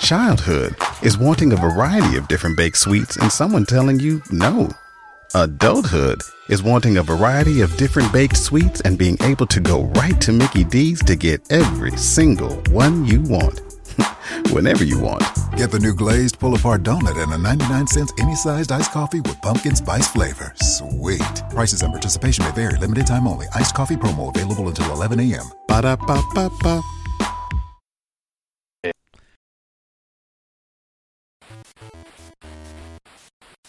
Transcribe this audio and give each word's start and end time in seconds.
Childhood 0.00 0.76
is 1.02 1.18
wanting 1.18 1.52
a 1.52 1.56
variety 1.56 2.16
of 2.16 2.28
different 2.28 2.56
baked 2.56 2.76
sweets 2.76 3.16
and 3.16 3.32
someone 3.32 3.66
telling 3.66 3.98
you 3.98 4.22
no. 4.30 4.70
Adulthood 5.34 6.22
is 6.48 6.62
wanting 6.62 6.98
a 6.98 7.02
variety 7.02 7.60
of 7.60 7.76
different 7.76 8.12
baked 8.12 8.36
sweets 8.36 8.80
and 8.82 8.96
being 8.96 9.16
able 9.22 9.46
to 9.46 9.58
go 9.58 9.84
right 9.96 10.20
to 10.20 10.32
Mickey 10.32 10.62
D's 10.62 11.02
to 11.04 11.16
get 11.16 11.50
every 11.50 11.90
single 11.96 12.54
one 12.70 13.04
you 13.04 13.20
want. 13.22 13.60
Whenever 14.52 14.84
you 14.84 15.00
want. 15.00 15.24
Get 15.56 15.72
the 15.72 15.80
new 15.80 15.94
glazed 15.94 16.38
pull 16.38 16.54
apart 16.54 16.84
donut 16.84 17.20
and 17.20 17.32
a 17.32 17.38
99 17.38 17.86
cents 17.88 18.12
any 18.20 18.36
sized 18.36 18.70
iced 18.70 18.92
coffee 18.92 19.20
with 19.20 19.42
pumpkin 19.42 19.74
spice 19.74 20.06
flavor. 20.06 20.52
Sweet. 20.56 21.42
Prices 21.50 21.82
and 21.82 21.92
participation 21.92 22.44
may 22.44 22.52
vary. 22.52 22.78
Limited 22.78 23.06
time 23.06 23.26
only. 23.26 23.46
Iced 23.54 23.74
coffee 23.74 23.96
promo 23.96 24.34
available 24.34 24.68
until 24.68 24.92
11 24.92 25.18
a.m. 25.20 25.50
Ba 25.66 25.82
da 25.82 25.96
ba 25.96 26.22
ba 26.34 26.48
ba. 26.62 26.80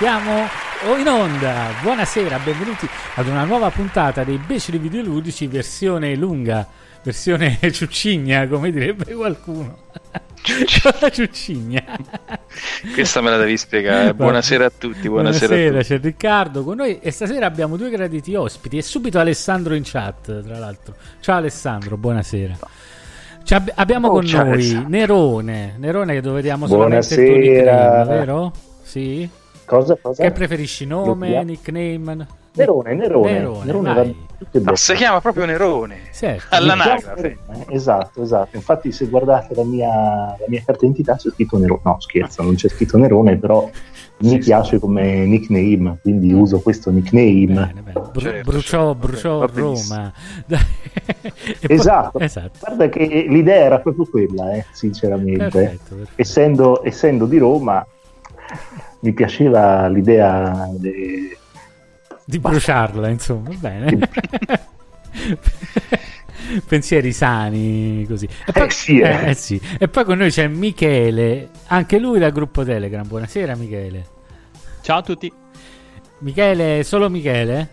Siamo 0.00 0.46
in 0.98 1.06
onda. 1.06 1.66
Buonasera, 1.82 2.38
benvenuti 2.38 2.88
ad 3.16 3.26
una 3.28 3.44
nuova 3.44 3.68
puntata 3.70 4.24
dei 4.24 4.38
Beceri 4.38 4.78
Videoludici 4.78 5.46
versione 5.46 6.14
lunga, 6.16 6.66
versione 7.02 7.58
ciuccigna, 7.70 8.48
come 8.48 8.70
direbbe 8.70 9.12
qualcuno. 9.12 9.76
ciuccigna. 11.12 11.82
Questa 12.94 13.20
me 13.20 13.28
la 13.28 13.36
devi 13.36 13.58
spiegare. 13.58 14.14
Buonasera 14.14 14.64
a 14.64 14.70
tutti. 14.70 15.06
Buonasera, 15.06 15.48
Buonasera, 15.54 15.78
a 15.78 15.82
tutti. 15.82 15.94
c'è 15.94 16.00
Riccardo 16.00 16.64
con 16.64 16.76
noi 16.76 16.98
e 17.00 17.10
stasera 17.10 17.44
abbiamo 17.44 17.76
due 17.76 17.90
graditi 17.90 18.34
ospiti 18.34 18.78
e 18.78 18.82
subito 18.82 19.18
Alessandro 19.18 19.74
in 19.74 19.82
chat, 19.84 20.42
tra 20.42 20.58
l'altro. 20.58 20.94
Ciao 21.20 21.36
Alessandro, 21.36 21.98
buonasera. 21.98 22.56
Ci 23.44 23.52
ab- 23.54 23.72
abbiamo 23.74 24.08
Oh, 24.08 24.12
con 24.12 24.24
noi 24.24 24.34
Alessandro. 24.34 24.88
Nerone, 24.88 25.74
Nerone 25.76 26.14
che 26.14 26.20
dove 26.22 26.36
vediamo 26.36 26.66
solamente 26.66 27.14
il 27.14 27.26
tuo 27.26 27.36
Buonasera. 27.36 28.04
vero? 28.06 28.52
Sì. 28.82 29.28
Cosa? 29.70 29.96
cosa? 30.02 30.22
Che 30.24 30.32
preferisci 30.32 30.84
nome, 30.84 31.26
Lubbia? 31.28 31.42
nickname? 31.42 32.26
Nerone, 32.52 32.94
Nerone. 32.94 33.32
Nerone, 33.32 33.64
Nerone 33.64 34.14
va 34.52 34.74
si 34.74 34.94
chiama 34.94 35.20
proprio 35.20 35.44
Nerone. 35.44 35.98
Certo. 36.12 36.46
All'anagrafe. 36.56 37.38
Eh, 37.68 37.74
Esatto, 37.76 38.20
esatto. 38.22 38.56
Infatti, 38.56 38.90
se 38.90 39.06
guardate 39.06 39.54
la 39.54 39.62
mia, 39.62 39.86
la 39.88 40.44
mia 40.48 40.58
carta 40.58 40.80
d'identità 40.80 41.14
c'è 41.14 41.30
scritto 41.30 41.56
Nerone. 41.56 41.80
No, 41.84 41.96
scherzo, 42.00 42.42
non 42.42 42.56
c'è 42.56 42.68
scritto 42.68 42.98
Nerone, 42.98 43.36
però 43.36 43.70
mi 44.22 44.38
piace 44.38 44.80
come 44.80 45.24
nickname, 45.26 45.98
quindi 46.02 46.32
uso 46.32 46.58
questo 46.58 46.90
nickname. 46.90 47.46
Bene, 47.46 47.80
bene. 47.82 48.00
Bru- 48.10 48.20
Certo, 48.20 48.50
bruciò, 48.50 48.92
certo. 48.92 49.06
bruciò 49.06 49.38
Va 49.38 49.46
benissimo. 49.46 49.94
Roma. 49.96 50.12
Dai. 50.46 50.58
E 51.60 51.66
poi- 51.66 51.76
Esatto. 51.76 52.18
esatto. 52.18 52.58
Guarda 52.58 52.88
che 52.88 53.26
l'idea 53.28 53.64
era 53.66 53.78
proprio 53.78 54.06
quella, 54.10 54.52
eh, 54.54 54.64
sinceramente. 54.72 55.38
Perfetto, 55.48 55.94
perfetto. 55.94 56.20
Essendo, 56.20 56.84
essendo 56.84 57.26
di 57.26 57.38
Roma, 57.38 57.86
mi 59.00 59.12
piaceva 59.12 59.88
l'idea 59.88 60.68
de- 60.78 61.36
Di 62.24 62.38
bruciarla, 62.38 63.08
insomma, 63.08 63.50
bene. 63.58 63.98
Pensieri 66.66 67.12
sani, 67.12 68.04
così. 68.08 68.28
E 68.46 68.52
poi, 68.52 68.66
Eh, 68.66 68.70
sì, 68.70 68.98
eh. 69.00 69.30
eh, 69.30 69.34
sì. 69.34 69.60
E 69.78 69.88
poi 69.88 70.04
con 70.04 70.18
noi 70.18 70.30
c'è 70.30 70.46
Michele, 70.48 71.48
anche 71.68 71.98
lui 71.98 72.18
dal 72.18 72.32
gruppo 72.32 72.64
Telegram. 72.64 73.06
Buonasera, 73.06 73.54
Michele. 73.54 74.06
Ciao 74.82 74.98
a 74.98 75.02
tutti. 75.02 75.32
Michele, 76.18 76.82
solo 76.84 77.08
Michele? 77.08 77.68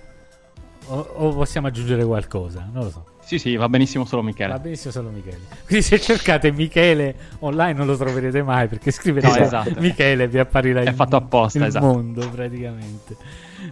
O, 0.88 1.00
o 1.00 1.34
possiamo 1.34 1.68
aggiungere 1.68 2.06
qualcosa? 2.06 2.68
Non 2.72 2.84
lo 2.84 2.90
so. 2.90 3.06
Sì, 3.28 3.40
sì, 3.40 3.58
va 3.58 3.68
benissimo 3.68 4.06
solo 4.06 4.22
Va 4.22 4.28
Michele. 4.30 4.58
benissimo 4.58 4.90
solo 4.94 5.10
Michele. 5.10 5.40
Quindi 5.66 5.84
se 5.84 6.00
cercate 6.00 6.50
Michele 6.54 7.14
online 7.40 7.74
non 7.74 7.86
lo 7.86 7.98
troverete 7.98 8.42
mai 8.42 8.70
perché 8.70 8.90
scrivete 8.90 9.28
No, 9.28 9.36
esatto. 9.36 9.74
Michele 9.80 10.30
vi 10.30 10.40
apparirà 10.40 10.80
È 10.82 10.88
il, 10.88 10.94
fatto 10.96 11.18
apposta, 11.18 11.58
il 11.58 11.66
esatto. 11.66 11.86
mondo 11.86 12.30
praticamente. 12.30 13.18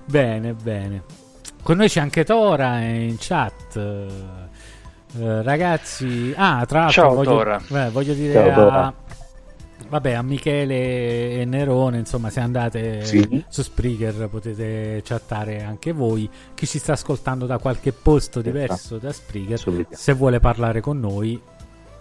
Bene, 0.03 0.51
bene. 0.53 1.03
Con 1.63 1.77
noi 1.77 1.87
c'è 1.87 2.01
anche 2.01 2.25
Tora 2.25 2.81
in 2.81 3.15
chat. 3.17 3.77
Eh, 5.17 5.41
ragazzi, 5.41 6.33
ah, 6.35 6.65
tra 6.65 6.79
l'altro 6.81 7.01
Ciao, 7.03 7.13
voglio, 7.15 7.29
Tora. 7.29 7.61
eh, 7.85 7.89
voglio 7.91 8.13
dire 8.13 8.33
Ciao, 8.33 8.49
a, 8.49 8.53
Tora. 8.53 8.93
Vabbè, 9.95 10.11
a 10.13 10.21
Michele 10.21 11.39
e 11.39 11.45
Nerone, 11.45 11.97
insomma, 11.99 12.29
se 12.29 12.41
andate 12.41 13.05
Sì. 13.05 13.43
su 13.47 13.61
Spreaker 13.61 14.27
potete 14.27 15.01
chattare 15.03 15.63
anche 15.63 15.93
voi. 15.93 16.29
Chi 16.53 16.67
ci 16.67 16.79
sta 16.79 16.93
ascoltando 16.93 17.45
da 17.45 17.57
qualche 17.59 17.93
posto 17.93 18.41
diverso 18.41 18.97
da 18.97 19.13
Spreaker, 19.13 19.87
se 19.91 20.13
vuole 20.13 20.39
parlare 20.39 20.81
con 20.81 20.99
noi, 20.99 21.41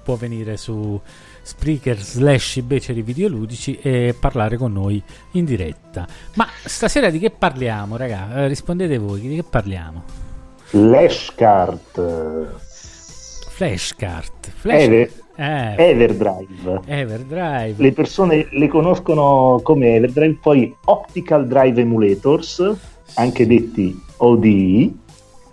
può 0.03 0.17
venire 0.17 0.57
su 0.57 1.01
Spreaker 1.43 1.99
slash 1.99 2.61
beceri 2.61 3.03
videoludici 3.03 3.79
e 3.81 4.15
parlare 4.19 4.57
con 4.57 4.73
noi 4.73 5.01
in 5.33 5.45
diretta. 5.45 6.07
Ma 6.35 6.49
stasera 6.65 7.11
di 7.11 7.21
che 7.21 7.31
parliamo, 7.31 7.97
raga? 7.97 8.35
Eh, 8.43 8.49
rispondete 8.49 8.99
voi, 8.99 9.21
di 9.21 9.37
che 9.37 9.45
parliamo? 9.45 10.03
Flashcard, 10.65 12.55
Flashcard. 13.51 14.51
Flash... 14.57 14.83
Ever- 14.83 15.23
eh, 15.37 15.75
Everdrive. 15.77 16.81
Everdrive. 16.87 17.75
Le 17.77 17.93
persone 17.93 18.47
le 18.51 18.69
conoscono 18.69 19.61
come 19.63 19.95
Everdrive, 19.97 20.39
poi 20.41 20.75
Optical 20.87 21.47
Drive 21.47 21.81
Emulators, 21.81 22.73
anche 23.15 23.47
detti 23.47 24.01
ODI, 24.19 24.99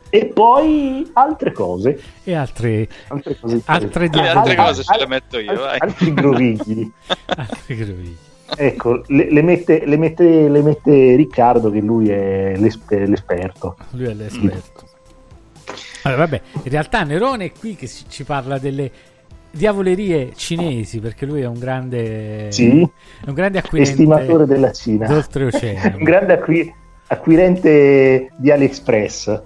e 0.10 0.25
poi 0.25 1.10
altre 1.13 1.51
cose. 1.51 2.00
E 2.24 2.33
altre, 2.33 2.88
Altre, 3.07 3.38
cose 3.39 3.62
Altre 3.66 4.04
Le 4.04 4.10
due. 4.10 4.28
altre 4.28 4.56
Ah, 4.56 4.66
cose 4.66 4.83
ce 4.83 4.98
le 5.00 5.07
metto 5.07 5.39
io, 5.39 5.54
vai. 5.60 5.78
Altri 5.80 6.13
grovigli. 6.13 6.92
altre 7.27 7.75
groviglie. 7.75 8.16
ecco, 8.57 9.04
le, 9.07 9.31
le 9.31 9.42
mette, 9.42 9.86
le, 9.86 9.98
mette, 9.98 10.50
le 10.50 10.62
mette 10.62 11.16
Riccardo 11.16 11.72
che 11.72 11.80
lui 11.80 12.10
è 12.10 12.56
l'esper- 12.57 13.07
l'esperto. 13.07 13.77
Lui 13.92 14.06
è 14.07 14.13
l'esperto. 14.13 14.89
Allora, 16.04 16.22
vabbè, 16.25 16.42
in 16.63 16.72
realtà 16.72 17.04
Nerone 17.04 17.45
è 17.45 17.51
qui 17.57 17.75
che 17.75 17.88
ci 17.88 18.24
parla 18.24 18.57
delle 18.57 18.92
diavolerie 19.51 20.31
cinesi 20.36 21.00
perché 21.00 21.25
lui 21.25 21.42
è 21.42 21.45
un 21.48 21.59
grande, 21.59 22.48
Sì, 22.51 22.69
è 22.69 23.27
un 23.27 23.33
grande 23.33 23.59
acquirente 23.59 23.92
estimatore 23.92 24.45
della 24.45 24.71
Cina. 24.71 25.07
d'oltreoceano. 25.07 25.98
un 26.00 26.03
grande 26.03 26.33
acqui- 26.33 26.74
acquirente 27.07 28.30
di 28.38 28.51
AliExpress. 28.51 29.42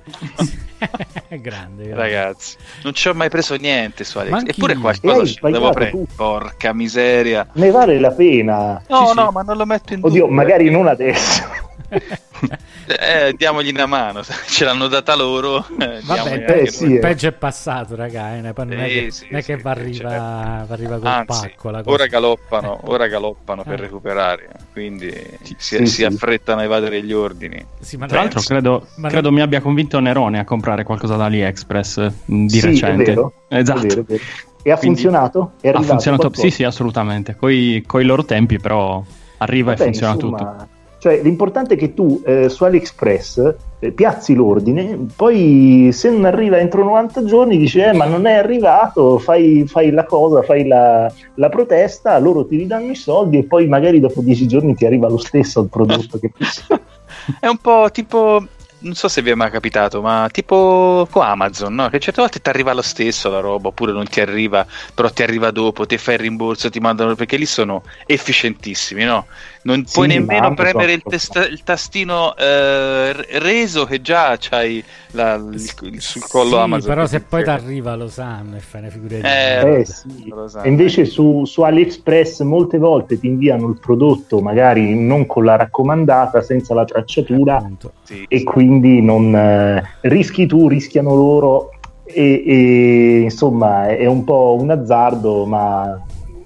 grande. 1.42 1.94
Ragazzi, 1.94 2.56
non 2.84 2.94
ci 2.94 3.08
ho 3.08 3.14
mai 3.14 3.30
preso 3.30 3.56
niente 3.56 4.04
su 4.04 4.20
anch'io. 4.20 4.52
Eppure 4.52 4.76
qualcosa 4.76 5.34
devo 5.50 5.70
prendere. 5.72 5.90
tutto. 5.92 6.14
Porca 6.16 6.74
miseria. 6.74 7.48
Ne 7.54 7.72
vale 7.72 8.00
la 8.00 8.12
pena. 8.12 8.82
No, 8.88 9.06
Sì, 9.06 9.06
sì. 9.08 9.16
no, 9.16 9.32
ma 9.32 9.42
non 9.42 9.58
lo 9.58 9.66
metto 9.66 9.94
in 9.94 10.00
Oddio, 10.04 10.22
dubbio. 10.22 10.36
magari 10.36 10.70
non 10.70 10.88
adesso. 10.88 11.44
Eh, 12.88 13.34
diamogli 13.36 13.70
una 13.70 13.86
mano, 13.88 14.22
ce 14.24 14.64
l'hanno 14.64 14.88
data 14.88 15.16
loro. 15.16 15.66
eh, 15.80 16.02
Vabbè, 16.04 16.46
eh, 16.62 16.68
sì, 16.70 16.86
il 16.86 16.96
eh. 16.96 17.00
peggio 17.00 17.28
è 17.28 17.32
passato, 17.32 17.96
raga. 17.96 18.36
eh, 18.36 18.42
non 18.42 18.72
è- 18.74 18.88
che, 18.88 19.12
sì, 19.12 19.28
non 19.30 19.40
è 19.40 19.42
sì, 19.42 19.56
che 19.56 19.62
va 19.62 19.74
sì, 19.74 19.80
arriva, 19.80 20.10
certo. 20.10 20.24
va 20.24 20.66
arriva 20.70 20.98
col 21.00 21.08
Anzi, 21.08 21.48
pacco. 21.48 21.70
La 21.72 21.78
cosa. 21.82 21.96
ora 21.96 22.06
galoppano, 22.08 22.76
Eh. 22.84 22.90
ora 22.92 23.08
galoppano 23.08 23.64
per 23.64 23.80
recuperare, 23.80 24.50
quindi 24.72 25.10
si, 25.42 25.56
sì, 25.58 25.78
si 25.78 25.88
sì. 25.88 26.04
affrettano 26.06 26.62
a 26.62 26.64
evadere 26.66 27.02
gli 27.02 27.12
ordini. 27.14 27.66
Sì, 27.80 27.98
ma 27.98 28.06
Tra 28.06 28.20
l'altro 28.20 28.42
credo, 28.42 28.88
Ma 28.98 29.10
credo 29.10 29.32
mi 29.32 29.42
abbia 29.42 29.62
convinto 29.62 30.00
Nerone 30.00 30.40
a 30.40 30.44
comprare 30.44 30.84
qualcosa 30.84 31.16
da 31.16 31.26
AliExpress 31.26 32.12
di 32.26 32.50
Sì, 32.50 32.62
recente. 32.62 33.02
È 33.04 33.06
vero, 33.16 33.34
Esatto. 33.48 33.80
è 33.80 33.88
vero, 33.88 34.02
è 34.02 34.04
vero. 34.04 34.24
E 34.62 34.72
ha 34.72 34.78
Quindi- 34.78 35.00
funzionato? 35.02 35.52
È 35.62 35.70
ha 35.70 35.82
funzionato, 35.82 36.24
qualcosa? 36.30 36.42
sì 36.48 36.52
sì 36.52 36.64
assolutamente, 36.64 37.36
coi, 37.36 37.84
coi 37.86 38.04
loro 38.04 38.26
tempi 38.26 38.60
però 38.60 39.04
arriva 39.38 39.72
Vabbè, 39.72 39.82
e 39.82 39.84
funziona 39.86 40.14
insomma, 40.14 40.38
tutto. 40.38 40.68
Cioè, 41.06 41.22
l'importante 41.22 41.76
è 41.76 41.78
che 41.78 41.94
tu 41.94 42.20
eh, 42.26 42.50
su 42.50 42.64
AliExpress 42.64 43.54
eh, 43.78 43.92
piazzi 43.92 44.34
l'ordine, 44.34 45.06
poi 45.16 45.92
se 45.94 46.10
non 46.10 46.26
arriva 46.26 46.58
entro 46.58 46.84
90 46.84 47.26
giorni 47.26 47.60
dici 47.60 47.78
eh, 47.78 47.94
ma 47.94 48.06
non 48.06 48.26
è 48.26 48.34
arrivato, 48.34 49.20
fai, 49.20 49.66
fai 49.68 49.92
la 49.92 50.06
cosa, 50.06 50.42
fai 50.42 50.66
la, 50.66 51.08
la 51.36 51.50
protesta, 51.50 52.18
loro 52.18 52.48
ti 52.48 52.58
ridanno 52.58 52.90
i 52.90 52.96
soldi 52.96 53.38
e 53.38 53.44
poi 53.44 53.68
magari 53.68 54.00
dopo 54.00 54.22
10 54.22 54.48
giorni 54.48 54.74
ti 54.74 54.88
arriva 54.88 55.08
lo 55.08 55.20
stesso 55.20 55.62
il 55.62 55.70
prodotto 55.70 56.18
che 56.18 56.32
È 57.40 57.46
un 57.46 57.58
po' 57.58 57.90
tipo, 57.92 58.44
non 58.80 58.96
so 58.96 59.08
se 59.08 59.22
vi 59.22 59.30
è 59.30 59.36
mai 59.36 59.52
capitato, 59.52 60.02
ma 60.02 60.28
tipo 60.32 61.08
con 61.12 61.24
Amazon, 61.24 61.74
no? 61.74 61.90
Che 61.90 62.00
certe 62.00 62.22
volte 62.22 62.40
ti 62.40 62.50
arriva 62.50 62.74
lo 62.74 62.82
stesso 62.82 63.30
la 63.30 63.40
roba, 63.40 63.70
oppure 63.70 63.92
non 63.92 64.08
ti 64.08 64.22
arriva, 64.22 64.66
però 64.94 65.10
ti 65.10 65.24
arriva 65.24 65.52
dopo, 65.52 65.86
ti 65.86 65.98
fai 65.98 66.16
il 66.16 66.22
rimborso, 66.22 66.70
ti 66.70 66.80
mandano, 66.80 67.16
perché 67.16 67.38
lì 67.38 67.46
sono 67.46 67.84
efficientissimi, 68.06 69.04
no? 69.04 69.26
Non 69.66 69.84
Sì, 69.88 69.94
puoi 69.96 70.08
nemmeno 70.08 70.54
premere 70.54 70.94
il, 70.94 71.02
testa- 71.04 71.48
il 71.48 71.64
tastino 71.64 72.36
eh, 72.36 73.12
reso 73.40 73.86
che 73.86 74.00
già 74.00 74.38
c'hai 74.40 74.84
la- 75.12 75.34
il- 75.36 75.60
il- 75.82 76.02
sul 76.02 76.22
collo 76.28 76.52
Sì, 76.52 76.56
Amazon. 76.58 76.88
però 76.90 77.06
se 77.08 77.22
poi 77.22 77.44
ti 77.44 77.50
arriva 77.50 77.96
lo 77.96 78.08
sanno 78.08 78.58
e 78.58 78.60
fai 78.60 78.82
una 78.82 78.90
figura 78.92 79.16
di 79.16 79.22
Eh. 79.24 79.80
Eh 79.80 79.86
sì. 79.86 80.32
invece 80.66 81.06
su, 81.06 81.46
su 81.46 81.62
AliExpress 81.64 82.42
molte 82.42 82.78
volte 82.78 83.18
ti 83.20 83.26
inviano 83.26 83.68
il 83.70 83.80
prodotto 83.80 84.40
magari 84.40 84.94
non 85.04 85.26
con 85.26 85.46
la 85.46 85.56
raccomandata, 85.56 86.44
senza 86.44 86.76
la 86.76 86.86
tracciatura. 86.86 87.68
Sì, 88.04 88.24
e 88.28 88.38
sì. 88.38 88.44
quindi 88.44 89.02
non 89.02 89.36
eh, 89.36 89.84
rischi 90.02 90.46
tu, 90.46 90.68
rischiano 90.68 91.16
loro 91.16 91.72
e, 92.04 92.44
e, 92.46 93.20
insomma 93.22 93.88
è 93.88 94.06
un 94.06 94.24
po' 94.24 94.58
un 94.60 94.70
azzardo, 94.70 95.48
ma 95.48 96.00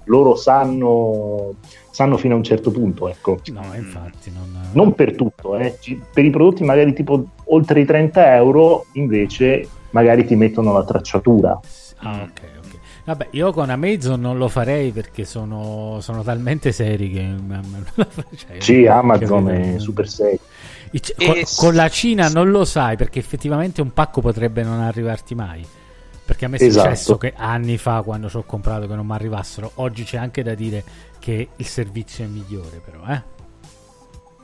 loro 0.06 0.36
sanno, 0.36 1.56
sanno 2.00 2.16
fino 2.16 2.36
a 2.36 2.38
un 2.38 2.46
certo 2.46 2.72
punto, 2.72 3.10
ecco. 3.10 3.42
No, 3.52 3.74
infatti 3.76 4.32
non... 4.32 4.70
Non 4.72 4.96
per 4.96 5.16
tutto, 5.16 5.58
eh. 5.58 5.78
Per 6.14 6.24
i 6.24 6.30
prodotti 6.30 6.64
magari 6.64 6.94
tipo 6.94 7.26
oltre 7.48 7.82
i 7.82 7.86
30 7.86 8.36
euro 8.36 8.86
invece 8.94 9.68
magari 9.90 10.26
ti 10.26 10.36
mettono 10.36 10.72
la 10.72 10.86
tracciatura. 10.86 11.60
Ah, 11.98 12.22
ok, 12.22 12.42
ok. 12.58 12.80
Vabbè, 13.04 13.28
io 13.32 13.52
con 13.52 13.70
Amazon 13.70 14.22
non 14.22 14.38
lo 14.38 14.48
farei 14.48 14.92
perché 14.92 15.26
sono, 15.26 15.98
sono 16.00 16.24
talmente 16.24 16.72
seri 16.72 17.12
che... 17.12 17.36
cioè, 18.38 18.56
Sì, 18.62 18.86
Amazon 18.86 19.50
è 19.50 19.78
super 19.78 20.08
serio. 20.08 20.40
Con, 21.18 21.36
con 21.58 21.76
la 21.76 21.90
Cina 21.90 22.30
non 22.30 22.50
lo 22.50 22.64
sai 22.64 22.96
perché 22.96 23.20
effettivamente 23.20 23.82
un 23.82 23.92
pacco 23.92 24.22
potrebbe 24.22 24.64
non 24.64 24.80
arrivarti 24.80 25.36
mai. 25.36 25.66
Perché 26.24 26.46
a 26.46 26.48
me 26.48 26.58
è 26.58 26.64
Esatto. 26.64 26.88
successo 26.88 27.18
che 27.18 27.34
anni 27.36 27.78
fa 27.78 28.04
quando 28.04 28.30
ci 28.30 28.38
ho 28.38 28.44
comprato 28.44 28.86
che 28.86 28.94
non 28.94 29.08
mi 29.08 29.14
arrivassero. 29.14 29.72
Oggi 29.76 30.04
c'è 30.04 30.18
anche 30.18 30.44
da 30.44 30.54
dire 30.54 30.84
che 31.20 31.50
il 31.56 31.66
servizio 31.66 32.24
è 32.24 32.28
migliore, 32.28 32.82
però, 32.84 33.00
eh? 33.08 33.38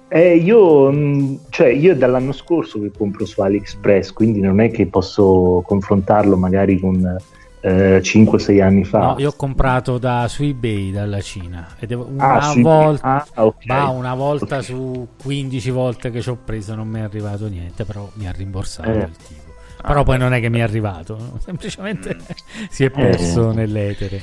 Eh, 0.08 0.36
io, 0.38 0.92
mh, 0.92 1.40
cioè, 1.50 1.68
io 1.70 1.94
è 1.94 1.98
dall'anno 1.98 2.32
scorso 2.32 2.80
che 2.80 2.92
compro 2.96 3.26
su 3.26 3.42
AliExpress, 3.42 4.12
quindi 4.14 4.40
non 4.40 4.60
è 4.62 4.70
che 4.72 4.86
posso 4.86 5.64
confrontarlo 5.66 6.38
magari 6.38 6.80
con 6.80 7.18
eh, 7.62 8.00
5-6 8.02 8.62
anni 8.62 8.86
fa. 8.86 9.00
No, 9.00 9.16
io 9.18 9.30
ho 9.30 9.34
comprato 9.36 9.98
da, 9.98 10.28
su 10.28 10.44
eBay 10.44 10.92
dalla 10.92 11.20
Cina 11.22 11.76
e 11.80 11.88
devo, 11.88 12.08
una, 12.10 12.34
Ah, 12.40 12.54
volta, 12.56 13.26
ah, 13.34 13.46
ok. 13.46 13.66
ma 13.66 13.90
una 13.90 14.14
volta 14.14 14.58
Ok. 14.58 14.64
su 14.64 15.08
15 15.22 15.72
volte 15.72 16.12
che 16.12 16.22
ci 16.22 16.30
ho 16.30 16.38
preso 16.46 16.76
non 16.76 16.88
mi 16.88 17.00
è 17.00 17.04
arrivato 17.04 17.48
niente, 17.48 17.84
però 17.84 18.08
mi 18.14 18.28
ha 18.28 18.32
rimborsato 18.32 18.90
Eh. 18.92 18.98
il 19.00 19.16
tipo. 19.28 19.44
Però 19.82 20.04
poi 20.04 20.18
non 20.18 20.34
è 20.34 20.40
che 20.40 20.50
mi 20.50 20.60
è 20.60 20.62
arrivato, 20.62 21.40
semplicemente 21.44 22.16
Mm. 22.16 22.66
si 22.70 22.84
è 22.86 22.90
perso 22.92 23.52
Eh. 23.52 23.56
nell'etere. 23.56 24.22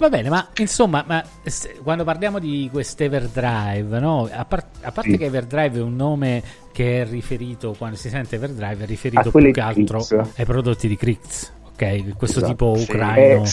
Va 0.00 0.08
bene, 0.08 0.30
ma 0.30 0.48
insomma, 0.56 1.04
ma 1.06 1.22
se- 1.44 1.78
quando 1.82 2.04
parliamo 2.04 2.38
di 2.38 2.70
queste 2.72 3.04
Everdrive, 3.04 3.98
no? 4.00 4.26
a, 4.32 4.46
par- 4.46 4.64
a 4.80 4.92
parte 4.92 5.10
Sì. 5.10 5.16
che 5.18 5.26
Everdrive 5.26 5.78
è 5.78 5.82
un 5.82 5.94
nome 5.94 6.42
che 6.72 7.02
è 7.02 7.06
riferito, 7.06 7.74
quando 7.76 7.96
si 7.96 8.08
sente 8.08 8.36
Everdrive, 8.36 8.84
è 8.84 8.86
riferito 8.86 9.28
A 9.28 9.30
più 9.30 9.50
che 9.52 9.60
altro 9.60 9.98
Krix. 10.02 10.38
ai 10.38 10.44
prodotti 10.46 10.88
di 10.88 10.96
Krix, 10.96 11.50
ok? 11.74 12.16
Questo 12.16 12.38
Esatto. 12.38 12.46
tipo 12.52 12.74
Sì. 12.76 12.84
ucraino. 12.90 13.42
Eh, 13.44 13.48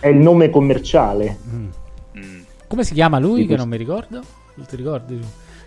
È 0.00 0.06
il 0.06 0.16
nome 0.18 0.50
commerciale. 0.50 1.36
Mm. 1.52 1.66
Mm. 2.16 2.40
Come 2.68 2.84
si 2.84 2.94
chiama 2.94 3.18
lui 3.18 3.40
Sì, 3.40 3.40
che 3.40 3.46
questo- 3.56 3.62
non 3.64 3.68
mi 3.68 3.76
ricordo? 3.76 4.22
Non 4.54 4.66
ti 4.66 4.76
ricordi? 4.76 5.20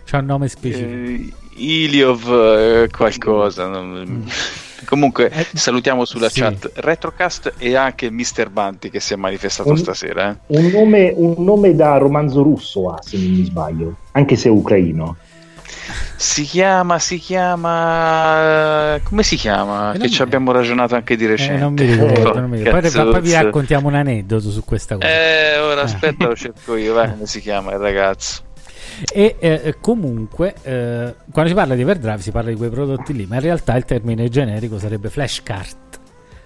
C'ha 0.06 0.18
un 0.18 0.24
nome 0.24 0.48
specifico. 0.48 0.88
Eh, 0.90 1.32
Iliov 1.56 2.32
eh, 2.32 2.88
qualcosa. 2.90 3.66
non- 3.66 4.02
Mm. 4.08 4.26
Comunque 4.84 5.30
Eh, 5.30 5.46
salutiamo 5.54 6.04
sulla 6.04 6.28
sì. 6.28 6.40
chat 6.40 6.70
Retrocast 6.74 7.54
e 7.58 7.74
anche 7.76 8.10
Mr. 8.10 8.48
Banti 8.50 8.90
che 8.90 9.00
si 9.00 9.12
è 9.12 9.16
manifestato 9.16 9.70
Un- 9.70 9.76
stasera. 9.78 10.30
eh. 10.30 10.36
Un 10.58 10.66
nome, 10.66 11.12
un 11.16 11.34
nome 11.38 11.74
da 11.74 11.96
romanzo 11.96 12.42
russo 12.42 12.90
ha, 12.90 12.98
se 13.02 13.16
non 13.18 13.30
mi 13.30 13.44
sbaglio, 13.44 13.96
anche 14.12 14.36
se 14.36 14.48
è 14.48 14.50
ucraino. 14.50 15.16
Si 16.16 16.44
chiama, 16.44 16.98
si 17.00 17.18
chiama... 17.18 18.98
Come 19.02 19.22
si 19.22 19.36
chiama? 19.36 19.92
Eh, 19.92 19.98
che 19.98 20.08
ci 20.08 20.18
mi- 20.20 20.26
abbiamo 20.26 20.52
ragionato 20.52 20.94
anche 20.94 21.16
di 21.16 21.24
Eh, 21.24 21.28
recente. 21.28 21.60
non 21.60 21.72
mi 21.72 21.84
ricordo. 21.84 22.34
Eh, 22.34 22.38
non 22.40 22.50
mi 22.50 22.62
ricordo. 22.62 22.88
Poi, 22.90 23.10
poi 23.10 23.20
vi 23.20 23.32
raccontiamo 23.32 23.88
un 23.88 23.94
aneddoto 23.94 24.50
su 24.50 24.64
questa 24.64 24.94
cosa. 24.94 25.08
Eh, 25.08 25.58
ora 25.58 25.80
Eh. 25.80 25.84
aspetta, 25.84 26.26
lo 26.28 26.36
cerco 26.36 26.76
io. 26.76 26.94
Vai, 26.94 27.10
come 27.12 27.26
si 27.26 27.40
chiama 27.40 27.72
il 27.72 27.78
ragazzo? 27.78 28.42
E 29.12 29.36
eh, 29.38 29.76
comunque, 29.80 30.54
eh, 30.62 31.14
quando 31.30 31.50
si 31.50 31.56
parla 31.56 31.74
di 31.74 31.82
Everdrive, 31.82 32.20
si 32.20 32.30
parla 32.30 32.50
di 32.50 32.56
quei 32.56 32.70
prodotti 32.70 33.12
lì, 33.12 33.26
ma 33.26 33.36
in 33.36 33.42
realtà 33.42 33.76
il 33.76 33.84
termine 33.84 34.28
generico 34.28 34.78
sarebbe 34.78 35.08
flashcard. 35.08 36.00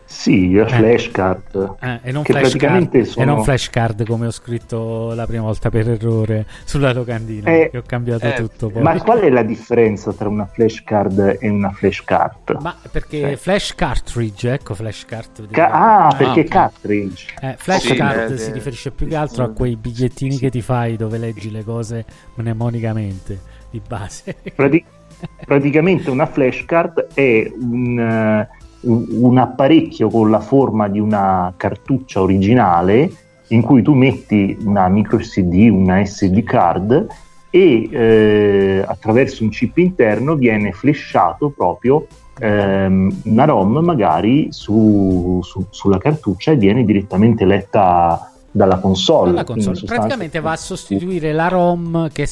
Sì, 0.09 0.53
la 0.53 0.69
flashcard. 0.69 1.75
Eh, 1.81 1.99
e, 2.05 2.13
non 2.13 2.23
flashcard 2.23 2.41
praticamente 2.59 2.99
e 3.01 3.05
sono- 3.05 3.35
non 3.35 3.43
flashcard 3.45 4.07
come 4.07 4.27
ho 4.29 4.31
scritto 4.31 5.13
la 5.15 5.27
prima 5.27 5.43
volta 5.43 5.69
per 5.69 5.91
errore 5.91 6.47
sulla 6.65 6.93
locandina, 6.93 7.51
Eh, 7.51 7.69
che 7.71 7.79
ho 7.79 7.83
cambiato 7.85 8.25
eh, 8.27 8.35
tutto. 8.35 8.71
Poi. 8.71 8.83
Ma 8.83 9.01
qual 9.03 9.19
è 9.21 9.29
la 9.31 9.43
differenza 9.43 10.13
tra 10.13 10.29
una 10.29 10.47
flashcard 10.47 11.39
e 11.41 11.49
una 11.49 11.71
flashcard? 11.73 12.57
Ma 12.61 12.77
perché 12.91 13.21
Cioè- 13.21 13.37
flash 13.37 13.75
cartridge, 13.75 14.53
ecco 14.53 14.75
flash 14.75 15.05
card. 15.07 15.51
Ca- 15.51 15.71
ah, 16.07 16.15
perché 16.17 16.41
ok. 16.41 16.49
cartridge. 16.49 17.27
Eh, 17.41 17.55
flash 17.59 17.83
Sì, 17.87 17.97
eh, 17.97 18.39
si 18.39 18.51
eh, 18.51 18.53
riferisce 18.53 18.91
più 18.93 19.09
che 19.09 19.17
altro 19.17 19.43
a 19.45 19.49
quei 19.51 19.75
bigliettini 19.77 20.39
che 20.39 20.51
ti 20.51 20.63
fai 20.63 20.97
dove 20.97 21.19
leggi 21.19 21.51
le 21.51 21.65
cose 21.65 22.05
mnemonicamente 22.37 23.41
di 23.71 23.81
base. 23.87 24.37
Prati- 24.55 24.85
praticamente 25.45 26.11
una 26.11 26.27
flashcard 26.27 27.09
è 27.15 27.51
un, 27.59 27.99
eh, 27.99 28.49
un- 28.87 29.39
apparecchio 29.39 30.09
con 30.09 30.31
la 30.31 30.41
forma 30.41 30.89
di 30.89 30.99
una 31.01 31.53
cartuccia 31.57 32.21
originale 32.21 33.11
in 33.49 33.63
cui 33.63 33.83
tu 33.83 33.93
metti 33.95 34.57
una 34.65 34.89
micro 34.89 35.19
SD, 35.21 35.69
una 35.71 36.05
SD 36.05 36.43
card 36.43 37.07
e 37.51 37.89
eh, 37.91 38.85
attraverso 38.87 39.45
un 39.45 39.51
chip 39.51 39.77
interno 39.79 40.35
viene 40.35 40.73
flashato 40.73 41.51
proprio 41.51 42.07
ehm, 42.39 43.21
una 43.25 43.45
ROM 43.45 43.79
magari 43.79 44.49
su- 44.51 45.41
su- 45.43 45.67
sulla 45.71 45.99
cartuccia 45.99 46.53
e 46.53 46.57
viene 46.57 46.85
direttamente 46.85 47.45
letta 47.45 48.31
dalla 48.51 48.79
console. 48.79 49.31
Alla 49.31 49.45
Quindi 49.45 49.63
in 49.65 49.67
console. 49.69 49.95
Praticamente 49.95 50.41
va 50.41 50.53
a 50.53 50.57
sostituire 50.57 51.33
la 51.33 51.49
ROM 51.49 52.09
che, 52.11 52.27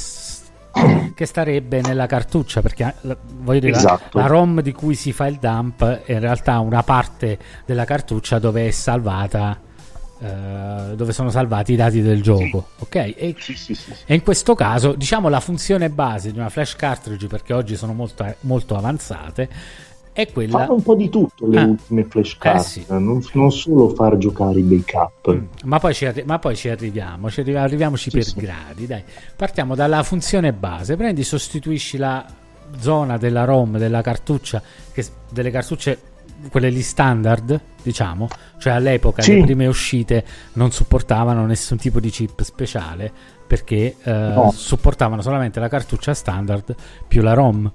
che 1.15 1.27
starebbe 1.27 1.81
nella 1.81 2.07
cartuccia 2.07 2.61
perché 2.61 2.85
eh, 2.85 2.95
la, 3.03 3.17
voglio 3.39 3.61
dire, 3.61 3.77
Esatto. 3.77 4.19
la, 4.19 4.27
ROM 4.27 4.61
di 4.61 4.73
cui 4.73 4.95
si 4.95 5.13
fa 5.13 5.27
il 5.27 5.37
dump 5.37 5.85
è 5.85 6.13
in 6.13 6.21
realtà 6.21 6.59
una 6.59 6.83
parte 6.83 7.39
della 7.65 7.85
cartuccia 7.85 8.39
dove 8.39 8.67
è 8.67 8.71
salvata 8.71 9.59
eh, 10.25 10.95
dove 10.95 11.13
sono 11.13 11.29
salvati 11.29 11.73
i 11.73 11.77
dati 11.77 12.01
del 12.01 12.23
gioco, 12.23 12.69
ok? 12.79 12.95
E, 12.95 13.35
Sì, 13.39 13.55
sì, 13.57 13.75
sì, 13.75 13.93
sì. 13.93 14.03
e 14.07 14.15
in 14.15 14.23
questo 14.23 14.55
caso, 14.55 14.93
diciamo, 14.95 15.29
la 15.29 15.41
funzione 15.41 15.91
base 15.91 16.33
di 16.33 16.39
una 16.39 16.49
flash 16.49 16.77
cartridge, 16.77 17.27
perché 17.27 17.53
oggi 17.53 17.77
sono 17.77 17.93
molto, 17.93 18.25
molto 18.41 18.77
avanzate, 18.77 19.49
è 20.15 20.31
quella... 20.33 20.59
Fanno 20.61 20.75
un 20.75 20.83
po' 20.83 20.95
di 20.95 21.11
tutto 21.11 21.47
le 21.49 21.59
Ah. 21.61 21.65
ultime 21.65 22.05
flash 22.05 22.39
card, 22.39 22.61
sì. 22.61 22.85
non, 22.89 23.21
non 23.35 23.51
solo 23.53 23.89
far 23.91 24.17
giocare 24.17 24.61
i 24.61 24.63
backup. 24.63 25.35
Mm, 25.35 25.45
Ma 25.65 25.79
poi, 25.81 25.93
ci 25.93 26.11
ma 26.25 26.39
poi 26.39 26.57
ci 26.57 26.69
arriviamo, 26.71 27.29
ci 27.31 27.41
arri- 27.41 27.57
arriviamoci 27.57 28.11
Sì, 28.11 28.17
per 28.17 28.25
sì. 28.25 28.35
gradi. 28.39 28.87
Dai. 28.87 29.03
Partiamo 29.37 29.75
dalla 29.75 30.03
funzione 30.05 30.53
base. 30.53 30.97
Prendi, 30.97 31.23
sostituisci 31.25 31.97
la 31.99 32.25
zona 32.79 33.19
della 33.19 33.45
ROM 33.45 33.77
della 33.77 34.01
cartuccia, 34.03 34.63
che, 34.93 35.05
delle 35.31 35.51
cartucce, 35.51 35.99
quelle 36.51 36.71
lì 36.71 36.81
standard, 36.83 37.61
diciamo, 37.83 38.29
cioè 38.59 38.75
all'epoca 38.75 39.21
Sì. 39.23 39.35
le 39.37 39.43
prime 39.45 39.67
uscite 39.67 40.25
non 40.55 40.71
supportavano 40.71 41.45
nessun 41.47 41.77
tipo 41.79 41.99
di 42.01 42.11
chip 42.11 42.41
speciale 42.43 43.11
perché 43.47 43.97
eh, 44.03 44.11
No. 44.13 44.51
supportavano 44.55 45.23
solamente 45.23 45.59
la 45.61 45.69
cartuccia 45.69 46.15
standard 46.15 46.75
più 47.09 47.21
la 47.23 47.35
ROM. 47.35 47.71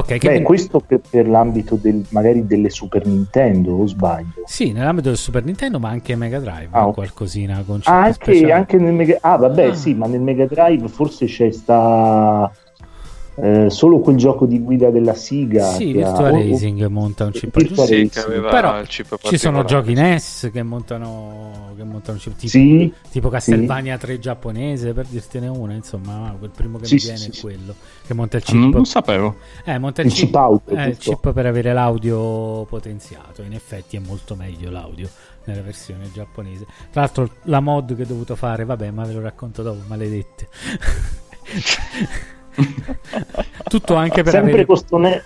Ok, 0.00 0.16
Beh, 0.18 0.28
ven- 0.30 0.42
questo 0.42 0.80
per, 0.80 1.00
per 1.08 1.28
l'ambito 1.28 1.76
del, 1.76 2.04
magari 2.10 2.46
delle 2.46 2.70
Super 2.70 3.06
Nintendo, 3.06 3.72
o 3.72 3.86
sbaglio? 3.86 4.42
sì, 4.46 4.72
nell'ambito 4.72 5.08
del 5.08 5.18
Super 5.18 5.44
Nintendo, 5.44 5.78
ma 5.78 5.90
anche 5.90 6.16
Mega 6.16 6.38
Drive, 6.40 6.68
Ah, 6.70 6.86
ok. 6.86 6.94
qualcosina 6.94 7.62
con 7.66 7.80
Ah, 7.84 8.04
anche, 8.04 8.50
anche 8.52 8.76
nel 8.78 8.94
Mega... 8.94 9.18
Ah, 9.20 9.36
vabbè, 9.36 9.66
Ah. 9.68 9.74
sì, 9.74 9.94
ma 9.94 10.06
nel 10.06 10.20
Mega 10.20 10.46
Drive 10.46 10.88
forse 10.88 11.26
c'è 11.26 11.50
sta 11.50 12.50
eh, 13.42 13.70
solo 13.70 13.98
quel 14.00 14.16
gioco 14.16 14.46
di 14.46 14.60
guida 14.60 14.90
della 14.90 15.14
Siga. 15.14 15.64
Sì, 15.72 15.92
che 15.92 16.02
ha- 16.04 16.08
Virtua 16.10 16.30
o- 16.30 16.34
o- 16.34 16.50
Racing 16.50 16.86
monta 16.86 17.24
un 17.24 17.30
chip 17.32 17.56
Virtua. 17.56 17.84
Sì, 17.86 18.02
Racing. 18.02 18.48
Però 18.50 18.80
il 18.80 18.86
chip 18.86 19.16
Ci 19.20 19.38
sono 19.38 19.64
giochi 19.64 19.92
NES 19.94 20.50
che 20.52 20.62
montano, 20.62 21.72
che 21.76 21.84
montano 21.84 22.18
chip 22.18 22.36
tipo, 22.36 22.50
Sì, 22.50 22.92
tipo 23.10 23.28
Castlevania 23.28 23.98
3 23.98 24.18
giapponese, 24.18 24.92
per 24.92 25.06
dirtene 25.06 25.48
una, 25.48 25.72
insomma, 25.74 26.18
ma 26.18 26.36
quel 26.38 26.50
primo 26.54 26.78
che 26.78 26.86
Sì, 26.86 26.94
mi 26.94 27.00
sì, 27.00 27.06
viene 27.06 27.20
sì, 27.22 27.28
è 27.30 27.32
sì. 27.32 27.40
quello 27.40 27.74
che 28.06 28.14
monta 28.14 28.36
il 28.36 28.42
Ah, 28.46 28.52
Non, 28.54 28.62
chip. 28.64 28.74
non 28.74 28.84
sapevo. 28.86 29.36
Eh, 29.64 29.78
monta 29.78 30.00
il, 30.02 30.08
Il 30.08 30.12
chip 30.14 30.34
auto, 30.34 30.74
eh, 30.74 30.88
il 30.88 30.96
chip 30.96 31.32
per 31.32 31.46
avere 31.46 31.72
l'audio 31.72 32.64
potenziato. 32.64 33.42
In 33.42 33.54
effetti 33.54 33.96
è 33.96 34.00
molto 34.00 34.34
meglio 34.34 34.70
l'audio 34.70 35.08
nella 35.44 35.62
versione 35.62 36.10
giapponese. 36.12 36.66
Tra 36.90 37.00
l'altro 37.02 37.28
la 37.44 37.60
mod 37.60 37.96
che 37.96 38.02
ho 38.02 38.06
dovuto 38.06 38.36
fare, 38.36 38.64
vabbè, 38.64 38.90
ma 38.90 39.04
ve 39.04 39.12
lo 39.14 39.20
racconto 39.20 39.62
dopo, 39.62 39.78
maledette. 39.86 40.48
Tutto 43.64 43.94
anche 43.94 44.22
per 44.22 44.32
sempre 44.32 44.50
avere 44.50 44.66
con 44.66 44.76
sto 44.76 44.98
ne- 44.98 45.22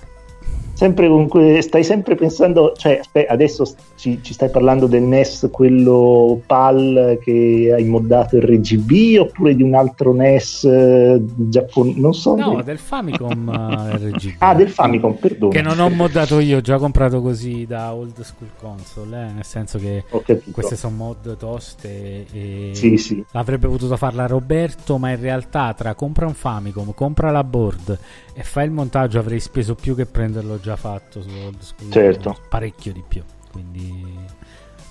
sempre 0.75 1.09
con 1.09 1.29
que- 1.29 1.63
stai 1.63 1.85
sempre 1.85 2.15
pensando 2.17 2.73
cioè 2.77 3.01
adesso 3.29 3.65
ci, 3.95 4.19
ci 4.23 4.33
stai 4.33 4.51
parlando 4.51 4.87
del 4.87 5.03
NES 5.03 5.49
quello 5.53 6.41
PAL 6.47 7.19
che 7.23 7.73
hai 7.75 7.85
moddato 7.85 8.39
RGB 8.39 9.21
oppure 9.21 9.55
di 9.55 9.63
un 9.63 9.75
altro 9.75 10.13
NES 10.13 10.65
eh, 10.65 11.23
giapponese 11.23 12.01
non 12.01 12.13
so. 12.13 12.35
No, 12.35 12.57
del- 12.57 12.65
del 12.65 12.79
Famicom 12.79 13.49
eh, 13.49 13.97
RGB. 13.97 14.35
ah 14.39 14.55
del 14.55 14.69
Famicom 14.69 15.15
perdono 15.15 15.53
Che 15.53 15.63
non 15.63 15.79
ho 15.79 15.89
moddato 15.89 16.41
io, 16.41 16.59
ho 16.59 16.61
già 16.61 16.79
comprato 16.79 17.21
così 17.23 17.67
da 17.67 17.95
old 17.95 18.21
school 18.23 18.51
console, 18.61 19.17
eh, 19.29 19.33
nel 19.33 19.45
senso 19.45 19.79
che 19.79 20.05
queste 20.51 20.77
sono 20.77 20.97
mod 20.97 21.37
toste 21.37 22.27
e 22.33 22.71
sì 22.73 22.97
sì. 22.97 23.25
avrebbe 23.33 23.69
potuto 23.69 23.97
farla 23.97 24.27
Roberto, 24.27 24.99
ma 24.99 25.11
in 25.11 25.21
realtà 25.21 25.73
tra 25.75 25.95
compra 25.95 26.27
un 26.27 26.35
Famicom, 26.35 26.93
compra 26.95 27.31
la 27.31 27.45
board 27.45 27.99
e 28.35 28.43
fai 28.43 28.65
il 28.67 28.71
montaggio 28.73 29.19
avrei 29.19 29.41
speso 29.41 29.75
più 29.75 29.95
che 29.95 30.07
prenderlo 30.07 30.59
già 30.61 30.77
fatto 30.77 31.23
su 31.23 31.29
old 31.31 31.61
school, 31.61 31.91
Certo. 31.91 32.37
parecchio 32.49 32.93
di 32.93 33.05
più. 33.07 33.23
Quindi 33.53 34.19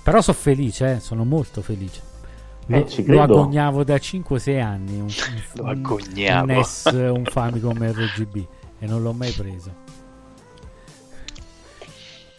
però 0.01 0.21
sono 0.21 0.38
felice, 0.38 0.93
eh, 0.95 1.00
sono 1.00 1.23
molto 1.25 1.62
felice. 1.62 2.01
Lo, 2.67 2.77
Eh, 2.77 3.03
lo 3.07 3.21
agognavo 3.21 3.83
da 3.83 3.95
5-6 3.97 4.62
anni. 4.62 5.00
Un, 5.00 5.07
Lo 5.55 5.65
agognavo. 5.65 6.51
Un 6.51 6.57
NES, 6.57 6.83
un 6.93 7.23
Famicom 7.25 7.77
RGB 7.83 8.35
e 8.79 8.85
non 8.88 9.01
l'ho 9.01 9.12
mai 9.13 9.31
preso. 9.31 9.81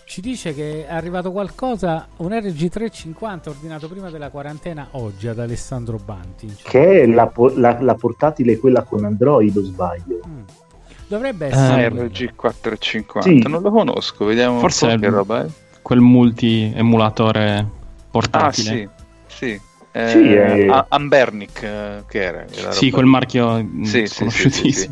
Ci 0.06 0.20
dice 0.20 0.54
che 0.54 0.87
è 0.87 0.92
arrivato 0.92 1.32
qualcosa, 1.32 2.06
un 2.18 2.28
RG350 2.30 3.49
ordinato 3.49 3.88
prima 3.88 4.11
della 4.11 4.30
quarantena 4.30 4.88
oggi 4.92 5.26
ad 5.26 5.40
Alessandro 5.40 5.99
Banti. 6.02 6.54
che 6.62 7.02
è 7.02 7.06
la, 7.06 7.30
la- 7.56 7.80
la 7.80 7.94
portatile 7.94 8.58
quella 8.58 8.82
con 8.82 9.04
Android 9.04 9.56
o 9.56 9.62
sbaglio 9.62 10.20
Mm. 10.26 10.42
Dovrebbe 11.06 11.46
Ah, 11.46 11.49
essere 11.50 11.88
quello. 11.90 12.04
RG450, 12.06 13.20
Sì. 13.23 13.49
non 13.49 13.62
lo 13.62 13.70
conosco, 13.70 14.25
vediamo 14.25 14.58
Forse 14.58 14.84
un 14.87 14.90
po' 14.92 14.96
è 14.96 15.00
che 15.00 15.06
il- 15.06 15.12
roba 15.12 15.44
è. 15.44 15.46
Quel 15.82 16.00
multi-emulatore 16.00 17.56
Ah, 17.58 17.68
portatile. 18.11 18.90
sì, 19.26 19.46
sì. 19.46 19.61
Eh, 19.96 20.08
Sì, 20.08 20.66
A- 20.70 20.87
Ambernic, 20.88 21.62
eh, 21.62 22.02
che 22.08 22.23
era? 22.23 22.46
Era 22.50 22.73
Sì, 22.73 22.90
quel 22.90 23.04
marchio 23.06 23.62
mm, 23.62 23.82
Sì, 23.82 23.99
sì, 24.00 24.06
sconosciutissimo. 24.08 24.73
sì, 24.73 24.80
sì, 24.80 24.90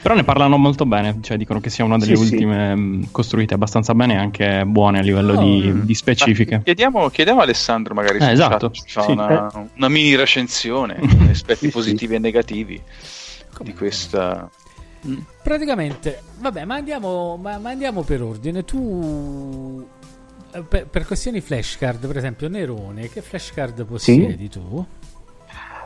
Però 0.00 0.14
ne 0.14 0.22
parlano 0.24 0.56
molto 0.58 0.86
bene, 0.86 1.18
cioè 1.22 1.36
dicono 1.36 1.60
che 1.60 1.70
sia 1.70 1.84
una 1.84 1.98
delle 1.98 2.14
ultime 2.16 2.74
mm, 2.76 3.02
costruite 3.10 3.54
abbastanza 3.54 3.94
bene 3.94 4.14
e 4.14 4.16
anche 4.16 4.64
buone 4.64 4.98
a 5.00 5.02
livello 5.02 5.34
Oh, 5.34 5.38
di, 5.38 5.84
di 5.84 5.94
specifiche. 5.94 6.60
Chiediamo, 6.64 7.08
chiediamo 7.10 7.40
a 7.40 7.42
Alessandro 7.42 7.92
magari 7.94 8.18
Eh, 8.18 8.22
se 8.22 8.30
esatto, 8.32 8.70
fa 8.86 9.02
sì. 9.02 9.10
una, 9.10 9.50
una 9.76 9.88
mini 9.88 10.14
recensione, 10.14 10.98
aspetti 11.30 11.66
Sì, 11.66 11.70
positivi 11.70 12.14
e 12.14 12.18
negativi 12.18 12.80
Come 13.54 13.70
di 13.70 13.74
questa. 13.76 14.48
Praticamente, 15.42 16.20
vabbè, 16.40 16.64
ma 16.64 16.74
andiamo, 16.76 17.36
ma, 17.40 17.58
ma 17.58 17.70
andiamo 17.70 18.02
per 18.02 18.22
ordine. 18.22 18.64
Tu, 18.64 19.86
eh, 20.52 20.62
per, 20.62 20.86
per 20.86 21.06
questioni 21.06 21.40
flashcard, 21.40 22.06
per 22.06 22.16
esempio, 22.16 22.48
Nerone, 22.48 23.08
che 23.08 23.20
flashcard 23.22 23.84
possiedi 23.84 24.48
tu? 24.48 24.84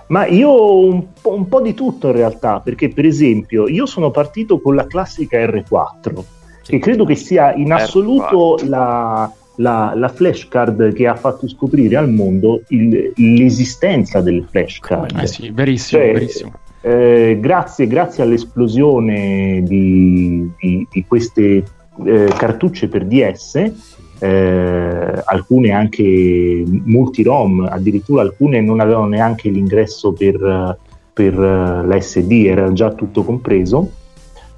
Ma 0.08 0.26
io 0.26 0.78
un 0.78 1.06
po', 1.20 1.34
un 1.34 1.48
po' 1.48 1.60
di 1.62 1.74
tutto 1.74 2.08
in 2.08 2.14
realtà, 2.14 2.60
perché 2.60 2.88
per 2.90 3.06
esempio 3.06 3.66
io 3.68 3.86
sono 3.86 4.10
partito 4.10 4.60
con 4.60 4.74
la 4.74 4.86
classica 4.86 5.38
R4, 5.38 6.24
Sì. 6.62 6.72
che 6.72 6.78
credo 6.80 7.04
che 7.04 7.14
sia 7.14 7.54
in 7.54 7.72
assoluto 7.72 8.56
R4. 8.56 8.68
la, 8.68 9.32
la, 9.56 9.92
la 9.94 10.08
flashcard 10.08 10.92
che 10.92 11.06
ha 11.06 11.14
fatto 11.14 11.48
scoprire 11.48 11.96
al 11.96 12.10
mondo 12.10 12.62
il- 12.68 13.12
l'esistenza 13.16 14.20
delle 14.20 14.44
flashcard. 14.50 15.18
Eh 15.18 15.26
sì, 15.26 15.50
verissimo, 15.50 16.02
Cioè, 16.02 16.12
verissimo. 16.12 16.52
Eh, 16.82 17.38
grazie, 17.40 17.86
grazie 17.86 18.24
all'esplosione 18.24 19.62
di, 19.62 20.50
di- 20.58 20.86
di 20.90 21.04
queste 21.06 21.64
eh, 22.04 22.28
cartucce 22.36 22.88
per 22.88 23.06
DS, 23.06 23.72
eh, 24.18 25.22
alcune 25.24 25.70
anche 25.70 26.64
multi-ROM, 26.66 27.68
addirittura 27.70 28.22
alcune 28.22 28.60
non 28.60 28.80
avevano 28.80 29.06
neanche 29.06 29.48
l'ingresso 29.48 30.12
per, 30.12 30.76
per 31.12 31.34
eh, 31.34 31.86
la 31.86 32.00
SD, 32.00 32.30
era 32.46 32.72
già 32.72 32.90
tutto 32.90 33.22
compreso. 33.22 33.90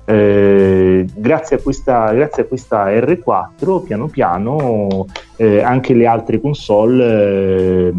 Eh, 0.06 1.06
grazie, 1.14 1.56
a 1.56 1.58
questa, 1.60 2.10
grazie 2.12 2.42
a 2.42 2.46
questa 2.46 2.86
R4 2.86 3.82
piano 3.84 4.06
piano 4.08 5.06
anche 5.38 5.94
le 5.94 6.06
altre 6.06 6.40
console 6.40 7.92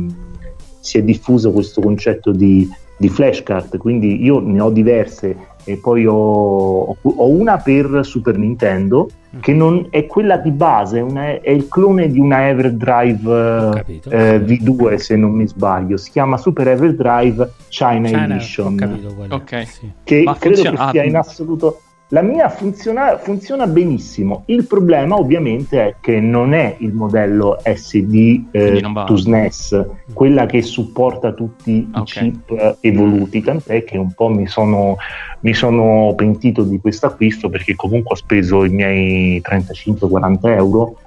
si 0.79 1.00
è 1.00 1.01
diffuso 1.01 1.51
questo 1.51 1.82
concetto 1.82 2.32
di, 2.32 2.70
di 2.97 3.09
flashcard 3.09 3.77
quindi 3.77 4.23
io 4.23 4.39
ne 4.39 4.61
ho 4.61 4.69
diverse 4.69 5.35
e 5.65 5.77
poi 5.77 6.05
ho, 6.05 6.15
ho 6.15 7.27
una 7.27 7.57
per 7.57 8.01
Super 8.03 8.37
Nintendo 8.37 9.09
che 9.41 9.51
non 9.51 9.87
è 9.89 10.05
quella 10.05 10.37
di 10.37 10.51
base, 10.51 10.99
è, 10.99 11.01
una- 11.01 11.41
è 11.41 11.49
il 11.49 11.67
clone 11.67 12.09
di 12.09 12.19
una 12.19 12.47
Everdrive 12.47 13.83
eh, 13.85 13.99
eh, 14.09 14.37
V2 14.39 14.95
se 14.95 15.15
non 15.17 15.31
mi 15.31 15.45
sbaglio, 15.47 15.97
si 15.97 16.11
chiama 16.11 16.37
Super 16.37 16.69
Everdrive 16.69 17.51
China, 17.67 18.07
China, 18.07 18.23
Edition 18.35 18.73
ho 18.73 18.75
capito 18.75 19.13
quello. 19.13 19.35
Ok. 19.35 19.67
Sì. 19.67 19.91
che 20.03 20.21
Ma 20.23 20.35
credo 20.35 20.55
funziona- 20.55 20.85
che 20.85 20.91
sia 20.91 21.03
in 21.03 21.17
assoluto 21.17 21.81
la 22.09 22.21
mia 22.21 22.50
funziona, 22.50 23.17
funziona 23.17 23.65
benissimo. 23.65 24.43
Il 24.45 24.67
problema 24.67 25.17
ovviamente 25.17 25.81
è 25.83 25.95
che 26.00 26.19
non 26.19 26.53
è 26.53 26.75
il 26.79 26.93
modello 26.93 27.57
SD 27.63 28.43
eh, 28.51 28.81
to 29.05 29.15
SNES 29.17 29.85
quella 30.13 30.45
che 30.45 30.62
supporta 30.62 31.33
tutti 31.33 31.89
Ok. 31.93 32.00
i 32.00 32.03
chip 32.19 32.51
eh, 32.51 32.77
evoluti 32.81 33.41
tant'è 33.41 33.83
che 33.83 33.97
un 33.97 34.13
po' 34.13 34.29
mi 34.29 34.45
sono, 34.45 34.97
mi 35.39 35.53
sono 35.55 36.13
pentito 36.15 36.63
di 36.63 36.79
questo 36.79 37.07
acquisto 37.07 37.50
perché 37.50 37.75
comunque 37.75 38.12
ho 38.13 38.17
speso 38.17 38.63
i 38.63 38.69
miei 38.69 39.41
35-40 39.41 40.38
euro 40.55 40.97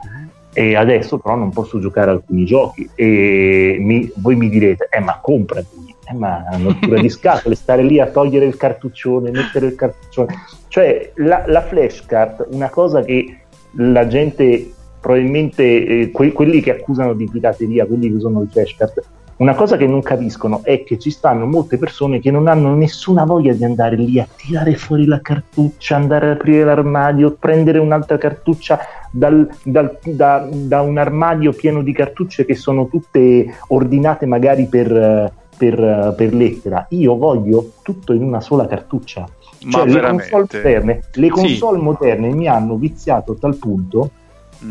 e 0.52 0.74
adesso 0.74 1.18
però 1.18 1.36
non 1.36 1.50
posso 1.52 1.78
giocare 1.78 2.10
alcuni 2.10 2.44
giochi. 2.44 2.90
E 2.96 3.76
mi- 3.78 4.10
voi 4.16 4.34
mi 4.34 4.48
direte 4.48 4.88
eh 4.90 4.98
ma 5.00 5.20
comprati 5.22 5.87
eh, 6.10 6.14
ma 6.14 6.44
hanno 6.50 6.68
rottura 6.68 7.00
di 7.00 7.08
scatole 7.08 7.54
stare 7.54 7.82
lì 7.82 8.00
a 8.00 8.06
togliere 8.06 8.46
il 8.46 8.56
cartuccione 8.56 9.30
mettere 9.30 9.66
il 9.66 9.74
cartuccione. 9.74 10.34
Cioè 10.68 11.12
la, 11.16 11.44
la 11.46 11.62
flashcard 11.62 12.46
una 12.50 12.68
cosa 12.70 13.02
che 13.02 13.40
la 13.72 14.06
gente 14.06 14.72
probabilmente 15.00 15.62
eh, 15.62 16.10
que- 16.10 16.32
quelli 16.32 16.60
che 16.60 16.72
accusano 16.72 17.14
di 17.14 17.28
pirateria 17.30 17.86
quelli 17.86 18.08
che 18.08 18.14
usano 18.14 18.40
le 18.40 18.48
flashcard 18.50 19.02
una 19.38 19.54
cosa 19.54 19.76
che 19.76 19.86
non 19.86 20.02
capiscono 20.02 20.64
è 20.64 20.82
che 20.82 20.98
ci 20.98 21.10
stanno 21.10 21.46
molte 21.46 21.78
persone 21.78 22.18
che 22.18 22.32
non 22.32 22.48
hanno 22.48 22.74
nessuna 22.74 23.24
voglia 23.24 23.52
di 23.52 23.62
andare 23.62 23.94
lì 23.94 24.18
a 24.18 24.26
tirare 24.34 24.74
fuori 24.74 25.06
la 25.06 25.20
cartuccia, 25.20 25.94
andare 25.94 26.30
ad 26.30 26.36
aprire 26.38 26.64
l'armadio, 26.64 27.36
prendere 27.38 27.78
un'altra 27.78 28.18
cartuccia, 28.18 28.80
dal- 29.12 29.48
dal- 29.62 29.96
da, 30.02 30.48
da 30.50 30.80
un 30.80 30.98
armadio 30.98 31.52
pieno 31.52 31.82
di 31.82 31.92
cartucce 31.92 32.44
che 32.44 32.56
sono 32.56 32.88
tutte 32.88 33.46
ordinate 33.68 34.26
magari 34.26 34.66
per, 34.66 34.92
eh, 34.92 35.32
per, 35.58 36.14
per 36.16 36.32
lettera. 36.32 36.86
Io 36.90 37.16
voglio 37.16 37.72
tutto 37.82 38.12
in 38.14 38.22
una 38.22 38.40
sola 38.40 38.66
cartuccia. 38.66 39.28
Ma 39.64 39.70
Cioè, 39.72 39.86
le 39.86 39.92
veramente? 39.92 40.28
console, 40.30 40.62
moderne, 40.62 41.02
le 41.12 41.28
console 41.28 41.78
moderne 41.78 42.28
mi 42.32 42.46
hanno 42.46 42.76
viziato 42.76 43.32
a 43.32 43.36
tal 43.38 43.56
punto 43.56 44.10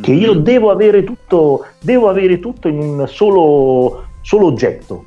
che 0.02 0.12
io 0.12 0.34
Mm. 0.36 0.40
devo 0.40 0.72
avere 0.72 1.04
tutto, 1.04 1.66
devo 1.80 2.10
avere 2.10 2.40
tutto 2.40 2.68
in 2.70 2.80
un 2.80 3.06
solo, 3.08 4.06
solo 4.22 4.48
oggetto. 4.48 5.06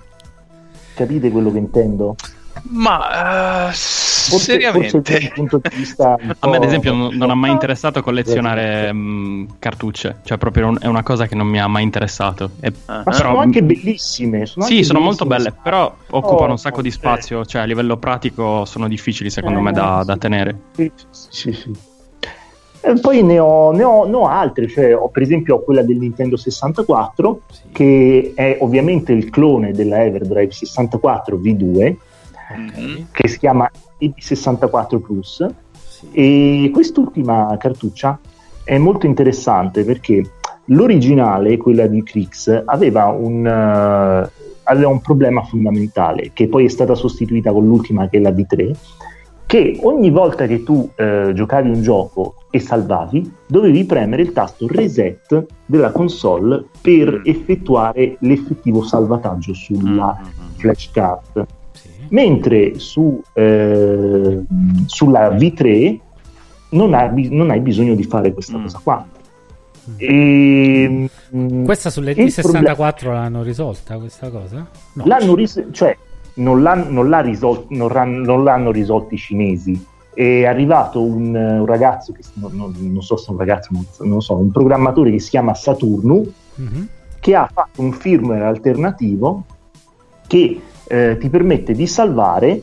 Capite 0.95 1.31
quello 1.31 1.51
che 1.51 1.59
intendo? 1.59 2.15
Ma 2.65 3.69
eh, 3.69 3.73
Forse, 3.73 4.39
seriamente? 4.61 5.31
forse 5.31 6.03
A 6.39 6.49
me, 6.49 6.57
ad 6.57 6.65
esempio, 6.65 6.93
non, 6.93 7.15
non 7.15 7.31
ha 7.31 7.35
mai 7.35 7.51
interessato 7.53 8.03
collezionare 8.03 8.93
mh, 8.93 9.57
cartucce, 9.59 10.19
cioè 10.25 10.39
proprio 10.39 10.69
un- 10.69 10.79
è 10.81 10.87
una 10.87 11.03
cosa 11.03 11.27
che 11.27 11.35
non 11.35 11.47
mi 11.47 11.59
ha 11.61 11.67
mai 11.67 11.83
interessato. 11.83 12.51
E- 12.61 12.73
Ah, 12.87 12.97
Ma 12.99 13.03
però- 13.05 13.17
sono 13.17 13.39
anche 13.39 13.63
bellissime. 13.63 14.47
Sono 14.47 14.65
sì, 14.67 14.73
anche 14.75 14.85
sono 14.85 15.01
molto 15.01 15.25
bellissime. 15.25 15.51
belle, 15.55 15.63
però 15.63 15.95
occupano 16.11 16.53
un 16.53 16.59
sacco 16.59 16.83
di 16.83 16.89
eh. 16.89 16.93
spazio, 16.93 17.45
cioè 17.45 17.63
a 17.63 17.65
livello 17.65 17.97
pratico 17.97 18.65
sono 18.65 18.89
difficili 18.89 19.31
secondo 19.31 19.59
Eh, 19.59 19.63
me 19.63 19.73
da, 19.73 19.99
sì. 20.01 20.07
da 20.07 20.17
tenere. 20.17 20.57
Sì, 20.77 20.93
sì, 21.11 21.53
sì. 21.53 21.73
E 22.83 22.99
poi 23.01 23.23
ne 23.23 23.39
ho, 23.39 23.73
ne 23.73 23.85
ho- 23.85 24.07
ne 24.07 24.17
ho 24.17 24.27
altre, 24.27 24.67
cioè 24.69 24.95
ho, 24.97 25.09
per 25.09 25.23
esempio 25.23 25.57
ho 25.57 25.61
quella 25.63 25.83
del 25.83 25.97
Nintendo 25.99 26.37
64 26.39 27.41
Sì. 27.51 27.61
che 27.73 28.33
è 28.35 28.57
ovviamente 28.61 29.13
il 29.13 29.29
clone 29.29 29.73
della 29.73 30.03
Everdrive 30.05 30.51
64 30.51 31.37
V2 31.37 31.95
Mhm. 32.57 33.07
che 33.13 33.29
si 33.29 33.39
chiama 33.39 33.71
EB64 33.99 34.99
Plus 35.01 35.47
Sì. 35.87 36.09
e 36.13 36.71
quest'ultima 36.73 37.57
cartuccia 37.59 38.19
è 38.65 38.79
molto 38.79 39.07
interessante 39.07 39.85
perché 39.85 40.23
l'originale, 40.67 41.57
quella 41.57 41.87
di 41.87 42.03
Crix, 42.03 42.63
aveva 42.65 43.07
un, 43.07 43.47
eh, 43.47 44.31
aveva 44.65 44.89
un 44.89 45.01
problema 45.01 45.43
fondamentale 45.43 46.31
che 46.33 46.49
poi 46.49 46.65
è 46.67 46.69
stata 46.69 46.95
sostituita 46.95 47.53
con 47.53 47.67
l'ultima 47.67 48.09
che 48.09 48.19
è 48.19 48.21
la 48.21 48.31
V3 48.31 48.75
che 49.47 49.81
ogni 49.83 50.11
volta 50.13 50.47
che 50.47 50.63
tu 50.63 50.89
eh, 50.95 51.33
giocavi 51.35 51.71
un 51.71 51.83
gioco 51.83 52.35
e 52.53 52.61
salvavi 52.61 53.33
dovevi 53.49 53.85
premere 53.85 54.23
il 54.23 54.31
tasto 54.33 54.69
reset 54.69 55.45
della 55.67 55.91
console 55.91 56.67
per 56.81 57.19
Mm. 57.19 57.23
effettuare 57.25 58.17
l'effettivo 58.21 58.83
salvataggio 58.85 59.53
sulla 59.53 60.17
Mhm. 60.21 60.55
flashcard 60.57 61.33
Sì. 61.35 61.59
Mentre 62.11 62.79
su, 62.79 63.21
eh, 63.33 64.43
sulla 64.87 65.29
V3 65.31 65.99
non, 66.71 66.95
ha 66.95 67.11
non 67.13 67.51
hai 67.51 67.61
bisogno 67.61 67.95
di 67.95 68.05
fare 68.05 68.33
questa 68.33 68.57
Mm. 68.59 68.63
cosa 68.63 68.81
qua. 68.83 69.07
E, 69.97 71.09
mm, 71.35 71.65
Questa 71.65 71.91
sulle 71.91 72.13
il 72.13 72.17
D64 72.27 73.13
l'hanno 73.13 73.43
risolta 73.43 73.97
questa 73.99 74.29
cosa? 74.31 74.67
No. 74.93 75.05
l'hanno 75.07 75.35
ris- 75.35 75.67
cioè, 75.73 75.97
non, 76.35 76.63
l'han- 76.63 76.87
non 76.93 77.09
l'ha 77.09 77.21
risol- 77.21 77.67
non 77.71 77.89
ran- 77.89 78.21
non 78.21 78.45
l'hanno 78.45 78.71
risolto 78.71 79.15
i 79.15 79.19
cinesi. 79.19 79.85
È 80.13 80.45
arrivato 80.45 81.03
un, 81.03 81.35
un 81.35 81.67
ragazzo, 81.67 82.13
che, 82.13 82.21
non, 82.35 82.53
non- 82.55 82.75
non 82.79 83.03
so 83.03 83.17
se 83.17 83.29
è 83.29 83.31
un 83.33 83.39
ragazzo, 83.39 83.69
non, 83.73 83.87
non 84.01 84.09
lo 84.11 84.21
so, 84.21 84.35
un 84.37 84.51
programmatore 84.51 85.11
che 85.11 85.19
si 85.19 85.31
chiama 85.31 85.55
Saturno, 85.55 86.23
Mhm. 86.57 86.89
che 87.21 87.35
ha 87.35 87.49
fatto 87.53 87.81
un 87.81 87.93
firmware 87.93 88.45
alternativo 88.45 89.45
che 90.27 90.61
eh, 90.91 91.17
ti 91.19 91.29
permette 91.31 91.73
di 91.73 91.87
salvare 91.87 92.63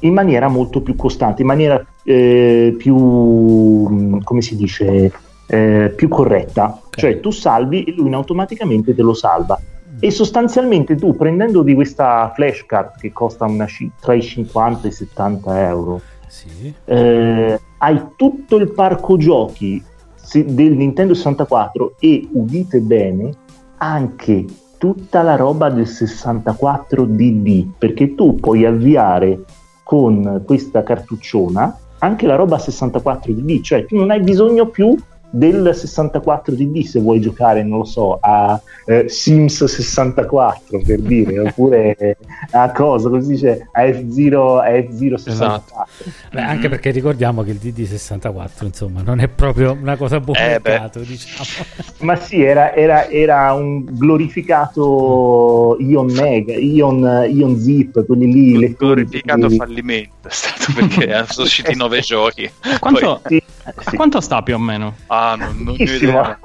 in 0.00 0.12
maniera 0.12 0.48
molto 0.48 0.82
più 0.82 0.94
costante, 0.96 1.40
in 1.40 1.48
maniera 1.48 1.82
eh, 2.04 2.74
più, 2.76 2.94
mh, 2.96 4.22
come 4.22 4.42
si 4.42 4.54
dice, 4.56 5.10
eh, 5.46 5.92
più 5.96 6.08
corretta. 6.08 6.78
Ok. 6.84 6.98
Cioè 6.98 7.20
tu 7.20 7.30
salvi 7.30 7.84
e 7.84 7.92
lui 7.96 8.12
automaticamente 8.12 8.94
te 8.94 9.00
lo 9.02 9.14
salva. 9.14 9.58
E 10.00 10.10
sostanzialmente 10.10 10.96
tu 10.96 11.16
prendendo 11.16 11.62
di 11.62 11.72
questa 11.74 12.30
flashcard 12.34 12.98
che 12.98 13.12
costa 13.12 13.46
una 13.46 13.64
ci- 13.66 13.90
tra 14.00 14.12
i 14.12 14.20
50 14.20 14.86
e 14.86 14.90
i 14.90 14.92
70 14.92 15.66
euro, 15.68 16.00
Sì. 16.26 16.74
eh, 16.84 17.60
hai 17.78 18.02
tutto 18.16 18.56
il 18.56 18.72
parco 18.72 19.16
giochi 19.16 19.82
se- 20.16 20.44
del 20.44 20.72
Nintendo 20.72 21.14
64 21.14 21.94
e 22.00 22.28
udite 22.32 22.80
bene 22.80 23.30
anche 23.78 24.44
tutta 24.84 25.22
la 25.22 25.34
roba 25.34 25.70
del 25.70 25.86
64 25.86 27.06
DD 27.06 27.68
perché 27.78 28.14
tu 28.14 28.34
puoi 28.34 28.66
avviare 28.66 29.42
con 29.82 30.42
questa 30.44 30.82
cartucciona 30.82 31.74
anche 32.00 32.26
la 32.26 32.34
roba 32.34 32.58
64 32.58 33.32
DD 33.32 33.62
cioè 33.62 33.86
tu 33.86 33.96
non 33.96 34.10
hai 34.10 34.20
bisogno 34.20 34.66
più 34.66 34.94
del 35.34 35.74
64 35.74 36.54
DD 36.54 36.84
se 36.84 37.00
vuoi 37.00 37.20
giocare 37.20 37.62
non 37.64 37.78
lo 37.78 37.84
so 37.84 38.18
a 38.20 38.60
eh, 38.86 39.08
Sims 39.08 39.64
64 39.64 40.80
per 40.86 41.00
dire 41.00 41.40
oppure 41.40 42.16
a 42.52 42.70
cosa 42.70 43.08
come 43.08 43.22
si 43.22 43.28
dice 43.30 43.68
a 43.72 43.82
F0 43.82 44.58
a 44.60 44.68
F0 44.70 45.14
64 45.14 45.86
Beh, 46.32 46.40
anche 46.40 46.68
perché 46.68 46.90
ricordiamo 46.90 47.42
che 47.42 47.50
il 47.50 47.60
DD64 47.62 48.64
insomma 48.64 49.02
non 49.02 49.18
è 49.20 49.28
proprio 49.28 49.72
una 49.72 49.96
cosa 49.96 50.16
a 50.16 50.20
buon 50.20 50.36
Eh, 50.36 50.60
diciamo. 51.06 51.48
Ma 52.00 52.16
sì, 52.16 52.42
era, 52.42 52.74
era- 52.74 53.08
era 53.08 53.52
un 53.52 53.84
glorificato 53.84 55.76
Ion 55.80 56.12
Mega, 56.12 56.54
Ion, 56.54 57.26
Ion 57.30 57.58
Zip, 57.58 58.04
quelli 58.06 58.32
lì. 58.32 58.52
Un 58.54 58.60
lettori 58.60 59.04
glorificato 59.04 59.50
fallimento 59.50 60.28
è 60.28 60.30
stato 60.30 60.72
perché 60.74 61.24
sono 61.28 61.46
usciti 61.46 61.74
nove 61.76 62.00
giochi. 62.00 62.50
Quanto, 62.78 63.20
Sì, 63.26 63.42
a 63.63 63.63
sì. 63.78 63.96
quanto 63.96 64.20
sta 64.20 64.42
più 64.42 64.54
o 64.54 64.58
meno? 64.58 64.96
Ah, 65.06 65.34
non, 65.36 65.56
non 65.58 65.76
ne. 65.78 66.38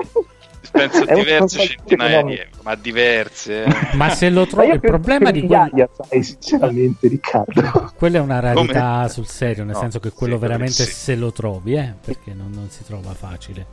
Penso 0.71 1.03
un 1.07 1.13
diverse 1.15 1.59
centinaia 1.65 2.21
di 2.21 2.33
euro, 2.37 2.49
ma 2.63 2.75
diverse. 2.75 3.63
eh. 3.63 3.73
ma 3.95 4.09
se 4.09 4.29
lo 4.29 4.45
trovi 4.45 4.69
il 4.71 4.79
problema 4.79 5.31
di 5.31 5.41
quello 5.45 5.89
sai, 6.07 6.23
sinceramente, 6.23 7.07
Riccardo. 7.07 7.91
quella 7.97 8.17
è 8.17 8.21
una 8.21 8.39
rarità 8.39 8.95
Come? 8.97 9.09
sul 9.09 9.27
serio 9.27 9.63
nel 9.63 9.73
No, 9.73 9.79
senso 9.79 9.99
che 9.99 10.11
quello 10.11 10.35
sì, 10.35 10.41
veramente 10.41 10.83
sì. 10.85 10.91
se 10.91 11.15
lo 11.15 11.31
trovi 11.31 11.73
eh, 11.75 11.93
perché 11.99 12.33
non, 12.33 12.51
non 12.51 12.69
si 12.69 12.83
trova 12.83 13.13
facile 13.13 13.61
il 13.61 13.65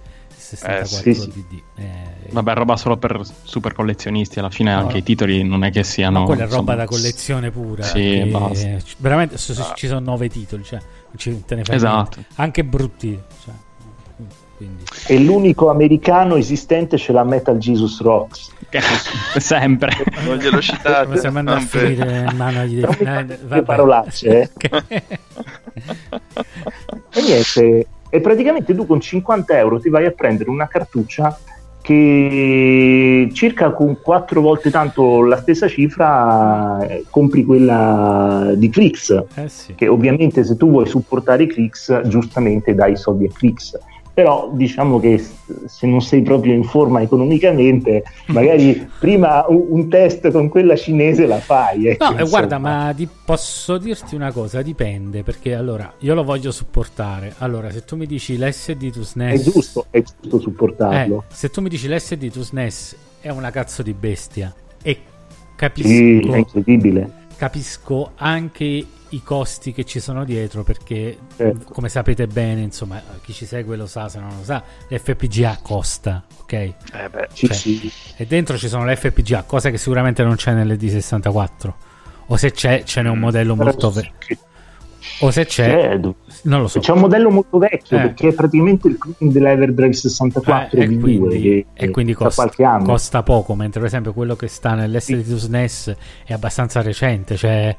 64 0.47 0.87
sì, 0.87 1.15
sì. 1.15 1.29
DD 1.29 1.63
eh, 1.77 1.85
Vabbè, 2.31 2.55
roba 2.55 2.77
solo 2.77 2.97
per 2.97 3.21
super 3.43 3.73
collezionisti. 3.73 4.39
Alla 4.39 4.51
fine 4.51 4.73
No, 4.73 4.79
anche 4.81 4.93
no. 4.95 4.99
i 4.99 5.03
titoli 5.03 5.43
non 5.45 5.65
è 5.65 5.71
che 5.71 5.83
siano. 5.85 6.21
ma 6.21 6.25
quella 6.27 6.43
è 6.45 6.47
roba 6.47 6.59
insomma, 6.73 6.75
da 6.77 6.85
collezione 6.87 7.51
pura 7.51 7.83
Sì, 7.85 7.93
che- 8.01 8.29
basta. 8.31 8.69
veramente 8.99 9.37
so- 9.39 9.55
so- 9.55 9.63
Ah. 9.63 9.75
ci 9.75 9.87
sono 9.87 10.01
nove 10.01 10.29
titoli 10.29 10.63
cioè 10.65 10.79
ci- 11.17 11.43
te 11.47 11.55
ne 11.57 11.65
fai 11.65 11.77
Esatto. 11.77 12.17
niente. 12.17 12.35
anche 12.37 12.65
brutti 12.65 13.19
cioè, 13.45 13.55
quindi 14.57 14.85
E 15.09 15.19
l'unico 15.19 15.69
americano 15.71 16.37
esistente 16.37 16.97
ce 16.99 17.13
l'ha 17.13 17.25
Metal 17.25 17.59
Jesus 17.59 18.01
Rocks. 18.01 18.51
sempre. 19.39 19.91
Non 20.25 20.37
glielo 20.39 20.61
citate. 20.61 21.05
come 21.05 21.19
se 21.19 21.27
andando 21.29 21.53
a 21.53 21.61
finire 21.61 22.27
in 22.31 22.37
mano 22.37 22.61
agli 22.61 22.77
mi 22.83 22.83
eh, 22.83 23.25
vabbè. 23.43 23.63
parolacce, 23.63 24.41
eh. 24.41 25.03
E 27.13 27.23
niente, 27.23 27.87
e 28.17 28.21
praticamente 28.21 28.75
tu 28.75 28.87
con 28.87 28.99
50 28.99 29.59
euro 29.59 29.79
ti 29.79 29.91
vai 29.91 30.07
a 30.07 30.11
prendere 30.11 30.49
una 30.49 30.67
cartuccia 30.67 31.39
che 31.83 33.29
circa 33.33 33.71
con 33.73 34.01
quattro 34.01 34.41
volte 34.41 34.71
tanto 34.71 35.23
la 35.23 35.37
stessa 35.37 35.69
cifra 35.69 36.85
eh, 36.85 37.05
compri 37.11 37.45
quella 37.45 38.53
di 38.57 38.71
Crix 38.71 39.23
eh 39.35 39.49
sì. 39.49 39.75
che 39.75 39.87
ovviamente 39.87 40.43
se 40.45 40.57
tu 40.57 40.71
vuoi 40.71 40.87
supportare 40.87 41.47
Crix 41.47 42.01
giustamente 42.09 42.75
dai 42.75 42.97
soldi 42.97 43.27
a 43.27 43.31
Crix 43.33 43.79
però 44.17 44.49
diciamo 44.51 44.99
che 44.99 45.23
se 45.67 45.87
non 45.87 46.01
sei 46.01 46.23
proprio 46.23 46.55
in 46.55 46.65
forma 46.65 47.03
economicamente 47.03 48.03
magari 48.29 48.89
prima 48.99 49.45
un, 49.47 49.91
test 49.91 50.31
con 50.31 50.49
quella 50.49 50.75
cinese 50.75 51.27
la 51.27 51.39
fai 51.39 51.89
ecco, 51.89 52.03
No, 52.05 52.11
eh, 52.17 52.23
insomma. 52.23 52.31
guarda, 52.31 52.59
ma 52.59 52.93
di- 52.95 53.07
posso 53.27 53.77
dirti 53.77 54.15
una 54.15 54.33
cosa, 54.33 54.63
dipende, 54.63 55.23
perché 55.23 55.55
allora 55.55 55.93
io 55.99 56.15
lo 56.15 56.25
voglio 56.25 56.51
supportare. 56.51 57.35
Allora, 57.39 57.71
se 57.71 57.85
tu 57.85 57.97
mi 57.97 58.07
dici 58.07 58.39
l'SD 58.39 58.91
to 58.91 59.01
è 59.01 59.05
SNES 59.05 59.43
giusto, 59.53 59.85
è 59.91 60.03
giusto 60.03 60.39
supportarlo. 60.41 61.25
Eh, 61.29 61.35
se 61.35 61.51
tu 61.51 61.61
mi 61.61 61.69
dici 61.69 61.87
l'SD 61.87 62.31
to 62.31 62.43
SNES 62.43 62.97
è 63.21 63.29
una 63.29 63.51
cazzo 63.51 63.83
di 63.83 63.93
bestia. 63.93 64.55
E 64.83 64.99
capisco, 65.57 65.89
sì, 65.89 66.21
è 66.21 66.37
incredibile. 66.39 67.11
capisco 67.37 68.13
anche 68.17 68.87
i 69.17 69.23
costi 69.23 69.73
che 69.73 69.85
ci 69.85 69.99
sono 70.01 70.25
dietro 70.25 70.63
perché 70.63 71.17
Certo. 71.37 71.73
come 71.73 71.89
sapete 71.89 72.27
bene, 72.27 72.61
insomma, 72.61 73.01
chi 73.23 73.33
ci 73.33 73.47
segue 73.47 73.77
lo 73.77 73.87
sa, 73.87 74.09
se 74.09 74.19
non 74.21 74.29
lo 74.37 74.45
sa, 74.45 74.63
l'FPGA 74.89 75.59
costa, 75.63 76.23
ok? 76.43 76.53
Eh 76.53 76.75
beh, 77.11 77.29
sì, 77.33 77.47
Cioè, 77.47 77.57
sì. 77.57 77.93
E 78.17 78.27
dentro 78.27 78.59
ci 78.59 78.69
sono 78.69 78.85
le 78.85 78.95
FPGA, 78.97 79.45
cosa 79.45 79.71
che 79.71 79.79
sicuramente 79.79 80.23
non 80.23 80.37
c'è 80.37 80.53
nelle 80.53 80.77
D64. 80.77 81.73
O 82.29 82.37
se 82.37 82.51
c'è, 82.53 82.83
ce 82.85 83.03
n'è 83.03 83.09
un 83.09 83.19
modello 83.21 83.55
molto 83.55 83.91
Però 83.91 84.03
vecchio. 84.03 84.37
sì, 84.99 85.25
O 85.25 85.31
se 85.31 85.47
c'è, 85.47 85.71
c'è, 85.71 86.01
non 86.43 86.61
lo 86.61 86.67
so. 86.69 86.81
c'è 86.81 86.91
un 86.93 86.99
modello 86.99 87.31
molto 87.31 87.59
vecchio 87.59 87.97
Eh. 87.97 88.01
perché 88.01 88.29
è 88.29 88.33
praticamente 88.35 88.89
il 88.89 88.99
clone 88.99 89.33
dell'Everdrive 89.33 89.93
64 89.95 90.79
Eh, 90.81 90.83
e 90.83 90.89
V2 90.89 91.01
quindi, 91.01 91.41
che, 91.41 91.67
e 91.73 91.91
quindi 91.91 92.13
costa, 92.15 92.43
qualche 92.43 92.65
anno 92.65 92.85
costa 92.85 93.23
poco, 93.23 93.55
mentre 93.55 93.79
per 93.79 93.89
esempio 93.89 94.13
quello 94.13 94.35
che 94.35 94.49
sta 94.49 94.75
nell'SD2 94.75 95.35
SNES 95.37 95.95
è 96.27 96.33
abbastanza 96.33 96.83
recente. 96.83 97.37
Cioè, 97.37 97.77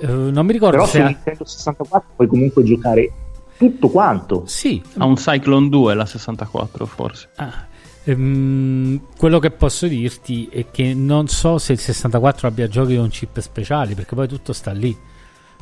eh, 0.00 0.06
non 0.06 0.46
mi 0.46 0.52
ricordo 0.52 0.76
però 0.78 0.86
se 0.88 0.98
su 0.98 1.04
ha- 1.04 1.06
Nintendo 1.06 1.44
64 1.44 2.08
puoi 2.16 2.28
comunque 2.28 2.62
giocare 2.64 3.12
tutto 3.56 3.88
quanto. 3.88 4.44
Sì, 4.46 4.82
Ha 4.96 5.04
un 5.04 5.14
Cyclone 5.16 5.68
2 5.68 5.94
la 5.94 6.06
64 6.06 6.86
forse. 6.86 7.28
Ah, 7.36 7.66
ehm, 8.04 9.00
quello 9.16 9.38
che 9.38 9.50
posso 9.50 9.86
dirti 9.86 10.48
è 10.50 10.66
che 10.70 10.94
non 10.94 11.28
so 11.28 11.58
se 11.58 11.72
il 11.72 11.78
64 11.78 12.48
abbia 12.48 12.68
giochi 12.68 12.96
con 12.96 13.08
chip 13.08 13.38
speciali, 13.40 13.94
perché 13.94 14.14
poi 14.14 14.28
tutto 14.28 14.52
sta 14.52 14.72
lì. 14.72 14.96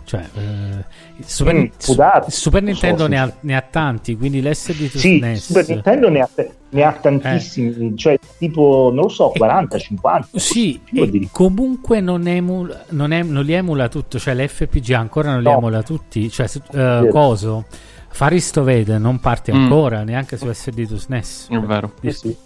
Cioè, 0.09 0.21
eh, 0.37 0.85
il 1.19 1.25
Super, 1.27 1.55
Mm, 1.55 1.67
darsi, 1.97 2.31
Super 2.41 2.63
non 2.63 2.75
so, 2.75 2.87
Nintendo 2.87 3.07
ne, 3.09 3.19
ha, 3.21 3.31
ne 3.41 3.55
ha 3.57 3.61
tanti, 3.61 4.17
quindi 4.17 4.41
l'SD 4.41 4.89
Sì, 4.89 5.19
SNES. 5.19 5.45
Super 5.45 5.69
Nintendo 5.69 6.09
ne 6.09 6.21
ha, 6.21 6.29
ne 6.71 6.83
ha 6.83 6.93
tantissimi, 6.93 7.95
cioè 7.95 8.19
tipo, 8.39 8.91
non 8.91 9.03
lo 9.05 9.09
so, 9.11 9.29
40, 9.37 9.77
50. 9.77 10.29
Eh. 10.33 10.41
Sì, 10.41 10.81
e 10.95 11.11
direi- 11.11 11.29
comunque 11.31 12.01
non, 12.01 12.27
emula, 12.27 12.87
non, 12.91 13.13
em- 13.13 13.29
non 13.31 13.45
li 13.45 13.53
emula 13.53 13.89
tutto, 13.91 14.19
cioè 14.19 14.35
l'FPG 14.35 14.93
ancora 14.93 15.29
non 15.33 15.41
li 15.43 15.45
No. 15.51 15.59
emula 15.59 15.83
tutti, 15.83 16.31
cioè 16.31 16.47
eh, 16.73 17.09
coso, 17.11 17.67
Faristovede 18.09 18.97
non 18.97 19.21
parte 19.21 19.53
Mm. 19.53 19.57
ancora 19.63 20.03
neanche 20.05 20.39
su 20.39 20.51
SD 20.51 20.89
to 20.89 20.97
SNES. 20.97 21.49
È 21.51 21.59
vero. 21.59 21.93
Sì, 22.01 22.11
sì. 22.13 22.37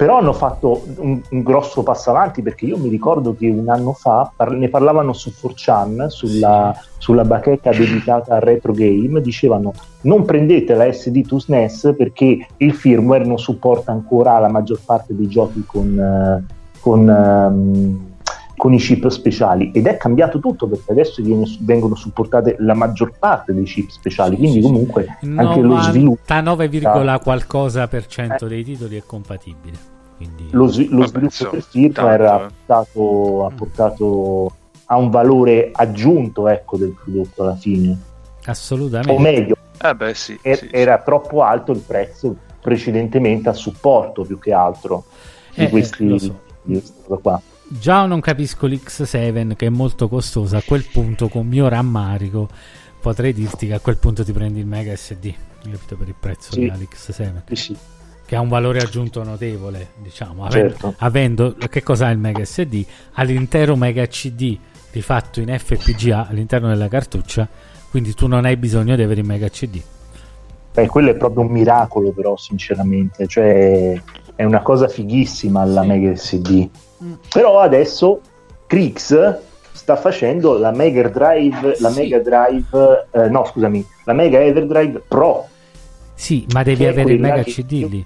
Però 0.00 0.16
hanno 0.16 0.32
fatto 0.32 0.82
un, 0.96 1.20
un 1.28 1.42
grosso 1.42 1.82
passo 1.82 2.08
avanti 2.08 2.40
perché 2.40 2.64
io 2.64 2.78
mi 2.78 2.88
ricordo 2.88 3.36
che 3.36 3.50
un 3.50 3.68
anno 3.68 3.92
fa 3.92 4.32
par- 4.34 4.52
ne 4.52 4.70
parlavano 4.70 5.12
su 5.12 5.30
4chan, 5.30 6.06
sulla, 6.06 6.74
sulla 6.96 7.24
bacheca 7.24 7.70
dedicata 7.70 8.36
al 8.36 8.40
retro 8.40 8.72
game, 8.72 9.20
dicevano 9.20 9.74
non 10.04 10.24
prendete 10.24 10.72
la 10.72 10.90
SD 10.90 11.26
to 11.26 11.38
SNES 11.38 11.92
perché 11.98 12.46
il 12.56 12.72
firmware 12.72 13.26
non 13.26 13.38
supporta 13.38 13.92
ancora 13.92 14.38
la 14.38 14.48
maggior 14.48 14.80
parte 14.82 15.14
dei 15.14 15.28
giochi 15.28 15.64
con, 15.66 15.98
eh, 15.98 16.44
con, 16.80 17.06
ehm, 17.06 18.09
con 18.60 18.74
i 18.74 18.78
chip 18.78 19.08
speciali 19.08 19.70
ed 19.72 19.86
è 19.86 19.96
cambiato 19.96 20.38
tutto 20.38 20.66
perché 20.66 20.92
adesso 20.92 21.22
viene- 21.22 21.46
vengono 21.60 21.94
supportate 21.94 22.56
la 22.58 22.74
maggior 22.74 23.14
parte 23.18 23.54
dei 23.54 23.64
chip 23.64 23.88
speciali, 23.88 24.34
Sì, 24.34 24.42
quindi 24.42 24.56
sì, 24.60 24.66
sì. 24.66 24.70
comunque 24.70 25.06
anche 25.22 25.60
lo 25.60 25.80
sviluppo 25.80 26.20
99, 26.34 27.20
qualcosa 27.22 27.88
per 27.88 28.04
cento 28.04 28.46
dei 28.46 28.62
titoli 28.62 28.98
è 28.98 29.02
compatibile. 29.06 29.78
Quindi... 30.14 30.48
lo, 30.50 30.66
svi- 30.66 30.88
lo 30.90 30.98
Vabbè, 30.98 31.08
sviluppo 31.30 31.60
firmware 31.70 32.24
tanto, 32.26 32.34
ha 32.34 32.36
eh. 32.36 32.50
portato, 32.66 33.46
ha 33.46 33.50
portato 33.56 34.52
a 34.84 34.96
un 34.98 35.08
valore 35.08 35.70
aggiunto 35.72 36.46
ecco, 36.48 36.76
del 36.76 36.94
prodotto 37.02 37.42
alla 37.42 37.56
fine 37.56 37.98
Assolutamente. 38.44 39.10
o 39.10 39.18
meglio 39.18 39.56
Eh 39.80 39.94
beh, 39.94 40.12
sì. 40.12 40.38
er- 40.42 40.58
sì, 40.58 40.66
sì. 40.68 40.74
era 40.74 40.98
troppo 40.98 41.42
alto 41.42 41.72
il 41.72 41.78
prezzo 41.80 42.36
precedentemente 42.60 43.48
a 43.48 43.54
supporto 43.54 44.22
più 44.24 44.38
che 44.38 44.52
altro 44.52 45.04
di 45.54 45.62
Eh, 45.62 45.64
eh, 45.64 45.70
questi 45.70 46.18
so. 46.18 46.38
di 46.62 46.72
questa 46.74 46.92
cosa 47.06 47.20
qua 47.22 47.40
Già 47.72 48.04
non 48.04 48.18
capisco 48.20 48.66
l'X7 48.66 49.54
che 49.54 49.66
è 49.66 49.68
molto 49.68 50.08
costosa. 50.08 50.58
A 50.58 50.62
quel 50.66 50.84
punto, 50.90 51.28
con 51.28 51.46
mio 51.46 51.68
rammarico, 51.68 52.48
potrei 53.00 53.32
dirti 53.32 53.68
che 53.68 53.74
a 53.74 53.78
quel 53.80 53.96
punto 53.96 54.24
ti 54.24 54.32
prendi 54.32 54.58
il 54.58 54.66
Mega 54.66 54.94
SD. 54.96 55.32
Capito 55.62 55.94
per 55.96 56.08
il 56.08 56.14
prezzo 56.18 56.52
Sì. 56.52 56.62
dell'X7 56.62 57.32
Sì, 57.46 57.54
sì. 57.56 57.76
che 58.26 58.34
ha 58.34 58.40
un 58.40 58.48
valore 58.48 58.80
aggiunto 58.80 59.22
notevole, 59.22 59.90
diciamo, 60.02 60.44
avendo, 60.46 60.68
Certo. 60.70 60.94
avendo- 60.98 61.54
che 61.68 61.82
cos'ha 61.84 62.10
il 62.10 62.18
Mega 62.18 62.44
SD? 62.44 62.84
Ha 63.12 63.22
l'intero 63.22 63.76
Mega 63.76 64.04
CD 64.06 64.58
rifatto 64.90 65.40
in 65.40 65.56
FPGA 65.56 66.26
all'interno 66.28 66.66
della 66.66 66.88
cartuccia, 66.88 67.46
quindi 67.88 68.14
tu 68.14 68.26
non 68.26 68.46
hai 68.46 68.56
bisogno 68.56 68.96
di 68.96 69.02
avere 69.02 69.20
il 69.20 69.26
Mega 69.26 69.48
CD. 69.48 69.80
Beh, 70.74 70.88
quello 70.88 71.10
è 71.10 71.14
proprio 71.16 71.44
un 71.44 71.50
miracolo 71.52 72.10
però 72.10 72.36
sinceramente 72.36 73.26
cioè 73.28 74.00
è 74.36 74.44
una 74.44 74.60
cosa 74.62 74.86
fighissima 74.88 75.64
la 75.64 75.82
Sì. 75.82 75.86
Mega 75.88 76.16
SD 76.16 76.68
Mm. 77.02 77.12
però 77.32 77.60
adesso 77.60 78.20
Crix 78.66 79.38
sta 79.72 79.96
facendo 79.96 80.58
la 80.58 80.70
Mega 80.70 81.08
Drive 81.08 81.76
la 81.78 81.90
Sì. 81.90 82.00
Mega 82.00 82.18
Drive 82.18 83.06
eh, 83.12 83.28
no 83.28 83.44
scusami 83.44 83.86
la 84.04 84.12
Mega 84.12 84.40
Everdrive 84.42 85.02
Pro 85.08 85.46
Sì, 86.14 86.46
ma 86.52 86.62
devi 86.62 86.84
avere 86.86 87.12
il 87.14 87.20
Mega 87.20 87.42
CD 87.42 87.88
lì. 87.88 88.04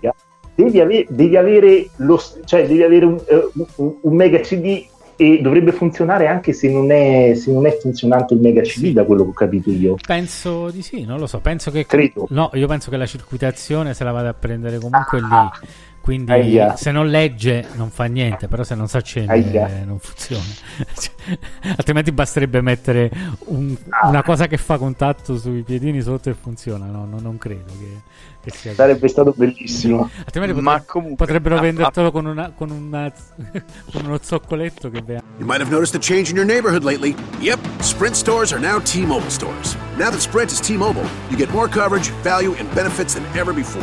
devi, 0.54 0.80
ave- 0.80 1.06
devi 1.08 1.36
avere 1.36 1.88
lo 1.96 2.20
cioè 2.44 2.66
devi 2.66 2.82
avere 2.82 3.04
un, 3.04 3.18
eh, 3.26 3.48
un- 3.76 3.94
un 4.00 4.14
Mega 4.14 4.38
CD 4.38 4.86
e 5.16 5.40
dovrebbe 5.42 5.70
funzionare 5.72 6.26
anche 6.28 6.52
se 6.52 6.68
non 6.70 6.90
è, 6.90 7.34
se 7.34 7.52
non 7.52 7.66
è 7.66 7.76
funzionante 7.78 8.34
il 8.34 8.40
Mega 8.40 8.60
CD 8.62 8.68
Sì. 8.86 8.92
da 8.92 9.04
quello 9.04 9.22
che 9.24 9.30
ho 9.30 9.32
capito 9.32 9.70
io 9.70 9.96
Penso 10.06 10.70
di 10.70 10.82
sì, 10.82 11.04
non 11.04 11.18
lo 11.18 11.26
so. 11.26 11.38
Penso 11.40 11.70
che. 11.70 11.86
Credo. 11.86 12.26
No, 12.30 12.50
io 12.54 12.66
penso 12.66 12.90
che 12.90 12.96
la 12.96 13.06
circuitazione 13.06 13.94
se 13.94 14.02
la 14.04 14.10
vada 14.12 14.30
a 14.30 14.34
prendere 14.34 14.78
comunque 14.78 15.20
Ah. 15.28 15.50
lì. 15.60 15.68
Quindi 16.04 16.32
Aia. 16.32 16.76
se 16.76 16.90
non 16.92 17.08
legge 17.08 17.64
non 17.76 17.88
fa 17.88 18.04
niente, 18.04 18.46
però 18.46 18.62
se 18.62 18.74
non 18.74 18.88
sa 18.88 18.98
accendere 18.98 19.40
Aia. 19.40 19.84
non 19.86 19.98
funziona. 19.98 20.42
Altrimenti 21.76 22.12
basterebbe 22.12 22.60
mettere 22.60 23.10
un- 23.46 23.74
una 24.02 24.22
cosa 24.22 24.46
che 24.46 24.58
fa 24.58 24.76
contatto 24.76 25.38
sui 25.38 25.62
piedini 25.62 26.02
sotto 26.02 26.28
e 26.28 26.34
funziona. 26.34 26.84
No, 26.86 27.06
no, 27.06 27.18
non 27.20 27.38
credo 27.38 27.72
che, 27.78 28.02
che 28.42 28.50
sia 28.50 28.70
così. 28.70 28.74
sarebbe 28.74 29.08
stato 29.08 29.32
bellissimo 29.34 30.10
Altrimenti 30.26 30.60
Ma 30.60 30.72
potre- 30.72 30.86
comunque- 30.88 31.24
potrebbero 31.24 31.58
vendertelo 31.58 32.10
con, 32.10 32.26
una, 32.26 32.52
con, 32.54 32.70
una- 32.70 33.10
con 33.90 34.04
uno 34.04 34.18
zoccoletto 34.20 34.90
che 34.90 35.00
vea. 35.00 35.22
You 35.38 35.46
might 35.46 35.62
have 35.62 35.70
noticed 35.70 35.94
a 35.94 35.98
change 36.04 36.28
in 36.30 36.36
your 36.36 36.46
neighborhood 36.46 36.82
lately. 36.84 37.14
Yep, 37.40 37.80
Sprint 37.80 38.14
stores 38.14 38.52
are 38.52 38.60
now 38.60 38.78
T 38.82 39.00
Mobile 39.06 39.30
stores. 39.30 39.74
Now 39.96 40.10
that 40.10 40.20
Sprint 40.20 40.52
is 40.52 40.60
T 40.60 40.76
Mobile, 40.76 41.06
you 41.30 41.36
get 41.38 41.50
more 41.50 41.66
coverage, 41.66 42.10
value, 42.22 42.54
and 42.58 42.68
benefits 42.74 43.14
than 43.14 43.24
ever 43.34 43.54
before. 43.54 43.82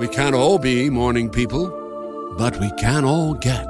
We 0.00 0.08
can't 0.08 0.34
all 0.34 0.58
be 0.58 0.88
morning 0.88 1.28
people, 1.28 1.68
but 2.38 2.58
we 2.58 2.70
can 2.78 3.04
all 3.04 3.34
get 3.34 3.68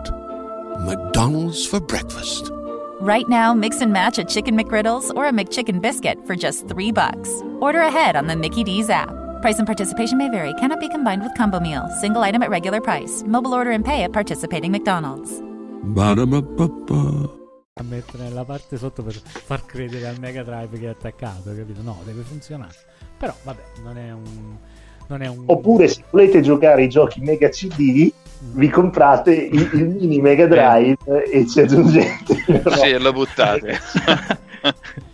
McDonald's 0.78 1.66
for 1.66 1.80
breakfast. 1.80 2.52
Right 3.00 3.28
now, 3.28 3.52
mix 3.52 3.80
and 3.80 3.92
match 3.92 4.16
a 4.16 4.22
chicken 4.22 4.56
McGriddles 4.56 5.12
or 5.16 5.26
a 5.26 5.32
McChicken 5.32 5.82
biscuit 5.82 6.24
for 6.28 6.36
just 6.36 6.68
three 6.68 6.92
bucks. 6.92 7.28
Order 7.58 7.80
ahead 7.80 8.14
on 8.14 8.28
the 8.28 8.36
Mickey 8.36 8.62
D's 8.62 8.88
app. 8.88 9.10
Price 9.42 9.58
and 9.58 9.66
participation 9.66 10.18
may 10.18 10.28
vary. 10.28 10.54
Cannot 10.54 10.78
be 10.78 10.88
combined 10.88 11.24
with 11.24 11.34
combo 11.36 11.58
meal. 11.58 11.88
Single 12.00 12.22
item 12.22 12.44
at 12.44 12.50
regular 12.50 12.80
price. 12.80 13.24
Mobile 13.26 13.52
order 13.52 13.72
and 13.72 13.84
pay 13.84 14.04
at 14.04 14.12
participating 14.12 14.70
McDonald's. 14.70 15.42
Ba-da-ba-ba-ba. 15.82 17.38
a 17.74 17.82
mettere 17.82 18.24
nella 18.24 18.44
parte 18.44 18.76
sotto 18.76 19.02
per 19.02 19.14
far 19.14 19.64
credere 19.64 20.06
al 20.06 20.18
Mega 20.20 20.44
Drive 20.44 20.78
che 20.78 20.84
è 20.84 20.90
attaccato, 20.90 21.52
capito? 21.56 21.82
No, 21.82 22.02
deve 22.04 22.22
funzionare. 22.22 22.74
Però 23.16 23.34
vabbè, 23.42 23.62
non 23.82 23.96
è 23.96 24.12
un 24.12 24.22
non 24.22 24.58
è 24.58 24.69
un 25.10 25.44
Oppure 25.46 25.88
se 25.88 26.02
volete 26.10 26.40
giocare 26.40 26.84
i 26.84 26.88
giochi 26.88 27.20
Mega 27.20 27.48
CD, 27.48 28.12
vi 28.52 28.68
comprate 28.68 29.32
il, 29.32 29.70
il 29.72 29.88
mini 29.88 30.20
Mega 30.20 30.46
Drive 30.46 31.24
e 31.30 31.46
ci 31.46 31.60
aggiungete. 31.60 32.36
Sì, 32.76 32.98
lo 32.98 33.12
buttate. 33.12 33.78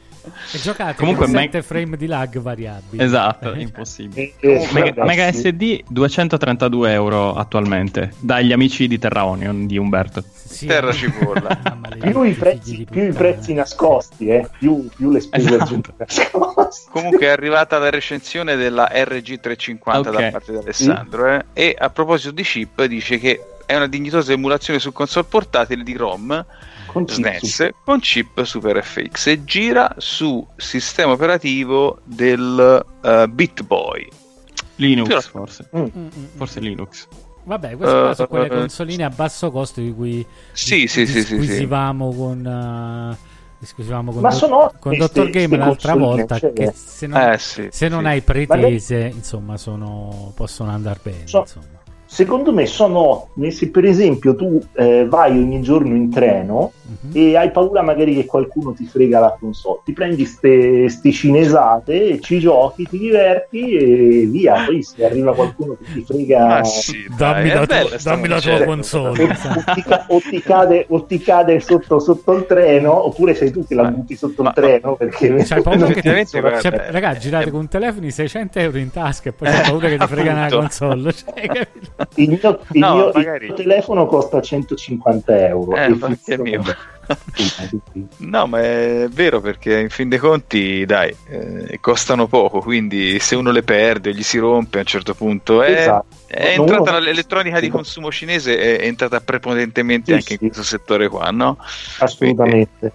e 0.52 0.58
giocate 0.60 0.94
Comunque 0.96 1.24
con 1.26 1.34
me- 1.34 1.40
7 1.42 1.62
frame 1.62 1.96
di 1.96 2.06
lag 2.06 2.38
variabili. 2.38 3.02
Esatto, 3.02 3.52
Eh, 3.52 3.60
impossibile. 3.60 4.32
Eh, 4.40 4.68
Mega, 4.72 4.92
vabbè, 4.94 5.04
Mega 5.06 5.32
sì. 5.32 5.38
SD 5.40 5.82
232 5.88 6.92
euro 6.92 7.34
attualmente 7.34 8.12
dagli 8.20 8.52
amici 8.52 8.86
di 8.88 8.98
Terra 8.98 9.24
Onion 9.26 9.66
di 9.66 9.76
Umberto. 9.78 10.22
sì, 10.32 10.66
Terra 10.66 10.92
cipolla. 10.92 11.54
Più 11.98 12.22
i, 12.22 12.32
prezzi, 12.34 12.76
di 12.76 12.84
più 12.84 13.02
i 13.08 13.12
prezzi 13.12 13.54
nascosti, 13.54 14.28
eh, 14.28 14.48
più, 14.58 14.86
più 14.94 15.10
le 15.10 15.20
spese 15.20 15.46
Esatto. 15.48 15.62
aggiunte 15.64 15.92
nascoste. 15.98 16.90
Comunque 16.90 17.26
è 17.26 17.30
arrivata 17.30 17.78
la 17.78 17.88
recensione 17.90 18.54
della 18.56 18.88
RG350 18.92 19.78
Ok. 19.96 20.10
da 20.10 20.30
parte 20.30 20.52
di 20.52 20.58
Alessandro 20.58 21.26
eh, 21.26 21.44
e 21.52 21.76
a 21.78 21.88
proposito 21.90 22.32
di 22.32 22.42
chip 22.42 22.84
dice 22.84 23.18
che 23.18 23.40
è 23.64 23.74
una 23.74 23.86
dignitosa 23.88 24.32
emulazione 24.32 24.78
su 24.78 24.92
console 24.92 25.26
portatile 25.28 25.82
di 25.82 25.94
ROM 25.96 26.44
Con 26.86 27.04
chip 27.04 27.16
SNES 27.38 27.70
con 27.84 28.00
chip 28.00 28.42
Super 28.44 28.82
FX 28.82 29.26
e 29.26 29.44
gira 29.44 29.94
su 29.98 30.46
sistema 30.56 31.12
operativo 31.12 32.00
del 32.04 32.84
eh, 33.02 33.28
BitBoy. 33.28 34.08
Linux 34.76 35.08
Però- 35.08 35.20
forse. 35.20 35.68
Mm. 35.76 35.80
Mm, 35.80 35.86
mm, 35.96 36.04
mm. 36.18 36.24
Forse 36.36 36.60
Linux. 36.60 37.06
Vabbè, 37.44 37.76
queste 37.76 37.94
qua 37.96 38.10
Eh, 38.10 38.14
sono 38.14 38.28
quelle 38.28 38.48
consoline 38.48 39.04
a 39.04 39.08
basso 39.10 39.50
costo 39.52 39.80
di 39.80 39.92
cui 39.94 40.26
Sì, 40.52 40.86
sì, 40.88 41.06
sì, 41.06 41.06
sì, 41.06 41.22
sì. 41.22 41.36
disquisivamo 41.38 42.12
con 42.12 42.44
eh, 42.44 43.16
disquisivamo 43.58 44.12
con, 44.12 44.20
Ma 44.20 44.30
Do- 44.30 44.34
sono 44.34 44.72
con 44.80 44.96
Dottor 44.96 45.30
Game 45.30 45.56
l'altra 45.56 45.94
volta 45.94 46.38
cioè- 46.38 46.52
che 46.52 46.72
se 46.74 47.06
non, 47.06 47.20
Eh 47.20 47.38
sì. 47.38 47.68
se 47.70 47.88
non 47.88 48.00
sì. 48.02 48.06
hai 48.08 48.20
pretese, 48.22 49.12
insomma, 49.14 49.56
sono, 49.56 50.32
possono 50.34 50.70
andare 50.70 50.98
bene, 51.02 51.26
So-. 51.26 51.46
Secondo 52.16 52.50
me 52.50 52.64
sono 52.64 53.28
se 53.50 53.68
per 53.68 53.84
esempio 53.84 54.34
tu 54.34 54.58
eh, 54.72 55.04
vai 55.06 55.32
ogni 55.32 55.60
giorno 55.60 55.94
in 55.94 56.08
treno 56.08 56.72
Mhm. 56.86 57.10
e 57.14 57.36
hai 57.36 57.50
paura 57.50 57.82
magari 57.82 58.14
che 58.14 58.24
qualcuno 58.26 58.72
ti 58.72 58.84
frega 58.86 59.18
la 59.18 59.36
console, 59.38 59.80
ti 59.84 59.92
prendi 59.92 60.24
ste, 60.24 60.88
ste 60.88 61.10
cinesate, 61.10 62.20
ci 62.20 62.38
giochi, 62.38 62.84
ti 62.88 62.98
diverti 62.98 63.76
e 63.76 64.26
via. 64.26 64.64
Poi 64.64 64.82
se 64.82 65.04
arriva 65.04 65.34
qualcuno 65.34 65.76
che 65.76 65.84
ti 65.92 66.04
frega 66.04 66.46
Ma 66.46 66.64
sì, 66.64 67.06
Dammi 67.16 67.48
dai, 67.48 67.88
la 67.90 67.98
sta 67.98 68.10
dammi 68.10 68.28
la 68.28 68.40
tua 68.40 68.50
concetta. 68.64 68.64
console. 68.66 69.22
o 69.24 69.72
ti, 69.74 69.82
ca- 69.82 70.04
o 70.08 70.20
ti 70.20 70.40
cade, 70.42 70.86
o 70.88 71.04
ti 71.04 71.18
cade 71.18 71.60
sotto, 71.60 71.98
sotto 71.98 72.32
il 72.32 72.46
treno, 72.46 73.06
oppure 73.06 73.34
sei 73.34 73.50
tu 73.50 73.66
che 73.66 73.74
la 73.74 73.84
butti 73.84 74.14
sotto 74.16 74.42
ma- 74.42 74.48
il 74.50 74.54
treno 74.54 74.94
perché 74.96 75.34
C'hai 75.44 75.62
paura 75.62 75.86
che 75.86 76.00
ti... 76.00 76.26
Cioè, 76.26 76.56
eh, 76.72 76.90
raga, 76.90 77.16
girate 77.16 77.48
eh, 77.48 77.50
con 77.50 77.68
telefoni 77.68 78.10
600 78.10 78.58
euro 78.60 78.78
in 78.78 78.90
tasca 78.90 79.28
e 79.30 79.32
poi 79.32 79.48
c'hai 79.48 79.62
paura 79.70 79.88
che 79.88 79.98
ti 79.98 80.06
fregano 80.06 80.38
la 80.38 80.44
appunto. 80.46 80.60
console. 80.60 81.12
Cioè, 81.12 81.68
il 82.16 82.28
mio, 82.28 82.60
il 82.72 82.78
No, 82.80 82.94
mio- 82.94 83.36
il 83.40 83.52
telefono 83.54 84.06
costa 84.06 84.40
150 84.40 85.46
euro. 85.48 85.76
Eh, 85.76 85.84
e 85.84 86.34
il 86.34 86.40
mio. 86.40 86.62
No, 88.18 88.46
ma 88.46 88.60
è 88.60 89.06
vero 89.10 89.40
perché 89.40 89.78
in 89.78 89.90
fin 89.90 90.08
dei 90.08 90.18
conti, 90.18 90.84
dai, 90.84 91.14
eh, 91.28 91.78
costano 91.80 92.26
poco, 92.26 92.60
quindi 92.60 93.18
se 93.20 93.36
uno 93.36 93.50
le 93.52 93.62
perde, 93.62 94.12
gli 94.12 94.22
si 94.22 94.38
rompe 94.38 94.78
a 94.78 94.80
un 94.80 94.86
certo 94.86 95.14
punto, 95.14 95.62
è, 95.62 95.70
Esatto. 95.70 96.16
è 96.26 96.54
entrata 96.58 96.90
uno- 96.90 96.98
l'elettronica 96.98 97.60
di 97.60 97.68
consumo 97.68 98.10
cinese 98.10 98.58
è, 98.58 98.84
entrata 98.86 99.20
prepotentemente 99.20 100.06
Sì, 100.06 100.12
anche 100.12 100.26
sì. 100.26 100.32
in 100.32 100.38
questo 100.38 100.64
settore 100.64 101.08
qua, 101.08 101.30
no? 101.30 101.58
Assolutamente. 101.98 102.92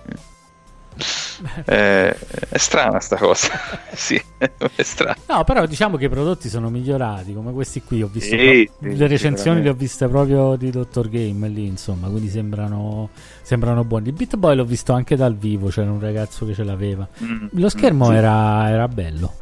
Eh, 1.66 2.16
è 2.50 2.58
strana 2.58 3.00
sta 3.00 3.16
cosa, 3.18 3.50
sì, 3.94 4.22
è 4.38 4.84
strana. 4.84 5.18
No, 5.28 5.44
però 5.44 5.66
diciamo 5.66 5.98
che 5.98 6.06
i 6.06 6.10
prodotti 6.10 6.50
sono 6.50 6.70
migliorati, 6.70 7.34
come 7.34 7.52
questi 7.52 7.82
qui. 7.82 8.04
Ho 8.04 8.10
visto 8.12 8.36
Sì, 8.38 8.70
pro- 8.78 8.92
sì, 8.92 8.98
le 8.98 9.08
recensioni 9.08 9.62
le 9.64 9.70
ho 9.70 9.74
viste 9.74 10.08
proprio 10.08 10.56
di 10.56 10.70
Dr. 10.70 11.10
Game 11.10 11.48
lì, 11.48 11.66
insomma, 11.66 12.08
quindi 12.10 12.30
sembrano, 12.30 13.10
sembrano 13.42 13.84
buoni. 13.84 14.10
Il 14.10 14.14
Beat 14.14 14.36
Boy 14.36 14.56
l'ho 14.56 14.66
visto 14.66 14.94
anche 14.94 15.16
dal 15.16 15.36
vivo, 15.36 15.70
c'era 15.70 15.92
un 15.92 16.00
ragazzo 16.00 16.46
che 16.46 16.54
ce 16.54 16.64
l'aveva. 16.64 17.08
Mm, 17.24 17.48
Lo 17.54 17.70
schermo 17.70 18.06
sì. 18.08 18.14
era, 18.14 18.70
era 18.70 18.88
bello. 18.88 19.34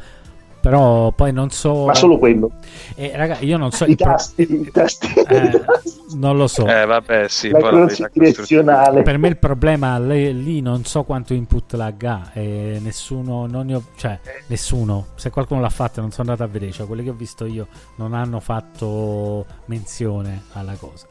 Però 0.61 1.11
poi 1.11 1.31
non 1.31 1.49
so. 1.51 1.85
Ma 1.85 1.93
solo 1.93 2.17
quello. 2.17 2.51
Eh, 2.95 3.11
raga, 3.15 3.37
io 3.39 3.55
non 3.57 3.71
so. 3.71 3.85
I 3.85 3.91
il 3.91 3.95
pro- 3.95 4.11
tasti, 4.11 4.41
i 4.41 4.71
tasti, 4.71 5.07
Eh, 5.13 5.43
i 5.45 5.49
tasti. 5.65 6.17
non 6.17 6.35
lo 6.35 6.47
so. 6.47 6.65
Eh, 6.67 6.85
vabbè, 6.85 7.27
sì, 7.29 7.49
la 7.49 7.59
poi 7.59 7.69
croce 7.69 8.01
la- 8.01 8.09
direzionale. 8.11 9.01
Per 9.03 9.17
me 9.17 9.27
il 9.29 9.37
problema 9.37 9.97
lì, 9.99 10.43
lì 10.43 10.59
non 10.61 10.83
so 10.83 11.03
quanto 11.03 11.33
input 11.33 11.73
lag 11.75 12.03
ha 12.03 12.29
e 12.33 12.77
nessuno, 12.81 13.45
non 13.47 13.67
ne 13.67 13.75
ho- 13.75 13.83
cioè 13.95 14.19
nessuno, 14.47 15.07
se 15.15 15.29
qualcuno 15.29 15.61
l'ha 15.61 15.69
fatto 15.69 16.01
non 16.01 16.11
sono 16.11 16.29
andato 16.31 16.47
a 16.49 16.51
vedere, 16.51 16.71
cioè 16.73 16.85
quelli 16.87 17.03
che 17.03 17.09
ho 17.11 17.15
visto 17.15 17.45
io 17.45 17.67
non 17.95 18.13
hanno 18.13 18.39
fatto 18.41 19.45
menzione 19.65 20.43
alla 20.53 20.73
cosa. 20.77 21.05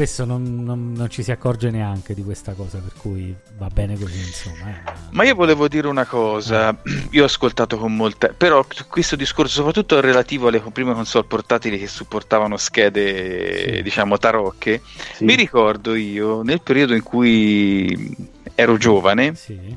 Spesso 0.00 0.24
non, 0.24 0.64
non- 0.64 0.92
non 0.94 1.10
ci 1.10 1.22
si 1.22 1.30
accorge 1.30 1.68
neanche 1.68 2.14
di 2.14 2.22
questa 2.24 2.54
cosa, 2.54 2.78
per 2.78 2.94
cui 2.96 3.36
va 3.58 3.68
bene 3.68 3.98
così, 3.98 4.16
insomma. 4.16 4.70
eh. 4.70 4.92
Ma 5.10 5.24
io 5.24 5.34
volevo 5.34 5.68
dire 5.68 5.88
una 5.88 6.06
cosa, 6.06 6.74
io 7.10 7.20
ho 7.22 7.26
ascoltato 7.26 7.76
con 7.76 7.94
molta, 7.94 8.28
però 8.28 8.64
questo 8.88 9.14
discorso 9.14 9.56
soprattutto 9.56 10.00
relativo 10.00 10.48
alle 10.48 10.60
prime 10.72 10.94
console 10.94 11.26
portatili 11.26 11.78
che 11.78 11.86
supportavano 11.86 12.56
schede, 12.56 13.74
Sì. 13.76 13.82
diciamo, 13.82 14.16
tarocche, 14.16 14.80
Sì. 15.16 15.24
mi 15.26 15.34
ricordo 15.34 15.94
io 15.94 16.40
nel 16.40 16.62
periodo 16.62 16.94
in 16.94 17.02
cui 17.02 18.16
ero 18.54 18.78
giovane, 18.78 19.34
Sì. 19.34 19.76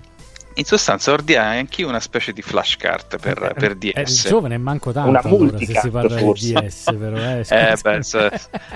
In 0.56 0.66
sostanza 0.66 1.12
ordinai 1.12 1.60
anch'io 1.60 1.88
una 1.88 2.00
specie 2.00 2.32
di 2.34 2.42
flashcard 2.42 3.20
per, 3.20 3.54
per 3.58 3.72
È 3.72 3.76
DS. 3.76 4.28
giovane 4.28 4.56
e 4.56 4.58
manco 4.58 4.92
tanto 4.92 5.10
Una 5.10 5.22
allora, 5.22 5.58
se 5.58 5.80
si 5.80 5.90
parla 5.90 6.18
forse. 6.18 6.46
di 6.46 6.54
DS, 6.68 6.96
però. 6.98 7.18
Eh, 7.18 7.46
Eh, 7.50 7.76
beh, 7.82 8.04
so- 8.04 8.30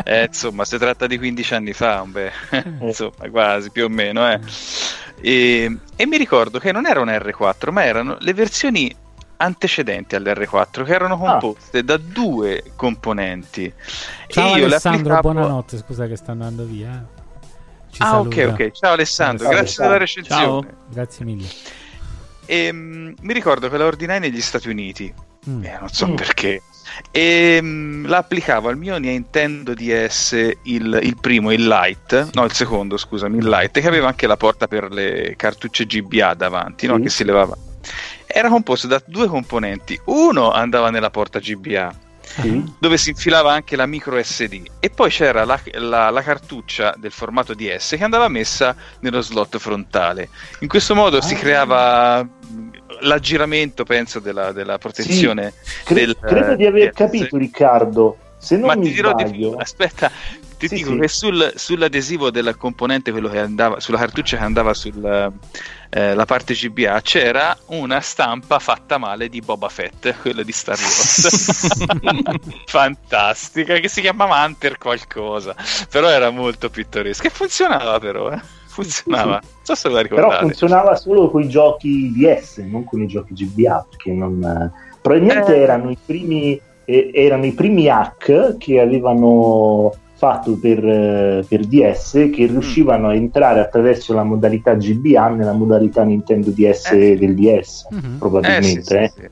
eh, 0.03 0.23
insomma, 0.25 0.65
si 0.65 0.77
tratta 0.77 1.07
di 1.07 1.17
15 1.17 1.53
anni 1.53 1.73
fa, 1.73 2.01
un 2.01 2.11
beh, 2.11 2.31
insomma, 2.81 3.29
quasi 3.29 3.69
più 3.71 3.85
o 3.85 3.89
meno. 3.89 4.29
Eh. 4.31 4.39
E, 5.21 5.77
e 5.95 6.05
mi 6.05 6.17
ricordo 6.17 6.59
che 6.59 6.71
non 6.71 6.85
era 6.85 6.99
un 7.01 7.07
R4, 7.07 7.71
ma 7.71 7.83
erano 7.83 8.17
le 8.19 8.33
versioni 8.33 8.95
antecedenti 9.39 10.15
all'R4 10.15 10.83
che 10.83 10.93
erano 10.93 11.15
composte 11.17 11.83
da 11.83 11.97
due 11.97 12.63
componenti. 12.75 13.71
Ciao 14.27 14.47
e 14.47 14.49
io 14.49 14.55
le 14.57 14.63
Alessandro, 14.65 15.13
applicavo- 15.13 15.33
buonanotte, 15.33 15.77
scusa 15.77 16.07
che 16.07 16.15
sta 16.15 16.31
andando 16.31 16.63
via. 16.65 17.05
Ci 17.97 18.03
Ah, 18.03 18.19
ok, 18.19 18.33
saluta. 18.35 18.63
ok. 18.63 18.71
Ciao 18.73 18.93
Alessandro, 18.93 19.45
Ciao, 19.45 19.53
grazie 19.55 19.83
della 19.83 19.97
recensione. 19.97 20.75
Grazie 20.91 21.25
mille. 21.25 21.47
E, 22.45 22.71
mm, 22.71 23.11
mi 23.21 23.33
ricordo 23.33 23.69
che 23.69 23.77
la 23.77 23.85
ordinai 23.85 24.19
negli 24.19 24.39
Stati 24.39 24.69
Uniti, 24.69 25.11
Mm. 25.49 25.63
eh, 25.63 25.77
non 25.79 25.89
so 25.89 26.07
Mm. 26.07 26.15
perché, 26.15 26.61
e 27.09 27.59
mm, 27.59 28.05
la 28.05 28.17
applicavo 28.17 28.69
al 28.69 28.77
mio 28.77 28.97
Nintendo 28.99 29.73
DS, 29.73 30.33
il, 30.65 30.99
il 31.01 31.17
primo, 31.19 31.51
il 31.51 31.67
Lite, 31.67 32.29
no 32.33 32.43
il 32.45 32.51
secondo 32.51 32.97
scusami, 32.97 33.37
il 33.39 33.47
Lite, 33.49 33.81
che 33.81 33.87
aveva 33.87 34.07
anche 34.09 34.27
la 34.27 34.37
porta 34.37 34.67
per 34.67 34.91
le 34.91 35.33
cartucce 35.35 35.85
GBA 35.87 36.35
davanti, 36.35 36.85
no? 36.85 36.99
Che 36.99 37.09
si 37.09 37.23
levava. 37.23 37.57
Era 38.27 38.49
composto 38.49 38.85
da 38.85 39.01
due 39.07 39.27
componenti, 39.27 39.99
uno 40.05 40.51
andava 40.51 40.91
nella 40.91 41.09
porta 41.09 41.39
GBA, 41.39 41.91
Sì. 42.41 42.63
dove 42.79 42.97
si 42.97 43.09
infilava 43.09 43.51
anche 43.51 43.75
la 43.75 43.85
micro 43.87 44.21
SD 44.21 44.63
e 44.79 44.89
poi 44.91 45.09
c'era 45.09 45.43
la, 45.43 45.59
la- 45.73 46.09
la 46.11 46.21
cartuccia 46.21 46.93
del 46.97 47.11
formato 47.11 47.53
DS 47.55 47.95
che 47.97 48.03
andava 48.03 48.27
messa 48.27 48.75
nello 48.99 49.21
slot 49.21 49.57
frontale. 49.57 50.29
In 50.59 50.67
questo 50.67 50.93
modo 50.93 51.19
si 51.21 51.33
Ah. 51.33 51.37
creava 51.37 52.23
mh, 52.23 52.69
l'aggiramento, 53.01 53.83
penso, 53.83 54.19
della, 54.19 54.51
della 54.51 54.77
protezione. 54.77 55.53
Cre- 55.83 55.95
del, 56.05 56.17
credo 56.19 56.55
di 56.55 56.65
aver 56.65 56.89
DS. 56.91 56.95
capito, 56.95 57.37
Riccardo. 57.37 58.17
Se 58.37 58.55
non 58.55 58.67
Ma 58.67 58.75
mi 58.75 58.83
ti 58.85 58.93
dirò 58.93 59.13
di 59.15 59.25
sbaglio, 59.25 59.49
più, 59.51 59.57
aspetta, 59.59 60.11
ti 60.59 60.67
Sì, 60.67 60.75
dico 60.75 60.91
sì. 60.91 60.99
che 60.99 61.07
sul- 61.07 61.53
sull'adesivo 61.55 62.29
del 62.29 62.55
componente, 62.55 63.09
quello 63.11 63.29
che 63.29 63.39
andava, 63.39 63.79
sulla 63.79 63.97
cartuccia 63.97 64.37
che 64.37 64.43
andava 64.43 64.73
sulla 65.89 66.25
parte 66.25 66.53
GBA, 66.53 67.01
c'era 67.01 67.57
una 67.67 68.01
stampa 68.01 68.59
fatta 68.59 68.97
male 68.97 69.29
di 69.29 69.41
Boba 69.41 69.69
Fett, 69.69 70.15
quella 70.21 70.43
di 70.43 70.51
Star 70.51 70.77
Wars. 70.77 71.85
Fantastica, 72.67 73.75
che 73.75 73.87
si 73.87 74.01
chiamava 74.01 74.43
Hunter 74.43 74.77
qualcosa, 74.77 75.55
però 75.89 76.09
era 76.09 76.29
molto 76.29 76.69
pittoresca 76.69 77.27
e 77.27 77.31
funzionava 77.31 77.99
però, 77.99 78.31
eh. 78.31 78.39
funzionava. 78.67 79.39
Non 79.41 79.41
so 79.63 79.75
se 79.75 79.89
la 79.89 80.01
però 80.01 80.15
ricordate. 80.17 80.45
funzionava 80.45 80.95
solo 80.95 81.29
con 81.29 81.41
i 81.41 81.49
giochi 81.49 82.11
DS, 82.11 82.57
non 82.59 82.83
con 82.83 83.01
i 83.01 83.07
giochi 83.07 83.33
GBA, 83.33 83.85
perché 83.89 84.11
non, 84.11 84.43
eh, 84.43 84.99
probabilmente 85.01 85.55
Eh. 85.55 85.61
erano 85.61 85.89
i 85.89 85.97
primi 86.03 86.59
eh, 86.89 87.11
erano 87.13 87.45
i 87.45 87.51
primi 87.51 87.89
hack 87.89 88.57
che 88.57 88.79
avevano 88.79 89.93
fatto 90.17 90.57
per, 90.59 90.83
eh, 90.83 91.45
per 91.47 91.59
DS 91.65 92.15
Mm. 92.25 92.31
che 92.31 92.45
riuscivano 92.47 93.09
a 93.09 93.13
entrare 93.13 93.59
attraverso 93.59 94.13
la 94.13 94.23
modalità 94.23 94.73
GBA 94.73 95.29
nella 95.29 95.53
modalità 95.53 96.03
Nintendo 96.03 96.49
DS 96.49 96.91
Eh. 96.91 97.17
del 97.17 97.35
DS, 97.35 97.87
Mhm. 97.91 97.97
Eh, 97.97 98.01
sì, 98.01 98.17
probabilmente. 98.17 98.99
eh. 98.99 99.11
sì, 99.13 99.21
sì. 99.21 99.27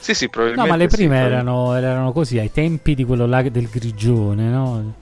Sì, 0.00 0.14
sì, 0.14 0.24
No, 0.24 0.30
probabilmente 0.30 0.70
ma 0.70 0.76
le 0.76 0.86
prime 0.86 1.08
probabilmente. 1.18 1.50
erano, 1.52 1.74
erano 1.76 2.12
così, 2.12 2.38
ai 2.38 2.50
tempi 2.50 2.94
di 2.94 3.04
quello 3.04 3.26
là 3.26 3.42
del 3.42 3.68
grigione, 3.70 4.48
no? 4.48 4.92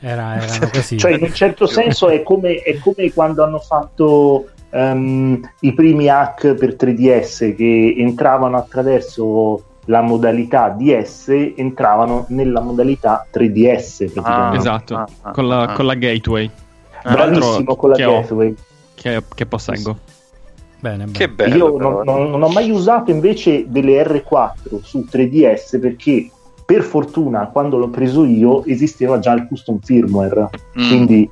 Era- 0.00 0.42
erano 0.42 0.68
così. 0.74 0.98
Cioè, 0.98 1.12
in 1.12 1.22
un 1.22 1.32
certo 1.32 1.66
senso 1.66 2.08
è 2.08 2.24
come, 2.24 2.56
è 2.56 2.76
come 2.78 3.12
quando 3.12 3.44
hanno 3.44 3.60
fatto 3.60 4.48
ehm, 4.70 5.40
i 5.60 5.72
primi 5.74 6.08
hack 6.08 6.54
per 6.54 6.74
3DS 6.74 7.54
che 7.54 7.94
entravano 7.98 8.56
attraverso 8.56 9.62
la 9.86 10.00
modalità 10.00 10.68
DS, 10.68 11.52
entravano 11.56 12.24
nella 12.28 12.60
modalità 12.60 13.26
3DS 13.32 14.10
praticamente. 14.12 14.56
Esatto, 14.58 14.94
ah, 14.94 15.06
ah, 15.22 15.30
con, 15.32 15.48
la, 15.48 15.62
ah. 15.62 15.72
con 15.72 15.86
la 15.86 15.94
gateway 15.94 16.50
Ah, 17.04 17.12
Bravissimo 17.14 17.74
con 17.74 17.90
la 17.90 17.96
che 17.96 18.04
ho. 18.04 18.20
gateway. 18.20 18.54
che, 18.94 19.22
che 19.34 19.46
posseggo. 19.46 19.96
Bene, 20.78 20.98
bene. 20.98 21.10
Che 21.12 21.28
bello. 21.28 21.56
Io 21.56 21.76
non, 21.78 22.02
non- 22.04 22.30
non 22.30 22.42
ho 22.42 22.48
mai 22.48 22.70
usato 22.70 23.10
invece 23.10 23.64
delle 23.68 24.02
R4 24.04 24.80
su 24.82 25.04
3DS 25.10 25.80
perché 25.80 26.30
per 26.64 26.82
fortuna 26.82 27.48
quando 27.48 27.76
l'ho 27.76 27.88
preso 27.88 28.24
io 28.24 28.64
esisteva 28.66 29.18
già 29.18 29.32
il 29.32 29.46
custom 29.48 29.78
firmware, 29.82 30.48
Mm. 30.78 30.88
quindi 30.88 31.30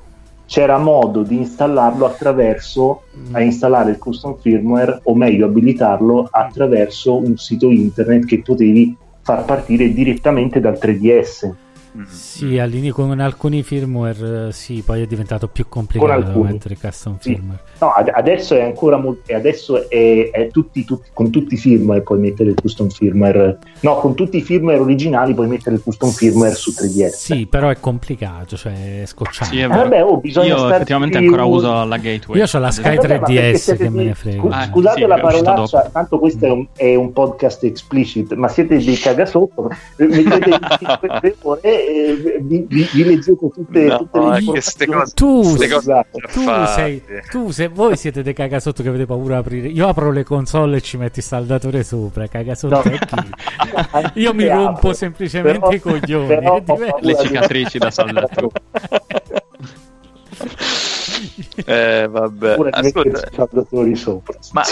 c'era 0.50 0.78
modo 0.78 1.22
di 1.22 1.36
installarlo 1.36 2.06
attraverso 2.06 3.02
Mm. 3.16 3.34
a 3.36 3.40
installare 3.40 3.90
il 3.92 3.98
custom 3.98 4.36
firmware 4.36 5.00
o 5.04 5.14
meglio 5.14 5.46
abilitarlo 5.46 6.28
attraverso 6.28 7.16
un 7.18 7.36
sito 7.36 7.70
internet 7.70 8.24
che 8.24 8.42
potevi 8.42 8.96
far 9.22 9.44
partire 9.44 9.92
direttamente 9.92 10.58
dal 10.58 10.76
3DS. 10.80 11.52
Mm. 11.98 12.02
Sì, 12.04 12.58
all'inizio 12.58 12.94
con 12.94 13.20
alcuni 13.20 13.62
firmware 13.62 14.48
eh, 14.48 14.52
sì, 14.52 14.82
poi 14.84 15.02
è 15.02 15.06
diventato 15.06 15.46
più 15.46 15.66
complicato 15.68 16.42
mettere 16.42 16.76
custom 16.76 17.18
Sì. 17.20 17.40
No, 17.80 17.88
ad- 17.92 18.10
adesso 18.12 18.54
è 18.54 18.62
ancora 18.62 18.96
molto. 18.98 19.34
Adesso 19.34 19.88
è, 19.88 20.30
è 20.30 20.48
tutti, 20.50 20.84
tutti- 20.84 21.08
con 21.14 21.30
tutti 21.30 21.54
i 21.54 21.56
firmware 21.56 22.02
puoi 22.02 22.18
mettere 22.18 22.50
il 22.50 22.54
custom 22.60 22.88
firmware. 22.90 23.58
No, 23.80 23.96
con 23.96 24.14
tutti 24.14 24.36
i 24.36 24.42
firmware 24.42 24.78
originali 24.78 25.32
puoi 25.34 25.46
mettere 25.48 25.76
il 25.76 25.82
custom 25.82 26.10
firmware 26.10 26.54
su 26.54 26.72
3DS. 26.72 27.08
Sì, 27.08 27.46
però 27.46 27.68
è 27.70 27.80
complicato, 27.80 28.56
cioè 28.56 29.02
è 29.02 29.06
scocciante. 29.06 29.54
Sì, 29.54 29.60
è 29.60 29.64
Eh, 29.64 29.68
vabbè, 29.68 30.04
oh, 30.04 30.18
bisogna 30.18 30.56
Io 30.56 30.68
effettivamente 30.70 31.18
più- 31.18 31.26
ancora 31.28 31.44
uso 31.46 31.84
la 31.84 31.96
gateway. 31.96 32.38
Io 32.38 32.46
ho 32.52 32.58
la 32.58 32.70
Sky. 32.70 32.92
Eh, 32.92 32.96
vabbè, 32.96 33.18
ma 33.20 33.26
3DS, 33.26 33.34
perché 33.40 33.58
siete 33.58 33.82
che 33.84 33.90
me 33.90 34.04
ne 34.04 34.14
frega. 34.14 34.38
scu- 34.40 34.52
Ah, 34.52 34.64
scusate 34.66 35.00
sì, 35.00 35.06
la 35.06 35.18
parolaccia, 35.18 35.90
tanto 35.92 36.18
questo 36.18 36.44
è 36.46 36.50
un, 36.50 36.66
è 36.76 36.94
un 36.94 37.12
podcast 37.12 37.64
explicit, 37.64 38.34
ma 38.34 38.48
siete 38.48 38.76
dei 38.76 38.96
cagasotto. 38.96 39.70
Mettete 39.96 40.58
5 40.78 41.36
ore 41.42 41.60
eh, 41.62 42.38
vi, 42.42 42.66
vi, 42.68 42.88
vi 42.92 43.04
leggete 43.04 43.48
tutte, 43.54 43.84
No, 43.84 43.96
tutte 43.98 44.18
le 44.18 44.38
informazioni. 44.38 44.92
cose- 44.92 45.14
Tu, 45.14 45.40
Queste 45.40 45.68
cose 45.68 45.86
già 45.86 46.06
tu 46.32 46.40
fatte. 46.42 46.72
sei, 46.72 47.02
tu 47.30 47.50
se 47.50 47.68
voi 47.72 47.96
siete 47.96 48.22
dei 48.22 48.32
cagasotto 48.34 48.82
che 48.82 48.88
avete 48.88 49.06
paura 49.06 49.34
di 49.34 49.40
aprire, 49.40 49.68
io 49.68 49.88
apro 49.88 50.10
le 50.10 50.24
console 50.24 50.78
e 50.78 50.80
ci 50.80 50.96
metti 50.96 51.18
il 51.20 51.24
saldatore 51.24 51.82
sopra. 51.82 52.26
Cagasotto 52.26 52.74
No. 52.74 52.82
è 52.82 52.98
chi? 52.98 53.16
Io 54.20 54.34
mi 54.34 54.46
rompo 54.48 54.92
semplicemente 54.92 55.58
però- 55.58 55.72
i 55.72 55.80
coglioni. 55.80 56.26
però 56.26 56.56
è 56.56 56.60
diverso. 56.60 56.98
Le 57.00 57.16
cicatrici 57.16 57.78
da 57.78 57.90
saldatore. 57.90 58.48
Eh, 61.64 62.06
vabbè. 62.08 62.56
Ascolta, 62.70 63.28
sopra, 63.94 64.38
Ma- 64.52 64.62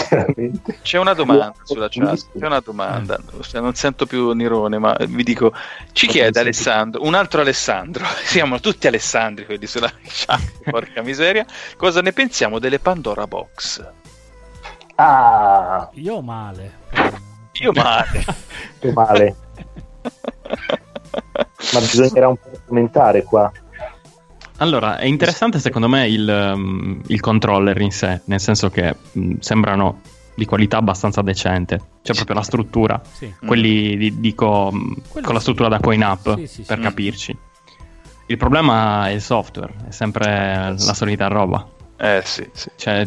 c'è 0.81 0.97
una 0.97 1.13
domanda 1.13 1.45
Io- 1.45 1.53
sulla 1.63 1.87
chat. 1.89 2.27
C'è 2.37 2.45
una 2.45 2.59
domanda. 2.59 3.19
Non 3.53 3.73
sento 3.75 4.05
più 4.05 4.31
Nirone, 4.31 4.77
ma 4.77 4.95
vi 5.07 5.23
dico: 5.23 5.53
ci 5.93 6.07
chiede 6.07 6.39
Alessandro, 6.39 7.03
un 7.03 7.13
altro 7.15 7.41
Alessandro, 7.41 8.05
siamo 8.25 8.59
tutti 8.59 8.87
Alessandri 8.87 9.45
quelli 9.45 9.65
sulla 9.67 9.91
chat, 10.03 10.41
porca 10.69 11.01
miseria. 11.01 11.45
Cosa 11.77 12.01
ne 12.01 12.11
pensiamo 12.13 12.59
delle 12.59 12.79
Pandora 12.79 13.25
Box? 13.27 13.83
Ah, 14.95 15.89
Io 15.93 16.21
male. 16.21 16.77
Io 17.53 17.71
male. 17.73 18.25
che 18.79 18.91
male. 18.91 19.35
Ma 21.73 21.79
bisognerà 21.79 22.27
un 22.29 22.37
po' 22.37 22.49
commentare 22.65 23.23
qua. 23.23 23.51
Allora, 24.61 24.97
è 24.97 25.05
interessante 25.05 25.59
secondo 25.59 25.87
me 25.87 26.07
il, 26.07 26.51
um, 26.53 27.01
il 27.07 27.19
controller 27.21 27.79
in 27.81 27.91
sé, 27.91 28.21
nel 28.25 28.39
senso 28.39 28.69
che 28.69 28.95
mh, 29.13 29.35
sembrano 29.39 30.01
di 30.35 30.45
qualità 30.45 30.77
abbastanza 30.77 31.21
decente. 31.21 31.79
C'è 32.01 32.13
proprio 32.13 32.35
la 32.35 32.41
struttura. 32.43 33.01
Sì. 33.09 33.33
Quelli, 33.45 33.95
di- 33.97 34.19
dico, 34.19 34.69
Quello 35.09 35.25
con 35.25 35.33
la 35.33 35.39
sì. 35.39 35.45
struttura 35.45 35.69
da 35.69 35.79
coin 35.79 36.01
up, 36.01 36.37
Sì, 36.39 36.47
sì, 36.47 36.61
per 36.63 36.77
sì. 36.77 36.83
capirci. 36.83 37.37
Il 38.27 38.37
problema 38.37 39.07
è 39.07 39.11
il 39.13 39.21
software, 39.21 39.73
è 39.87 39.91
sempre 39.91 40.75
la 40.77 40.93
solita 40.93 41.27
roba. 41.27 41.67
Eh 41.97 42.21
sì, 42.23 42.47
sì. 42.53 42.69
Cioè, 42.75 43.05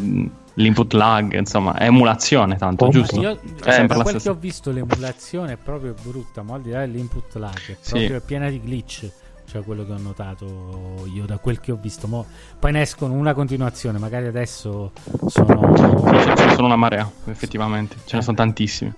l'input 0.55 0.93
lag, 0.95 1.35
insomma, 1.35 1.75
è 1.77 1.85
emulazione 1.85 2.57
tanto, 2.57 2.87
Oh, 2.87 2.91
giusto? 2.91 3.21
Io, 3.21 3.39
È 3.63 3.71
sempre 3.73 3.87
da 3.89 3.97
la 3.97 4.03
quel 4.03 4.15
che 4.15 4.21
stessa. 4.21 4.31
ho 4.31 4.35
visto 4.35 4.71
l'emulazione 4.73 5.53
è 5.53 5.57
proprio 5.57 5.95
brutta, 6.03 6.43
ma 6.43 6.55
al 6.55 6.63
di 6.63 6.71
là 6.71 6.81
dell'input 6.81 7.35
lag, 7.37 7.55
è 7.57 7.77
Sì. 7.81 7.93
proprio 7.99 8.21
piena 8.23 8.49
di 8.51 8.61
glitch. 8.61 9.11
Cioè 9.53 9.63
quello 9.65 9.85
che 9.85 9.93
ho 9.93 9.99
notato 9.99 11.07
io 11.13 11.27
da 11.27 11.37
quel 11.37 11.61
che 11.61 11.73
ho 11.73 11.79
visto. 11.79 12.09
Mo- 12.09 12.25
poi 12.59 12.73
ne 12.73 12.81
escono 12.81 13.13
una 13.13 13.35
continuazione, 13.35 13.99
magari 13.99 14.27
adesso 14.27 14.93
sono 15.27 15.75
Ce 15.77 16.45
ne 16.47 16.55
sono 16.55 16.69
una 16.69 16.77
marea, 16.77 17.11
effettivamente. 17.27 17.97
Ce 18.07 18.17
ne 18.17 18.23
sono 18.23 18.35
tantissime. 18.35 18.95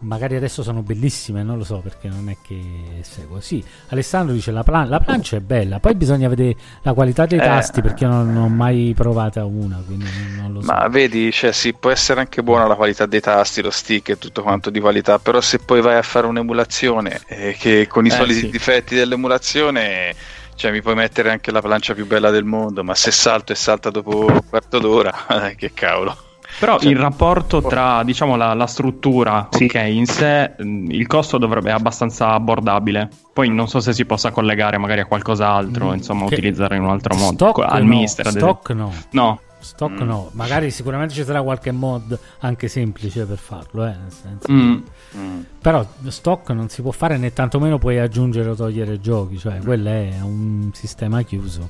Magari 0.00 0.36
adesso 0.36 0.62
sono 0.62 0.82
bellissime, 0.82 1.42
non 1.42 1.58
lo 1.58 1.64
so 1.64 1.78
perché 1.78 2.08
non 2.08 2.28
è 2.28 2.36
che 2.42 3.00
seguo. 3.02 3.40
Sì, 3.40 3.64
Alessandro 3.88 4.34
dice 4.34 4.50
la, 4.50 4.62
plan- 4.62 4.88
la 4.88 5.00
plancia 5.00 5.36
è 5.36 5.40
bella, 5.40 5.80
poi 5.80 5.94
bisogna 5.94 6.28
vedere 6.28 6.56
la 6.82 6.92
qualità 6.92 7.26
dei 7.26 7.38
Eh. 7.38 7.42
tasti 7.42 7.80
perché 7.82 8.04
io 8.04 8.10
non, 8.10 8.32
non 8.32 8.42
ho 8.44 8.48
mai 8.48 8.92
provata 8.94 9.44
una, 9.44 9.82
quindi 9.84 10.06
non, 10.36 10.52
lo 10.52 10.60
so. 10.62 10.72
Ma 10.72 10.86
vedi, 10.88 11.30
cioè, 11.32 11.52
sì, 11.52 11.72
può 11.74 11.90
essere 11.90 12.20
anche 12.20 12.42
buona 12.42 12.66
la 12.66 12.74
qualità 12.74 13.06
dei 13.06 13.20
tasti, 13.20 13.62
lo 13.62 13.70
stick 13.70 14.10
e 14.10 14.18
tutto 14.18 14.42
quanto 14.42 14.70
di 14.70 14.80
qualità, 14.80 15.18
però 15.18 15.40
se 15.40 15.58
poi 15.60 15.80
vai 15.80 15.96
a 15.96 16.02
fare 16.02 16.26
un'emulazione 16.26 17.20
eh, 17.26 17.56
che 17.58 17.86
con 17.86 18.04
i 18.04 18.08
Eh, 18.08 18.12
soliti 18.12 18.40
sì. 18.40 18.50
difetti 18.50 18.94
dell'emulazione, 18.94 20.14
cioè 20.54 20.70
mi 20.72 20.82
puoi 20.82 20.94
mettere 20.94 21.30
anche 21.30 21.50
la 21.50 21.60
plancia 21.60 21.94
più 21.94 22.06
bella 22.06 22.30
del 22.30 22.44
mondo, 22.44 22.82
ma 22.84 22.94
se 22.94 23.10
salto 23.10 23.52
e 23.52 23.54
salta 23.56 23.90
dopo 23.90 24.26
un 24.26 24.40
quarto 24.48 24.78
d'ora, 24.78 25.12
che 25.56 25.72
cavolo. 25.74 26.16
Però 26.58 26.78
Cioè- 26.78 26.90
il 26.90 26.96
rapporto 26.98 27.60
tra, 27.62 28.02
diciamo, 28.02 28.36
la, 28.36 28.54
la 28.54 28.66
struttura, 28.66 29.48
Sì. 29.50 29.64
ok, 29.64 29.74
in 29.88 30.06
sé, 30.06 30.54
mh, 30.58 30.90
il 30.90 31.06
costo 31.06 31.36
dovrebbe 31.38 31.66
essere 31.66 31.78
abbastanza 31.80 32.28
abbordabile. 32.30 33.08
Poi 33.32 33.48
non 33.50 33.68
so 33.68 33.80
se 33.80 33.92
si 33.92 34.04
possa 34.06 34.30
collegare 34.30 34.78
magari 34.78 35.00
a 35.00 35.04
qualcos'altro, 35.06 35.90
Mm, 35.90 35.94
insomma, 35.94 36.24
utilizzare 36.24 36.76
in 36.76 36.82
un 36.82 36.90
altro 36.90 37.14
modo. 37.16 37.34
Stock 37.34 37.58
al 37.68 37.84
no, 37.84 37.88
mister, 37.98 38.28
stock 38.30 38.70
no. 38.70 38.92
No, 39.10 39.40
Stock 39.58 40.00
Mm. 40.00 40.06
no, 40.06 40.28
magari 40.32 40.70
sicuramente 40.70 41.12
ci 41.12 41.24
sarà 41.24 41.42
qualche 41.42 41.72
mod 41.72 42.16
anche 42.40 42.68
semplice 42.68 43.24
per 43.24 43.36
farlo, 43.38 43.84
eh, 43.84 43.88
nel 44.00 44.12
senso. 44.12 44.52
Mm. 44.52 45.40
Però 45.60 45.84
stock 46.06 46.50
non 46.50 46.68
si 46.68 46.82
può 46.82 46.92
fare 46.92 47.16
né 47.18 47.32
tantomeno 47.32 47.76
puoi 47.76 47.98
aggiungere 47.98 48.50
o 48.50 48.54
togliere 48.54 49.00
giochi, 49.00 49.38
cioè 49.38 49.58
quello 49.58 49.88
è 49.88 50.14
un 50.22 50.70
sistema 50.72 51.20
chiuso. 51.22 51.68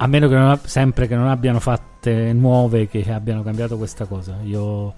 A 0.00 0.06
meno 0.06 0.28
che 0.28 0.34
non, 0.34 0.50
ab- 0.50 0.64
sempre 0.66 1.06
che 1.08 1.14
non 1.16 1.28
abbiano 1.28 1.58
fatte 1.60 2.32
nuove 2.32 2.86
che 2.88 3.04
abbiano 3.12 3.42
cambiato 3.42 3.76
questa 3.76 4.04
cosa. 4.06 4.36
Io 4.44 4.94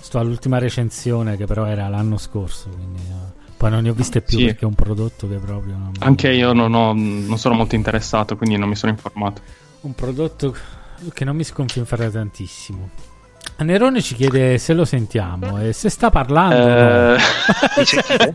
sto 0.00 0.18
all'ultima 0.18 0.58
recensione 0.58 1.36
che 1.36 1.46
però 1.46 1.64
era 1.66 1.88
l'anno 1.88 2.18
scorso, 2.18 2.68
quindi 2.70 3.00
eh, 3.00 3.50
poi 3.56 3.70
non 3.70 3.82
ne 3.82 3.90
ho 3.90 3.92
viste 3.94 4.20
più 4.20 4.38
Sì. 4.38 4.44
perché 4.46 4.62
è 4.62 4.64
un 4.66 4.74
prodotto 4.74 5.28
che 5.28 5.36
proprio 5.36 5.74
non 5.76 5.92
anche 6.00 6.30
io 6.32 6.52
non, 6.52 6.74
ho- 6.74 6.92
non 6.92 7.38
sono 7.38 7.54
molto 7.54 7.76
interessato, 7.76 8.36
quindi 8.36 8.56
non 8.56 8.68
mi 8.68 8.74
sono 8.74 8.90
informato. 8.90 9.40
un 9.82 9.94
prodotto 9.94 10.54
che 11.12 11.24
non 11.24 11.36
mi 11.36 11.44
sconfinferà 11.44 12.10
tantissimo. 12.10 12.90
Nerone 13.58 14.02
ci 14.02 14.16
chiede 14.16 14.58
se 14.58 14.72
lo 14.72 14.84
sentiamo 14.84 15.58
e 15.60 15.72
se 15.72 15.88
sta 15.88 16.10
parlando. 16.10 16.56
no. 16.56 17.14
Eh, 17.14 18.34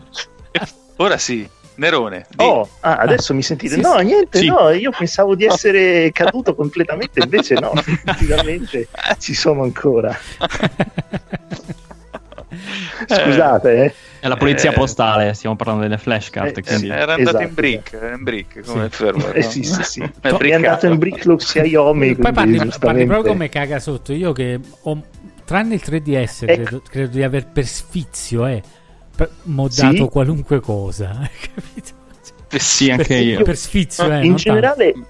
è? 0.52 0.68
ora 0.96 1.18
sì, 1.18 1.46
Nerone. 1.78 2.26
di- 2.28 2.44
Oh, 2.44 2.68
ah, 2.80 2.96
adesso 2.96 3.32
mi 3.34 3.42
sentite? 3.42 3.74
Sì, 3.74 3.80
no, 3.80 3.98
sì. 3.98 4.04
niente, 4.04 4.38
Sì. 4.38 4.46
no, 4.46 4.70
io 4.70 4.90
pensavo 4.96 5.34
di 5.34 5.44
essere 5.46 6.10
caduto 6.12 6.54
completamente, 6.54 7.20
invece 7.22 7.54
no, 7.54 7.72
effettivamente 7.78 8.88
ci 9.18 9.32
sono 9.34 9.62
ancora. 9.62 10.16
Scusate, 13.06 13.84
eh. 13.84 13.94
È 14.20 14.26
la 14.26 14.36
polizia 14.36 14.70
Eh. 14.70 14.74
postale, 14.74 15.32
stiamo 15.34 15.54
parlando 15.54 15.82
delle 15.82 15.98
flashcard, 15.98 16.56
Eh, 16.56 16.62
quindi... 16.62 16.88
Era 16.88 17.14
andato 17.14 17.20
Esatto. 17.38 17.42
in 17.44 17.54
brick, 17.54 17.92
in 18.16 18.22
brick 18.24 18.64
come 18.66 18.88
Sì. 18.90 18.96
firmware. 18.96 19.38
Eh 19.38 19.42
no? 19.44 19.50
sì, 19.50 19.62
sì, 19.62 19.82
sì. 19.84 20.00
È 20.20 20.28
È 20.28 20.52
andato 20.52 20.86
in 20.86 20.98
Bricklux 20.98 21.44
Xiaomi, 21.44 22.16
Poi 22.16 22.32
parli, 22.32 22.56
parli 22.56 22.58
giustamente... 22.70 23.06
proprio 23.06 23.32
come 23.32 23.48
caga 23.48 23.78
sotto. 23.78 24.12
Io 24.12 24.32
che 24.32 24.58
ho, 24.82 25.02
tranne 25.44 25.74
il 25.74 25.82
3DS, 25.84 26.42
Ecco. 26.48 26.62
credo, 26.62 26.82
credo 26.90 27.08
di 27.12 27.22
aver 27.22 27.46
per 27.46 27.64
sfizio 27.66 28.46
eh, 28.46 28.60
moddato 29.44 29.96
Sì? 29.96 30.08
qualunque 30.08 30.60
cosa. 30.60 31.28
Capito? 31.54 31.96
Sì, 32.58 32.90
anche 32.90 33.16
io. 33.16 33.42
Per 33.42 33.56
sfizio, 33.56 34.10
eh, 34.10 34.24
in 34.24 34.36
generale, 34.36 34.92
tanto. 34.92 35.08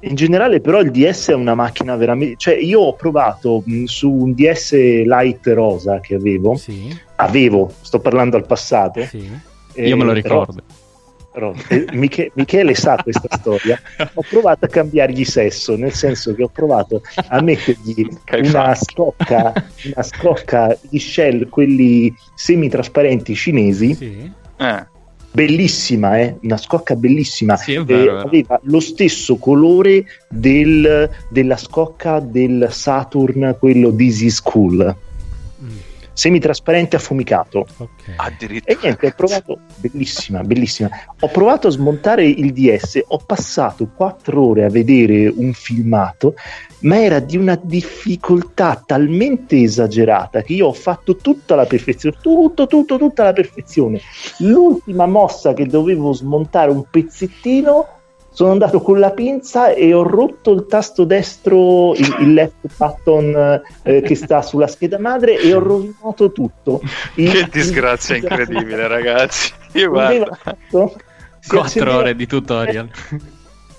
in 0.00 0.14
generale, 0.14 0.60
però, 0.60 0.80
il 0.80 0.90
DS 0.90 1.30
è 1.30 1.34
una 1.34 1.54
macchina 1.54 1.96
veramente. 1.96 2.36
Cioè, 2.38 2.54
io 2.54 2.80
ho 2.80 2.94
provato 2.94 3.62
mh, 3.64 3.84
su 3.84 4.10
un 4.10 4.34
DS 4.34 4.72
Lite 4.72 5.52
rosa 5.54 6.00
che 6.00 6.14
avevo. 6.14 6.54
Sì, 6.56 6.96
Avevo, 7.16 7.72
sto 7.80 7.98
parlando 8.00 8.36
al 8.36 8.46
passato. 8.46 9.04
sì. 9.06 9.28
eh, 9.74 9.88
Io 9.88 9.96
me 9.96 10.04
lo 10.04 10.12
ricordo. 10.12 10.52
però, 10.54 10.64
eh, 11.68 11.86
Miche- 11.92 12.30
Michele 12.34 12.74
sa 12.74 12.96
questa 13.02 13.28
storia. 13.36 13.78
Ho 14.14 14.22
provato 14.28 14.64
a 14.66 14.68
cambiargli 14.68 15.24
sesso, 15.24 15.76
nel 15.76 15.92
senso 15.92 16.34
che 16.34 16.42
ho 16.44 16.48
provato 16.48 17.02
a 17.28 17.40
mettergli 17.42 18.06
una 18.44 18.74
scocca, 18.74 19.52
una 19.92 20.02
scocca 20.02 20.76
di 20.88 20.98
shell, 20.98 21.48
quelli 21.48 22.14
semitrasparenti 22.34 23.34
cinesi, 23.34 23.94
sì. 23.94 24.32
Eh, 24.56 24.86
bellissima, 25.32 26.20
eh? 26.20 26.36
una 26.42 26.56
scocca 26.56 26.94
bellissima. 26.94 27.56
Sì, 27.56 27.74
Eh, 27.74 27.84
vero, 27.84 28.14
vero. 28.14 28.20
aveva 28.20 28.60
lo 28.64 28.78
stesso 28.80 29.36
colore 29.36 30.04
del- 30.28 31.10
della 31.28 31.56
scocca 31.56 32.20
del 32.20 32.68
Saturn, 32.70 33.56
quello 33.58 33.90
Dizzy 33.90 34.30
School, 34.30 34.96
Mm, 34.96 35.13
semitrasparente 36.14 36.96
affumicato. 36.96 37.66
ok. 37.76 38.14
addirittura. 38.16 38.72
E 38.72 38.78
niente, 38.80 39.06
ho 39.08 39.12
provato, 39.14 39.58
bellissima, 39.76 40.40
bellissima. 40.42 40.88
Ho 41.20 41.28
provato 41.28 41.68
a 41.68 41.70
smontare 41.70 42.26
il 42.26 42.52
DS, 42.52 43.02
ho 43.06 43.18
passato 43.18 43.90
quattro 43.94 44.46
ore 44.46 44.64
a 44.64 44.70
vedere 44.70 45.26
un 45.28 45.52
filmato, 45.52 46.34
ma 46.80 47.02
era 47.02 47.18
di 47.18 47.36
una 47.36 47.58
difficoltà 47.60 48.82
talmente 48.84 49.60
esagerata 49.60 50.42
che 50.42 50.54
io 50.54 50.68
ho 50.68 50.72
fatto 50.72 51.16
tutta 51.16 51.54
la 51.54 51.66
perfezione, 51.66 52.16
tutto, 52.20 52.66
tutto, 52.66 52.96
tutta 52.96 53.24
la 53.24 53.32
perfezione. 53.32 54.00
L'ultima 54.38 55.06
mossa 55.06 55.52
che 55.52 55.66
dovevo 55.66 56.12
smontare 56.12 56.70
un 56.70 56.84
pezzettino, 56.88 57.86
sono 58.34 58.50
andato 58.50 58.80
con 58.80 58.98
la 58.98 59.12
pinza 59.12 59.72
e 59.72 59.94
ho 59.94 60.02
rotto 60.02 60.50
il 60.50 60.66
tasto 60.66 61.04
destro, 61.04 61.94
il, 61.94 62.16
il 62.18 62.32
left 62.34 62.66
button 62.76 63.62
eh, 63.84 64.02
che 64.02 64.14
sta 64.16 64.42
sulla 64.42 64.66
scheda 64.66 64.98
madre 64.98 65.38
e 65.40 65.54
ho 65.54 65.60
rovinato 65.60 66.32
tutto. 66.32 66.80
Il- 67.14 67.30
Che 67.30 67.48
disgrazia 67.52 68.16
il- 68.16 68.22
incredibile, 68.24 68.88
ragazzi. 68.88 69.52
Io 69.74 69.90
Quattro 69.92 71.60
accendeva- 71.60 71.96
ore 71.98 72.16
di 72.16 72.26
tutorial. 72.26 72.88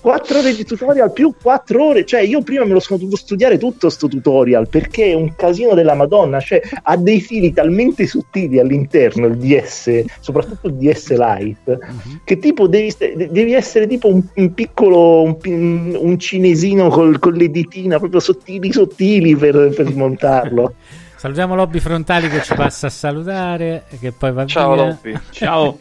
Quattro 0.05 0.37
ore 0.37 0.53
di 0.53 0.63
tutorial 0.63 1.11
più 1.11 1.33
quattro 1.41 1.83
ore, 1.87 2.05
cioè 2.05 2.21
io 2.21 2.43
prima 2.43 2.63
me 2.63 2.73
lo 2.73 2.79
sono 2.79 2.99
dovuto 2.99 3.17
studiare 3.17 3.57
tutto 3.57 3.89
sto 3.89 4.07
tutorial 4.07 4.67
perché 4.69 5.05
è 5.05 5.13
un 5.15 5.33
casino 5.35 5.73
della 5.73 5.95
Madonna, 5.95 6.39
cioè 6.39 6.61
ha 6.83 6.95
dei 6.95 7.19
fili 7.21 7.51
talmente 7.51 8.05
sottili 8.05 8.59
all'interno 8.59 9.25
il 9.25 9.35
DS, 9.37 10.03
soprattutto 10.19 10.67
il 10.67 10.75
DS 10.75 11.09
Lite, 11.09 11.79
Mhm. 11.81 12.19
che 12.23 12.37
tipo 12.37 12.67
devi, 12.67 12.93
de- 12.95 13.29
devi 13.31 13.53
essere 13.53 13.87
tipo 13.87 14.07
un, 14.07 14.21
un 14.35 14.53
piccolo, 14.53 15.23
un, 15.23 15.97
un 15.99 16.19
cinesino 16.19 16.87
col- 16.89 17.17
con 17.17 17.33
le 17.33 17.49
ditine 17.49 17.97
proprio 17.97 18.19
sottili 18.19 18.71
sottili 18.71 19.35
per, 19.35 19.73
per 19.75 19.87
smontarlo. 19.89 20.73
Salutiamo 21.17 21.55
Lobby 21.55 21.79
Frontali 21.79 22.29
che 22.29 22.43
ci 22.43 22.53
passa 22.53 22.85
a 22.85 22.91
salutare 22.91 23.85
e 23.89 23.97
che 23.97 24.11
poi 24.11 24.31
va 24.31 24.45
Ciao 24.45 24.75
via. 24.75 24.83
Lobby. 24.85 25.19
Ciao. 25.31 25.77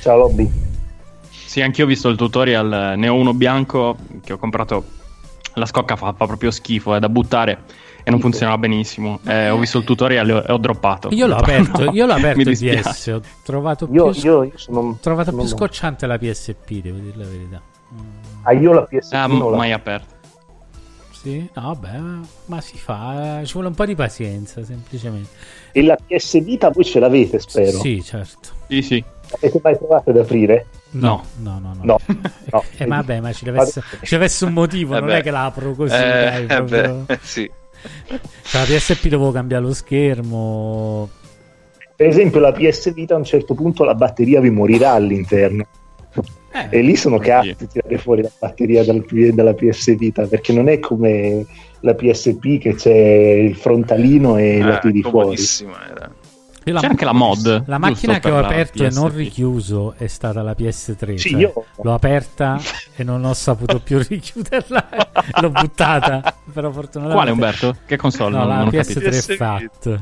Ciao 0.00 0.16
Lobby. 0.16 0.50
Sì, 1.58 1.64
anch'io 1.64 1.86
ho 1.86 1.88
visto 1.88 2.08
il 2.08 2.16
tutorial, 2.16 2.94
ne 2.96 3.08
ho 3.08 3.14
uno 3.16 3.34
bianco 3.34 3.96
che 4.22 4.32
ho 4.32 4.38
comprato, 4.38 4.84
la 5.54 5.66
scocca 5.66 5.96
fa, 5.96 6.12
fa 6.12 6.24
proprio 6.26 6.52
schifo, 6.52 6.94
è 6.94 7.00
da 7.00 7.08
buttare 7.08 7.62
e 8.04 8.10
non 8.12 8.20
funzionava 8.20 8.56
benissimo. 8.58 9.18
Eh, 9.26 9.50
ho 9.50 9.58
visto 9.58 9.78
il 9.78 9.84
tutorial 9.84 10.28
e 10.30 10.52
ho, 10.52 10.56
droppato. 10.58 11.08
Io 11.10 11.26
l'ho 11.26 11.34
aperto, 11.42 11.82
No, 11.86 11.90
io 11.90 12.06
l'ho 12.06 12.12
aperto 12.14 12.36
mi 12.36 12.42
il 12.44 12.48
dispiace. 12.50 12.80
DS, 12.80 13.06
ho 13.16 13.22
trovato 13.42 13.88
Io, 13.90 14.10
più, 14.12 14.20
io, 14.22 14.42
io 14.44 14.52
sono, 14.54 14.78
ho 14.80 14.98
trovato 15.00 15.30
sono- 15.30 15.42
più 15.42 15.50
scocciante 15.50 16.06
la 16.06 16.16
PSP, 16.16 16.70
devo 16.80 16.98
dire 16.98 17.16
la 17.16 17.24
verità. 17.24 17.60
Mm, 17.92 17.98
Ah, 18.44 18.52
io 18.52 18.72
la 18.72 18.82
PSP 18.82 19.12
Ah, 19.14 19.26
non 19.26 19.50
la- 19.50 19.56
mai 19.56 19.72
aperto. 19.72 20.14
Sì, 21.10 21.50
no, 21.54 21.74
vabbè, 21.74 21.98
ma 22.44 22.60
si 22.60 22.78
fa, 22.78 23.40
eh, 23.40 23.46
ci 23.46 23.54
vuole 23.54 23.66
un 23.66 23.74
po' 23.74 23.84
di 23.84 23.96
pazienza, 23.96 24.62
semplicemente. 24.64 25.28
E 25.72 25.82
la 25.82 25.96
PS 25.96 26.40
Vita 26.40 26.70
voi 26.70 26.84
ce 26.84 27.00
l'avete, 27.00 27.40
spero. 27.40 27.80
Sì, 27.80 28.00
certo. 28.04 28.50
Sì, 28.68 28.80
sì. 28.80 29.04
Avete 29.32 29.60
mai 29.60 29.76
provato 29.76 30.10
ad 30.10 30.18
aprire? 30.18 30.66
No, 30.90 31.24
no, 31.42 31.58
no, 31.60 31.74
no. 31.74 31.82
No, 31.84 31.98
no. 32.52 32.64
Eh, 32.78 32.86
ma 32.86 32.96
vabbè, 32.96 33.20
ma 33.20 33.32
ci 33.32 33.44
deve, 33.44 33.60
essere, 33.60 33.84
ci 34.02 34.14
deve 34.14 34.24
essere 34.24 34.46
un 34.50 34.54
motivo, 34.54 34.96
Eh 34.96 35.00
non 35.00 35.08
beh. 35.08 35.18
è 35.18 35.22
che 35.22 35.30
la 35.30 35.44
apro 35.44 35.72
così. 35.74 35.94
Eh, 35.94 35.98
dai, 35.98 36.42
eh 36.42 36.46
proprio. 36.46 37.04
beh, 37.06 37.18
sì. 37.22 37.50
Cioè, 38.42 38.60
la 38.60 38.64
PSP 38.76 39.08
dovevo 39.08 39.30
cambiare 39.30 39.62
lo 39.64 39.72
schermo. 39.74 41.08
Per 41.94 42.06
esempio, 42.06 42.40
la 42.40 42.52
PS 42.52 42.92
Vita 42.94 43.14
a 43.14 43.18
un 43.18 43.24
certo 43.24 43.54
punto 43.54 43.84
la 43.84 43.94
batteria 43.94 44.40
vi 44.40 44.50
morirà 44.50 44.92
all'interno. 44.92 45.66
Eh, 46.52 46.68
E 46.78 46.80
lì 46.80 46.96
sono 46.96 47.18
Sì. 47.18 47.24
cazzi 47.26 47.66
tirare 47.68 47.98
fuori 47.98 48.22
la 48.22 48.30
batteria 48.38 48.82
dal- 48.84 49.04
dalla 49.34 49.52
PS 49.54 49.94
Vita 49.96 50.26
perché 50.26 50.52
non 50.52 50.68
è 50.68 50.78
come 50.78 51.44
la 51.80 51.94
PSP 51.94 52.58
che 52.58 52.74
c'è 52.74 52.92
il 52.94 53.54
frontalino 53.56 54.36
e 54.38 54.60
la 54.62 54.76
Eh, 54.78 54.80
tiri 54.80 55.02
fuori. 55.02 55.12
comodissimo 55.26 55.74
era. 55.90 56.10
Io 56.68 56.74
la- 56.74 56.80
C'è 56.80 56.86
anche 56.86 57.04
la 57.04 57.12
mod. 57.12 57.64
La 57.66 57.78
macchina 57.78 58.18
che 58.18 58.30
ho 58.30 58.38
aperto 58.38 58.84
e 58.84 58.90
non 58.90 59.12
richiuso 59.14 59.94
è 59.96 60.06
stata 60.06 60.42
la 60.42 60.52
PS3. 60.56 61.16
Sì, 61.16 61.30
cioè, 61.30 61.40
io- 61.40 61.64
L'ho 61.82 61.94
aperta 61.94 62.58
e 62.96 63.02
non 63.04 63.24
ho 63.24 63.34
saputo 63.34 63.80
più 63.84 63.98
richiuderla. 64.06 64.88
l'ho 65.40 65.50
buttata. 65.50 66.34
Però 66.52 66.70
fortunatamente. 66.70 67.14
Quale 67.14 67.30
Umberto? 67.30 67.76
Che 67.86 67.96
console? 67.96 68.30
No, 68.30 68.38
non, 68.38 68.48
la 68.48 68.54
non 68.56 68.66
ho 68.68 68.70
capito. 68.70 69.00
PS3 69.00 69.08
PS 69.08 69.36
Fat. 69.36 70.00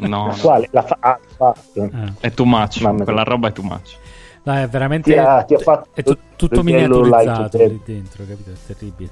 No, 0.00 0.08
no. 0.26 0.36
Quale? 0.40 0.68
La 0.72 0.82
fa- 0.82 0.96
ah, 1.00 1.18
fatto. 1.36 1.82
Eh. 1.84 2.12
È 2.20 2.30
too 2.32 2.46
much. 2.46 2.80
Mamma 2.80 2.94
mia. 2.96 3.04
Quella 3.04 3.22
roba 3.22 3.48
è 3.48 3.52
too 3.52 3.64
much. 3.64 3.96
No, 4.42 4.54
è 4.54 4.66
veramente. 4.68 5.12
Ti 5.12 5.18
ha- 5.18 5.42
ti 5.42 5.54
ha 5.54 5.58
fatto 5.58 5.88
è 5.94 6.02
tu- 6.02 6.16
tutto 6.36 6.62
miniaturizzato 6.62 7.58
lì 7.58 7.80
dentro, 7.84 8.24
capito? 8.26 8.50
È 8.50 8.54
terribile. 8.74 9.10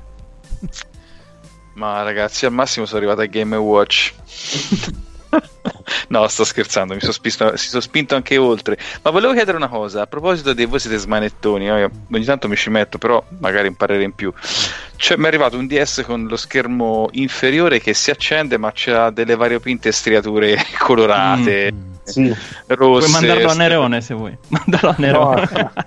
Ma 1.74 2.02
ragazzi, 2.02 2.44
al 2.46 2.52
massimo 2.52 2.86
sono 2.86 2.98
arrivato 2.98 3.20
a 3.20 3.26
Game 3.26 3.54
Watch. 3.56 4.12
no, 6.08 6.28
sto 6.28 6.44
scherzando, 6.44 6.94
mi 6.94 7.00
sono 7.00 7.12
spinto, 7.12 7.56
si 7.56 7.68
sono 7.68 7.80
spinto 7.80 8.14
anche 8.14 8.36
oltre. 8.36 8.78
Ma 9.02 9.10
volevo 9.10 9.32
chiedere 9.32 9.56
una 9.56 9.68
cosa, 9.68 10.02
a 10.02 10.06
proposito 10.06 10.52
di 10.52 10.64
voi 10.64 10.78
siete 10.78 10.96
smanettoni? 10.96 11.64
Io 11.64 11.90
ogni 12.10 12.24
tanto 12.24 12.48
mi 12.48 12.56
ci 12.56 12.70
metto, 12.70 12.98
però 12.98 13.22
magari 13.38 13.68
imparerei 13.68 14.04
in 14.04 14.14
più. 14.14 14.32
Cioè, 14.96 15.16
mi 15.16 15.24
è 15.24 15.28
arrivato 15.28 15.56
un 15.56 15.66
DS 15.66 16.02
con 16.04 16.26
lo 16.26 16.36
schermo 16.36 17.08
inferiore 17.12 17.80
che 17.80 17.94
si 17.94 18.10
accende, 18.10 18.58
ma 18.58 18.72
c'ha 18.74 19.10
delle 19.10 19.36
variopinte 19.36 19.92
striature 19.92 20.56
colorate, 20.78 21.72
Mm. 21.72 21.97
Sì. 22.08 22.34
rosse. 22.66 23.08
Puoi 23.08 23.10
mandarlo 23.10 23.50
a 23.50 23.54
Nerone 23.54 24.00
se 24.00 24.14
vuoi. 24.14 24.36
Mandarlo 24.48 24.88
a 24.90 24.94
Nerone. 24.98 25.48
No. 25.52 25.72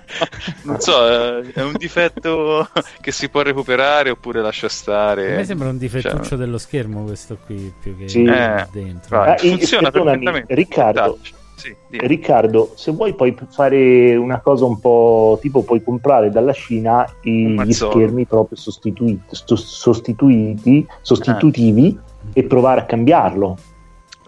Non 0.64 0.80
so, 0.80 1.40
eh, 1.40 1.52
è 1.52 1.62
un 1.62 1.74
difetto 1.76 2.68
che 3.00 3.12
si 3.12 3.28
può 3.28 3.42
recuperare 3.42 4.10
oppure 4.10 4.40
lascia 4.42 4.68
stare. 4.68 5.32
A 5.34 5.36
me 5.36 5.44
sembra 5.44 5.68
un 5.68 5.78
difettuccio 5.78 6.22
Cioè, 6.24 6.38
dello 6.38 6.58
schermo 6.58 7.04
questo 7.04 7.36
qui 7.44 7.72
più 7.80 7.96
che 7.96 8.08
Sì. 8.08 8.24
Eh, 8.24 8.66
dentro. 8.72 9.18
vai, 9.18 9.30
Ah, 9.32 9.36
funziona 9.38 9.90
perfettamente. 9.90 10.54
Riccardo. 10.54 11.18
Sì. 11.54 11.74
Riccardo, 11.90 12.72
se 12.74 12.90
vuoi 12.90 13.14
puoi 13.14 13.36
fare 13.50 14.16
una 14.16 14.40
cosa 14.40 14.64
un 14.64 14.80
po' 14.80 15.38
tipo 15.40 15.62
puoi 15.62 15.80
comprare 15.82 16.28
dalla 16.30 16.52
Cina 16.52 17.06
gli 17.22 17.46
mazzolo. 17.54 17.92
schermi 17.92 18.24
proprio 18.26 18.58
sostituiti, 18.58 19.22
sostituiti 19.30 20.86
sostitutivi 21.02 21.96
Ah. 21.98 22.28
e 22.32 22.42
provare 22.44 22.80
a 22.80 22.84
cambiarlo. 22.84 23.56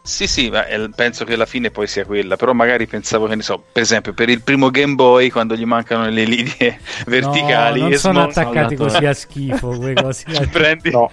Sì, 0.07 0.27
sì, 0.27 0.51
ma, 0.51 0.67
eh, 0.67 0.91
penso 0.95 1.25
che 1.25 1.33
alla 1.33 1.47
fine 1.47 1.71
poi 1.71 1.87
sia 1.87 2.05
quella, 2.05 2.37
però 2.37 2.53
magari 2.53 2.87
pensavo 2.87 3.27
che 3.27 3.37
ne 3.37 3.43
so, 3.43 3.65
per 3.73 3.81
esempio 3.81 4.13
per 4.13 4.29
il 4.29 4.43
primo 4.43 4.69
Game 4.71 4.97
Boy 4.97 5.31
quando 5.31 5.57
gli 5.57 5.65
mancano 5.65 6.07
le 6.11 6.25
linee 6.25 6.79
verticali 7.07 7.79
No, 7.79 7.85
non 7.87 7.93
e 7.95 7.97
sono 7.97 8.21
smonta- 8.21 8.41
attaccati 8.43 8.77
saldatore. 8.77 8.91
così 8.93 9.07
a 9.07 9.15
schifo. 9.15 9.69
quei 9.79 9.95
cosi. 9.95 10.25
prendi, 10.53 10.91
No. 10.91 11.11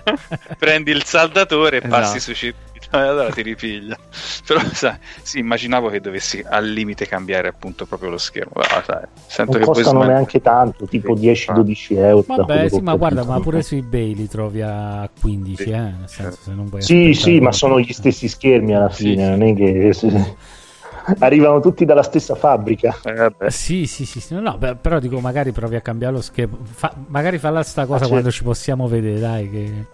prendi 0.59 0.91
il 0.91 1.05
saldatore 1.05 1.77
e 1.77 1.85
Esatto. 1.85 2.01
passi 2.01 2.19
su 2.19 2.33
e 2.33 2.53
allora 2.91 3.29
ti 3.29 3.41
ripiglia. 3.41 3.97
Però 4.45 4.59
sai, 4.73 4.95
sì, 5.21 5.39
immaginavo 5.39 5.89
che 5.89 5.99
dovessi 6.01 6.43
al 6.47 6.67
limite 6.67 7.07
cambiare 7.07 7.47
appunto 7.47 7.85
proprio 7.85 8.09
lo 8.09 8.17
schermo. 8.17 8.53
Ah, 8.55 8.83
sai, 8.83 9.03
sento 9.27 9.51
Non 9.51 9.59
che 9.61 9.65
poi 9.65 9.73
costano 9.75 9.99
sman- 10.01 10.07
neanche 10.13 10.41
tanto, 10.41 10.85
tipo 10.85 11.15
Sì, 11.15 11.21
10-12 11.27 11.97
euro. 11.97 12.23
Vabbè, 12.27 12.69
sì, 12.69 12.81
ma 12.81 12.95
guarda, 12.95 13.21
capito. 13.21 13.37
ma 13.37 13.43
pure 13.43 13.61
su 13.61 13.75
eBay 13.75 14.15
li 14.15 14.27
trovi 14.27 14.61
a 14.61 15.09
15, 15.19 15.63
Sì. 15.63 15.69
eh? 15.69 15.77
Nel 15.79 16.03
senso, 16.07 16.39
se 16.43 16.51
non 16.51 16.67
vuoi 16.67 16.81
Sì, 16.81 17.13
sì, 17.13 17.39
ma 17.39 17.51
sono 17.51 17.79
gli 17.79 17.93
stessi 17.93 18.27
schermi 18.27 18.75
alla 18.75 18.89
fine, 18.89 19.23
sì. 19.23 19.29
non 19.29 19.41
è 19.43 19.55
che 19.55 20.35
arrivano 21.19 21.59
tutti 21.59 21.85
dalla 21.85 22.03
stessa 22.03 22.35
fabbrica. 22.35 22.99
Eh. 23.03 23.49
Sì, 23.49 23.85
sì, 23.85 24.05
sì, 24.05 24.19
sì. 24.19 24.35
No, 24.35 24.57
però 24.57 24.99
dico, 24.99 25.19
magari 25.19 25.51
provi 25.51 25.75
a 25.75 25.81
cambiare 25.81 26.13
lo 26.13 26.21
schermo. 26.21 26.57
Fa- 26.63 26.93
magari 27.07 27.37
falla 27.37 27.63
sta 27.63 27.85
cosa 27.85 28.05
Ah, 28.05 28.07
quando 28.07 28.25
certo. 28.29 28.37
ci 28.37 28.43
possiamo 28.43 28.87
vedere, 28.87 29.19
dai, 29.19 29.49
che... 29.49 29.85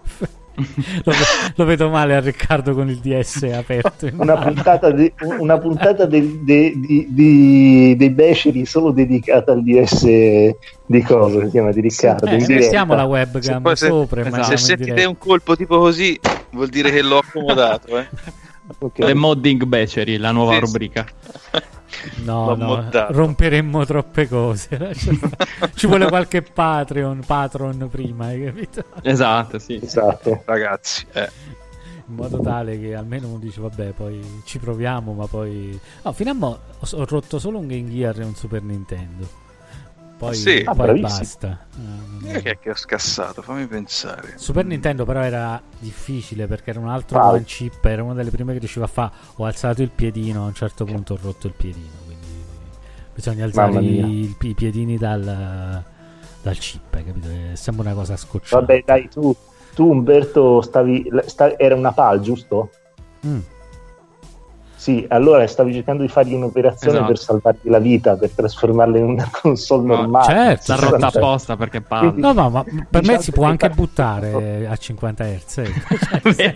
lo, 1.03 1.13
lo 1.55 1.65
vedo 1.65 1.89
male 1.89 2.15
a 2.15 2.19
Riccardo 2.19 2.73
con 2.73 2.89
il 2.89 2.97
DS 2.97 3.43
aperto. 3.53 4.09
Una 4.17 4.37
puntata, 4.37 4.89
de- 4.91 5.13
una 5.39 5.57
puntata 5.59 6.05
del- 6.05 6.39
de- 6.43 6.73
di- 6.75 7.07
di- 7.09 7.95
dei 7.95 8.09
beceri 8.09 8.65
solo 8.65 8.91
dedicata 8.91 9.51
al 9.51 9.63
DS 9.63 10.03
di 10.85 11.01
cosa 11.03 11.43
si 11.43 11.49
chiama 11.51 11.71
di 11.71 11.81
Riccardo. 11.81 12.25
Eh, 12.25 12.31
in 12.33 12.37
diretta. 12.39 12.63
mettiamo 12.63 12.93
la 12.95 13.01
Se 13.03 13.07
webcam 13.07 13.61
poi 13.61 13.75
se- 13.75 13.87
sopra 13.87 14.25
esatto. 14.25 14.43
Se 14.43 14.57
sentite 14.57 15.05
un 15.05 15.17
colpo 15.17 15.55
tipo 15.55 15.77
così, 15.77 16.19
vuol 16.51 16.69
dire 16.69 16.91
che 16.91 17.01
l'ho 17.01 17.19
accomodato. 17.19 17.97
Eh. 17.99 18.07
Ok. 18.79 18.99
Le 18.99 19.13
modding 19.13 19.63
beceri, 19.63 20.17
la 20.17 20.31
nuova 20.31 20.51
Sì, 20.53 20.57
sì. 20.57 20.65
rubrica. 20.65 21.05
No, 22.23 22.55
no, 22.55 22.89
romperemmo 22.91 23.85
troppe 23.85 24.27
cose. 24.27 24.93
Ci 25.73 25.87
vuole 25.87 26.07
qualche 26.07 26.41
Patreon, 26.41 27.21
patron 27.25 27.87
prima, 27.89 28.27
hai 28.27 28.43
capito? 28.43 28.83
Esatto, 29.01 29.59
sì. 29.59 29.79
Esatto. 29.81 30.41
Ragazzi, 30.45 31.05
eh. 31.13 31.29
In 32.07 32.15
modo 32.15 32.39
tale 32.39 32.79
che 32.79 32.95
almeno 32.95 33.27
uno 33.27 33.37
dice, 33.37 33.59
vabbè, 33.59 33.91
poi 33.91 34.41
ci 34.45 34.59
proviamo, 34.59 35.13
ma 35.13 35.27
poi... 35.27 35.77
No, 36.03 36.13
fino 36.13 36.31
a 36.31 36.33
mo' 36.33 36.59
ho, 36.79 36.87
ho 36.91 37.05
rotto 37.05 37.37
solo 37.39 37.57
un 37.57 37.67
Game 37.67 37.89
Gear 37.89 38.19
e 38.21 38.23
un 38.23 38.35
Super 38.35 38.63
Nintendo. 38.63 39.45
Poi, 40.17 40.33
Sì. 40.33 40.63
Ah, 40.65 40.73
poi 40.73 40.99
basta. 40.99 41.67
Eh, 42.25 42.41
che 42.41 42.51
è 42.51 42.59
che 42.59 42.71
ho 42.71 42.75
scassato? 42.75 43.43
Fammi 43.43 43.67
pensare. 43.67 44.33
Super 44.37 44.65
Nintendo 44.65 45.05
però 45.05 45.21
era 45.21 45.61
difficile 45.77 46.47
perché 46.47 46.71
era 46.71 46.79
un 46.79 46.89
altro 46.89 47.19
Ah. 47.19 47.29
one 47.29 47.43
chip, 47.43 47.85
era 47.85 48.01
una 48.03 48.15
delle 48.15 48.31
prime 48.31 48.53
che 48.53 48.59
riusciva 48.59 48.85
a 48.85 48.87
fare. 48.87 49.11
Ho 49.35 49.45
alzato 49.45 49.83
il 49.83 49.91
piedino, 49.91 50.43
a 50.43 50.47
un 50.47 50.55
certo 50.55 50.85
punto 50.85 51.13
ho 51.13 51.19
rotto 51.21 51.45
il 51.45 51.53
piedino, 51.53 51.91
quindi 52.05 52.25
bisogna 53.13 53.45
alzare 53.45 53.79
i, 53.79 54.35
i 54.41 54.53
piedini 54.55 54.97
dal, 54.97 55.83
dal 56.41 56.57
chip, 56.57 56.93
hai 56.95 57.05
capito? 57.05 57.27
È 57.29 57.55
sempre 57.55 57.83
una 57.85 57.93
cosa 57.93 58.17
scocciata. 58.17 58.59
Vabbè, 58.59 58.83
dai, 58.85 59.09
tu, 59.09 59.35
tu 59.75 59.87
Umberto, 59.87 60.61
stavi, 60.63 61.11
sta- 61.27 61.57
era 61.59 61.75
una 61.75 61.91
PAL, 61.91 62.21
giusto? 62.21 62.71
Mm. 63.25 63.39
Sì, 64.77 65.03
allora 65.09 65.45
stavi 65.47 65.73
cercando 65.73 66.03
di 66.03 66.07
fargli 66.07 66.33
un'operazione 66.35 66.93
Esatto. 66.97 67.07
per 67.11 67.17
salvargli 67.17 67.69
la 67.69 67.79
vita, 67.79 68.15
per 68.15 68.29
trasformarla 68.29 68.97
in 68.99 69.03
una 69.05 69.27
console 69.41 69.83
No, 69.87 69.95
normale. 69.95 70.25
certo, 70.59 70.71
L'ha 70.71 70.79
rotta 70.89 71.07
apposta 71.07 71.57
perché 71.57 71.81
parla. 71.81 72.13
No, 72.15 72.31
no, 72.31 72.49
ma 72.51 72.63
per 72.89 73.03
me 73.03 73.19
si 73.19 73.31
può 73.31 73.45
anche 73.45 73.67
Diciamo 73.73 73.87
che- 73.87 73.91
buttare 74.31 74.67
a 74.67 74.75
50 74.75 75.23
Hz. 75.25 75.57
eh. 75.57 75.73
Cioè, 76.35 76.53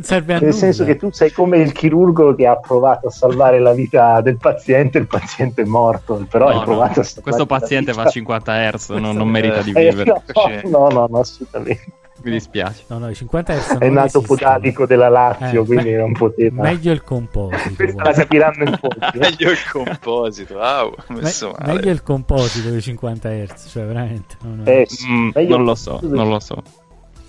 serve 0.00 0.34
a 0.34 0.38
Nel 0.38 0.48
nulla. 0.48 0.52
senso 0.52 0.84
che 0.84 0.96
tu 0.96 1.10
sei 1.10 1.32
come 1.32 1.58
il 1.58 1.72
chirurgo 1.72 2.34
che 2.34 2.46
ha 2.46 2.56
provato 2.56 3.08
a 3.08 3.10
salvare 3.10 3.58
la 3.58 3.72
vita 3.72 4.20
del 4.20 4.36
paziente, 4.36 4.98
il 4.98 5.06
paziente 5.06 5.62
è 5.62 5.64
morto, 5.64 6.26
però 6.28 6.46
No, 6.46 6.50
hai 6.50 6.58
no, 6.58 6.64
provato 6.64 7.00
a 7.00 7.02
salvare 7.02 7.22
Questo 7.22 7.46
la 7.48 7.58
paziente 7.58 7.90
vita. 7.92 8.02
va 8.02 8.08
a 8.08 8.12
50 8.12 8.70
Hz, 8.72 8.88
non, 8.90 9.16
non 9.16 9.28
merita 9.28 9.62
di 9.62 9.72
Eh, 9.72 9.88
vivere. 9.90 10.04
no, 10.04 10.22
no, 10.70 10.88
no, 10.90 11.06
no, 11.10 11.18
assolutamente. 11.18 11.84
Mi 12.22 12.30
dispiace. 12.32 12.84
No, 12.88 12.98
no, 12.98 13.08
i 13.08 13.14
50 13.14 13.54
Hz 13.54 13.68
È 13.78 13.84
non 13.86 13.92
nato 13.94 14.18
esistono. 14.18 14.26
podalico 14.26 14.86
della 14.86 15.08
Lazio, 15.08 15.62
Eh, 15.62 15.66
quindi 15.66 15.90
me- 15.90 15.96
non 15.96 16.12
poteva. 16.12 16.62
Meglio 16.62 16.92
il 16.92 17.02
composito. 17.02 17.74
Questa 17.76 18.02
la 18.02 18.12
capiranno 18.12 18.62
in 18.64 18.78
eh. 18.80 19.18
Meglio 19.18 19.50
il 19.50 19.68
composito. 19.72 20.54
Wow, 20.54 20.94
Me- 21.08 21.20
meglio 21.66 21.90
il 21.90 22.02
composito 22.02 22.70
di 22.70 22.80
50 22.80 23.28
Hz, 23.30 23.68
cioè 23.70 23.84
veramente. 23.86 24.36
no, 24.42 24.54
no. 24.56 24.64
Eh, 24.64 24.84
sì, 24.88 25.06
Mm, 25.10 25.30
meglio- 25.34 25.56
non 25.56 25.64
lo 25.64 25.74
so, 25.74 25.98
non 26.02 26.28
lo 26.28 26.40
so. 26.40 26.62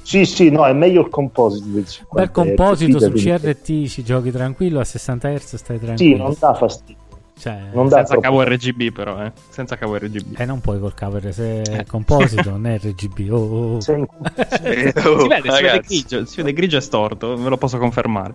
Sì, 0.03 0.25
sì, 0.25 0.49
no, 0.49 0.65
è 0.65 0.73
meglio 0.73 1.01
il 1.01 1.09
composito 1.09 1.67
del 1.69 1.85
50 1.87 2.19
Bel 2.19 2.31
composito 2.31 2.97
Hz, 2.97 3.03
su. 3.05 3.11
CRT 3.13 3.85
ci 3.87 4.03
giochi 4.03 4.31
tranquillo, 4.31 4.79
a 4.79 4.83
60 4.83 5.29
Hz 5.29 5.55
stai 5.55 5.77
Sì, 5.77 5.85
tranquillo. 5.85 6.23
non 6.23 6.35
dà 6.37 6.53
fastidio. 6.53 6.99
Cioè, 7.37 7.59
non 7.73 7.89
Senza 7.89 8.03
troppo. 8.03 8.21
cavo 8.21 8.43
RGB 8.43 8.91
però, 8.91 9.23
eh. 9.23 9.31
Senza 9.49 9.75
cavo 9.75 9.95
RGB. 9.97 10.39
eh, 10.39 10.45
non 10.45 10.59
puoi 10.61 10.79
col 10.79 10.93
cover 10.93 11.33
se 11.33 11.61
è 11.63 11.79
Eh. 11.79 11.85
composito, 11.85 12.49
non 12.51 12.65
è 12.67 12.77
RGB. 12.77 13.31
Oh, 13.31 13.37
oh, 13.37 13.77
oh. 13.77 13.91
In- 13.93 14.05
Eh, 14.63 14.93
oh, 15.05 15.19
si, 15.21 15.27
vede, 15.27 15.51
si, 15.51 15.61
vede 15.61 15.79
grigio, 15.81 16.25
si 16.25 16.35
vede 16.37 16.53
grigio 16.53 16.77
e 16.77 16.81
storto, 16.81 17.35
ve 17.35 17.49
lo 17.49 17.57
posso 17.57 17.77
confermare. 17.79 18.33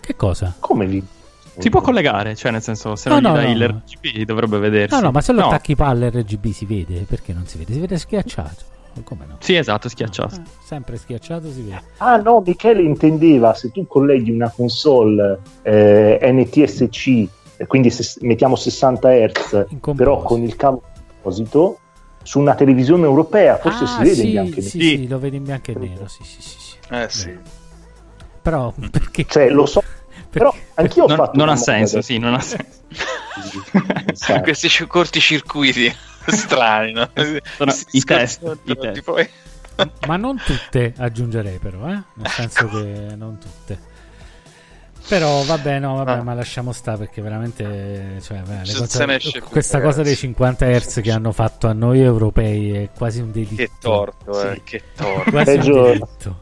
Che 0.00 0.16
cosa? 0.16 0.54
Come 0.58 0.86
lì? 0.86 1.04
Si 1.58 1.68
può 1.68 1.80
collegare, 1.82 2.34
cioè 2.36 2.50
nel 2.52 2.62
senso, 2.62 2.96
se 2.96 3.08
No, 3.10 3.20
non 3.20 3.32
gli 3.32 3.34
no, 3.36 3.40
dai 3.42 3.54
no. 3.58 3.66
l'RGB 3.66 4.24
dovrebbe 4.24 4.58
vedersi. 4.58 4.94
No, 4.94 5.00
no, 5.02 5.10
ma 5.10 5.20
se 5.20 5.32
lo 5.32 5.46
attacchi 5.46 5.76
palla 5.76 6.08
RGB 6.08 6.46
si 6.50 6.64
vede. 6.64 7.04
Perché 7.06 7.32
non 7.32 7.46
si 7.46 7.58
vede? 7.58 7.72
Si 7.74 7.80
vede 7.80 7.98
schiacciato. 7.98 8.64
Come 9.04 9.24
no? 9.28 9.36
Sì, 9.38 9.54
esatto, 9.54 9.88
schiacciato. 9.88 10.34
Eh, 10.36 10.40
sempre 10.64 10.96
schiacciato 10.96 11.50
si 11.52 11.62
vede. 11.62 11.82
Ah 11.98 12.16
no, 12.16 12.42
Michele 12.44 12.82
intendeva 12.82 13.54
se 13.54 13.70
tu 13.70 13.86
colleghi 13.86 14.30
una 14.32 14.50
console 14.50 15.38
eh, 15.62 16.18
NTSC, 16.22 17.28
e 17.60 17.66
quindi 17.66 17.90
se- 17.90 18.14
mettiamo 18.22 18.56
60 18.56 19.10
Hz, 19.10 19.66
però 19.94 20.22
con 20.22 20.40
il 20.42 20.56
cavo 20.56 20.80
composito, 21.20 21.78
su 22.22 22.38
una 22.38 22.54
televisione 22.54 23.04
europea, 23.04 23.58
forse 23.58 23.84
ah, 23.84 23.86
si 23.86 23.98
vede 24.02 24.14
sì, 24.14 24.24
in 24.24 24.30
bianco 24.30 24.58
e 24.58 24.62
sì, 24.62 24.78
nero. 24.78 24.88
sì, 25.02 25.08
lo 25.08 25.18
vedi 25.18 25.36
in 25.36 25.44
bianco 25.44 25.70
e 25.70 25.74
nero. 25.74 26.08
Sì, 26.08 26.24
sì, 26.24 26.40
sì. 26.40 26.56
sì. 26.58 26.76
Eh 26.88 27.06
sì. 27.10 27.38
Però 28.40 28.72
perché? 28.90 29.26
Cioè, 29.28 29.50
lo 29.50 29.66
so, 29.66 29.82
però 30.30 30.54
anch'io 30.74 31.04
ho 31.04 31.08
Non, 31.08 31.16
fatto 31.18 31.36
non 31.36 31.50
ha 31.50 31.56
senso, 31.56 31.98
adesso. 31.98 32.12
sì, 32.12 32.18
non 32.18 32.32
ha 32.32 32.40
senso. 32.40 32.78
Questi 34.42 34.68
ci- 34.70 34.86
corticircuiti 34.86 35.92
strani, 36.28 36.92
no? 36.92 37.10
Sono 37.58 37.70
Si 37.72 37.84
i 37.90 38.02
test, 38.04 38.40
i 38.64 38.74
test. 38.76 38.92
tipo, 38.94 39.18
eh, 39.18 39.30
Ma 40.06 40.16
non 40.16 40.40
tutte 40.42 40.94
aggiungerei 40.96 41.58
però, 41.58 41.88
eh? 41.88 42.02
Nel 42.14 42.28
senso 42.28 42.68
che 42.68 43.14
non 43.16 43.36
tutte. 43.38 43.88
Però 45.10 45.42
vabbè, 45.42 45.80
no, 45.80 45.96
vabbè, 45.96 46.10
Ah. 46.12 46.22
ma 46.22 46.34
lasciamo 46.34 46.70
stare 46.72 46.98
perché 46.98 47.20
veramente 47.20 48.18
cioè, 48.22 48.38
beh, 48.38 48.58
le 48.60 48.64
Se- 48.64 48.78
cose- 48.78 48.86
se 48.98 49.04
ne 49.06 49.16
esce 49.16 49.40
questa 49.40 49.78
fuori, 49.78 49.92
cosa 49.92 50.02
dei 50.04 50.14
50 50.16 50.66
Hz 50.66 51.00
che 51.02 51.10
hanno 51.10 51.32
fatto 51.32 51.66
a 51.66 51.72
noi 51.72 52.00
europei 52.00 52.70
è 52.74 52.88
quasi 52.96 53.20
un 53.20 53.32
delitto. 53.32 53.56
Che 53.56 53.70
torto, 53.80 54.40
eh, 54.48 54.54
Sì, 54.54 54.60
che 54.62 54.82
torto. 54.96 55.30
quasi 55.30 55.56
un 55.56 55.82
delitto. 55.82 56.38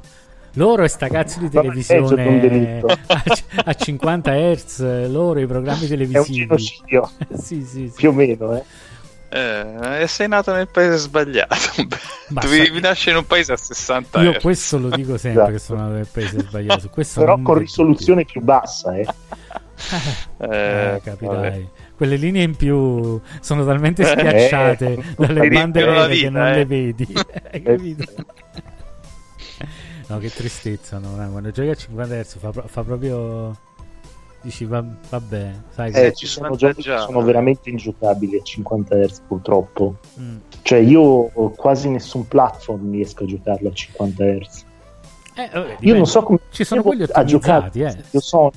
Loro 0.54 0.82
e 0.84 0.88
sta 0.88 1.08
cazzo 1.08 1.38
di 1.40 1.48
televisione 1.48 2.40
delitto. 2.40 2.86
a, 3.06 3.22
a 3.64 3.74
50 3.74 4.32
Hz, 4.34 5.08
loro 5.08 5.40
i 5.40 5.46
programmi 5.46 5.80
È 5.80 5.82
un 5.84 5.88
televisivi. 5.88 6.38
genocidio, 6.40 7.10
sì, 7.40 7.62
sì, 7.62 7.88
sì. 7.88 7.92
più 7.96 8.10
o 8.10 8.12
meno. 8.12 8.54
Eh. 8.56 8.62
Eh, 9.30 10.04
sei 10.06 10.26
nato 10.26 10.52
nel 10.54 10.68
paese 10.68 10.96
sbagliato. 10.96 11.54
Dovevi 12.28 12.80
nascere 12.80 13.10
in 13.12 13.16
un 13.18 13.26
paese 13.26 13.52
a 13.52 13.56
60 13.56 14.22
Io 14.22 14.32
Hz. 14.32 14.40
questo 14.42 14.78
lo 14.78 14.88
dico 14.88 15.18
sempre 15.18 15.42
Esatto. 15.42 15.50
che 15.52 15.58
sono 15.58 15.80
nato 15.82 15.92
nel 15.94 16.08
paese 16.10 16.40
sbagliato. 16.40 16.88
Questo 16.90 17.20
Però 17.20 17.38
con 17.42 17.58
risoluzione 17.58 18.24
più 18.24 18.40
bassa. 18.40 18.94
Eh. 18.96 19.06
Eh, 20.38 20.94
Eh, 20.96 21.00
capirai. 21.04 21.34
vabbè. 21.36 21.64
Quelle 21.94 22.16
linee 22.16 22.42
in 22.42 22.56
più 22.56 23.20
sono 23.40 23.64
talmente 23.64 24.02
Eh, 24.02 24.06
schiacciate 24.06 24.92
eh, 24.92 25.02
dalle 25.16 25.40
ti 25.40 25.48
bande 25.48 25.84
riempiono 25.84 25.92
la 25.92 26.06
nere 26.06 26.08
che 26.08 26.14
vita, 26.18 26.30
non 26.30 26.46
eh. 26.46 26.54
le 26.54 26.66
vedi. 26.66 27.14
Hai 27.52 27.62
capito? 27.62 28.04
No, 30.08 30.18
che 30.18 30.30
tristezza. 30.30 30.98
No? 30.98 31.10
Quando 31.30 31.50
giochi 31.50 31.68
a 31.68 31.74
50 31.74 32.14
Hz 32.22 32.38
fa, 32.38 32.52
fa 32.66 32.82
proprio. 32.82 33.56
Dici, 34.40 34.64
va, 34.64 34.84
vabbè, 35.10 35.52
sai 35.70 35.92
Eh, 35.92 36.14
ci 36.14 36.26
sono 36.26 36.54
giochi 36.54 36.82
che 36.82 36.96
sono 36.98 37.22
veramente 37.22 37.70
ingiocabili 37.70 38.38
a 38.38 38.42
50 38.42 38.96
Hz 38.96 39.20
purtroppo. 39.26 39.96
Mm. 40.20 40.36
Cioè 40.62 40.78
io 40.78 41.24
quasi 41.56 41.88
nessun 41.88 42.28
platform 42.28 42.92
riesco 42.92 43.24
a 43.24 43.26
giocarlo 43.26 43.68
a 43.68 43.72
50 43.72 44.24
Hz. 44.24 44.64
Eh, 45.34 45.50
vabbè, 45.52 45.76
Io 45.80 45.94
non 45.94 46.06
so 46.06 46.22
come 46.22 46.40
Ci 46.50 46.64
sono 46.64 46.82
quelli 46.82 47.04
a 47.10 47.24
giocare 47.24 47.70
eh. 47.72 47.96
io 48.10 48.20
Sonic. 48.20 48.56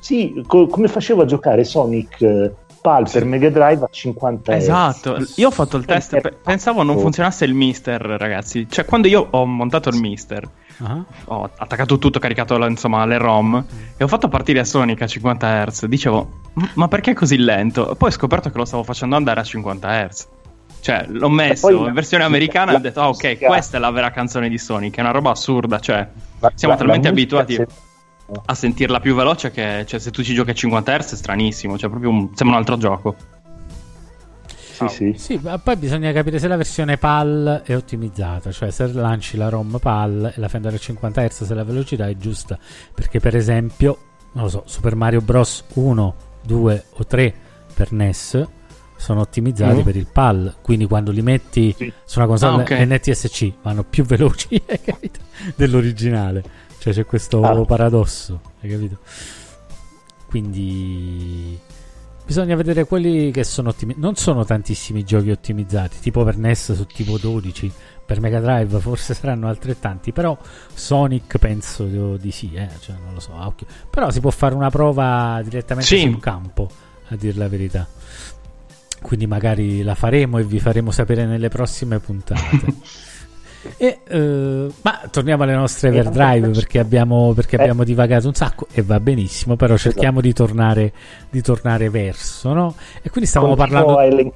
Sì, 0.00 0.42
co- 0.46 0.66
come 0.66 0.88
facevo 0.88 1.22
a 1.22 1.24
giocare 1.24 1.64
Sonic 1.64 2.20
eh, 2.20 2.54
PAL 2.84 3.08
per 3.10 3.24
Mega 3.24 3.48
Drive 3.48 3.82
a 3.82 3.88
50 3.90 4.52
Hz. 4.52 4.56
Esatto, 4.60 5.16
io 5.36 5.46
ho 5.48 5.50
fatto 5.50 5.78
il 5.78 5.86
test, 5.86 6.20
pe- 6.20 6.32
pensavo 6.32 6.82
non 6.82 6.98
funzionasse 6.98 7.46
il 7.46 7.54
mister, 7.54 7.98
ragazzi. 8.02 8.66
Cioè, 8.68 8.84
quando 8.84 9.08
io 9.08 9.26
ho 9.30 9.46
montato 9.46 9.88
il 9.88 9.96
mister, 9.96 10.46
Ah. 10.82 11.02
ho 11.26 11.48
attaccato 11.56 11.96
tutto, 11.96 12.18
caricato 12.18 12.58
la- 12.58 12.66
insomma 12.68 13.06
le 13.06 13.16
ROM 13.16 13.64
e 13.96 14.04
ho 14.04 14.06
fatto 14.06 14.28
partire 14.28 14.62
Sonic 14.66 15.00
a 15.00 15.06
50 15.06 15.64
Hz. 15.64 15.86
Dicevo, 15.86 16.28
"M- 16.56 16.64
ma 16.74 16.86
perché 16.88 17.12
è 17.12 17.14
così 17.14 17.38
lento? 17.38 17.94
Poi 17.96 18.10
ho 18.10 18.12
scoperto 18.12 18.50
che 18.50 18.58
lo 18.58 18.66
stavo 18.66 18.82
facendo 18.82 19.16
andare 19.16 19.40
a 19.40 19.44
50 19.44 19.88
Hz. 20.06 20.26
Cioè, 20.80 21.06
l'ho 21.08 21.30
messo 21.30 21.68
poi- 21.68 21.86
in 21.86 21.94
versione 21.94 22.24
americana 22.24 22.72
e 22.72 22.74
ho 22.74 22.78
detto, 22.80 23.00
ah, 23.00 23.08
ok, 23.08 23.38
questa 23.38 23.78
è 23.78 23.80
la 23.80 23.90
vera 23.92 24.10
canzone 24.10 24.50
di 24.50 24.58
Sonic. 24.58 24.94
È 24.98 25.00
una 25.00 25.10
roba 25.12 25.30
assurda, 25.30 25.78
cioè, 25.78 26.06
Ma- 26.40 26.50
siamo 26.54 26.74
la- 26.74 26.80
talmente 26.80 27.06
la 27.08 27.12
abituati 27.14 27.54
se- 27.54 27.66
a 28.46 28.54
sentirla 28.54 29.00
più 29.00 29.14
veloce 29.14 29.50
che, 29.50 29.84
cioè, 29.86 30.00
se 30.00 30.10
tu 30.10 30.22
ci 30.22 30.34
giochi 30.34 30.50
a 30.50 30.54
50 30.54 30.96
Hz 30.98 31.12
è 31.12 31.16
stranissimo. 31.16 31.76
Cioè, 31.78 31.90
proprio 31.90 32.10
un- 32.10 32.28
sembra 32.34 32.56
un 32.56 32.62
altro 32.62 32.76
gioco. 32.78 33.16
Sì, 34.74 34.88
sì. 34.88 35.14
Sì, 35.16 35.40
ma 35.40 35.56
poi 35.58 35.76
bisogna 35.76 36.10
capire 36.12 36.38
se 36.40 36.48
la 36.48 36.56
versione 36.56 36.96
PAL 36.96 37.62
è 37.64 37.76
ottimizzata, 37.76 38.50
cioè 38.50 38.70
se 38.72 38.88
lanci 38.92 39.36
la 39.36 39.48
ROM 39.48 39.78
PAL 39.80 40.32
e 40.34 40.40
la 40.40 40.48
fai 40.48 40.56
andare 40.56 40.76
a 40.76 40.78
50 40.80 41.22
Hz 41.28 41.44
se 41.44 41.54
la 41.54 41.62
velocità 41.62 42.08
è 42.08 42.16
giusta, 42.16 42.58
perché 42.92 43.20
per 43.20 43.36
esempio, 43.36 43.98
non 44.32 44.44
lo 44.44 44.50
so, 44.50 44.62
Super 44.66 44.96
Mario 44.96 45.20
Bros 45.20 45.62
1, 45.74 46.14
2 46.42 46.84
o 46.90 47.06
3 47.06 47.34
per 47.72 47.92
NES 47.92 48.44
sono 48.96 49.20
ottimizzati 49.20 49.80
Mm. 49.80 49.84
per 49.84 49.96
il 49.96 50.06
PAL, 50.10 50.56
quindi 50.60 50.86
quando 50.86 51.12
li 51.12 51.22
metti 51.22 51.72
Sì. 51.76 51.92
su 52.04 52.18
una 52.18 52.26
console 52.26 52.56
Ah, 52.56 52.60
ok. 52.62 52.70
NTSC 52.86 53.52
vanno 53.62 53.84
più 53.84 54.04
veloci 54.04 54.60
dell'originale, 55.54 56.42
cioè 56.84 56.92
c'è 56.92 57.06
questo 57.06 57.40
Ah. 57.42 57.64
paradosso, 57.64 58.40
hai 58.60 58.68
capito? 58.68 58.98
Quindi 60.28 61.58
bisogna 62.26 62.54
vedere 62.56 62.84
quelli 62.84 63.30
che 63.30 63.42
sono 63.42 63.70
ottimizzati. 63.70 64.04
Non 64.04 64.16
sono 64.16 64.44
tantissimi 64.44 65.02
giochi 65.02 65.30
ottimizzati, 65.30 65.98
tipo 66.00 66.24
per 66.24 66.36
NES 66.36 66.74
su 66.74 66.84
tipo 66.84 67.16
12, 67.16 67.72
per 68.04 68.20
Mega 68.20 68.38
Drive 68.40 68.78
forse 68.80 69.14
saranno 69.18 69.48
altrettanti, 69.48 70.12
però 70.12 70.36
Sonic 70.74 71.38
penso 71.38 71.84
di- 72.18 72.30
sì, 72.30 72.50
eh, 72.52 72.68
cioè, 72.80 72.96
non 73.02 73.14
lo 73.14 73.20
so, 73.20 73.34
a 73.34 73.46
occhio. 73.46 73.66
Però 73.88 74.10
si 74.10 74.20
può 74.20 74.30
fare 74.30 74.54
una 74.54 74.68
prova 74.70 75.40
direttamente 75.42 75.88
Sì. 75.96 76.02
sul 76.02 76.20
campo, 76.20 76.68
a 77.08 77.16
dir 77.16 77.34
la 77.38 77.48
verità. 77.48 77.88
Quindi 79.00 79.26
magari 79.26 79.82
la 79.82 79.94
faremo 79.94 80.36
e 80.38 80.44
vi 80.44 80.58
faremo 80.60 80.90
sapere 80.90 81.24
nelle 81.24 81.48
prossime 81.48 81.98
puntate. 81.98 82.74
E, 83.76 83.98
eh, 84.06 84.66
ma 84.82 85.00
torniamo 85.10 85.42
alle 85.42 85.54
nostre 85.54 85.88
Everdrive 85.88 86.50
perché 86.50 86.78
abbiamo, 86.78 87.32
perché 87.34 87.56
Eh. 87.56 87.60
abbiamo 87.60 87.84
divagato 87.84 88.26
un 88.28 88.34
sacco 88.34 88.66
e 88.72 88.82
va 88.82 89.00
benissimo, 89.00 89.56
però 89.56 89.76
cerchiamo 89.76 90.20
di, 90.20 90.32
tornare, 90.32 90.92
di 91.30 91.40
tornare 91.42 91.88
verso, 91.90 92.52
no? 92.52 92.74
E 93.02 93.10
quindi 93.10 93.28
stavamo 93.28 93.54
Continuo 93.56 93.94
parlando... 93.96 94.34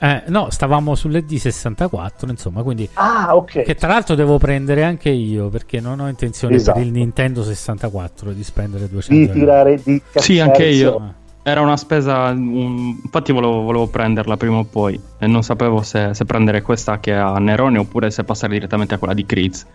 Eh, 0.00 0.22
no, 0.26 0.50
stavamo 0.50 0.94
sulle 0.94 1.24
D64, 1.24 2.28
insomma, 2.30 2.62
quindi... 2.62 2.88
Ah, 2.94 3.36
ok. 3.36 3.62
Che 3.62 3.74
tra 3.74 3.88
l'altro 3.88 4.14
devo 4.14 4.38
prendere 4.38 4.82
anche 4.84 5.10
io 5.10 5.48
perché 5.48 5.80
non 5.80 6.00
ho 6.00 6.08
intenzione 6.08 6.56
Esatto. 6.56 6.78
per 6.78 6.86
il 6.86 6.92
Nintendo 6.92 7.42
64 7.44 8.32
di 8.32 8.42
spendere 8.42 8.88
200 8.88 9.14
Di 9.14 9.22
euro. 9.28 9.38
tirare 9.38 9.80
di 9.82 10.02
Sì, 10.14 10.40
anche 10.40 10.64
io. 10.66 10.96
Ah. 10.96 11.20
Era 11.42 11.60
una 11.60 11.76
spesa. 11.76 12.28
un- 12.28 12.98
Infatti, 13.02 13.32
volevo, 13.32 13.62
volevo 13.62 13.86
prenderla 13.88 14.36
prima 14.36 14.58
o 14.58 14.64
poi. 14.64 15.00
E 15.18 15.26
non 15.26 15.42
sapevo 15.42 15.82
se, 15.82 16.14
se 16.14 16.24
prendere 16.24 16.62
questa 16.62 17.00
che 17.00 17.14
ha 17.14 17.36
Nerone 17.38 17.78
oppure 17.78 18.10
se 18.10 18.22
passare 18.24 18.52
direttamente 18.52 18.94
a 18.94 18.98
quella 18.98 19.14
di 19.14 19.26
Kriz. 19.26 19.66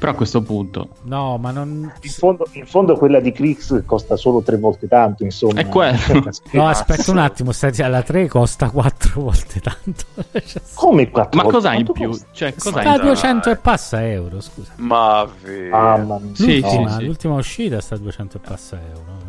Però 0.00 0.12
a 0.12 0.14
questo 0.14 0.40
punto 0.40 0.88
No, 1.02 1.36
ma 1.36 1.50
non... 1.50 1.92
In 2.00 2.10
fondo, 2.10 2.48
in 2.52 2.64
fondo 2.64 2.96
quella 2.96 3.20
di 3.20 3.32
Crix 3.32 3.84
costa 3.84 4.16
solo 4.16 4.40
tre 4.40 4.56
volte 4.56 4.88
tanto, 4.88 5.24
insomma. 5.24 5.60
È 5.60 5.66
quello. 5.68 5.98
No, 6.52 6.68
aspetta 6.68 7.10
un 7.10 7.18
attimo, 7.18 7.52
stai- 7.52 7.76
la 7.76 8.00
3 8.00 8.26
costa 8.26 8.70
4 8.70 9.20
volte 9.20 9.60
tanto. 9.60 10.04
Come 10.72 11.10
quattro 11.10 11.36
Ma 11.36 11.42
volte? 11.42 11.58
cos'ha 11.58 11.74
in 11.74 11.92
più? 11.92 12.06
costa? 12.08 12.26
Cioè, 12.32 12.54
cos'ha 12.54 12.80
sta 12.80 12.80
a 12.80 12.94
in 12.94 13.00
più? 13.00 13.06
200 13.08 13.50
e 13.50 13.56
passa 13.56 14.08
euro, 14.08 14.40
scusa. 14.40 14.72
Ma 14.76 15.28
vero. 15.42 15.76
Mamma 15.76 16.18
mia. 16.18 16.34
Sì, 16.34 16.60
l'ultima, 16.60 16.88
sì, 16.88 16.96
sì. 16.96 17.04
l'ultima 17.04 17.34
uscita 17.34 17.80
sta 17.82 17.94
a 17.96 17.98
200 17.98 18.36
e 18.38 18.40
passa 18.40 18.78
euro. 18.80 19.19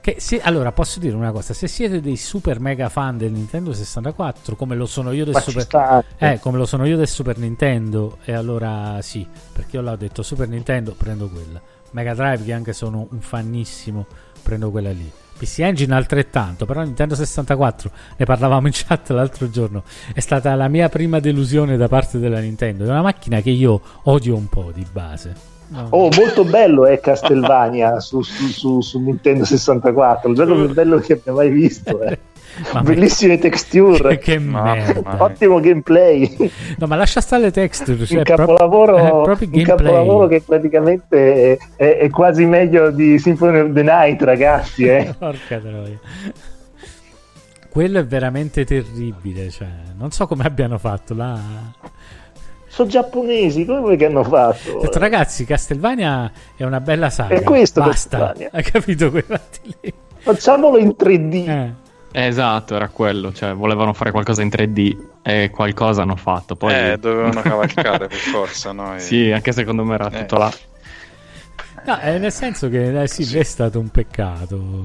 Che 0.00 0.16
se- 0.18 0.40
allora 0.40 0.72
posso 0.72 0.98
dire 0.98 1.14
una 1.14 1.30
cosa: 1.30 1.52
se 1.52 1.68
siete 1.68 2.00
dei 2.00 2.16
super 2.16 2.58
mega 2.58 2.88
fan 2.88 3.18
del 3.18 3.32
Nintendo 3.32 3.72
64, 3.72 4.56
come 4.56 4.74
lo 4.74 4.86
sono 4.86 5.12
io 5.12 5.24
del 5.24 5.34
Super. 5.36 6.04
Eh, 6.16 6.38
come 6.40 6.56
lo 6.58 6.66
sono 6.66 6.86
io 6.86 6.96
del 6.96 7.08
Super 7.08 7.36
Nintendo, 7.38 8.18
e 8.24 8.32
allora 8.32 8.98
sì, 9.02 9.26
perché 9.52 9.76
io 9.76 9.82
l'ho 9.82 9.96
detto 9.96 10.22
Super 10.22 10.48
Nintendo, 10.48 10.94
prendo 10.96 11.28
quella. 11.28 11.60
Mega 11.92 12.14
Drive, 12.14 12.44
che 12.44 12.52
anche 12.52 12.72
sono 12.72 13.08
un 13.10 13.20
fanissimo, 13.20 14.06
prendo 14.42 14.70
quella 14.70 14.90
lì. 14.92 15.10
PC 15.36 15.60
Engine 15.60 15.94
altrettanto, 15.94 16.66
però 16.66 16.82
Nintendo 16.82 17.14
64, 17.14 17.90
ne 18.16 18.24
parlavamo 18.26 18.66
in 18.66 18.72
chat 18.74 19.08
l'altro 19.10 19.48
giorno, 19.48 19.84
è 20.12 20.20
stata 20.20 20.54
la 20.54 20.68
mia 20.68 20.88
prima 20.90 21.18
delusione 21.18 21.78
da 21.78 21.88
parte 21.88 22.18
della 22.18 22.40
Nintendo. 22.40 22.84
È 22.84 22.88
una 22.88 23.02
macchina 23.02 23.40
che 23.40 23.50
io 23.50 23.80
odio 24.04 24.36
un 24.36 24.48
po' 24.48 24.70
di 24.72 24.86
base. 24.90 25.49
No. 25.72 25.86
Oh, 25.90 26.08
molto 26.16 26.44
bello 26.44 26.84
è 26.86 26.98
Castlevania 26.98 27.98
su, 28.00 28.22
su, 28.22 28.46
su, 28.48 28.80
su 28.80 28.98
Nintendo 29.00 29.44
64, 29.44 30.28
il 30.30 30.34
gioco 30.36 30.54
più 30.54 30.72
bello 30.72 30.98
che 30.98 31.12
abbia 31.12 31.32
mai 31.32 31.48
visto. 31.50 32.02
eh. 32.02 32.18
Ma- 32.74 32.82
Bellissime 32.82 33.38
texture, 33.38 34.18
che 34.18 34.40
Mamma 34.40 34.74
merda. 34.74 35.16
ottimo 35.22 35.60
gameplay. 35.60 36.50
No, 36.78 36.88
ma 36.88 36.96
lascia 36.96 37.20
stare 37.20 37.42
le 37.44 37.50
texture. 37.52 38.04
Cioè 38.04 38.22
pro- 38.24 38.34
capolavoro, 38.34 38.96
è 38.96 39.22
proprio 39.22 39.48
un 39.48 39.52
gameplay. 39.52 39.64
capolavoro 39.76 40.26
che 40.26 40.42
praticamente 40.44 41.56
è, 41.56 41.58
è- 41.76 41.96
è 41.98 42.10
quasi 42.10 42.44
meglio 42.46 42.90
di 42.90 43.20
Symphony 43.20 43.60
of 43.60 43.72
the 43.72 43.82
Night, 43.84 44.20
ragazzi. 44.22 44.84
Eh. 44.86 45.14
Porca 45.16 45.58
troia. 45.58 45.98
Quello 47.68 48.00
è 48.00 48.04
veramente 48.04 48.64
terribile. 48.64 49.48
Cioè, 49.50 49.68
non 49.96 50.10
so 50.10 50.26
come 50.26 50.42
abbiano 50.42 50.76
fatto 50.78 51.14
là. 51.14 51.38
Sono 52.70 52.88
giapponesi, 52.88 53.64
come 53.64 53.80
vuoi 53.80 53.96
che 53.96 54.06
hanno 54.06 54.22
fatto? 54.22 54.78
Detto, 54.80 54.98
ragazzi, 55.00 55.44
Castlevania 55.44 56.30
è 56.56 56.62
una 56.62 56.80
bella 56.80 57.10
saga. 57.10 57.34
È 57.34 57.42
questo 57.42 57.80
Basta. 57.82 58.32
Hai 58.50 58.62
capito 58.62 59.10
quei 59.10 59.22
fatti 59.22 59.74
lì? 59.80 59.92
Facciamolo 60.18 60.78
in 60.78 60.94
3D. 60.96 61.48
Eh. 61.48 61.88
Esatto, 62.12 62.74
era 62.76 62.88
quello, 62.88 63.32
cioè 63.32 63.54
volevano 63.54 63.92
fare 63.92 64.10
qualcosa 64.12 64.42
in 64.42 64.48
3D 64.48 64.96
e 65.22 65.50
qualcosa 65.52 66.02
hanno 66.02 66.16
fatto. 66.16 66.54
Poi... 66.56 66.72
Eh, 66.74 66.96
dovevano 66.98 67.40
cavalcare 67.40 68.06
per 68.06 68.16
forza, 68.16 68.72
no? 68.72 68.94
E- 68.94 69.00
Sì, 69.00 69.30
anche 69.32 69.52
secondo 69.52 69.84
me 69.84 69.94
era 69.94 70.08
Eh. 70.08 70.18
tutto 70.20 70.36
là. 70.38 70.52
No, 71.90 71.98
eh, 72.02 72.18
nel 72.18 72.30
senso 72.30 72.68
che 72.68 73.02
eh, 73.02 73.08
sì, 73.08 73.36
è 73.36 73.42
stato 73.42 73.80
un 73.80 73.88
peccato. 73.88 74.84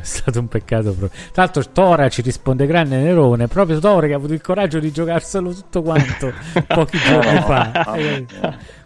È 0.00 0.04
stato 0.04 0.40
un 0.40 0.48
peccato 0.48 0.94
proprio. 0.94 1.20
Tra 1.32 1.42
l'altro, 1.42 1.62
Tora 1.70 2.08
ci 2.08 2.22
risponde 2.22 2.64
grande 2.64 2.96
Nerone. 2.96 3.46
Proprio 3.46 3.78
Tora 3.78 4.06
che 4.06 4.14
ha 4.14 4.16
avuto 4.16 4.32
il 4.32 4.40
coraggio 4.40 4.78
di 4.78 4.90
giocarselo 4.90 5.52
tutto 5.52 5.82
quanto 5.82 6.32
pochi 6.66 6.96
giorni 6.96 7.40
fa. 7.42 7.96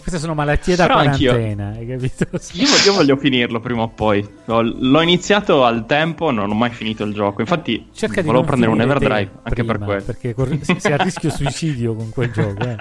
Queste 0.04 0.20
sono 0.20 0.34
malattie 0.34 0.76
da 0.76 0.86
Però 0.86 0.98
anch'io. 0.98 1.30
quarantena, 1.32 1.68
hai 1.70 1.86
capito? 1.86 2.26
Io, 2.52 2.66
io 2.84 2.92
voglio 2.92 3.16
finirlo 3.16 3.58
prima 3.58 3.82
o 3.82 3.88
poi. 3.88 4.26
L'ho, 4.44 4.60
l'ho 4.60 5.00
iniziato 5.00 5.64
al 5.64 5.86
tempo, 5.86 6.30
non 6.30 6.50
ho 6.50 6.54
mai 6.54 6.68
finito 6.68 7.04
il 7.04 7.14
gioco. 7.14 7.40
Infatti, 7.40 7.88
Cerca 7.90 8.20
di 8.20 8.26
volevo 8.26 8.44
non 8.44 8.44
prendere 8.44 8.70
un 8.72 8.80
Everdrive 8.82 9.30
anche 9.44 9.64
per 9.64 9.76
prima, 9.78 9.84
quello. 9.86 10.02
Perché 10.02 10.34
sei 10.78 10.92
a 10.92 10.96
rischio 10.98 11.30
suicidio 11.32 11.94
con 11.94 12.10
quel 12.10 12.30
gioco. 12.32 12.62
eh. 12.64 12.76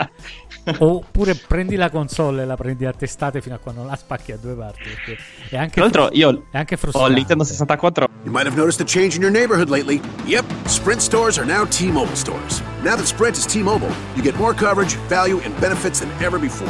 Oppure 0.80 1.36
prendi 1.36 1.78
la 1.78 1.89
console 1.89 2.41
e 2.41 2.45
la 2.45 2.55
prendi 2.57 2.86
a 2.86 2.91
testate 2.91 3.39
fino 3.41 3.55
a 3.55 3.57
quando 3.57 3.86
la 3.86 3.95
spacchi 3.95 4.34
a 4.34 4.38
due 4.38 4.53
parti. 4.55 4.82
Perché 4.84 5.17
è 5.49 5.57
anche, 5.57 5.71
Tra 5.76 5.82
l'altro, 5.84 6.01
frus- 6.07 6.17
io 6.17 6.43
è 6.51 6.57
anche 6.57 6.74
ho 6.74 6.76
il 6.76 6.80
frustrante. 6.80 7.13
Nintendo 7.13 7.43
64. 7.45 8.07
You 8.26 8.32
might 8.34 8.47
have 8.47 8.57
noticed 8.57 8.82
a 8.82 8.86
change 8.86 9.15
in 9.15 9.21
your 9.21 9.32
neighborhood 9.32 9.69
lately. 9.69 10.01
Yep, 10.26 10.43
Sprint 10.67 10.99
stores 10.99 11.38
are 11.38 11.45
now 11.47 11.65
T 11.65 11.86
Mobile 11.89 12.15
stores. 12.15 12.61
Now 12.84 12.95
that 12.97 13.05
Sprint 13.05 13.38
is 13.38 13.45
T 13.45 13.61
Mobile, 13.63 13.91
you 14.15 14.21
get 14.21 14.36
more 14.38 14.53
coverage, 14.53 14.95
value, 15.07 15.39
and 15.45 15.57
benefits 15.61 15.99
than 16.01 16.09
ever 16.21 16.38
before. 16.38 16.69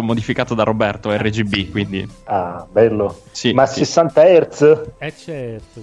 Ho 0.00 0.02
modificato 0.02 0.54
da 0.54 0.62
Roberto 0.62 1.10
RGB, 1.14 1.70
quindi 1.70 2.08
Ah, 2.24 2.66
bello. 2.70 3.20
Sì, 3.30 3.52
Ma 3.52 3.66
sì. 3.66 3.80
60 3.84 4.22
Hz? 4.24 4.80
Eh 4.98 5.12
certo, 5.14 5.80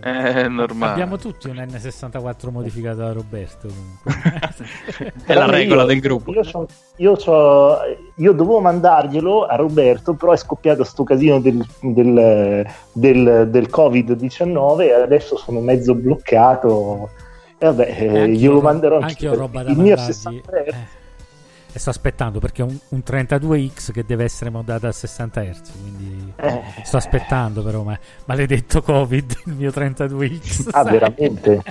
è 0.00 0.42
È 0.44 0.48
normale. 0.48 0.92
Abbiamo 0.92 1.18
tutti 1.18 1.48
un 1.48 1.56
N64 1.56 2.50
modificato 2.50 2.96
da 2.96 3.12
Roberto. 3.12 3.68
È 5.26 5.34
la 5.34 5.44
regola 5.46 5.82
io- 5.82 5.86
del 5.88 6.00
gruppo. 6.00 6.32
Io, 6.32 6.40
c'ho- 6.42 6.66
io 6.96 7.16
c'ho- 7.16 7.78
io 8.16 8.32
dovevo 8.32 8.60
mandarglielo 8.60 9.44
a 9.46 9.56
Roberto, 9.56 10.14
però 10.14 10.32
è 10.32 10.36
scoppiato 10.36 10.84
sto 10.84 11.04
casino 11.04 11.38
del, 11.40 11.64
del, 11.80 12.66
del- 12.92 13.48
del 13.50 13.68
Covid-19 13.70 14.80
e 14.80 14.92
adesso 14.92 15.36
sono 15.36 15.60
mezzo 15.60 15.94
bloccato. 15.94 17.10
E 17.58 17.66
vabbè, 17.66 17.94
eh, 17.98 18.28
glielo 18.30 18.60
manderò 18.62 19.00
Anche 19.00 19.26
io 19.26 19.34
roba 19.34 19.62
da 19.62 19.70
il 19.70 19.76
mio 19.76 19.94
mandargli. 19.96 20.12
60 20.12 20.50
Hz. 20.50 20.66
Eh. 20.66 20.98
E 21.72 21.78
sto 21.78 21.90
aspettando 21.90 22.40
perché 22.40 22.62
è 22.62 22.64
un, 22.64 22.76
un 22.88 23.02
32X 23.06 23.92
che 23.92 24.04
deve 24.04 24.24
essere 24.24 24.50
modato 24.50 24.86
a 24.88 24.92
60 24.92 25.42
Hz. 25.42 25.70
Quindi 25.80 26.32
Eh. 26.36 26.60
sto 26.82 26.96
aspettando, 26.96 27.62
però. 27.62 27.82
Ma, 27.82 27.98
maledetto 28.24 28.82
Covid, 28.82 29.34
il 29.46 29.54
mio 29.54 29.70
32X. 29.70 30.68
Ah, 30.72 30.82
sai? 30.82 30.92
veramente? 30.92 31.62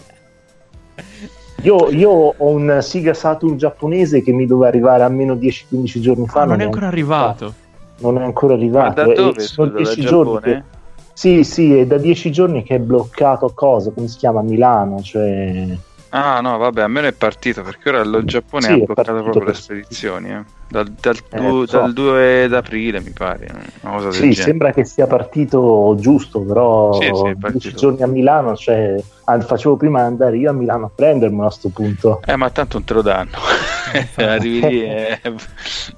Io, 1.63 1.89
io 1.89 2.09
ho 2.09 2.35
un 2.37 2.79
Sega 2.81 3.13
Saturn 3.13 3.57
giapponese 3.57 4.21
che 4.21 4.31
mi 4.31 4.45
doveva 4.45 4.67
arrivare 4.69 5.03
almeno 5.03 5.33
10-15 5.35 5.99
giorni 5.99 6.27
fa. 6.27 6.41
Ah, 6.41 6.45
non 6.45 6.59
è 6.59 6.63
è 6.63 6.65
ancora 6.65 6.87
arrivato. 6.87 7.53
Non 7.97 8.17
è 8.17 8.23
ancora 8.23 8.53
Ma 8.55 8.59
arrivato. 8.59 9.03
da 9.03 9.11
e 9.11 9.13
dove? 9.15 9.39
sono 9.41 9.67
Scusa, 9.69 9.83
dal 9.83 9.93
10 9.95 10.01
giorni 10.07 10.39
che- 10.41 10.63
Sì, 11.11 11.43
sì, 11.43 11.75
è 11.77 11.85
da 11.85 11.97
10 11.97 12.31
giorni 12.31 12.63
che 12.63 12.75
è 12.75 12.79
bloccato 12.79 13.45
a 13.47 13.51
cosa? 13.53 13.91
Come 13.91 14.07
si 14.07 14.17
chiama? 14.17 14.41
Milano, 14.41 15.01
cioè... 15.01 15.77
Ah, 16.11 16.39
no, 16.41 16.57
vabbè, 16.57 16.81
a 16.81 16.87
me 16.87 17.07
è 17.07 17.11
partito 17.13 17.61
perché 17.61 17.89
ora 17.89 18.03
lo 18.03 18.23
Giappone 18.23 18.65
Sì, 18.65 18.71
ha 18.71 18.77
bloccato 18.77 19.13
proprio 19.13 19.39
le 19.39 19.45
per- 19.51 19.55
spedizioni. 19.55 20.29
eh. 20.31 20.43
Dal, 20.67 20.87
dal, 20.99 21.15
Eh, 21.29 21.37
du- 21.37 21.65
so. 21.65 21.77
dal 21.77 21.93
2 21.93 22.47
d'aprile, 22.47 22.99
mi 23.01 23.11
pare. 23.11 23.47
Una 23.81 23.93
cosa 23.93 24.09
del 24.09 24.33
Sì, 24.33 24.33
sembra 24.41 24.71
che 24.71 24.85
sia 24.85 25.05
partito 25.07 25.95
giusto, 25.99 26.41
però 26.41 26.93
Sì, 26.93 27.05
sì, 27.13 27.21
è 27.27 27.33
10 27.35 27.39
partito. 27.39 27.77
giorni 27.77 28.01
a 28.03 28.07
Milano, 28.07 28.55
cioè... 28.55 28.95
ah, 29.25 29.39
facevo 29.39 29.77
prima 29.77 30.01
andare 30.01 30.37
io 30.37 30.49
a 30.49 30.53
Milano 30.53 30.85
a 30.87 30.91
prendermelo 30.93 31.47
a 31.47 31.51
sto 31.51 31.69
punto. 31.69 32.21
Eh, 32.25 32.35
ma 32.35 32.49
tanto 32.49 32.77
non 32.77 32.85
te 32.85 32.93
lo 32.95 33.01
danno. 33.01 33.37
Arrivi 34.17 34.67
lì 34.67 34.83
e 34.83 35.19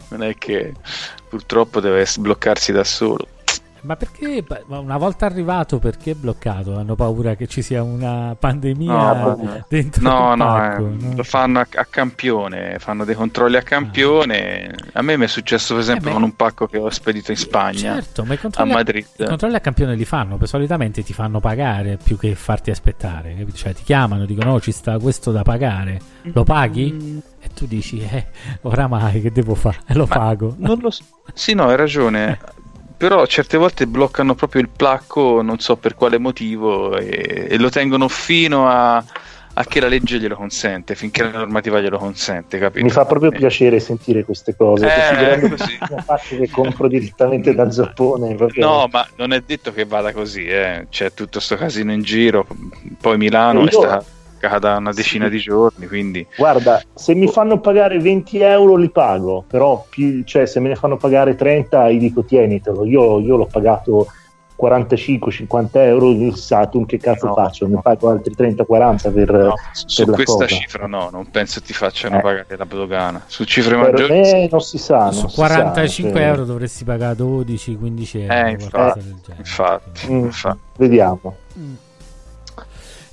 non 0.09 0.24
è 0.24 0.34
che 0.36 0.74
purtroppo 1.30 1.80
deve 1.80 2.05
sbloccarsi 2.05 2.72
da 2.74 2.84
solo. 2.84 3.28
Ma 3.84 3.95
perché 3.95 4.43
una 4.67 4.97
volta 4.97 5.25
arrivato, 5.25 5.79
perché 5.79 6.11
è 6.11 6.13
bloccato? 6.13 6.77
Hanno 6.77 6.93
paura 6.95 7.34
che 7.36 7.47
ci 7.47 7.63
sia 7.63 7.82
una 7.82 8.36
pandemia 8.38 8.91
No, 8.91 9.65
dentro 9.67 10.03
No, 10.03 10.32
il 10.34 10.38
no, 10.38 10.63
eh, 10.63 10.79
no? 10.79 11.15
lo 11.15 11.23
fanno 11.23 11.59
a, 11.59 11.67
a 11.75 11.86
campione, 11.89 12.77
fanno 12.77 13.05
dei 13.05 13.15
controlli 13.15 13.57
a 13.57 13.63
campione. 13.63 14.75
A 14.93 15.01
me 15.01 15.17
mi 15.17 15.23
è 15.25 15.27
successo 15.27 15.73
per 15.73 15.82
esempio 15.82 16.05
Eh 16.05 16.09
beh. 16.09 16.13
con 16.13 16.23
un 16.23 16.36
pacco 16.36 16.67
che 16.67 16.77
ho 16.77 16.89
spedito 16.91 17.32
in 17.32 17.38
Spagna, 17.38 17.95
Certo, 17.95 18.23
ma 18.23 18.34
i 18.34 18.38
a 18.38 18.39
controlli 18.39 18.71
a, 18.71 18.75
Madrid. 18.75 19.05
i 19.17 19.25
controlli 19.25 19.55
a 19.55 19.59
campione 19.59 19.95
li 19.95 20.05
fanno, 20.05 20.38
solitamente 20.45 21.03
ti 21.03 21.13
fanno 21.13 21.39
pagare 21.39 21.97
più 22.01 22.17
che 22.19 22.36
farti 22.36 22.69
aspettare. 22.69 23.36
Cioè 23.51 23.73
ti 23.73 23.82
chiamano, 23.84 24.25
dicono: 24.25 24.53
"Oh, 24.53 24.61
ci 24.61 24.71
sta 24.71 24.99
questo 24.99 25.32
da 25.32 25.41
pagare, 25.41 25.99
lo 26.21 26.43
paghi? 26.43 27.19
E 27.39 27.49
tu 27.55 27.65
dici: 27.65 27.99
Eh, 27.99 28.27
oramai 28.61 29.21
che 29.21 29.32
devo 29.32 29.55
fare? 29.55 29.77
Lo 29.93 30.05
Ma 30.07 30.15
pago. 30.15 30.53
Non 30.59 30.77
lo 30.79 30.91
so. 30.91 31.03
Sì, 31.34 31.55
no, 31.55 31.65
hai 31.67 31.75
ragione. 31.75 32.38
Però 33.02 33.26
certe 33.26 33.58
volte 33.58 33.88
bloccano 33.88 34.36
proprio 34.36 34.62
il 34.62 34.70
placco, 34.70 35.41
non 35.41 35.58
so 35.58 35.76
per 35.76 35.95
quale 35.95 36.20
motivo, 36.20 36.95
e, 36.97 37.47
e 37.49 37.58
lo 37.58 37.70
tengono 37.72 38.08
fino 38.08 38.68
a, 38.70 38.97
a 39.54 39.64
che 39.66 39.80
la 39.80 39.88
legge 39.88 40.20
glielo 40.20 40.36
consente, 40.36 40.93
finché 40.93 41.24
la 41.24 41.32
normativa 41.39 41.82
glielo 41.82 41.97
consente, 41.97 42.60
capito? 42.60 42.86
Mi 42.86 42.91
fa 42.91 43.06
proprio 43.06 43.32
Eh. 43.32 43.38
piacere 43.38 43.80
sentire 43.80 44.24
queste 44.24 44.56
cose. 44.56 44.86
Eh, 44.86 45.49
così. 45.49 45.78
fatti 46.06 46.38
che 46.38 46.49
compro 46.52 46.88
direttamente 46.88 47.56
dal 47.56 47.70
Giappone. 47.70 48.36
proprio- 48.36 48.68
No, 48.68 48.88
ma 48.91 49.08
non 49.16 49.34
è 49.34 49.41
detto 49.43 49.74
che 49.74 49.86
vada 49.86 50.14
così, 50.14 50.45
eh. 50.45 50.86
c'è 50.91 51.12
tutto 51.12 51.39
sto 51.39 51.56
casino 51.56 51.91
in 51.91 52.04
giro. 52.04 52.45
Poi 53.02 53.18
Milano 53.18 53.62
Io- 53.64 53.84
è 53.84 53.99
bloccata 54.41 54.77
una 54.77 54.91
decina 54.91 55.29
di 55.29 55.37
giorni, 55.39 55.87
quindi 55.87 56.25
Guarda, 56.35 56.81
se 56.93 57.13
mi 57.13 57.27
fanno 57.27 57.59
pagare 57.59 57.99
20 57.99 58.39
euro 58.39 58.75
li 58.75 58.89
pago, 58.89 59.43
però 59.47 59.85
più- 59.89 60.23
cioè, 60.23 60.45
se 60.47 60.59
me 60.59 60.69
ne 60.69 60.75
fanno 60.75 60.97
pagare 60.97 61.35
30 61.35 61.89
gli 61.91 61.99
dico 61.99 62.23
tienitelo. 62.23 62.85
Io, 62.85 63.19
io 63.19 63.35
l'ho 63.37 63.45
pagato 63.45 64.07
45-50 64.55 65.69
euro 65.85 66.09
il 66.11 66.35
Saturn, 66.35 66.85
che 66.85 66.97
cazzo 66.99 67.27
No, 67.27 67.33
faccio? 67.33 67.65
no. 67.67 67.75
Ne 67.75 67.81
pago 67.81 68.09
altri 68.09 68.33
30-40 68.35 69.11
per... 69.13 69.31
no, 69.31 69.53
su, 69.71 69.87
su 69.87 70.01
per 70.03 70.09
la 70.09 70.15
questa 70.15 70.33
cosa. 70.45 70.47
cifra 70.55 70.85
no, 70.87 71.09
non 71.11 71.29
penso 71.31 71.61
ti 71.61 71.73
facciano 71.73 72.17
Eh. 72.17 72.21
pagare 72.21 72.55
la 72.57 72.65
dogana. 72.65 73.23
Su 73.25 73.43
cifre 73.43 73.75
Per 73.79 73.91
maggiori 73.91 74.19
me 74.19 74.47
non 74.51 74.61
si 74.61 74.77
sa. 74.77 75.05
non 75.05 75.13
Su 75.13 75.27
si 75.29 75.35
sa, 75.35 75.47
45 75.47 76.11
cioè, 76.19 76.27
euro 76.29 76.45
dovresti 76.45 76.83
pagare 76.83 77.15
12-15 77.17 78.19
euro. 78.21 78.33
Eh, 78.33 78.51
infatti, 78.51 79.15
infatti, 79.37 80.11
Mm. 80.13 80.19
infatti. 80.25 80.59
Vediamo. 80.77 81.35
Mm. 81.57 81.73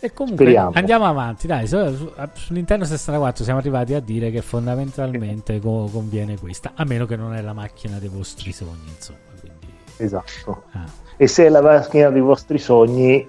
E 0.01 0.13
comunque 0.13 0.45
Speriamo. 0.45 0.71
andiamo 0.75 1.07
avanti, 1.07 1.47
dai, 1.49 1.67
su, 1.67 1.77
su, 1.97 2.13
su 2.35 2.53
Nintendo 2.53 2.85
64 2.85 3.43
siamo 3.43 3.59
arrivati 3.59 3.95
a 3.95 4.01
dire 4.01 4.31
che 4.31 4.43
fondamentalmente 4.43 5.59
co- 5.59 5.89
conviene 5.93 6.39
questa, 6.39 6.73
a 6.77 6.85
meno 6.85 7.05
che 7.05 7.17
non 7.17 7.35
è 7.35 7.41
la 7.41 7.53
macchina 7.53 7.99
dei 7.99 8.09
vostri 8.09 8.53
sogni, 8.53 8.89
insomma. 8.95 9.19
Quindi, 9.41 9.67
Esatto. 9.97 10.65
ah. 10.73 10.85
E 11.17 11.27
se 11.27 11.47
è 11.47 11.49
la 11.49 11.61
macchina 11.61 12.11
dei 12.11 12.21
vostri 12.21 12.59
sogni, 12.59 13.29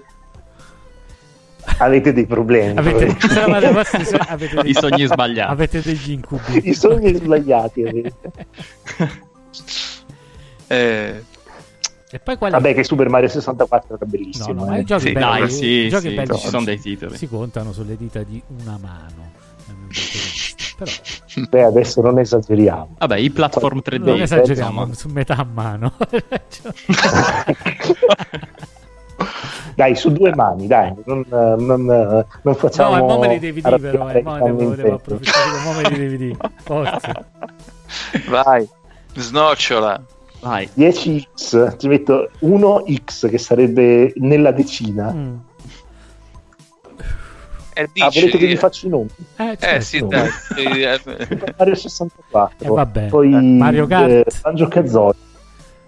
avete 1.78 2.12
dei 2.12 2.26
problemi. 2.26 2.78
Avete, 2.78 3.06
vostri 3.72 4.04
avete 4.28 4.62
dei- 4.62 4.70
I 4.70 4.74
sogni 4.74 5.06
sbagliati. 5.06 5.50
Avete 5.52 5.80
degli 5.82 6.10
incubi. 6.12 6.68
I 6.68 6.74
sogni 6.74 7.12
sbagliati 7.14 7.82
avete. 7.82 8.12
Eh, 10.72 11.24
E 12.12 12.18
poi 12.18 12.36
qual 12.36 12.50
è? 12.50 12.54
Vabbè, 12.54 12.74
che 12.74 12.82
Super 12.84 13.08
Mario 13.08 13.28
64 13.28 13.94
era 13.94 13.98
No, 14.04 14.10
bellissimo. 14.10 14.52
no, 14.52 14.64
ma 14.66 14.76
eh. 14.76 14.80
i 14.80 14.84
giochi 14.84 15.06
Sì, 15.06 15.12
belli, 15.12 15.24
dai, 15.26 15.42
i 15.44 15.50
sì, 15.50 15.88
giochi 15.88 16.08
sì, 16.08 16.14
belli 16.14 16.38
ci 16.38 16.48
sono 16.48 16.64
dei 16.64 16.80
titoli. 16.80 17.16
si 17.16 17.28
contano 17.28 17.72
sulle 17.72 17.96
dita 17.96 18.22
di 18.22 18.42
una 18.62 18.78
mano. 18.80 19.30
Però 20.76 20.90
Beh, 21.50 21.62
adesso 21.62 22.00
non 22.00 22.18
esageriamo. 22.18 22.96
Vabbè, 22.98 23.16
i 23.16 23.30
platform 23.30 23.78
3D. 23.84 24.02
non 24.02 24.20
esageriamo, 24.20 24.86
insomma. 24.86 24.94
su 24.94 25.08
metà 25.08 25.46
mano. 25.50 25.92
Dai, 29.74 29.94
su 29.94 30.10
due 30.10 30.34
mani, 30.34 30.66
dai, 30.66 30.92
non, 31.04 31.24
non, 31.28 31.84
non 32.42 32.54
facciamo... 32.54 32.96
no, 32.96 33.04
mo 33.06 33.18
me 33.18 33.28
li 33.28 33.38
devi 33.38 33.60
dire 33.62 33.78
però, 33.78 34.10
eh, 34.10 34.22
mo 34.22 34.38
devo, 34.42 34.74
devo 34.74 34.94
approfittare, 34.94 35.60
mo 35.64 35.72
me 35.72 35.88
li 35.90 35.98
devi 35.98 36.16
dire. 36.16 36.36
Forza. 36.62 37.24
Vai, 38.28 38.68
snocciola. 39.14 40.02
Vai. 40.40 40.68
10x, 40.74 41.76
ti 41.76 41.88
metto 41.88 42.30
1x 42.40 43.28
che 43.28 43.38
sarebbe 43.38 44.12
nella 44.16 44.52
decina. 44.52 45.12
Mm. 45.12 45.34
E 47.72 47.82
Ah, 47.82 47.88
dici... 47.92 48.20
volete 48.20 48.38
che 48.38 48.46
vi 48.46 48.56
faccia 48.56 48.86
i 48.86 48.90
nomi? 48.90 49.08
Eh, 49.36 49.50
Eh 49.52 49.56
certo. 49.58 49.84
sì, 49.84 50.06
dai. 50.06 50.28
Eh, 50.58 51.54
Mario 51.56 51.74
64, 51.74 52.66
Eh, 52.66 52.68
vabbè. 52.68 53.06
poi 53.06 53.32
Eh, 53.32 53.40
Mario 53.40 53.86
Kart. 53.86 54.10
eh, 54.10 54.24
Banjo 54.42 54.68
Kazooie, 54.68 55.14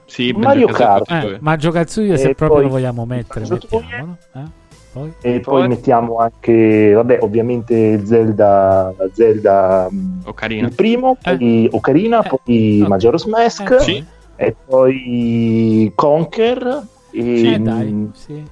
Sì, 0.07 0.33
Mario 0.33 0.67
Banjo 0.67 0.79
Kart. 0.79 1.07
Kazooie. 1.07 1.35
Eh, 1.35 1.39
ma 1.41 1.57
Giocazuia 1.57 2.17
se 2.17 2.35
proprio 2.35 2.49
poi- 2.49 2.63
lo 2.65 2.69
vogliamo 2.71 3.05
mettere, 3.05 3.47
mettiamolo. 3.49 4.17
Eh? 4.35 4.61
Poi? 4.93 5.13
e 5.23 5.41
poi, 5.41 5.61
Poi? 5.61 5.69
mettiamo 5.69 6.19
anche, 6.19 6.93
vabbè, 6.93 7.19
ovviamente 7.23 8.05
Zelda, 8.05 8.93
Zelda 9.15 9.89
mh, 9.91 10.21
Ocarina. 10.27 10.67
il 10.67 10.75
primo, 10.75 11.17
poi 11.21 11.67
Ocarina, 11.73 12.23
Eh. 12.23 12.29
poi 12.29 12.81
Ok. 12.83 12.89
Majora's 12.89 13.25
Mask, 13.25 13.71
Eh, 13.71 13.79
Sì. 13.81 14.05
E 14.47 14.57
poi 14.67 15.93
Conker, 15.95 16.83
e 17.11 17.53
Eh, 17.53 17.59
dai, 17.59 17.93
mh, 17.93 18.13
sì. 18.15 18.43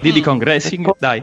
Diddy 0.00 0.20
Kong 0.20 0.42
Racing, 0.42 0.90
dai. 0.98 1.22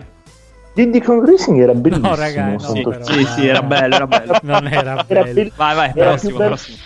Diddy 0.74 1.02
Kong 1.02 1.26
Racing 1.28 1.60
era 1.60 1.74
bellissimo. 1.74 2.10
No, 2.10 2.16
raga, 2.16 2.50
no, 2.52 2.60
Sì, 2.60 2.82
però, 2.84 3.04
sì, 3.04 3.26
sì, 3.26 3.48
era 3.48 3.64
bello, 3.64 3.96
era 3.96 4.06
bello. 4.06 4.34
Non 4.44 4.68
era 4.68 5.04
Era 5.08 5.24
bello. 5.24 5.34
bello. 5.34 5.50
Vai, 5.56 5.76
vai, 5.76 5.92
Era 5.96 6.10
prossimo, 6.12 6.38
bello 6.38 6.50
prossimo. 6.50 6.78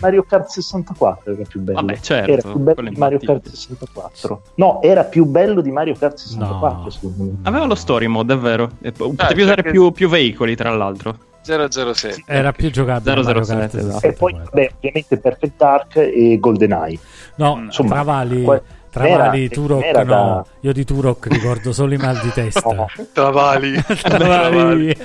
Mario 0.00 0.22
Kart 0.28 0.48
64 0.48 1.32
era 1.32 1.42
più 1.48 1.60
bello. 1.60 1.80
Vabbè, 1.80 1.98
certo, 2.00 2.32
Era 2.32 2.42
più 2.42 2.58
bello 2.58 2.88
di 2.88 2.96
Mario. 2.96 3.18
Kart 3.20 3.46
64. 3.48 4.42
No, 4.56 4.82
era 4.82 5.04
più 5.04 5.24
bello 5.26 5.60
di 5.60 5.70
Mario 5.70 5.94
Kart 5.96 6.16
64, 6.16 6.82
No. 6.82 6.90
secondo 6.90 7.22
me. 7.22 7.30
Aveva 7.42 7.66
lo 7.66 7.76
story 7.76 8.08
mode, 8.08 8.34
è 8.34 8.38
vero. 8.38 8.68
E 8.80 8.90
po- 8.90 9.04
Potevi 9.10 9.16
perché- 9.16 9.42
usare 9.42 9.62
più, 9.70 9.92
più 9.92 10.08
veicoli, 10.08 10.56
tra 10.56 10.74
l'altro. 10.74 11.16
007. 11.46 12.22
Era 12.26 12.52
più 12.52 12.70
giocabile 12.70 13.22
007, 13.22 13.32
Mario 13.32 13.44
Kart 13.46 13.74
esatto. 13.74 14.06
E 14.06 14.12
poi, 14.12 14.32
64. 14.32 14.50
vabbè, 14.52 14.70
ovviamente 14.76 15.16
Perfect 15.18 15.56
Dark 15.56 15.96
e 15.96 16.36
GoldenEye. 16.40 16.98
No, 17.36 17.58
Insomma, 17.64 17.88
Travali, 17.90 18.42
qua- 18.42 18.62
Travali, 18.90 19.44
era- 19.44 19.54
Turok 19.54 19.82
era 19.84 20.04
da- 20.04 20.16
no. 20.16 20.46
Io 20.60 20.72
di 20.72 20.84
Turok 20.84 21.26
ricordo 21.28 21.72
solo 21.72 21.92
i 21.94 21.96
mal 21.98 22.18
di 22.20 22.30
testa. 22.32 22.60
No. 22.72 22.86
Travali. 23.12 23.74
Travali. 24.02 24.96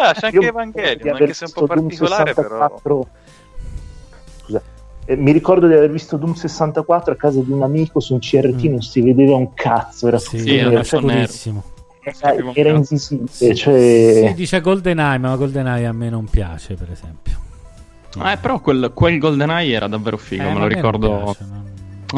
Ah, 0.00 0.12
c'è 0.14 0.26
anche 0.26 0.38
Io 0.38 0.48
Evangelion, 0.48 1.14
anche 1.14 1.32
se 1.34 1.44
è 1.44 1.48
un 1.48 1.52
po' 1.54 1.66
particolare, 1.66 2.34
però. 2.34 2.48
64 2.48 3.06
Scusa. 4.44 4.62
Eh, 5.04 5.16
mi 5.16 5.32
ricordo 5.32 5.66
di 5.66 5.72
aver 5.74 5.90
visto 5.90 6.16
Doom 6.16 6.34
64 6.34 7.12
a 7.12 7.16
casa 7.16 7.40
di 7.40 7.50
un 7.50 7.62
amico 7.62 8.00
su 8.00 8.14
un 8.14 8.20
CRT, 8.20 8.66
Mm. 8.66 8.70
non 8.70 8.82
si 8.82 9.00
vedeva 9.00 9.36
un 9.36 9.54
cazzo, 9.54 10.08
era 10.08 10.18
Sì, 10.18 10.38
Sì, 10.38 10.56
era 10.56 10.70
era. 10.70 11.62
Era, 12.20 12.52
era 12.54 12.70
invisibile. 12.70 13.54
Cioè... 13.54 14.24
Si 14.28 14.34
dice 14.34 14.60
GoldenEye, 14.60 15.18
ma 15.18 15.36
GoldenEye 15.36 15.86
a 15.86 15.92
me 15.92 16.08
non 16.10 16.26
piace, 16.26 16.74
per 16.74 16.90
esempio. 16.90 17.36
Eh, 18.24 18.36
però 18.40 18.60
quel, 18.60 18.90
quel 18.94 19.18
GoldenEye 19.18 19.74
era 19.74 19.86
davvero 19.86 20.16
figo, 20.16 20.42
Eh, 20.42 20.52
me 20.52 20.58
lo 20.60 20.66
ricordo. 20.66 21.22
piace, 21.24 21.44
non- 21.48 21.66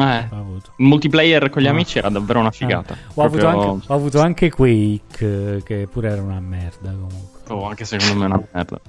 Eh. 0.09 0.27
ho 0.31 0.37
avuto. 0.37 0.71
Il 0.77 0.85
multiplayer 0.85 1.49
con 1.49 1.61
gli 1.61 1.67
Ah. 1.67 1.71
amici 1.71 1.97
era 1.97 2.09
davvero 2.09 2.39
una 2.39 2.51
figata. 2.51 2.93
Ah, 2.93 2.97
Ho, 3.15 3.23
avuto 3.23 3.39
Proprio- 3.47 3.71
anche, 3.71 3.85
ho 3.91 3.93
avuto 3.95 4.19
anche 4.21 4.49
Quake, 4.49 5.61
che 5.63 5.87
pure 5.91 6.09
era 6.09 6.21
una 6.21 6.39
merda 6.39 6.91
comunque. 6.91 7.39
Oh, 7.49 7.67
anche 7.67 7.83
secondo 7.85 8.15
me 8.15 8.23
è 8.23 8.25
una 8.27 8.41
merda. 8.51 8.79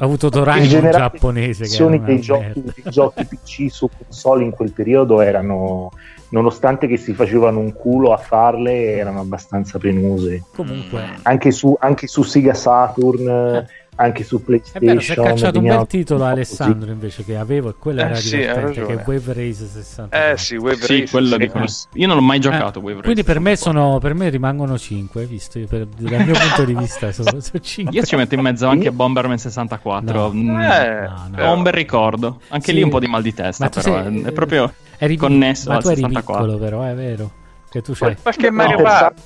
Ho 0.00 0.04
avuto 0.04 0.26
in 0.26 0.32
Doraemon 0.32 0.68
generale 0.68 0.98
giapponese 1.12 1.62
le 1.64 1.68
che 1.68 1.74
era 1.76 1.86
versioni 1.88 1.96
una 1.96 2.06
dei 2.06 2.20
giochi, 2.20 2.62
dei 2.62 2.92
giochi 2.92 3.24
PC 3.24 3.66
su 3.70 3.88
console 3.96 4.44
in 4.44 4.50
quel 4.50 4.72
periodo 4.72 5.20
erano 5.20 5.90
nonostante 6.30 6.86
che 6.86 6.96
si 6.96 7.14
facevano 7.14 7.58
un 7.58 7.72
culo 7.72 8.12
a 8.12 8.16
farle 8.16 8.96
erano 8.96 9.20
abbastanza 9.20 9.78
penose 9.78 10.44
Comunque, 10.54 11.18
anche 11.22 11.50
su, 11.50 11.76
anche 11.78 12.06
su 12.06 12.22
Sega 12.22 12.54
Saturn 12.54 13.66
anche 14.00 14.22
su 14.22 14.38
è 14.40 14.44
PlayStation 14.44 14.86
vero, 14.86 15.00
si 15.00 15.12
è 15.12 15.14
cacciato 15.16 15.58
un 15.58 15.64
bel 15.66 15.86
titolo 15.88 16.24
Alessandro 16.24 16.90
invece 16.92 17.24
che 17.24 17.36
avevo 17.36 17.70
e 17.70 17.74
quello 17.78 18.00
Eh, 18.00 18.04
era 18.04 18.14
sì, 18.14 18.36
divertente, 18.36 18.84
che 18.86 18.92
è 18.94 19.02
Wave 19.04 19.32
Race 19.32 19.66
64. 19.66 20.18
Eh 20.32 20.36
sì, 20.36 20.54
Wave 20.56 20.76
Sì, 20.76 21.00
Race, 21.00 21.10
quello 21.10 21.28
sì. 21.32 21.36
di 21.38 21.48
conos- 21.48 21.88
Io 21.94 22.06
non 22.06 22.16
l'ho 22.16 22.22
mai 22.22 22.38
giocato. 22.38 22.78
Eh, 22.78 22.82
Wave 22.82 23.00
quindi 23.02 23.20
Race 23.22 23.32
per 23.32 23.40
me, 23.40 23.56
64. 23.56 23.88
sono, 23.88 23.98
per 23.98 24.14
me 24.14 24.28
rimangono 24.28 24.78
5, 24.78 25.20
hai 25.22 25.26
visto? 25.26 25.58
Io 25.58 25.66
per- 25.66 25.86
dal 25.86 26.24
mio 26.24 26.34
punto 26.38 26.64
di 26.64 26.74
vista 26.74 27.10
sono, 27.12 27.40
sono 27.40 27.60
5. 27.60 27.94
Io 27.98 28.04
ci 28.04 28.14
metto 28.16 28.34
in 28.34 28.40
mezzo 28.40 28.68
anche 28.68 28.92
Bomberman 28.92 29.36
64. 29.38 30.12
No. 30.20 30.32
Mm, 30.32 30.60
Eh, 30.60 31.00
No, 31.08 31.28
no. 31.36 31.44
Ho 31.50 31.54
un 31.54 31.62
bel 31.62 31.72
ricordo. 31.72 32.40
Anche 32.48 32.66
Sì. 32.70 32.74
lì 32.74 32.82
un 32.82 32.90
po' 32.90 33.00
di 33.00 33.06
mal 33.08 33.22
di 33.22 33.34
testa, 33.34 33.64
Ma 33.64 33.70
però. 33.70 34.02
sei- 34.04 34.22
è- 34.22 34.32
proprio 34.32 34.72
eri, 34.98 35.16
connesso 35.16 35.70
ma 35.70 35.76
al 35.76 35.82
tu 35.82 35.88
eri 35.88 35.96
64. 36.02 36.44
piccolo 36.44 36.58
però, 36.64 36.82
è 36.84 36.94
vero. 36.94 37.30
Che 37.70 37.82
tu 37.82 37.92
c'hai, 37.92 38.16
Qualche 38.22 38.48
No, 38.48 38.56
Mario 38.56 38.80
Party. 38.82 39.22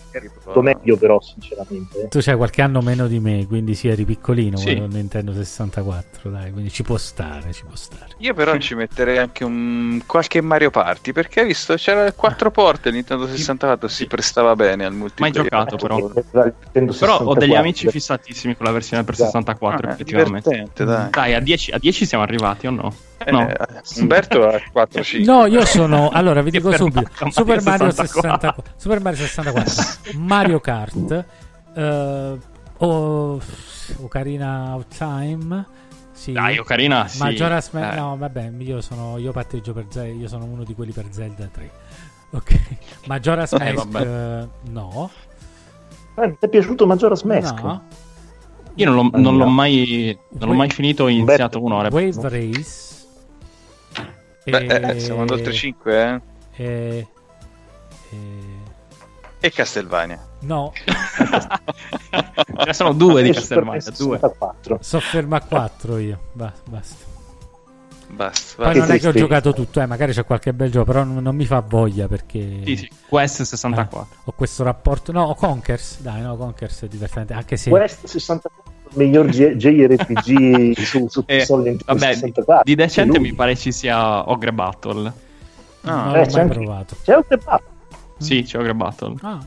Molto 0.52 0.62
meglio 0.62 0.96
però 0.96 1.20
sinceramente 1.20 2.08
tu 2.08 2.18
c'hai 2.20 2.36
qualche 2.36 2.62
anno 2.62 2.80
meno 2.80 3.06
di 3.06 3.18
me, 3.20 3.46
quindi 3.46 3.74
sì, 3.74 3.88
eri 3.88 4.04
piccolino 4.04 4.56
Sì. 4.56 4.76
quando 4.76 4.96
Nintendo 4.96 5.32
64, 5.32 6.30
dai, 6.30 6.52
quindi 6.52 6.70
ci 6.70 6.82
può 6.82 6.96
stare, 6.98 7.52
ci 7.52 7.64
può 7.64 7.74
stare. 7.76 8.08
Io 8.18 8.34
però 8.34 8.56
ci 8.58 8.74
metterei 8.74 9.18
anche 9.18 9.44
un 9.44 10.02
qualche 10.06 10.40
Mario 10.40 10.70
Party 10.70 11.12
perché 11.12 11.40
hai 11.40 11.46
visto 11.46 11.74
c'era 11.74 12.10
quattro 12.12 12.50
porte 12.50 12.90
Nintendo 12.90 13.26
64 13.26 13.88
si 13.88 14.06
prestava 14.06 14.54
bene 14.54 14.84
al 14.84 14.90
Mai 14.92 15.00
multiplayer. 15.00 15.42
giocato, 15.42 15.76
però. 15.76 15.96
Però 16.08 16.44
ho 16.44 17.34
degli 17.34 17.50
64. 17.50 17.56
amici 17.58 17.88
fissatissimi 17.88 18.56
con 18.56 18.66
la 18.66 18.72
versione 18.72 19.04
per 19.04 19.14
Esatto. 19.14 19.30
64, 19.30 19.86
Ah, 19.86 19.90
è 19.90 19.92
effettivamente. 19.94 20.66
dai. 20.84 21.10
Dai, 21.10 21.34
a 21.34 21.40
10, 21.40 21.70
a 21.72 21.78
10 21.78 22.06
siamo 22.06 22.24
arrivati 22.24 22.66
o 22.66 22.70
no? 22.70 22.94
Eh, 23.24 23.30
No. 23.30 23.48
Umberto 23.98 24.48
ha 24.48 24.60
4-5. 24.74 25.24
No, 25.24 25.46
io 25.46 25.64
sono. 25.64 26.08
Allora, 26.10 26.42
vi 26.42 26.50
dico 26.50 26.72
subito: 26.72 27.08
Super 27.30 27.62
Mario 27.62 27.86
Mario 27.86 27.90
64, 27.92 28.62
Super 28.76 29.00
Mario 29.00 29.18
64, 29.18 29.72
Mario 30.42 30.60
Kart, 30.60 31.26
eh, 31.74 32.38
o- 32.78 33.40
Ocarina 34.02 34.74
of 34.76 34.84
Time. 34.96 35.66
Sì. 36.12 36.32
Dai, 36.32 36.58
Ocarina, 36.58 37.08
sì. 37.08 37.18
Majora's 37.18 37.70
Mask. 37.70 37.92
Eh. 37.94 37.96
No, 38.00 38.16
vabbè, 38.16 38.52
io, 38.58 38.80
sono, 38.80 39.18
io 39.18 39.32
patteggio 39.32 39.72
per 39.72 39.86
Zelda. 39.88 40.12
Io 40.12 40.28
sono 40.28 40.44
uno 40.44 40.62
di 40.64 40.74
quelli 40.74 40.92
per 40.92 41.06
Zelda 41.10 41.46
3. 41.46 41.70
Ok. 42.34 42.60
Majora's 43.08 43.52
Eh, 43.52 43.72
Mask, 43.74 43.94
eh, 44.06 44.48
no. 44.70 45.10
Eh, 46.16 46.30
ti 46.38 46.46
è 46.46 46.48
piaciuto 46.48 46.86
Majora's 46.86 47.22
Mask? 47.24 47.60
No. 47.60 47.82
Io 48.76 48.90
non 48.90 48.94
l'ho, 48.94 49.18
non 49.18 49.36
l'ho 49.36 49.46
mai, 49.46 50.18
non 50.30 50.48
l'ho 50.48 50.54
mai 50.54 50.70
finito, 50.70 51.04
ho 51.04 51.08
iniziato 51.08 51.62
un'ora. 51.62 51.88
Wave 51.90 52.28
Race. 52.30 52.90
Beh, 54.44 54.64
e- 54.64 54.90
eh, 54.96 54.98
siamo 55.00 55.22
ad 55.22 55.30
oltre 55.30 55.52
5, 55.52 56.22
eh? 56.56 56.62
e- 56.64 57.06
e- 58.10 58.60
E 59.40 59.50
Castelvania. 59.50 60.18
No, 60.42 60.72
Ce 62.64 62.72
sono 62.72 62.92
due 62.92 63.22
di 63.22 63.30
E 63.30 63.34
Super 63.34 63.64
Castlevania, 63.64 63.72
NES 63.74 63.96
due. 63.98 64.18
64. 64.18 64.78
so 64.80 65.00
fermo 65.00 65.34
a 65.36 65.40
4 65.40 65.98
io. 65.98 66.18
Ba- 66.32 66.52
basta. 66.68 67.10
Basta. 68.08 68.62
Poi 68.64 68.78
non 68.78 68.90
è 68.90 68.98
che 68.98 69.08
ho 69.08 69.12
giocato 69.12 69.52
tutto, 69.54 69.80
eh, 69.80 69.86
magari 69.86 70.12
c'è 70.12 70.24
qualche 70.26 70.52
bel 70.52 70.70
gioco, 70.70 70.84
però 70.84 71.02
non, 71.04 71.22
non 71.22 71.34
mi 71.34 71.46
fa 71.46 71.60
voglia 71.66 72.06
perché 72.08 72.60
Sì, 72.64 72.76
sì. 72.76 72.90
Quest 73.08 73.42
64. 73.42 74.00
eh, 74.10 74.16
ho 74.24 74.32
questo 74.32 74.62
rapporto. 74.64 75.12
No, 75.12 75.22
ho 75.24 75.34
Conkers, 75.34 76.00
dai, 76.00 76.20
no, 76.20 76.36
Conkers 76.36 76.82
è 76.82 76.88
divertente, 76.88 77.32
anche 77.32 77.56
se 77.56 77.70
Quest 77.70 78.06
64 78.06 78.70
il 78.94 78.98
miglior 78.98 79.26
JRPG 79.28 80.76
su, 80.84 81.06
su 81.08 81.22
Eh, 81.24 81.38
console 81.38 81.76
vabbè, 81.86 82.12
64 82.12 82.64
di 82.64 82.74
decente 82.74 83.18
mi 83.18 83.32
pare 83.32 83.56
ci 83.56 83.72
sia 83.72 84.28
Ogre 84.30 84.52
Battle. 84.52 85.12
non 85.80 85.98
Ah, 85.98 86.10
l'ho 86.10 86.16
eh, 86.16 86.26
c'è 86.26 86.32
mai 86.32 86.40
anche- 86.42 86.54
provato. 86.54 86.96
c'è 87.02 87.14
un 87.14 87.22
debatto 87.26 87.64
Sì, 88.18 88.42
c'è 88.42 88.58
Ogre 88.58 88.74
Battle. 88.74 89.14
Ah. 89.22 89.38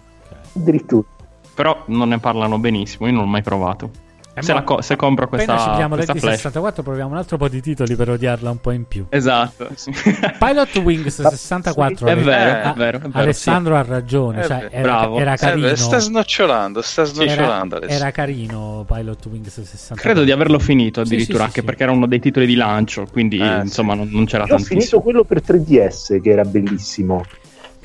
Addirittura 0.55 1.07
Però 1.53 1.83
non 1.87 2.09
ne 2.09 2.19
parlano 2.19 2.57
benissimo, 2.59 3.07
io 3.07 3.13
non 3.13 3.23
l'ho 3.23 3.29
mai 3.29 3.41
provato. 3.43 3.89
Eh, 4.37 4.41
Se, 4.41 4.63
co- 4.65 4.81
se 4.81 4.97
compro 4.97 5.23
Appena 5.27 5.45
questa, 5.45 5.63
ci 5.63 5.69
pigliamo 5.71 5.95
questa 5.95 6.11
l'Ed 6.11 6.21
flash. 6.21 6.35
64 6.35 6.83
proviamo 6.83 7.11
un 7.11 7.15
altro 7.15 7.37
po' 7.37 7.47
di 7.47 7.61
titoli 7.61 7.95
per 7.95 8.09
odiarla 8.09 8.49
un 8.51 8.59
po' 8.59 8.71
in 8.71 8.85
più. 8.85 9.05
Esatto. 9.07 9.69
sì. 9.75 9.93
Pilot 10.37 10.75
Wings 10.79 11.21
64 11.25 12.05
È 12.07 12.17
vero, 12.17 12.27
Eh, 12.51 12.71
è 12.71 12.73
vero, 12.75 12.97
è 12.97 13.01
vero, 13.03 13.09
Alessandro 13.13 13.77
ha 13.77 13.83
ragione, 13.83 14.43
cioè, 14.43 14.67
era, 14.71 14.81
bravo. 14.81 15.19
era 15.19 15.33
Eh, 15.35 15.37
carino. 15.37 15.75
sta 15.75 15.99
snocciolando, 15.99 16.81
sta 16.81 17.03
era, 17.03 17.09
snocciolando 17.11 17.75
adesso. 17.77 17.93
era 17.97 18.11
carino 18.11 18.83
Pilot 18.85 19.25
Wings 19.27 19.53
64. 19.53 19.95
Credo 20.03 20.23
di 20.25 20.31
averlo 20.31 20.59
finito 20.59 21.05
Sì, 21.05 21.13
addirittura, 21.13 21.37
sì, 21.37 21.43
sì, 21.43 21.47
anche 21.47 21.59
sì. 21.61 21.65
perché 21.65 21.83
era 21.83 21.91
uno 21.93 22.05
dei 22.05 22.19
titoli 22.19 22.45
di 22.45 22.55
lancio, 22.55 23.07
quindi 23.09 23.39
Eh, 23.39 23.59
insomma 23.61 23.93
non, 23.93 24.09
non 24.11 24.25
c'era 24.25 24.43
io 24.43 24.55
ho 24.55 24.57
finito 24.57 24.67
tantissimo. 24.67 25.01
quello 25.01 25.23
per 25.23 25.41
3DS 25.43 26.21
che 26.21 26.29
era 26.29 26.43
bellissimo 26.43 27.23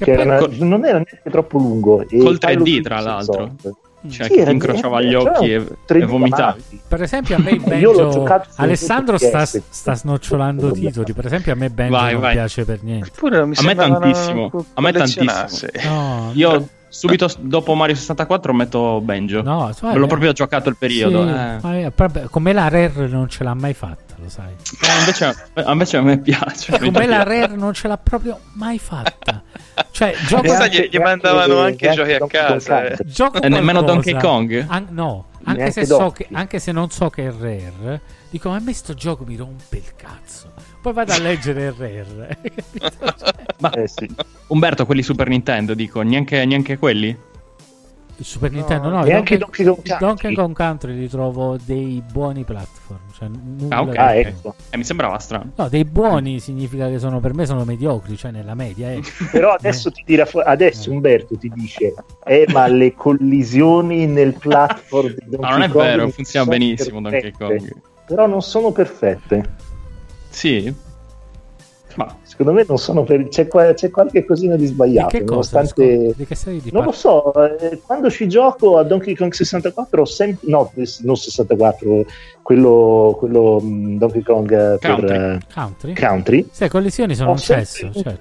Che 0.05 0.13
era- 0.13 0.39
col- 0.39 0.57
non 0.59 0.81
era 0.85 0.93
neanche 0.99 1.23
troppo 1.31 1.59
lungo 1.59 2.01
e 2.09 2.19
col 2.19 2.39
Pilot 2.39 2.57
3D, 2.59 2.61
Wings 2.63 2.83
tra 2.85 3.01
l'altro. 3.01 3.39
Resort. 3.57 3.77
Cioè, 4.09 4.29
Sì, 4.29 4.33
che 4.33 4.51
incrociava 4.51 5.03
gli 5.03 5.13
occhi 5.15 5.51
e, 5.53 5.57
e 5.57 5.67
30 5.85 6.07
vomitavi. 6.07 6.43
amanti. 6.43 6.81
Per 6.89 7.03
esempio, 7.03 7.37
a 7.37 7.39
me 7.39 7.59
su 7.93 8.25
Alessandro 8.57 9.19
sta, 9.19 9.45
sta 9.45 9.95
snocciolando 9.95 10.71
titoli. 10.73 11.13
Per 11.13 11.27
esempio, 11.27 11.53
a 11.53 11.57
me 11.57 11.69
banjo 11.69 11.93
Vai, 11.97 12.13
non 12.13 12.23
vai. 12.23 12.33
piace 12.33 12.65
per 12.65 12.83
niente. 12.83 13.11
Pure 13.15 13.45
mi 13.45 13.55
A 13.59 13.63
me 13.63 13.75
tantissimo, 13.75 14.51
a 14.75 14.81
me 14.81 14.93
collezionarsi. 14.93 15.67
No, 15.85 16.31
Io 16.33 16.67
subito 16.89 17.29
s- 17.29 17.37
dopo 17.41 17.75
Mario 17.75 17.95
64 17.95 18.55
metto 18.55 19.03
Banjo. 19.03 19.43
no, 19.43 19.71
Me 19.83 19.95
l'ho 19.97 20.07
proprio 20.07 20.33
giocato 20.33 20.71
il 20.71 20.77
periodo. 20.79 21.23
sì, 21.61 21.69
eh. 21.69 22.27
come 22.31 22.53
la 22.55 22.69
Rare 22.69 23.07
non 23.07 23.29
ce 23.29 23.45
l'ha 23.45 23.55
mai 23.55 23.75
fatta, 23.75 24.10
lo 24.23 24.29
sai. 24.29 24.53
Eh, 24.53 24.99
invece, 25.01 25.25
a- 25.25 25.71
invece 25.73 25.97
a 25.97 26.03
me 26.03 26.19
piace. 26.19 26.73
mi 26.81 26.91
Come 26.93 27.07
la. 27.07 27.23
Rare 27.23 27.55
non 27.57 27.73
ce 27.75 27.89
l'ha 27.89 27.99
proprio 27.99 28.39
mai 28.55 28.79
fatta. 28.79 29.43
Cioè, 29.91 30.15
gioco, 30.27 30.43
Neanche- 30.43 30.89
gli- 30.89 30.89
gli 30.91 30.99
mandavano 30.99 31.63
neanche- 31.63 31.89
anche 31.89 32.01
giochi 32.01 32.13
a 32.13 32.27
casa, 32.27 32.81
Country. 32.87 33.11
gioco 33.11 33.41
E 33.43 33.49
nemmeno. 33.49 33.83
Donkey 33.83 34.17
Kong? 34.19 34.65
An- 34.69 34.87
no, 34.91 35.27
anche 35.45 35.71
se, 35.73 35.85
so 35.87 36.11
che, 36.11 36.27
anche 36.33 36.59
se 36.59 36.73
non 36.73 36.91
so 36.91 37.09
che 37.11 37.27
è 37.27 37.33
Rare, 37.33 38.01
dico, 38.31 38.51
ma 38.51 38.57
a 38.57 38.61
me 38.61 38.73
sto 38.73 38.95
gioco 38.95 39.25
mi 39.25 39.37
rompe 39.37 39.77
il 39.77 39.93
cazzo. 39.97 40.53
Poi 40.81 40.93
vado 40.93 41.13
a 41.13 41.19
leggere 41.19 41.65
il 41.67 41.73
Rare. 41.73 42.39
Cioè, 42.79 43.35
Ma 43.59 43.71
Eh, 43.73 43.89
sì. 43.89 44.09
Umberto, 44.49 44.87
quelli 44.87 45.03
Super 45.03 45.29
Nintendo, 45.29 45.75
dico, 45.75 46.01
neanche, 46.03 46.45
neanche 46.47 46.79
quelli? 46.79 47.15
Super 48.23 48.51
Nintendo, 48.53 48.89
no, 48.89 49.03
neanche 49.03 49.35
i 49.35 49.39
Donkey 49.39 49.65
Kong 49.65 49.77
Country. 49.77 50.07
Donkey 50.07 50.35
Kong 50.35 50.55
Country 50.55 50.95
li 50.95 51.09
trovo 51.09 51.57
dei 51.65 52.03
buoni 52.13 52.45
platform. 52.45 53.01
Cioè, 53.13 53.29
nulla 53.29 53.77
Ah, 53.77 53.83
ok. 53.83 53.97
Ah, 53.97 54.15
ecco. 54.17 54.55
Eh, 54.71 54.77
mi 54.77 54.85
sembrava 54.85 55.19
strano. 55.19 55.53
No, 55.57 55.69
dei 55.69 55.85
buoni 55.85 56.39
significa 56.41 56.89
che 56.89 56.99
sono 56.99 57.21
per 57.21 57.35
me 57.35 57.47
sono 57.47 57.65
mediocri, 57.65 58.17
cioè 58.17 58.31
nella 58.31 58.55
media. 58.55 58.93
Eh. 58.93 59.03
Però 59.33 59.53
adesso 59.53 59.91
ti 59.91 60.03
tira 60.05 60.25
fuori, 60.27 60.49
adesso 60.49 60.91
Umberto 60.91 61.37
ti 61.37 61.51
dice, 61.55 61.95
eh, 62.25 62.47
ma 62.53 62.67
le 62.67 62.95
collisioni 62.95 64.07
nel 64.07 64.35
platform 64.35 65.09
di 65.09 65.25
Donkey 65.31 65.39
Ma 65.41 65.51
non 65.51 65.63
è 65.63 65.69
Kong 65.69 65.85
vero, 65.85 66.09
funziona 66.09 66.47
benissimo 66.51 67.01
Donkey 67.01 67.21
perfette. 67.33 67.59
Kong. 67.59 67.73
Però 68.07 68.27
non 68.27 68.43
sono 68.43 68.71
perfette. 68.73 69.55
Sì? 70.29 70.75
Secondo 72.41 72.59
me 72.59 72.65
non 72.67 72.79
sono 72.79 73.05
per... 73.05 73.29
c'è, 73.29 73.47
qua- 73.49 73.75
c'è 73.75 73.91
qualche 73.91 74.25
cosina 74.25 74.55
di 74.57 74.63
Di 74.63 74.69
sbagliato, 74.69 75.09
che 75.09 75.25
cosa? 75.25 75.59
nonostante... 75.59 76.15
Di 76.17 76.25
che 76.25 76.35
serie 76.35 76.61
di 76.63 76.71
Non 76.73 76.85
lo 76.85 76.93
so, 76.93 77.35
eh, 77.59 77.83
quando 77.85 78.09
ci 78.11 78.27
gioco 78.29 78.79
a 78.79 78.83
Donkey 78.83 79.15
Kong 79.15 79.31
64 79.31 80.01
ho 80.01 80.05
sempre... 80.07 80.49
No, 80.51 80.73
non 81.03 81.17
64, 81.17 82.07
quello, 82.41 83.15
quello 83.19 83.61
mh, 83.61 83.99
Donkey 83.99 84.23
Kong 84.23 84.51
eh, 84.53 84.79
per 84.79 84.91
Country. 84.95 85.17
eh, 85.17 85.39
Country? 85.53 85.93
Country. 85.95 86.49
Se 86.51 86.69
collisioni 86.71 87.15
sono 87.15 87.29
ho 87.29 87.33
un 87.33 87.39
cesso, 87.39 87.93
certo. 87.93 88.21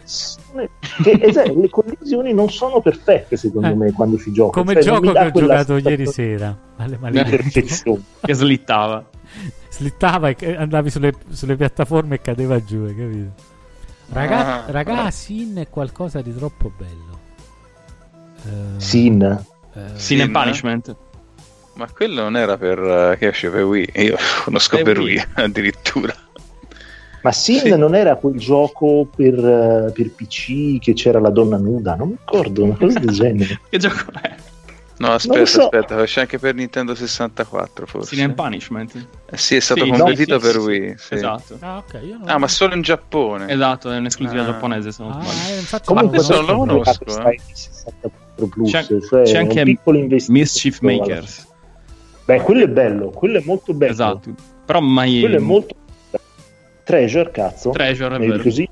che, 1.01 1.17
esatto, 1.22 1.57
le 1.57 1.70
collisioni 1.70 2.34
non 2.34 2.49
sono 2.49 2.82
perfette 2.82 3.38
secondo 3.38 3.70
Eh, 3.70 3.74
me 3.76 3.93
quando 3.93 4.17
ci 4.17 4.34
gioco. 4.34 4.51
Come 4.51 4.74
Cioè, 4.74 4.84
gioco 4.84 4.99
mi 5.07 5.13
che 5.13 5.20
ho 5.20 5.32
giocato 5.32 5.78
ieri 5.78 6.05
sera 6.07 6.57
alle 6.76 6.95
di 6.95 7.01
maledette. 7.01 7.63
che 7.63 8.34
slittava. 8.34 9.01
Slittava 9.70 10.28
e 10.28 10.36
e 10.38 10.55
andavi 10.57 10.89
sulle, 10.89 11.13
sulle 11.30 11.55
piattaforme 11.55 12.15
e 12.15 12.22
cadeva 12.22 12.61
giù, 12.61 12.84
hai 12.84 12.95
capito? 12.95 13.49
Raga, 14.12 14.66
Ah. 14.66 14.72
raga, 14.72 15.12
Sin 15.12 15.55
è 15.57 15.70
qualcosa 15.70 16.22
di 16.22 16.36
troppo 16.36 16.72
bello. 16.76 17.18
Eh, 18.45 18.80
Sin. 18.80 19.22
eh, 19.22 19.38
Sin 19.95 20.20
and 20.22 20.30
Sin? 20.30 20.32
Punishment. 20.32 20.95
Ma 21.74 21.88
quello 21.91 22.24
non 22.24 22.36
era 22.36 22.57
per 22.57 22.80
eh, 22.80 23.18
che 23.18 23.28
esce 23.30 23.49
per 23.49 23.64
Wii. 23.64 23.91
Io 23.95 24.18
conosco 24.43 24.76
Per 24.78 24.86
per 24.86 24.99
Wii. 24.99 25.16
Wii 25.16 25.26
addirittura. 25.45 26.14
Ma 27.22 27.32
Sin 27.32 27.60
Sì. 27.60 27.78
non 27.78 27.95
era 27.95 28.16
quel 28.16 28.38
gioco 28.38 29.07
per, 29.16 29.34
eh, 29.34 29.91
per 29.93 30.12
PC 30.12 30.80
che 30.80 30.93
c'era 30.93 31.20
la 31.20 31.30
donna 31.30 31.57
nuda? 31.57 31.95
Non 31.95 32.10
mi 32.10 32.16
ricordo, 32.18 32.64
una 32.64 32.76
cosa 32.78 32.99
del 32.99 33.10
genere. 33.14 33.60
Che 33.70 33.78
gioco 33.78 34.05
è? 34.22 34.36
No, 35.00 35.14
aspetta, 35.14 35.45
so. 35.45 35.64
aspetta, 35.64 36.04
c'è 36.04 36.22
anche 36.22 36.39
per 36.39 36.56
Nintendo 36.56 36.93
64 36.93 37.86
forse. 37.86 38.16
Sin 38.16 38.24
and 38.26 38.34
Punishment. 38.36 39.08
Eh 39.30 39.38
sì, 39.38 39.56
è 39.56 39.60
stato 39.62 39.84
Sì, 39.86 39.89
convertito 39.91 40.34
no, 40.34 40.39
sì, 40.39 40.45
per 40.45 40.56
sì, 40.62 40.68
Wii. 40.68 40.95
sì. 40.97 41.14
Esatto. 41.14 41.58
Ah, 41.62 41.78
ok, 41.78 42.00
io 42.04 42.18
non 42.18 42.28
Ah, 42.30 42.38
ma 42.38 42.47
solo 42.50 42.76
in 42.76 42.82
Giappone. 42.82 43.50
Esatto, 43.50 43.91
è 43.91 43.97
un'esclusiva 43.97 44.41
Ah. 44.41 44.45
giapponese 44.45 44.91
se 44.91 45.02
non 45.04 45.12
Ah, 45.14 45.22
sbaglio. 45.24 45.60
eh, 45.78 45.82
Comunque 45.86 46.16
questo 46.18 46.36
non 46.41 46.45
lo 46.45 46.58
conosco, 46.58 47.04
eh. 47.06 47.12
stare 47.12 47.34
in 47.34 47.56
64 47.56 48.47
plus, 48.47 48.72
C'è- 48.72 48.86
cioè 49.02 49.24
c'è 49.24 49.38
anche. 49.38 49.78
Mischief 50.28 50.80
Makers. 50.82 51.47
Beh, 52.26 52.41
quello 52.41 52.64
è 52.66 52.68
bello, 52.68 53.10
quello 53.12 53.38
è 53.38 53.41
molto 53.45 53.74
bello. 53.74 53.91
Esatto. 53.91 54.34
Però 54.66 54.82
mai... 54.82 55.22
Quello 55.22 55.38
è 55.38 55.39
molto 55.39 55.76
Treasure, 56.84 57.32
cazzo. 57.32 57.70
Treasure, 57.70 58.16
è 58.16 58.20
vero. 58.20 58.41
così? 58.43 58.68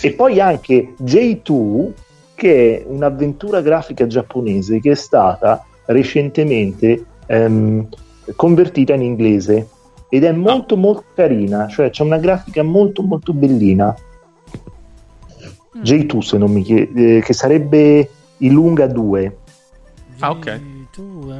E 0.00 0.12
poi 0.12 0.40
anche 0.40 0.94
J2, 1.00 1.92
che 2.38 2.84
è 2.84 2.84
un'avventura 2.86 3.60
grafica 3.60 4.06
giapponese 4.06 4.78
che 4.78 4.92
è 4.92 4.94
stata 4.94 5.66
recentemente 5.86 7.04
ehm, 7.26 7.88
convertita 8.36 8.94
in 8.94 9.02
inglese 9.02 9.68
ed 10.08 10.22
è 10.22 10.30
molto 10.30 10.76
molto 10.76 11.02
carina, 11.16 11.66
cioè 11.66 11.90
c'è 11.90 12.04
una 12.04 12.18
grafica 12.18 12.62
molto 12.62 13.02
molto 13.02 13.32
bellina. 13.32 13.92
J2 15.82 16.18
se 16.20 16.38
non 16.38 16.52
mi 16.52 16.62
chiede, 16.62 17.20
che 17.22 17.32
sarebbe 17.32 18.08
Ilunga 18.38 18.86
2. 18.86 19.36
Ah, 20.20 20.30
ok. 20.30 20.46
Eh, 20.46 20.60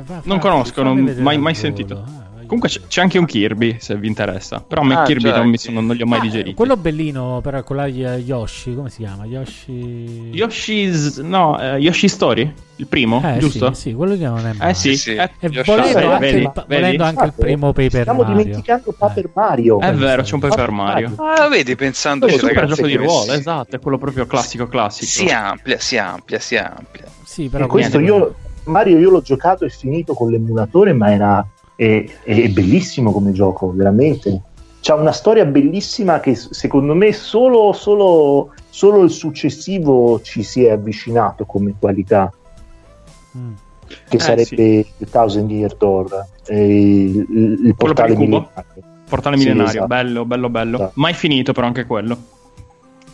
va, 0.04 0.20
Non 0.24 0.40
conosco, 0.40 0.82
non- 0.82 1.14
mai- 1.20 1.38
mai 1.38 1.54
sentito. 1.54 1.94
Ah. 1.94 2.27
Comunque 2.48 2.68
c'è, 2.70 2.80
c'è 2.88 3.00
anche 3.02 3.18
un 3.18 3.26
Kirby, 3.26 3.76
se 3.78 3.94
vi 3.96 4.06
interessa. 4.08 4.64
Però 4.66 4.80
a 4.80 4.84
me 4.84 4.94
Ah, 4.96 5.02
Kirby 5.04 5.28
non, 5.30 5.54
sono- 5.56 5.80
non 5.82 5.94
li 5.94 6.02
ho 6.02 6.06
mai 6.06 6.18
Ah, 6.18 6.22
digeriti. 6.22 6.54
Quello 6.54 6.76
bellino, 6.76 7.40
però, 7.42 7.62
con 7.62 7.76
la 7.76 7.86
Y- 7.86 8.22
Yoshi, 8.24 8.74
come 8.74 8.88
si 8.90 8.98
chiama? 9.02 9.24
Yoshi... 9.26 10.30
Yoshi's... 10.32 11.18
No, 11.18 11.60
eh, 11.60 11.76
Yoshi 11.78 12.08
Story? 12.08 12.52
Il 12.76 12.86
primo, 12.86 13.20
Eh, 13.24 13.38
giusto? 13.38 13.72
Sì, 13.74 13.80
sì, 13.90 13.92
quello 13.94 14.14
lì 14.14 14.20
non 14.22 14.38
è 14.46 14.52
male. 14.54 14.70
Eh 14.70 14.74
sì, 14.74 14.96
Sì, 14.96 15.14
eh, 15.14 15.30
E 15.40 15.48
Yoshi 15.48 15.70
volendo, 15.70 15.88
Story, 15.90 16.06
anche, 16.06 16.18
vedi, 16.26 16.38
il, 16.42 16.50
pa- 16.52 16.64
vedi? 16.66 16.80
volendo 16.82 17.04
anche 17.04 17.24
il 17.24 17.32
primo 17.36 17.72
Paper 17.72 18.00
Stiamo 18.00 18.22
Mario. 18.22 18.36
dimenticando 18.36 18.94
Paper 18.96 19.24
Eh. 19.24 19.30
Mario. 19.34 19.80
è 19.80 19.92
vero, 19.94 20.22
c'è 20.22 20.34
un 20.34 20.40
Paper 20.40 20.56
Paper 20.56 20.70
Mario. 20.74 21.12
Ah, 21.16 21.48
vedi, 21.48 21.74
pensandoci, 21.76 22.34
Super 22.38 22.54
ragazzi, 22.54 22.74
gioco 22.76 22.86
di 22.86 22.96
ruolo, 22.96 23.32
si- 23.32 23.38
esatto, 23.38 23.76
è 23.76 23.80
quello 23.80 23.98
proprio 23.98 24.26
classico 24.26 24.66
classico. 24.68 25.06
Si 25.10 25.26
amplia, 25.26 25.78
si 25.78 25.98
amplia, 25.98 26.38
si 26.38 26.56
amplia. 26.56 27.04
Sì, 27.24 27.48
però 27.48 27.64
E 27.64 27.68
questo 27.68 27.98
io, 27.98 28.34
Mario 28.64 28.98
io 28.98 29.10
l'ho 29.10 29.22
giocato 29.22 29.64
e 29.64 29.70
finito 29.70 30.14
con 30.14 30.30
l'emulatore, 30.30 30.92
ma 30.92 31.12
era 31.12 31.46
è, 31.78 32.04
è 32.24 32.48
bellissimo 32.48 33.12
come 33.12 33.30
gioco, 33.30 33.70
veramente. 33.72 34.42
C'ha 34.80 34.94
una 34.96 35.12
storia 35.12 35.44
bellissima 35.44 36.18
che 36.18 36.34
secondo 36.34 36.92
me 36.94 37.12
solo, 37.12 37.72
solo, 37.72 38.52
solo 38.68 39.04
il 39.04 39.10
successivo 39.10 40.20
ci 40.22 40.42
si 40.42 40.64
è 40.64 40.70
avvicinato 40.70 41.44
come 41.44 41.74
qualità, 41.78 42.32
Mm. 43.36 43.52
che 44.08 44.16
Eh, 44.16 44.20
sarebbe 44.20 44.86
il 44.96 45.08
Thousand 45.10 45.50
Year 45.50 45.76
Door, 45.76 46.26
eh, 46.46 47.04
il, 47.04 47.26
il- 47.62 47.74
portale 47.76 48.16
millenario. 48.16 48.50
Portale 49.08 49.36
Sì, 49.36 49.44
millenario, 49.44 49.70
esatto. 49.70 49.86
bello, 49.86 50.24
bello, 50.24 50.48
bello. 50.50 50.76
Esatto. 50.76 50.92
Mai 50.94 51.12
finito 51.14 51.52
però 51.52 51.66
anche 51.66 51.86
quello. 51.86 52.16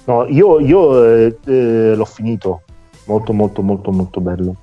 No, 0.06 0.24
io, 0.26 0.60
io, 0.60 1.04
eh, 1.04 1.36
eh, 1.44 1.94
l'ho 1.94 2.04
finito, 2.04 2.62
molto 3.06 3.32
molto 3.32 3.62
molto 3.62 3.90
molto 3.90 4.20
bello. 4.20 4.54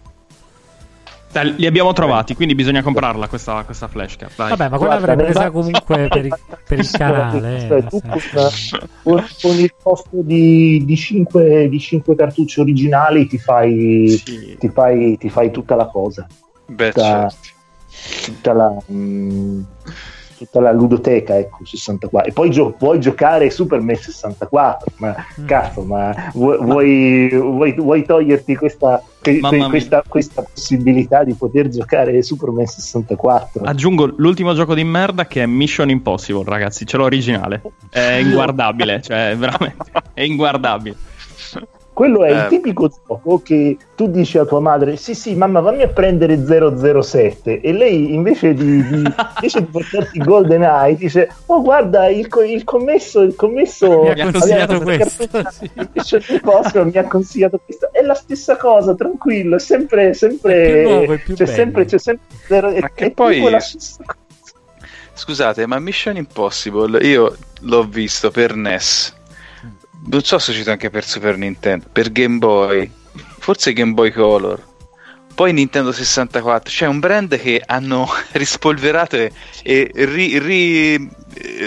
Dai, 1.32 1.56
li 1.56 1.66
abbiamo 1.66 1.94
trovati, 1.94 2.36
quindi 2.36 2.56
bisogna 2.56 2.82
comprarla 2.82 3.28
questa, 3.28 3.64
questa 3.64 3.88
flashcard. 3.88 4.34
Dai. 4.36 4.50
Vabbè, 4.50 4.70
ma 4.70 4.78
quella 4.78 4.98
Guarda, 4.98 5.12
avrei 5.14 5.26
presa 5.32 5.50
comunque 5.52 6.08
per 6.10 6.26
il, 6.26 6.38
per 6.68 6.80
il 6.80 6.92
canale. 6.92 7.66
Cioè, 7.68 7.84
tu 7.86 8.02
con, 9.04 9.26
con- 9.42 9.60
il 9.60 9.74
costo 9.82 10.10
di, 10.22 10.84
di 10.86 10.96
5, 10.98 11.70
di 11.70 11.80
5 11.80 12.16
cartucce 12.16 12.60
originali 12.62 13.28
ti 13.28 13.38
fai, 13.38 14.10
Sì. 14.24 14.56
ti 14.60 14.70
fai, 14.70 15.18
ti 15.18 15.30
fai 15.30 15.52
tutta 15.52 15.76
la 15.76 15.86
cosa, 15.86 16.28
Beh, 16.68 16.92
Da- 16.92 17.30
certo. 17.30 18.24
tutta 18.26 18.54
la, 18.54 18.76
mm, 18.92 19.62
tutta 20.46 20.60
la 20.60 20.72
ludoteca, 20.72 21.38
ecco, 21.38 21.64
64. 21.64 22.30
E 22.30 22.34
poi 22.34 22.50
gio- 22.50 22.72
puoi 22.72 23.00
giocare 23.00 23.50
Super 23.52 23.80
Me 23.80 23.94
64, 23.96 24.92
ma 24.98 25.16
Mm. 25.39 25.46
cazzo, 25.46 25.82
ma 25.84 26.32
vuoi, 26.34 26.58
vuoi, 26.58 27.30
vuoi- 27.30 27.74
vuoi 27.76 28.04
toglierti 28.06 28.56
questa, 28.56 29.04
que- 29.22 29.39
questa, 29.70 30.04
questa 30.08 30.42
possibilità 30.42 31.24
di 31.24 31.34
poter 31.34 31.70
giocare 31.70 32.22
Super 32.24 32.50
Me 32.50 32.66
64? 32.66 33.64
Aggiungo 33.66 34.12
l'ultimo 34.18 34.54
gioco 34.56 34.74
di 34.74 34.84
merda 34.84 35.28
che 35.28 35.44
è 35.44 35.46
Mission 35.46 35.89
Impossible, 35.89 36.44
ragazzi. 36.46 36.86
Ce 36.88 36.98
l'ho 36.98 37.04
originale. 37.04 37.62
È 37.89 38.00
inguardabile, 38.20 39.00
cioè, 39.02 39.36
veramente. 39.38 39.92
È 40.14 40.22
inguardabile. 40.22 40.96
Quello 42.02 42.24
è 42.26 42.32
Eh. 42.32 42.36
il 42.41 42.47
tipico 42.47 42.89
gioco 42.89 43.43
che 43.43 43.78
tu 43.95 44.10
dici 44.10 44.39
a 44.39 44.45
tua 44.45 44.60
madre: 44.60 44.95
Sì, 44.97 45.14
sì, 45.14 45.36
mamma, 45.36 45.62
fammi 45.62 45.84
a 45.84 45.88
prendere 45.88 46.36
007. 47.04 47.62
E 47.62 47.72
lei 47.74 48.16
invece 48.16 48.56
di, 48.56 48.84
di- 48.88 49.04
invece 49.36 49.60
di 49.60 49.66
portarti 49.70 50.18
Golden 50.18 50.64
Eye 50.64 50.95
dice: 50.95 51.30
Oh, 51.45 51.62
guarda, 51.62 52.08
il, 52.08 52.28
co- 52.28 52.41
il 52.41 52.64
commesso, 52.64 53.22
il 53.22 53.36
commesso 53.36 54.02
Mi 54.02 54.20
ha 54.20 54.32
consigliato 54.32 54.80
questo, 54.82 55.28
sì. 55.52 55.70
di 55.76 55.88
Mission 55.93 56.22
Impossible, 56.30 56.86
mi 56.86 56.97
ha 56.97 57.04
consigliato 57.08 57.60
questo. 57.64 57.89
È 57.93 58.02
la 58.02 58.16
stessa 58.16 58.56
cosa, 58.58 58.95
tranquillo, 58.95 59.58
è 59.58 59.60
sempre. 59.60 60.16
sempre 60.16 60.54
È 60.64 60.82
più 60.82 60.89
nuovo, 60.89 61.14
è 61.14 61.18
più 61.20 61.36
c'è, 61.36 61.43
bello. 61.43 61.56
sempre, 61.56 61.86
c'è 61.86 61.99
sempre 61.99 62.26
zero. 62.47 62.68
Ma 62.72 62.74
è- 62.88 62.91
che 62.95 63.06
è 63.06 63.12
poi- 63.12 63.36
tipo 63.36 63.49
la 63.49 63.60
stessa 63.60 64.04
cosa. 64.04 64.18
Scusate, 65.14 65.68
ma 65.68 65.78
Mission 65.78 66.16
Impossible 66.16 66.97
io 67.06 67.36
l'ho 67.60 67.84
visto 67.84 68.32
per 68.32 68.56
NES. 68.56 69.20
Non 70.04 70.24
so 70.24 70.39
se 70.39 70.52
è 70.52 70.54
uscito 70.54 70.72
anche 70.72 70.89
per 70.89 71.06
Super 71.06 71.38
Nintendo, 71.38 71.86
per 71.91 72.12
Game 72.12 72.38
Boy, 72.38 72.91
forse 73.39 73.74
Game 73.74 73.93
Boy 73.93 74.12
Color. 74.12 74.70
Poi 75.34 75.54
Nintendo 75.54 75.92
64, 75.92 76.72
cioè 76.72 76.88
un 76.88 77.00
brand 77.00 77.38
che 77.38 77.62
hanno 77.66 78.08
rispolverato 78.34 79.16
e, 79.16 79.32
e 79.64 79.92
ri, 79.94 80.40
ri, 80.40 81.10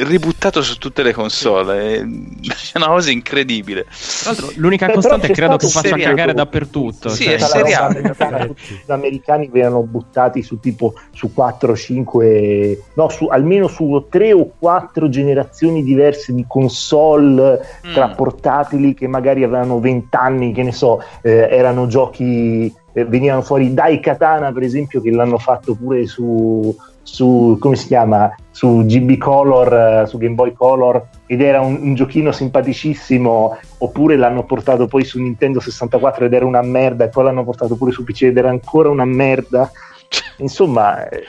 ributtato 0.04 0.62
su 0.62 0.76
tutte 0.78 1.02
le 1.02 1.12
console. 1.12 1.96
È 1.98 2.76
una 2.76 2.86
cosa 2.86 3.10
incredibile. 3.10 3.84
Tra 3.84 4.30
l'altro, 4.30 4.50
l'unica 4.56 4.86
Beh, 4.86 4.92
costante 4.94 5.26
c'è 5.28 5.32
credo 5.32 5.56
che 5.56 5.68
faccia 5.68 5.88
seriato. 5.88 6.10
cagare 6.10 6.34
dappertutto. 6.34 7.08
Sì, 7.08 7.24
cioè, 7.24 7.34
è 7.34 8.46
tutti 8.46 8.80
gli 8.86 8.92
americani 8.92 9.48
venivano 9.48 9.82
buttati 9.82 10.42
su 10.42 10.60
tipo 10.60 10.94
su 11.12 11.32
4 11.32 11.76
5 11.76 12.82
no 12.94 13.08
su 13.08 13.26
almeno 13.26 13.68
su 13.68 14.06
3 14.08 14.32
o 14.32 14.52
4 14.58 15.08
generazioni 15.08 15.82
diverse 15.82 16.32
di 16.34 16.44
console 16.46 17.60
tra 17.92 18.08
Mm. 18.08 18.14
portatili 18.14 18.94
che 18.94 19.06
magari 19.06 19.44
avevano 19.44 19.80
20 19.80 20.16
anni 20.16 20.52
che 20.52 20.62
ne 20.62 20.72
so 20.72 21.02
eh, 21.22 21.48
erano 21.50 21.86
giochi 21.86 22.72
eh, 22.94 23.04
venivano 23.04 23.42
fuori 23.42 23.74
Dai 23.74 24.00
Katana 24.00 24.52
per 24.52 24.62
esempio 24.62 25.02
che 25.02 25.10
l'hanno 25.10 25.38
fatto 25.38 25.74
pure 25.74 26.06
su 26.06 26.74
su 27.04 27.58
come 27.60 27.76
si 27.76 27.86
chiama? 27.86 28.34
Su 28.50 28.82
GB 28.86 29.18
Color 29.18 29.74
eh, 29.74 30.06
su 30.06 30.16
Game 30.16 30.34
Boy 30.34 30.54
Color 30.54 31.06
ed 31.26 31.42
era 31.42 31.60
un, 31.60 31.78
un 31.80 31.94
giochino 31.94 32.32
simpaticissimo 32.32 33.56
oppure 33.78 34.16
l'hanno 34.16 34.44
portato 34.44 34.86
poi 34.86 35.04
su 35.04 35.20
Nintendo 35.20 35.60
64 35.60 36.24
ed 36.24 36.32
era 36.32 36.46
una 36.46 36.62
merda 36.62 37.04
e 37.04 37.08
poi 37.08 37.24
l'hanno 37.24 37.44
portato 37.44 37.76
pure 37.76 37.92
su 37.92 38.02
PC 38.02 38.22
ed 38.22 38.38
era 38.38 38.48
ancora 38.48 38.88
una 38.88 39.04
merda. 39.04 39.70
Insomma 40.38 41.06
eh, 41.08 41.24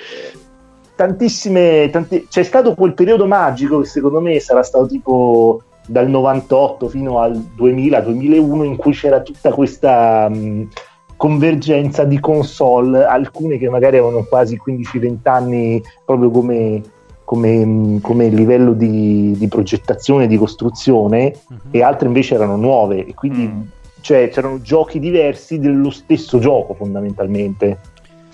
tantissime 0.95 1.89
tanti- 1.91 2.25
c'è 2.29 2.43
stato 2.43 2.73
quel 2.73 2.93
periodo 2.93 3.27
magico 3.27 3.81
che 3.81 3.87
secondo 3.87 4.21
me 4.21 4.39
sarà 4.39 4.63
stato 4.63 4.87
tipo 4.87 5.61
dal 5.85 6.07
98 6.09 6.87
fino 6.87 7.19
al 7.19 7.37
2000-2001 7.57 8.63
in 8.63 8.75
cui 8.77 8.93
c'era 8.93 9.21
tutta 9.21 9.51
questa 9.51 10.27
mh, 10.29 10.69
convergenza 11.25 12.03
di 12.03 12.19
console 12.19 13.03
alcune 13.03 13.57
che 13.57 13.67
magari 13.67 13.97
avevano 13.97 14.23
quasi 14.25 14.59
15-20 14.63 15.15
anni 15.23 15.81
proprio 16.05 16.29
come 16.29 16.81
come, 17.23 17.97
come 18.03 18.27
livello 18.27 18.73
di, 18.73 19.33
di 19.35 19.47
progettazione, 19.47 20.27
di 20.27 20.37
costruzione, 20.37 21.33
Mhm. 21.49 21.57
e 21.71 21.81
altre 21.81 22.05
invece 22.05 22.35
erano 22.35 22.55
nuove, 22.55 23.03
e 23.03 23.15
quindi 23.15 23.47
Mm. 23.47 23.61
cioè, 24.01 24.29
c'erano 24.29 24.61
giochi 24.61 24.99
diversi 24.99 25.57
dello 25.57 25.89
stesso 25.89 26.37
gioco 26.37 26.75
fondamentalmente. 26.75 27.79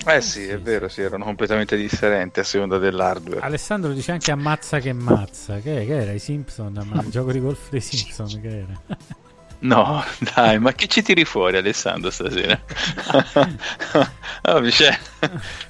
Eh 0.05 0.19
sì, 0.19 0.45
è 0.45 0.59
vero, 0.59 0.89
sì, 0.89 0.99
erano 1.03 1.23
completamente 1.23 1.77
differenti 1.77 2.41
a 2.41 2.43
seconda 2.43 2.77
dell'hardware. 2.79 3.39
Alessandro 3.39 3.93
dice 3.93 4.11
anche 4.11 4.29
ammazza 4.31 4.79
che 4.79 4.91
mazza. 4.91 5.59
Che, 5.59 5.85
che 5.85 5.95
era? 6.01 6.11
I 6.11 6.19
Simpson? 6.19 6.73
Ma 6.91 7.01
il 7.01 7.07
gioco 7.15 7.31
di 7.31 7.39
golf 7.39 7.69
dei 7.69 7.79
Simpson? 7.79 8.41
Che 8.41 8.47
era? 8.49 8.97
No, 9.61 10.03
dai, 10.35 10.59
ma 10.59 10.73
che 10.73 10.87
ci 10.87 11.01
tiri 11.03 11.23
fuori 11.25 11.57
Alessandro 11.57 12.09
stasera? 12.09 12.59
Vabbè, 14.41 14.69
cioè, 14.71 14.97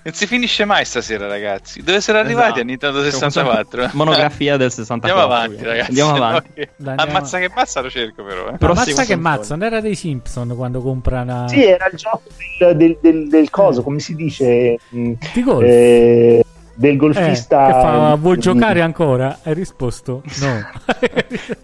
non 0.04 0.14
si 0.14 0.26
finisce 0.28 0.64
mai 0.66 0.86
stasera 0.86 1.28
ragazzi. 1.28 1.82
Dove 1.84 2.00
siete 2.02 2.20
arrivati 2.20 2.46
Esatto. 2.46 2.62
a 2.62 2.64
Nintendo 2.64 3.04
64? 3.04 3.90
Monografia 3.94 4.56
del 4.58 4.72
64. 4.72 5.20
Andiamo 5.20 5.34
avanti 5.36 5.64
ragazzi. 5.64 5.90
Andiamo 5.90 6.14
avanti. 6.16 6.54
Dai, 6.56 6.68
andiamo- 6.96 7.12
Ammazza 7.12 7.40
che 7.40 7.52
mazza 7.54 7.82
lo 7.82 7.90
cerco 7.90 8.24
però. 8.24 8.48
Eh. 8.48 8.58
Prossimo 8.58 8.72
ammazza 8.72 9.04
che 9.04 9.16
mazza. 9.16 9.56
Non 9.56 9.66
era 9.68 9.82
dei 9.82 9.96
Simpson 9.96 10.56
quando 10.56 10.82
compra 10.82 11.22
una... 11.22 11.48
Sì, 11.50 11.64
era 11.64 11.88
il 11.92 11.98
gioco 11.98 12.24
del, 12.60 12.78
del- 12.78 12.98
del- 13.02 13.28
del 13.28 13.50
coso, 13.50 13.84
come 13.84 14.00
si 14.00 14.16
dice? 14.16 14.78
mh, 14.90 15.12
di 15.34 15.44
golf. 15.44 15.64
eh, 15.68 16.44
del 16.82 16.94
Eh, 16.94 16.98
golfista. 16.98 17.66
che 17.68 17.72
fa, 17.74 18.16
vuoi 18.16 18.36
di- 18.36 18.42
giocare 18.42 18.82
ancora? 18.82 19.40
Hai 19.44 19.54
risposto 19.54 20.24
no. 20.42 20.60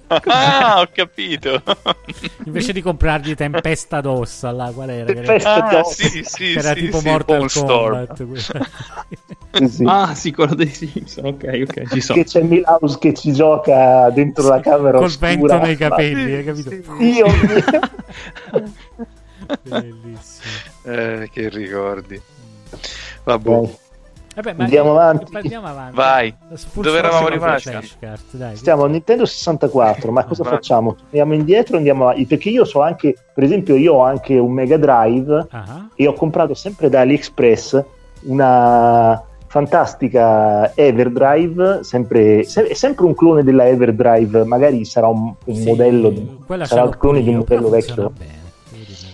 Ah, 0.27 0.79
ho 0.79 0.87
capito. 0.93 1.61
Invece 2.45 2.71
di 2.71 2.81
comprargli 2.81 3.35
Tempesta 3.35 3.99
d'ossa, 3.99 4.51
là, 4.51 4.71
qual 4.73 4.89
era? 4.89 5.11
Tempesta 5.11 5.65
Ah, 5.65 5.69
d'ossa. 5.69 6.07
sì, 6.07 6.23
sì, 6.23 6.53
era 6.53 6.73
sì, 6.73 6.85
tipo 6.85 6.99
sì, 6.99 7.09
Mortal. 7.09 7.51
Kombat. 7.51 8.25
Sì, 9.53 9.67
sì. 9.67 9.83
Ah, 9.85 10.13
sì, 10.15 10.31
quello 10.31 10.55
dei 10.55 10.69
Simpson. 10.69 11.25
Ok, 11.25 11.65
ok, 11.67 11.89
ci 11.91 11.99
sono. 12.01 12.19
Che 12.19 12.25
c'è 12.25 12.41
Milhouse 12.41 12.97
che 12.99 13.13
ci 13.13 13.33
gioca 13.33 14.09
dentro 14.11 14.47
la 14.47 14.61
camera 14.61 14.97
Col 14.97 15.07
oscura. 15.07 15.27
vento 15.29 15.57
nei 15.57 15.75
Ma- 15.77 15.89
capelli, 15.89 16.33
hai 16.35 16.43
capito? 16.45 16.69
Mio. 16.99 17.25
Bellissimo. 19.63 20.53
Eh, 20.83 21.29
che 21.31 21.49
ricordi. 21.49 22.21
Vabbè. 23.23 23.49
Dai, 23.49 23.77
Vabbè, 24.37 24.53
ma 24.53 24.63
Andiamo 24.65 24.91
avanti. 24.91 25.35
Andiamo 25.35 25.65
avanti. 25.65 25.95
Vai. 25.95 26.35
Dove 26.75 26.97
eravamo 26.99 27.27
rimasti? 27.27 27.71
Stiamo 28.53 28.83
a 28.83 28.87
Nintendo 28.87 29.25
64, 29.25 30.11
ma 30.11 30.25
cosa 30.25 30.43
facciamo? 30.43 30.93
Torniamo 30.93 31.33
indietro 31.33 31.77
andiamo 31.77 32.03
avanti? 32.03 32.27
Perché 32.27 32.49
io 32.49 32.63
so 32.63 32.81
anche, 32.83 33.15
per 33.33 33.43
esempio, 33.43 33.75
io 33.75 33.95
ho 33.95 34.03
anche 34.03 34.37
un 34.37 34.51
Mega 34.51 34.77
Drive 34.77 35.47
Ah, 35.49 35.87
e 35.95 36.07
ho 36.07 36.13
comprato 36.13 36.53
sempre 36.53 36.87
da 36.87 36.99
AliExpress 37.01 37.83
una 38.25 39.23
fantastica 39.47 40.71
Everdrive, 40.75 41.83
sempre, 41.83 42.43
se- 42.43 42.67
è 42.67 42.73
sempre 42.75 43.05
un 43.05 43.15
clone 43.15 43.43
della 43.43 43.67
Everdrive, 43.67 44.43
magari 44.43 44.85
sarà 44.85 45.07
un, 45.07 45.33
un 45.45 45.55
sì, 45.55 45.65
modello, 45.65 46.13
sarà 46.63 46.83
il 46.83 46.95
clone 46.97 47.23
di 47.23 47.29
un 47.29 47.37
modello 47.37 47.69
vecchio. 47.69 48.11
bene. 48.15 48.35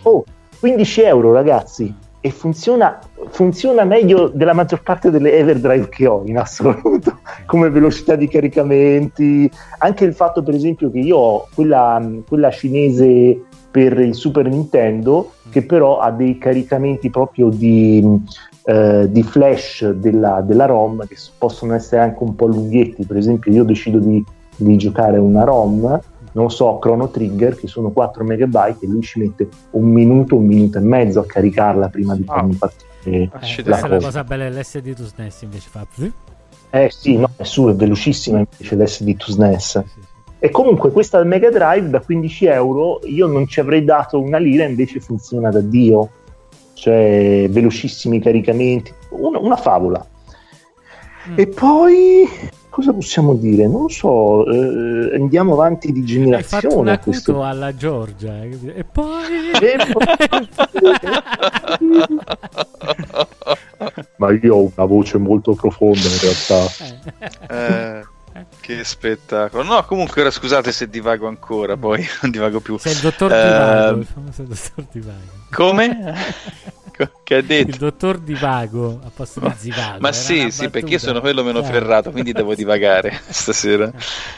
Oh, 0.02 0.26
15 0.60 1.02
euro 1.04 1.32
ragazzi 1.32 1.94
e 2.26 2.32
funziona, 2.32 3.00
funziona 3.32 3.84
meglio 3.84 4.30
della 4.30 4.54
maggior 4.54 4.82
parte 4.82 5.12
delle 5.12 5.34
Everdrive 5.34 5.90
che 5.90 6.08
ho 6.08 6.24
in 6.26 6.38
assoluto 6.38 7.20
come 7.46 7.70
velocità 7.70 8.16
di 8.16 8.30
caricamenti. 8.30 9.52
Anche 9.80 10.06
il 10.06 10.14
fatto 10.14 10.42
per 10.42 10.54
esempio 10.54 10.90
che 10.90 11.00
io 11.00 11.18
ho 11.18 11.48
quella, 11.54 12.02
quella 12.26 12.50
cinese 12.50 13.42
per 13.70 14.00
il 14.00 14.16
Super 14.16 14.48
Nintendo 14.48 15.34
che 15.50 15.66
però 15.66 16.00
ha 16.00 16.12
dei 16.12 16.38
caricamenti 16.38 17.10
proprio 17.10 17.50
di, 17.50 18.22
eh, 18.64 19.12
di 19.12 19.24
flash 19.24 19.90
della, 19.90 20.40
della 20.40 20.66
ROM 20.66 21.06
che 21.06 21.18
possono 21.38 21.74
essere 21.74 22.04
anche 22.04 22.24
un 22.24 22.36
po' 22.36 22.46
lunghetti. 22.46 23.06
Per 23.06 23.18
esempio 23.18 23.52
io 23.52 23.66
decido 23.66 24.00
di, 24.00 24.24
di 24.56 24.78
giocare 24.78 25.18
una 25.18 25.44
ROM 25.44 26.00
non 26.34 26.52
so, 26.52 26.78
Chrono 26.80 27.10
Trigger, 27.10 27.56
che 27.56 27.68
sono 27.68 27.92
4 27.92 28.24
megabyte, 28.24 28.86
e 28.86 28.88
lui 28.88 29.02
ci 29.02 29.20
mette 29.20 29.48
un 29.72 29.86
minuto, 29.86 30.36
un 30.36 30.46
minuto 30.46 30.78
e 30.78 30.82
mezzo 30.82 31.20
a 31.20 31.26
caricarla 31.26 31.90
prima 31.90 32.16
di 32.16 32.24
farmi 32.24 32.56
partire. 32.56 32.92
Eh, 33.06 33.30
è 33.32 33.64
la 33.66 33.80
cosa. 33.80 33.98
cosa 33.98 34.24
bella 34.24 34.50
dell'SD 34.50 34.96
to 34.96 35.06
SNES 35.06 35.42
invece 35.42 35.70
fa. 35.70 35.86
Eh 36.70 36.90
sì, 36.90 37.18
no, 37.18 37.30
è 37.36 37.44
su, 37.44 37.68
è 37.68 37.76
velocissima 37.76 38.40
invece 38.40 38.76
l'SD 38.76 39.16
to 39.16 39.32
SNES. 39.32 39.84
Sì, 39.84 39.84
sì. 39.94 40.12
E 40.40 40.50
comunque 40.50 40.92
questa 40.92 41.20
del 41.20 41.28
Mega 41.28 41.50
Drive 41.50 41.90
da 41.90 42.02
15 42.02 42.46
euro 42.48 43.00
io 43.06 43.28
non 43.28 43.48
ci 43.48 43.60
avrei 43.60 43.84
dato 43.84 44.20
una 44.20 44.38
lira, 44.38 44.66
invece 44.66 45.00
funziona 45.00 45.50
da 45.50 45.62
Dio. 45.62 46.10
Cioè, 46.74 47.48
velocissimi 47.50 48.20
caricamenti, 48.20 48.92
una, 49.12 49.40
una 49.40 49.56
favola. 49.56 50.06
Mm. 51.30 51.34
E 51.38 51.48
poi 51.48 52.28
cosa 52.74 52.92
possiamo 52.92 53.36
dire? 53.36 53.68
Non 53.68 53.88
so, 53.92 54.48
eh, 54.48 55.14
andiamo 55.16 55.54
avanti 55.54 55.92
di 55.92 56.00
Hai 56.00 56.08
fatto 56.08 56.16
un 56.16 56.24
generazione 56.24 56.92
acuto 56.92 57.10
questo 57.12 57.44
alla 57.44 57.76
Giorgia 57.76 58.42
eh, 58.42 58.58
e 58.74 58.84
poi 58.84 59.52
Ma 64.18 64.32
io 64.32 64.56
ho 64.56 64.72
una 64.76 64.88
voce 64.88 65.20
molto 65.20 65.54
profonda 65.54 66.00
in 66.00 66.20
realtà. 66.20 66.66
Eh, 67.48 68.02
che 68.60 68.84
spettacolo. 68.84 69.62
No, 69.62 69.86
comunque 69.86 70.22
ora 70.22 70.32
scusate 70.32 70.72
se 70.72 70.90
divago 70.90 71.28
ancora, 71.28 71.78
poi 71.78 72.04
non 72.24 72.32
divago 72.32 72.60
più. 72.60 72.80
sei 72.80 72.94
il 72.94 73.00
dottor 73.02 73.32
Eh, 73.32 73.44
Divago 73.44 74.00
il 74.00 74.06
famoso 74.06 74.42
dottor 74.44 74.86
Divago 74.92 75.20
Come? 75.52 76.16
Che 77.24 77.34
ha 77.36 77.38
il 77.38 77.46
detto? 77.46 77.78
dottor 77.78 78.20
Divago 78.20 79.00
a 79.04 79.10
posto 79.14 79.40
di 79.40 79.52
Zivago 79.58 79.98
Ma 80.00 80.12
sì, 80.12 80.52
sì, 80.52 80.70
perché 80.70 80.94
io 80.94 81.00
sono 81.00 81.20
quello 81.22 81.44
meno 81.44 81.62
Dai. 81.62 81.72
ferrato, 81.72 82.12
quindi 82.12 82.32
devo 82.34 82.54
divagare 82.56 83.20
stasera. 83.30 83.92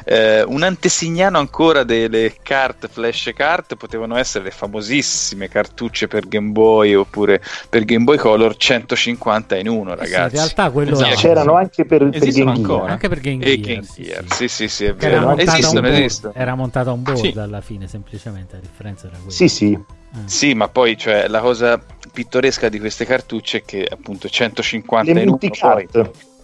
Eh, 0.03 0.43
un 0.43 0.63
antesignano 0.63 1.37
ancora 1.39 1.83
delle 1.83 2.35
carte, 2.41 2.87
flash 2.87 3.31
card, 3.35 3.75
potevano 3.77 4.15
essere 4.17 4.45
le 4.45 4.51
famosissime 4.51 5.49
cartucce 5.49 6.07
per 6.07 6.27
Game 6.27 6.51
Boy 6.51 6.93
oppure 6.93 7.41
per 7.69 7.83
Game 7.85 8.03
Boy 8.03 8.17
Color 8.17 8.55
150 8.55 9.57
in 9.57 9.67
uno, 9.67 9.93
Eh 9.95 10.05
sì, 10.05 10.13
ragazzi. 10.13 10.35
in 10.35 10.41
realtà 10.41 10.69
quello 10.71 10.91
Esatto. 10.91 11.07
era- 11.11 11.19
C'erano 11.19 11.53
anche 11.55 11.85
per, 11.85 12.09
per 12.09 12.19
Game 12.19 12.31
Gear. 12.31 12.47
ancora. 12.47 12.91
anche 12.93 13.09
per 13.09 13.19
Game 13.19 13.43
E 13.43 13.59
Gear, 13.59 13.75
Game 13.75 13.87
sì, 13.87 14.03
Gear, 14.03 14.23
sì. 14.27 14.35
sì, 14.35 14.47
sì, 14.47 14.67
sì, 14.67 14.85
è 14.85 14.93
vero. 14.93 15.35
Esistono, 15.37 15.87
esistono. 15.87 16.33
era 16.35 16.55
montata 16.55 16.91
un 16.91 17.01
board 17.03 17.19
Sì. 17.31 17.33
alla 17.37 17.61
fine 17.61 17.87
semplicemente 17.87 18.55
la 18.55 18.61
differenza 18.61 19.07
era 19.07 19.15
quella 19.17 19.31
Sì, 19.31 19.47
sì. 19.49 19.77
Ah. 20.13 20.19
Sì, 20.25 20.53
ma 20.53 20.69
poi 20.69 20.97
cioè, 20.97 21.27
la 21.27 21.41
cosa 21.41 21.77
pittoresca 22.15 22.69
di 22.69 22.79
queste 22.79 23.05
cartucce 23.05 23.63
che 23.63 23.85
appunto 23.89 24.29
150 24.29 25.11
Le 25.13 25.21
in 25.21 25.27
uno 25.27 25.37
poi. 25.37 25.87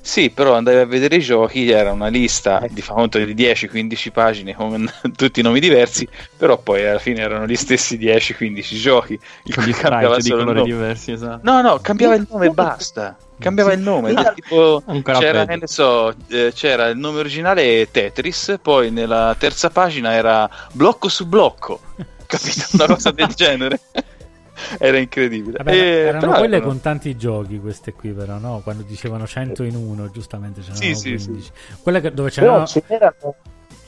Sì, 0.03 0.31
però 0.31 0.55
andavi 0.55 0.77
a 0.77 0.85
vedere 0.85 1.17
i 1.17 1.21
giochi, 1.21 1.69
era 1.69 1.91
una 1.91 2.07
lista 2.07 2.59
Eh. 2.59 2.69
di 2.71 2.81
fa 2.81 2.93
conto 2.93 3.19
di 3.23 3.35
10-15 3.35 4.11
pagine 4.11 4.55
con 4.55 4.91
tutti 5.15 5.41
i 5.41 5.43
nomi 5.43 5.59
diversi, 5.59 6.07
però 6.35 6.57
poi 6.57 6.85
alla 6.87 6.97
fine 6.97 7.21
erano 7.21 7.45
gli 7.45 7.55
stessi 7.55 7.97
10-15 7.99 8.75
giochi. 8.79 9.19
Il 9.43 9.63
gli 9.63 9.73
cambiava 9.73 10.15
di 10.15 10.23
solo 10.23 10.39
il 10.41 10.47
colori 10.47 10.69
nome. 10.69 10.71
diversi, 10.71 11.11
esatto. 11.11 11.39
No, 11.43 11.61
no, 11.61 11.79
cambiava 11.79 12.15
il 12.15 12.27
nome 12.29 12.47
e 12.47 12.49
basta. 12.49 13.15
Cambiava 13.37 13.73
il 13.73 13.79
nome. 13.79 14.13
tipo, 14.33 14.83
c'era, 15.03 15.45
peggio. 15.45 15.45
che 15.45 15.55
ne 15.57 15.67
so, 15.67 16.13
eh, 16.29 16.51
c'era 16.53 16.87
il 16.87 16.97
nome 16.97 17.19
originale 17.19 17.89
Tetris, 17.91 18.57
poi 18.61 18.89
nella 18.91 19.35
terza 19.37 19.69
pagina 19.69 20.13
era 20.13 20.49
blocco 20.73 21.09
su 21.09 21.27
blocco. 21.27 21.79
Capito? 22.25 22.65
Una 22.73 22.87
cosa 22.87 23.11
del 23.11 23.27
genere. 23.35 23.79
Era 24.79 24.97
incredibile. 24.97 25.57
Vabbè, 25.57 25.71
Eh, 25.71 25.75
erano 25.77 26.19
però 26.19 26.37
quelle 26.39 26.55
erano- 26.57 26.71
con 26.71 26.81
tanti 26.81 27.15
giochi 27.17 27.59
queste 27.59 27.93
qui 27.93 28.11
però, 28.11 28.37
no? 28.37 28.61
Quando 28.63 28.83
dicevano 28.83 29.25
100 29.27 29.63
in 29.63 29.75
uno, 29.75 30.09
giustamente 30.11 30.61
c'erano 30.61 30.79
Sì, 30.79 30.95
sì, 30.95 31.09
15. 31.15 31.51
Quelle 31.81 32.01
che- 32.01 32.13
dove 32.13 32.29
c'erano, 32.29 32.65
ce 32.65 32.83
n'erano 32.87 33.35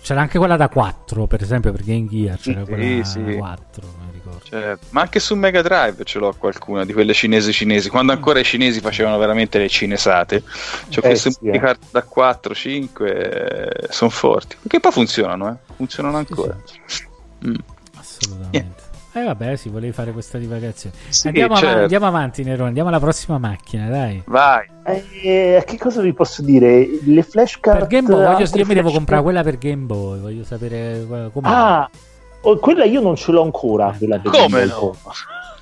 c'era 0.03 0.19
anche 0.19 0.37
quella 0.37 0.57
da 0.57 0.67
4, 0.67 1.27
per 1.27 1.41
esempio, 1.41 1.71
per 1.71 1.81
Game 1.81 2.07
Gear 2.09 2.37
c'era 2.37 2.65
Sì, 2.65 2.71
quella 2.71 3.03
sì. 3.05 3.23
da 3.23 3.35
4, 3.35 3.87
mi 4.05 4.11
ricordo. 4.11 4.41
Certo, 4.43 4.87
ma 4.89 4.99
anche 4.99 5.19
su 5.21 5.33
Mega 5.35 5.61
Drive 5.61 6.03
ce 6.03 6.19
l'ho 6.19 6.33
qualcuna 6.37 6.83
di 6.83 6.91
quelle 6.91 7.13
cinesi 7.13 7.53
cinesi, 7.53 7.89
quando 7.89 8.11
ancora 8.11 8.39
i 8.39 8.43
cinesi 8.43 8.81
facevano 8.81 9.17
veramente 9.17 9.59
le 9.59 9.69
cinesate. 9.69 10.43
C'ho 10.89 10.99
Eh, 10.99 11.01
queste 11.01 11.31
sì, 11.31 11.47
eh. 11.47 11.57
carte 11.57 11.85
da 11.91 12.03
4, 12.03 12.53
5, 12.53 13.69
sono 13.91 14.09
forti. 14.09 14.57
Che 14.67 14.79
poi 14.81 14.91
funzionano, 14.91 15.49
eh? 15.51 15.73
Funzionano 15.77 16.17
ancora. 16.17 16.57
Mm. 17.47 17.55
Assolutamente. 17.97 18.82
E 19.15 19.23
vabbè, 19.23 19.55
si 19.57 19.69
volevi 19.69 19.91
fare 19.93 20.11
questa 20.11 20.39
divagazione. 20.39 20.95
Sì, 21.09 21.27
andiamo, 21.27 21.53
av- 21.53 21.59
certo. 21.59 21.81
andiamo 21.81 22.07
avanti, 22.07 22.43
Nerone, 22.43 22.69
andiamo 22.69 22.89
alla 22.89 22.99
prossima 22.99 23.37
macchina, 23.37 23.87
dai. 23.87 24.23
Vai. 24.25 24.65
Eh, 25.21 25.63
che 25.65 25.77
cosa 25.77 26.01
vi 26.01 26.13
posso 26.13 26.41
dire? 26.41 26.87
Le 27.03 27.21
flashcard 27.21 27.77
Per 27.79 27.87
Game 27.87 28.07
Boy, 28.07 28.25
voglio- 28.25 28.49
io 28.55 28.65
mi 28.65 28.73
devo 28.73 28.91
comprare 28.91 29.21
quella 29.21 29.43
per 29.43 29.57
Game 29.59 29.83
Boy, 29.85 30.19
voglio 30.19 30.43
sapere 30.43 31.01
eh, 31.01 31.29
com'è. 31.31 31.47
Ah, 31.47 31.87
oh, 32.41 32.57
quella 32.57 32.85
io 32.85 33.01
non 33.01 33.15
ce 33.15 33.31
l'ho 33.31 33.43
ancora. 33.43 33.93
Quella 33.95 34.17
per 34.17 34.31
Come 34.31 34.47
Game 34.47 34.65
Boy. 34.79 34.91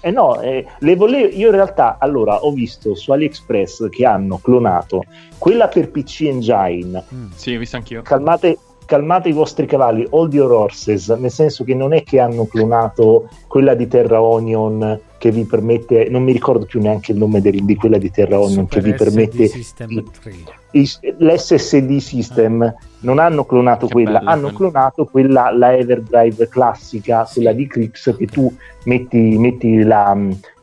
Eh 0.04 0.12
no, 0.12 0.40
eh, 0.42 0.66
le 0.80 0.96
volevo, 0.96 1.28
io 1.28 1.48
in 1.50 1.54
realtà 1.54 1.98
allora 2.00 2.38
ho 2.44 2.52
visto 2.54 2.96
su 2.96 3.12
AliExpress 3.12 3.90
che 3.90 4.04
hanno 4.06 4.40
clonato 4.40 5.04
quella 5.38 5.68
per 5.68 5.92
PC 5.92 6.22
Engine. 6.22 7.04
Mm. 7.14 7.28
Sì, 7.36 7.54
ho 7.54 7.60
visto 7.60 7.76
anch'io. 7.76 8.02
Calmate, 8.02 8.58
calmate 8.92 9.30
i 9.30 9.32
vostri 9.32 9.66
cavalli, 9.66 10.06
hold 10.10 10.34
your 10.34 10.52
horses, 10.52 11.08
nel 11.12 11.32
senso 11.32 11.64
che 11.64 11.74
non 11.74 11.94
è 11.94 12.04
che 12.04 12.20
hanno 12.20 12.44
clonato 12.46 13.30
quella 13.48 13.74
di 13.74 13.88
Terra 13.88 14.22
Onion 14.22 15.00
che 15.18 15.32
vi 15.32 15.46
permette, 15.46 16.10
non 16.10 16.24
mi 16.24 16.34
ricordo 16.34 16.66
più 16.66 16.82
neanche 16.82 17.14
il 17.14 17.18
nome 17.18 17.40
del- 17.40 17.64
di 17.64 17.76
quella 17.76 17.98
di 17.98 18.12
Terra 18.12 18.38
Onion 18.42 18.68
che 18.68 18.82
vi 18.82 18.90
Super 18.92 19.08
SD 19.08 19.14
permette 19.14 19.48
System 19.48 19.88
di- 19.88 20.04
3. 20.22 20.34
i- 20.72 20.90
l'SSD 21.20 21.98
system 22.00 22.76
non 23.00 23.20
hanno 23.20 23.46
clonato 23.46 23.86
Che 23.88 23.94
quella, 23.94 24.20
bella 24.20 24.30
hanno 24.32 24.42
quella. 24.52 24.58
clonato 24.58 25.06
quella 25.06 25.52
la 25.56 25.74
Everdrive 25.78 26.50
classica, 26.50 27.26
quella 27.32 27.54
di 27.54 27.68
Crix 27.68 28.14
che 28.18 28.26
tu 28.26 28.54
metti, 28.84 29.38
metti 29.38 29.84
la, 29.84 30.18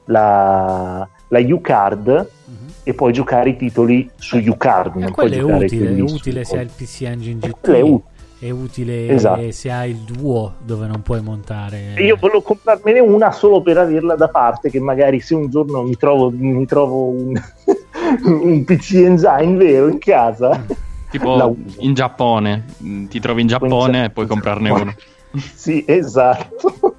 la, 0.05 1.09
la 1.29 1.39
U-Card 1.41 2.29
Mhm. 2.45 2.57
e 2.83 2.93
puoi 2.93 3.13
giocare 3.15 3.51
i 3.51 3.57
titoli 3.57 4.07
su 4.17 4.37
U-Card. 4.37 4.97
E 4.97 5.01
non 5.01 5.13
puoi 5.13 5.29
quello 5.29 5.35
è 5.35 5.39
giocare 5.41 5.65
utile, 5.65 5.97
è 5.97 6.01
utile 6.01 6.45
se 6.45 6.57
hai 6.59 6.65
il 6.65 6.71
PC 6.77 7.03
Engine 7.03 7.39
GT. 7.41 7.57
quello 7.61 7.79
è 7.79 7.81
utile. 7.83 8.17
È 8.41 8.51
utile 8.51 9.09
Esatto. 9.09 9.51
se 9.51 9.71
hai 9.71 9.91
il 9.91 9.97
duo 9.97 10.55
dove 10.65 10.87
non 10.87 11.03
puoi 11.03 11.21
montare. 11.21 11.95
Io 11.99 12.17
volevo 12.21 12.41
comprarmene 12.43 13.01
una 13.01 13.33
solo 13.33 13.63
per 13.63 13.79
averla 13.79 14.15
da 14.15 14.29
parte, 14.29 14.71
che 14.71 14.79
magari 14.79 15.19
se 15.19 15.35
un 15.35 15.51
giorno 15.51 15.83
mi 15.83 15.97
trovo, 15.97 16.31
mi 16.31 16.65
trovo 16.65 17.09
un, 17.09 17.35
un 18.25 18.65
PC 18.65 18.93
Engine 18.95 19.57
vero 19.57 19.89
in 19.89 19.99
casa. 19.99 20.49
La 20.51 20.77
Tipo 21.11 21.57
in 21.79 21.95
Giappone, 21.95 22.65
Mm, 22.85 23.07
ti 23.07 23.19
trovi 23.19 23.41
in 23.41 23.47
Giappone 23.49 24.05
e 24.05 24.11
puoi 24.11 24.27
comprarne 24.27 24.71
uno. 24.71 24.95
Sì, 25.55 25.85
esatto. 25.87 26.97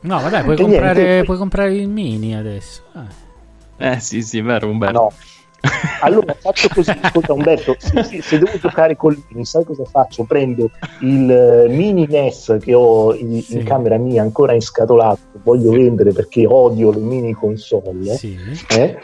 No, 0.00 0.18
vabbè, 0.20 0.42
puoi 0.44 0.56
comprare, 0.56 1.02
niente, 1.02 1.24
puoi 1.24 1.36
comprare 1.36 1.74
il 1.74 1.88
mini 1.88 2.36
adesso. 2.36 2.82
Ah. 2.92 3.06
Eh 3.76 4.00
sì, 4.00 4.22
sì, 4.22 4.40
vero, 4.40 4.68
Umberto. 4.68 4.98
No. 4.98 5.12
Allora 6.02 6.34
faccio 6.38 6.68
così, 6.72 6.90
ascolta 6.98 7.34
Umberto, 7.34 7.76
sì, 7.78 8.20
se 8.22 8.38
devo 8.38 8.58
giocare 8.58 8.96
col 8.96 9.20
mini, 9.28 9.44
sai 9.44 9.64
cosa 9.64 9.84
faccio? 9.84 10.24
Prendo 10.24 10.70
il 11.00 11.30
eh, 11.30 11.68
mini 11.68 12.06
NES 12.08 12.56
che 12.60 12.72
ho 12.72 13.14
in, 13.14 13.42
Sì. 13.42 13.58
in 13.58 13.64
camera 13.64 13.98
mia 13.98 14.22
ancora 14.22 14.54
inscatolato, 14.54 15.18
che 15.32 15.38
voglio 15.42 15.70
vendere 15.72 16.12
perché 16.12 16.46
odio 16.46 16.90
le 16.90 17.00
mini 17.00 17.32
console. 17.34 18.14
Sì. 18.16 18.34
eh, 18.78 18.96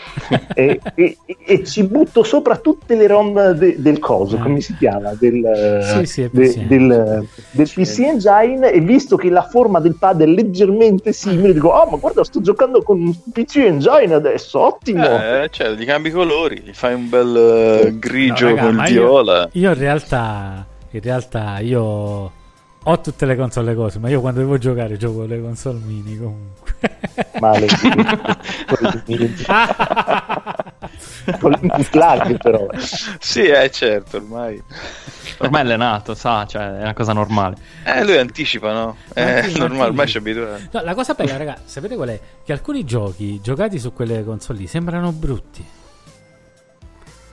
e, 0.55 0.81
e- 0.95 1.17
e 1.47 1.65
ci 1.65 1.85
butto 1.85 2.23
sopra 2.23 2.57
tutte 2.57 2.95
le 2.95 3.07
ROM 3.07 3.51
de- 3.53 3.77
del 3.79 3.99
coso, 3.99 4.37
Eh. 4.37 4.41
come 4.41 4.61
si 4.63 4.75
chiama? 4.77 5.13
Del, 5.19 6.05
Sì, 6.07 6.23
de- 6.23 6.31
PC. 6.31 6.59
del, 6.67 7.27
del 7.51 7.71
PC 7.73 7.99
Engine 8.01 8.71
e 8.73 8.81
visto 8.81 9.17
che 9.17 9.29
la 9.29 9.43
forma 9.43 9.81
del 9.81 9.97
pad 9.99 10.23
è 10.23 10.27
leggermente 10.27 11.13
simile, 11.13 11.53
dico, 11.53 11.69
oh 11.69 11.91
ma 11.91 11.97
guarda 11.99 12.25
sto 12.25 12.41
giocando 12.41 12.83
con 12.83 13.01
un 13.01 13.15
PC 13.33 13.57
Engine 13.57 14.15
adesso, 14.15 14.59
ottimo! 14.61 15.05
Eh, 15.05 15.49
cioè, 15.51 15.71
gli 15.73 15.85
cambi 15.85 16.09
i 16.09 16.13
colori, 16.47 16.61
gli 16.65 16.73
fai 16.73 16.95
un 16.95 17.09
bel 17.09 17.37
eh, 17.87 17.99
grigio 17.99 18.49
No, 18.49 18.55
raga, 18.55 18.61
con 18.63 18.71
il 18.71 18.77
ma 18.77 18.89
io- 18.89 19.03
viola. 19.03 19.49
Io 19.53 19.69
in 19.73 19.79
realtà, 19.79 20.67
in 20.91 21.01
realtà 21.01 21.59
io 21.59 22.33
ho 22.89 23.01
tutte 23.01 23.27
le 23.27 23.37
console 23.37 23.75
cose, 23.75 23.99
ma 23.99 24.09
io 24.09 24.21
quando 24.21 24.41
devo 24.41 24.59
giocare 24.59 24.97
gioco 24.97 25.19
con 25.19 25.27
le 25.27 25.41
console 25.41 25.79
mini 25.85 26.17
comunque. 26.17 26.75
Male. 27.41 27.67
con 31.41 31.51
l'input 31.51 31.95
lag 31.95 32.37
però. 32.39 32.69
Sì, 33.19 33.43
eh, 33.43 33.71
certo, 33.71 34.19
ormai. 34.19 34.63
Ormai 35.39 35.61
è 35.61 35.65
allenato, 35.65 36.15
sa, 36.15 36.47
cioè 36.47 36.79
è 36.79 36.83
una 36.83 36.95
cosa 36.95 37.13
normale. 37.13 37.57
Eh, 37.85 38.05
lui 38.05 38.17
anticipa, 38.17 38.73
no? 38.73 38.97
Eh, 39.15 39.39
Anticipa, 39.41 39.67
normale, 39.67 39.89
ormai 39.89 40.07
ci 40.07 40.19
abituato. 40.19 40.63
No, 40.71 40.81
la 40.83 40.95
cosa 40.95 41.15
bella, 41.15 41.37
raga, 41.37 41.59
sapete 41.65 41.97
qual 41.97 42.09
è? 42.11 42.21
Che 42.45 42.53
alcuni 42.53 42.85
giochi 42.85 43.41
giocati 43.43 43.79
su 43.79 43.93
quelle 43.93 44.25
console 44.25 44.61
lì 44.61 44.67
sembrano 44.67 45.11
brutti. 45.13 45.65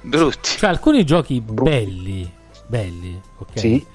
Brutti. 0.04 0.50
Cioè, 0.58 0.70
alcuni 0.70 1.04
giochi 1.06 1.42
belli, 1.42 2.30
belli, 2.68 3.20
ok? 3.38 3.60
Sì. 3.60 3.86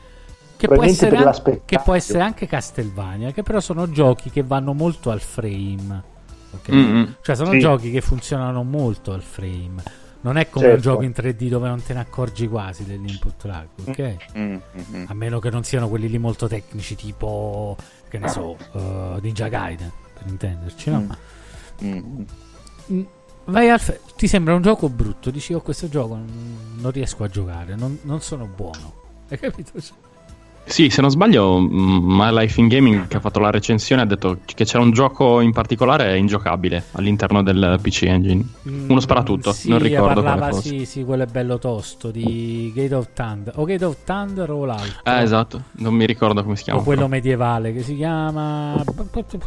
Che 0.57 0.67
può, 0.67 0.75
Probabilmente 0.77 0.91
essere 0.91 1.11
per 1.11 1.19
an- 1.19 1.25
l'aspettario. 1.25 1.63
che 1.67 1.79
può 1.85 1.95
essere 1.95 2.21
anche 2.21 2.47
Castlevania, 2.49 3.31
che 3.31 3.43
però 3.45 3.61
sono 3.61 3.89
giochi 3.91 4.31
che 4.31 4.43
vanno 4.43 4.73
molto 4.73 5.11
al 5.11 5.21
frame. 5.21 6.03
ok? 6.51 6.69
Mm-mm. 6.73 7.15
Cioè, 7.23 7.37
sono 7.37 7.53
Sì. 7.53 7.59
giochi 7.61 7.91
che 7.93 8.01
funzionano 8.01 8.63
molto 8.65 9.13
al 9.13 9.23
frame. 9.23 10.07
Non 10.23 10.37
è 10.37 10.49
come 10.51 10.65
un 10.65 10.73
Certo. 10.73 10.89
gioco 10.91 11.03
in 11.03 11.13
3D 11.15 11.49
dove 11.49 11.69
non 11.69 11.81
te 11.81 11.93
ne 11.95 12.01
accorgi 12.01 12.49
quasi 12.49 12.85
dell'input 12.85 13.45
lag, 13.45 13.69
ok? 13.87 14.17
Mm, 14.37 14.43
mm, 14.55 14.59
mm. 14.97 15.05
A 15.07 15.15
meno 15.15 15.39
che 15.39 15.49
non 15.51 15.63
siano 15.63 15.89
quelli 15.89 16.09
lì 16.09 16.19
molto 16.19 16.49
tecnici, 16.49 16.97
tipo, 16.97 17.77
che 18.09 18.19
ne 18.19 18.29
so, 18.29 18.57
uh, 18.73 19.19
Ninja 19.23 19.47
Gaiden, 19.47 19.93
per 20.15 20.27
intenderci, 20.27 20.91
no? 20.91 21.07
Mm. 21.85 22.23
Vai 23.49 23.71
al 23.71 23.81
ti 24.15 24.27
sembra 24.27 24.55
un 24.55 24.61
gioco 24.61 24.91
brutto, 24.91 25.31
dici, 25.31 25.55
oh, 25.55 25.63
questo 25.63 25.89
gioco 25.89 26.17
non, 26.17 26.77
non 26.77 26.91
riesco 26.91 27.25
a 27.25 27.29
giocare, 27.29 27.77
non, 27.77 27.99
non 28.03 28.21
sono 28.21 28.47
buono. 28.47 28.95
Hai 29.29 29.39
capito? 29.39 29.73
Sì, 30.69 30.91
se 30.91 31.01
non 31.01 31.11
sbaglio, 31.11 31.59
mm, 31.59 31.67
My 32.05 32.31
Life 32.33 32.61
in 32.61 32.69
Gaming 32.69 33.09
che 33.09 33.17
ha 33.17 33.21
fatto 33.21 33.39
la 33.41 33.51
recensione 33.51 34.03
ha 34.03 34.05
detto 34.05 34.39
che 34.45 34.65
c'era 34.65 34.83
un 34.83 34.91
gioco 34.93 35.41
in 35.41 35.53
particolare 35.53 36.17
ingiocabile 36.19 36.85
all'interno 36.93 37.43
del 37.43 37.79
PC 37.81 38.03
Engine. 38.03 38.45
Uno 38.89 39.01
sparatutto, 39.01 39.51
Mm, 39.51 39.53
sì, 39.53 39.69
non 39.71 39.79
ricordo 39.79 40.23
parlava, 40.23 40.37
quale 40.37 40.53
fosse. 40.53 40.69
Sì, 40.69 40.85
sì, 40.85 41.05
quello 41.05 41.23
è 41.23 41.27
bello 41.27 41.59
tosto 41.59 42.11
di 42.11 42.71
Gate 42.75 42.95
of 42.95 43.09
Thunder. 43.15 43.55
O 43.57 43.65
Gate 43.65 43.85
of 43.85 43.97
Thunder 44.05 44.51
o 44.51 44.65
l'altro. 44.65 45.01
Eh, 45.05 45.23
esatto, 45.23 45.63
non 45.79 45.95
mi 45.95 46.05
ricordo 46.07 46.43
come 46.43 46.57
si 46.57 46.65
chiama. 46.65 46.81
O 46.81 46.83
quello 46.83 47.01
però. 47.07 47.13
medievale 47.13 47.73
che 47.73 47.83
si 47.83 47.97
chiama... 47.97 48.85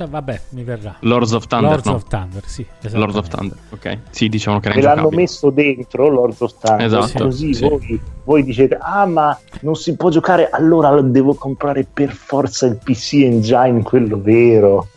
Vabbè, 0.09 0.41
mi 0.49 0.63
verrà. 0.63 0.95
Lords 1.01 1.31
of 1.33 1.45
Thunder, 1.47 1.69
Lords 1.69 1.85
no. 1.87 1.93
of 1.93 2.03
Thunder, 2.07 2.41
sì. 2.45 2.65
Lords 2.91 3.15
of. 3.15 3.27
Thunder, 3.27 3.57
ok. 3.69 3.97
Sì, 4.09 4.27
dicevano 4.27 4.59
che 4.59 4.69
era 4.69 4.75
Ve 4.75 4.81
l'hanno 4.81 4.95
ingiocabile. 4.95 5.21
messo 5.21 5.49
dentro 5.51 6.09
Lords 6.09 6.41
of 6.41 6.53
Thunder 6.59 6.85
Esatto, 6.85 7.23
così 7.25 7.53
sì. 7.53 7.67
voi, 7.67 7.99
voi 8.23 8.43
dicete 8.43 8.77
ah 8.79 9.05
ma 9.05 9.37
non 9.61 9.75
si 9.75 9.95
può 9.95 10.09
giocare 10.09 10.49
allora 10.49 10.99
devo 11.01 11.33
comprare 11.33 11.85
per 11.91 12.11
forza 12.11 12.65
il 12.65 12.77
PC 12.77 13.13
Engine 13.13 13.81
quello 13.83 14.21
vero 14.21 14.87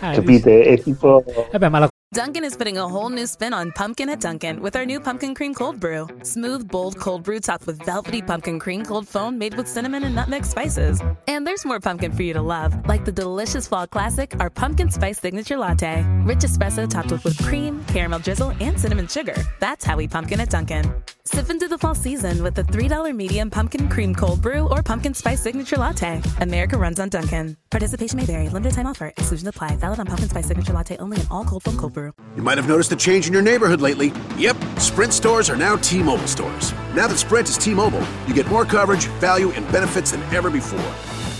Ah, 0.00 0.12
capite 0.12 0.62
è 0.62 0.80
tipo 0.80 1.24
Vabbè, 1.50 1.68
ma 1.68 1.80
la 1.80 1.88
Dunkin' 2.14 2.44
is 2.44 2.56
putting 2.56 2.78
a 2.78 2.88
whole 2.88 3.10
new 3.10 3.26
spin 3.26 3.52
on 3.52 3.70
pumpkin 3.72 4.08
at 4.08 4.20
Dunkin' 4.20 4.60
with 4.60 4.76
our 4.76 4.86
new 4.86 4.98
pumpkin 4.98 5.34
cream 5.34 5.52
cold 5.52 5.78
brew. 5.78 6.06
Smooth, 6.22 6.66
bold 6.66 6.98
cold 6.98 7.22
brew 7.22 7.38
topped 7.38 7.66
with 7.66 7.78
velvety 7.84 8.22
pumpkin 8.22 8.58
cream 8.58 8.82
cold 8.82 9.06
foam 9.06 9.36
made 9.36 9.54
with 9.54 9.68
cinnamon 9.68 10.04
and 10.04 10.14
nutmeg 10.14 10.46
spices. 10.46 11.02
And 11.26 11.46
there's 11.46 11.66
more 11.66 11.80
pumpkin 11.80 12.12
for 12.12 12.22
you 12.22 12.32
to 12.32 12.40
love, 12.40 12.74
like 12.88 13.04
the 13.04 13.12
delicious 13.12 13.68
fall 13.68 13.86
classic, 13.86 14.34
our 14.40 14.48
pumpkin 14.48 14.90
spice 14.90 15.20
signature 15.20 15.58
latte. 15.58 16.02
Rich 16.24 16.44
espresso 16.44 16.88
topped 16.88 17.10
with 17.10 17.24
whipped 17.24 17.42
cream, 17.44 17.84
caramel 17.88 18.20
drizzle, 18.20 18.54
and 18.60 18.80
cinnamon 18.80 19.08
sugar. 19.08 19.36
That's 19.60 19.84
how 19.84 19.96
we 19.96 20.08
pumpkin 20.08 20.40
at 20.40 20.48
Dunkin'. 20.48 20.90
Sip 21.30 21.50
into 21.50 21.68
the 21.68 21.76
fall 21.76 21.94
season 21.94 22.42
with 22.42 22.54
the 22.54 22.62
$3 22.62 23.14
medium 23.14 23.50
pumpkin 23.50 23.90
cream 23.90 24.14
cold 24.14 24.40
brew 24.40 24.66
or 24.70 24.82
pumpkin 24.82 25.12
spice 25.12 25.42
signature 25.42 25.76
latte. 25.76 26.22
America 26.40 26.78
runs 26.78 26.98
on 26.98 27.10
Dunkin'. 27.10 27.54
Participation 27.68 28.16
may 28.16 28.24
vary. 28.24 28.48
Limited 28.48 28.72
time 28.72 28.86
offer. 28.86 29.08
Exclusion 29.08 29.46
apply. 29.46 29.76
Valid 29.76 30.00
on 30.00 30.06
pumpkin 30.06 30.30
spice 30.30 30.46
signature 30.46 30.72
latte 30.72 30.96
only 30.96 31.20
in 31.20 31.26
all 31.30 31.44
cold 31.44 31.64
foam 31.64 31.76
cold 31.76 31.92
brew. 31.92 32.12
You 32.34 32.42
might 32.42 32.56
have 32.56 32.66
noticed 32.66 32.92
a 32.92 32.96
change 32.96 33.26
in 33.26 33.34
your 33.34 33.42
neighborhood 33.42 33.82
lately. 33.82 34.10
Yep, 34.38 34.56
Sprint 34.78 35.12
stores 35.12 35.50
are 35.50 35.56
now 35.56 35.76
T 35.76 36.02
Mobile 36.02 36.26
stores. 36.26 36.72
Now 36.94 37.06
that 37.06 37.18
Sprint 37.18 37.50
is 37.50 37.58
T 37.58 37.74
Mobile, 37.74 38.06
you 38.26 38.32
get 38.32 38.48
more 38.48 38.64
coverage, 38.64 39.04
value, 39.20 39.50
and 39.50 39.70
benefits 39.70 40.12
than 40.12 40.22
ever 40.34 40.48
before. 40.48 41.17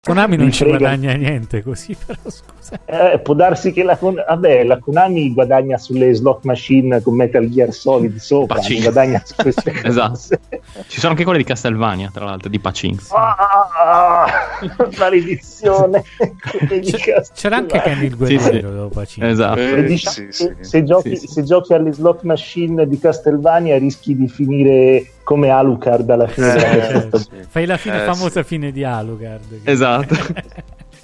Konami 0.00 0.36
non 0.36 0.52
ci 0.52 0.62
frega. 0.62 0.78
guadagna 0.78 1.12
niente 1.14 1.60
così, 1.62 1.94
però 2.06 2.18
scusa. 2.24 2.78
Eh, 2.84 3.18
può 3.18 3.34
darsi 3.34 3.72
che 3.72 3.82
la, 3.82 3.96
Kon- 3.96 4.14
vabbè, 4.26 4.62
la 4.62 4.78
Konami 4.78 5.32
guadagna 5.34 5.76
sulle 5.76 6.14
slot 6.14 6.44
machine 6.44 7.02
con 7.02 7.16
Metal 7.16 7.46
Gear 7.48 7.72
Solid 7.72 8.16
sopra, 8.16 8.56
Pachinko. 8.56 8.82
non 8.84 8.92
guadagna 8.92 9.22
su 9.24 9.34
queste 9.34 9.72
Esatto. 9.84 10.10
cose. 10.10 10.40
Ci 10.86 11.00
sono 11.00 11.12
anche 11.12 11.24
quelle 11.24 11.38
di 11.38 11.44
Castlevania, 11.44 12.10
tra 12.12 12.24
l'altro, 12.24 12.48
di 12.48 12.60
Pachinks. 12.60 13.10
Ah, 13.10 14.26
maledizione. 14.98 16.04
C'era 17.34 17.56
anche 17.56 17.80
Kenny 17.80 18.06
il 18.06 18.16
guerriero 18.16 18.70
dopo 18.70 19.00
Pacino. 19.00 19.26
Esatto. 19.26 19.58
Eh, 19.60 19.82
diciamo 19.82 20.14
sì, 20.14 20.26
sì. 20.30 20.54
Se, 20.60 20.84
giochi, 20.84 21.16
Sì, 21.16 21.26
sì. 21.26 21.32
se 21.32 21.42
giochi 21.42 21.74
alle 21.74 21.92
slot 21.92 22.22
machine 22.22 22.86
di 22.86 22.98
Castlevania 23.00 23.76
rischi 23.78 24.14
di 24.16 24.28
finire 24.28 25.06
come 25.28 25.50
Alucard 25.50 26.08
alla 26.08 26.26
fine 26.26 26.52
della 26.54 26.88
Eh, 27.10 27.18
sì. 27.18 27.28
Fai 27.46 27.66
la 27.66 27.76
fine 27.76 28.00
Eh, 28.00 28.04
famosa 28.06 28.42
fine 28.42 28.72
di 28.72 28.82
Alucard. 28.82 29.60
Esatto. 29.64 30.14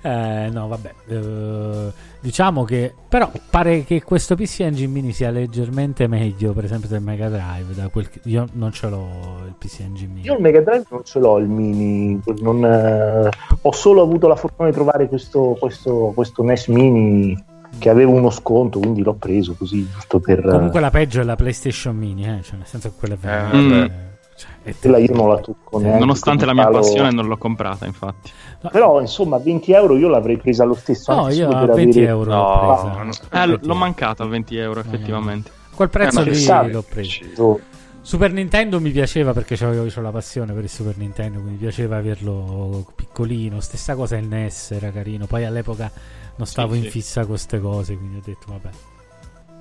Eh, 0.00 0.48
no, 0.52 0.68
vabbè. 0.68 0.92
eh, 1.08 1.92
diciamo 2.20 2.62
che. 2.64 2.94
Però 3.08 3.30
pare 3.50 3.82
che 3.84 4.02
questo 4.04 4.36
PC 4.36 4.60
Engine 4.60 4.86
Mini 4.92 5.12
sia 5.12 5.30
leggermente 5.30 6.06
meglio, 6.06 6.52
per 6.52 6.64
esempio, 6.64 6.88
del 6.88 7.00
Mega 7.02 7.28
Drive. 7.28 7.74
Da 7.74 7.88
quel 7.88 8.08
che- 8.08 8.20
io 8.24 8.46
non 8.52 8.70
ce 8.72 8.88
l'ho 8.88 9.42
il 9.46 9.54
PC 9.58 9.80
Engine 9.80 10.12
Mini. 10.12 10.26
Io 10.26 10.34
il 10.34 10.40
Mega 10.40 10.60
Drive 10.60 10.84
non 10.90 11.00
ce 11.04 11.18
l'ho 11.18 11.38
il 11.38 11.48
mini, 11.48 12.18
non, 12.40 12.64
eh, 12.64 13.28
ho 13.60 13.72
solo 13.72 14.00
avuto 14.02 14.28
la 14.28 14.36
fortuna 14.36 14.68
di 14.68 14.74
trovare 14.74 15.08
questo, 15.08 15.56
questo, 15.58 16.12
questo 16.14 16.42
NES 16.44 16.68
mini 16.68 17.36
che 17.78 17.88
aveva 17.88 18.10
uno 18.10 18.30
sconto, 18.30 18.78
quindi 18.78 19.02
l'ho 19.02 19.14
preso 19.14 19.54
così 19.54 19.88
giusto 19.90 20.18
per... 20.20 20.42
Comunque 20.42 20.80
la 20.80 20.90
peggio 20.90 21.20
è 21.20 21.24
la 21.24 21.36
PlayStation 21.36 21.96
Mini, 21.96 22.24
eh, 22.24 22.42
cioè, 22.42 22.56
nel 22.56 22.66
senso 22.66 22.90
che 22.90 22.94
quella 22.98 23.14
è 23.14 23.18
veramente. 23.18 23.74
Mm. 23.74 23.82
eh, 23.82 24.06
cioè, 24.36 24.50
è 24.62 24.74
quella 24.78 24.98
io 24.98 25.14
non 25.14 25.28
la 25.30 25.38
tocco 25.38 25.78
neanche. 25.80 25.98
Nonostante 25.98 26.44
la 26.44 26.54
mia 26.54 26.64
palo- 26.64 26.76
passione, 26.78 27.10
non 27.10 27.26
l'ho 27.26 27.36
comprata, 27.38 27.86
infatti. 27.86 28.30
no, 28.60 28.70
Però 28.70 29.00
insomma 29.00 29.38
20 29.38 29.72
euro 29.72 29.96
io 29.96 30.08
l'avrei 30.08 30.36
presa 30.36 30.64
lo 30.64 30.74
stesso. 30.74 31.12
no, 31.14 31.28
io 31.30 31.48
a 31.48 31.58
per 31.66 31.74
20 31.74 31.98
avere- 31.98 32.12
euro 32.12 32.30
No, 32.30 32.38
l'ho. 32.38 33.10
Eh, 33.30 33.46
l- 33.46 33.48
20 33.48 33.48
l'ho 33.48 33.58
euro. 33.62 33.74
mancato 33.74 34.22
a 34.22 34.26
20 34.26 34.56
euro, 34.56 34.80
effettivamente. 34.80 35.50
Quel 35.74 35.88
prezzo 35.90 36.20
Eh, 36.20 36.30
lì 36.30 36.72
l'ho 36.72 36.82
preso. 36.88 37.60
Super 38.00 38.32
Nintendo 38.32 38.80
mi 38.80 38.90
piaceva 38.90 39.32
perché 39.34 39.54
c'avevo 39.54 39.84
io 39.84 39.90
c'ho 39.92 40.00
la 40.00 40.10
passione 40.10 40.54
per 40.54 40.62
il 40.62 40.70
Super 40.70 40.96
Nintendo, 40.96 41.40
quindi 41.40 41.50
mi 41.52 41.58
piaceva 41.58 41.96
averlo 41.98 42.86
piccolino. 42.94 43.60
Stessa 43.60 43.94
cosa 43.96 44.16
il 44.16 44.26
NES 44.26 44.70
era 44.70 44.90
carino. 44.90 45.26
Poi 45.26 45.44
all'epoca 45.44 45.90
non 46.38 46.46
stavo 46.46 46.74
in 46.74 46.84
sì. 46.84 46.90
fissa 46.90 47.20
con 47.20 47.30
queste 47.30 47.60
cose, 47.60 47.96
quindi 47.96 48.16
ho 48.16 48.22
detto 48.24 48.46
vabbè. 48.48 48.70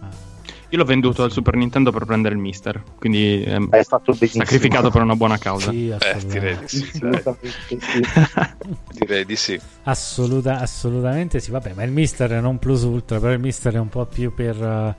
Ah, 0.01 0.09
Io 0.69 0.77
l'ho 0.77 0.85
venduto 0.85 1.23
al 1.23 1.31
Super 1.31 1.55
Nintendo 1.55 1.91
per 1.91 2.05
prendere 2.05 2.35
il 2.35 2.39
Mister, 2.41 2.81
quindi 2.97 3.43
ehm, 3.43 3.67
hai 3.71 3.83
fatto 3.83 4.13
benissimo. 4.13 4.43
sacrificato 4.45 4.89
per 4.91 5.01
una 5.01 5.15
buona 5.15 5.37
causa. 5.37 5.71
sì, 5.71 5.89
Eh, 5.89 5.97
direi 6.25 6.53
assolutamente. 6.53 6.65
di 6.65 6.67
sì. 6.67 7.79
sì. 7.79 8.01
Direi 8.97 9.25
di 9.25 9.35
sì. 9.35 9.59
Assoluta- 9.83 10.59
assolutamente 10.59 11.39
sì. 11.39 11.51
Vabbè, 11.51 11.73
ma 11.73 11.83
il 11.83 11.91
Mister 11.91 12.31
è 12.31 12.39
non 12.41 12.59
plus 12.59 12.83
ultra, 12.83 13.19
però 13.19 13.31
il 13.33 13.39
Mister 13.39 13.73
è 13.73 13.79
un 13.79 13.89
po' 13.89 14.05
più 14.05 14.33
per. 14.33 14.61
eh, 14.61 14.95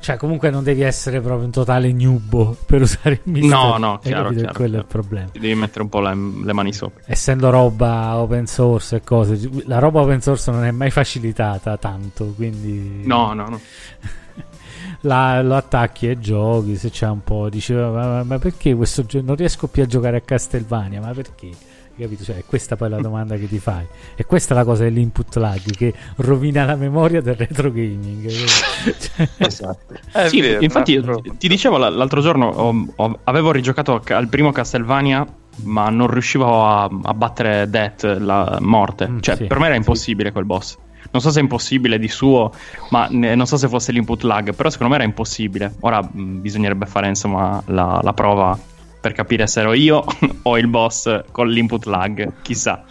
Cioè, 0.00 0.16
comunque 0.16 0.48
non 0.50 0.62
devi 0.62 0.82
essere 0.82 1.20
proprio 1.20 1.44
un 1.44 1.50
totale 1.50 1.92
nubo 1.92 2.56
per 2.66 2.82
usare 2.82 3.14
il 3.24 3.30
Mister. 3.32 3.50
No, 3.50 3.76
no, 3.78 3.98
chiaro, 3.98 4.30
chiaro, 4.30 4.52
Quello 4.52 4.52
è 4.52 4.54
chiaro. 4.54 4.76
il 4.78 4.84
problema. 4.86 5.28
Ti 5.30 5.38
devi 5.40 5.54
mettere 5.54 5.82
un 5.82 5.88
po' 5.88 6.00
le, 6.00 6.14
le 6.44 6.52
mani 6.52 6.72
sopra. 6.72 7.02
essendo 7.06 7.50
roba 7.50 8.16
open 8.16 8.46
source 8.46 8.96
e 8.96 9.02
cose, 9.02 9.38
la 9.66 9.78
roba 9.80 10.00
open 10.00 10.20
source 10.22 10.50
non 10.52 10.64
è 10.64 10.70
mai 10.70 10.90
facilitata 10.90 11.76
tanto, 11.78 12.32
quindi 12.36 13.02
No, 13.04 13.32
no, 13.34 13.48
no. 13.48 13.60
la- 15.02 15.42
lo 15.42 15.56
attacchi 15.56 16.08
e 16.08 16.18
giochi. 16.18 16.76
Se 16.76 16.90
c'è 16.90 17.08
un 17.08 17.22
po', 17.24 17.48
diceva, 17.48 17.90
ma, 17.90 18.22
ma- 18.22 18.38
perché 18.38 18.74
questo 18.74 19.04
gioco 19.04 19.24
non 19.26 19.36
riesco 19.36 19.66
più 19.66 19.82
a 19.82 19.86
giocare 19.86 20.16
a 20.18 20.20
Castlevania? 20.20 21.00
Ma 21.00 21.10
perché? 21.12 21.50
Capito? 21.98 22.22
Cioè, 22.24 22.44
questa 22.46 22.76
poi 22.76 22.86
è 22.88 22.90
la 22.90 23.00
domanda 23.00 23.34
che 23.36 23.48
ti 23.48 23.58
fai, 23.58 23.84
e 24.14 24.24
questa 24.24 24.54
è 24.54 24.56
la 24.56 24.64
cosa 24.64 24.84
dell'input 24.84 25.34
lag 25.36 25.60
che 25.74 25.92
rovina 26.16 26.64
la 26.64 26.76
memoria 26.76 27.20
del 27.20 27.34
retro 27.34 27.70
gaming. 27.72 28.28
Cioè, 28.28 29.28
Esatto. 29.38 29.94
È 30.12 30.28
Sì, 30.28 30.40
vero, 30.40 30.62
infatti 30.62 30.96
no, 30.96 31.20
ti- 31.20 31.48
dicevo 31.48 31.76
l'altro 31.76 32.20
giorno 32.20 32.46
ho- 32.48 32.86
ho- 32.94 33.18
avevo 33.24 33.50
rigiocato 33.50 34.00
ca- 34.04 34.16
al 34.16 34.28
primo 34.28 34.52
Castlevania 34.52 35.26
ma 35.64 35.88
non 35.88 36.06
riuscivo 36.06 36.64
a, 36.64 36.84
a 36.84 37.14
battere 37.14 37.68
Death, 37.68 38.04
la 38.20 38.58
morte. 38.60 39.08
Mm, 39.08 39.18
cioè, 39.18 39.34
sì. 39.36 39.44
per 39.46 39.58
me 39.58 39.66
era 39.66 39.74
impossibile 39.74 40.30
quel 40.30 40.44
boss. 40.44 40.76
Non 41.10 41.20
so 41.20 41.30
se 41.30 41.40
è 41.40 41.42
impossibile 41.42 41.98
di 41.98 42.06
suo, 42.08 42.52
ma 42.90 43.08
ne- 43.10 43.34
non 43.34 43.46
so 43.46 43.56
se 43.56 43.66
fosse 43.66 43.90
l'input 43.90 44.22
lag, 44.22 44.54
però 44.54 44.70
secondo 44.70 44.92
me 44.92 44.98
era 45.00 45.08
impossibile. 45.08 45.74
Ora 45.80 46.00
mh, 46.00 46.40
bisognerebbe 46.40 46.86
fare 46.86 47.08
insomma 47.08 47.60
la, 47.66 47.98
la 48.02 48.12
prova 48.12 48.56
per 49.00 49.12
capire 49.12 49.46
se 49.46 49.60
ero 49.60 49.72
io 49.74 50.04
o 50.42 50.58
il 50.58 50.66
boss 50.68 51.22
con 51.30 51.48
l'input 51.48 51.84
lag, 51.86 52.32
chissà. 52.42 52.84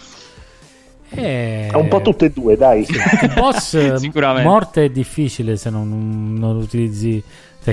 eh, 1.10 1.68
È 1.72 1.76
un 1.76 1.88
po' 1.88 2.02
tutte 2.02 2.26
e 2.26 2.30
due, 2.32 2.56
dai. 2.58 2.82
Il 2.82 3.34
boss 3.36 3.96
Sicuramente. 3.98 4.48
morte 4.48 4.86
è 4.86 4.90
difficile 4.90 5.56
se 5.58 5.70
non, 5.70 6.34
non 6.38 6.58
utilizzi 6.58 7.22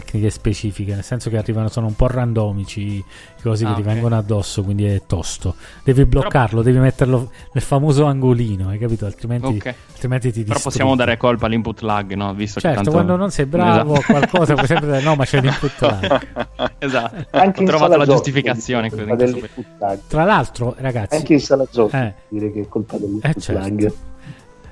tecniche 0.01 0.29
specifiche, 0.31 0.93
nel 0.93 1.05
senso 1.05 1.31
che 1.31 1.37
arrivano, 1.37 1.69
sono 1.69 1.87
un 1.87 1.95
po' 1.95 2.09
randomici 2.09 2.81
i 2.97 3.05
cosi 3.43 3.65
Ah, 3.65 3.69
che 3.69 3.75
ti 3.77 3.83
vengono 3.83 4.17
addosso, 4.17 4.65
quindi 4.65 4.85
è 4.87 5.03
tosto. 5.07 5.55
Devi 5.85 6.05
bloccarlo, 6.05 6.63
devi 6.63 6.79
metterlo 6.79 7.31
nel 7.53 7.63
famoso 7.63 8.05
angolino, 8.07 8.71
hai 8.71 8.79
capito? 8.79 9.07
Altrimenti, 9.07 9.47
Ok. 9.47 9.75
altrimenti 9.93 10.33
ti 10.33 10.41
Però 10.43 10.55
distrugge. 10.55 10.63
possiamo 10.65 10.97
dare 10.97 11.17
colpa 11.17 11.47
all'input 11.47 11.81
lag, 11.83 12.13
no? 12.15 12.35
Visto 12.35 12.55
che 12.59 12.67
Certo, 12.67 12.77
tanto... 12.83 12.91
quando 12.91 13.15
non 13.15 13.31
sei 13.31 13.47
bravo 13.47 13.93
Esatto. 13.95 14.01
a 14.01 14.05
qualcosa 14.19 14.55
puoi 14.55 14.67
sempre 14.67 14.87
dire 14.87 15.01
no, 15.03 15.15
ma 15.15 15.25
c'è 15.25 15.41
l'input 15.41 15.81
lag. 15.81 16.27
esatto. 16.79 17.27
Anche 17.31 17.63
Ho 17.63 17.67
trovato 17.67 17.97
la 17.97 18.05
giochi 18.05 18.17
giustificazione. 18.33 18.91
lag. 18.91 19.99
Tra 20.09 20.25
l'altro, 20.25 20.75
ragazzi, 20.79 21.17
Anche 21.17 21.33
in 21.35 21.41
sala 21.41 21.67
giochi 21.71 21.97
Eh. 21.97 22.15
dire 22.29 22.51
che 22.53 22.61
è 22.63 22.69
colpa 22.69 22.97
Eh, 22.97 22.99
dell'input 22.99 23.39
certo. 23.39 23.61
lag. 23.61 23.93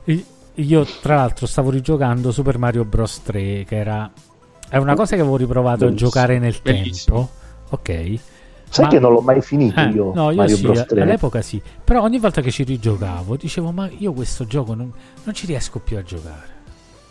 I- 0.05 0.25
Io, 0.57 0.85
tra 1.01 1.15
l'altro, 1.15 1.47
stavo 1.47 1.71
rigiocando 1.71 2.31
Super 2.31 2.59
Mario 2.59 2.85
Bros. 2.85 3.23
3, 3.23 3.65
che 3.67 3.77
era. 3.77 4.11
È 4.73 4.79
una 4.79 4.95
cosa 4.95 5.17
che 5.17 5.21
avevo 5.21 5.37
riprovato 5.37 5.85
a 5.85 5.89
Bellissimo. 5.89 6.09
giocare 6.09 6.39
nel 6.39 6.59
Bellissimo. 6.63 7.17
tempo. 7.17 7.31
Ok. 7.75 8.21
Sai 8.71 8.85
Ma- 8.87 8.91
che 8.91 8.99
non 9.01 9.13
l'ho 9.13 9.21
mai 9.21 9.43
finito 9.43 9.79
Eh, 9.79 9.85
io, 9.91 10.13
no, 10.15 10.31
io 10.31 10.37
Mario 10.37 10.57
sì, 10.57 10.63
Bros 10.63 10.85
3. 10.87 11.03
all'epoca 11.03 11.43
sì. 11.43 11.61
Però 11.85 12.01
ogni 12.03 12.19
volta 12.19 12.41
che 12.41 12.51
ci 12.51 12.63
rigiocavo, 12.63 13.37
dicevo, 13.37 13.71
ma 13.71 13.91
io 13.99 14.15
questo 14.15 14.47
gioco 14.47 14.73
non, 14.75 14.91
non 15.25 15.35
ci 15.35 15.45
riesco 15.45 15.79
più 15.79 15.99
a 15.99 16.03
giocare. 16.03 16.49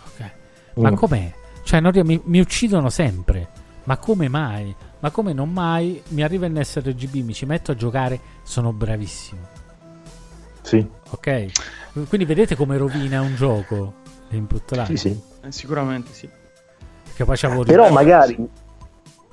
Ok. 0.07 0.31
Ma 0.77 0.89
Mm. 0.89 0.95
com'è? 0.95 1.33
Cioè, 1.63 1.79
non 1.79 1.91
mi, 2.03 2.19
mi 2.23 2.39
uccidono 2.39 2.89
sempre. 2.89 3.47
Ma 3.83 3.97
come 3.97 4.27
mai? 4.27 4.75
Ma 4.99 5.11
come 5.11 5.31
non 5.33 5.51
mai? 5.51 6.01
Mi 6.09 6.23
arriva 6.23 6.47
il 6.47 6.59
sRGB, 6.65 7.13
mi 7.23 7.33
ci 7.35 7.45
metto 7.45 7.71
a 7.71 7.75
giocare, 7.75 8.19
sono 8.41 8.73
bravissimo. 8.73 9.41
Sì, 10.63 10.83
Ok? 11.11 11.45
Quindi 12.07 12.25
vedete 12.25 12.55
come 12.55 12.77
rovina 12.77 13.21
un 13.21 13.35
gioco 13.35 13.93
l'input 14.29 14.71
lag? 14.75 14.87
sì, 14.87 14.97
sì. 14.97 15.21
Eh, 15.43 15.51
sicuramente 15.51 16.11
sì. 16.13 16.27
Che 17.21 17.27
poi 17.27 17.37
c'avevo 17.37 17.63
Però 17.63 17.89
magari 17.91 18.35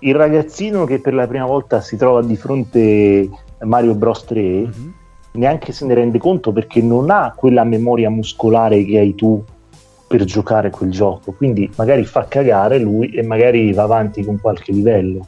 il 0.00 0.14
ragazzino 0.14 0.84
che 0.84 1.00
per 1.00 1.14
la 1.14 1.26
prima 1.26 1.46
volta 1.46 1.80
si 1.80 1.96
trova 1.96 2.22
di 2.22 2.36
fronte 2.36 3.28
a 3.58 3.64
Mario 3.64 3.94
Bros 3.94 4.24
3 4.26 4.40
Mhm. 4.42 4.92
neanche 5.32 5.72
se 5.72 5.86
ne 5.86 5.94
rende 5.94 6.18
conto 6.18 6.52
perché 6.52 6.82
non 6.82 7.10
ha 7.10 7.32
quella 7.34 7.64
memoria 7.64 8.10
muscolare 8.10 8.84
che 8.84 8.98
hai 8.98 9.14
tu 9.14 9.42
per 10.06 10.24
giocare 10.24 10.68
quel 10.70 10.90
gioco. 10.90 11.32
Quindi 11.32 11.70
magari 11.76 12.04
fa 12.04 12.26
cagare 12.28 12.78
lui 12.78 13.08
e 13.10 13.22
magari 13.22 13.72
va 13.72 13.84
avanti 13.84 14.22
con 14.24 14.38
qualche 14.38 14.72
livello. 14.72 15.26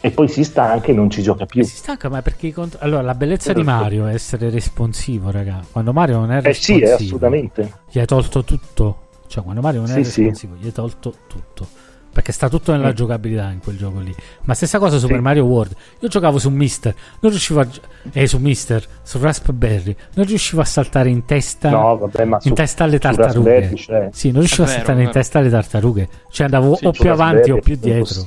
E 0.00 0.10
poi 0.10 0.28
si 0.28 0.42
stanca 0.44 0.88
e 0.88 0.92
non 0.92 1.10
ci 1.10 1.22
gioca 1.22 1.44
più. 1.46 1.62
Si 1.64 1.76
stanca, 1.76 2.08
ma 2.08 2.22
perché 2.22 2.48
i 2.48 2.52
contro- 2.52 2.78
Allora, 2.82 3.02
la 3.02 3.14
bellezza 3.14 3.52
di. 3.52 3.62
Mario 3.64 4.06
è 4.06 4.14
essere 4.14 4.50
responsivo, 4.50 5.30
raga. 5.30 5.60
Quando 5.70 5.92
Mario 5.92 6.18
non 6.18 6.30
è 6.32 6.36
Eh 6.38 6.54
sì, 6.54 6.72
responsivo, 6.78 6.86
eh, 6.86 6.92
assolutamente. 6.92 7.72
gli 7.90 7.98
hai 7.98 8.06
tolto 8.06 8.42
tutto. 8.44 8.96
Cioè, 9.28 9.42
quando 9.44 9.60
Mario 9.60 9.80
non 9.82 9.90
è 9.90 10.02
Sì, 10.02 10.10
sì. 10.10 10.20
responsivo, 10.22 10.54
gli 10.58 10.64
hai 10.66 10.72
tolto 10.72 11.14
tutto. 11.28 11.68
Perché 12.10 12.32
sta 12.32 12.48
tutto 12.48 12.72
nella 12.72 12.88
Mm. 12.88 12.94
giocabilità 12.94 13.50
in 13.50 13.60
quel 13.60 13.76
gioco 13.76 14.00
lì. 14.00 14.12
Ma 14.44 14.54
stessa 14.54 14.78
cosa 14.80 14.98
Super 14.98 15.16
Sì. 15.18 15.22
Mario 15.22 15.44
World. 15.44 15.74
Io 16.00 16.08
giocavo 16.08 16.38
su 16.38 16.48
Mister, 16.50 16.92
non 17.20 17.30
riuscivo 17.30 17.60
a. 17.60 17.64
gi- 17.66 17.80
Eh, 18.12 18.26
su 18.26 18.38
Mister, 18.38 18.84
su 19.02 19.18
Raspberry, 19.20 19.94
non 20.14 20.26
riuscivo 20.26 20.60
a 20.62 20.64
saltare 20.64 21.10
in 21.10 21.24
testa. 21.26 21.68
No, 21.70 21.96
vabbè, 21.98 22.24
ma 22.24 22.36
in 22.36 22.42
su- 22.42 22.54
testa 22.54 22.84
alle 22.84 22.98
tartarughe. 22.98 23.72
Cioè. 23.76 24.08
Sì, 24.12 24.30
non 24.30 24.40
riuscivo 24.40 24.62
È 24.62 24.66
a 24.66 24.68
vero, 24.70 24.78
saltare 24.78 24.98
è 24.98 25.00
in 25.02 25.06
vero. 25.08 25.18
testa 25.20 25.38
alle 25.38 25.50
tartarughe. 25.50 26.08
Cioè, 26.30 26.44
andavo 26.46 26.74
Sì, 26.76 26.86
o 26.86 26.90
più 26.90 27.10
avanti 27.10 27.50
o 27.52 27.58
più 27.60 27.74
è 27.74 27.78
dietro. 27.78 28.26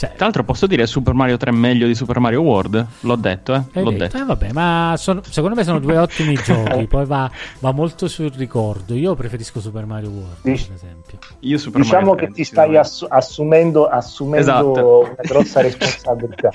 Cioè, 0.00 0.12
Tra 0.14 0.24
l'altro 0.24 0.44
posso 0.44 0.66
dire 0.66 0.86
Super 0.86 1.12
Mario 1.12 1.36
3 1.36 1.50
meglio 1.50 1.86
di 1.86 1.94
Super 1.94 2.20
Mario 2.20 2.40
World? 2.40 2.86
L'ho 3.00 3.16
detto, 3.16 3.52
eh. 3.52 3.64
L'ho 3.82 3.90
detto, 3.90 4.02
detto. 4.04 4.16
eh, 4.16 4.24
vabbè, 4.24 4.52
ma 4.52 4.94
sono- 4.96 5.20
secondo 5.28 5.54
me 5.54 5.62
sono 5.62 5.78
due 5.78 5.94
ottimi 6.00 6.32
giochi. 6.36 6.86
Poi 6.86 7.04
va, 7.04 7.30
va 7.58 7.72
molto 7.72 8.08
sul 8.08 8.32
ricordo. 8.32 8.94
Io 8.94 9.14
preferisco 9.14 9.60
Super 9.60 9.84
Mario 9.84 10.08
World, 10.08 10.36
Dici- 10.40 10.68
per 10.68 10.76
esempio. 10.76 11.18
Io 11.40 11.58
Super 11.58 11.82
Diciamo 11.82 12.12
Mario 12.12 12.18
che 12.20 12.24
3, 12.28 12.34
ti 12.34 12.44
stai 12.44 12.78
assu- 12.78 13.12
assumendo, 13.12 13.88
assumendo 13.88 14.50
Esatto. 14.50 14.98
una 15.00 15.14
grossa 15.20 15.60
responsabilità. 15.60 16.50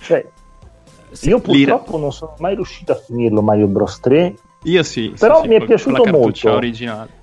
cioè, 0.00 0.26
io 1.22 1.40
purtroppo 1.40 1.96
non 1.98 2.12
sono 2.12 2.34
mai 2.40 2.54
riuscito 2.54 2.92
a 2.92 2.96
finirlo 2.96 3.40
Mario 3.42 3.66
Bros 3.68 4.00
3, 4.00 4.34
Io 4.64 4.82
sì. 4.82 5.12
sì, 5.14 5.18
Però 5.18 5.40
sì, 5.42 5.48
mi 5.48 5.54
è 5.54 5.58
col- 5.58 5.66
piaciuto 5.66 6.04
molto. 6.06 6.52
originale. 6.52 7.20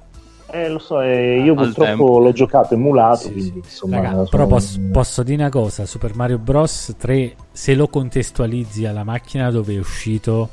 Eh, 0.52 0.68
lo 0.70 0.80
so, 0.80 1.00
eh, 1.02 1.40
io 1.42 1.52
Al 1.54 1.58
purtroppo 1.66 1.86
tempo. 1.90 2.20
l'ho 2.20 2.32
giocato 2.32 2.74
emulato, 2.74 3.18
Sì, 3.28 3.32
quindi 3.32 3.50
sì. 3.52 3.58
insomma... 3.58 3.96
Raga, 3.98 4.10
sono- 4.10 4.28
però 4.30 4.48
posso, 4.48 4.80
posso 4.92 5.24
dire 5.24 5.42
una 5.42 5.50
cosa: 5.52 5.86
Super 5.86 6.16
Mario 6.16 6.40
Bros. 6.40 6.96
3, 6.98 7.36
se 7.52 7.76
lo 7.76 7.88
contestualizzi 7.88 8.86
alla 8.86 9.04
macchina 9.04 9.52
dove 9.52 9.76
è 9.76 9.78
uscito, 9.80 10.50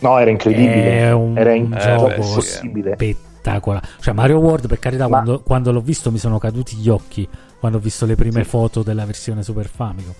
No, 0.00 0.18
era 0.18 0.30
incredibile. 0.30 0.98
è 1.00 1.12
un 1.12 1.36
era 1.38 1.54
in- 1.54 1.70
gioco 1.80 2.08
beh, 2.08 2.22
sì, 2.22 2.34
possibile. 2.34 2.92
spettacolare. 2.94 3.86
Cioè, 4.00 4.12
Mario 4.12 4.38
World, 4.38 4.66
per 4.68 4.78
carità, 4.78 5.04
Ma- 5.04 5.10
quando, 5.22 5.40
quando 5.40 5.72
l'ho 5.72 5.80
visto 5.80 6.10
mi 6.10 6.18
sono 6.18 6.38
caduti 6.38 6.76
gli 6.76 6.88
occhi 6.88 7.26
quando 7.58 7.78
ho 7.78 7.82
visto 7.82 8.04
le 8.04 8.14
prime 8.14 8.44
foto 8.44 8.82
della 8.82 9.06
versione 9.06 9.42
Super 9.42 9.66
Famicom. 9.66 10.12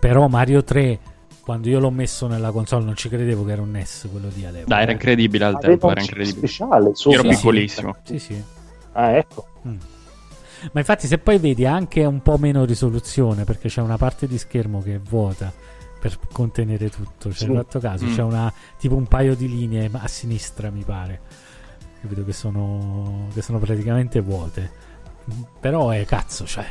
Però 0.00 0.26
Mario 0.28 0.64
3, 0.64 0.98
quando 1.46 1.68
io 1.68 1.78
l'ho 1.78 1.92
messo 1.92 2.26
nella 2.26 2.50
console, 2.50 2.84
non 2.84 2.96
ci 2.96 3.08
credevo 3.08 3.44
che 3.44 3.52
era 3.52 3.62
un 3.62 3.70
NES 3.70 4.08
quello 4.10 4.26
di 4.34 4.44
all'epoca. 4.44 4.74
Dai, 4.74 4.82
era 4.82 4.90
incredibile 4.90 5.44
al 5.44 5.54
Aveva 5.54 5.68
tempo, 5.68 5.86
un 5.86 5.92
era 5.92 6.00
incredibile. 6.00 6.38
speciale 6.48 6.88
Io 6.88 6.94
sopra. 6.96 7.18
ero 7.20 7.28
Sì, 7.30 7.36
piccolissimo. 7.36 7.96
Sì, 8.02 8.18
sì. 8.18 8.42
Ah, 8.92 9.10
ecco. 9.12 9.46
Ma 9.62 10.80
infatti, 10.80 11.06
se 11.06 11.18
poi 11.18 11.38
vedi 11.38 11.64
anche 11.64 12.04
un 12.04 12.20
po' 12.20 12.36
meno 12.36 12.64
risoluzione 12.64 13.44
perché 13.44 13.68
c'è 13.68 13.80
una 13.80 13.96
parte 13.96 14.26
di 14.26 14.38
schermo 14.38 14.82
che 14.82 14.96
è 14.96 14.98
vuota 14.98 15.52
per 16.00 16.18
contenere 16.32 16.90
tutto. 16.90 17.30
Cioè, 17.32 17.44
Sì. 17.46 17.50
hai 17.50 17.54
fatto 17.58 17.78
caso, 17.78 18.06
Mm. 18.06 18.12
c'è 18.14 18.22
una 18.22 18.52
tipo 18.76 18.96
un 18.96 19.06
paio 19.06 19.36
di 19.36 19.48
linee 19.48 19.88
a 19.92 20.08
sinistra, 20.08 20.70
mi 20.70 20.82
pare. 20.82 21.20
Capito 22.00 22.24
che 22.24 22.32
sono, 22.32 23.28
che 23.32 23.40
sono 23.40 23.60
praticamente 23.60 24.20
vuote. 24.20 24.68
Però 25.60 25.90
è 25.90 26.04
cazzo, 26.06 26.44
cioè. 26.44 26.66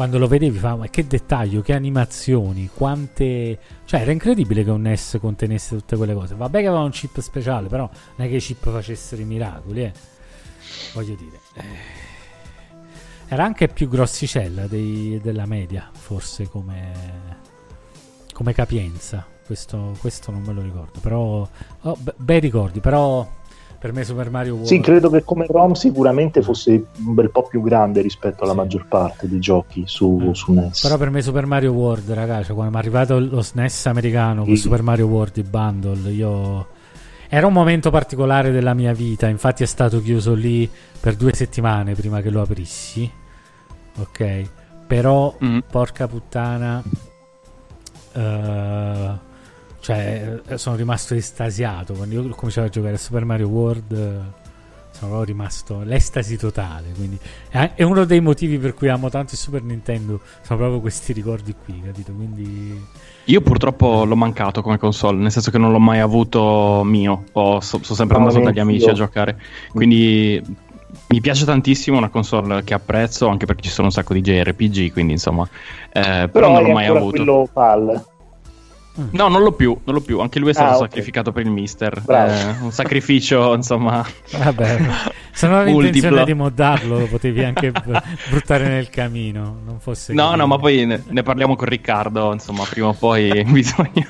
Quando 0.00 0.16
lo 0.16 0.28
vedevi, 0.28 0.56
fa, 0.56 0.76
ma 0.76 0.88
che 0.88 1.06
dettaglio, 1.06 1.60
che 1.60 1.74
animazioni, 1.74 2.70
quante. 2.72 3.58
Cioè, 3.84 4.00
era 4.00 4.12
incredibile 4.12 4.64
che 4.64 4.70
un 4.70 4.80
NES 4.80 5.18
contenesse 5.20 5.76
tutte 5.76 5.94
quelle 5.94 6.14
cose. 6.14 6.34
Vabbè, 6.34 6.60
che 6.60 6.68
aveva 6.68 6.84
un 6.84 6.90
chip 6.90 7.20
speciale, 7.20 7.68
però 7.68 7.86
non 8.16 8.26
è 8.26 8.30
che 8.30 8.36
i 8.36 8.40
chip 8.40 8.70
facessero 8.70 9.20
i 9.20 9.26
miracoli, 9.26 9.82
eh. 9.82 9.92
Voglio 10.94 11.14
dire. 11.16 11.38
Era 13.28 13.44
anche 13.44 13.68
più 13.68 13.90
grossicella 13.90 14.66
dei- 14.66 15.20
della 15.22 15.44
media, 15.44 15.90
forse 15.92 16.48
come, 16.48 16.92
come 18.32 18.54
capienza. 18.54 19.26
Questo, 19.44 19.94
questo 20.00 20.30
non 20.30 20.40
me 20.40 20.54
lo 20.54 20.62
ricordo. 20.62 20.98
Però, 21.00 21.46
oh, 21.82 21.96
be- 22.00 22.14
bei 22.16 22.40
ricordi. 22.40 22.80
Però 22.80 23.30
per 23.80 23.94
me 23.94 24.04
Super 24.04 24.28
Mario 24.30 24.52
World. 24.52 24.68
Sì, 24.68 24.78
credo 24.80 25.08
che 25.08 25.24
come 25.24 25.46
ROM 25.48 25.72
sicuramente 25.72 26.42
fosse 26.42 26.70
un 26.72 27.14
bel 27.14 27.30
po' 27.30 27.44
più 27.44 27.62
grande 27.62 28.02
rispetto 28.02 28.42
alla 28.44 28.52
Sì. 28.52 28.58
maggior 28.58 28.86
parte 28.86 29.26
dei 29.26 29.38
giochi 29.40 29.84
su, 29.86 30.20
Eh. 30.30 30.34
su 30.34 30.52
NES. 30.52 30.82
Però 30.82 30.98
per 30.98 31.08
me 31.08 31.22
Super 31.22 31.46
Mario 31.46 31.72
World, 31.72 32.10
ragazzi, 32.12 32.52
quando 32.52 32.70
mi 32.70 32.76
è 32.76 32.80
arrivato 32.80 33.18
lo 33.18 33.40
SNES 33.40 33.86
americano 33.86 34.44
con 34.44 34.54
Sì. 34.54 34.60
Super 34.60 34.82
Mario 34.82 35.06
World 35.06 35.36
i 35.38 35.42
bundle, 35.42 36.10
io... 36.10 36.66
Era 37.32 37.46
un 37.46 37.52
momento 37.54 37.90
particolare 37.90 38.50
della 38.50 38.74
mia 38.74 38.92
vita, 38.92 39.28
infatti 39.28 39.62
è 39.62 39.66
stato 39.66 40.02
chiuso 40.02 40.34
lì 40.34 40.68
per 41.00 41.14
due 41.14 41.32
settimane 41.32 41.94
prima 41.94 42.20
che 42.20 42.28
lo 42.28 42.42
aprissi. 42.42 43.10
Ok, 43.98 44.42
però 44.86 45.34
Mm. 45.42 45.58
porca 45.70 46.06
puttana, 46.08 46.82
eh, 48.12 49.10
cioè 49.80 50.40
eh, 50.46 50.58
sono 50.58 50.76
rimasto 50.76 51.14
estasiato 51.14 51.94
quando 51.94 52.14
io 52.14 52.22
ho 52.28 52.34
cominciato 52.34 52.66
a 52.66 52.70
giocare 52.70 52.94
a 52.94 52.98
Super 52.98 53.24
Mario 53.24 53.48
World. 53.48 53.92
eh, 53.92 54.38
Sono 54.92 55.12
proprio 55.12 55.22
rimasto 55.24 55.80
l'estasi 55.82 56.36
totale. 56.36 56.92
Quindi 56.94 57.18
è 57.50 57.82
uno 57.82 58.04
dei 58.04 58.20
motivi 58.20 58.58
per 58.58 58.74
cui 58.74 58.88
amo 58.88 59.08
tanto 59.08 59.32
il 59.32 59.38
Super 59.38 59.62
Nintendo. 59.62 60.20
Sono 60.42 60.58
proprio 60.58 60.80
questi 60.80 61.12
ricordi 61.14 61.54
qui, 61.64 61.80
capito? 61.82 62.12
Quindi 62.12 62.78
Io 63.24 63.40
purtroppo 63.40 64.04
l'ho 64.04 64.16
mancato 64.16 64.60
come 64.62 64.76
console, 64.78 65.16
nel 65.18 65.30
senso 65.30 65.50
che 65.50 65.58
non 65.58 65.72
l'ho 65.72 65.78
mai 65.78 66.00
avuto 66.00 66.82
mio, 66.84 67.24
Ho- 67.32 67.60
so- 67.60 67.80
sono 67.82 67.96
sempre 67.96 68.18
No, 68.18 68.24
andato 68.26 68.40
dagli 68.40 68.58
amici 68.58 68.88
a 68.90 68.92
giocare. 68.92 69.40
Quindi 69.72 70.42
mi 71.08 71.20
piace 71.20 71.44
tantissimo, 71.44 71.96
è 71.96 71.98
una 72.00 72.08
console 72.10 72.62
che 72.64 72.74
apprezzo, 72.74 73.28
anche 73.28 73.46
perché 73.46 73.62
ci 73.62 73.70
sono 73.70 73.86
un 73.86 73.92
sacco 73.92 74.12
di 74.12 74.20
JRPG, 74.20 74.92
quindi 74.92 75.12
insomma... 75.12 75.48
eh, 75.92 76.28
però, 76.28 76.28
Però 76.28 76.50
non 76.52 76.62
l'ho 76.64 76.72
mai 76.72 76.86
avuto. 76.86 77.10
quello 77.10 77.48
PAL. 77.52 78.04
No, 79.12 79.28
non 79.28 79.42
l'ho 79.42 79.52
più, 79.52 79.78
non 79.84 79.94
l'ho 79.94 80.00
più. 80.00 80.20
Anche 80.20 80.38
lui 80.38 80.50
è 80.50 80.52
stato 80.52 80.72
Ah, 80.72 80.76
ok. 80.76 80.80
sacrificato 80.82 81.32
per 81.32 81.44
il 81.46 81.50
mister. 81.50 82.02
Eh, 82.06 82.62
un 82.62 82.72
sacrificio, 82.72 83.54
insomma... 83.54 84.04
Vabbè, 84.36 84.78
se 85.32 85.46
non 85.46 85.58
avevi 85.58 85.86
intenzione 85.86 86.24
di 86.24 86.34
moddarlo, 86.34 86.98
lo 86.98 87.06
potevi 87.06 87.42
anche 87.44 87.72
buttare 88.30 88.68
nel 88.68 88.90
camino. 88.90 89.60
Non 89.64 89.78
fosse 89.80 90.12
No, 90.12 90.30
che- 90.30 90.36
no, 90.36 90.46
ma 90.46 90.58
poi 90.58 90.84
ne, 90.84 91.02
ne 91.06 91.22
parliamo 91.22 91.56
con 91.56 91.66
Riccardo, 91.68 92.32
insomma, 92.32 92.64
prima 92.68 92.88
o 92.88 92.92
poi 92.92 93.42
bisogna, 93.48 94.08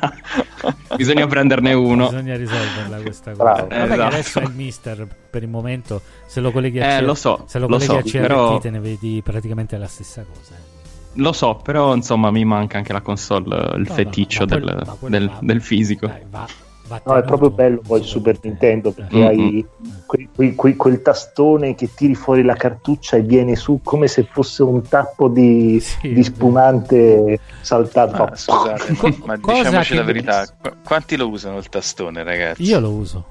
bisogna 0.97 1.27
prenderne 1.27 1.73
uno. 1.73 2.09
Bisogna 2.09 2.37
risolverla 2.37 2.97
questa 3.03 3.31
cosa. 3.33 3.43
Bravo. 3.43 3.69
Vabbè, 3.69 3.77
che 3.77 3.85
Esatto. 3.93 4.03
adesso 4.03 4.39
è 4.41 4.43
il 4.45 4.53
mister 4.55 5.07
per 5.31 5.43
il 5.43 5.49
momento. 5.49 6.01
Se 6.27 6.41
lo 6.41 6.51
colleghi 6.51 6.81
a 6.81 6.87
Eh, 6.87 6.97
CRT 6.99 7.07
lo 7.07 7.15
so, 7.15 7.45
se 7.47 7.59
lo 7.59 7.67
lo 7.69 7.77
colleghi 7.79 7.93
so, 7.93 7.99
a 7.99 8.03
CRT 8.03 8.19
però- 8.27 8.59
te 8.59 8.71
ne 8.71 8.81
vedi 8.81 9.21
praticamente 9.23 9.77
la 9.77 9.87
stessa 9.89 10.25
cosa. 10.25 10.70
Lo 11.15 11.33
so, 11.33 11.57
però 11.63 11.95
insomma 11.95 12.31
mi 12.31 12.45
manca 12.45 12.79
anche 12.79 12.93
la 12.93 13.01
console, 13.01 13.57
eh, 13.57 13.77
il 13.77 13.83
No, 13.83 13.85
no, 13.89 13.95
feticcio 13.95 14.47
quello- 14.47 14.67
del, 14.75 14.87
quello 14.99 15.19
del- 15.19 15.29
va- 15.29 15.39
del 15.41 15.61
fisico. 15.63 16.07
Dai, 16.07 16.23
va- 16.31 16.47
va 16.87 17.01
No, 17.05 17.15
è 17.17 17.23
proprio 17.23 17.51
bello 17.51 17.81
il 17.81 17.87
poi 17.87 18.01
il 18.01 18.05
Super 18.07 18.37
Nintendo 18.43 18.91
perché 18.93 19.17
Mm-mm. 19.17 19.27
hai 19.27 19.67
quei- 20.07 20.29
quei- 20.35 20.55
quei- 20.57 20.77
quel 20.77 21.03
tastone 21.03 21.75
che 21.77 21.91
tiri 21.95 22.15
fuori 22.17 22.43
la 22.43 22.55
cartuccia 22.55 23.17
e 23.17 23.23
viene 23.23 23.55
su 23.55 23.81
come 23.83 24.09
se 24.09 24.27
fosse 24.31 24.63
un 24.65 24.89
tappo 24.89 25.29
di, 25.29 25.79
Sì, 25.81 26.13
di 26.13 26.23
spumante 26.25 27.39
saltato. 27.61 28.25
Ma 28.25 28.35
scusate, 28.37 28.97
ma 29.25 29.37
diciamoci 29.37 29.91
che- 29.91 29.95
la 29.97 30.03
verità, 30.03 30.47
qu- 30.61 30.77
quanti 30.85 31.17
lo 31.17 31.29
usano 31.29 31.59
il 31.59 31.69
tastone, 31.69 32.23
ragazzi? 32.25 32.63
Io 32.63 32.81
lo 32.81 32.91
uso. 32.91 33.25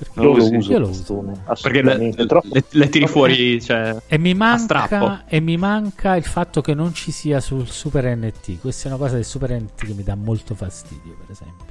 Perché- 0.00 0.20
Io 0.20 0.34
lo 0.34 0.42
uso 0.56 0.72
Io 0.72 0.78
lo 0.78 0.88
uso. 0.88 1.32
Perché 1.60 1.82
le. 1.82 2.14
Troppo- 2.26 2.48
le- 2.52 2.64
le 2.70 2.88
tiri 2.88 3.06
fuori, 3.06 3.60
cioè... 3.60 3.94
E 4.06 4.16
mi, 4.18 4.32
manca, 4.32 5.24
e 5.26 5.40
mi 5.40 5.58
manca 5.58 6.16
il 6.16 6.24
fatto 6.24 6.62
che 6.62 6.72
non 6.72 6.94
ci 6.94 7.10
sia 7.10 7.38
sul 7.40 7.68
Super 7.68 8.16
NT. 8.16 8.60
Questa 8.60 8.88
è 8.88 8.92
una 8.92 8.98
cosa 9.00 9.16
del 9.16 9.24
Super 9.26 9.52
NT 9.60 9.84
che 9.86 9.92
mi 9.92 10.02
dà 10.02 10.14
molto 10.14 10.54
fastidio, 10.54 11.14
per 11.20 11.30
esempio. 11.30 11.66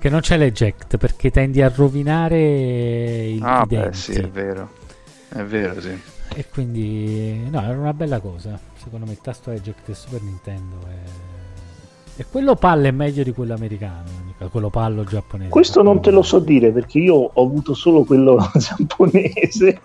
Che 0.00 0.08
non 0.08 0.18
c'è 0.18 0.36
l'eject 0.36 0.96
perché 0.96 1.30
tendi 1.30 1.62
a 1.62 1.72
rovinare 1.72 3.26
il, 3.28 3.40
Ah, 3.40 3.62
i 3.62 3.66
beh, 3.68 3.92
sì, 3.92 4.12
è 4.14 4.28
vero. 4.28 4.68
È 5.28 5.42
vero, 5.44 5.80
sì. 5.80 5.96
E 6.34 6.46
quindi, 6.52 7.46
no, 7.48 7.62
era 7.62 7.78
una 7.78 7.94
bella 7.94 8.18
cosa. 8.18 8.58
Secondo 8.82 9.06
me 9.06 9.12
il 9.12 9.20
tasto 9.22 9.52
eject 9.52 9.86
del 9.86 9.94
Super 9.94 10.22
Nintendo 10.22 10.76
è. 10.88 12.20
E 12.20 12.26
quello 12.30 12.56
pallo 12.56 12.86
è 12.86 12.90
meglio 12.90 13.22
di 13.22 13.32
quello 13.32 13.54
americano, 13.54 14.08
quello 14.48 14.70
pallo 14.70 15.04
giapponese. 15.04 15.50
Questo 15.50 15.82
non 15.82 16.00
te 16.00 16.10
lo 16.10 16.22
so 16.22 16.38
dire 16.38 16.70
perché 16.70 16.98
io 16.98 17.14
ho 17.32 17.42
avuto 17.42 17.74
solo 17.74 18.04
quello 18.04 18.38
giapponese. 18.58 19.80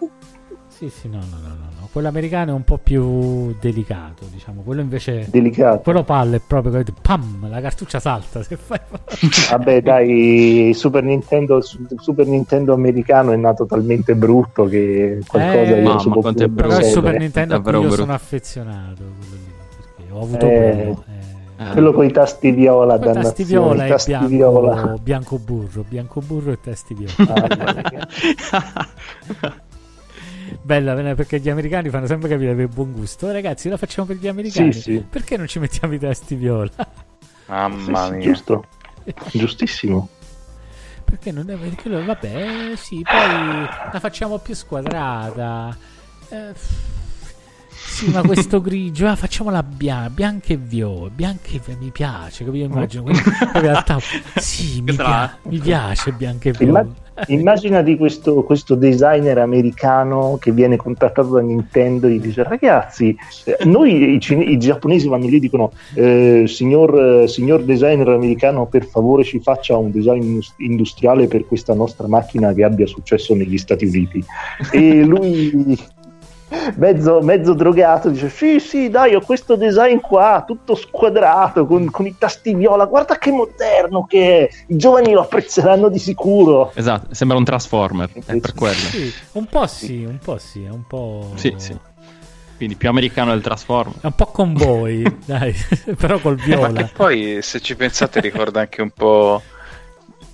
Sì, 0.67 0.89
sì, 0.89 1.07
no, 1.09 1.17
no, 1.17 1.37
no, 1.41 1.47
no, 1.47 1.53
no. 1.79 1.87
Quello 1.91 2.09
americano 2.09 2.51
è 2.51 2.53
un 2.53 2.63
po' 2.63 2.77
più 2.77 3.55
delicato, 3.59 4.25
diciamo. 4.31 4.61
Quello 4.61 4.81
invece. 4.81 5.25
Delicato. 5.31 5.79
Quello 5.79 6.03
palle 6.03 6.35
è 6.37 6.41
proprio 6.45 6.83
pam, 7.01 7.49
la 7.49 7.59
cartuccia 7.59 7.99
salta 7.99 8.43
se 8.43 8.55
fai 8.57 8.77
Vabbè, 9.49 9.81
dai, 9.81 10.71
Super 10.75 11.01
Nintendo, 11.03 11.59
su- 11.61 11.79
Super 11.97 12.27
Nintendo 12.27 12.73
americano 12.73 13.31
è 13.31 13.35
nato 13.35 13.65
talmente 13.65 14.13
brutto 14.13 14.65
che 14.65 15.19
qualcosa 15.25 15.57
Eh, 15.75 15.81
io 15.81 15.81
mamma, 15.81 16.15
quanto 16.15 16.43
è 16.43 16.47
brutto. 16.47 16.67
Però 16.67 16.79
il. 16.79 16.85
Super 16.93 17.17
Nintendo 17.17 17.55
a 17.55 17.61
cui 17.61 17.71
davvero 17.71 17.77
io 17.81 17.87
brutto. 17.87 18.01
sono 18.03 18.13
affezionato 18.13 19.03
quello 19.17 19.33
lì, 19.33 19.53
perché 19.95 20.11
ho 20.11 20.21
avuto 20.21 20.45
Eh, 20.45 20.73
quello 20.73 21.03
eh. 21.07 21.16
Eh, 21.59 21.71
Quello 21.71 21.91
con 21.91 22.05
i 22.05 22.11
tasti 22.11 22.51
viola, 22.51 22.99
Poi 22.99 23.13
tasti 23.13 23.43
viola 23.43 23.85
e 23.85 23.89
tasti 23.89 24.11
bianco, 24.11 24.27
viola. 24.27 24.95
bianco 25.01 25.37
burro, 25.39 25.83
bianco 25.87 26.21
burro 26.21 26.51
e 26.51 26.59
tasti 26.61 26.93
viola. 26.93 27.33
Ah. 28.51 28.87
Bella, 30.61 30.93
bella, 30.93 31.13
perché 31.15 31.39
gli 31.39 31.49
americani 31.49 31.89
fanno 31.89 32.05
sempre 32.07 32.29
capire 32.29 32.53
per 32.55 32.67
buon 32.67 32.93
gusto. 32.93 33.27
Oh, 33.27 33.31
ragazzi, 33.31 33.67
la 33.69 33.75
facciamo 33.77 34.07
per 34.07 34.17
gli 34.17 34.27
americani. 34.27 34.71
Sì, 34.71 34.81
sì. 34.81 35.05
Perché 35.09 35.35
non 35.35 35.47
ci 35.47 35.59
mettiamo 35.59 35.93
i 35.93 35.99
tasti 35.99 36.35
viola? 36.35 36.69
Mamma 37.47 38.01
Sì, 38.03 38.07
sì, 38.07 38.11
mia. 38.15 38.19
giusto. 38.27 38.65
Giustissimo. 39.31 40.09
Perché 41.03 41.31
non 41.31 41.49
è 41.49 41.55
perché 41.55 41.89
loro, 41.89 42.05
vabbè, 42.05 42.73
sì, 42.75 43.01
poi 43.01 43.65
la 43.91 43.99
facciamo 43.99 44.37
più 44.39 44.53
squadrata. 44.55 45.75
Eh, 46.29 46.53
sì, 47.97 48.11
ma 48.11 48.21
questo 48.21 48.61
grigio, 48.61 49.07
ah, 49.07 49.15
facciamola 49.15 49.63
bianca, 49.63 50.11
bianca 50.11 50.53
e 50.53 50.57
viola, 50.57 51.09
bianca 51.09 51.47
e 51.49 51.59
viola, 51.65 51.79
mi 51.81 51.89
piace, 51.89 52.45
capito? 52.45 52.65
Immagino, 52.65 53.01
quindi, 53.01 53.21
in 53.55 53.61
realtà, 53.61 53.97
sì, 54.35 54.81
mi, 54.83 54.93
pia- 54.93 55.35
mi 55.41 55.57
piace 55.57 56.11
bianca 56.11 56.49
e 56.49 56.51
viola. 56.51 56.85
immagina 57.29 57.81
di 57.81 57.97
questo, 57.97 58.43
questo 58.43 58.75
designer 58.75 59.39
americano 59.39 60.37
che 60.39 60.51
viene 60.51 60.75
contattato 60.75 61.29
da 61.29 61.41
Nintendo 61.41 62.05
e 62.05 62.11
gli 62.11 62.19
dice 62.19 62.43
ragazzi 62.43 63.17
eh, 63.45 63.65
noi 63.65 64.13
i, 64.13 64.19
cine- 64.19 64.43
i 64.43 64.59
giapponesi 64.59 65.07
vanno 65.07 65.25
lì 65.25 65.37
e 65.37 65.39
dicono 65.39 65.71
eh, 65.95 66.43
signor, 66.45 67.27
signor 67.27 67.63
designer 67.63 68.09
americano 68.09 68.67
per 68.67 68.85
favore 68.85 69.23
ci 69.23 69.39
faccia 69.39 69.75
un 69.77 69.89
design 69.89 70.21
indus- 70.21 70.53
industriale 70.57 71.27
per 71.27 71.47
questa 71.47 71.73
nostra 71.73 72.07
macchina 72.07 72.53
che 72.53 72.63
abbia 72.63 72.85
successo 72.85 73.33
negli 73.33 73.57
Stati 73.57 73.85
Uniti 73.85 74.23
e 74.71 75.03
lui 75.03 75.75
mezzo, 76.75 77.21
mezzo 77.21 77.53
drogato, 77.53 78.09
dice 78.09 78.29
sì 78.29 78.59
sì 78.59 78.89
dai 78.89 79.15
ho 79.15 79.21
questo 79.21 79.55
design 79.55 79.97
qua, 79.97 80.43
tutto 80.45 80.75
squadrato, 80.75 81.65
con, 81.65 81.89
con 81.91 82.05
i 82.05 82.15
tasti 82.17 82.53
viola, 82.53 82.85
guarda 82.85 83.17
che 83.17 83.31
moderno 83.31 84.05
che 84.05 84.47
è, 84.47 84.49
i 84.67 84.77
giovani 84.77 85.11
lo 85.11 85.21
apprezzeranno 85.21 85.89
di 85.89 85.99
sicuro. 85.99 86.71
Esatto, 86.73 87.13
sembra 87.13 87.37
un 87.37 87.43
Transformer, 87.43 88.09
è 88.25 88.37
per 88.37 88.53
quello. 88.53 88.73
Sì, 88.75 89.13
un 89.33 89.45
po' 89.45 89.67
sì, 89.67 90.03
un 90.03 90.19
po' 90.19 90.37
sì, 90.37 90.63
è 90.63 90.69
un 90.69 90.83
po'... 90.87 91.31
Sì, 91.35 91.53
sì. 91.57 91.77
Quindi 92.57 92.75
più 92.75 92.89
americano 92.89 93.31
del 93.31 93.41
Transformer. 93.41 93.95
È 94.01 94.05
un 94.07 94.15
po' 94.15 94.25
con 94.27 94.53
voi, 94.53 95.03
dai, 95.25 95.53
però 95.95 96.17
col 96.19 96.37
Ma 96.37 96.43
viola. 96.43 96.83
che 96.83 96.91
poi, 96.95 97.39
se 97.41 97.59
ci 97.59 97.75
pensate, 97.75 98.19
ricorda 98.19 98.61
anche 98.61 98.81
un 98.81 98.89
po' 98.89 99.41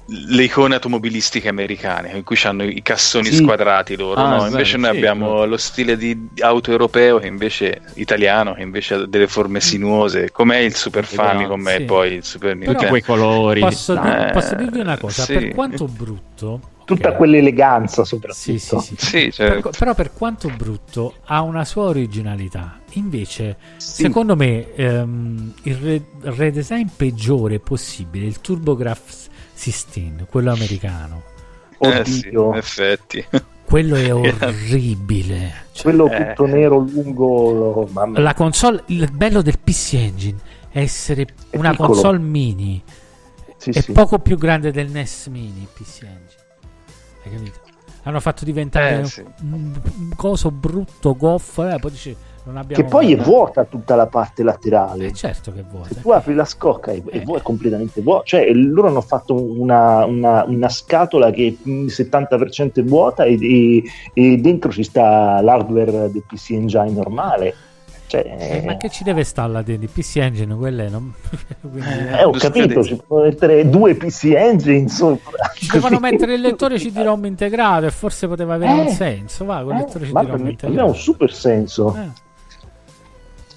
le 0.08 0.44
icone 0.44 0.76
automobilistiche 0.76 1.48
americane, 1.48 2.12
in 2.12 2.24
cui 2.24 2.38
hanno 2.44 2.64
i 2.64 2.82
cassoni 2.82 3.28
Sì. 3.28 3.36
squadrati 3.36 3.96
loro. 3.96 4.20
Ah, 4.20 4.30
no? 4.30 4.40
sì, 4.42 4.48
Invece 4.50 4.78
noi 4.78 4.92
sì, 4.92 4.98
abbiamo 4.98 5.28
no. 5.34 5.46
lo 5.46 5.58
stile 5.58 5.96
di 5.98 6.28
auto 6.40 6.72
europeo, 6.72 7.20
che 7.20 7.28
invece 7.28 7.82
italiano, 7.96 8.54
che 8.54 8.62
invece 8.62 8.94
ha 8.96 9.06
delle 9.06 9.28
forme 9.28 9.62
sinuose. 9.62 10.32
Com'è 10.32 10.58
il 10.58 10.76
Super 10.76 11.06
Famicom 11.06 11.66
Sì. 11.68 11.74
e 11.76 11.82
poi 11.84 12.14
il 12.14 12.24
Super 12.24 12.58
Però- 12.58 12.72
Tutti 12.72 12.86
Nintendo. 12.86 12.90
quei 12.90 13.02
colori. 13.02 13.60
Posso, 13.62 13.94
dir- 13.96 14.28
Eh, 14.28 14.32
posso 14.34 14.56
dirvi 14.56 14.80
una 14.80 14.98
cosa, 14.98 15.24
sì. 15.24 15.34
per 15.34 15.48
quanto 15.54 15.86
brutto... 15.86 16.60
Tutta 16.86 17.12
ok, 17.12 17.16
quell'eleganza 17.16 18.04
soprattutto. 18.04 18.42
Sì, 18.42 18.60
sì, 18.60 18.78
sì. 18.82 18.96
Sì, 18.98 19.32
cioè, 19.32 19.62
Per- 19.62 19.70
però 19.78 19.94
per 19.96 20.12
quanto 20.12 20.50
brutto 20.50 21.14
ha 21.28 21.42
una 21.42 21.64
sua 21.64 21.84
originalità. 21.84 22.80
Invece, 22.96 23.56
Sì. 23.78 24.02
secondo 24.04 24.36
me, 24.36 24.74
ehm, 24.76 25.54
il 25.64 25.76
re- 25.76 26.02
redesign 26.24 26.88
peggiore 26.94 27.60
possibile, 27.60 28.26
il 28.26 28.42
TurboGrafx 28.42 29.28
16, 29.72 30.26
quello 30.30 30.52
americano, 30.52 31.24
eh 31.80 32.04
sì, 32.06 32.30
in 32.30 32.52
effetti. 32.56 33.26
quello 33.66 33.96
è 33.96 34.14
orribile. 34.14 35.66
Cioè, 35.72 35.84
Quello 35.84 36.10
Eh. 36.10 36.28
tutto 36.36 36.46
nero 36.48 36.78
lungo, 36.80 37.88
mamma 37.92 38.20
la 38.20 38.34
console, 38.34 38.84
il 38.88 39.10
bello 39.12 39.42
del 39.42 39.60
PC 39.60 39.94
Engine 39.94 40.38
è 40.70 40.80
essere 40.80 41.28
È 41.50 41.58
una 41.58 41.72
piccolo. 41.72 41.90
console 41.90 42.20
mini. 42.20 42.82
Sì, 43.58 43.70
è 43.70 43.80
sì. 43.82 43.92
poco 43.94 44.20
più 44.20 44.38
grande 44.38 44.72
del 44.72 44.90
NES 44.92 45.28
Mini 45.28 45.66
PC 45.74 46.02
Engine. 46.02 46.42
Hai 47.24 47.32
capito? 47.32 47.60
Hanno 48.04 48.20
fatto 48.20 48.44
diventare 48.44 49.00
Eh, 49.00 49.06
sì. 49.06 49.24
un, 49.44 49.72
un 49.98 50.12
coso 50.18 50.52
brutto, 50.52 51.16
goffo, 51.16 51.70
eh, 51.70 51.80
poi 51.80 51.92
abbiamo 51.92 52.18
Che 52.68 52.84
poi 52.84 53.06
è 53.12 53.16
guardato. 53.16 53.30
vuota 53.30 53.64
tutta 53.64 53.96
la 53.96 54.08
parte 54.08 54.44
laterale. 54.44 55.06
Eh, 55.08 55.14
certo 55.14 55.54
che 55.54 55.62
è 55.62 55.64
vuota. 55.64 55.88
Se 55.94 56.02
tu 56.02 56.10
apri 56.10 56.34
la 56.34 56.44
scocca 56.46 56.92
e, 56.92 57.02
Eh. 57.10 57.22
è 57.24 57.42
completamente 57.42 58.02
vuota, 58.02 58.24
cioè 58.26 58.52
loro 58.52 58.88
hanno 58.90 59.02
fatto 59.02 59.34
una, 59.34 60.04
una- 60.06 60.44
una 60.46 60.70
scatola 60.70 61.32
che 61.32 61.58
è 61.64 61.70
il 61.70 61.86
70% 61.90 62.82
è 62.82 62.84
vuota 62.84 63.24
e, 63.24 63.38
e- 63.42 63.84
e 64.14 64.38
dentro 64.38 64.72
ci 64.72 64.84
sta 64.84 65.40
l'hardware 65.42 66.12
del 66.12 66.24
PC 66.28 66.50
Engine 66.52 66.90
normale. 66.92 67.56
Cioè, 68.06 68.36
Eh, 68.38 68.62
ma 68.64 68.78
che 68.78 68.90
ci 68.92 69.04
deve 69.04 69.24
stare 69.24 69.52
là 69.52 69.62
dentro? 69.64 69.90
PC 69.92 70.18
Engine, 70.18 70.54
quelle 70.56 70.88
non... 70.88 71.12
Quindi, 71.62 71.80
eh, 71.80 72.20
eh, 72.20 72.24
ho 72.26 72.30
capito, 72.32 72.84
ci 72.84 72.96
possono 72.98 73.24
mettere 73.26 73.68
due 73.68 73.96
PC 73.96 74.26
Engine 74.36 74.88
sopra. 74.88 75.32
ci 75.56 75.66
dovevano 75.68 75.98
mettere 76.00 76.36
il 76.36 76.42
lettore 76.42 76.78
CD-ROM 76.78 77.26
integrato 77.26 77.86
e 77.88 77.90
forse 77.92 78.28
poteva 78.28 78.54
avere 78.54 78.72
un 78.74 78.80
Eh. 78.88 78.90
senso. 78.92 79.46
Va, 79.46 79.64
con 79.64 79.76
il 79.78 79.80
lettore 79.86 80.06
Eh, 80.06 80.10
CD-ROM 80.10 80.48
integrato. 80.48 80.82
ha 80.82 80.86
un 80.86 80.96
super 80.96 81.34
senso. 81.34 81.98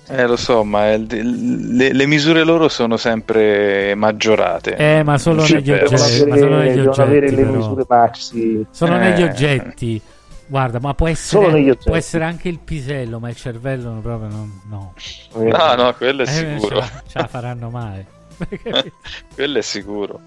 Eh. 0.08 0.26
Lo 0.26 0.36
so, 0.36 0.62
ma 0.64 0.92
il- 0.92 1.74
le, 1.76 1.92
le 1.92 2.06
misure 2.06 2.44
loro 2.44 2.68
sono 2.68 2.96
sempre 2.96 3.94
maggiorate. 3.96 4.76
Eh, 4.76 5.02
ma 5.02 5.18
solo 5.18 5.42
negli 5.42 5.54
oggetti. 5.56 5.70
avere, 5.70 5.90
Ma 6.30 6.36
solo 6.36 6.56
negli 6.58 6.74
devono 6.76 6.92
avere 7.02 7.26
oggetti. 7.26 7.34
le 7.34 7.42
però. 7.44 7.56
misure 7.56 7.84
maxi. 7.88 8.66
Sono 8.70 8.94
Eh. 8.96 8.98
negli 8.98 9.22
oggetti. 9.22 10.00
Guarda, 10.48 10.78
ma 10.78 10.94
può 10.94 11.08
essere, 11.08 11.46
oggetti. 11.46 11.84
può 11.86 11.96
essere 11.96 12.22
anche 12.24 12.48
il 12.48 12.60
pisello, 12.60 13.18
ma 13.18 13.28
il 13.30 13.34
cervello 13.36 13.90
no, 13.90 14.00
proprio 14.00 14.28
non, 14.28 14.60
no. 14.68 14.94
Eh, 15.34 15.42
No, 15.48 15.74
no, 15.74 15.94
quello 15.94 16.22
è 16.22 16.28
Eh, 16.28 16.30
sicuro. 16.60 16.76
Ce 16.76 16.80
la, 16.92 17.02
ce 17.08 17.18
la 17.18 17.26
faranno 17.26 17.68
mai. 17.70 18.06
quello 19.34 19.58
è 19.58 19.62
sicuro. 19.62 20.20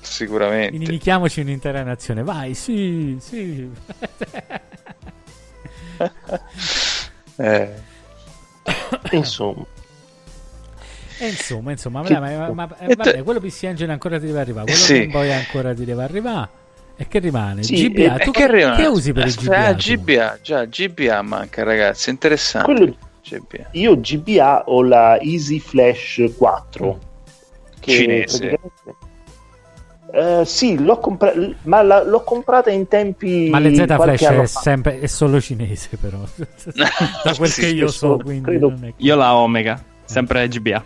Sicuramente. 0.00 0.74
Inimichiamoci 0.74 1.40
un'intera 1.40 1.82
nazione. 1.84 2.24
Vai, 2.24 2.54
sì, 2.54 3.16
sì. 3.20 3.70
Eh, 7.36 7.74
Insomma, 9.12 9.64
E 11.18 11.28
insomma, 11.28 11.70
insomma, 11.70 12.02
Che- 12.02 12.14
vabbè, 12.14 12.36
ma, 12.36 12.66
ma- 12.66 12.78
eh, 12.78 12.94
vabbè, 12.96 13.22
quello 13.22 13.40
PC 13.40 13.62
Engine 13.64 13.92
ancora 13.92 14.18
ti 14.18 14.26
deve 14.26 14.40
arrivare, 14.40 14.64
quello 14.66 14.78
Sì. 14.80 14.92
Game 15.00 15.12
Boy 15.12 15.30
ancora 15.30 15.74
ti 15.74 15.84
deve 15.84 16.02
arrivare. 16.02 16.48
E 16.96 17.06
che 17.08 17.18
rimane? 17.20 17.62
Sì, 17.62 17.88
GBA, 17.90 18.16
e- 18.16 18.24
tu 18.24 18.30
e 18.30 18.32
che, 18.32 18.42
arriva? 18.44 18.74
che 18.76 18.86
usi 18.86 19.12
per 19.12 19.24
il 19.26 19.28
Aspetta, 19.30 19.50
GBA? 19.50 19.66
ah, 19.68 19.74
tu? 19.74 19.78
GBA, 20.02 20.38
già, 20.42 20.64
GBA 20.66 21.22
manca, 21.22 21.62
ragazzi. 21.62 22.10
Interessante. 22.10 22.72
quello- 22.72 22.96
GBA. 23.24 23.68
io 23.72 24.00
GBA 24.00 24.64
ho 24.66 24.82
la 24.82 25.16
Easy 25.20 25.58
Flash 25.60 26.22
4 26.36 26.98
che 27.78 27.90
Cinese. 27.92 28.38
praticamente- 28.48 29.01
Eh, 30.14 30.42
sì, 30.44 30.78
l'ho, 30.78 30.98
compra- 30.98 31.32
ma 31.62 31.80
la- 31.80 32.04
l'ho 32.04 32.22
comprata 32.22 32.70
in 32.70 32.86
tempi 32.86 33.48
Ma 33.48 33.58
le 33.58 33.74
Z 33.74 33.84
Flash 33.86 34.22
è, 34.24 34.44
sempre, 34.46 35.00
è 35.00 35.06
solo 35.06 35.40
cinese, 35.40 35.96
però. 35.98 36.18
da 37.24 37.34
quel 37.34 37.48
Sì, 37.48 37.60
che 37.62 37.66
io 37.68 37.88
so, 37.88 38.18
quindi 38.18 38.42
credo- 38.44 38.68
non 38.68 38.84
è 38.84 38.86
che- 38.88 38.94
Io 38.98 39.16
la 39.16 39.34
Omega, 39.34 39.82
sempre 40.04 40.46
GBA. 40.48 40.84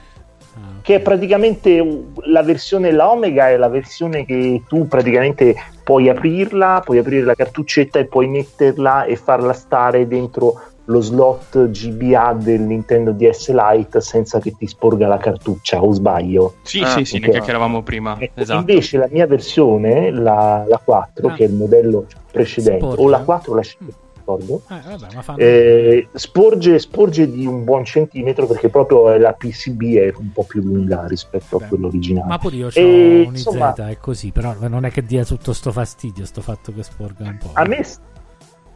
Ah, 0.55 0.59
che 0.81 0.95
è 0.95 1.01
praticamente 1.01 1.85
la 2.27 2.43
versione 2.43 2.93
la 2.93 3.11
Omega 3.11 3.49
è 3.51 3.57
la 3.57 3.69
versione 3.69 4.25
che 4.25 4.63
tu 4.69 4.87
praticamente 4.87 5.55
puoi 5.83 6.09
aprirla, 6.09 6.81
puoi 6.85 6.99
aprire 6.99 7.25
la 7.25 7.35
cartuccetta 7.35 7.99
e 7.99 8.07
puoi 8.07 8.29
metterla 8.29 9.05
e 9.05 9.17
farla 9.17 9.53
stare 9.53 10.07
dentro 10.07 10.63
lo 10.89 11.01
slot 11.01 11.71
GBA 11.71 12.35
del 12.41 12.61
Nintendo 12.63 13.11
DS 13.13 13.53
Lite 13.53 14.01
senza 14.01 14.39
che 14.39 14.53
ti 14.57 14.67
sporga 14.67 15.07
la 15.09 15.17
cartuccia 15.19 15.83
o 15.83 15.93
sbaglio. 15.93 16.55
Sì, 16.63 16.81
Ah, 16.81 16.87
sì, 16.87 17.05
sì, 17.05 17.19
ne 17.19 17.29
chiacchieravamo 17.31 17.83
prima. 17.83 18.17
Ecco, 18.19 18.41
Esatto. 18.41 18.61
Invece 18.61 18.99
la 18.99 19.09
mia 19.11 19.27
versione, 19.27 20.11
la, 20.11 20.65
la 20.67 20.81
4, 20.83 21.29
Ah. 21.29 21.33
che 21.35 21.45
è 21.45 21.47
il 21.49 21.55
modello 21.55 22.07
precedente, 22.31 22.85
Sporge. 22.85 23.03
o 23.03 23.09
la 23.09 23.19
4 23.21 23.53
o 23.53 23.55
la 23.57 23.63
5, 23.63 23.95
ricordo, 24.17 24.63
Eh, 24.69 24.81
vabbè, 24.89 25.15
ma 25.15 25.23
fanno... 25.23 25.39
eh, 25.39 26.09
sporge, 26.15 26.79
sporge 26.79 27.31
di 27.31 27.47
un 27.47 27.65
buon 27.65 27.85
centimetro 27.85 28.47
perché 28.47 28.69
proprio 28.69 29.17
la 29.17 29.33
PCB 29.33 29.83
è 29.97 30.13
un 30.19 30.31
po' 30.33 30.45
più 30.45 30.63
lunga 30.63 31.05
rispetto 31.09 31.59
Beh, 31.59 31.65
a 31.65 31.69
quello 31.69 31.87
originale. 31.89 32.27
Ma 32.29 32.39
pure 32.39 32.57
io 32.57 32.67
ho 32.67 32.71
un 32.81 33.33
insomma- 33.33 33.75
è 33.75 33.97
così, 33.99 34.31
però 34.31 34.55
non 34.69 34.85
è 34.85 34.91
che 34.93 35.03
dia 35.05 35.25
tutto 35.25 35.53
sto 35.53 35.73
fastidio, 35.73 36.25
sto 36.25 36.41
fatto 36.43 36.73
che 36.73 36.83
sporga 36.85 37.25
un 37.25 37.39
po'. 37.39 37.51
A 37.55 37.65
me 37.65 37.83
s- 37.83 37.99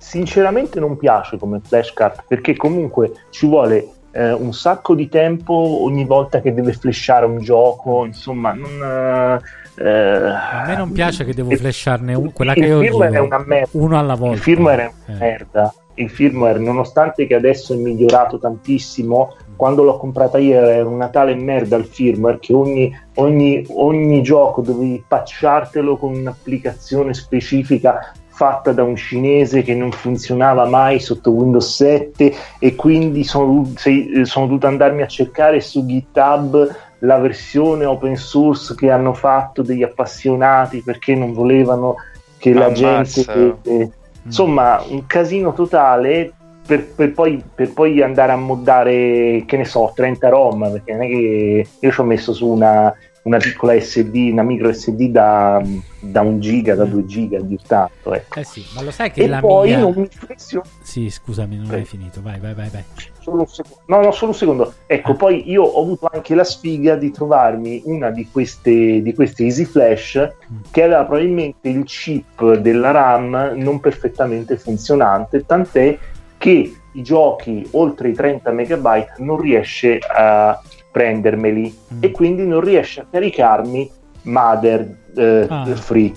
sinceramente 0.01 0.81
non 0.81 0.97
piace 0.97 1.37
come 1.37 1.61
flashcard 1.63 2.25
perché 2.27 2.57
comunque 2.57 3.13
ci 3.29 3.47
vuole 3.47 3.87
eh, 4.13 4.33
un 4.33 4.53
sacco 4.55 4.95
di 4.95 5.09
tempo 5.11 5.53
ogni 5.53 6.05
volta 6.07 6.41
che 6.41 6.55
deve 6.55 6.73
flashare 6.73 7.27
un 7.27 7.39
gioco, 7.39 8.07
insomma, 8.07 8.53
non... 8.55 9.39
eh, 9.77 9.85
A 9.85 10.65
me 10.67 10.77
non 10.77 10.91
piace 10.91 11.25
che 11.25 11.35
devo 11.35 11.51
flasharne 11.55 12.15
un, 12.15 12.33
quella 12.33 12.55
che 12.55 12.73
ho 12.73 12.83
io, 12.83 13.03
è 13.05 13.19
una 13.19 13.45
merda. 13.47 13.69
uno 13.73 13.99
alla 13.99 14.15
volta. 14.15 14.35
Il 14.37 14.41
firmware 14.43 14.83
è 14.83 14.93
una 15.07 15.17
Eh. 15.17 15.21
merda. 15.21 15.75
Il 15.95 16.09
firmware, 16.09 16.59
nonostante 16.59 17.27
che 17.27 17.35
adesso 17.35 17.75
è 17.75 17.77
migliorato 17.77 18.39
tantissimo, 18.39 19.37
quando 19.55 19.83
l'ho 19.83 19.99
comprata 19.99 20.39
io 20.39 20.59
era 20.59 20.89
una 20.89 21.09
tale 21.09 21.35
merda 21.35 21.77
il 21.77 21.85
firmware 21.85 22.39
che 22.39 22.55
ogni, 22.55 22.91
ogni, 23.17 23.67
ogni 23.69 24.23
gioco 24.23 24.63
dovevi 24.63 25.05
patchartelo 25.07 25.99
con 25.99 26.15
un'applicazione 26.15 27.13
specifica 27.13 28.13
fatta 28.41 28.73
da 28.73 28.83
un 28.83 28.97
cinese 28.97 29.61
che 29.61 29.75
non 29.75 29.93
funzionava 29.93 30.65
mai 30.65 30.99
sotto 30.99 31.31
Windows 31.31 31.75
7 31.77 32.35
e 32.59 32.75
quindi 32.75 33.23
sono, 33.23 33.71
sei- 33.77 34.25
sono 34.25 34.47
dovuto 34.47 34.67
andarmi 34.67 35.03
a 35.03 35.07
cercare 35.07 35.61
su 35.61 35.85
GitHub 35.85 36.75
la 37.01 37.19
versione 37.19 37.85
open 37.85 38.17
source 38.17 38.75
che 38.75 38.91
hanno 38.91 39.12
fatto 39.12 39.61
degli 39.61 39.83
appassionati 39.83 40.81
perché 40.81 41.15
non 41.15 41.35
volevano 41.35 41.97
che 42.39 42.55
la 42.55 42.73
gente 42.73 43.59
eh, 43.62 43.91
insomma 44.23 44.83
un 44.89 45.05
casino 45.05 45.53
totale 45.53 46.33
per, 46.67 46.87
per 46.95 47.12
poi, 47.12 47.43
per 47.55 47.75
poi 47.75 48.01
andare 48.01 48.33
a 48.33 48.37
moddare 48.37 49.45
che 49.45 49.57
ne 49.59 49.67
so 49.67 49.93
30 49.95 50.29
ROM 50.31 50.71
perché 50.73 50.93
non 50.93 51.03
è 51.03 51.09
che 51.09 51.67
io 51.79 51.91
ci 51.91 52.01
ho 52.01 52.05
messo 52.05 52.33
su 52.33 52.47
una, 52.47 52.95
una 53.23 53.37
piccola 53.37 53.79
SD 53.79 54.31
una 54.33 54.43
micro 54.43 54.73
SD 54.73 55.09
da, 55.11 55.63
da 56.01 56.23
un 56.23 56.41
giga 56.41 56.75
da 56.75 56.85
due 56.85 57.05
giga 57.05 57.39
di 57.41 57.59
tanto 57.67 58.15
ecco. 58.15 58.39
Eh 58.39 58.45
sì, 58.45 58.65
ma 58.75 58.83
lo 58.83 58.91
sai 58.91 59.11
che 59.11 59.23
e 59.23 59.29
la 59.29 59.41
poi 59.41 59.69
mia... 59.69 59.79
non 59.81 59.93
mi 59.95 60.09
funziona 60.11 60.65
Sì, 60.81 61.11
scusami, 61.11 61.57
non 61.57 61.71
hai 61.71 61.85
finito. 61.85 62.23
Vai, 62.23 62.41
vai, 62.41 62.55
vai, 62.55 62.69
vai. 62.71 62.83
solo 63.21 63.41
un 63.41 63.47
secondo. 63.47 63.81
No, 63.87 64.01
no, 64.01 64.11
solo 64.13 64.31
un 64.31 64.37
secondo. 64.37 64.75
Ecco, 64.87 65.13
Ah. 65.13 65.15
poi 65.17 65.51
io 65.51 65.63
ho 65.63 65.83
avuto 65.83 66.09
anche 66.11 66.35
la 66.35 66.45
sfiga 66.45 66.97
di 66.97 67.11
trovarmi 67.11 67.83
una 67.85 68.11
di 68.11 68.27
queste, 68.31 69.03
di 69.03 69.15
queste 69.15 69.45
Easy 69.45 69.65
Flash 69.65 70.29
che 70.71 70.83
aveva 70.83 71.05
probabilmente 71.05 71.69
il 71.69 71.85
chip 71.85 72.55
della 72.57 72.91
RAM 72.91 73.53
non 73.57 73.81
perfettamente 73.81 74.57
funzionante, 74.57 75.45
tant'è 75.45 75.99
che 76.39 76.75
i 76.93 77.03
giochi 77.03 77.67
oltre 77.73 78.09
i 78.09 78.15
30 78.15 78.51
MB 78.51 79.07
non 79.19 79.39
riesce 79.39 79.99
a 79.99 80.59
prendermeli 80.91 81.77
Mm. 81.95 81.99
e 82.03 82.11
quindi 82.11 82.47
non 82.47 82.61
riesce 82.61 83.01
a 83.01 83.07
caricarmi 83.11 83.91
Mother 84.23 84.97
eh, 85.17 85.47
Ah, 85.49 85.65
Free. 85.77 86.12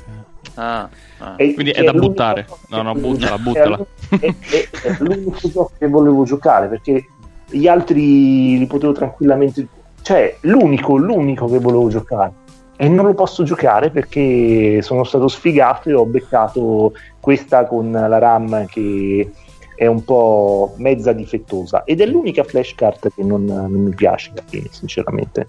Ah, 0.56 0.88
ah. 1.20 1.34
E- 1.38 1.54
Quindi 1.54 1.72
è 1.72 1.84
da 1.84 1.94
buttare. 1.94 2.46
No, 2.70 2.82
no, 2.82 2.94
buttala, 2.94 3.38
buttala. 3.38 3.80
È, 4.10 4.16
è- 4.26 4.70
è 4.84 4.96
l'unico 5.00 5.50
gioco 5.50 5.72
che 5.78 5.88
volevo 5.88 6.24
giocare 6.26 6.68
perché 6.68 7.06
gli 7.50 7.68
altri 7.68 8.58
li 8.58 8.66
potevo 8.68 8.92
tranquillamente. 8.94 9.68
Cioè, 10.02 10.38
l'unico, 10.42 10.96
l'unico 10.98 11.48
che 11.48 11.60
volevo 11.60 11.88
giocare. 11.90 12.34
E 12.76 12.88
non 12.90 13.06
lo 13.06 13.14
posso 13.14 13.44
giocare 13.44 13.90
perché 13.90 14.82
sono 14.82 15.04
stato 15.06 15.28
sfigato 15.28 15.90
e 15.90 15.94
ho 15.94 16.06
beccato 16.06 16.94
questa 17.20 17.66
con 17.66 17.92
la 17.92 18.18
RAM 18.18 18.66
che 18.66 19.32
è 19.76 19.86
un 19.86 20.04
po' 20.04 20.74
mezza 20.78 21.14
difettosa. 21.14 21.84
Ed 21.84 22.02
è 22.02 22.06
l'unica 22.06 22.44
flashcard 22.44 23.14
che 23.14 23.24
non, 23.24 23.44
non 23.46 23.72
mi 23.72 23.94
piace, 23.96 24.32
fine, 24.48 24.68
sinceramente. 24.72 25.46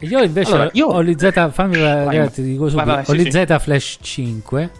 Io 0.00 0.22
invece 0.22 0.52
Allora, 0.54 0.70
io- 0.72 0.86
ho 0.86 1.00
l'IZ, 1.00 1.50
fammi 1.50 1.76
ragazzi, 1.78 2.42
dico 2.42 2.68
subito, 2.70 2.86
vai, 2.86 3.04
vai, 3.04 3.04
ho 3.16 3.18
sì, 3.18 3.30
l'IZ 3.30 3.58
Flash 3.62 3.98
5, 4.00 4.70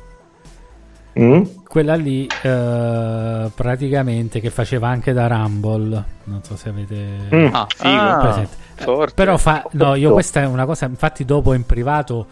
Mm? 1.18 1.42
quella 1.66 1.96
lì 1.96 2.24
eh, 2.42 3.50
praticamente 3.52 4.40
che 4.40 4.48
faceva 4.48 4.88
anche 4.88 5.12
da 5.12 5.26
Rumble, 5.26 6.04
non 6.24 6.40
so 6.44 6.56
se 6.56 6.68
avete 6.68 6.94
Mm. 7.34 7.48
Ah, 7.52 7.66
figo. 7.68 7.94
Ah, 7.94 8.16
presente. 8.20 8.56
forte. 8.76 9.12
Però 9.14 9.36
fa, 9.36 9.66
no, 9.72 9.96
io 9.96 10.12
questa 10.12 10.40
è 10.40 10.46
una 10.46 10.64
cosa, 10.64 10.86
infatti 10.86 11.24
dopo 11.24 11.52
in 11.52 11.66
privato 11.66 12.26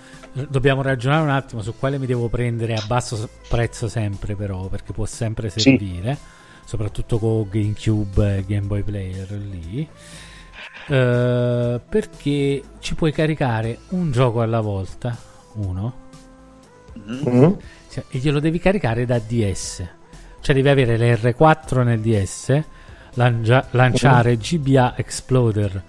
dobbiamo 0.48 0.82
ragionare 0.82 1.22
un 1.22 1.30
attimo 1.30 1.62
su 1.62 1.74
quale 1.78 1.98
mi 1.98 2.06
devo 2.06 2.28
prendere 2.28 2.74
a 2.74 2.82
basso 2.86 3.28
prezzo 3.48 3.88
sempre 3.88 4.34
però, 4.36 4.66
perché 4.68 4.92
può 4.92 5.04
sempre 5.06 5.48
Sì. 5.50 5.60
servire, 5.60 6.16
soprattutto 6.64 7.18
con 7.18 7.48
GameCube 7.48 8.36
e 8.38 8.44
Game 8.46 8.66
Boy 8.66 8.82
Player 8.82 9.30
lì. 9.32 9.88
Eh, 10.90 11.80
perché 11.88 12.62
ci 12.78 12.94
puoi 12.94 13.12
caricare 13.12 13.78
un 13.90 14.10
gioco 14.10 14.40
alla 14.40 14.60
volta, 14.60 15.16
uno, 15.54 16.06
Mm? 16.98 17.52
cioè, 17.90 18.04
e 18.10 18.18
glielo 18.18 18.40
devi 18.40 18.58
caricare 18.58 19.04
da 19.06 19.18
DS. 19.18 19.86
Cioè 20.40 20.54
devi 20.54 20.68
avere 20.68 20.96
le 20.96 21.14
R4 21.16 21.82
nel 21.84 22.00
DS, 22.00 22.62
lancia- 23.14 23.66
lanciare 23.72 24.36
GBA 24.36 24.94
Exploder 24.96 25.82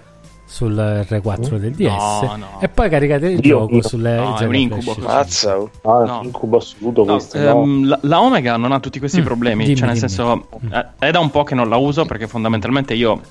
sul 0.51 0.73
R4 1.07 1.57
del 1.57 1.73
DS 1.75 1.87
No, 2.21 2.35
no. 2.37 2.47
e 2.59 2.69
poi 2.69 2.89
caricare 2.89 3.29
il 3.29 3.45
Io- 3.45 3.59
gioco 3.59 3.75
io- 3.75 3.87
sulle 3.87 4.15
no, 4.15 4.35
è 4.37 4.45
un 4.45 4.55
incubo 4.55 4.93
Flash 4.93 4.95
così. 4.95 5.05
5. 5.05 5.13
Mazza, 5.13 5.59
oh. 5.59 5.69
Ah, 5.83 6.05
No. 6.05 6.19
incubo 6.23 6.57
assoluto 6.57 7.03
No, 7.05 7.13
questo. 7.13 7.37
no? 7.39 7.45
ehm, 7.63 7.87
la, 7.87 7.99
la 8.01 8.21
Omega 8.21 8.57
non 8.57 8.71
ha 8.71 8.79
tutti 8.79 8.97
questi 8.97 9.21
Mm, 9.21 9.25
problemi, 9.25 9.63
dimmi, 9.63 9.75
cioè 9.77 9.85
nel 9.87 9.95
dimmi. 9.95 10.09
senso 10.09 10.47
Mm. 10.65 10.73
eh, 10.73 10.85
è 10.97 11.11
da 11.11 11.19
un 11.19 11.29
po' 11.29 11.43
che 11.43 11.53
non 11.53 11.69
la 11.69 11.75
uso 11.77 12.05
perché 12.05 12.27
fondamentalmente 12.27 12.95
io 12.95 13.21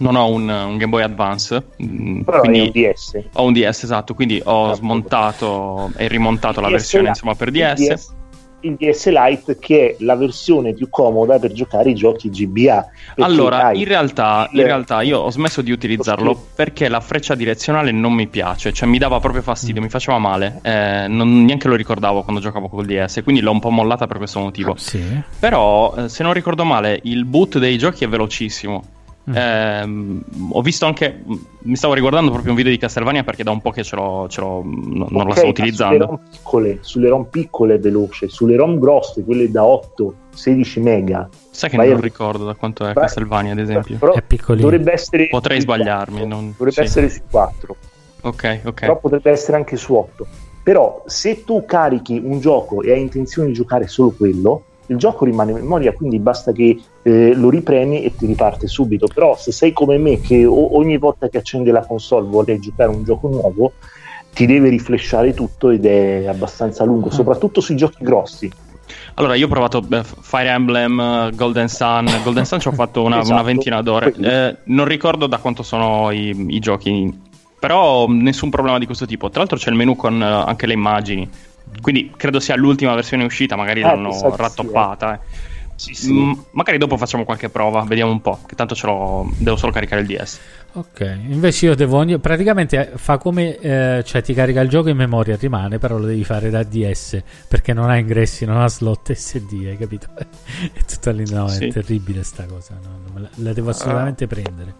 non 0.00 0.16
ho 0.16 0.28
un, 0.28 0.48
un 0.48 0.76
Game 0.76 0.88
Boy 0.90 1.02
Advance, 1.02 1.62
mm, 1.80 2.20
Però 2.22 2.40
quindi 2.40 2.60
un 2.60 2.70
DS. 2.72 3.22
ho 3.34 3.44
un 3.44 3.52
DS 3.52 3.82
esatto, 3.84 4.14
quindi 4.14 4.40
ho 4.44 4.74
smontato 4.74 5.90
e 5.96 6.08
rimontato 6.08 6.60
la 6.60 6.68
versione 6.70 7.08
insomma 7.08 7.34
per 7.36 7.50
DS. 7.52 8.16
Il 8.60 8.74
DS 8.74 9.08
Lite 9.08 9.58
che 9.58 9.90
è 9.90 10.02
la 10.02 10.16
versione 10.16 10.74
più 10.74 10.88
comoda 10.90 11.38
per 11.38 11.52
giocare 11.52 11.90
i 11.90 11.94
giochi 11.94 12.28
GBA. 12.28 12.86
Allora, 13.18 13.66
hai 13.66 13.78
in 13.80 13.84
realtà, 13.84 14.48
in 14.52 14.62
realtà 14.62 15.02
io 15.02 15.20
ho 15.20 15.30
smesso 15.30 15.62
di 15.62 15.70
utilizzarlo 15.70 16.24
Lo 16.24 16.46
perché 16.54 16.88
la 16.88 17.00
freccia 17.00 17.34
direzionale 17.34 17.92
non 17.92 18.12
mi 18.12 18.26
piace, 18.26 18.72
cioè 18.72 18.88
mi 18.88 18.98
dava 18.98 19.20
proprio 19.20 19.42
fastidio, 19.42 19.80
mi 19.80 19.88
faceva 19.88 20.18
male, 20.18 20.58
eh, 20.62 21.06
non- 21.08 21.44
neanche 21.44 21.68
lo 21.68 21.76
ricordavo 21.76 22.22
quando 22.22 22.40
giocavo 22.40 22.68
col 22.68 22.86
DS, 22.86 23.20
quindi 23.22 23.40
l'ho 23.40 23.52
un 23.52 23.60
po' 23.60 23.70
mollata 23.70 24.06
per 24.06 24.16
questo 24.16 24.40
motivo. 24.40 24.74
Sì. 24.76 25.02
Però, 25.38 25.94
eh, 25.96 26.08
se 26.08 26.22
non 26.22 26.32
ricordo 26.32 26.64
male, 26.64 26.98
il 27.04 27.24
boot 27.24 27.58
dei 27.58 27.78
giochi 27.78 28.04
è 28.04 28.08
velocissimo. 28.08 28.82
Mm. 29.28 29.32
Ehm, 29.36 30.22
ho 30.52 30.62
visto 30.62 30.86
anche. 30.86 31.22
Mi 31.60 31.76
stavo 31.76 31.92
riguardando 31.94 32.30
proprio 32.30 32.52
un 32.52 32.56
video 32.56 32.72
di 32.72 32.78
Castlevania 32.78 33.24
perché 33.24 33.42
da 33.42 33.50
un 33.50 33.60
po' 33.60 33.70
che 33.70 33.82
ce 33.82 33.94
l'ho. 33.96 34.26
ce 34.28 34.40
l'ho- 34.40 34.62
non 34.64 35.06
non 35.10 35.26
la 35.28 35.34
sto 35.34 35.46
utilizzando. 35.48 35.96
Sulle 36.04 36.06
ROM, 36.08 36.20
piccole, 36.30 36.78
sulle 36.80 37.08
ROM 37.08 37.24
piccole 37.30 37.74
è 37.74 37.78
veloce, 37.78 38.28
sulle 38.28 38.56
ROM 38.56 38.78
grosse, 38.78 39.22
quelle 39.24 39.50
da 39.50 39.64
8, 39.64 40.14
16 40.34 40.80
mega. 40.80 41.28
Sai 41.50 41.68
che 41.70 41.76
non 41.76 41.90
a- 41.90 42.00
ricordo 42.00 42.44
da 42.44 42.54
quanto 42.54 42.84
è 42.86 42.92
vai- 42.92 43.04
Castlevania, 43.04 43.52
ad 43.52 43.58
esempio. 43.58 43.96
Però 43.98 44.14
È 44.14 44.22
piccolino. 44.22 44.64
dovrebbe 44.64 44.92
essere 44.92 45.28
Potrei 45.28 45.60
sbagliarmi, 45.60 46.18
4, 46.20 46.28
non- 46.34 46.50
dovrebbe 46.56 46.72
sì. 46.72 46.80
essere 46.80 47.08
su 47.10 47.20
4. 47.30 47.76
Ok, 48.22 48.60
ok. 48.64 48.80
però 48.80 48.98
potrebbe 48.98 49.30
essere 49.30 49.56
anche 49.56 49.76
su 49.76 49.94
8. 49.94 50.26
Però 50.62 51.02
se 51.06 51.44
tu 51.44 51.64
carichi 51.64 52.20
un 52.22 52.40
gioco 52.40 52.82
e 52.82 52.92
hai 52.92 53.00
intenzione 53.00 53.48
di 53.48 53.54
giocare 53.54 53.86
solo 53.86 54.10
quello, 54.10 54.62
il 54.86 54.96
gioco 54.96 55.24
rimane 55.24 55.52
in 55.52 55.58
memoria, 55.58 55.92
quindi 55.92 56.18
basta 56.18 56.50
che 56.52 56.78
eh, 57.08 57.34
lo 57.34 57.50
ripremi 57.50 58.02
e 58.04 58.14
ti 58.14 58.26
riparte 58.26 58.66
subito. 58.66 59.06
Però 59.12 59.36
se 59.36 59.52
sei 59.52 59.72
come 59.72 59.98
me 59.98 60.20
che 60.20 60.44
o- 60.44 60.76
ogni 60.76 60.98
volta 60.98 61.28
che 61.28 61.38
accende 61.38 61.70
la 61.72 61.84
console 61.86 62.26
vuole 62.28 62.58
giocare 62.58 62.90
un 62.90 63.04
gioco 63.04 63.28
nuovo, 63.28 63.72
ti 64.32 64.46
deve 64.46 64.68
rifleshare 64.68 65.34
tutto 65.34 65.70
ed 65.70 65.84
è 65.86 66.26
abbastanza 66.26 66.84
lungo, 66.84 67.10
soprattutto 67.10 67.60
sui 67.60 67.76
giochi 67.76 68.04
grossi. 68.04 68.50
Allora, 69.14 69.34
io 69.34 69.46
ho 69.46 69.48
provato 69.48 69.84
Fire 70.20 70.48
Emblem, 70.48 71.00
eh, 71.00 71.30
Golden 71.34 71.68
Sun. 71.68 72.06
Golden 72.22 72.44
Sun 72.46 72.60
ci 72.60 72.68
ho 72.68 72.72
fatto 72.72 73.02
una, 73.02 73.18
Esatto. 73.20 73.32
una 73.34 73.42
ventina 73.42 73.82
d'ore. 73.82 74.14
Eh, 74.16 74.56
non 74.64 74.86
ricordo 74.86 75.26
da 75.26 75.38
quanto 75.38 75.62
sono 75.62 76.10
i, 76.10 76.46
i 76.48 76.58
giochi, 76.60 77.12
però 77.58 78.06
nessun 78.08 78.48
problema 78.50 78.78
di 78.78 78.86
questo 78.86 79.06
tipo. 79.06 79.28
Tra 79.28 79.40
l'altro 79.40 79.58
c'è 79.58 79.70
il 79.70 79.76
menu 79.76 79.96
con 79.96 80.22
eh, 80.22 80.24
anche 80.24 80.66
le 80.66 80.72
immagini. 80.74 81.28
Quindi 81.82 82.12
credo 82.16 82.40
sia 82.40 82.56
l'ultima 82.56 82.94
versione 82.94 83.24
uscita, 83.24 83.56
magari 83.56 83.80
Eh, 83.80 83.84
l'hanno 83.84 84.08
di 84.10 84.14
sì, 84.14 84.24
rattoppata. 84.36 85.14
eh. 85.14 85.18
Sì, 85.78 85.94
sì. 85.94 86.12
Mm, 86.12 86.32
magari 86.50 86.76
dopo 86.76 86.96
facciamo 86.96 87.24
qualche 87.24 87.50
prova, 87.50 87.82
vediamo 87.82 88.10
un 88.10 88.20
po'. 88.20 88.40
Che 88.44 88.56
tanto 88.56 88.74
ce 88.74 88.86
l'ho, 88.86 89.30
devo 89.38 89.56
solo 89.56 89.70
caricare 89.70 90.00
il 90.00 90.08
DS. 90.08 90.38
Ok, 90.72 91.18
invece 91.28 91.66
io 91.66 91.74
devo 91.76 91.98
ogni- 91.98 92.18
praticamente 92.18 92.92
eh, 92.94 92.98
fa 92.98 93.16
come 93.18 93.56
eh, 93.58 94.02
cioè 94.04 94.20
ti 94.22 94.34
carica 94.34 94.60
il 94.60 94.68
gioco 94.68 94.88
in 94.88 94.96
memoria, 94.96 95.36
rimane, 95.36 95.78
però 95.78 95.96
lo 95.98 96.06
devi 96.06 96.24
fare 96.24 96.50
da 96.50 96.64
DS 96.64 97.22
perché 97.46 97.72
non 97.72 97.88
ha 97.90 97.96
ingressi, 97.96 98.44
non 98.44 98.56
ha 98.60 98.68
slot 98.68 99.12
SD, 99.14 99.66
hai 99.68 99.76
capito? 99.76 100.08
è 100.18 100.82
tutto 100.84 101.10
lì, 101.12 101.24
no, 101.30 101.46
Sì. 101.46 101.66
è 101.66 101.72
terribile 101.72 102.24
sta 102.24 102.44
cosa, 102.44 102.76
no, 102.82 103.20
la, 103.20 103.28
la 103.36 103.52
devo 103.52 103.70
assolutamente 103.70 104.26
prendere. 104.26 104.74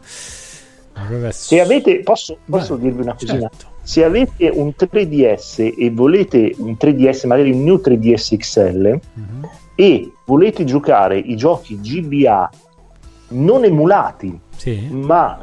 Ma 0.94 1.04
proprio 1.04 1.28
ass- 1.28 1.46
Se 1.46 1.60
avete, 1.60 2.00
posso, 2.02 2.38
posso 2.44 2.74
Vai, 2.76 2.82
dirvi 2.86 3.02
una 3.02 3.14
cosina? 3.14 3.38
certo. 3.38 3.66
Se 3.82 4.04
avete 4.04 4.50
un 4.52 4.72
3DS 4.76 5.74
e 5.78 5.90
volete 5.90 6.54
un 6.58 6.76
3DS, 6.78 7.26
magari 7.26 7.52
un 7.52 7.62
New 7.62 7.76
3DS 7.80 8.36
XL, 8.36 9.00
Mhm. 9.14 9.48
E 9.80 10.10
volete 10.24 10.64
giocare 10.64 11.16
i 11.16 11.36
giochi 11.36 11.78
GBA 11.78 12.50
non 13.28 13.62
emulati, 13.62 14.36
Sì, 14.56 14.88
ma 14.90 15.40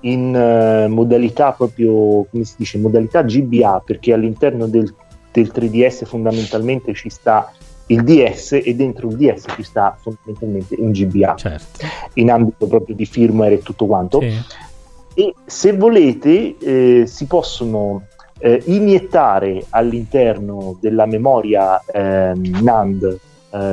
in 0.00 0.34
eh, 0.34 0.88
modalità 0.88 1.52
proprio, 1.52 2.26
come 2.28 2.42
si 2.42 2.54
dice, 2.58 2.78
modalità 2.78 3.22
GBA, 3.22 3.82
perché 3.86 4.12
all'interno 4.12 4.66
del, 4.66 4.92
del 5.30 5.52
3DS 5.54 6.04
fondamentalmente 6.04 6.94
ci 6.94 7.08
sta 7.10 7.52
il 7.86 8.02
DS 8.02 8.60
e 8.64 8.74
dentro 8.74 9.08
il 9.08 9.14
DS 9.18 9.44
ci 9.54 9.62
sta 9.62 9.96
fondamentalmente 10.00 10.74
un 10.80 10.90
GBA, 10.90 11.36
certo. 11.36 11.86
in 12.14 12.32
ambito 12.32 12.66
proprio 12.66 12.96
di 12.96 13.06
firmware 13.06 13.54
e 13.54 13.62
tutto 13.62 13.86
quanto 13.86 14.20
Sì. 14.20 14.34
e 15.14 15.34
se 15.44 15.72
volete 15.74 16.56
eh, 16.58 17.06
si 17.06 17.26
possono 17.26 18.02
eh, 18.40 18.60
iniettare 18.66 19.64
all'interno 19.70 20.76
della 20.80 21.06
memoria 21.06 21.80
ehm, 21.86 22.62
NAND 22.62 23.20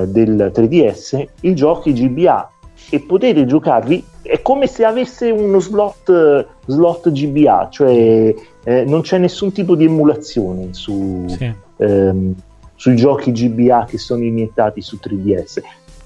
eh, 0.02 0.08
del 0.08 0.52
3DS 0.54 1.26
i 1.42 1.54
giochi 1.56 1.94
GBA 1.94 2.50
e 2.90 3.00
potete 3.02 3.46
giocarli 3.46 4.04
è 4.22 4.42
come 4.42 4.68
se 4.68 4.86
avesse 4.86 5.30
uno 5.30 5.60
slot, 5.60 6.48
slot 6.66 7.12
GBA 7.12 7.68
cioè 7.72 8.34
eh, 8.64 8.84
non 8.86 9.02
c'è 9.02 9.18
nessun 9.18 9.52
tipo 9.52 9.76
di 9.76 9.86
emulazione 9.86 10.70
su, 10.72 11.26
Sì. 11.28 11.52
ehm, 11.78 12.34
sui 12.76 12.96
giochi 12.96 13.32
GBA 13.32 13.86
che 13.90 13.98
sono 13.98 14.24
iniettati 14.24 14.82
su 14.82 14.98
3DS 15.02 15.62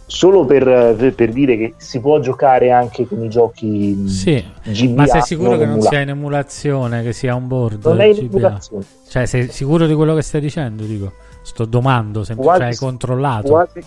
solo 0.10 0.46
per, 0.46 1.14
per- 1.16 1.32
dire 1.34 1.58
che 1.58 1.74
si 1.78 2.00
può 2.00 2.20
giocare 2.20 2.72
anche 2.72 3.06
con 3.08 3.24
i 3.26 3.30
giochi 3.30 4.08
Sì. 4.08 4.42
GBA 4.64 4.94
Ma 4.96 5.06
sei 5.08 5.22
sicuro 5.22 5.50
non 5.50 5.58
che 5.58 5.66
non 5.66 5.74
emulati. 5.74 5.96
sia 5.96 6.04
in 6.04 6.10
emulazione, 6.10 7.04
che 7.04 7.12
sia 7.14 7.36
on 7.36 7.48
board? 7.48 7.84
non 7.86 8.00
è 8.00 8.06
in 8.06 8.14
GBA? 8.14 8.38
emulazione 8.38 8.86
Cioè, 9.10 9.26
sei 9.26 9.48
sicuro 9.50 9.86
di 9.86 9.94
quello 9.94 10.16
che 10.16 10.22
stai 10.22 10.40
dicendo? 10.42 10.84
Dico, 10.86 11.12
sto 11.48 11.64
domando, 11.66 12.24
se 12.26 12.36
Quasi- 12.36 12.60
cioè, 12.60 12.68
hai 12.70 12.76
controllato. 12.76 13.48
quasi, 13.48 13.80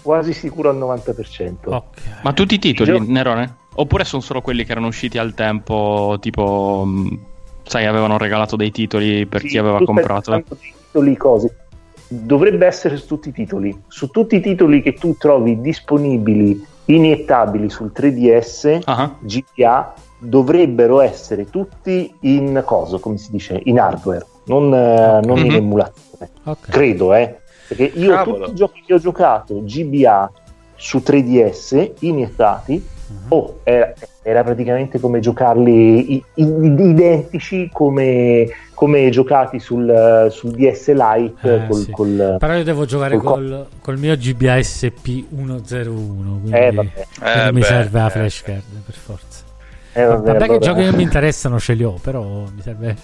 quasi 0.00 0.32
sicuro 0.32 0.70
al 0.70 0.76
90% 0.76 1.74
Ok. 1.74 2.20
Ma 2.22 2.32
tutti 2.32 2.54
i 2.54 2.58
titoli, 2.60 2.92
Gio- 2.98 3.04
Nerone? 3.04 3.56
Oppure 3.74 4.04
sono 4.04 4.22
solo 4.22 4.40
quelli 4.42 4.64
che 4.64 4.70
erano 4.72 4.86
usciti 4.86 5.18
al 5.18 5.34
tempo, 5.34 6.16
tipo, 6.20 6.84
mh, 6.86 7.18
sai, 7.64 7.86
avevano 7.86 8.16
regalato 8.16 8.54
dei 8.54 8.70
titoli 8.70 9.26
per 9.26 9.40
Sì, 9.40 9.48
chi 9.48 9.58
aveva 9.58 9.82
comprato? 9.82 10.42
titoli, 10.90 11.16
cose. 11.16 11.56
Dovrebbe 12.06 12.66
essere 12.66 12.96
su 12.98 13.06
tutti 13.06 13.30
i 13.30 13.32
titoli. 13.32 13.76
Su 13.88 14.08
tutti 14.08 14.36
i 14.36 14.40
titoli 14.40 14.82
che 14.82 14.94
tu 14.94 15.16
trovi 15.16 15.60
disponibili, 15.60 16.64
iniettabili 16.84 17.70
sul 17.70 17.90
3DS, 17.92 18.80
Ah, 18.84 19.16
GPA, 19.20 19.94
dovrebbero 20.18 21.00
essere 21.00 21.46
tutti 21.48 22.14
in 22.20 22.62
cosa, 22.66 22.98
come 22.98 23.16
si 23.18 23.30
dice, 23.32 23.58
in 23.64 23.80
hardware, 23.80 24.26
non, 24.44 24.72
eh, 24.74 25.20
non 25.24 25.38
in 25.38 25.46
Mhm. 25.46 25.54
Emulazione. 26.22 26.30
Ok. 26.44 26.68
Credo, 26.70 27.14
eh. 27.14 27.36
Perché 27.68 27.92
io 27.94 28.10
Cavolo. 28.14 28.38
tutti 28.38 28.50
i 28.50 28.54
giochi 28.54 28.82
che 28.86 28.94
ho 28.94 28.98
giocato 28.98 29.62
GBA 29.64 30.30
su 30.76 30.98
3DS 31.04 31.92
iniettati 32.00 32.90
Oh, 33.28 33.60
era, 33.64 33.92
era 34.22 34.42
praticamente 34.42 34.98
come 34.98 35.20
giocarli 35.20 36.14
i- 36.14 36.24
i- 36.36 36.44
identici 36.44 37.68
come, 37.70 38.48
come 38.72 39.10
giocati 39.10 39.60
sul, 39.60 40.28
sul 40.30 40.50
DS 40.52 40.92
Lite 40.92 41.54
Eh, 41.64 41.66
col, 41.66 41.76
sì. 41.82 41.90
col- 41.90 42.36
Però 42.38 42.54
io 42.54 42.64
devo 42.64 42.86
giocare 42.86 43.16
col 43.18 43.22
co- 43.24 43.32
col, 43.34 43.66
col 43.82 43.98
mio 43.98 44.16
GBASP 44.16 45.24
101, 45.28 46.38
quindi, 46.40 46.52
Eh, 46.56 46.72
vabbè. 46.72 46.90
quindi 47.20 47.38
Eh, 47.48 47.52
mi 47.52 47.60
beh, 47.60 47.66
serve 47.66 47.98
la 47.98 48.06
eh, 48.06 48.10
flashcard 48.10 48.62
per 48.86 48.94
forza. 48.94 49.44
eh, 49.92 50.04
vabbè, 50.04 50.26
Vabbè, 50.26 50.38
che 50.38 50.44
allora- 50.44 50.58
giochi 50.58 50.82
che 50.84 50.96
mi 50.96 51.02
interessano 51.02 51.58
ce 51.58 51.74
li 51.74 51.84
ho, 51.84 51.96
però 52.00 52.22
mi 52.22 52.62
serve 52.62 52.96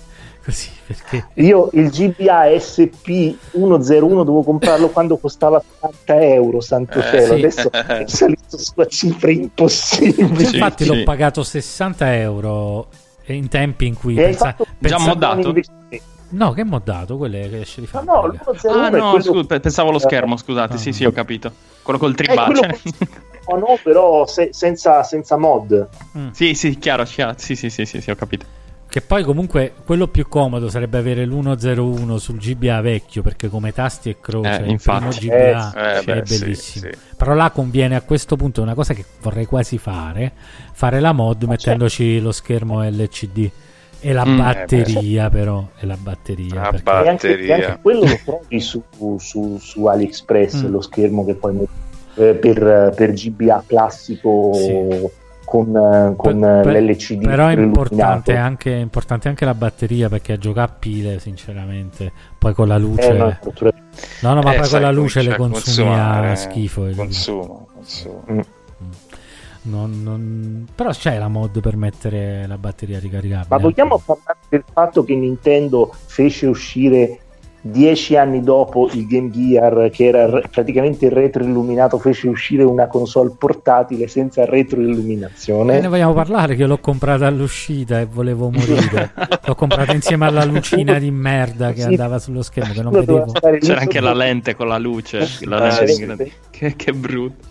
così 0.48 0.70
perché 0.86 1.26
Io 1.34 1.68
il 1.74 1.90
GBA 1.90 2.46
SP101 2.46 3.76
dovevo 4.08 4.42
comprarlo 4.42 4.88
quando 4.88 5.18
costava 5.18 5.62
80 5.80 6.20
euro, 6.22 6.60
santo 6.60 6.98
Eh, 7.00 7.02
cielo. 7.02 7.26
sì. 7.26 7.32
Adesso 7.32 7.70
è 7.72 8.04
salito 8.06 8.56
su 8.58 8.72
cifre 8.88 9.32
impossibili. 9.32 10.44
Sì, 10.46 10.54
infatti 10.56 10.84
sì. 10.84 10.94
l'ho 10.96 11.02
pagato 11.02 11.42
60 11.42 12.16
euro 12.16 12.88
in 13.26 13.48
tempi 13.48 13.86
in 13.86 13.94
cui 13.94 14.16
E 14.16 14.22
pensa- 14.22 14.56
Già 14.78 14.98
moddato? 14.98 15.54
no 16.30 16.52
che 16.52 16.64
moddato 16.64 17.16
quelle 17.18 17.48
che 17.50 17.60
esce 17.60 17.82
di 17.82 17.88
No, 17.92 18.00
fabbrica 18.04 18.44
no, 18.46 18.52
l'101 18.52 18.70
Ah, 18.70 18.88
no, 18.88 19.10
quello... 19.20 19.44
pe- 19.44 19.60
pensavo 19.60 19.90
allo 19.90 19.98
schermo, 19.98 20.36
scusate. 20.38 20.74
Ah. 20.74 20.78
Sì, 20.78 20.92
sì, 20.92 21.04
ho 21.04 21.12
capito. 21.12 21.52
Quello 21.82 21.98
col 21.98 22.12
è 22.12 22.16
tribale. 22.16 22.54
quello 22.54 22.74
no, 23.48 23.56
no, 23.68 23.78
però 23.82 24.26
se- 24.26 24.48
senza, 24.52 25.02
senza 25.02 25.36
mod. 25.36 25.88
Sì, 26.32 26.54
sì, 26.54 26.78
chiaro, 26.78 27.04
chiaro. 27.04 27.34
Sì, 27.36 27.54
sì, 27.54 27.68
sì, 27.68 27.84
sì, 27.84 28.00
sì, 28.00 28.10
ho 28.10 28.16
capito. 28.16 28.46
Che 28.98 29.04
poi 29.06 29.22
comunque 29.22 29.72
quello 29.84 30.08
più 30.08 30.26
comodo 30.28 30.68
sarebbe 30.68 30.98
avere 30.98 31.24
l'101 31.24 32.16
sul 32.16 32.38
GBA 32.38 32.80
vecchio 32.80 33.22
perché 33.22 33.48
come 33.48 33.72
tasti 33.72 34.10
e 34.10 34.16
croce 34.20 34.58
Eh, 34.60 34.64
il 34.64 34.70
infatti. 34.70 35.18
primo 35.18 35.34
GBA 35.36 35.72
Eh, 35.74 36.00
è 36.00 36.02
beh, 36.04 36.22
sì, 36.26 36.38
bellissimo 36.44 36.90
sì. 36.90 36.98
però 37.16 37.34
là 37.34 37.50
conviene 37.50 37.94
a 37.94 38.02
questo 38.02 38.36
punto 38.36 38.60
è 38.60 38.64
una 38.64 38.74
cosa 38.74 38.94
che 38.94 39.04
vorrei 39.22 39.46
quasi 39.46 39.78
fare 39.78 40.32
fare 40.72 40.98
la 41.00 41.12
mod 41.12 41.44
mettendoci 41.44 42.20
lo 42.20 42.32
schermo 42.32 42.82
LCD 42.82 43.50
e 44.00 44.12
la 44.12 44.24
Mm, 44.26 44.36
batteria 44.36 45.28
però 45.30 45.68
e 45.78 45.86
la 45.86 45.96
batteria 46.00 46.54
La 46.54 46.60
perché- 46.70 46.82
ba- 46.82 47.02
E 47.04 47.08
anche, 47.08 47.28
Batteria. 47.28 47.56
e 47.56 47.62
anche 47.64 47.78
quello 47.82 48.00
lo 48.00 48.18
trovi 48.24 48.60
su, 48.60 48.82
su, 49.18 49.58
su 49.60 49.84
AliExpress, 49.86 50.62
Mm. 50.64 50.70
lo 50.70 50.80
schermo 50.80 51.24
che 51.24 51.34
poi 51.34 51.52
metti, 51.54 51.70
eh, 52.14 52.34
per, 52.34 52.92
per 52.96 53.12
GBA 53.12 53.64
classico 53.66 54.52
Sì. 54.54 55.26
Con, 55.48 55.74
eh, 55.74 56.14
con 56.16 56.38
Per- 56.40 56.60
per- 56.62 56.82
l'LCD 56.82 57.24
però 57.24 57.46
è 57.48 57.56
importante 57.56 58.36
anche, 58.36 58.74
è 58.74 58.80
importante 58.80 59.28
anche 59.28 59.44
la 59.46 59.54
batteria 59.54 60.08
perché 60.08 60.34
a 60.34 60.36
giocare 60.36 60.70
a 60.70 60.74
pile 60.78 61.18
sinceramente 61.18 62.12
poi 62.38 62.52
con 62.52 62.68
la 62.68 62.76
luce 62.76 63.08
Eh, 63.08 63.16
no, 63.16 63.36
no 64.20 64.34
no 64.34 64.40
ma 64.40 64.40
Eh, 64.40 64.42
poi 64.42 64.56
con 64.56 64.64
sai, 64.66 64.80
la 64.82 64.90
luce 64.90 65.22
le 65.22 65.36
comincia 65.36 65.58
a 65.58 65.62
consumi 65.62 65.98
a 65.98 66.34
schifo 66.36 66.82
capito? 66.82 67.02
Consumo, 67.02 67.68
consumo. 67.72 68.24
Mm. 68.32 68.40
Non- 69.62 70.02
non- 70.02 70.66
Però 70.74 70.90
c'è 70.90 71.18
la 71.18 71.28
mod 71.28 71.60
per 71.60 71.76
mettere 71.76 72.46
la 72.46 72.56
batteria 72.56 72.98
ricaricabile. 72.98 73.46
Ma 73.48 73.58
vogliamo 73.58 73.98
parlare 73.98 74.38
del 74.48 74.64
fatto 74.72 75.04
che 75.04 75.14
Nintendo 75.14 75.92
fece 76.06 76.46
uscire 76.46 77.18
dieci 77.70 78.16
anni 78.16 78.42
dopo 78.42 78.88
il 78.92 79.06
Game 79.06 79.30
Gear, 79.30 79.90
che 79.90 80.06
era 80.06 80.40
praticamente 80.50 81.06
il 81.06 81.12
retroilluminato, 81.12 81.98
fece 81.98 82.28
uscire 82.28 82.62
una 82.62 82.86
console 82.86 83.32
portatile 83.38 84.08
senza 84.08 84.42
E 84.42 84.46
retroilluminazione? 84.46 85.80
ne 85.80 85.88
vogliamo 85.88 86.12
parlare 86.14 86.54
che 86.54 86.62
io 86.62 86.68
l'ho 86.68 86.78
comprata 86.78 87.26
all'uscita 87.26 88.00
e 88.00 88.06
volevo 88.06 88.50
morire. 88.50 89.12
l'ho 89.44 89.54
comprata 89.54 89.92
insieme 89.92 90.26
alla 90.26 90.44
lucina 90.44 90.98
di 90.98 91.10
merda 91.10 91.72
che 91.72 91.80
Sì. 91.82 91.86
andava 91.88 92.18
sullo 92.18 92.42
schermo 92.42 92.72
che 92.72 92.82
non 92.82 92.92
vedevo. 92.92 93.32
C'era 93.60 93.80
anche 93.80 94.00
la 94.00 94.14
lente 94.14 94.54
con 94.54 94.68
la 94.68 94.78
luce. 94.78 95.26
La 95.42 95.78
Eh, 95.78 95.86
lente. 95.86 96.32
Che, 96.50 96.74
che 96.76 96.92
brutto. 96.92 97.46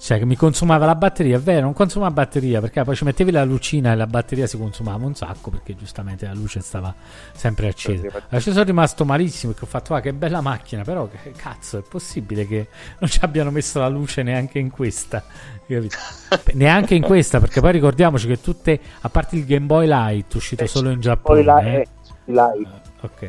Cioè 0.00 0.18
che 0.18 0.24
mi 0.24 0.34
consumava 0.34 0.86
la 0.86 0.94
batteria, 0.94 1.36
è 1.36 1.40
vero, 1.40 1.60
non 1.60 1.74
consuma 1.74 2.06
la 2.06 2.10
batteria 2.12 2.60
perché 2.60 2.82
poi 2.84 2.96
ci 2.96 3.04
mettevi 3.04 3.30
la 3.30 3.44
lucina 3.44 3.92
e 3.92 3.96
la 3.96 4.06
batteria 4.06 4.46
si 4.46 4.56
consumava 4.56 5.04
un 5.04 5.14
sacco 5.14 5.50
perché 5.50 5.76
giustamente 5.76 6.26
la 6.26 6.32
luce 6.32 6.60
stava 6.60 6.92
sempre 7.34 7.68
accesa. 7.68 8.08
Ci 8.38 8.50
sono 8.50 8.62
rimasto 8.64 9.04
malissimo 9.04 9.52
perché 9.52 9.66
ho 9.66 9.68
fatto, 9.68 9.94
ah 9.94 10.00
che 10.00 10.14
bella 10.14 10.40
macchina, 10.40 10.82
però 10.84 11.06
che 11.06 11.32
cazzo 11.32 11.78
è 11.78 11.82
possibile 11.82 12.46
che 12.46 12.68
non 12.98 13.10
ci 13.10 13.18
abbiano 13.20 13.50
messo 13.50 13.78
la 13.78 13.88
luce 13.88 14.22
neanche 14.22 14.58
in 14.58 14.70
questa? 14.70 15.22
Neanche 16.54 16.94
in 16.96 17.02
questa 17.02 17.38
perché 17.38 17.60
poi 17.60 17.72
ricordiamoci 17.72 18.26
che 18.26 18.40
tutte, 18.40 18.80
a 19.02 19.08
parte 19.08 19.36
il 19.36 19.44
Game 19.44 19.66
Boy 19.66 19.86
Light 19.86 20.34
uscito 20.34 20.64
Eh, 20.64 20.66
solo 20.66 20.90
in 20.90 21.00
Giappone. 21.00 21.42
la, 21.44 21.60
eh. 21.60 21.74
eh, 21.74 21.88
la- 22.32 22.52
Ok, 23.02 23.28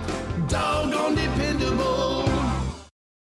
Doggone 0.51 1.15
dependable. 1.15 2.27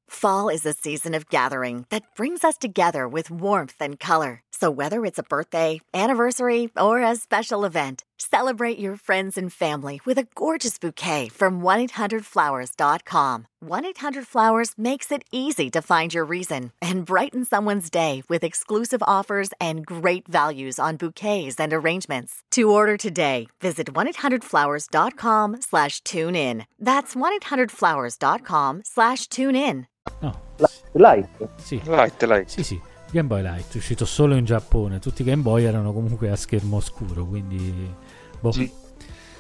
Fall 0.09 0.49
is 0.49 0.65
a 0.65 0.73
season 0.73 1.13
of 1.13 1.29
gathering 1.29 1.85
that 1.89 2.03
brings 2.17 2.43
us 2.43 2.57
together 2.57 3.07
with 3.07 3.31
warmth 3.31 3.77
and 3.79 3.97
color. 3.97 4.41
So, 4.63 4.71
whether 4.71 5.03
it's 5.03 5.19
a 5.19 5.23
birthday, 5.23 5.81
anniversary, 5.93 6.69
or 6.77 7.01
a 7.03 7.17
special 7.17 7.65
event, 7.65 8.05
celebrate 8.17 8.79
your 8.79 8.95
friends 8.95 9.37
and 9.37 9.51
family 9.51 9.99
with 10.05 10.17
a 10.17 10.27
gorgeous 10.35 10.77
bouquet 10.77 11.27
from 11.27 11.59
1-800-Flowers.com. 11.59 13.47
1-800-Flowers 13.61 14.71
makes 14.77 15.11
it 15.11 15.23
easy 15.33 15.69
to 15.69 15.81
find 15.81 16.13
your 16.13 16.23
reason 16.23 16.71
and 16.81 17.05
brighten 17.05 17.43
someone's 17.43 17.89
day 17.89 18.23
with 18.29 18.41
exclusive 18.41 19.03
offers 19.05 19.49
and 19.59 19.85
great 19.85 20.29
values 20.29 20.79
on 20.79 20.95
bouquets 20.95 21.59
and 21.59 21.73
arrangements. 21.73 22.41
To 22.51 22.71
order 22.71 22.95
today, 22.95 23.47
visit 23.59 23.87
1-800-Flowers.com 23.93 25.57
slash 25.59 25.99
tune 26.05 26.37
in. 26.37 26.65
That's 26.79 27.15
1-800-Flowers.com 27.15 28.83
slash 28.85 29.27
tune 29.27 29.57
in. 29.57 29.87
Oh. 30.21 30.39
No, 30.59 30.67
Light. 30.93 31.27
sì. 31.57 31.81
Light, 31.85 32.21
light. 32.23 32.47
Sì, 32.47 32.63
sì, 32.63 32.79
Game 33.13 33.27
Boy 33.27 33.41
Light, 33.43 33.75
uscito 33.75 34.05
solo 34.05 34.35
in 34.35 34.43
Giappone. 34.43 34.97
Tutti 34.99 35.21
i 35.21 35.25
Game 35.25 35.43
Boy 35.43 35.63
erano 35.63 35.93
comunque 35.93 36.29
a 36.31 36.35
schermo 36.35 36.79
scuro, 36.79 37.25
quindi... 37.25 37.93
Boh. 38.39 38.51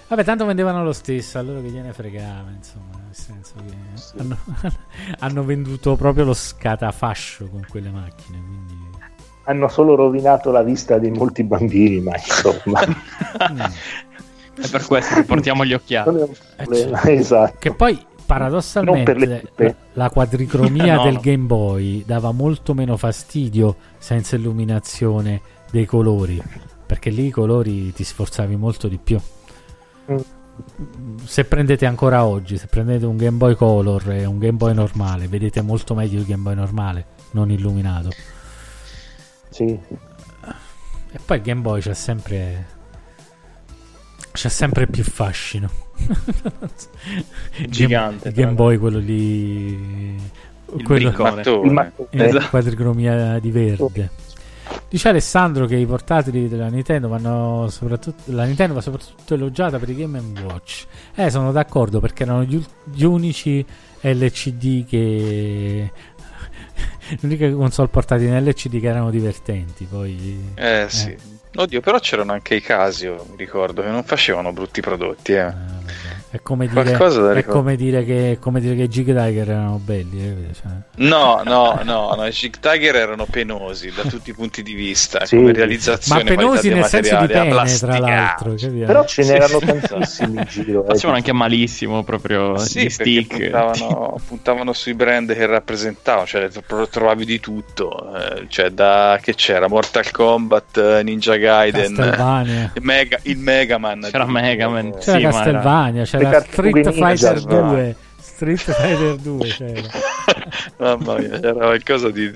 Vabbè, 0.07 0.23
tanto 0.23 0.45
vendevano 0.45 0.83
lo 0.83 0.93
stesso, 0.93 1.39
allora 1.39 1.59
che 1.59 1.69
gliene 1.69 1.91
fregava, 1.91 2.51
insomma, 2.55 3.01
nel 3.03 3.15
senso 3.15 3.53
che 3.65 4.19
hanno, 4.19 4.37
hanno 5.19 5.43
venduto 5.43 5.95
proprio 5.95 6.23
lo 6.25 6.33
scatafascio 6.33 7.47
con 7.49 7.65
quelle 7.67 7.89
macchine, 7.89 8.37
quindi... 8.45 8.81
Hanno 9.45 9.67
solo 9.69 9.95
rovinato 9.95 10.51
la 10.51 10.61
vista 10.61 10.99
di 10.99 11.09
molti 11.09 11.43
bambini, 11.43 11.99
ma 11.99 12.15
insomma, 12.15 12.79
È 14.55 14.69
per 14.69 14.85
questo 14.85 15.15
che 15.15 15.23
portiamo 15.23 15.65
gli 15.65 15.73
occhiali. 15.73 16.11
non 16.11 16.19
è 16.19 16.23
un 16.23 16.29
Eh, 16.31 16.63
problema. 16.63 16.97
certo. 16.97 17.09
Esatto. 17.11 17.55
Che 17.59 17.73
poi, 17.73 18.05
paradossalmente, 18.25 19.13
le 19.13 19.75
la, 19.93 20.09
quadricromia 20.09 20.95
No, 20.97 21.03
del 21.03 21.13
no. 21.13 21.19
Game 21.21 21.45
Boy 21.45 22.03
dava 22.05 22.31
molto 22.31 22.73
meno 22.73 22.97
fastidio 22.97 23.75
senza 23.97 24.35
illuminazione 24.35 25.41
dei 25.71 25.85
colori, 25.85 26.41
perché 26.85 27.09
lì 27.09 27.27
i 27.27 27.31
colori 27.31 27.91
ti 27.93 28.03
sforzavi 28.03 28.55
molto 28.55 28.87
di 28.87 28.97
più. 28.97 29.19
Mm. 30.11 30.17
Se 31.23 31.45
prendete 31.45 31.85
ancora 31.85 32.25
oggi, 32.25 32.57
se 32.57 32.67
prendete 32.67 33.05
un 33.05 33.17
Game 33.17 33.37
Boy 33.37 33.55
Color 33.55 34.11
e 34.11 34.25
un 34.25 34.37
Game 34.37 34.57
Boy 34.57 34.73
normale, 34.73 35.27
vedete 35.27 35.61
molto 35.61 35.95
meglio 35.95 36.19
il 36.19 36.25
Game 36.25 36.43
Boy 36.43 36.55
normale, 36.55 37.05
non 37.31 37.49
illuminato. 37.49 38.09
Sì. 39.49 39.65
E 39.65 41.19
poi 41.23 41.37
il 41.37 41.43
Game 41.43 41.61
Boy 41.61 41.81
c'è 41.81 41.93
sempre. 41.93 42.81
C'è 44.33 44.49
sempre 44.49 44.87
più 44.87 45.03
fascino. 45.03 45.69
Gigante, 47.69 48.29
Il 48.29 48.33
tra 48.33 48.43
Game 48.43 48.55
Boy, 48.55 48.77
quello 48.77 48.97
lì. 48.97 50.15
Il 50.75 50.83
quello 50.83 51.09
briccone. 51.09 51.29
Il 51.29 51.37
Mattone. 51.37 51.71
mattone. 51.71 52.27
Esatto. 52.27 52.49
quadricromia 52.49 53.39
di 53.39 53.51
verde. 53.51 54.09
Dice 54.89 55.09
Alessandro 55.09 55.65
che 55.67 55.75
i 55.75 55.85
portatili 55.85 56.47
della 56.47 56.67
Nintendo 56.67 57.07
vanno 57.07 57.67
soprattutto. 57.69 58.23
La 58.25 58.45
Nintendo 58.45 58.73
va 58.73 58.81
soprattutto 58.81 59.35
elogiata 59.35 59.77
per 59.77 59.89
i 59.89 59.95
Game 59.95 60.19
Watch. 60.41 60.85
Eh, 61.13 61.29
sono 61.29 61.51
d'accordo 61.51 61.99
perché 61.99 62.23
erano 62.23 62.43
gli, 62.43 62.63
gli 62.85 63.03
unici 63.03 63.63
LCD 64.01 64.85
che. 64.87 65.91
L'unica 67.21 67.51
console 67.51 67.89
portatili 67.89 68.29
in 68.29 68.43
LCD 68.43 68.79
che 68.79 68.87
erano 68.87 69.11
divertenti. 69.11 69.85
Poi. 69.85 70.53
Eh 70.55 70.85
sì. 70.89 71.15
Oddio, 71.55 71.81
però 71.81 71.99
c'erano 71.99 72.31
anche 72.31 72.55
i 72.55 72.61
Casio, 72.61 73.25
mi 73.29 73.37
ricordo, 73.37 73.83
che 73.83 73.89
non 73.89 74.03
facevano 74.03 74.51
brutti 74.51 74.81
prodotti, 74.81 75.33
eh. 75.33 75.53
È 76.33 76.41
come 76.41 76.67
dire, 76.67 76.97
è 77.35 77.45
come 77.45 77.75
dire 77.75 78.03
che, 78.03 78.37
come 78.41 78.59
dire 78.59 78.73
che 78.75 78.81
i 78.83 78.87
Jig 78.87 79.05
Tiger 79.05 79.51
erano 79.51 79.79
belli. 79.83 80.19
eh, 80.19 80.53
cioè. 80.55 80.71
No, 80.95 81.43
no, 81.45 81.79
no, 81.83 82.11
no, 82.15 82.25
i 82.25 82.31
Chic 82.31 82.59
Tiger 82.59 82.95
erano 82.95 83.27
penosi 83.29 83.91
da 83.95 84.01
tutti 84.01 84.31
i 84.31 84.33
punti 84.33 84.63
di 84.63 84.73
vista, 84.73 85.25
Sì. 85.25 85.35
come 85.35 85.51
Ma 85.51 85.57
realizzazione, 85.57 86.23
penosi 86.23 86.69
qualità 86.69 86.75
nel 86.75 86.85
senso 86.85 87.17
di 87.17 87.27
pene, 87.27 87.49
tra 87.77 87.99
l'altro. 87.99 88.55
Però 88.55 89.05
ce 89.05 89.23
n'erano 89.23 89.59
sì. 89.61 89.65
tantissimi 89.67 90.37
in 90.39 90.45
giro. 90.49 90.83
eh. 90.83 90.87
Facevano 90.87 91.17
anche 91.17 91.33
malissimo 91.33 92.03
proprio 92.03 92.57
Sì, 92.57 92.85
gli 92.85 92.89
stick. 92.89 93.37
puntavano, 93.37 94.19
puntavano 94.27 94.73
sui 94.73 94.95
brand 94.95 95.31
che 95.35 95.45
rappresentavano, 95.45 96.25
cioè 96.25 96.49
tro- 96.65 96.87
trovavi 96.87 97.25
di 97.25 97.39
tutto, 97.39 98.11
eh, 98.15 98.45
cioè 98.47 98.71
da 98.71 99.19
che 99.21 99.35
c'era 99.35 99.67
Mortal 99.67 100.09
Kombat, 100.09 101.01
Ninja 101.03 101.35
Gaiden, 101.35 101.93
Castlevania. 101.93 102.71
il, 102.73 102.81
Mega, 102.81 103.19
il 103.21 103.37
Mega 103.37 103.77
Man, 103.77 104.07
C'era 104.09 104.25
Mega 104.25 104.67
Man. 104.67 104.93
C'era 104.97 104.99
Sì, 104.99 105.11
ma 105.11 105.17
era- 105.29 105.29
Castlevania, 105.31 106.01
Le 106.22 106.22
c'era 106.23 106.41
Street 106.41 106.91
Fighter 106.91 107.43
c'era. 107.43 107.61
2. 107.61 107.95
Street 108.19 108.59
Fighter 108.59 109.15
2 109.17 109.47
c'era. 109.47 109.81
Mamma 110.77 111.17
mia, 111.19 111.33
era 111.39 111.53
qualcosa 111.53 112.09
di 112.09 112.31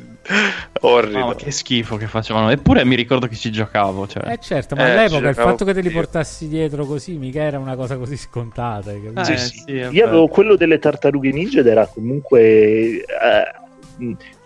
orrido. 0.82 1.18
No, 1.20 1.28
ma 1.28 1.36
che 1.36 1.52
schifo 1.52 1.98
che 1.98 2.08
facevano. 2.08 2.50
Eppure 2.50 2.86
mi 2.86 2.96
ricordo 2.96 3.28
che 3.28 3.36
ci 3.36 3.52
giocavo. 3.52 4.08
Cioè. 4.08 4.32
Eh 4.32 4.38
certo, 4.40 4.76
ma 4.76 4.88
Eh, 4.88 4.92
all'epoca 4.92 5.30
il 5.30 5.36
fatto 5.36 5.66
che 5.66 5.74
te 5.74 5.82
li 5.82 5.90
portassi 5.90 6.48
dietro 6.48 6.86
così 6.86 7.14
mica 7.18 7.42
era 7.42 7.58
una 7.60 7.76
cosa 7.76 7.98
così 7.98 8.18
scontata. 8.18 8.92
Eh, 8.92 9.12
Sì, 9.24 9.38
sì. 9.38 9.72
Io 9.72 10.06
avevo 10.06 10.28
quello 10.28 10.56
delle 10.56 10.80
tartarughe 10.80 11.32
ninja 11.32 11.60
ed 11.62 11.68
era 11.68 11.86
comunque 11.88 12.40
eh, 12.40 13.06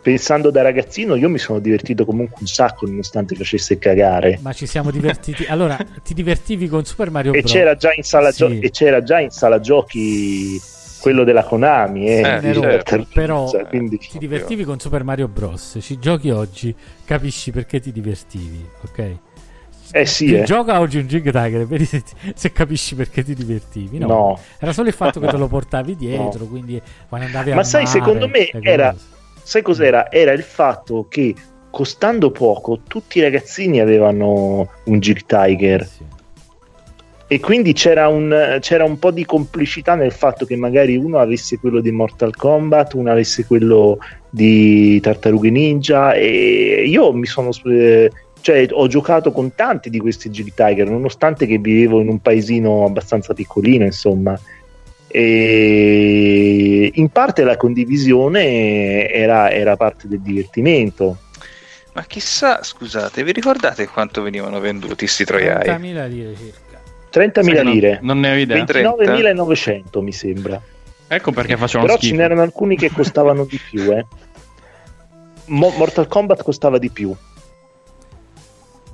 pensando 0.02 0.50
da 0.50 0.62
ragazzino 0.62 1.16
io 1.16 1.30
mi 1.30 1.38
sono 1.38 1.60
divertito 1.60 2.06
comunque 2.06 2.38
un 2.42 2.48
sacco 2.48 2.86
nonostante 2.88 3.36
facesse 3.36 3.78
cagare 3.78 4.40
Ma 4.42 4.52
ci 4.54 4.66
siamo 4.66 4.90
divertiti. 4.92 5.46
Allora, 5.46 5.78
ti 6.04 6.14
divertivi 6.14 6.68
con 6.68 6.84
Super 6.86 7.12
Mario 7.12 7.34
e 7.34 7.40
Bros. 7.42 7.52
c'era 7.52 7.76
già 7.76 7.92
in 7.96 8.04
sala, 8.04 8.32
gio- 8.32 8.50
Sì. 8.50 8.60
e 8.60 8.70
c'era 8.72 9.04
già 9.04 9.20
in 9.20 9.30
sala 9.30 9.60
giochi 9.60 10.60
quello 11.02 11.24
della 11.24 11.44
Konami 11.44 12.08
eh, 12.08 12.22
Eh, 12.22 12.40
di 12.42 12.54
certo. 12.54 13.08
Però 13.14 13.50
quindi 13.70 13.98
ti 13.98 14.18
divertivi 14.18 14.64
con 14.64 14.80
Super 14.80 15.04
Mario 15.04 15.28
Bros. 15.28 15.78
Ci 15.82 15.98
giochi 16.00 16.30
oggi, 16.30 16.76
capisci 17.06 17.52
perché 17.52 17.80
ti 17.80 17.92
divertivi, 17.92 18.64
ok? 18.84 19.16
eh 19.94 20.06
sì 20.06 20.34
eh. 20.34 20.44
gioca 20.44 20.80
oggi 20.80 21.00
un 21.00 21.06
Jig 21.08 21.24
Tiger, 21.32 21.68
vedi 21.68 21.84
se, 21.84 22.02
se 22.34 22.52
capisci 22.54 22.96
perché 22.96 23.24
ti 23.26 23.34
divertivi. 23.36 23.98
No, 23.98 24.08
No. 24.08 24.40
era 24.60 24.72
solo 24.72 24.88
il 24.88 24.94
fatto 24.94 25.20
che 25.20 25.28
te 25.28 25.36
lo 25.38 25.48
portavi 25.48 25.96
dietro, 25.98 26.44
No. 26.44 26.50
quindi 26.50 26.82
quando 27.10 27.26
andavi 27.28 27.52
a 27.52 27.56
Ma 27.56 27.64
sai, 27.64 27.86
secondo 27.88 28.28
me 28.30 28.48
era- 28.62 28.96
sai 29.52 29.64
cos'era? 29.64 30.10
Era 30.10 30.32
il 30.32 30.44
fatto 30.44 31.08
che 31.10 31.36
costando 31.70 32.32
poco 32.32 32.84
tutti 32.88 33.18
i 33.18 33.22
ragazzini 33.22 33.82
avevano 33.82 34.70
un 34.86 35.00
Jig 35.00 35.26
Tiger. 35.26 35.86
E 37.28 37.40
quindi 37.42 37.74
c'era 37.74 38.08
un, 38.08 38.60
c'era 38.62 38.86
un 38.86 38.98
po' 38.98 39.12
di 39.12 39.26
complicità 39.26 39.96
nel 39.96 40.14
fatto 40.14 40.46
che 40.46 40.56
magari 40.56 40.96
uno 40.96 41.18
avesse 41.18 41.58
quello 41.60 41.82
di 41.82 41.92
Mortal 41.92 42.34
Kombat, 42.34 42.94
uno 42.94 43.12
avesse 43.12 43.46
quello 43.46 43.98
di 44.30 45.02
Tartarughe 45.02 45.50
Ninja 45.50 46.14
e 46.14 46.86
io 46.88 47.12
mi 47.12 47.26
sono 47.26 47.50
eh, 47.66 48.10
cioè 48.40 48.68
ho 48.72 48.88
giocato 48.88 49.34
con 49.34 49.54
tanti 49.54 49.90
di 49.90 50.00
questi 50.00 50.30
Jig 50.30 50.54
Tiger 50.54 50.90
nonostante 50.90 51.46
che 51.46 51.58
vivevo 51.58 52.00
in 52.00 52.08
un 52.08 52.20
paesino 52.20 52.86
abbastanza 52.86 53.34
piccolino 53.34 53.84
insomma 53.84 54.40
e 55.12 56.92
in 56.94 57.10
parte 57.10 57.44
la 57.44 57.58
condivisione 57.58 59.10
era, 59.10 59.50
era 59.52 59.76
parte 59.76 60.08
del 60.08 60.22
divertimento 60.22 61.18
Ma 61.94 62.04
chissà, 62.04 62.64
scusate, 62.64 63.24
vi 63.24 63.32
ricordate 63.32 63.88
quanto 63.88 64.22
venivano 64.22 64.60
venduti 64.60 65.08
sti 65.08 65.26
troiai? 65.26 65.68
30.000 65.68 66.08
lire 66.08 66.36
circa. 66.36 66.80
30.000 67.12 67.44
Sai 67.44 67.54
che 67.56 67.64
non- 67.64 67.74
lire 67.74 68.00
Non 68.02 68.20
ne 68.20 68.32
ho 68.32 68.36
idea. 68.36 68.64
29.900 68.64 70.02
mi 70.02 70.12
sembra 70.14 70.62
Ecco 71.08 71.32
perché 71.34 71.58
facevano 71.58 71.88
però 71.88 72.00
ce 72.00 72.06
schifo. 72.08 72.22
n'erano 72.22 72.42
alcuni 72.42 72.78
che 72.78 72.90
costavano 72.90 73.44
di 73.44 73.60
più 73.70 73.92
eh. 73.92 74.06
Mo- 75.48 75.74
Mortal 75.76 76.08
Kombat 76.08 76.42
costava 76.44 76.78
di 76.78 76.90
più 76.90 77.14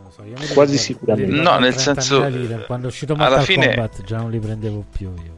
so, 0.10 0.23
io 0.23 0.34
mi 0.39 0.48
Quasi 0.48 0.77
sicuramente. 0.80 1.30
No, 1.39 1.60
nel 1.60 1.73
30.000 1.76 1.77
senso, 1.77 2.26
lire. 2.27 2.64
quando 2.65 2.88
è 2.88 2.89
uscito 2.89 3.14
alla 3.14 3.27
Mortal 3.27 3.44
fine- 3.45 3.68
Kombat 3.68 4.03
già 4.03 4.18
non 4.18 4.31
li 4.31 4.39
prendevo 4.39 4.84
più 4.91 5.14
io. 5.23 5.36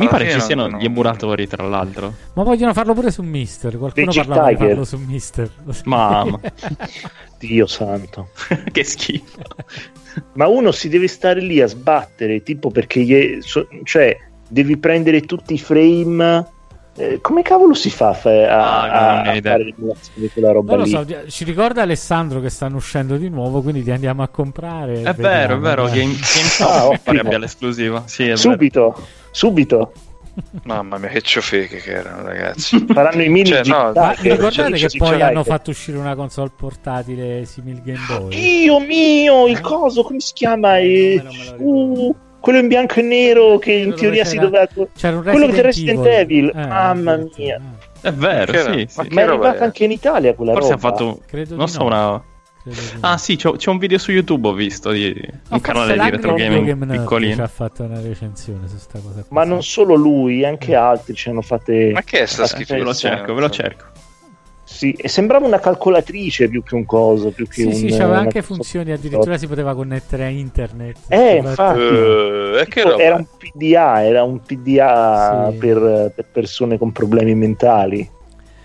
Mi 0.00 0.08
pare 0.08 0.30
ci 0.30 0.40
siano 0.40 0.68
gli 0.68 0.84
emulatori, 0.84 1.46
tra 1.46 1.66
l'altro. 1.66 2.14
Ma 2.34 2.42
vogliono 2.42 2.72
farlo 2.72 2.94
pure 2.94 3.10
su 3.10 3.22
Mister. 3.22 3.76
Qualcuno 3.76 4.10
Jig 4.10 4.26
parlava 4.26 4.48
di 4.50 4.56
farlo 4.56 4.84
su 4.84 4.96
Mister. 4.98 5.50
Mamma. 5.84 6.40
Dio 7.38 7.66
santo 7.66 8.28
che 8.72 8.84
schifo. 8.84 9.38
ma 10.34 10.46
uno 10.46 10.72
si 10.72 10.88
deve 10.88 11.08
stare 11.08 11.40
lì 11.40 11.60
a 11.60 11.66
sbattere 11.66 12.42
tipo 12.42 12.70
perché 12.70 13.00
gli- 13.02 13.40
so- 13.40 13.66
cioè 13.84 14.14
devi 14.48 14.76
prendere 14.76 15.22
tutti 15.22 15.54
i 15.54 15.58
frame 15.58 16.46
eh, 17.00 17.18
come 17.20 17.42
cavolo 17.42 17.72
si 17.74 17.90
fa 17.90 18.08
a, 18.08 18.12
fa- 18.12 18.30
a- 18.30 18.90
Ah, 18.90 19.20
a 19.22 19.34
idea. 19.34 19.52
fare 19.52 19.64
l'emulazione 19.64 20.20
di 20.20 20.28
quella 20.30 20.52
roba 20.52 20.76
Non 20.76 20.88
lo 20.88 21.02
lì 21.02 21.14
so, 21.24 21.30
ci 21.30 21.44
ricorda 21.44 21.82
Alessandro 21.82 22.40
che 22.40 22.50
stanno 22.50 22.76
uscendo 22.76 23.16
di 23.16 23.28
nuovo, 23.28 23.62
quindi 23.62 23.82
li 23.82 23.90
andiamo 23.90 24.22
a 24.22 24.28
comprare. 24.28 25.02
È 25.02 25.14
vero, 25.14 25.56
è 25.56 25.58
vero. 25.58 25.84
Game, 25.86 26.12
GameStop 26.14 26.92
Ah, 26.94 26.98
pare 27.02 27.18
abbia 27.20 27.38
l'esclusiva. 27.38 28.02
Sì, 28.06 28.22
è 28.24 28.26
vero. 28.26 28.36
subito 28.36 28.94
subito 29.32 29.92
Mamma 30.62 30.96
mia, 30.98 31.08
che 31.08 31.20
ciofeche 31.22 31.78
che 31.78 31.90
erano, 31.90 32.22
ragazzi. 32.22 32.84
faranno 32.88 33.22
i 33.22 33.28
mini 33.28 33.46
Cioè, 33.48 33.64
no, 33.64 33.92
Ma 33.94 34.12
ricordate 34.12 34.76
cioè, 34.78 34.88
che 34.88 34.96
poi 34.98 35.10
Jig 35.10 35.20
hanno 35.22 35.44
fatto 35.44 35.70
uscire 35.70 35.98
una 35.98 36.14
console 36.14 36.50
portatile 36.56 37.44
simil 37.44 37.82
Game 37.82 37.98
Boy? 38.08 38.28
Dio 38.28 38.78
mio 38.78 39.46
il 39.48 39.60
coso 39.60 40.02
come 40.02 40.20
si 40.20 40.32
chiama 40.32 40.78
Eh, 40.78 41.14
Eh, 41.58 42.14
quello 42.40 42.58
in 42.58 42.68
bianco 42.68 43.00
e 43.00 43.02
nero 43.02 43.58
che 43.58 43.72
in 43.72 43.94
teoria 43.94 44.24
si 44.24 44.36
c'era- 44.36 44.44
doveva 44.46 44.68
C'era 44.96 45.16
un 45.16 45.22
quello 45.22 45.46
di 45.46 45.60
Resident 45.60 46.06
Evil, 46.06 46.48
Eh, 46.54 46.66
mamma 46.66 47.14
Resident 47.16 47.38
mia. 47.38 47.54
Evil, 47.56 47.68
È 48.02 48.12
vero, 48.12 48.52
Che 48.52 48.58
era? 48.58 48.72
sì, 48.72 48.88
Ma 48.96 49.02
sì. 49.04 49.08
ma 49.10 49.20
è 49.20 49.24
arrivata 49.24 49.58
è? 49.58 49.62
anche 49.64 49.84
in 49.84 49.90
Italia 49.90 50.34
quella 50.34 50.52
Forse 50.52 50.68
ha 50.72 50.76
roba 50.76 50.88
fatto. 50.88 51.20
Credo 51.26 51.56
Non 51.56 51.68
so, 51.68 51.78
no. 51.80 51.84
una. 51.86 52.24
Ah, 53.00 53.16
sì, 53.16 53.36
c'ho, 53.36 53.52
c'ho 53.52 53.70
un 53.70 53.78
video 53.78 53.96
su 53.96 54.10
YouTube, 54.12 54.48
ho 54.48 54.52
visto, 54.52 54.90
di 54.90 55.14
Ma 55.48 55.56
un 55.56 55.60
forse 55.60 55.60
canale 55.60 55.94
di 55.94 56.10
retro 56.10 56.34
gaming 56.34 56.66
Game 56.66 56.84
Nerd 56.84 56.92
ci 56.92 56.98
piccolino. 57.00 57.42
ha 57.42 57.46
fatto 57.48 57.82
una 57.84 58.00
recensione 58.02 58.68
su 58.68 58.76
sta 58.76 58.98
cosa. 59.00 59.24
ma 59.30 59.44
non 59.44 59.62
solo 59.62 59.94
lui 59.94 60.44
anche 60.44 60.74
altri 60.74 61.14
ci 61.14 61.30
hanno 61.30 61.40
fatte 61.40 61.90
Ma 61.92 62.02
che 62.02 62.20
è 62.20 62.26
sta 62.26 62.42
Eh, 62.44 62.46
schifezza? 62.48 62.74
Ve 62.74 62.82
lo 62.82 62.92
cerco, 62.94 63.32
ve 63.34 63.40
lo 63.40 63.48
cerco. 63.50 63.84
Sì, 64.72 64.92
e 64.92 65.08
sembrava 65.08 65.46
una 65.46 65.58
calcolatrice 65.58 66.48
più 66.48 66.62
che 66.62 66.74
un 66.76 66.86
coso. 66.86 67.32
Più 67.32 67.46
che 67.46 67.62
Sì, 67.62 67.66
un, 67.66 67.74
sì, 67.74 67.86
c'aveva 67.88 68.10
una 68.12 68.18
anche 68.20 68.40
funzioni, 68.40 68.92
addirittura 68.92 69.36
si 69.36 69.46
poteva 69.46 69.74
connettere 69.74 70.24
a 70.24 70.28
internet. 70.28 70.96
Eh, 71.08 71.36
infatti. 71.36 71.80
Eh, 71.80 72.82
roba? 72.84 73.02
Era 73.02 73.14
un 73.16 73.26
PDA, 73.36 74.04
era 74.04 74.22
un 74.22 74.40
PDA 74.40 75.48
Sì. 75.50 75.56
per, 75.58 76.12
per 76.14 76.24
persone 76.32 76.78
con 76.78 76.92
problemi 76.92 77.34
mentali. 77.34 78.08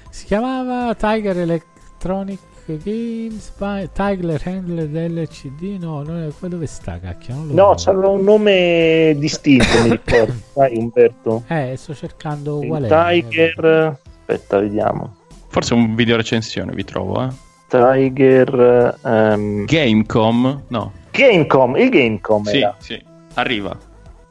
Si 0.09 0.25
chiamava 0.25 0.93
Tiger 0.93 1.37
Electronic 1.39 2.39
Games, 2.65 3.51
by- 3.57 3.89
Tiger 3.91 4.41
Handler 4.45 4.87
LCD, 5.11 5.81
no, 5.81 6.01
non 6.03 6.21
è 6.21 6.47
dove 6.47 6.65
sta, 6.67 6.99
cacchio, 6.99 7.33
non 7.33 7.47
lo 7.47 7.53
No, 7.53 7.73
c'aveva 7.75 8.09
un 8.09 8.23
nome 8.23 9.15
distinto, 9.17 9.81
mi 9.83 9.89
ricordo. 9.89 10.33
Sai, 10.53 10.77
Umberto? 10.77 11.43
Eh, 11.47 11.73
sto 11.75 11.93
cercando 11.93 12.59
qual 12.59 12.83
è. 12.83 12.87
Tiger. 12.87 13.97
Aspetta, 14.19 14.59
vediamo. 14.59 15.14
Forse 15.55 15.73
un 15.73 15.95
video 15.95 16.17
recensione 16.17 16.73
vi 16.73 16.83
trovo, 16.83 17.23
eh. 17.23 17.29
Tiger. 17.69 18.99
ehm, 19.05 19.63
Gamecom, 19.63 20.63
no. 20.67 20.91
Gamecom, 21.11 21.77
il 21.77 21.89
Gamecom 21.89 22.43
Sì, 22.43 22.57
era. 22.57 22.75
sì. 22.77 23.01
Arriva. 23.35 23.73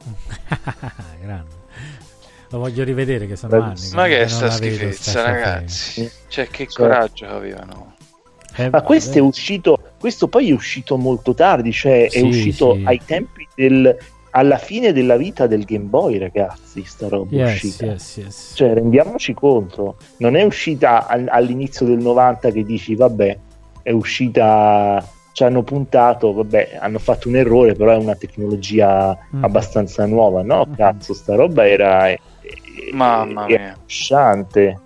Grande. 1.19 1.49
Lo 2.51 2.59
voglio 2.59 2.83
rivedere 2.83 3.25
che 3.25 3.35
sono 3.35 3.59
anni. 3.59 3.89
Ma 3.93 4.05
che 4.05 4.17
è 4.17 4.19
non 4.19 4.29
sta 4.29 4.51
schifezza, 4.51 5.23
ragazzi? 5.23 6.07
Cioè, 6.27 6.47
che 6.47 6.67
Cioè- 6.67 6.87
coraggio 6.87 7.25
che 7.25 7.31
avevano. 7.31 7.95
Eh, 8.57 8.69
Ma 8.69 8.83
questo 8.83 9.17
è 9.17 9.21
uscito, 9.21 9.79
questo 9.99 10.27
poi 10.27 10.51
è 10.51 10.53
uscito 10.53 10.95
molto 10.95 11.33
tardi, 11.33 11.71
cioè 11.71 12.05
Sì, 12.07 12.19
è 12.19 12.21
uscito 12.21 12.75
sì. 12.75 12.83
ai 12.85 13.01
tempi 13.03 13.47
del, 13.55 13.97
alla 14.37 14.57
fine 14.57 14.91
della 14.91 15.15
vita 15.15 15.47
del 15.47 15.63
Game 15.63 15.85
Boy, 15.85 16.17
ragazzi, 16.17 16.83
sta 16.83 17.07
roba 17.07 17.31
è 17.31 17.39
Yes, 17.39 17.53
uscita. 17.63 17.85
yes, 17.85 18.17
yes. 18.17 18.51
Cioè, 18.55 18.73
rendiamoci 18.73 19.33
conto, 19.33 19.95
non 20.17 20.35
è 20.35 20.43
uscita 20.43 21.07
al- 21.07 21.27
all'inizio 21.29 21.85
del 21.85 21.99
90 21.99 22.51
che 22.51 22.63
dici, 22.65 22.95
vabbè, 22.95 23.37
è 23.81 23.91
uscita, 23.91 25.01
ci 25.31 25.43
hanno 25.45 25.63
puntato, 25.63 26.33
vabbè, 26.33 26.77
hanno 26.81 26.99
fatto 26.99 27.29
un 27.29 27.37
errore, 27.37 27.75
però 27.75 27.91
è 27.91 27.95
una 27.97 28.15
tecnologia 28.15 29.17
Mm. 29.35 29.43
abbastanza 29.45 30.05
nuova, 30.05 30.41
no? 30.43 30.65
Mhm. 30.67 30.75
Cazzo, 30.75 31.13
sta 31.13 31.35
roba 31.35 31.65
era... 31.67 32.09
È, 32.09 32.19
Mamma 32.91 33.45
è 33.45 33.47
mia. 33.47 33.67
angosciante, 33.73 34.79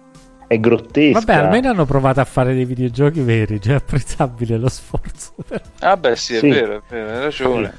è 0.48 0.60
grottesca. 0.60 1.20
Vabbè, 1.20 1.34
almeno 1.34 1.70
hanno 1.72 1.86
provato 1.86 2.20
a 2.20 2.26
fare 2.26 2.54
dei 2.54 2.66
videogiochi 2.66 3.20
veri, 3.22 3.58
già 3.58 3.72
è 3.72 3.76
apprezzabile 3.76 4.58
lo 4.58 4.70
sforzo. 4.70 5.32
Però, 5.48 5.60
Ah, 5.80 5.98
beh, 5.98 6.16
sì, 6.16 6.36
è 6.36 6.40
Sì. 6.40 6.50
vero, 6.50 6.78
è 6.78 6.82
vero, 6.88 7.10
hai 7.12 7.20
ragione. 7.22 7.74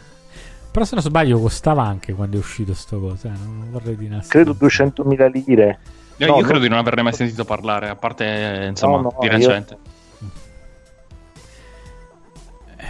Però 0.71 0.85
se 0.85 0.95
non 0.95 1.03
sbaglio 1.03 1.41
costava 1.41 1.83
anche 1.83 2.13
quando 2.13 2.37
è 2.37 2.39
uscito 2.39 2.75
sto 2.75 3.01
cosa, 3.01 3.29
eh, 3.29 3.33
non 3.33 3.69
vorrei 3.71 3.97
di 3.97 4.09
nascondere. 4.09 4.57
Credo 4.57 5.05
200.000 5.05 5.27
lire. 5.47 5.79
Io, 6.17 6.27
No, 6.27 6.35
io 6.35 6.41
no. 6.43 6.47
credo 6.47 6.61
di 6.61 6.69
non 6.69 6.79
averne 6.79 7.03
mai 7.03 7.13
sentito 7.15 7.45
parlare, 7.45 7.89
a 7.89 7.97
parte, 7.97 8.25
eh, 8.65 8.67
insomma, 8.67 8.97
No, 8.97 9.03
no, 9.03 9.17
di 9.21 9.27
io- 9.27 9.33
recente. 9.33 9.79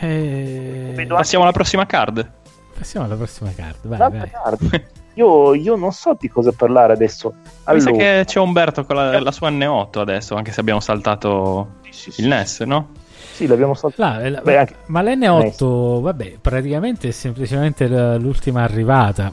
Eh, 0.00 0.92
Vedo 0.94 1.14
Passiamo 1.16 1.44
alla 1.44 1.52
prossima 1.52 1.86
card. 1.86 2.30
Passiamo 2.76 3.06
alla 3.06 3.16
prossima 3.16 3.52
carta. 3.54 3.88
Vai, 3.88 3.98
vai. 3.98 4.30
card. 4.30 4.84
io, 5.14 5.54
io 5.54 5.76
non 5.76 5.92
so 5.92 6.16
di 6.18 6.28
cosa 6.28 6.52
parlare 6.52 6.92
adesso. 6.92 7.34
Mi 7.34 7.80
sa 7.80 7.90
Allora, 7.90 7.90
che 7.92 8.22
c'è 8.26 8.40
Umberto 8.40 8.84
con 8.84 8.96
la, 8.96 9.20
la 9.20 9.32
sua 9.32 9.50
N8 9.50 9.98
adesso, 9.98 10.34
anche 10.34 10.52
se 10.52 10.60
abbiamo 10.60 10.80
saltato 10.80 11.76
il 12.16 12.26
NES, 12.28 12.60
no? 12.60 12.88
Sì, 13.40 13.46
l'abbiamo 13.46 13.72
saltato. 13.74 14.20
La- 14.20 14.28
la- 14.28 14.40
Beh, 14.42 14.58
anche- 14.58 14.74
ma 14.86 15.02
l'N8, 15.02 16.00
vabbè, 16.02 16.36
praticamente 16.42 17.08
è 17.08 17.10
semplicemente 17.10 17.88
l'ultima 18.18 18.62
arrivata. 18.62 19.32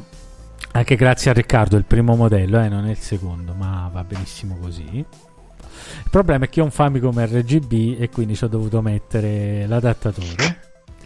Anche 0.72 0.96
grazie 0.96 1.32
a 1.32 1.34
Riccardo, 1.34 1.76
il 1.76 1.84
primo 1.84 2.16
modello, 2.16 2.60
eh, 2.62 2.70
non 2.70 2.86
è 2.86 2.92
il 2.92 2.98
secondo, 3.00 3.54
ma 3.54 3.90
va 3.92 4.04
benissimo 4.06 4.58
così. 4.62 4.86
Il 4.94 6.10
problema 6.10 6.46
è 6.46 6.50
che 6.50 6.62
ho 6.62 6.64
un 6.64 6.72
Famicom 6.72 7.20
RGB 7.20 8.00
e 8.02 8.10
quindi 8.10 8.36
ci 8.36 8.44
ho 8.46 8.48
dovuto 8.48 8.82
mettere 8.82 9.66
l'adattatore. 9.68 10.60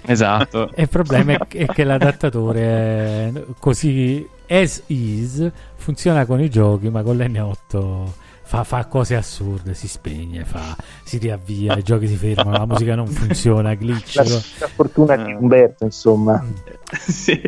Esatto. 0.03 0.69
E 0.75 0.83
il 0.83 0.89
problema 0.89 1.33
è 1.33 1.37
che, 1.47 1.59
è 1.59 1.65
che 1.65 1.83
l'adattatore 1.83 2.61
è 2.63 3.31
così 3.59 4.27
as 4.47 4.83
is 4.87 5.49
funziona 5.75 6.25
con 6.25 6.39
i 6.41 6.49
giochi, 6.49 6.89
ma 6.89 7.01
con 7.01 7.17
l'N8 7.17 8.05
fa, 8.51 8.65
fa 8.65 8.83
cose 8.85 9.15
assurde, 9.15 9.73
si 9.73 9.87
spegne, 9.87 10.43
fa- 10.43 10.75
si 11.05 11.17
riavvia, 11.17 11.77
i 11.77 11.83
giochi 11.83 12.05
si 12.05 12.17
fermano, 12.17 12.57
la 12.57 12.65
musica 12.65 12.95
non 12.95 13.07
funziona, 13.07 13.73
glitch. 13.79 14.15
la, 14.15 14.23
la 14.23 14.67
fortuna 14.67 15.15
di 15.15 15.31
Umberto, 15.31 15.85
insomma. 15.85 16.43
sì. 16.91 17.39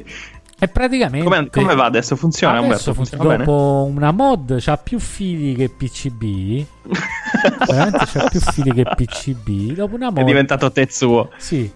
E 0.59 0.67
praticamente 0.69 1.27
Come, 1.27 1.49
come 1.49 1.75
va 1.75 1.83
adesso? 1.83 2.15
Funziona, 2.15 2.59
adesso 2.59 2.93
Funziona 2.93 3.21
bene? 3.21 3.37
dopo 3.43 3.85
una 3.93 4.11
mod 4.11 4.55
c'ha 4.61 4.77
più 4.77 4.97
fili 4.97 5.55
che 5.55 5.67
PCB. 5.67 6.65
veramente 7.67 8.05
c'ha 8.05 8.29
più 8.29 8.39
fili 8.39 8.71
che 8.71 8.83
PCB. 8.83 9.73
Dopo 9.73 9.95
una 9.95 10.09
mod 10.09 10.19
È 10.19 10.23
diventato 10.23 10.71
Tetsuo. 10.71 11.31
Sì, 11.35 11.69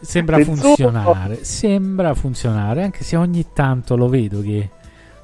sembra 0.00 0.36
Tetsuo. 0.36 0.54
funzionare. 0.54 1.42
Sembra 1.42 2.14
funzionare, 2.14 2.84
anche 2.84 3.02
se 3.02 3.16
ogni 3.16 3.44
tanto 3.52 3.96
lo 3.96 4.06
vedo 4.06 4.40
che 4.40 4.68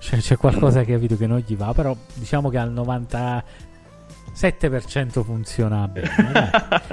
c'è, 0.05 0.18
c'è 0.18 0.36
qualcosa 0.36 0.82
che 0.85 0.93
capito 0.94 1.16
che 1.16 1.26
non 1.26 1.43
gli 1.44 1.56
va. 1.56 1.72
Però 1.72 1.97
diciamo 2.14 2.48
che 2.51 2.59
al 2.59 2.72
97% 2.72 5.22
funziona 5.22 5.86
bene. 5.89 6.10
dai. 6.32 6.51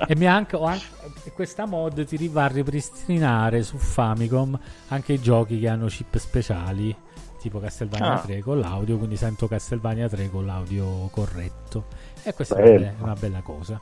e 0.08 0.16
mi 0.16 0.28
anche, 0.28 0.56
anche- 0.58 0.86
questa 1.34 1.66
mod 1.66 2.06
ti 2.06 2.28
va 2.28 2.44
a 2.46 2.48
ripristinare 2.48 3.64
su 3.64 3.78
Famicom 3.78 4.58
anche 4.90 5.14
i 5.14 5.22
giochi 5.22 5.60
che 5.60 5.68
hanno 5.68 5.88
chip 5.88 6.18
speciali. 6.18 6.96
Tipo 7.40 7.60
Castlevania 7.60 8.14
Ah. 8.14 8.20
3 8.20 8.40
con 8.42 8.60
l'audio, 8.60 8.98
quindi 8.98 9.18
sento 9.18 9.48
Castlevania 9.48 10.08
3 10.08 10.30
con 10.30 10.46
l'audio 10.46 11.08
corretto. 11.12 11.86
E 12.22 12.34
questa 12.36 12.56
è 12.56 12.62
Bello. 12.62 12.78
bella- 12.80 12.94
una 13.00 13.14
bella 13.16 13.42
cosa. 13.42 13.82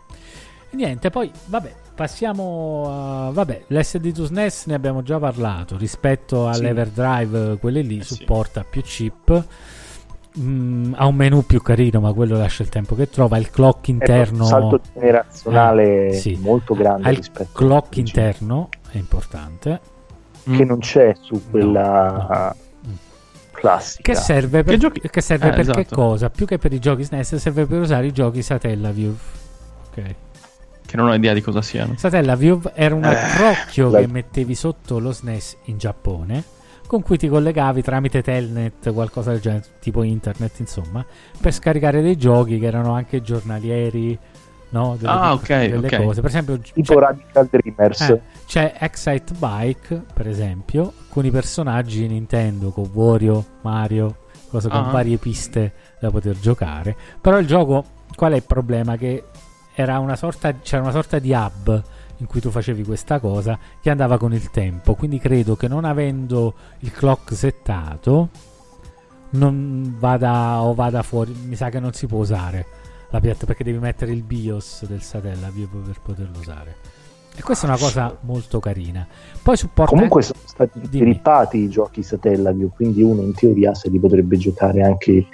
E 0.71 0.75
niente, 0.75 1.09
poi 1.09 1.31
vabbè, 1.45 1.73
passiamo 1.95 2.83
a 3.27 3.31
vabbè, 3.31 3.63
l'SD2 3.69 4.23
SNES 4.25 4.65
ne 4.67 4.73
abbiamo 4.75 5.01
già 5.01 5.17
parlato, 5.19 5.75
rispetto 5.77 6.47
all'Everdrive 6.47 7.57
quelle 7.57 7.81
lì 7.81 7.97
Eh 7.99 8.03
sì. 8.03 8.15
supporta 8.15 8.63
più 8.69 8.81
chip. 8.81 9.45
Mm, 10.39 10.93
ha 10.95 11.07
un 11.07 11.15
menu 11.15 11.43
più 11.43 11.59
carino, 11.61 11.99
ma 11.99 12.13
quello 12.13 12.37
lascia 12.37 12.61
il 12.61 12.69
tempo 12.69 12.93
che 12.95 13.09
trova. 13.09 13.37
Il 13.37 13.49
clock 13.49 13.79
Ecco, 13.79 13.91
interno 13.91 14.43
un 14.43 14.49
salto 14.49 14.79
generazionale 14.93 16.07
Eh, 16.09 16.13
sì. 16.13 16.37
molto 16.39 16.75
grande 16.75 17.07
ha 17.07 17.11
il 17.11 17.17
rispetto 17.17 17.49
clock 17.51 17.97
interno 17.97 18.69
è 18.91 18.97
importante. 18.97 19.79
che 20.43 20.63
non 20.65 20.79
c'è 20.79 21.15
su 21.19 21.33
No, 21.33 21.41
quella 21.49 22.53
no. 22.83 22.91
classica. 23.51 24.13
Che 24.13 24.17
serve 24.17 24.63
per, 24.63 24.73
Che 24.75 24.79
giochi- 24.79 25.01
che 25.09 25.21
serve 25.21 25.47
Eh, 25.47 25.49
per 25.53 25.65
che 25.65 25.79
esatto. 25.81 25.95
cosa? 25.95 26.29
Più 26.29 26.45
che 26.45 26.57
per 26.59 26.73
i 26.73 26.79
giochi 26.79 27.03
SNES, 27.03 27.35
serve 27.37 27.65
per 27.65 27.79
usare 27.81 28.05
i 28.05 28.11
giochi 28.13 28.41
Satellaview. 28.43 29.15
Ok. 29.89 30.15
Che 30.89 30.97
non 30.97 31.07
ho 31.07 31.13
idea 31.13 31.33
di 31.33 31.41
cosa 31.41 31.61
siano. 31.61 31.93
Satellaview 31.97 32.61
era 32.73 32.95
un 32.95 33.03
accrocchio 33.03 33.91
la- 33.91 33.99
che 33.99 34.07
mettevi 34.07 34.55
sotto 34.55 34.97
lo 34.97 35.11
SNES 35.11 35.57
in 35.65 35.77
Giappone 35.77 36.43
con 36.87 37.03
cui 37.03 37.19
ti 37.19 37.27
collegavi 37.27 37.83
tramite 37.83 38.23
telnet, 38.23 38.91
qualcosa 38.91 39.29
del 39.29 39.39
genere, 39.39 39.63
tipo 39.79 40.01
internet, 40.01 40.57
insomma, 40.57 41.05
per 41.39 41.53
scaricare 41.53 42.01
dei 42.01 42.17
giochi 42.17 42.57
che 42.57 42.65
erano 42.65 42.93
anche 42.95 43.21
giornalieri, 43.21 44.17
no? 44.69 44.95
Delle, 44.99 45.11
Ah, 45.11 45.33
ok, 45.33 45.47
delle 45.47 45.85
ok. 45.85 45.95
cose. 46.03 46.21
Per 46.21 46.29
esempio, 46.31 46.57
tipo 46.57 46.93
c'è- 46.95 46.99
Radical 46.99 47.47
Dreamers. 47.51 48.01
eh, 48.09 48.21
c'è 48.47 48.73
Excite 48.79 49.33
Bike, 49.37 50.01
per 50.11 50.27
esempio, 50.27 50.93
con 51.09 51.23
i 51.23 51.29
personaggi 51.29 52.07
Nintendo, 52.07 52.71
con 52.71 52.89
Wario, 52.91 53.45
Mario, 53.61 54.15
cose 54.49 54.67
con 54.69 54.85
Ah. 54.85 54.89
varie 54.91 55.17
piste 55.17 55.73
da 55.99 56.09
poter 56.09 56.39
giocare. 56.39 56.95
Però 57.21 57.37
il 57.37 57.45
gioco, 57.45 57.85
qual 58.15 58.31
è 58.31 58.35
il 58.37 58.43
problema? 58.43 58.95
Che 58.97 59.25
una 59.75 60.15
sorta, 60.15 60.53
c'era 60.53 60.81
una 60.81 60.91
sorta 60.91 61.19
di 61.19 61.31
hub 61.31 61.83
in 62.17 62.25
cui 62.25 62.41
tu 62.41 62.49
facevi 62.49 62.83
questa 62.83 63.19
cosa 63.19 63.57
che 63.81 63.89
andava 63.89 64.17
con 64.17 64.33
il 64.33 64.49
tempo. 64.51 64.95
Quindi 64.95 65.19
credo 65.19 65.55
che 65.55 65.67
non 65.67 65.85
avendo 65.85 66.53
il 66.79 66.91
clock 66.91 67.33
settato 67.33 68.29
non 69.31 69.95
vada 69.97 70.61
o 70.61 70.73
vada 70.73 71.01
fuori. 71.01 71.33
Mi 71.33 71.55
sa 71.55 71.69
che 71.69 71.79
non 71.79 71.93
si 71.93 72.07
può 72.07 72.19
usare 72.19 72.65
la 73.11 73.19
piatta 73.19 73.45
perché 73.45 73.63
devi 73.63 73.79
mettere 73.79 74.11
il 74.11 74.23
BIOS 74.23 74.85
del 74.85 75.01
Satellaview 75.01 75.67
per 75.67 75.99
poterlo 76.01 76.39
usare. 76.39 76.75
E 77.35 77.41
questa 77.41 77.67
è 77.67 77.69
una 77.69 77.79
cosa 77.79 78.17
molto 78.21 78.59
carina. 78.59 79.07
Poi 79.41 79.55
supporta 79.55 79.93
Comunque 79.93 80.21
sono 80.21 80.39
stati 80.43 80.81
Dimmi. 80.89 81.05
rippati 81.05 81.57
i 81.59 81.69
giochi 81.69 82.03
Satellaview, 82.03 82.69
quindi 82.75 83.01
uno 83.01 83.21
in 83.21 83.33
teoria 83.33 83.73
se 83.73 83.89
li 83.89 83.99
potrebbe 83.99 84.37
giocare 84.37 84.83
anche 84.83 85.25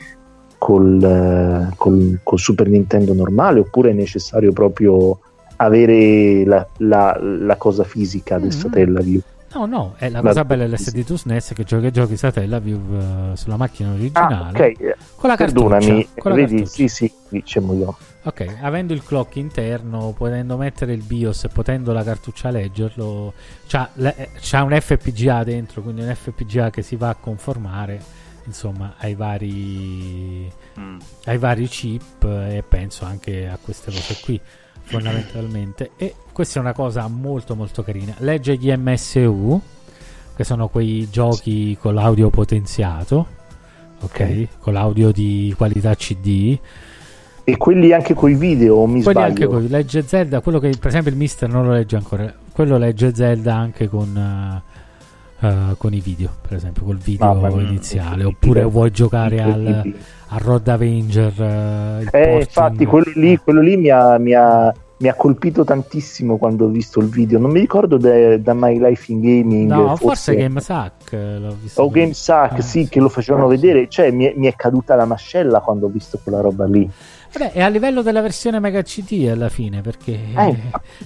col, 0.65 0.99
eh, 1.03 1.75
col- 1.75 2.19
col 2.23 2.39
Super 2.39 2.67
Nintendo 2.67 3.13
normale 3.13 3.59
oppure 3.59 3.91
è 3.91 3.93
necessario 3.93 4.51
proprio 4.51 5.19
avere 5.57 6.43
la, 6.43 6.65
la- 6.77 7.19
la 7.21 7.55
cosa 7.57 7.83
fisica 7.83 8.39
del 8.39 8.47
Mm. 8.47 8.59
Satellaview. 8.59 9.19
No, 9.53 9.65
no, 9.67 9.93
è 9.97 10.09
la 10.09 10.21
Ma- 10.23 10.29
cosa 10.29 10.43
bella 10.43 10.65
dell'SD2 10.67 11.13
SNES 11.13 11.51
che 11.53 11.63
giochi, 11.63 11.91
giochi 11.91 12.17
Satellaview 12.17 12.79
eh, 12.93 13.37
sulla 13.37 13.57
macchina 13.57 13.89
Ah, 13.89 13.93
originale. 13.93 14.57
ok, 14.57 14.81
eh, 14.81 14.95
Con 15.15 15.29
la 15.29 15.35
cartuccia. 15.35 15.67
perdonami, 15.77 16.07
con 16.17 16.31
la 16.31 16.37
vedi, 16.37 16.55
cartuccia. 16.55 16.71
sì, 16.75 16.87
sì, 16.87 17.11
diciamo 17.29 17.73
io. 17.75 17.97
Ok, 18.23 18.55
avendo 18.61 18.91
il 18.93 19.03
clock 19.03 19.35
interno, 19.35 20.13
potendo 20.17 20.57
mettere 20.57 20.93
il 20.93 21.03
BIOS 21.03 21.43
e 21.43 21.49
potendo 21.49 21.93
la 21.93 22.03
cartuccia 22.03 22.49
leggerlo, 22.49 23.33
c'ha, 23.67 23.87
c'ha 24.41 24.63
un 24.63 24.75
FPGA 24.81 25.43
dentro, 25.43 25.81
quindi 25.83 26.01
un 26.01 26.11
FPGA 26.13 26.71
che 26.71 26.81
si 26.81 26.95
va 26.95 27.09
a 27.09 27.15
conformare 27.15 28.23
insomma 28.45 28.95
ai 28.97 29.15
vari, 29.15 30.51
Mm. 30.79 30.97
ai 31.25 31.37
vari 31.37 31.67
chip 31.67 32.23
e 32.25 32.63
penso 32.67 33.05
anche 33.05 33.47
a 33.47 33.57
queste 33.61 33.91
cose 33.91 34.17
qui 34.23 34.39
fondamentalmente 34.83 35.91
e 35.95 36.13
questa 36.31 36.59
è 36.59 36.61
una 36.61 36.73
cosa 36.73 37.07
molto 37.07 37.55
molto 37.55 37.81
carina 37.81 38.13
legge 38.19 38.55
gli 38.57 38.71
MSU 38.75 39.61
che 40.35 40.43
sono 40.43 40.67
quei 40.67 41.07
giochi 41.09 41.77
con 41.79 41.93
l'audio 41.93 42.29
potenziato 42.29 43.27
ok, 44.01 44.19
Ok. 44.19 44.47
con 44.59 44.73
l'audio 44.73 45.11
di 45.11 45.53
qualità 45.57 45.95
CD 45.95 46.59
E 47.45 47.57
quelli 47.57 47.93
anche 47.93 48.13
coi 48.13 48.35
video, 48.35 48.75
o 48.75 48.85
mi 48.85 49.01
quelli 49.01 49.19
sbaglio? 49.19 49.27
anche 49.27 49.45
con 49.47 49.63
legge 49.65 50.01
Zelda, 50.01 50.41
quello 50.41 50.59
che 50.59 50.69
per 50.77 50.87
esempio 50.87 51.11
il 51.11 51.17
Mister 51.17 51.47
non 51.47 51.65
lo 51.65 51.71
legge 51.73 51.95
ancora, 51.95 52.33
quello 52.51 52.77
legge 52.77 53.13
Zelda 53.15 53.55
anche 53.55 53.87
con, 53.87 54.17
eh, 54.17 54.74
eh, 55.41 55.75
con 55.77 55.93
i 55.93 55.99
video, 55.99 56.29
per 56.47 56.57
esempio 56.57 56.83
col 56.83 56.97
video 56.97 57.33
Mamma 57.33 57.49
iniziale, 57.61 58.23
oppure 58.23 58.63
vuoi 58.63 58.91
giocare 58.91 59.41
al, 59.41 59.59
Incredibile. 59.59 59.97
a 60.27 60.37
Road 60.37 60.67
Avenger. 60.67 61.33
eh, 61.41 62.01
il 62.01 62.07
Eh, 62.07 62.09
porting. 62.11 62.39
infatti, 62.39 62.85
quello 62.85 63.11
lì, 63.15 63.37
quello 63.37 63.61
lì 63.61 63.77
mi, 63.77 63.89
ha, 63.89 64.17
mi 64.17 64.33
ha- 64.33 64.73
mi 64.97 65.09
ha 65.09 65.13
colpito 65.13 65.65
tantissimo 65.65 66.37
quando 66.37 66.65
ho 66.65 66.67
visto 66.69 67.01
il 67.01 67.07
video. 67.09 67.37
Non 67.37 67.51
mi 67.51 67.59
ricordo 67.59 67.97
da, 67.97 68.37
da 68.37 68.53
My 68.53 68.79
Life 68.79 69.11
in 69.11 69.19
Gaming. 69.19 69.69
No, 69.69 69.93
forse 69.97 70.35
GameSack 70.37 71.11
eh, 71.11 71.37
l'ho 71.37 71.55
visto. 71.61 71.81
O 71.81 71.89
GameSack, 71.89 72.59
Ah, 72.59 72.61
sì, 72.61 72.87
che 72.87 73.01
lo 73.01 73.09
facevano 73.09 73.47
vedere. 73.47 73.89
Cioè, 73.89 74.09
mi 74.11 74.23
è, 74.23 74.33
mi 74.37 74.47
è 74.47 74.55
caduta 74.55 74.95
la 74.95 75.03
mascella 75.03 75.59
quando 75.59 75.87
ho 75.87 75.89
visto 75.89 76.17
quella 76.23 76.39
roba 76.39 76.63
lì. 76.65 76.89
Vabbè, 77.37 77.51
è 77.51 77.61
a 77.61 77.67
livello 77.67 78.01
della 78.01 78.21
versione 78.21 78.59
Mega 78.59 78.81
CD 78.81 79.27
alla 79.29 79.49
fine, 79.49 79.81
perché 79.81 80.13
Eh, 80.13 80.57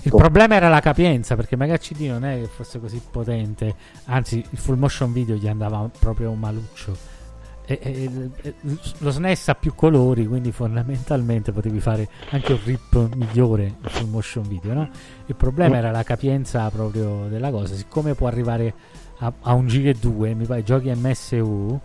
il 0.04 0.12
problema 0.12 0.56
era 0.56 0.70
la 0.70 0.80
capienza, 0.80 1.36
perché 1.36 1.56
Mega 1.56 1.78
CD 1.78 2.02
non 2.02 2.24
è 2.24 2.40
che 2.42 2.48
fosse 2.48 2.80
così 2.80 3.02
potente, 3.10 3.74
anzi 4.06 4.44
il 4.50 4.58
full 4.58 4.78
motion 4.78 5.12
video 5.12 5.36
gli 5.36 5.48
andava 5.48 5.90
proprio 5.98 6.30
un 6.30 6.40
maluccio. 6.40 7.18
E, 7.66 7.80
e- 7.84 8.30
e- 8.42 8.54
lo 9.00 9.12
SNES 9.12 9.50
ha 9.50 9.56
più 9.56 9.74
colori, 9.76 10.26
quindi 10.26 10.52
fondamentalmente 10.52 11.52
potevi 11.52 11.80
fare 11.80 12.08
anche 12.32 12.54
un 12.54 12.60
rip 12.64 13.16
migliore 13.16 13.76
full 13.82 14.10
motion 14.10 14.48
video, 14.48 14.74
no? 14.74 14.90
Il 15.28 15.36
problema 15.36 15.78
era 15.78 15.92
la 15.92 16.02
capienza 16.04 16.68
proprio 16.72 17.28
della 17.28 17.52
cosa, 17.52 17.76
siccome 17.76 18.16
può 18.16 18.28
arrivare 18.28 18.74
a, 19.20 19.32
a 19.42 19.54
un 19.54 19.68
giga 19.68 19.90
e 19.92 19.96
2, 20.00 20.34
mi 20.34 20.46
pare 20.46 20.64
giochi 20.64 20.92
MSU 20.94 21.80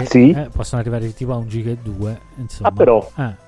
che 0.00 0.06
Sì. 0.06 0.30
eh, 0.30 0.48
possono 0.52 0.80
arrivare 0.80 1.12
tipo 1.14 1.32
a 1.32 1.36
un 1.36 1.48
giga 1.48 1.70
e 1.70 1.78
2, 1.82 2.20
insomma. 2.36 2.68
Ah, 2.68 2.72
però. 2.72 3.10
Eh. 3.16 3.44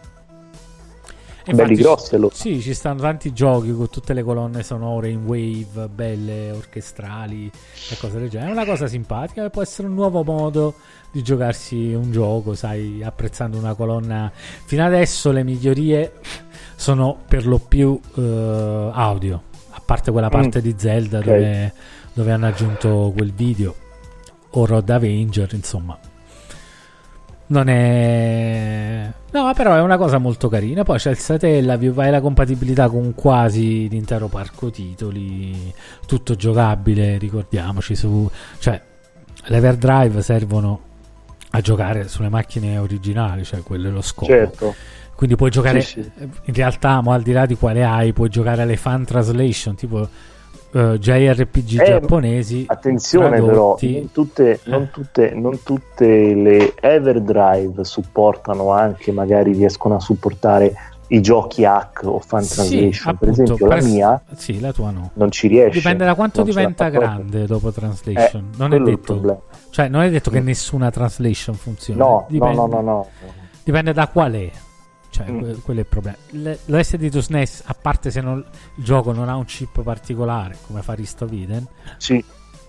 E 1.44 1.54
Belli 1.54 1.70
infatti 1.70 1.82
grossi, 1.82 2.14
allora. 2.14 2.34
Sì, 2.34 2.60
ci 2.60 2.74
stanno 2.74 3.00
tanti 3.00 3.32
giochi 3.32 3.72
con 3.72 3.88
tutte 3.88 4.12
le 4.12 4.22
colonne 4.22 4.62
sonore 4.62 5.08
in 5.08 5.24
wave, 5.24 5.88
belle, 5.88 6.50
orchestrali 6.50 7.50
e 7.90 7.96
cose 7.98 8.18
del 8.18 8.28
genere. 8.28 8.50
È 8.50 8.52
una 8.52 8.66
cosa 8.66 8.86
simpatica 8.86 9.48
può 9.48 9.62
essere 9.62 9.88
un 9.88 9.94
nuovo 9.94 10.22
modo 10.22 10.74
di 11.10 11.22
giocarsi 11.22 11.94
un 11.94 12.12
gioco, 12.12 12.52
sai, 12.54 13.02
apprezzando 13.02 13.56
una 13.56 13.72
colonna. 13.72 14.30
Fino 14.34 14.84
adesso 14.84 15.30
le 15.32 15.42
migliorie 15.42 16.12
sono 16.76 17.16
per 17.26 17.46
lo 17.46 17.56
più 17.58 17.98
eh, 18.16 18.90
audio, 18.92 19.42
a 19.70 19.80
parte 19.82 20.10
quella 20.10 20.28
parte 20.28 20.58
Mm. 20.58 20.62
di 20.62 20.74
Zelda 20.76 21.18
Ok. 21.20 21.24
dove, 21.24 21.72
dove 22.12 22.30
hanno 22.32 22.46
aggiunto 22.46 23.10
quel 23.16 23.32
video 23.32 23.74
o 24.50 24.66
Road 24.66 24.90
Avenger, 24.90 25.48
insomma. 25.54 25.98
Non 27.48 27.68
è 27.68 29.10
no 29.30 29.52
però 29.54 29.74
è 29.74 29.80
una 29.80 29.96
cosa 29.96 30.18
molto 30.18 30.48
carina 30.48 30.82
poi 30.84 30.98
c'è 30.98 31.10
il 31.10 31.18
Satellaview 31.18 31.98
hai 31.98 32.10
la 32.10 32.20
compatibilità 32.20 32.88
con 32.88 33.14
quasi 33.14 33.88
l'intero 33.88 34.28
parco 34.28 34.70
titoli 34.70 35.72
tutto 36.06 36.34
giocabile 36.34 37.18
ricordiamoci 37.18 37.94
su 37.94 38.30
cioè 38.58 38.80
l'Everdrive 39.46 40.20
servono 40.22 40.80
a 41.50 41.60
giocare 41.60 42.08
sulle 42.08 42.28
macchine 42.28 42.76
originali 42.78 43.44
cioè 43.44 43.62
quello 43.62 43.88
è 43.88 43.90
lo 43.90 44.02
scopo 44.02 44.30
Certo. 44.30 44.74
quindi 45.14 45.36
puoi 45.36 45.50
giocare 45.50 45.80
Sì, 45.80 46.02
sì. 46.02 46.10
in 46.44 46.54
realtà 46.54 47.00
mo 47.00 47.12
al 47.12 47.22
di 47.22 47.32
là 47.32 47.46
di 47.46 47.54
quale 47.56 47.84
hai 47.84 48.12
puoi 48.12 48.28
giocare 48.28 48.62
alle 48.62 48.76
fan 48.76 49.04
translation 49.04 49.74
tipo 49.74 50.06
eh, 50.72 50.98
JRPG 50.98 51.80
Eh, 51.80 51.84
giapponesi 51.84 52.64
Attenzione 52.68 53.30
però, 53.30 53.44
tradotti. 53.46 53.94
non 53.94 54.10
tutte, 54.12 54.60
non, 54.64 54.90
tutte, 54.90 55.30
non 55.34 55.62
tutte 55.62 56.34
le 56.34 56.74
Everdrive 56.80 57.84
supportano 57.84 58.70
anche, 58.72 59.12
magari 59.12 59.52
riescono 59.52 59.96
a 59.96 60.00
supportare 60.00 60.74
i 61.10 61.22
giochi 61.22 61.64
hack 61.64 62.02
o 62.04 62.18
fan 62.18 62.42
Sì, 62.42 62.54
translation. 62.54 63.16
per 63.16 63.28
appunto, 63.28 63.42
esempio, 63.42 63.66
la 63.66 63.74
pres- 63.76 63.86
mia 63.90 64.22
sì, 64.36 64.60
la 64.60 64.72
tua 64.72 64.90
no. 64.90 65.10
non 65.14 65.30
ci 65.30 65.48
riesce. 65.48 65.78
Dipende 65.78 66.04
da 66.04 66.14
quanto 66.14 66.40
la 66.40 66.44
diventa 66.46 66.88
grande 66.90 67.46
dopo 67.46 67.72
translation. 67.72 68.50
Eh, 68.52 68.56
non 68.58 68.74
è 68.74 68.78
detto, 68.78 69.42
cioè, 69.70 69.88
non 69.88 70.02
è 70.02 70.10
detto 70.10 70.30
che 70.30 70.40
nessuna 70.40 70.90
translation 70.90 71.54
funziona. 71.54 72.04
No, 72.04 72.26
dipende, 72.28 72.56
no, 72.56 72.66
no, 72.66 72.80
no, 72.80 72.82
no. 72.82 73.06
Dipende 73.64 73.92
da 73.94 74.06
qual 74.08 74.32
è. 74.32 74.50
Cioè, 75.10 75.30
Mm. 75.30 75.38
que- 75.38 75.54
quello 75.62 75.80
è 75.80 75.82
il 75.82 75.88
problema. 75.88 76.16
L- 76.32 76.58
L'SD 76.66 77.08
to 77.10 77.20
SNES, 77.20 77.62
a 77.66 77.74
parte 77.74 78.10
se 78.10 78.20
non- 78.20 78.44
il 78.76 78.84
gioco 78.84 79.12
non 79.12 79.28
ha 79.28 79.36
un 79.36 79.44
chip 79.46 79.82
particolare, 79.82 80.56
come 80.66 80.82
fa 80.82 80.92
Risto 80.92 81.26
Viden, 81.26 81.66
Sì, 81.96 82.22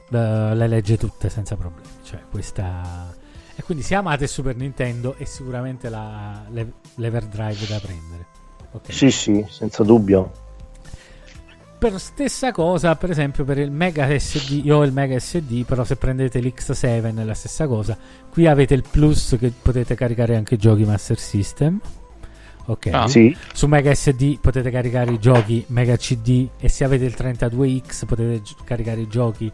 le 0.10 0.56
le 0.56 0.68
legge 0.68 0.98
tutte 0.98 1.30
senza 1.30 1.56
problemi. 1.56 1.88
Cioè, 2.04 2.22
questa... 2.32 3.14
E 3.56 3.62
quindi 3.64 3.84
se 3.84 3.94
amate 3.96 4.26
Super 4.26 4.56
Nintendo 4.56 5.16
è 5.18 5.26
sicuramente 5.26 5.90
la, 5.90 6.44
l'E- 6.50 6.72
l'Everdrive 6.96 7.66
da 7.68 7.80
prendere. 7.80 8.26
Ok. 8.72 8.94
sì, 8.94 9.12
sì, 9.12 9.46
senza 9.50 9.84
dubbio. 9.84 10.32
Per 11.80 11.98
stessa 12.00 12.52
cosa, 12.52 12.96
per 12.96 13.10
esempio, 13.10 13.46
per 13.46 13.58
il 13.58 13.72
Mega 13.72 14.06
SD, 14.18 14.62
io 14.66 14.78
ho 14.78 14.84
il 14.84 14.92
Mega 14.92 15.18
SD, 15.18 15.64
però 15.66 15.84
se 15.86 15.96
prendete 15.96 16.40
l'X7 16.42 17.16
è 17.18 17.24
la 17.24 17.34
stessa 17.34 17.68
cosa. 17.68 17.98
Qui 18.30 18.48
avete 18.48 18.74
il 18.74 18.84
Plus 18.90 19.38
che 19.40 19.52
potete 19.62 19.96
caricare 19.96 20.36
anche 20.36 20.56
i 20.56 20.58
giochi 20.58 20.84
Master 20.84 21.18
System. 21.18 21.80
Ok. 22.70 22.88
Ah. 22.92 23.08
Sì, 23.08 23.36
Su 23.54 23.66
Mega 23.68 23.94
SD 23.94 24.38
potete 24.40 24.70
caricare 24.70 25.12
i 25.12 25.20
giochi 25.20 25.64
Mega 25.70 25.96
CD 25.98 26.48
e 26.60 26.70
se 26.70 26.84
avete 26.84 27.06
il 27.06 27.16
32X 27.18 28.06
potete 28.06 28.42
gi- 28.44 28.56
caricare 28.64 29.02
i 29.02 29.08
giochi 29.08 29.52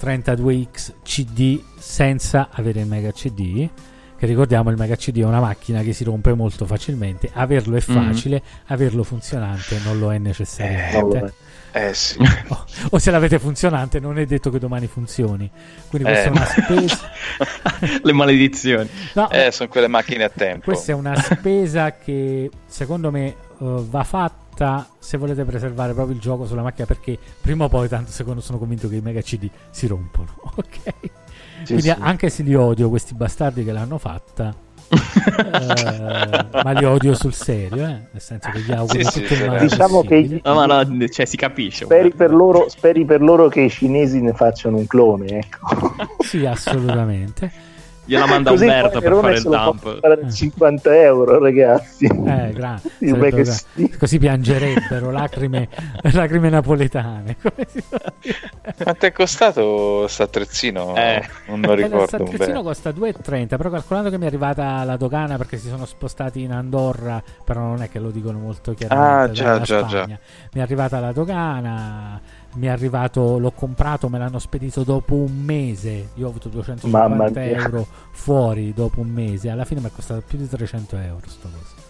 32X 0.00 0.92
CD 1.02 1.60
senza 1.78 2.48
avere 2.52 2.80
il 2.80 2.86
Mega 2.86 3.10
CD. 3.12 3.68
Che 4.16 4.26
ricordiamo 4.28 4.70
il 4.70 4.76
Mega 4.76 4.94
CD 4.94 5.18
è 5.18 5.24
una 5.24 5.40
macchina 5.40 5.82
che 5.82 5.92
si 5.92 6.04
rompe 6.04 6.32
molto 6.34 6.64
facilmente. 6.64 7.28
Averlo 7.32 7.76
è 7.76 7.82
Mhm. 7.84 7.94
facile, 7.94 8.42
averlo 8.66 9.02
funzionante 9.02 9.78
non 9.84 9.98
lo 9.98 10.12
è 10.12 10.18
necessariamente. 10.18 11.18
è. 11.18 11.32
Eh 11.74 11.94
sì. 11.94 12.18
o, 12.48 12.64
o 12.90 12.98
se 12.98 13.10
l'avete 13.10 13.38
funzionante 13.38 13.98
non 13.98 14.18
è 14.18 14.26
detto 14.26 14.50
che 14.50 14.58
domani 14.58 14.86
funzioni 14.86 15.50
quindi 15.88 16.08
questa 16.08 16.28
Eh. 16.28 16.32
è 16.32 16.36
una 16.36 16.44
spesa 16.44 17.10
Le 18.02 18.12
maledizioni. 18.12 18.88
no, 19.14 19.30
Eh, 19.30 19.50
sono 19.52 19.68
quelle 19.68 19.88
macchine 19.88 20.24
a 20.24 20.28
tempo. 20.28 20.64
questa 20.66 20.92
è 20.92 20.94
una 20.94 21.14
spesa 21.20 21.92
che 21.96 22.50
secondo 22.66 23.10
me 23.10 23.26
eh, 23.28 23.34
va 23.58 24.04
fatta 24.04 24.86
se 24.98 25.16
volete 25.16 25.44
preservare 25.44 25.94
proprio 25.94 26.14
il 26.14 26.20
gioco 26.20 26.46
sulla 26.46 26.62
macchina 26.62 26.86
perché 26.86 27.18
prima 27.40 27.64
o 27.64 27.68
poi 27.68 27.88
tanto 27.88 28.10
secondo 28.12 28.40
sono 28.42 28.58
convinto 28.58 28.86
che 28.88 28.96
i 28.96 29.00
mega 29.00 29.20
cd 29.22 29.48
si 29.70 29.86
rompono 29.86 30.28
ok 30.54 30.80
Sì, 31.62 31.74
quindi 31.74 31.82
sì. 31.82 31.94
anche 31.98 32.28
se 32.28 32.42
li 32.42 32.54
odio 32.54 32.88
questi 32.90 33.14
bastardi 33.14 33.64
che 33.64 33.72
l'hanno 33.72 33.96
fatta 33.98 34.54
eh, 34.92 36.62
ma 36.62 36.70
li 36.72 36.84
odio 36.84 37.14
sul 37.14 37.32
serio 37.32 37.84
eh? 37.86 38.00
nel 38.10 38.20
senso 38.20 38.50
che 38.50 38.60
gli 38.60 38.72
auguro 38.72 39.02
Sì, 39.02 39.04
sì, 39.04 39.20
tutto 39.20 39.32
il 39.32 39.38
sì, 39.38 39.46
male 39.46 39.60
diciamo 39.60 40.02
che. 40.02 40.40
No, 40.44 40.54
ma 40.54 40.66
no, 40.66 41.08
cioè 41.08 41.24
si 41.24 41.36
capisce. 41.36 41.84
Speri 41.84 42.12
per, 42.12 42.32
loro, 42.32 42.68
speri 42.68 43.04
per 43.04 43.22
loro 43.22 43.48
che 43.48 43.62
i 43.62 43.70
cinesi 43.70 44.20
ne 44.20 44.32
facciano 44.32 44.76
un 44.76 44.86
clone, 44.86 45.38
ecco. 45.38 45.94
sì 46.20 46.44
assolutamente 46.44 47.70
Gliela 48.04 48.26
manda 48.26 48.50
Così 48.50 48.64
Umberto 48.64 49.00
per 49.00 49.14
fare 49.14 49.34
il 49.36 49.42
dump. 49.42 50.00
fare 50.00 50.20
a 50.24 50.30
50 50.30 51.00
euro, 51.02 51.38
ragazzi. 51.38 52.04
Eh, 52.06 52.50
gra- 52.52 52.80
Il 52.98 53.08
sarebbe 53.08 53.16
Mega 53.16 53.36
gra- 53.42 53.52
SD. 53.52 53.96
così 53.96 54.18
piangerebbero 54.18 55.10
lacrime, 55.12 55.68
lacrime 56.12 56.48
napoletane. 56.48 57.36
Quanto 58.82 59.06
è 59.06 59.12
costato 59.12 59.98
questo 60.00 60.22
attrezzino? 60.24 60.96
Eh. 60.96 61.22
Non 61.46 61.60
lo 61.60 61.72
Eh, 61.72 61.76
ricordo 61.76 62.16
Il 62.16 62.22
attrezzino 62.30 62.62
costa 62.62 62.90
2,30, 62.90 63.56
però 63.56 63.70
calcolando 63.70 64.10
che 64.10 64.18
mi 64.18 64.24
è 64.24 64.26
arrivata 64.26 64.82
la 64.84 64.96
dogana 64.96 65.36
perché 65.36 65.56
si 65.58 65.68
sono 65.68 65.84
spostati 65.86 66.40
in 66.42 66.52
Andorra, 66.52 67.22
però 67.44 67.60
non 67.60 67.82
è 67.82 67.88
che 67.88 68.00
lo 68.00 68.10
dicono 68.10 68.38
molto 68.38 68.74
chiaramente. 68.74 69.30
Ah, 69.30 69.30
già, 69.30 69.60
già, 69.60 69.88
Spagna. 69.88 70.18
Mi 70.52 70.60
è 70.60 70.62
arrivata 70.62 70.98
la 70.98 71.12
dogana, 71.12 72.20
mi 72.54 72.66
è 72.66 72.70
arrivato, 72.70 73.38
l'ho 73.38 73.52
comprato, 73.52 74.08
me 74.08 74.18
l'hanno 74.18 74.38
spedito 74.38 74.82
dopo 74.82 75.14
un 75.14 75.32
mese. 75.44 76.08
Io 76.14 76.26
ho 76.26 76.28
avuto 76.28 76.48
Mamma 76.52 77.28
250 77.28 77.40
mia. 77.40 77.66
euro 77.66 77.86
fuori 78.10 78.72
dopo 78.74 79.00
un 79.00 79.08
mese. 79.08 79.48
Alla 79.50 79.64
fine 79.64 79.80
mi 79.80 79.86
è 79.86 79.90
costato 79.92 80.22
più 80.26 80.36
di 80.38 80.48
300 80.48 80.96
euro. 80.96 81.20
Sto 81.26 81.48
coso. 81.50 81.80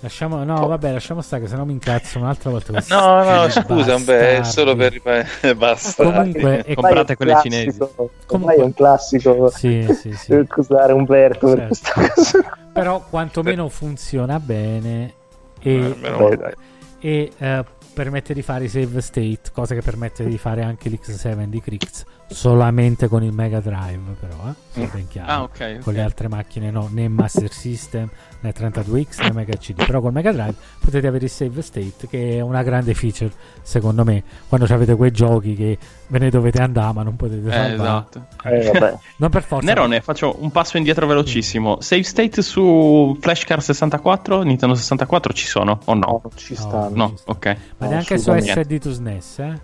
Lasciamo, 0.00 0.44
no, 0.44 0.66
vabbè, 0.66 0.92
lasciamo 0.92 1.22
stare, 1.22 1.42
che 1.42 1.48
sennò 1.48 1.64
mi 1.64 1.72
incazzo 1.72 2.18
un'altra 2.18 2.50
volta. 2.50 2.70
No, 2.88 3.24
no, 3.24 3.48
scusa, 3.48 3.98
beh, 3.98 4.36
è 4.38 4.42
solo 4.44 4.76
per 4.76 5.00
basta. 5.56 6.04
Comunque, 6.04 6.62
è- 6.62 6.74
Comprate 6.74 7.16
quelle 7.16 7.32
classico, 7.32 7.54
cinesi. 7.54 7.78
Ormai 8.26 8.56
è 8.58 8.62
un 8.62 8.74
classico 8.74 9.48
Sì, 9.50 9.86
sì, 9.98 10.12
sì. 10.12 10.28
per 10.28 10.40
accusare 10.40 10.92
Umberto 10.92 11.46
per 11.54 11.58
Certo. 11.72 11.92
questa 11.94 12.12
cosa. 12.40 12.58
Però 12.74 13.02
quantomeno 13.08 13.68
funziona 13.70 14.38
bene 14.38 15.14
e, 15.60 15.74
Eh, 15.74 15.94
Beh, 15.98 16.54
e 17.00 17.32
eh, 17.38 17.64
permette 17.96 18.34
di 18.34 18.42
fare 18.42 18.64
i 18.64 18.68
save 18.68 19.00
state, 19.00 19.40
cosa 19.54 19.74
che 19.74 19.80
permette 19.80 20.26
di 20.26 20.36
fare 20.36 20.60
anche 20.60 20.90
l'X7 20.90 21.44
di 21.44 21.60
Crix 21.62 22.04
solamente 22.28 23.08
con 23.08 23.22
il 23.22 23.32
Mega 23.32 23.60
Drive, 23.60 24.16
però, 24.18 24.34
eh? 24.48 24.54
Sia 24.70 24.88
ben 24.92 25.06
chiaro. 25.08 25.30
Ah, 25.30 25.42
ok. 25.42 25.58
Con 25.58 25.78
ok. 25.80 25.92
le 25.94 26.00
altre 26.02 26.28
macchine 26.28 26.70
no, 26.70 26.88
né 26.90 27.08
Master 27.08 27.50
System 27.52 28.08
né 28.40 28.52
32X 28.52 29.22
né 29.22 29.32
Mega 29.32 29.56
CD, 29.56 29.84
però 29.86 30.00
col 30.00 30.12
Mega 30.12 30.32
Drive 30.32 30.54
potete 30.80 31.06
avere 31.06 31.24
il 31.24 31.30
save 31.30 31.62
state 31.62 32.06
che 32.08 32.36
è 32.36 32.40
una 32.40 32.62
grande 32.62 32.92
feature 32.94 33.32
secondo 33.62 34.04
me, 34.04 34.22
quando 34.48 34.66
avete 34.72 34.94
quei 34.96 35.10
giochi 35.12 35.54
che 35.54 35.78
ve 36.08 36.18
ne 36.18 36.28
dovete 36.30 36.60
andare 36.60 36.92
ma 36.92 37.02
non 37.02 37.16
potete 37.16 37.48
Eh, 37.48 37.52
salvare. 37.52 37.74
esatto. 37.74 38.26
Eh, 38.44 38.70
vabbè. 38.72 38.98
Non 39.18 39.30
per 39.30 39.42
forza. 39.42 39.66
Nerone, 39.66 40.00
faccio 40.02 40.36
un 40.40 40.50
passo 40.50 40.76
indietro 40.76 41.06
velocissimo. 41.06 41.80
Save 41.80 42.02
state 42.02 42.42
su 42.42 43.16
Flashcard 43.20 43.62
64, 43.62 44.42
Nintendo 44.42 44.74
64 44.74 45.32
ci 45.32 45.46
sono 45.46 45.80
o 45.84 45.94
No, 45.94 46.20
no? 46.22 46.30
ci 46.34 46.52
No, 46.54 46.60
stanno. 46.60 46.90
No, 46.94 47.08
ci 47.10 47.16
sta. 47.18 47.30
ok. 47.30 47.46
Ma 47.78 47.86
No, 47.86 47.88
neanche 47.92 48.18
su 48.18 48.30
assolutamente. 48.30 48.62
SD 48.76 48.82
to 48.82 48.92
SNES, 48.92 49.38
eh? 49.38 49.60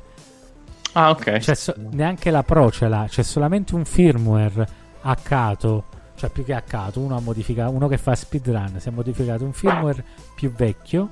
Ah, 0.92 1.10
ok. 1.10 1.56
So- 1.56 1.74
neanche 1.90 2.30
la 2.30 2.42
Pro 2.42 2.70
ce 2.70 2.88
l'ha, 2.88 3.06
c'è 3.08 3.22
solamente 3.22 3.74
un 3.74 3.84
firmware 3.84 4.66
hackato, 5.02 5.84
cioè 6.16 6.30
più 6.30 6.44
che 6.44 6.54
hackato, 6.54 7.00
uno, 7.00 7.16
ha 7.16 7.20
modificato, 7.20 7.70
uno 7.72 7.88
che 7.88 7.98
fa 7.98 8.14
speedrun, 8.14 8.76
si 8.78 8.88
è 8.88 8.92
modificato 8.92 9.44
un 9.44 9.52
firmware 9.52 10.04
più 10.34 10.52
vecchio 10.52 11.08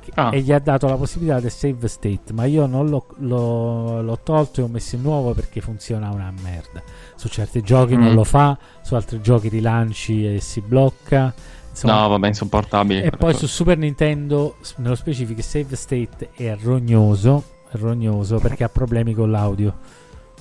che- 0.00 0.10
Ah. 0.14 0.30
e 0.32 0.40
gli 0.40 0.50
ha 0.52 0.58
dato 0.58 0.88
la 0.88 0.96
possibilità 0.96 1.38
del 1.40 1.50
save 1.50 1.86
state, 1.88 2.32
ma 2.32 2.44
io 2.46 2.66
non 2.66 2.88
l'ho, 2.88 3.06
l'ho- 3.18 4.02
l'ho 4.02 4.18
tolto 4.22 4.60
e 4.60 4.64
ho 4.64 4.68
messo 4.68 4.96
il 4.96 5.02
nuovo 5.02 5.32
perché 5.32 5.60
funziona 5.60 6.10
una 6.10 6.32
merda. 6.42 6.82
Su 7.14 7.28
certi 7.28 7.60
giochi 7.62 7.94
non 7.96 8.12
Mm. 8.12 8.14
lo 8.14 8.24
fa, 8.24 8.58
su 8.82 8.94
altri 8.94 9.20
giochi 9.20 9.48
rilanci 9.48 10.34
e 10.34 10.40
si 10.40 10.60
blocca. 10.60 11.32
Insomma, 11.70 12.00
no, 12.02 12.08
vabbè, 12.08 12.26
insopportabile. 12.26 13.04
e 13.04 13.10
poi 13.12 13.32
su 13.34 13.46
Super 13.46 13.78
Nintendo, 13.78 14.56
nello 14.76 14.94
specifico, 14.94 15.38
il 15.38 15.44
save 15.46 15.76
state 15.76 16.30
è 16.34 16.54
rognoso, 16.60 17.44
rognoso 17.72 18.38
perché 18.38 18.64
ha 18.64 18.68
problemi 18.68 19.14
con 19.14 19.30
l'audio. 19.30 19.76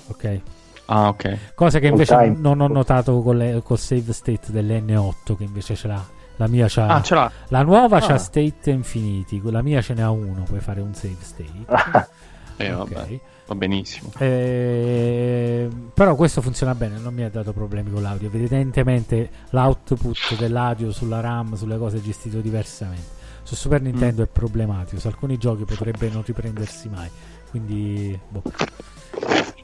Ok. 0.08 0.40
Ah, 0.86 1.08
ok. 1.08 1.54
Cosa 1.56 1.80
che 1.80 1.88
invece 1.88 2.28
non 2.38 2.60
ho 2.60 2.68
notato 2.68 3.22
con 3.22 3.38
le- 3.38 3.62
col 3.64 3.78
save 3.80 4.12
state 4.14 4.52
dell'N8, 4.52 5.36
che 5.38 5.44
invece 5.44 5.76
ce 5.76 5.88
l'ha. 5.88 6.04
La 6.38 6.48
mia 6.48 6.66
c'ha. 6.68 6.88
Ah, 6.88 7.02
ce 7.02 7.14
l'ha. 7.16 7.32
la 7.50 7.62
nuova 7.62 7.98
Ah. 7.98 8.02
c'ha 8.02 8.18
state 8.18 8.72
infiniti, 8.72 9.40
quella 9.40 9.62
mia 9.62 9.82
ce 9.82 9.94
n'ha 9.94 10.10
uno, 10.10 10.44
puoi 10.44 10.60
fare 10.60 10.82
un 10.82 10.94
save 10.94 11.16
state. 11.20 12.10
Eh, 12.58 12.74
Ok. 12.74 12.94
vabbè, 12.94 13.20
va 13.48 13.56
benissimo. 13.56 14.12
Eh, 14.20 15.68
però 15.96 16.14
questo 16.16 16.42
funziona 16.42 16.76
bene, 16.76 17.00
non 17.00 17.12
mi 17.14 17.24
ha 17.24 17.30
dato 17.30 17.54
problemi 17.54 17.90
con 17.92 18.02
l'audio. 18.04 18.28
Evidentemente 18.28 19.30
l'output 19.50 20.36
dell'audio 20.38 20.92
sulla 20.92 21.22
RAM, 21.22 21.56
sulle 21.56 21.78
cose 21.80 21.98
è 21.98 22.02
gestito 22.02 22.40
diversamente. 22.40 23.20
Su 23.52 23.58
Super 23.58 23.82
Nintendo 23.82 24.24
è 24.24 24.28
problematico, 24.28 24.98
su 25.02 25.08
alcuni 25.08 25.38
giochi 25.38 25.66
potrebbe 25.66 26.08
non 26.08 26.24
riprendersi 26.26 26.88
mai. 26.88 27.10
Quindi, 27.50 28.18
boh, 28.30 28.44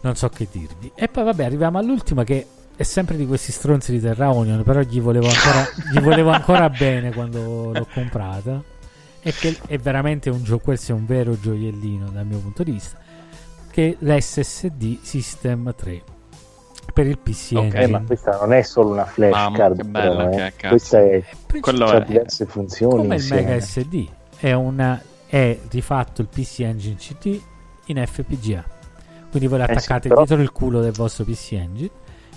non 0.02 0.14
so 0.18 0.28
che 0.28 0.46
dirvi. 0.52 0.92
E 0.94 1.08
poi, 1.08 1.24
vabbè, 1.24 1.46
arriviamo 1.46 1.78
all'ultima 1.78 2.26
che 2.26 2.46
è 2.76 2.84
sempre 2.84 3.16
di 3.16 3.26
questi 3.26 3.54
stronzi 3.54 3.94
di 3.94 4.02
Terra 4.02 4.30
Onion. 4.34 4.62
Però 4.64 4.82
gli 4.82 5.00
volevo 5.00 5.30
ancora, 5.30 5.66
gli 5.90 6.02
volevo 6.02 6.32
ancora 6.32 6.70
bene 6.70 7.14
quando 7.14 7.72
l'ho 7.72 7.88
comprata. 7.94 8.62
E 9.22 9.32
che 9.32 9.58
è 9.68 9.78
veramente 9.78 10.30
un 10.30 10.44
gioco, 10.44 10.66
questo 10.66 10.92
è 10.92 10.96
un 10.96 11.06
vero 11.06 11.40
gioiellino 11.40 12.10
dal 12.10 12.26
mio 12.26 12.40
punto 12.40 12.64
di 12.64 12.72
vista. 12.72 13.00
Che 13.72 13.98
è 13.98 14.04
l'SSD 14.04 14.98
System 15.02 15.74
3. 15.74 16.04
Per 16.98 17.08
il 17.08 17.18
PC 17.20 17.52
Ok, 17.54 17.64
Engine. 17.64 17.82
Eh, 17.84 17.88
ma 17.88 18.02
questa 18.02 18.38
non 18.40 18.54
è 18.54 18.62
solo 18.64 18.90
una 18.90 19.06
flash 19.06 19.32
Mamma, 19.32 19.58
card, 19.58 19.78
che 19.78 19.84
bello 19.84 20.30
però, 20.30 20.46
eh. 20.46 20.54
questa 20.68 21.00
è 21.00 21.24
Quello 21.60 21.86
ha 21.86 21.98
è- 22.02 22.06
diverse 22.06 22.46
funzioni 22.46 22.96
come 22.98 23.16
il 23.16 23.22
insieme. 23.22 23.42
Mega 23.44 23.60
SD 23.60 24.08
è, 24.38 24.52
una, 24.54 25.02
è 25.28 25.60
rifatto 25.70 26.22
il 26.22 26.28
PC 26.28 26.60
Engine 26.62 26.96
CD 26.96 27.40
in 27.86 28.04
FPGA 28.06 28.64
quindi 29.30 29.48
voi 29.48 29.60
Eh 29.60 29.64
sì, 29.66 29.70
l'attaccate 29.74 30.08
però- 30.10 30.24
dietro 30.24 30.42
il 30.44 30.52
culo 30.52 30.82
del 30.82 30.94
vostro 30.94 31.24
PC 31.24 31.52
Engine 31.54 31.90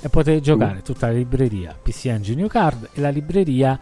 e 0.03 0.09
potete 0.09 0.41
giocare 0.41 0.75
Mm. 0.79 0.83
tutta 0.83 1.07
la 1.07 1.13
libreria 1.15 1.77
PC 1.81 2.07
Engine 2.07 2.37
New 2.37 2.49
Card 2.49 2.89
e 2.93 3.01
la 3.01 3.09
libreria 3.11 3.79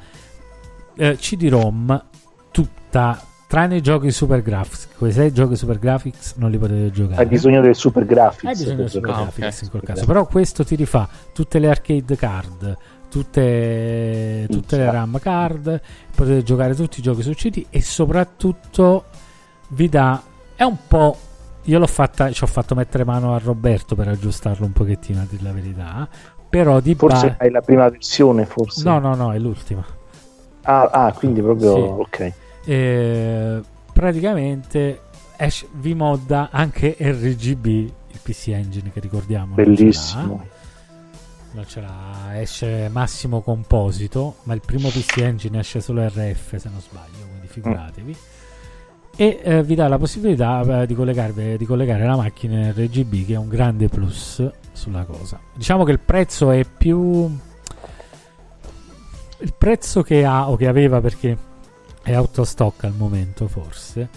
eh, 0.96 1.16
CD-ROM 1.16 2.04
tutta 2.50 3.20
tranne 3.48 3.76
i 3.76 3.80
giochi 3.80 4.10
Super 4.12 4.42
Graphics 4.42 4.88
quei 4.98 5.10
sei 5.10 5.32
giochi 5.32 5.56
Super 5.56 5.78
Graphics 5.78 6.34
non 6.36 6.50
li 6.50 6.58
potete 6.58 6.90
giocare 6.92 7.22
Hai 7.22 7.26
bisogno 7.28 7.60
del 7.62 7.74
super 7.74 8.04
graphics. 8.04 8.44
hai 8.44 8.52
bisogno 8.54 8.74
del 8.76 8.84
per 8.84 8.90
Super 8.92 9.10
Graphics 9.10 9.56
ok. 9.56 9.62
in 9.62 9.70
quel 9.70 9.82
caso 9.82 10.04
però 10.06 10.26
questo 10.26 10.64
ti 10.64 10.74
rifà 10.76 11.08
tutte 11.32 11.58
le 11.58 11.68
arcade 11.70 12.14
card 12.16 12.76
tutte, 13.08 14.46
tutte 14.50 14.76
le 14.76 14.82
Minchia. 14.82 14.90
RAM 15.00 15.18
card 15.18 15.80
potete 16.14 16.42
giocare 16.42 16.74
tutti 16.74 17.00
i 17.00 17.02
giochi 17.02 17.22
su 17.22 17.32
CD 17.32 17.64
e 17.70 17.80
soprattutto 17.82 19.04
vi 19.68 19.88
dà 19.88 20.22
è 20.54 20.62
un 20.64 20.76
po' 20.86 21.16
io 21.62 21.78
l'ho 21.78 21.86
fatta 21.86 22.30
ci 22.32 22.44
ho 22.44 22.46
fatto 22.46 22.74
mettere 22.74 23.04
mano 23.04 23.34
a 23.34 23.38
Roberto 23.42 23.94
per 23.94 24.08
aggiustarlo 24.08 24.66
un 24.66 24.72
pochettino 24.72 25.20
a 25.22 25.26
dire 25.28 25.42
la 25.42 25.52
verità 25.52 26.08
però 26.48 26.80
di 26.80 26.94
Forse 26.94 27.28
ba- 27.28 27.36
hai 27.38 27.50
la 27.50 27.60
prima 27.60 27.88
versione, 27.88 28.44
forse. 28.46 28.82
no 28.84 28.98
no 28.98 29.14
no 29.14 29.32
è 29.32 29.38
l'ultima 29.38 29.84
Ah, 30.62 30.82
ah, 30.92 31.12
quindi 31.12 31.40
proprio 31.40 31.74
Sì. 31.74 31.80
ok. 31.80 32.32
Eh, 32.68 33.62
praticamente 33.94 35.00
esce- 35.38 35.68
vi 35.72 35.94
modda 35.94 36.50
anche 36.52 36.94
RGB 37.00 37.64
il 37.64 38.18
PC 38.22 38.48
Engine 38.48 38.92
che 38.92 39.00
ricordiamo. 39.00 39.54
Bellissimo. 39.54 40.46
non 41.52 41.66
ce 41.66 41.80
l'ha 41.80 42.38
esce 42.38 42.90
massimo 42.90 43.40
composito 43.40 44.36
ma 44.42 44.52
il 44.52 44.60
primo 44.60 44.88
PC 44.90 45.16
Engine 45.16 45.60
esce 45.60 45.80
solo 45.80 46.06
RF 46.06 46.56
se 46.56 46.68
non 46.68 46.78
sbaglio 46.78 47.26
quindi 47.26 47.46
figuratevi 47.46 48.16
e 49.16 49.40
eh, 49.42 49.62
vi 49.62 49.74
dà 49.74 49.88
la 49.88 49.96
possibilità 49.96 50.82
eh, 50.82 50.86
di, 50.86 50.94
collegarvi, 50.94 51.56
di 51.56 51.64
collegare 51.64 52.04
la 52.04 52.16
macchina 52.16 52.66
in 52.66 52.72
RGB 52.76 53.26
che 53.26 53.32
è 53.32 53.38
un 53.38 53.48
grande 53.48 53.88
plus 53.88 54.46
sulla 54.72 55.04
cosa 55.04 55.40
diciamo 55.54 55.84
che 55.84 55.92
il 55.92 56.00
prezzo 56.00 56.50
è 56.50 56.66
più 56.66 57.34
il 59.40 59.54
prezzo 59.56 60.02
che 60.02 60.24
ha 60.26 60.50
o 60.50 60.56
che 60.56 60.68
aveva 60.68 61.00
perché 61.00 61.47
è 62.02 62.16
out 62.16 62.38
of 62.38 62.48
stock 62.48 62.84
al 62.84 62.94
momento 62.96 63.48
forse 63.48 64.08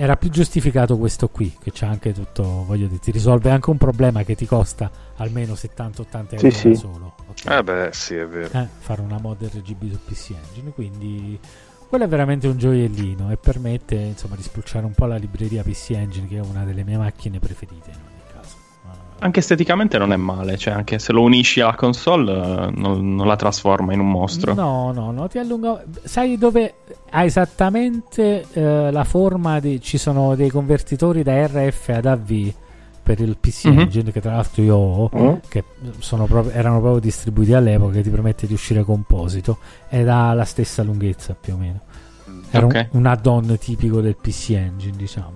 era 0.00 0.16
più 0.16 0.30
giustificato 0.30 0.96
questo 0.96 1.28
qui 1.28 1.56
che 1.60 1.72
c'è 1.72 1.84
anche 1.86 2.12
tutto 2.12 2.64
voglio 2.64 2.86
dire 2.86 3.00
ti 3.00 3.10
risolve 3.10 3.50
anche 3.50 3.70
un 3.70 3.78
problema 3.78 4.22
che 4.22 4.34
ti 4.36 4.46
costa 4.46 4.90
almeno 5.16 5.54
70-80 5.54 6.26
euro 6.34 6.38
Sì, 6.38 6.50
sì. 6.50 6.68
da 6.70 6.74
solo 6.76 7.14
ok? 7.28 7.44
Eh 7.50 7.62
beh, 7.64 7.88
sì, 7.92 8.14
è 8.14 8.26
vero. 8.26 8.58
Eh, 8.58 8.68
fare 8.78 9.00
una 9.00 9.18
mod 9.20 9.42
RGB 9.42 9.90
su 9.90 9.98
PC 10.04 10.30
Engine 10.40 10.70
quindi 10.70 11.38
quello 11.88 12.04
è 12.04 12.08
veramente 12.08 12.46
un 12.46 12.58
gioiellino 12.58 13.30
e 13.32 13.36
permette 13.38 13.94
insomma 13.96 14.36
di 14.36 14.42
spulciare 14.42 14.84
un 14.86 14.92
po' 14.92 15.06
la 15.06 15.16
libreria 15.16 15.62
PC 15.62 15.90
Engine 15.90 16.28
che 16.28 16.36
è 16.36 16.40
una 16.40 16.64
delle 16.64 16.84
mie 16.84 16.96
macchine 16.98 17.38
preferite 17.40 18.16
Anche 19.20 19.40
esteticamente 19.40 19.98
non 19.98 20.12
è 20.12 20.16
male, 20.16 20.56
cioè 20.56 20.74
anche 20.74 20.98
se 21.00 21.12
lo 21.12 21.22
unisci 21.22 21.60
alla 21.60 21.74
console 21.74 22.32
eh, 22.32 22.70
non, 22.76 23.14
non 23.16 23.26
la 23.26 23.34
trasforma 23.36 23.92
in 23.92 23.98
un 24.00 24.08
mostro. 24.10 24.54
No, 24.54 24.92
no, 24.92 25.10
no, 25.10 25.26
ti 25.28 25.38
allunga. 25.38 25.82
Sai 26.04 26.38
dove 26.38 26.74
ha 27.10 27.24
esattamente 27.24 28.44
eh, 28.52 28.90
la 28.92 29.04
forma 29.04 29.58
di. 29.58 29.80
Ci 29.80 29.98
sono 29.98 30.34
dei 30.36 30.50
convertitori 30.50 31.22
da 31.24 31.46
RF 31.46 31.88
ad 31.88 32.06
AV 32.06 32.52
per 33.02 33.20
il 33.20 33.36
PC 33.40 33.64
Mhm. 33.66 33.78
Engine 33.80 34.12
che 34.12 34.20
tra 34.20 34.32
l'altro 34.32 34.62
io 34.62 34.76
ho, 34.76 35.10
Mm? 35.16 35.34
che 35.48 35.64
sono 35.98 36.26
proprio- 36.26 36.52
erano 36.52 36.78
proprio 36.80 37.00
distribuiti 37.00 37.54
all'epoca, 37.54 37.94
che 37.94 38.02
ti 38.02 38.10
permette 38.10 38.46
di 38.46 38.52
uscire 38.52 38.84
composito 38.84 39.58
ed 39.88 40.08
ha 40.08 40.32
la 40.34 40.44
stessa 40.44 40.82
lunghezza 40.82 41.34
più 41.38 41.54
o 41.54 41.56
meno. 41.56 41.80
Era 42.50 42.66
un- 42.66 42.70
Ok. 42.76 42.88
un, 42.92 43.06
add-on 43.06 43.56
tipico 43.58 44.00
del 44.00 44.14
PC 44.14 44.50
Engine, 44.50 44.96
diciamo. 44.96 45.32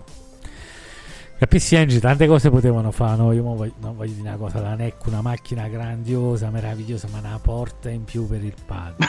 Il 1.42 1.48
PC 1.48 1.72
Engine 1.72 1.98
tante 1.98 2.28
cose 2.28 2.50
potevano 2.50 2.92
fare, 2.92 3.16
no? 3.16 3.32
Io 3.32 3.42
voglio, 3.42 3.72
no, 3.80 3.94
voglio 3.94 4.12
dire 4.12 4.28
una 4.28 4.36
cosa, 4.36 4.60
la 4.60 4.76
NEC, 4.76 5.06
una 5.06 5.22
macchina 5.22 5.66
grandiosa, 5.66 6.50
meravigliosa, 6.50 7.08
ma 7.10 7.18
una 7.18 7.40
porta 7.42 7.90
in 7.90 8.04
più 8.04 8.28
per 8.28 8.44
il 8.44 8.54
pad. 8.64 8.94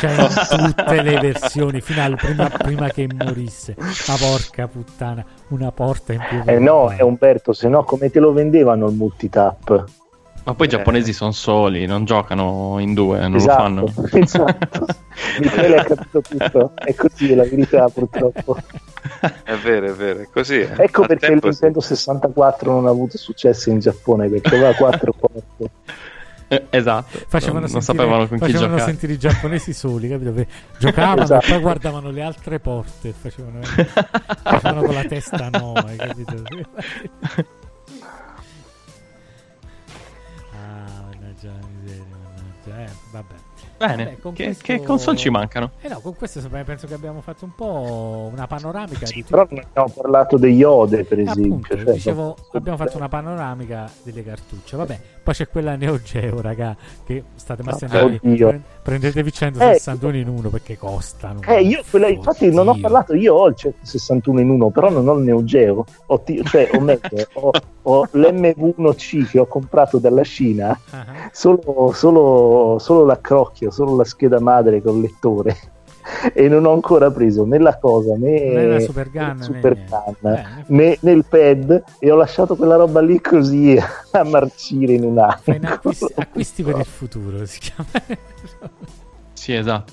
cioè 0.00 0.20
in 0.20 0.74
tutte 0.74 1.00
le 1.00 1.20
versioni, 1.20 1.80
fino 1.80 2.02
al 2.02 2.16
prima, 2.16 2.48
prima 2.48 2.88
che 2.88 3.06
morisse. 3.06 3.76
Ma 3.78 4.16
porca 4.18 4.66
puttana, 4.66 5.24
una 5.50 5.70
porta 5.70 6.12
in 6.12 6.24
più 6.28 6.42
per 6.42 6.54
Eh 6.54 6.58
no, 6.58 6.90
è 6.90 7.02
Umberto, 7.02 7.52
se 7.52 7.68
no 7.68 7.84
come 7.84 8.10
te 8.10 8.18
lo 8.18 8.32
vendevano 8.32 8.88
il 8.88 8.96
multitap? 8.96 10.01
Ma 10.44 10.54
poi 10.54 10.66
i 10.66 10.68
giapponesi 10.70 11.12
sono 11.12 11.30
soli, 11.30 11.86
non 11.86 12.04
giocano 12.04 12.76
in 12.80 12.94
due, 12.94 13.20
non 13.20 13.36
esatto, 13.36 13.68
lo 13.68 13.86
fanno. 13.86 14.08
esatto. 14.18 14.86
Michele 15.40 15.76
ha 15.76 15.84
capito 15.84 16.20
tutto, 16.20 16.72
è 16.74 16.94
così 16.94 17.34
la 17.34 17.44
verità 17.44 17.88
purtroppo. 17.88 18.56
È 19.44 19.54
vero, 19.54 19.86
è 19.86 19.92
vero, 19.92 20.20
è 20.20 20.28
così. 20.32 20.60
eh. 20.60 20.74
Ecco 20.78 21.02
Al 21.02 21.06
perché 21.08 21.26
il. 21.32 21.38
Nintendo 21.42 21.80
64 21.80 22.72
non 22.72 22.86
ha 22.86 22.90
avuto 22.90 23.18
successo 23.18 23.70
in 23.70 23.78
Giappone, 23.78 24.28
perché 24.28 24.48
aveva 24.56 24.74
quattro 24.74 25.12
porte. 25.18 25.70
Eh, 26.48 26.66
esatto, 26.70 27.18
Facevano, 27.28 27.60
non, 27.60 27.70
non 27.70 27.80
sentire, 27.80 27.82
sapevano 28.04 28.28
con 28.28 28.38
chi 28.38 28.44
facevano 28.44 28.70
giocare. 28.72 28.90
sentire 28.90 29.12
i 29.14 29.18
giapponesi 29.18 29.72
soli, 29.72 30.08
capito? 30.08 30.34
Che 30.34 30.46
Giocavano 30.78 31.22
Esatto. 31.22 31.46
poi 31.48 31.60
guardavano 31.60 32.10
le 32.10 32.22
altre 32.22 32.58
porte 32.60 33.08
e 33.08 33.14
facevano, 33.18 33.60
facevano 33.62 34.82
con 34.82 34.92
la 34.94 35.04
testa 35.04 35.48
no, 35.50 35.72
hai 35.72 35.96
capito? 35.96 36.34
Bene, 43.86 44.04
Vabbè, 44.04 44.18
con 44.20 44.32
che, 44.32 44.44
questo- 44.44 44.62
che 44.64 44.82
console 44.82 45.16
ci 45.16 45.28
mancano? 45.28 45.70
Eh 45.80 45.88
no, 45.88 45.98
con 46.00 46.14
questo 46.14 46.40
penso 46.48 46.86
che 46.86 46.94
abbiamo 46.94 47.20
fatto 47.20 47.44
un 47.44 47.54
po' 47.54 48.30
una 48.32 48.46
panoramica 48.46 49.04
di 49.06 49.22
tutto. 49.24 49.30
Però 49.30 49.46
non 49.50 49.64
abbiamo 49.64 49.88
parlato 49.88 50.36
degli 50.36 50.62
Ode, 50.62 51.04
per 51.04 51.18
esempio. 51.18 51.44
Appunto, 51.44 51.76
cioè, 51.76 51.92
dicevo, 51.94 52.36
abbiamo 52.52 52.76
fatto 52.76 52.96
una 52.96 53.08
panoramica 53.08 53.90
delle 54.04 54.22
cartucce. 54.22 54.76
Vabbè, 54.76 55.00
poi 55.22 55.34
c'è 55.34 55.48
quella 55.48 55.76
Neo 55.76 56.00
Geo, 56.02 56.40
raga, 56.40 56.76
che 57.04 57.22
state 57.34 57.62
Ah, 57.64 58.04
oddio. 58.04 58.48
Pre- 58.48 58.60
Prendetevi 58.82 59.32
161 59.32 60.14
Eh, 60.16 60.18
in 60.18 60.28
uno 60.28 60.48
perché 60.48 60.76
costano. 60.76 61.40
Eh, 61.46 61.62
io 61.62 61.82
quella- 61.88 62.08
infatti 62.08 62.52
non 62.52 62.66
ho 62.68 62.76
parlato, 62.80 63.14
io 63.14 63.34
ho 63.34 63.46
il 63.46 63.54
161 63.54 64.40
in 64.40 64.50
uno, 64.50 64.70
però 64.70 64.90
non 64.90 65.06
ho 65.08 65.12
il 65.14 65.22
Neo 65.22 65.44
Geo, 65.44 65.84
ho, 66.06 66.20
ti- 66.20 66.42
cioè, 66.44 66.68
o 66.72 66.80
meglio, 66.80 67.00
ho, 67.34 67.50
ho 67.82 68.08
l'MV1C 68.12 69.30
che 69.30 69.38
ho 69.38 69.46
comprato 69.46 69.98
dalla 69.98 70.24
Cina, 70.24 70.78
Ah, 70.90 71.04
solo, 71.30 71.92
solo, 71.94 72.78
solo 72.80 73.04
l'accrocchio, 73.04 73.70
solo 73.70 73.94
la 73.96 74.04
scheda 74.04 74.40
madre 74.40 74.82
col 74.82 75.00
lettore, 75.00 75.56
e 76.34 76.48
non 76.48 76.64
ho 76.66 76.72
ancora 76.72 77.10
preso 77.10 77.44
né 77.44 77.58
la 77.58 77.76
cosa 77.76 78.16
né, 78.16 78.40
Né 78.40 78.66
la 78.66 78.80
Super 78.80 79.10
Gun, 79.10 79.20
né 79.20 79.34
né 79.34 79.42
Super 79.42 79.74
niente. 79.74 79.90
Gun, 79.90 80.14
Bene. 80.20 80.64
né, 80.66 80.98
né 81.00 81.12
il 81.12 81.24
pad, 81.24 81.82
e 81.98 82.10
ho 82.10 82.16
lasciato 82.16 82.56
quella 82.56 82.76
roba 82.76 83.00
lì 83.00 83.20
così 83.20 83.76
a 84.12 84.24
marcire 84.24 84.94
in 84.94 85.04
un 85.04 85.18
anno. 85.18 85.40
Acquisti, 85.62 86.12
acquisti 86.14 86.62
per 86.62 86.78
il 86.78 86.84
futuro 86.84 87.44
si 87.46 87.60
chiama. 87.60 87.88
Sì, 89.32 89.54
esatto. 89.54 89.92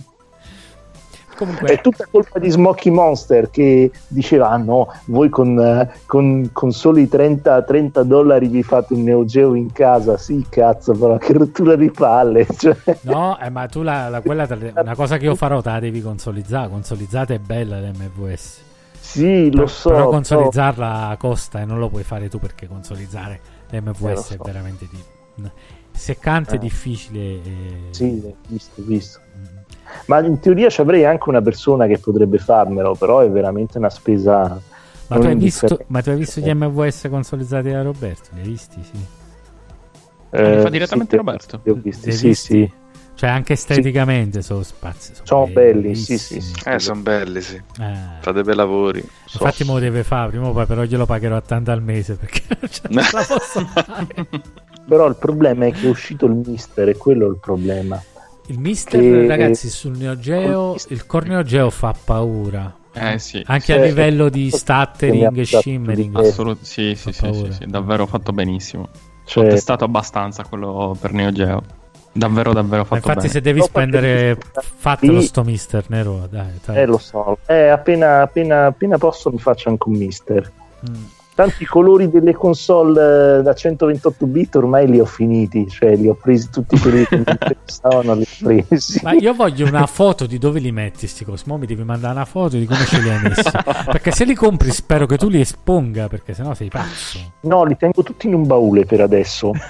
Comunque, 1.40 1.68
È 1.70 1.80
tutta 1.80 2.06
colpa 2.12 2.38
di 2.38 2.50
Smoky 2.50 2.90
Monster 2.90 3.50
che 3.50 3.90
diceva: 4.10 4.50
ah 4.50 4.58
no, 4.58 4.92
voi 5.06 5.30
con, 5.30 5.58
eh, 5.58 5.90
con- 6.06 6.50
con 6.52 6.72
soli 6.74 7.08
30, 7.08 7.64
30 7.64 8.04
dollari 8.04 8.50
vi 8.50 8.62
fate 8.62 8.94
un 8.94 9.04
Neo 9.04 9.24
Geo 9.24 9.56
in 9.56 9.72
casa. 9.72 10.18
Sì, 10.18 10.46
cazzo, 10.50 10.92
però 10.92 11.18
che 11.18 11.32
rottura 11.32 11.78
di 11.78 11.90
palle. 11.92 12.46
Cioè, 12.60 12.76
no, 13.04 13.40
eh, 13.40 13.50
ma 13.50 13.68
tu 13.68 13.84
la, 13.84 14.10
la- 14.10 14.20
quella 14.20 14.46
una 14.76 14.96
cosa 14.96 15.16
che 15.16 15.24
io 15.26 15.36
farò 15.36 15.62
te 15.62 15.70
la 15.70 15.80
devi 15.80 16.02
consolizzare. 16.02 16.68
Consolizzata 16.68 17.34
è 17.34 17.40
bella 17.40 17.80
l'MVS. 17.80 18.60
sì, 19.00 19.50
lo 19.56 19.66
so. 19.68 19.92
però 19.92 20.10
consolizzarla 20.10 21.16
costa 21.18 21.62
e 21.62 21.66
non 21.66 21.80
lo 21.80 21.88
puoi 21.88 22.04
fare 22.04 22.28
tu 22.28 22.38
perché 22.38 22.68
consolizzare 22.68 23.40
l'MVS 23.70 24.10
Eh, 24.10 24.16
so. 24.18 24.34
è 24.34 24.38
veramente 24.44 24.88
di... 24.92 25.50
seccante, 25.94 26.56
Eh. 26.56 26.60
difficile. 26.60 27.20
E... 27.20 27.42
Sì, 27.92 28.22
l'ho 28.22 28.36
visto, 28.48 28.82
visto. 28.84 29.20
Ma 30.06 30.20
in 30.26 30.40
teoria 30.40 30.70
ci 30.70 30.82
avrei 30.82 31.06
anche 31.06 31.30
una 31.30 31.42
persona 31.42 31.88
che 31.88 31.98
potrebbe 32.00 32.38
farmelo, 32.38 32.96
però 32.96 33.20
è 33.20 33.30
veramente 33.30 33.78
una 33.78 33.90
spesa. 33.90 34.60
Ma 35.08 35.18
tu, 35.18 35.26
hai 35.26 35.36
visto, 35.36 35.80
ma 35.88 36.02
tu 36.02 36.10
hai 36.10 36.18
visto 36.18 36.40
gli 36.40 36.52
MVS 36.54 37.08
consolizzati 37.10 37.72
da 37.72 37.82
Roberto? 37.82 38.30
Li 38.34 38.42
hai 38.42 38.48
visti? 38.48 38.80
Sì. 38.84 39.06
Eh, 40.32 40.56
Li 40.56 40.62
fa 40.62 40.70
direttamente 40.70 41.12
sì, 41.12 41.18
Roberto? 41.18 41.60
li 41.64 41.72
ho 41.72 41.76
visti, 41.76 42.12
sì, 42.12 42.28
visti? 42.28 42.54
sì. 42.54 42.72
Cioè 43.20 43.30
anche 43.32 43.52
esteticamente 43.52 44.42
sono 44.42 44.64
spazi. 44.64 45.12
Sono 45.24 45.48
belli, 45.48 45.94
sì, 45.94 46.18
sì, 46.18 46.40
sì. 46.40 46.54
Eh, 46.64 46.80
sono 46.80 47.02
belli, 47.02 47.42
sì. 47.42 47.56
Eh. 47.56 47.94
Fa 48.22 48.32
dei 48.32 48.44
bei 48.44 48.56
lavori. 48.56 49.00
Infatti 49.34 49.66
me 49.66 49.74
lo 49.74 49.80
deve 49.80 50.04
fare 50.04 50.30
prima 50.30 50.48
o 50.48 50.54
poi, 50.54 50.66
però 50.66 50.84
glielo 50.84 51.06
pagherò 51.06 51.36
a 51.36 51.42
tanto 51.42 51.72
al 51.72 51.82
mese 51.82 52.16
perché 52.16 52.44
non 52.90 53.04
ce 53.04 53.16
la 53.18 53.26
posso 53.28 53.60
fare. 53.68 54.30
Però 54.88 55.06
il 55.06 55.18
problema 55.18 55.66
è 55.66 55.72
che 55.74 55.88
è 55.88 55.90
uscito 55.90 56.28
il 56.28 56.42
mister, 56.46 56.88
e 56.88 56.96
quello 56.96 57.26
è 57.26 57.30
il 57.30 57.40
problema. 57.42 58.02
Il 58.50 58.60
mister, 58.60 59.00
Che- 59.00 59.28
ragazzi, 59.28 59.70
sul 59.70 59.96
Neo 59.98 60.18
Geo, 60.18 60.76
il 60.90 61.06
Core 61.06 61.28
Neo 61.28 61.44
Geo 61.44 61.70
fa 61.70 61.94
paura. 62.04 62.76
Eh 62.92 63.20
sì, 63.20 63.44
Anche 63.46 63.66
Sì. 63.66 63.72
a 63.74 63.78
livello 63.84 64.30
di 64.30 64.50
stuttering 64.50 65.38
e 65.38 65.46
shimmering. 65.46 66.16
assolut- 66.18 66.62
sì, 66.64 66.96
sì, 66.96 67.12
sì, 67.12 67.32
sì, 67.32 67.48
sì, 67.52 67.66
davvero 67.68 68.08
fatto 68.08 68.34
benissimo. 68.34 68.88
Cioè, 69.26 69.46
Ho 69.46 69.50
testato 69.50 69.84
abbastanza 69.86 70.44
quello 70.44 70.98
per 71.00 71.14
Neo 71.14 71.32
Geo. 71.32 71.62
Davvero, 72.12 72.52
davvero 72.52 72.84
fatto 72.84 72.96
Infatti, 72.96 73.18
bene. 73.20 73.30
se 73.30 73.42
devi 73.42 73.62
spendere, 73.62 74.36
fatelo 74.78 75.22
Sì. 75.22 75.28
sto 75.28 75.44
mister 75.44 75.84
Nero. 75.90 76.28
Dai, 76.28 76.60
dai. 76.66 76.78
eh, 76.78 76.86
lo 76.88 76.98
so. 76.98 77.38
Eh, 77.46 77.68
appena, 77.68 78.22
appena, 78.24 78.66
appena 78.66 78.98
posso 78.98 79.30
mi 79.30 79.38
faccio 79.38 79.70
anche 79.70 79.88
un 79.88 79.96
mister. 79.96 80.52
Mm. 80.90 80.96
Tanti 81.40 81.64
colori 81.64 82.10
delle 82.10 82.34
console 82.34 83.38
eh, 83.38 83.42
da 83.44 83.54
128 83.54 84.26
bit 84.26 84.58
ormai 84.58 84.90
li 84.90 85.00
ho 85.00 85.06
finiti, 85.06 85.70
cioè 85.70 85.96
li 85.96 86.10
ho 86.10 86.14
presi 86.14 86.50
tutti 86.50 86.78
quelli 86.78 87.06
che 87.06 87.16
mi 87.16 87.24
interessavano, 87.26 88.16
li 88.16 88.24
ho 88.24 88.46
presi. 88.66 89.00
Ma 89.04 89.14
io 89.14 89.34
voglio 89.34 89.66
una 89.66 89.86
foto 89.86 90.26
di 90.26 90.38
dove 90.38 90.60
li 90.60 90.74
metti 90.74 91.08
sti 91.08 91.24
cosi. 91.24 91.46
Mo 91.48 91.56
mi 91.56 91.66
devi 91.66 91.86
mandare 91.86 92.16
una 92.16 92.26
foto 92.26 92.58
di 92.58 92.66
come 92.66 92.84
ce 92.84 93.00
li 93.00 93.10
hai 93.10 93.22
messi. 93.22 93.50
perché 93.90 94.12
se 94.12 94.26
li 94.26 94.36
compri 94.36 94.70
spero 94.72 95.06
che 95.06 95.18
tu 95.18 95.30
li 95.30 95.40
esponga, 95.40 96.10
perché 96.10 96.34
sennò 96.34 96.54
sei 96.54 96.68
pazzo. 96.68 97.20
No, 97.44 97.64
li 97.64 97.78
tengo 97.78 98.04
tutti 98.04 98.28
in 98.28 98.34
un 98.34 98.46
baule 98.46 98.84
per 98.84 99.00
adesso. 99.00 99.52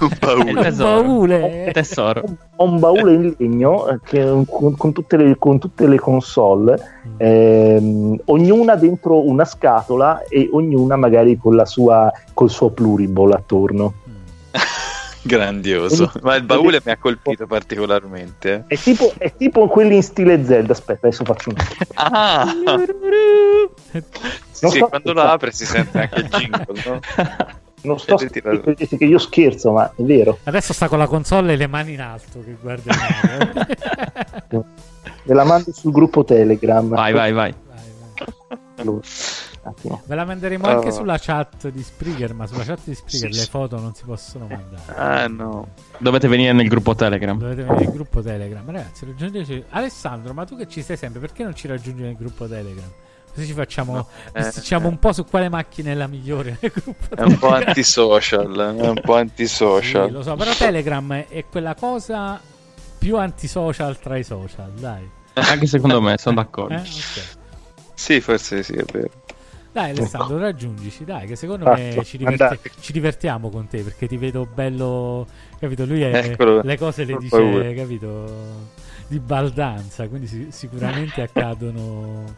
Un 0.00 0.16
baule. 0.18 0.60
tesoro. 0.60 1.02
Baule. 1.02 1.70
Tesoro. 1.72 2.24
Ho 2.56 2.64
un 2.64 2.80
baule 2.80 3.12
in 3.12 3.34
legno 3.38 3.86
eh, 3.86 4.00
che- 4.02 4.44
con, 4.48 4.76
con 4.76 4.92
tutte 4.92 5.16
le, 5.16 5.36
con 5.38 5.60
tutte 5.60 5.86
le 5.86 6.00
console, 6.00 6.80
ehm, 7.16 8.22
ognuna 8.24 8.74
dentro 8.74 9.24
una 9.24 9.44
scatola 9.44 10.24
e 10.28 10.48
ognuna 10.50 10.96
magari 10.96 11.10
con 11.40 11.54
la 11.56 11.64
sua, 11.66 12.10
col 12.34 12.50
suo 12.50 12.70
pluriball 12.70 13.32
attorno. 13.32 13.94
Grandioso. 15.24 16.10
Ma 16.22 16.34
il 16.34 16.42
baule 16.42 16.80
mi 16.84 16.90
ha 16.90 16.96
colpito 16.96 17.46
particolarmente. 17.46 18.64
eh. 18.66 18.74
È 18.74 18.78
tipo, 18.78 19.12
è 19.18 19.32
tipo 19.36 19.68
quelli 19.68 19.94
in 19.96 20.02
stile 20.02 20.44
Zelda. 20.44 20.72
Aspetta, 20.72 21.06
adesso 21.06 21.24
faccio 21.24 21.50
un. 21.50 21.56
Ah! 21.94 22.52
Sì, 24.50 24.68
sì, 24.68 24.78
so- 24.78 24.88
quando 24.88 25.12
lo 25.12 25.22
apre 25.22 25.52
si 25.52 25.64
sente 25.64 26.00
anche 26.00 26.18
il 26.20 26.28
jingle, 26.28 26.82
no? 26.86 27.00
Non 27.84 27.98
sto 27.98 28.14
Vedi, 28.14 28.30
tira- 28.30 28.60
credete 28.60 28.96
che 28.96 29.04
io 29.04 29.18
scherzo, 29.18 29.72
ma 29.72 29.90
è 29.96 30.02
vero. 30.02 30.38
Adesso 30.44 30.72
sta 30.72 30.86
con 30.86 30.98
la 30.98 31.08
console 31.08 31.54
e 31.54 31.56
le 31.56 31.66
mani 31.66 31.94
in 31.94 32.00
alto 32.00 32.40
che 32.44 32.56
guarda. 32.60 32.94
Ve 35.24 35.34
la 35.34 35.42
mando 35.42 35.72
sul 35.72 35.90
gruppo 35.90 36.22
Telegram. 36.22 36.86
Vai, 36.88 37.12
vai, 37.12 37.32
vai. 37.32 37.52
Allora, 38.76 38.98
un 38.98 39.00
attimo. 39.62 40.02
Ve 40.06 40.14
la 40.14 40.24
manderemo 40.24 40.66
anche 40.66 40.90
sulla 40.90 41.18
chat 41.18 41.68
di 41.68 41.82
Spreaker, 41.82 42.34
ma 42.34 42.46
sulla 42.46 42.64
chat 42.64 42.80
di 42.84 42.94
Spreaker 42.94 43.32
Sì, 43.32 43.38
le 43.38 43.44
sì. 43.44 43.50
foto 43.50 43.78
non 43.78 43.94
si 43.94 44.04
possono 44.04 44.46
mandare. 44.46 44.94
Ah, 44.94 45.26
no. 45.28 45.68
Dovete 45.98 46.28
venire 46.28 46.52
nel 46.52 46.68
gruppo 46.68 46.94
Telegram. 46.94 47.38
Dovete 47.38 47.62
venire 47.62 47.84
nel 47.84 47.92
gruppo 47.92 48.22
Telegram. 48.22 48.64
Ragazzi, 48.64 49.04
raggiungeteci. 49.04 49.64
Alessandro, 49.70 50.32
ma 50.32 50.44
tu 50.44 50.56
che 50.56 50.68
ci 50.68 50.82
stai 50.82 50.96
sempre, 50.96 51.20
perché 51.20 51.44
non 51.44 51.54
ci 51.54 51.66
raggiungi 51.66 52.02
nel 52.02 52.16
gruppo 52.16 52.46
Telegram? 52.46 52.90
Così 53.34 53.46
ci 53.46 53.52
facciamo. 53.54 54.08
eh, 54.32 54.50
diciamo 54.54 54.86
eh. 54.86 54.90
un 54.90 54.98
po' 54.98 55.12
su 55.12 55.24
quale 55.24 55.48
macchina 55.48 55.90
è 55.90 55.94
la 55.94 56.06
migliore 56.06 56.58
È 56.60 57.22
un 57.22 57.38
po' 57.38 57.48
antisocial, 57.54 58.76
è 58.78 58.88
un 58.88 59.00
po' 59.02 59.14
antisocial. 59.16 60.06
Sì, 60.08 60.12
lo 60.12 60.22
so, 60.22 60.36
però 60.36 60.52
Telegram 60.52 61.12
è, 61.28 61.44
quella 61.50 61.74
cosa 61.74 62.38
più 62.98 63.16
antisocial 63.16 63.98
tra 63.98 64.18
i 64.18 64.22
social, 64.22 64.70
dai. 64.72 65.08
Anche 65.34 65.66
secondo 65.66 66.00
me, 66.02 66.18
sono 66.18 66.36
d'accordo. 66.36 66.74
Eh? 66.74 66.80
Ok. 66.80 67.40
Sì, 67.94 68.20
forse 68.20 68.62
sì, 68.62 68.74
è 68.74 68.84
vero. 68.92 69.10
Dai 69.72 69.90
Alessandro, 69.90 70.36
raggiungici, 70.38 71.04
dai, 71.04 71.26
che 71.26 71.34
secondo 71.34 71.64
Fatto, 71.64 71.76
me 71.76 72.02
ci, 72.04 72.18
diverti- 72.18 72.58
ci 72.80 72.92
divertiamo 72.92 73.48
con 73.48 73.68
te 73.68 73.82
perché 73.82 74.06
ti 74.06 74.18
vedo 74.18 74.44
bello, 74.44 75.26
capito? 75.58 75.86
Lui 75.86 76.02
è, 76.02 76.12
Eccolo, 76.28 76.62
le 76.62 76.76
cose 76.76 77.04
le 77.04 77.16
dice, 77.16 77.36
paura. 77.36 77.72
capito? 77.74 78.70
Di 79.06 79.18
baldanza, 79.18 80.08
quindi 80.08 80.26
si- 80.26 80.48
sicuramente 80.50 81.22
accadono... 81.22 82.36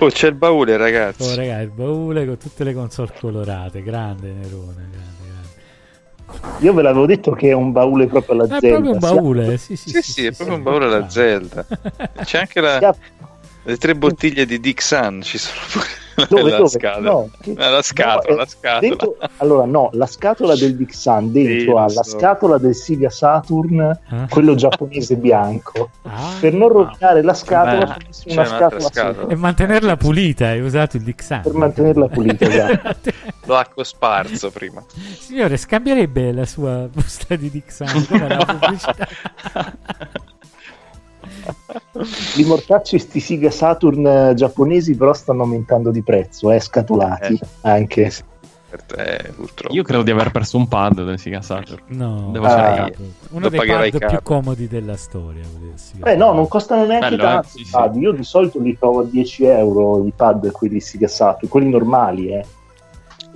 Oh, 0.00 0.08
c'è 0.08 0.28
il 0.28 0.34
baule, 0.34 0.76
ragazzi. 0.76 1.22
Oh 1.22 1.34
raga, 1.34 1.60
il 1.60 1.70
baule 1.70 2.24
con 2.24 2.36
tutte 2.38 2.62
le 2.64 2.72
console 2.72 3.12
colorate, 3.18 3.82
grande 3.82 4.32
Nerone, 4.32 4.86
grande, 4.90 5.24
grande. 5.26 6.58
Io 6.64 6.72
ve 6.72 6.82
l'avevo 6.82 7.06
detto 7.06 7.32
che 7.32 7.48
è 7.48 7.52
un 7.52 7.72
baule 7.72 8.06
proprio 8.06 8.34
alla 8.34 8.44
È 8.44 8.60
Zelda. 8.60 8.66
proprio 8.68 8.92
un 8.92 8.98
baule, 8.98 9.58
sì 9.58 9.76
sì 9.76 9.90
Sì, 9.90 10.02
sì, 10.12 10.26
è 10.26 10.32
proprio 10.32 10.56
un 10.56 10.62
baule 10.62 10.84
alla 10.84 11.08
Zelda. 11.08 11.66
C'è 12.22 12.38
anche 12.38 12.60
la, 12.60 12.94
le 13.64 13.76
tre 13.76 13.94
bottiglie 13.96 14.46
di 14.46 14.74
Sun, 14.78 15.22
ci 15.22 15.38
sono 15.38 15.58
pure 15.72 15.86
Dove, 16.28 16.42
nella 16.42 16.56
dove? 16.56 16.68
scatola. 16.68 17.10
No, 17.10 17.30
che- 17.40 17.50
Eh, 17.58 17.70
la 17.70 17.82
scatola, 17.82 18.30
no, 18.30 18.36
la 18.36 18.42
eh, 18.42 18.46
scatola. 18.48 18.80
dentro- 18.80 19.16
allora, 19.38 19.64
no, 19.66 19.90
la 19.92 20.06
scatola 20.06 20.54
del 20.56 20.76
Dixon 20.76 21.32
dentro 21.32 21.58
Sì, 21.60 21.64
lo 21.64 21.78
ha 21.78 21.82
la 21.82 22.02
so. 22.02 22.18
scatola 22.18 22.58
del 22.58 22.74
Sega 22.74 23.10
Saturn, 23.10 23.80
Eh? 24.10 24.26
quello 24.28 24.54
giapponese 24.54 25.16
bianco. 25.16 25.90
Ah. 26.02 26.34
Per 26.40 26.52
non 26.52 26.68
rovinare 26.68 27.22
la 27.22 27.34
scatola, 27.34 27.96
Beh, 27.98 28.32
una 28.32 28.44
scatola 28.44 28.80
scatola. 28.80 29.32
E 29.32 29.34
mantenerla 29.36 29.96
pulita, 29.96 30.46
hai 30.48 30.60
usato 30.60 30.96
il 30.96 31.02
Dixan. 31.02 31.42
per 31.42 31.52
mantenerla 31.52 32.08
pulita. 32.08 32.46
esatto. 32.48 33.10
Acqua 33.52 33.84
sparso 33.84 34.50
prima. 34.50 34.82
Signore, 35.18 35.56
scambierebbe 35.56 36.32
la 36.32 36.44
sua 36.46 36.88
busta 36.92 37.34
di 37.36 37.50
Dixan 37.50 38.06
come 38.06 38.28
la 38.28 38.44
pubblicità. 38.44 39.08
I 42.36 42.44
mortacci 42.44 42.98
sti 42.98 43.20
Sega 43.20 43.50
Saturn 43.50 44.06
eh, 44.06 44.34
giapponesi 44.34 44.94
però 44.96 45.12
stanno 45.12 45.42
aumentando 45.42 45.90
di 45.90 46.02
prezzo, 46.02 46.50
eh, 46.50 46.60
scatolati 46.60 47.34
Eh. 47.34 47.46
anche. 47.62 48.12
Eh, 48.96 49.32
purtroppo. 49.34 49.74
Io 49.74 49.82
credo 49.82 50.02
di 50.02 50.10
aver 50.10 50.30
perso 50.30 50.58
un 50.58 50.68
pad 50.68 51.02
del 51.02 51.18
Sega 51.18 51.40
Saturn. 51.40 51.82
No, 51.86 52.28
Devo 52.32 52.44
Ah. 52.46 52.90
uno 53.30 53.48
dei 53.48 53.58
pad 53.66 53.90
caro. 53.98 54.08
più 54.08 54.22
comodi 54.22 54.68
della 54.68 54.96
storia. 54.96 55.42
Beh, 55.96 56.16
no, 56.16 56.32
non 56.34 56.46
costano 56.48 56.84
neanche 56.84 57.08
Bello, 57.16 57.22
eh? 57.22 57.26
tanto 57.26 57.48
Sì, 57.48 57.60
i 57.62 57.64
sì. 57.64 57.70
pad. 57.70 57.96
Io 57.96 58.12
di 58.12 58.24
solito 58.24 58.58
li 58.60 58.76
trovo 58.78 59.00
a 59.00 59.04
10 59.04 59.44
euro 59.46 60.04
i 60.04 60.12
pad, 60.14 60.50
quelli 60.50 60.80
Sega 60.80 61.08
Saturn, 61.08 61.48
quelli 61.48 61.70
normali, 61.70 62.28
eh. 62.28 62.44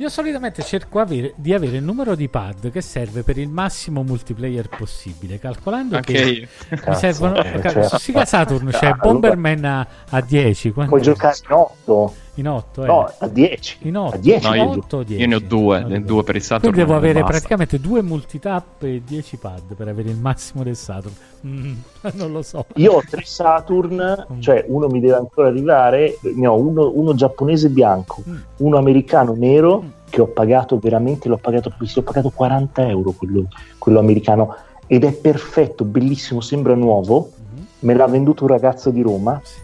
Io 0.02 0.08
solitamente 0.08 0.62
cerco 0.64 0.98
avere- 0.98 1.32
di 1.36 1.54
avere 1.54 1.76
il 1.76 1.84
numero 1.84 2.16
di 2.16 2.28
pad 2.28 2.72
che 2.72 2.80
serve 2.80 3.22
per 3.22 3.38
il 3.38 3.48
massimo 3.48 4.02
multiplayer 4.02 4.68
possibile, 4.68 5.38
calcolando 5.38 5.94
Anche 5.94 6.12
che 6.12 6.22
io. 6.24 6.48
mi 6.70 6.76
Cazzo, 6.76 6.98
servono 6.98 7.36
eh, 7.40 7.60
ca- 7.60 7.70
cioè- 7.70 7.86
su 7.88 7.96
Sega 7.98 8.24
Saturn 8.24 8.66
c'è 8.70 8.86
Ah, 8.88 8.94
Bomberman 8.94 9.64
a, 9.64 9.86
a 10.10 10.20
10, 10.20 10.72
quanto- 10.72 10.90
Puoi 10.90 11.02
giocare 11.04 11.36
in 11.48 11.52
8, 11.54 12.14
in 12.36 12.48
8, 12.48 12.84
eh. 12.84 12.86
no, 12.86 13.12
a 13.18 13.26
10. 13.28 13.78
in 13.82 13.96
8, 13.96 14.14
a 14.14 14.18
10 14.18 14.48
No, 14.48 14.54
io- 14.54 14.70
8 14.70 14.96
o 14.96 15.02
10. 15.02 15.20
Io 15.22 15.28
ne 15.28 15.34
ho 15.34 15.38
due, 15.40 15.80
No, 15.80 15.88
ne- 15.88 16.02
due 16.02 16.22
per 16.24 16.36
il 16.36 16.42
Saturn. 16.42 16.72
Quindi 16.72 16.78
devo 16.78 16.96
avere 16.96 17.20
basta. 17.20 17.30
praticamente 17.30 17.78
due 17.80 18.02
multitap 18.02 18.82
e 18.84 19.02
10 19.06 19.36
pad 19.36 19.74
per 19.76 19.88
avere 19.88 20.08
il 20.10 20.16
massimo 20.16 20.62
del 20.62 20.76
Saturn. 20.76 21.14
Mm, 21.46 21.74
non 22.14 22.32
lo 22.32 22.42
so. 22.42 22.64
Io 22.76 22.92
ho 22.92 23.02
tre 23.08 23.22
Saturn, 23.24 24.26
Mm. 24.32 24.40
cioè 24.40 24.64
uno 24.68 24.86
mi 24.88 25.00
deve 25.00 25.14
ancora 25.16 25.48
arrivare, 25.48 26.18
ne 26.22 26.46
ho 26.46 26.56
uno, 26.56 26.90
uno 26.94 27.14
giapponese 27.14 27.68
bianco, 27.68 28.22
Mm. 28.28 28.36
uno 28.58 28.78
americano 28.78 29.34
nero 29.36 29.82
Mm. 29.82 29.88
che 30.08 30.20
ho 30.22 30.26
pagato 30.26 30.78
veramente, 30.78 31.28
l'ho 31.28 31.36
pagato, 31.38 31.70
ho 31.78 32.02
pagato 32.02 32.30
40 32.30 32.88
euro 32.88 33.12
quello, 33.12 33.46
quello 33.78 33.98
americano 33.98 34.54
ed 34.86 35.04
è 35.04 35.12
perfetto, 35.12 35.84
bellissimo, 35.84 36.40
sembra 36.40 36.74
nuovo, 36.74 37.30
Mhm, 37.36 37.66
me 37.80 37.94
l'ha 37.94 38.06
venduto 38.06 38.44
un 38.44 38.50
ragazzo 38.50 38.90
di 38.90 39.00
Roma 39.02 39.40
Sì. 39.42 39.60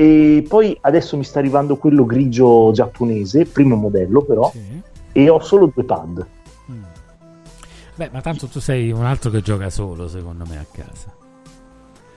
E 0.00 0.46
poi 0.48 0.74
adesso 0.80 1.18
mi 1.18 1.24
sta 1.24 1.40
arrivando 1.40 1.76
quello 1.76 2.06
grigio 2.06 2.72
giapponese, 2.72 3.44
primo 3.44 3.76
modello 3.76 4.22
però, 4.22 4.50
sì. 4.50 4.80
e 5.12 5.28
ho 5.28 5.40
solo 5.40 5.70
due 5.74 5.84
pad. 5.84 6.26
Mm. 6.72 6.82
Beh, 7.96 8.08
ma 8.10 8.22
tanto 8.22 8.46
tu 8.46 8.60
sei 8.60 8.92
un 8.92 9.04
altro 9.04 9.30
che 9.30 9.42
gioca 9.42 9.68
solo, 9.68 10.08
secondo 10.08 10.46
me, 10.48 10.56
a 10.56 10.64
casa. 10.72 11.12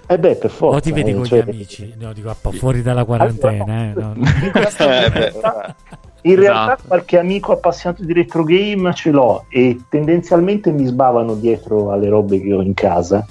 E 0.08 0.18
beh, 0.18 0.36
per 0.36 0.50
forza. 0.50 0.78
o 0.78 0.80
ti 0.80 0.94
vedi 0.94 1.10
eh, 1.10 1.14
con 1.14 1.26
cioè- 1.26 1.44
gli 1.44 1.50
amici? 1.50 1.94
No, 2.00 2.14
dico, 2.14 2.30
a 2.30 2.38
po' 2.40 2.52
fuori 2.52 2.82
dalla 2.82 3.04
quarantena, 3.04 3.84
eh. 3.84 3.94
no. 3.94 4.14
Eh. 4.80 6.32
In 6.32 6.36
realtà 6.38 6.76
Esatto. 6.76 6.88
qualche 6.88 7.20
amico 7.20 7.52
appassionato 7.52 8.06
di 8.06 8.14
retro 8.14 8.46
game 8.46 8.94
ce 8.94 9.12
l'ho 9.12 9.44
e 9.50 9.82
tendenzialmente 9.90 10.72
mi 10.72 10.86
sbavano 10.86 11.36
dietro 11.36 11.92
alle 11.92 12.08
robe 12.08 12.40
che 12.40 12.54
ho 12.54 12.62
in 12.62 12.74
casa. 12.74 13.26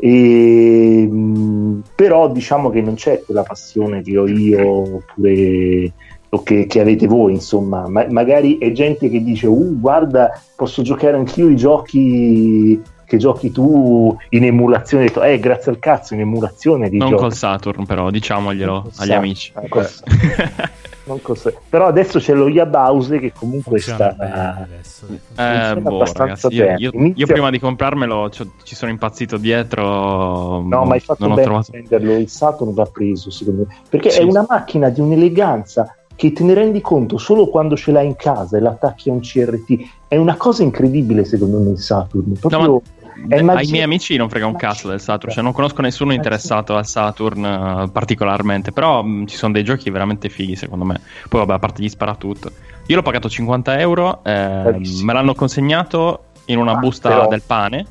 E, 0.00 1.06
mh, 1.10 1.82
però 1.94 2.30
diciamo 2.32 2.70
che 2.70 2.80
non 2.80 2.94
c'è 2.94 3.22
quella 3.22 3.42
passione 3.42 4.02
che 4.02 4.16
ho 4.16 4.26
io 4.26 4.96
oppure 4.96 5.92
o 6.30 6.42
che, 6.42 6.66
che 6.66 6.80
avete 6.80 7.06
voi, 7.06 7.34
insomma. 7.34 7.88
Ma- 7.88 8.06
magari 8.08 8.58
è 8.58 8.72
gente 8.72 9.10
che 9.10 9.22
dice: 9.22 9.46
Uh, 9.46 9.78
guarda, 9.78 10.30
posso 10.56 10.82
giocare 10.82 11.16
anch'io 11.16 11.48
i 11.48 11.56
giochi 11.56 12.80
che 13.04 13.16
giochi 13.16 13.50
tu 13.50 14.16
in 14.30 14.44
emulazione. 14.44 15.12
Eh, 15.12 15.38
grazie 15.40 15.72
al 15.72 15.78
cazzo, 15.80 16.14
in 16.14 16.20
emulazione 16.20 16.88
di 16.88 16.96
Non 16.96 17.10
giochi. 17.10 17.22
col 17.22 17.34
Saturn, 17.34 17.84
però, 17.84 18.10
diciamoglielo 18.10 18.90
agli 18.98 19.12
amici. 19.12 19.52
Col- 21.18 21.54
Però 21.68 21.86
adesso 21.86 22.18
c'è 22.18 22.34
lo 22.34 22.48
Yabause 22.48 23.18
che 23.18 23.32
comunque 23.32 23.78
Funziona 23.80 24.12
sta. 24.12 24.24
bene 24.24 24.62
adesso. 24.64 25.06
Eh, 25.10 25.18
funziona 25.34 25.74
boh, 25.80 25.94
abbastanza 25.96 26.48
ragazzi, 26.48 26.54
io, 26.54 26.64
bene. 26.64 26.78
io- 26.78 26.90
Inizia- 26.94 27.24
io 27.26 27.32
prima 27.32 27.50
di 27.50 27.58
comprarmelo 27.58 28.30
ci 28.30 28.74
sono 28.74 28.90
impazzito 28.90 29.36
dietro. 29.36 30.60
No, 30.62 30.84
ma 30.84 30.94
hai 30.94 31.00
fatto 31.00 31.22
non 31.22 31.32
ho 31.32 31.34
bene 31.34 31.46
trovato. 31.46 31.66
a 31.68 31.72
prenderlo. 31.72 32.12
Il 32.16 32.28
Saturn 32.28 32.72
va 32.74 32.84
preso, 32.86 33.30
secondo 33.30 33.64
me. 33.66 33.76
Perché 33.88 34.10
Sì. 34.10 34.20
è 34.20 34.22
una 34.24 34.44
macchina 34.48 34.88
di 34.88 35.00
un'eleganza 35.00 35.94
che 36.14 36.32
te 36.32 36.44
ne 36.44 36.52
rendi 36.52 36.82
conto 36.82 37.16
solo 37.16 37.48
quando 37.48 37.76
ce 37.76 37.92
l'hai 37.92 38.06
in 38.06 38.14
casa 38.16 38.58
e 38.58 38.60
l'attacchi 38.60 39.08
a 39.08 39.12
un 39.12 39.20
CRT. 39.20 39.78
È 40.06 40.16
una 40.16 40.36
cosa 40.36 40.62
incredibile, 40.62 41.24
secondo 41.24 41.58
me, 41.60 41.70
il 41.70 41.78
Saturn. 41.78 42.32
Proprio 42.38 42.82
è 43.28 43.38
Ai 43.40 43.66
miei 43.70 43.82
amici 43.84 44.16
non 44.16 44.28
frega 44.28 44.46
un 44.46 44.56
cazzo 44.56 44.88
del 44.88 45.00
Saturn, 45.00 45.32
cioè 45.32 45.42
non 45.42 45.52
conosco 45.52 45.82
nessuno 45.82 46.12
interessato 46.12 46.76
al 46.76 46.86
Saturn 46.86 47.44
eh, 47.44 47.90
particolarmente, 47.92 48.72
però 48.72 49.02
mh, 49.02 49.26
ci 49.26 49.36
sono 49.36 49.52
dei 49.52 49.64
giochi 49.64 49.90
veramente 49.90 50.28
fighi 50.28 50.56
secondo 50.56 50.84
me. 50.84 51.00
Poi 51.28 51.40
vabbè, 51.40 51.52
a 51.54 51.58
parte 51.58 51.82
gli 51.82 51.88
sparatutto, 51.88 52.50
Io 52.86 52.96
l'ho 52.96 53.02
pagato 53.02 53.28
50 53.28 53.78
euro, 53.78 54.24
eh, 54.24 54.80
me 55.04 55.12
l'hanno 55.12 55.34
consegnato 55.34 56.24
in 56.46 56.58
una 56.58 56.72
Ah, 56.72 56.76
busta 56.76 57.08
però- 57.08 57.28
del 57.28 57.42
pane. 57.46 57.86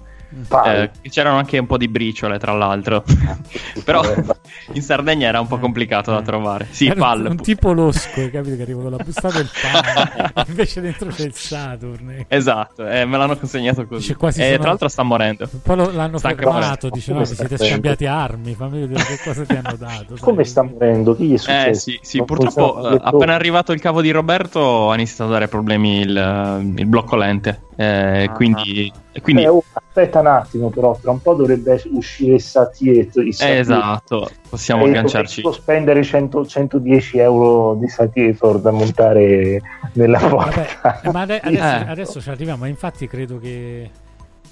Pane. 0.47 0.91
eh, 1.01 1.09
c'erano 1.09 1.37
anche 1.37 1.57
un 1.57 1.65
po' 1.65 1.77
di 1.77 1.87
briciole, 1.87 2.37
tra 2.37 2.53
l'altro. 2.53 3.03
Però 3.83 4.01
in 4.73 4.81
Sardegna 4.81 5.27
era 5.27 5.39
un 5.39 5.47
po' 5.47 5.57
complicato 5.57 6.11
da 6.11 6.21
trovare. 6.21 6.67
Sì, 6.69 6.85
Era 6.85 6.93
un- 6.95 6.99
palle. 6.99 7.29
un, 7.29 7.37
tipo 7.37 7.71
losco, 7.73 8.29
capito? 8.31 8.55
Che 8.55 8.61
arriva 8.61 8.81
con 8.83 8.91
la 8.91 8.97
busta 9.03 9.29
del 9.31 9.49
pane, 9.61 10.31
invece 10.49 10.81
dentro 10.81 11.09
c'è 11.09 11.23
il 11.25 11.33
Saturn. 11.33 12.09
eh. 12.11 12.25
Esatto, 12.27 12.87
eh, 12.87 13.05
me 13.05 13.17
l'hanno 13.17 13.37
consegnato 13.37 13.85
così. 13.87 14.01
Dice, 14.01 14.15
quasi 14.15 14.41
e 14.41 14.45
sono- 14.45 14.57
tra 14.57 14.67
l'altro 14.69 14.87
sta 14.87 15.03
morendo. 15.03 15.49
Poi 15.63 15.75
lo- 15.75 15.91
l'hanno 15.91 16.17
Sta 16.17 16.29
fermato, 16.29 16.57
morendo. 16.59 16.89
dice 16.91 17.13
no, 17.13 17.19
vi 17.19 17.25
siete 17.35 17.57
scambiati 17.57 18.05
armi, 18.05 18.53
fammi 18.53 18.79
vedere 18.81 19.03
che 19.05 19.19
cosa 19.23 19.43
ti 19.45 19.53
hanno 19.55 19.75
dato. 19.77 20.15
sai. 20.15 20.19
Come 20.19 20.43
sta 20.43 20.63
morendo? 20.63 21.15
Che 21.15 21.23
gli 21.23 21.33
è 21.33 21.37
successo? 21.37 21.69
Eh 21.69 21.73
sì, 21.73 21.99
sì 22.01 22.23
purtroppo 22.23 22.91
eh, 22.91 22.99
appena 23.01 23.33
arrivato 23.33 23.71
il 23.71 23.79
cavo 23.79 24.01
di 24.01 24.11
Roberto 24.11 24.91
ha 24.91 24.93
iniziato 24.93 25.29
a 25.29 25.33
dare 25.33 25.47
problemi 25.47 25.99
il, 26.01 26.15
eh, 26.17 26.81
il 26.81 26.85
blocco 26.85 27.15
lente. 27.15 27.61
Eh, 27.81 28.29
quindi, 28.33 28.91
e 29.13 29.21
quindi 29.21 29.43
Eh, 29.43 29.47
oh, 29.47 29.63
aspetta 29.71 30.19
un 30.19 30.27
attimo, 30.27 30.69
però, 30.69 30.97
tra 31.01 31.11
un 31.11 31.21
po' 31.21 31.33
dovrebbe 31.33 31.81
uscire 31.91 32.37
Satiet. 32.37 33.15
Eh, 33.15 33.57
esatto, 33.57 34.29
possiamo 34.49 34.85
E 34.85 34.89
agganciarci. 34.89 35.41
potremmo 35.41 35.63
spendere 35.63 36.03
100 36.03 36.45
110 36.45 37.19
euro 37.19 37.75
di 37.75 37.87
Satiator 37.87 38.59
da 38.59 38.71
montare 38.71 39.61
nella 39.93 40.19
porta. 40.19 40.65
Vabbè, 40.81 40.99
eh, 41.07 41.11
ma 41.11 41.21
ade- 41.21 41.39
adesso, 41.39 41.63
Eh. 41.63 41.89
adesso 41.89 42.21
ci 42.21 42.29
arriviamo, 42.29 42.65
infatti 42.65 43.07
credo 43.07 43.37
che 43.39 43.89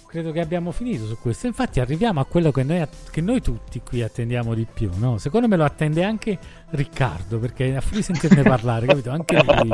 credo 0.07 0.31
che 0.31 0.39
abbiamo 0.39 0.71
finito 0.71 1.05
su 1.05 1.17
questo. 1.19 1.47
Infatti 1.47 1.79
arriviamo 1.79 2.19
a 2.19 2.25
quello 2.25 2.51
che 2.51 2.63
noi, 2.63 2.83
che 3.11 3.21
noi 3.21 3.41
tutti 3.41 3.81
qui 3.81 4.01
attendiamo 4.01 4.53
di 4.53 4.65
più, 4.71 4.89
no? 4.95 5.17
Secondo 5.17 5.47
me 5.47 5.57
lo 5.57 5.65
attende 5.65 6.03
anche 6.03 6.39
Riccardo, 6.69 7.37
perché 7.39 7.75
a 7.75 7.81
fuori 7.81 7.97
di 7.97 8.03
sentirne 8.03 8.41
parlare, 8.41 8.87
capito? 8.87 9.11
Anche 9.11 9.43
lui. 9.43 9.69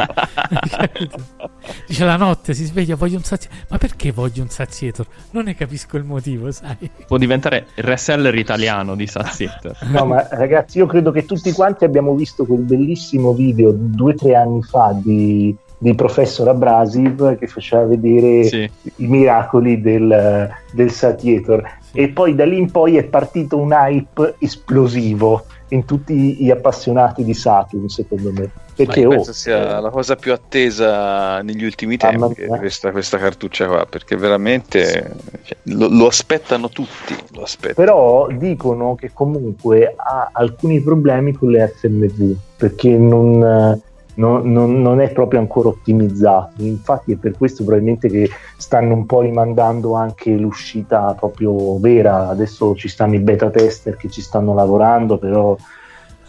Dice 1.88 2.06
la 2.06 2.18
notte, 2.18 2.54
si 2.54 2.66
sveglia, 2.66 2.96
voglio 2.96 3.18
un 3.18 3.24
saziator. 3.24 3.66
Ma 3.70 3.78
perché 3.78 4.12
voglio 4.12 4.42
un 4.42 4.50
saziator? 4.50 5.06
Non 5.32 5.46
ne 5.46 5.56
capisco 5.56 5.98
il 5.98 6.04
motivo, 6.04 6.52
sai? 6.52 6.90
Può 7.08 7.18
diventare 7.18 7.68
il 7.76 7.84
reseller 7.84 8.36
italiano 8.36 8.96
di 8.96 9.08
Saziet. 9.08 9.84
No, 9.84 10.06
ma 10.06 10.28
ragazzi, 10.32 10.80
io 10.80 10.88
credo 10.88 11.12
che 11.12 11.26
tutti 11.26 11.52
quanti 11.52 11.86
abbiamo 11.86 12.16
visto 12.16 12.46
quel 12.46 12.62
bellissimo 12.62 13.34
video 13.34 13.72
due 13.72 14.14
o 14.14 14.16
tre 14.16 14.36
anni 14.36 14.64
fa 14.64 14.94
di, 14.94 15.56
di 15.84 15.96
Professor 15.96 16.48
Abrasiv 16.48 17.38
che 17.38 17.46
faceva 17.48 17.84
vedere 17.84 18.46
Sì. 18.46 18.70
i 18.96 19.08
miracoli 19.08 19.82
del, 19.82 20.50
del 20.72 20.90
Satiator. 20.90 21.62
E 21.92 22.08
poi 22.08 22.34
da 22.36 22.46
lì 22.46 22.58
in 22.58 22.72
poi 22.72 22.96
è 22.96 23.04
partito 23.04 23.58
un 23.58 23.74
hype 23.74 24.36
esplosivo 24.40 25.44
in 25.70 25.84
tutti 25.84 26.36
gli 26.36 26.50
appassionati 26.50 27.26
di 27.26 27.34
Saturn, 27.34 27.90
secondo 27.90 28.32
me. 28.32 28.50
Perché 28.76 29.06
oh, 29.06 29.10
penso 29.10 29.34
sia 29.34 29.80
la 29.82 29.90
cosa 29.90 30.16
più 30.16 30.32
attesa 30.32 31.42
negli 31.42 31.66
ultimi 31.66 31.98
tempi, 31.98 32.46
questa, 32.46 32.92
questa 32.92 33.18
cartuccia 33.18 33.68
qua, 33.68 33.86
perché 33.86 34.16
veramente 34.16 35.16
cioè, 35.44 35.58
lo, 35.64 35.90
lo 35.90 36.08
aspettano 36.08 36.70
tutti. 36.70 37.16
Lo 37.34 37.44
aspettano. 37.44 37.76
però 37.76 38.28
dicono 38.32 38.96
che 38.96 39.12
comunque 39.14 39.94
ha 39.96 40.30
alcuni 40.32 40.80
problemi 40.80 41.34
con 41.34 41.50
le 41.50 41.68
FMV 41.68 42.36
perché 42.56 42.98
non, 42.98 43.82
non- 44.16 44.52
non- 44.52 44.82
non 44.82 45.02
è 45.02 45.12
proprio 45.12 45.40
ancora 45.40 45.70
ottimizzato 45.70 46.62
infatti 46.64 47.14
è 47.14 47.16
per 47.16 47.36
questo 47.38 47.64
probabilmente 47.64 48.10
che 48.10 48.30
stanno 48.58 48.94
un 48.94 49.06
po' 49.06 49.22
rimandando 49.22 49.94
anche 49.96 50.32
l'uscita 50.32 51.14
proprio 51.18 51.78
vera 51.80 52.28
adesso 52.30 52.76
ci 52.76 52.88
stanno 52.88 53.16
i 53.16 53.20
beta 53.20 53.50
tester 53.50 53.96
che 53.98 54.10
ci 54.10 54.22
stanno 54.22 54.54
lavorando 54.54 55.18
però 55.18 55.56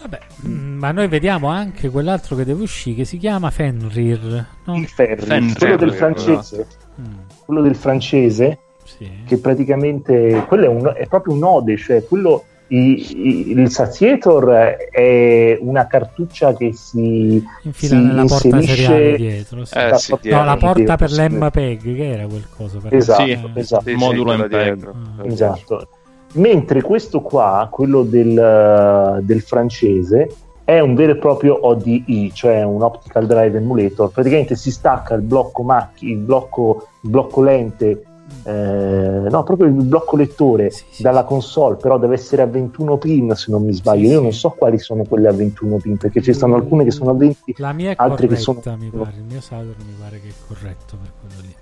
Vabbè, 0.01 0.19
mm, 0.47 0.79
ma 0.79 0.93
noi 0.93 1.09
vediamo 1.09 1.49
anche 1.49 1.89
quell'altro 1.89 2.37
che 2.37 2.45
deve 2.45 2.63
uscire 2.63 2.97
che 2.97 3.05
si 3.07 3.17
chiama 3.17 3.51
Fenrir. 3.51 4.47
No? 4.65 4.77
il 4.77 4.87
Ferri, 4.87 5.25
Fenrir, 5.25 5.57
quello 5.57 5.77
del 5.77 5.89
esatto. 5.89 5.97
francese 6.21 6.67
Mm, 7.01 7.13
quello 7.45 7.61
del 7.63 7.75
francese 7.75 8.59
sì. 8.85 9.11
che 9.27 9.39
praticamente 9.39 10.45
quello 10.47 10.65
è, 10.65 10.69
un- 10.69 10.93
è 10.95 11.07
proprio 11.09 11.35
un 11.35 11.43
ode, 11.43 11.77
cioè 11.77 12.05
quello 12.05 12.45
i- 12.77 13.51
il 13.53 13.71
Satiator 13.71 14.77
è 14.91 15.57
una 15.61 15.87
cartuccia 15.87 16.55
che 16.55 16.73
si 16.73 17.43
Infila 17.63 17.97
si 17.97 18.03
nella 18.03 18.25
porta 18.25 18.47
inserisce- 18.49 18.75
seriale 18.85 19.17
dietro. 19.17 19.65
sì. 19.65 19.75
Eh, 19.79 19.95
sì, 19.97 20.11
no, 20.13 20.19
dietro. 20.23 20.45
la 20.45 20.57
porta 20.57 20.75
dietro, 20.75 20.97
per 20.97 21.11
sì. 21.11 21.21
l'MPEG, 21.29 21.97
che 21.97 22.09
era 22.11 22.27
quel 22.27 22.47
coso? 22.57 22.79
Per 22.79 22.95
Esatto, 22.95 23.25
Sì, 23.25 23.39
esatto. 23.55 23.83
Sì, 23.85 23.91
sì, 23.91 23.97
modulo 23.97 24.25
quella 24.25 24.45
MPEG. 24.47 24.87
Ah. 24.87 25.27
Esatto. 25.27 25.89
Mentre 26.35 26.83
questo 26.83 27.21
qua, 27.21 27.69
quello 27.71 28.03
del, 28.03 29.21
del 29.23 29.41
francese, 29.41 30.29
è 30.65 30.81
un 30.81 30.95
vero 30.95 31.13
e 31.13 31.17
proprio 31.17 31.67
ODI, 31.67 32.31
cioè 32.35 32.63
un 32.63 32.83
Optical 32.83 33.27
Drive 33.27 33.57
Emulator. 33.59 34.11
Praticamente 34.11 34.57
si 34.57 34.71
stacca 34.73 35.15
il 35.15 35.21
blocco 35.23 35.63
macchi, 35.63 36.11
il 36.11 36.17
blocco, 36.19 36.89
il 37.03 37.11
blocco 37.11 37.43
lente, 37.43 38.03
eh, 38.43 39.29
no, 39.31 39.43
proprio 39.43 39.69
il 39.69 39.73
blocco 39.73 40.17
lettore 40.17 40.71
Sì, 40.71 40.85
sì, 40.91 41.03
dalla 41.03 41.25
console, 41.25 41.77
però 41.77 41.99
deve 41.99 42.15
essere 42.15 42.43
a 42.43 42.47
21 42.47 42.99
pin 42.99 43.35
se 43.35 43.51
non 43.51 43.65
mi 43.65 43.73
sbaglio. 43.73 44.07
Sì, 44.07 44.13
Io 44.13 44.21
non 44.21 44.33
so 44.33 44.51
quali 44.51 44.79
sono 44.79 45.05
quelle 45.05 45.29
a 45.29 45.33
21 45.33 45.77
pin, 45.77 45.97
perché 45.97 46.21
ci 46.21 46.33
stanno 46.33 46.57
alcune 46.57 46.85
che 46.85 46.91
sono 46.91 47.11
a 47.11 47.15
20, 47.15 47.55
La 47.59 47.73
mia 47.73 47.91
è 47.91 47.95
altre 47.97 48.27
corretta, 48.27 48.35
che 48.35 48.41
sono... 48.41 48.77
mi 48.79 48.91
pare. 48.91 49.17
Il 49.17 49.25
mio 49.25 49.41
Saturn 49.41 49.75
mi 49.79 49.95
pare 49.99 50.21
che 50.21 50.29
è 50.29 50.33
corretto 50.47 50.97
per 51.01 51.13
quello 51.21 51.41
lì. 51.43 51.55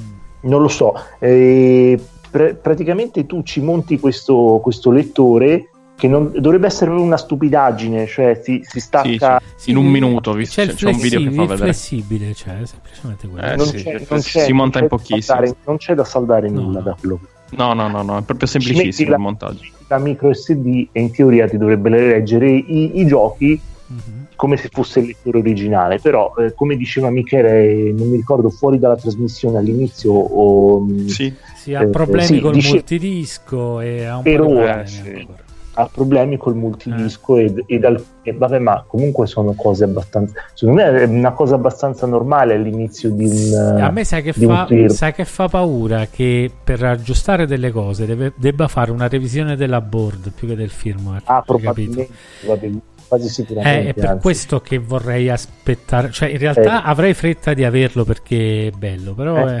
Mm. 0.00 0.50
Non 0.50 0.60
lo 0.60 0.68
so, 0.68 0.94
eh, 1.18 2.00
pr- 2.30 2.54
praticamente 2.54 3.26
tu 3.26 3.42
ci 3.42 3.60
monti 3.60 4.00
questo, 4.00 4.58
questo 4.62 4.90
lettore 4.90 5.68
che 6.02 6.08
non, 6.08 6.32
dovrebbe 6.34 6.66
essere 6.66 6.90
una 6.90 7.16
stupidaggine, 7.16 8.08
cioè 8.08 8.34
si, 8.42 8.58
si 8.64 8.80
Sì, 8.80 8.80
stacca, 8.80 9.40
sì, 9.54 9.70
in 9.70 9.76
un 9.76 9.86
minuto, 9.86 10.32
visto, 10.32 10.56
C'è 10.60 10.62
il 10.68 10.74
c'è 10.76 10.86
un 10.88 10.98
video 10.98 11.20
che 11.20 11.26
flessibile, 11.26 11.34
fa 11.36 11.42
vedere. 11.52 11.72
flessibile, 11.72 12.34
cioè, 12.34 12.60
è 12.60 12.66
semplicemente 12.66 13.28
quello. 13.28 13.46
Eh, 13.46 13.54
non, 13.56 13.66
sì, 13.66 13.76
c'è, 13.76 13.98
sì, 14.00 14.06
non 14.10 14.20
sì, 14.20 14.30
c'è- 14.30 14.44
si 14.46 14.52
monta 14.52 14.80
non 14.80 14.88
in 14.88 14.96
c'è 14.96 14.96
da 14.96 15.02
pochissimo. 15.04 15.20
saldare- 15.38 15.56
non 15.64 15.76
c'è 15.76 15.94
da 15.94 16.04
saldare 16.04 16.48
No, 16.48 16.60
nulla 16.60 16.78
no. 16.80 16.84
da 16.84 16.96
quello 16.98 17.20
No, 17.50 17.72
no, 17.74 17.86
no, 17.86 18.02
no, 18.02 18.18
è 18.18 18.22
proprio 18.22 18.48
semplicissimo 18.48 19.10
la- 19.10 19.14
il 19.14 19.22
montaggio. 19.22 19.60
la 19.86 19.98
micro 19.98 20.32
SD 20.34 20.88
e 20.90 21.00
in 21.00 21.12
teoria 21.12 21.46
ti 21.46 21.56
dovrebbe 21.56 21.88
leggere 21.88 22.50
i, 22.50 22.98
i 22.98 23.06
giochi 23.06 23.60
Mhm. 23.86 24.26
come 24.34 24.56
se 24.56 24.70
fosse 24.72 24.98
il 24.98 25.06
lettore 25.06 25.38
originale, 25.38 26.00
però 26.00 26.34
eh, 26.38 26.52
come 26.54 26.74
diceva 26.76 27.10
Michele, 27.10 27.92
non 27.92 28.08
mi 28.08 28.16
ricordo 28.16 28.50
fuori 28.50 28.80
dalla 28.80 28.96
trasmissione 28.96 29.58
all'inizio 29.58 30.10
o 30.12 30.80
mh, 30.80 31.06
Sì, 31.06 31.32
Si 31.54 31.74
ha 31.74 31.82
Eh, 31.82 31.86
problemi 31.90 32.26
sì, 32.26 32.40
col 32.40 32.54
dice- 32.54 32.68
multidisco 32.72 33.80
e 33.80 34.04
ha 34.04 34.16
un 34.16 34.22
Per 34.24 34.40
po' 34.40 34.46
di 34.46 34.52
ora, 34.52 34.82
problemi 34.82 34.88
sì. 34.88 35.26
Ha 35.74 35.88
problemi 35.92 36.36
col 36.36 36.54
multidisco 36.54 37.38
ed, 37.38 37.62
ed 37.66 37.84
al- 37.84 38.04
e 38.22 38.32
vabbè, 38.32 38.58
ma 38.58 38.84
comunque 38.86 39.26
sono 39.26 39.54
cose 39.54 39.84
abbastanza 39.84 40.34
secondo 40.52 40.82
me 40.82 41.00
è 41.00 41.04
una 41.04 41.32
cosa 41.32 41.54
abbastanza 41.54 42.06
normale 42.06 42.54
all'inizio 42.54 43.10
di 43.10 43.24
un 43.24 43.78
A 43.80 43.90
me 43.90 44.04
sai 44.04 44.22
che, 44.22 44.32
fa, 44.34 44.68
sai 44.88 45.12
che 45.14 45.24
fa 45.24 45.48
paura 45.48 46.06
che 46.06 46.50
per 46.62 46.82
aggiustare 46.84 47.46
delle 47.46 47.70
cose 47.70 48.04
deve- 48.06 48.32
debba 48.36 48.68
fare 48.68 48.90
una 48.90 49.08
revisione 49.08 49.56
della 49.56 49.80
board 49.80 50.32
più 50.32 50.46
che 50.46 50.56
del 50.56 50.70
firmware. 50.70 51.22
ah 51.24 51.42
capito? 51.46 51.52
probabilmente 51.58 52.08
vabbè, 52.46 52.70
quasi 53.08 53.26
Eh, 53.26 53.30
sicuramente 53.30 53.88
è 53.88 53.94
per 53.94 54.04
anzi. 54.10 54.22
questo 54.22 54.60
che 54.60 54.78
vorrei 54.78 55.28
aspettare. 55.30 56.10
Cioè, 56.10 56.28
in 56.30 56.38
realtà 56.38 56.82
Eh. 56.82 56.88
avrei 56.88 57.14
fretta 57.14 57.52
di 57.54 57.64
averlo 57.64 58.04
perché 58.04 58.68
è 58.68 58.70
bello, 58.70 59.12
però 59.14 59.48
Eh. 59.48 59.58
è, 59.58 59.60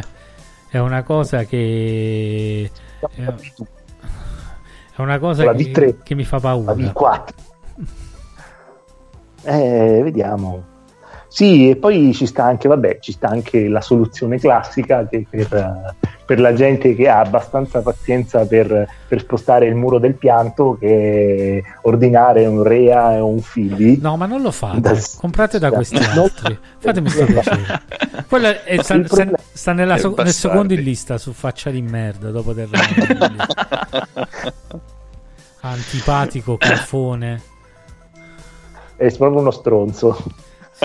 è 0.70 0.78
una 0.78 1.02
cosa 1.02 1.44
che. 1.44 2.70
Eh, 3.16 3.34
È 4.94 5.00
una 5.00 5.18
cosa 5.18 5.52
che, 5.52 5.72
V3. 5.72 6.02
che 6.02 6.14
mi 6.14 6.24
fa 6.24 6.36
la 6.36 6.42
paura. 6.42 6.72
V4 6.74 7.50
eh 9.44 10.00
vediamo 10.02 10.71
sì 11.34 11.70
e 11.70 11.76
poi 11.76 12.12
ci 12.12 12.26
sta 12.26 12.44
anche 12.44 12.68
vabbè 12.68 12.98
ci 13.00 13.12
sta 13.12 13.28
anche 13.28 13.66
la 13.68 13.80
soluzione 13.80 14.38
classica 14.38 15.06
che 15.08 15.24
per, 15.28 15.94
per 16.26 16.38
la 16.38 16.52
gente 16.52 16.94
che 16.94 17.08
ha 17.08 17.20
abbastanza 17.20 17.80
pazienza 17.80 18.44
per, 18.46 18.86
per 19.08 19.20
spostare 19.20 19.66
il 19.66 19.74
muro 19.74 19.98
del 19.98 20.14
pianto 20.14 20.76
che 20.78 21.62
ordinare 21.82 22.44
un 22.44 22.62
Rea 22.62 23.14
e 23.14 23.20
un 23.20 23.40
Fili 23.40 23.98
No, 24.00 24.16
ma 24.18 24.26
non 24.26 24.42
lo 24.42 24.50
fate. 24.50 24.80
Dal- 24.80 25.00
Comprate 25.16 25.58
da 25.58 25.70
questi 25.72 25.98
No. 26.14 26.22
altri. 26.24 26.58
Fatemi 26.78 27.08
sto 27.08 27.24
piacere. 27.24 27.80
Quello 28.28 28.48
è- 28.64 28.82
sta, 28.82 28.98
problema- 29.00 29.38
sta 29.52 29.72
nella 29.72 29.96
so- 29.96 30.14
nel 30.16 30.28
secondo 30.32 30.74
in 30.74 30.80
lista 30.82 31.16
su 31.16 31.32
faccia 31.32 31.70
di 31.70 31.80
merda 31.80 32.30
dopo 32.30 32.52
del 32.52 32.68
antipatico 35.60 36.56
cafone. 36.56 37.40
è 38.96 39.06
proprio 39.16 39.40
uno 39.40 39.50
stronzo 39.50 40.16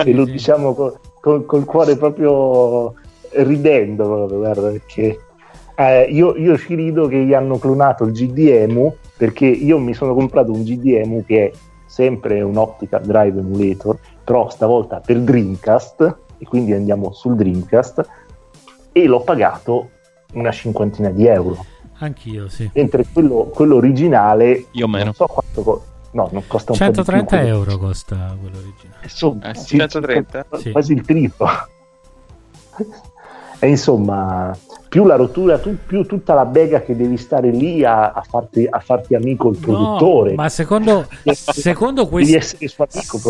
e 0.04 0.12
lo 0.12 0.24
diciamo 0.24 0.74
col, 0.74 0.98
col- 1.20 1.44
col 1.44 1.64
cuore 1.64 1.96
proprio 1.96 2.94
ridendo 3.30 4.04
proprio, 4.04 4.38
guarda, 4.38 4.70
perché 4.70 5.18
eh, 5.76 6.02
io, 6.10 6.36
io 6.36 6.56
ci 6.56 6.74
rido 6.74 7.06
che 7.06 7.24
gli 7.24 7.34
hanno 7.34 7.58
clonato 7.58 8.04
il 8.04 8.12
GDEMU 8.12 8.96
perché 9.16 9.46
io 9.46 9.78
mi 9.78 9.94
sono 9.94 10.14
comprato 10.14 10.52
un 10.52 10.62
GDEMU 10.62 11.24
che 11.24 11.46
è 11.46 11.52
sempre 11.86 12.40
un 12.42 12.56
Optical 12.56 13.02
Drive 13.02 13.38
Emulator 13.38 13.98
però 14.24 14.48
stavolta 14.50 15.00
per 15.04 15.20
Dreamcast 15.20 16.16
e 16.38 16.44
quindi 16.46 16.72
andiamo 16.72 17.12
sul 17.12 17.36
Dreamcast 17.36 18.08
e 18.92 19.06
l'ho 19.06 19.20
pagato 19.20 19.90
una 20.34 20.50
cinquantina 20.50 21.10
di 21.10 21.26
euro 21.26 21.64
Anch'io, 22.00 22.48
sì. 22.48 22.70
mentre 22.74 23.04
quello, 23.12 23.50
quello 23.52 23.76
originale 23.76 24.66
io 24.72 24.86
meno. 24.88 25.04
non 25.04 25.14
so 25.14 25.26
quanto 25.26 25.62
co- 25.62 25.84
No, 26.10 26.28
non 26.32 26.46
costa 26.46 26.72
un 26.72 26.78
130 26.78 27.24
po' 27.24 27.36
di 27.36 27.42
più, 27.42 27.54
euro 27.54 27.78
costa 27.78 28.36
quello 28.40 28.58
originale. 28.58 29.00
Insomma, 29.02 29.50
Eh, 29.50 29.54
sì, 29.54 29.64
sì, 29.64 29.76
130? 29.76 30.46
Sì. 30.58 30.70
quasi 30.70 30.92
il 30.94 31.02
triplo. 31.02 31.46
e 33.60 33.68
insomma, 33.68 34.56
più 34.88 35.04
la 35.04 35.16
rottura, 35.16 35.58
tu- 35.58 35.76
più 35.86 36.04
tutta 36.06 36.32
la 36.32 36.46
bega 36.46 36.80
che 36.82 36.96
devi 36.96 37.16
stare 37.18 37.50
lì 37.50 37.84
a, 37.84 38.12
a 38.12 38.22
farti, 38.22 38.66
a 38.68 38.78
farti 38.80 39.14
amico 39.14 39.50
il 39.50 39.58
produttore. 39.58 40.30
No, 40.30 40.36
ma 40.36 40.48
secondo, 40.48 41.06
secondo 41.24 42.06
proprio. 42.06 42.40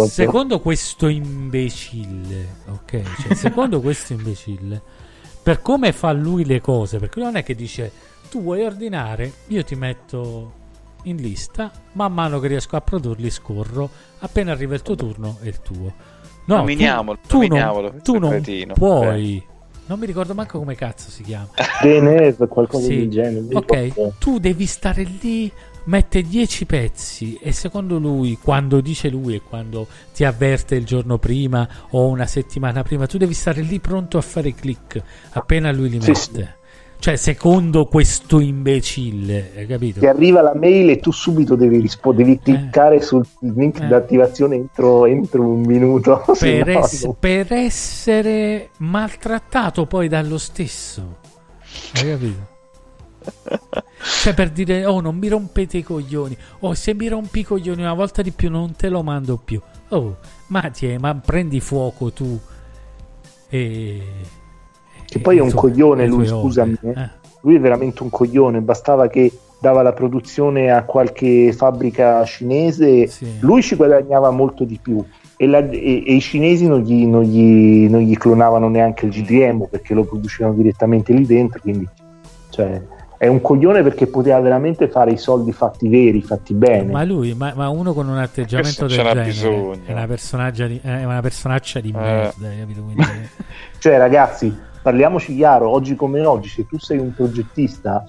secondo 0.06 0.60
questo 0.60 1.08
imbecille, 1.08 2.46
ok? 2.68 3.02
Cioè, 3.22 3.34
secondo 3.34 3.80
questo 3.82 4.12
imbecille, 4.12 4.80
per 5.42 5.62
come 5.62 5.92
fa 5.92 6.12
lui 6.12 6.44
le 6.44 6.60
cose, 6.60 6.98
perché 6.98 7.20
non 7.20 7.36
è 7.36 7.42
che 7.42 7.54
dice 7.54 7.90
tu 8.30 8.42
vuoi 8.42 8.62
ordinare, 8.62 9.32
io 9.48 9.64
ti 9.64 9.74
metto 9.74 10.52
in 11.08 11.16
lista, 11.16 11.70
man 11.92 12.12
mano 12.12 12.38
che 12.40 12.48
riesco 12.48 12.76
a 12.76 12.80
produrli 12.80 13.30
scorro, 13.30 13.88
appena 14.20 14.52
arriva 14.52 14.74
il 14.74 14.82
tuo 14.82 14.94
turno 14.94 15.38
è 15.42 15.46
il 15.46 15.60
tuo. 15.60 15.92
No, 16.46 16.56
Nominiamolo, 16.56 17.18
tu, 17.20 17.26
tu 17.28 17.34
nominiamolo, 17.36 17.90
non, 17.90 18.02
tu 18.02 18.18
non 18.18 18.30
cretino. 18.30 18.72
puoi. 18.74 19.44
Non 19.86 19.98
mi 19.98 20.06
ricordo 20.06 20.34
manco 20.34 20.58
come 20.58 20.74
cazzo 20.74 21.10
si 21.10 21.22
chiama. 21.22 21.48
Deneve, 21.82 22.46
qualcosa 22.46 22.86
Sì. 22.86 22.96
del 22.96 23.10
genere. 23.10 23.46
Ok, 23.52 24.18
tu 24.18 24.38
devi 24.38 24.66
stare 24.66 25.02
lì, 25.02 25.50
mette 25.84 26.20
10 26.22 26.66
pezzi 26.66 27.38
e 27.40 27.52
secondo 27.52 27.98
lui, 27.98 28.36
quando 28.42 28.80
dice 28.80 29.08
lui 29.08 29.34
e 29.34 29.40
quando 29.42 29.86
ti 30.14 30.24
avverte 30.24 30.74
il 30.74 30.84
giorno 30.84 31.16
prima 31.18 31.66
o 31.90 32.06
una 32.08 32.26
settimana 32.26 32.82
prima, 32.82 33.06
tu 33.06 33.16
devi 33.18 33.32
stare 33.34 33.62
lì 33.62 33.78
pronto 33.80 34.18
a 34.18 34.22
fare 34.22 34.54
click 34.54 35.02
appena 35.32 35.72
lui 35.72 35.88
li 35.88 36.00
Sì, 36.02 36.10
mette. 36.10 36.56
Cioè, 37.00 37.14
secondo 37.14 37.86
questo 37.86 38.40
imbecille, 38.40 39.52
hai 39.56 39.66
capito? 39.66 40.00
Ti 40.00 40.06
arriva 40.06 40.42
la 40.42 40.54
mail 40.54 40.90
e 40.90 40.98
tu 40.98 41.12
subito 41.12 41.54
devi, 41.54 41.78
rispo- 41.78 42.12
devi 42.12 42.40
cliccare 42.40 43.00
sul 43.00 43.24
link 43.40 43.80
Eh. 43.80 43.86
d'attivazione 43.86 44.56
entro, 44.56 45.06
entro 45.06 45.42
un 45.42 45.60
minuto. 45.60 46.24
Per, 46.38 46.66
no, 46.66 46.78
ess- 46.80 47.04
no. 47.04 47.16
per 47.18 47.52
essere 47.52 48.70
maltrattato 48.78 49.86
poi 49.86 50.08
dallo 50.08 50.38
stesso. 50.38 51.18
Hai 51.94 52.08
capito? 52.08 52.46
Cioè 54.22 54.34
per 54.34 54.50
dire, 54.50 54.84
oh 54.84 55.00
non 55.00 55.16
mi 55.16 55.28
rompete 55.28 55.78
i 55.78 55.82
coglioni, 55.82 56.36
oh 56.60 56.74
se 56.74 56.94
mi 56.94 57.08
rompi 57.08 57.40
i 57.40 57.44
coglioni 57.44 57.80
una 57.80 57.94
volta 57.94 58.22
di 58.22 58.30
più 58.30 58.50
non 58.50 58.74
te 58.74 58.88
lo 58.88 59.02
mando 59.02 59.36
più. 59.36 59.60
Oh, 59.90 60.16
ma, 60.48 60.62
ti 60.70 60.96
ma 60.98 61.14
prendi 61.14 61.60
fuoco 61.60 62.12
tu. 62.12 62.38
E... 63.48 64.02
Che 65.08 65.18
poi 65.20 65.38
è 65.38 65.40
un 65.40 65.52
coglione 65.52 66.06
lui, 66.06 66.26
scusami. 66.26 66.76
eh. 66.82 66.88
Eh. 66.90 67.08
Lui 67.42 67.54
è 67.56 67.60
veramente 67.60 68.02
un 68.02 68.10
coglione, 68.10 68.60
bastava 68.60 69.08
che 69.08 69.32
dava 69.60 69.82
la 69.82 69.92
produzione 69.92 70.70
a 70.70 70.82
qualche 70.84 71.52
fabbrica 71.52 72.24
cinese, 72.24 73.06
Sì. 73.06 73.26
lui 73.40 73.62
ci 73.62 73.74
guadagnava 73.76 74.30
molto 74.30 74.64
di 74.64 74.78
più. 74.80 75.02
E, 75.36 75.46
la- 75.46 75.58
e- 75.68 76.02
e 76.06 76.14
i 76.14 76.20
cinesi 76.20 76.66
non 76.66 76.80
gli, 76.80 77.06
non 77.06 77.22
gli- 77.22 77.88
non 77.88 78.00
gli 78.00 78.16
clonavano 78.16 78.68
neanche 78.68 79.06
il 79.06 79.12
GDM 79.12 79.66
perché 79.70 79.94
lo 79.94 80.04
producevano 80.04 80.54
direttamente 80.56 81.12
lì 81.12 81.24
dentro. 81.26 81.60
Quindi, 81.60 81.88
cioè, 82.50 82.82
è 83.16 83.26
un 83.28 83.40
coglione 83.40 83.82
perché 83.82 84.06
poteva 84.08 84.38
veramente 84.40 84.88
fare 84.88 85.12
i 85.12 85.16
soldi 85.16 85.52
fatti 85.52 85.88
veri, 85.88 86.22
fatti 86.22 86.54
bene. 86.54 86.92
Ma 86.92 87.04
lui, 87.04 87.34
ma, 87.34 87.52
ma 87.56 87.68
uno 87.68 87.92
con 87.94 88.08
un 88.08 88.18
atteggiamento 88.18 88.86
del 88.86 88.96
genere 88.96 89.24
bisogno. 89.24 89.76
è 89.84 89.92
una, 89.92 90.06
personaggia 90.06 90.66
di, 90.66 90.80
è 90.82 91.04
una 91.04 91.20
personaccia 91.20 91.80
di 91.80 91.92
merda, 91.92 92.48
hai 92.48 92.58
capito? 92.58 92.82
Quindi, 92.82 93.02
Cioè, 93.78 93.96
ragazzi, 93.96 94.56
parliamoci 94.88 95.34
chiaro, 95.36 95.68
oggi 95.68 95.94
come 95.96 96.24
oggi, 96.24 96.48
se 96.48 96.66
tu 96.66 96.78
sei 96.78 96.96
un 96.98 97.12
progettista, 97.14 98.04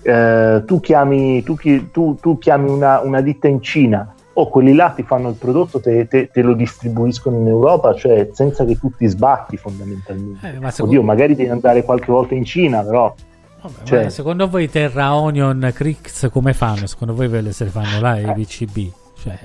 eh, 0.00 0.62
tu 0.64 0.80
chiami, 0.80 1.42
tu 1.42 1.56
tu- 1.90 2.16
tu 2.20 2.38
chiami 2.38 2.70
una, 2.70 3.00
una 3.00 3.20
ditta 3.20 3.48
in 3.48 3.60
Cina 3.60 4.14
o 4.34 4.48
quelli 4.48 4.72
là 4.72 4.88
ti 4.96 5.02
fanno 5.02 5.28
il 5.28 5.34
prodotto, 5.34 5.78
te, 5.78 6.08
te- 6.08 6.30
te 6.32 6.40
lo 6.40 6.54
distribuiscono 6.54 7.36
in 7.38 7.46
Europa, 7.48 7.92
cioè 7.94 8.30
senza 8.32 8.64
che 8.64 8.78
tu 8.78 8.90
ti 8.96 9.06
sbatti 9.06 9.58
fondamentalmente. 9.58 10.48
Eh, 10.54 10.58
ma 10.58 10.70
secondo- 10.70 10.96
Oddio, 10.96 11.02
magari 11.06 11.34
devi 11.36 11.50
andare 11.50 11.84
qualche 11.84 12.10
volta 12.10 12.34
in 12.34 12.44
Cina, 12.46 12.82
però... 12.82 13.14
Vabbè, 13.60 13.74
Cioè- 13.84 14.08
secondo 14.08 14.48
voi 14.48 14.70
Terra 14.70 15.14
Onion 15.14 15.70
Crix 15.74 16.30
come 16.30 16.54
fanno? 16.54 16.86
Secondo 16.86 17.14
voi 17.14 17.28
ve 17.28 17.42
le 17.42 17.52
se 17.52 17.64
le 17.64 17.70
fanno 17.70 18.00
là 18.00 18.18
i 18.18 18.24
PCB? 18.32 18.90
Cioè, 19.22 19.38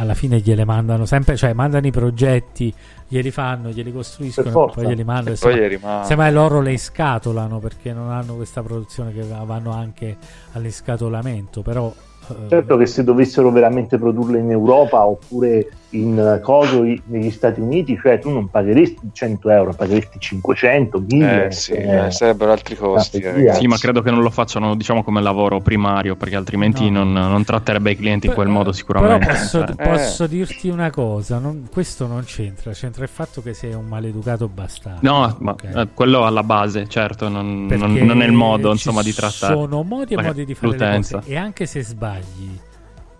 alla 0.00 0.14
fine 0.14 0.38
gliele 0.40 0.64
mandano 0.64 1.04
sempre, 1.06 1.36
cioè 1.36 1.52
mandano 1.52 1.86
i 1.86 1.90
progetti, 1.90 2.72
glieli 3.08 3.30
fanno, 3.30 3.70
glieli 3.70 3.92
costruiscono, 3.92 4.50
forza. 4.50 4.80
poi 4.80 4.86
glieli 4.90 5.04
mandano. 5.04 5.34
E 5.34 5.38
poi 5.38 5.52
semmai- 5.52 5.68
gli 5.68 5.72
rimane. 5.76 6.04
Semmai 6.04 6.32
loro 6.32 6.60
le 6.60 6.76
scatolano 6.78 7.58
perché 7.58 7.92
non 7.92 8.10
hanno 8.10 8.34
questa 8.34 8.62
produzione 8.62 9.12
che 9.12 9.22
va- 9.22 9.42
vanno 9.44 9.72
anche 9.72 10.16
all'escatolamento, 10.52 11.62
però... 11.62 11.92
eh, 12.28 12.48
Certo 12.48 12.76
che 12.76 12.86
se 12.86 13.04
dovessero 13.04 13.50
veramente 13.50 13.98
produrle 13.98 14.38
in 14.38 14.50
Europa 14.50 15.04
oppure 15.06 15.66
in 16.00 16.18
eh, 16.18 16.40
coso 16.40 16.82
negli 16.82 17.30
Stati 17.30 17.60
Uniti, 17.60 17.98
cioè 18.00 18.18
tu 18.18 18.30
non 18.30 18.48
pagheresti 18.48 19.10
100 19.12 19.50
euro, 19.50 19.72
pagheresti 19.74 20.18
500, 20.18 20.98
1000. 21.08 21.46
Eh 21.46 21.50
sì, 21.52 21.72
eh, 21.72 22.06
eh, 22.06 22.10
sarebbero 22.10 22.52
altri 22.52 22.76
costi. 22.76 23.18
Eh, 23.18 23.52
sì, 23.54 23.66
ma 23.66 23.76
credo 23.78 24.02
che 24.02 24.10
non 24.10 24.22
lo 24.22 24.30
facciano, 24.30 24.74
diciamo, 24.76 25.02
come 25.02 25.20
lavoro 25.22 25.60
primario, 25.60 26.16
perché 26.16 26.36
altrimenti 26.36 26.90
No. 26.90 27.04
non, 27.04 27.12
non 27.12 27.44
tratterebbe 27.44 27.92
i 27.92 27.96
clienti 27.96 28.26
in 28.26 28.34
quel 28.34 28.46
Però- 28.46 28.58
modo 28.58 28.72
sicuramente. 28.72 29.26
Però 29.26 29.38
posso, 29.38 29.64
posso 29.76 30.26
dirti 30.26 30.68
una 30.68 30.90
cosa: 30.90 31.38
non- 31.38 31.68
questo 31.72 32.06
non 32.06 32.22
c'entra. 32.24 32.72
C'entra 32.72 33.02
il 33.04 33.10
fatto 33.10 33.42
che 33.42 33.54
sei 33.54 33.72
un 33.74 33.86
maleducato 33.86 34.48
bastardo. 34.48 35.00
No, 35.02 35.36
ma 35.40 35.52
ok? 35.52 35.64
eh, 35.64 35.88
quello 35.94 36.24
alla 36.26 36.42
base, 36.42 36.86
certo, 36.88 37.28
non, 37.28 37.66
non- 37.66 37.92
non 37.92 38.22
è 38.22 38.26
il 38.26 38.32
modo, 38.32 38.70
insomma, 38.70 39.02
di 39.02 39.12
trattare. 39.12 39.54
Sono 39.54 39.82
modi 39.82 40.14
e 40.14 40.22
modi 40.22 40.44
di 40.44 40.54
fare 40.54 40.66
le 40.66 40.72
l'utenza. 40.72 41.18
cose. 41.18 41.30
E 41.30 41.36
anche 41.36 41.66
se 41.66 41.82
sbagli, 41.82 42.58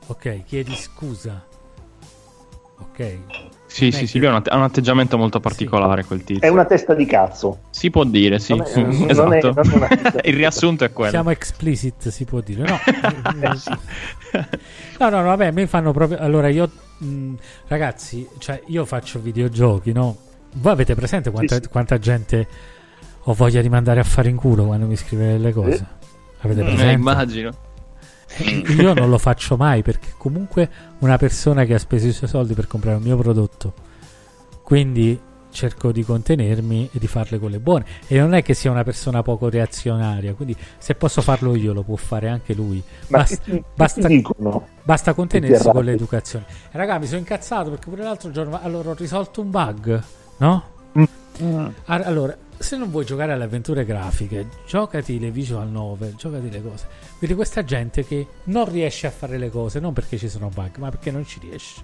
ok, 0.08 0.42
chiedi 0.44 0.74
scusa. 0.74 1.44
Ok, 2.78 3.18
Sì, 3.66 3.90
sì, 3.90 4.06
sì, 4.06 4.18
lui 4.18 4.28
ha 4.28 4.30
un, 4.56 4.62
atteggiamento 4.62 5.18
molto 5.18 5.38
particolare, 5.40 6.04
quel 6.04 6.24
tizio. 6.24 6.46
È 6.46 6.48
una 6.48 6.64
testa 6.64 6.94
di 6.94 7.04
cazzo. 7.04 7.60
Si 7.70 7.90
può 7.90 8.04
dire, 8.04 8.38
sì. 8.38 8.54
Non 8.54 8.64
è- 8.66 8.80
non 8.82 9.10
esatto. 9.10 9.52
non 9.52 9.70
è 9.70 9.74
una- 9.74 9.88
il 10.24 10.34
riassunto 10.34 10.84
è 10.84 10.92
quello. 10.92 11.10
siamo 11.10 11.30
explicit, 11.30 12.08
si 12.08 12.24
può 12.24 12.40
dire. 12.40 12.62
No, 12.64 12.78
Eh, 13.50 13.56
sì. 13.58 13.70
no, 14.98 15.08
no, 15.10 15.16
no, 15.18 15.24
vabbè, 15.24 15.50
mi 15.50 15.66
fanno 15.66 15.92
proprio. 15.92 16.18
Allora, 16.18 16.48
io, 16.48 16.70
mh, 16.98 17.34
ragazzi, 17.68 18.26
cioè, 18.38 18.62
io 18.66 18.84
faccio 18.84 19.20
videogiochi, 19.20 19.92
no? 19.92 20.16
Voi 20.54 20.72
avete 20.72 20.94
presente 20.94 21.30
quanta, 21.30 21.56
Sì, 21.56 21.62
sì. 21.64 21.68
quanta 21.68 21.98
gente 21.98 22.46
ho 23.24 23.32
voglia 23.34 23.60
di 23.60 23.68
mandare 23.68 24.00
a 24.00 24.04
fare 24.04 24.28
in 24.30 24.36
culo 24.36 24.64
quando 24.64 24.86
mi 24.86 24.96
scrive 24.96 25.32
delle 25.32 25.52
cose? 25.52 25.84
Avete 26.40 26.60
Eh, 26.60 26.64
presente? 26.64 26.92
immagino. 26.92 27.52
Eh, 28.38 28.72
Io 28.78 28.92
non 28.94 29.08
lo 29.08 29.18
faccio 29.18 29.56
mai 29.56 29.82
perché 29.82 30.12
comunque 30.16 30.68
una 30.98 31.16
persona 31.16 31.64
che 31.64 31.74
ha 31.74 31.78
speso 31.78 32.06
i 32.06 32.12
suoi 32.12 32.28
soldi 32.28 32.54
per 32.54 32.66
comprare 32.66 32.96
un 32.96 33.02
mio 33.02 33.16
prodotto, 33.16 33.72
quindi 34.62 35.18
cerco 35.50 35.90
di 35.90 36.02
contenermi 36.04 36.90
e 36.92 36.98
di 36.98 37.06
farle 37.06 37.38
con 37.38 37.50
le 37.50 37.58
buone. 37.60 37.86
E 38.06 38.18
non 38.18 38.34
è 38.34 38.42
che 38.42 38.52
sia 38.52 38.70
una 38.70 38.84
persona 38.84 39.22
poco 39.22 39.48
reazionaria, 39.48 40.34
quindi 40.34 40.54
se 40.76 40.94
posso 40.94 41.22
farlo 41.22 41.54
io 41.54 41.72
lo 41.72 41.82
può 41.82 41.96
fare 41.96 42.28
anche 42.28 42.52
lui. 42.52 42.82
Basta, 43.08 43.36
ti- 43.42 43.64
basta- 43.74 44.06
ti 44.06 44.22
basta 44.82 45.14
contenersi 45.14 45.70
con 45.70 45.84
l'educazione. 45.84 46.44
Raga, 46.72 46.98
mi 46.98 47.06
sono 47.06 47.20
incazzato 47.20 47.70
perché 47.70 47.88
pure 47.88 48.02
l'altro 48.02 48.30
giorno 48.30 48.60
allora 48.60 48.90
ho 48.90 48.94
risolto 48.94 49.40
un 49.40 49.50
bug, 49.50 50.02
no? 50.38 50.62
Mm. 50.98 51.66
Allora, 51.86 52.36
se 52.58 52.76
non 52.76 52.90
vuoi 52.90 53.04
giocare 53.04 53.32
alle 53.32 53.44
avventure 53.44 53.84
grafiche, 53.84 54.46
giocati 54.66 55.18
le 55.18 55.30
visual 55.30 55.68
novel, 55.68 56.14
giocati 56.16 56.50
le 56.50 56.62
cose. 56.62 56.86
Vedi 57.18 57.34
questa 57.34 57.64
gente 57.64 58.04
che 58.04 58.26
non 58.44 58.70
riesce 58.70 59.06
a 59.06 59.10
fare 59.10 59.38
le 59.38 59.50
cose, 59.50 59.78
non 59.80 59.92
perché 59.92 60.18
ci 60.18 60.28
sono 60.28 60.48
bug, 60.48 60.76
ma 60.78 60.90
perché 60.90 61.10
non 61.10 61.24
ci 61.26 61.38
riesce. 61.40 61.80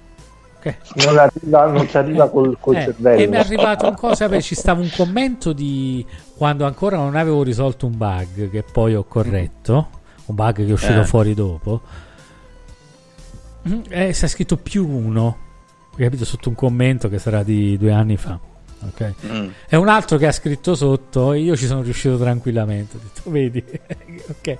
Ok? 0.58 0.76
Non, 1.04 1.18
arriva, 1.18 1.66
non 1.66 1.88
ci 1.88 1.96
arriva 1.96 2.28
col, 2.30 2.56
col 2.60 2.76
Eh, 2.76 2.82
cervello. 2.84 3.20
e 3.22 3.26
mi 3.26 3.36
è 3.36 3.38
arrivato 3.40 3.86
un 3.88 3.94
cosa, 3.94 4.28
beh, 4.28 4.40
ci 4.40 4.54
stava 4.54 4.80
un 4.80 4.90
commento 4.94 5.52
di 5.52 6.04
quando 6.36 6.64
ancora 6.64 6.96
non 6.96 7.16
avevo 7.16 7.42
risolto 7.42 7.86
un 7.86 7.96
bug 7.96 8.48
che 8.50 8.62
poi 8.62 8.94
ho 8.94 9.04
corretto, 9.04 9.88
un 10.26 10.34
bug 10.34 10.54
che 10.54 10.66
è 10.66 10.72
uscito 10.72 11.00
Eh. 11.00 11.04
fuori 11.04 11.34
dopo. 11.34 11.80
Mm, 13.68 13.80
E 13.88 14.12
si 14.12 14.24
è 14.24 14.28
scritto 14.28 14.56
più 14.56 14.86
uno, 14.88 15.36
capito, 15.96 16.24
sotto 16.24 16.48
un 16.48 16.54
commento 16.54 17.08
che 17.08 17.18
sarà 17.18 17.42
di 17.42 17.76
due 17.76 17.92
anni 17.92 18.16
fa. 18.16 18.38
Ok. 18.86 19.14
Mm. 19.26 19.48
E 19.68 19.76
un 19.76 19.88
altro 19.88 20.16
che 20.18 20.26
ha 20.26 20.32
scritto 20.32 20.74
sotto 20.74 21.32
io 21.34 21.56
ci 21.56 21.66
sono 21.66 21.82
riuscito 21.82 22.18
tranquillamente. 22.18 22.96
Ho 22.96 23.00
detto, 23.00 23.30
vedi, 23.30 23.62
ok. 24.28 24.58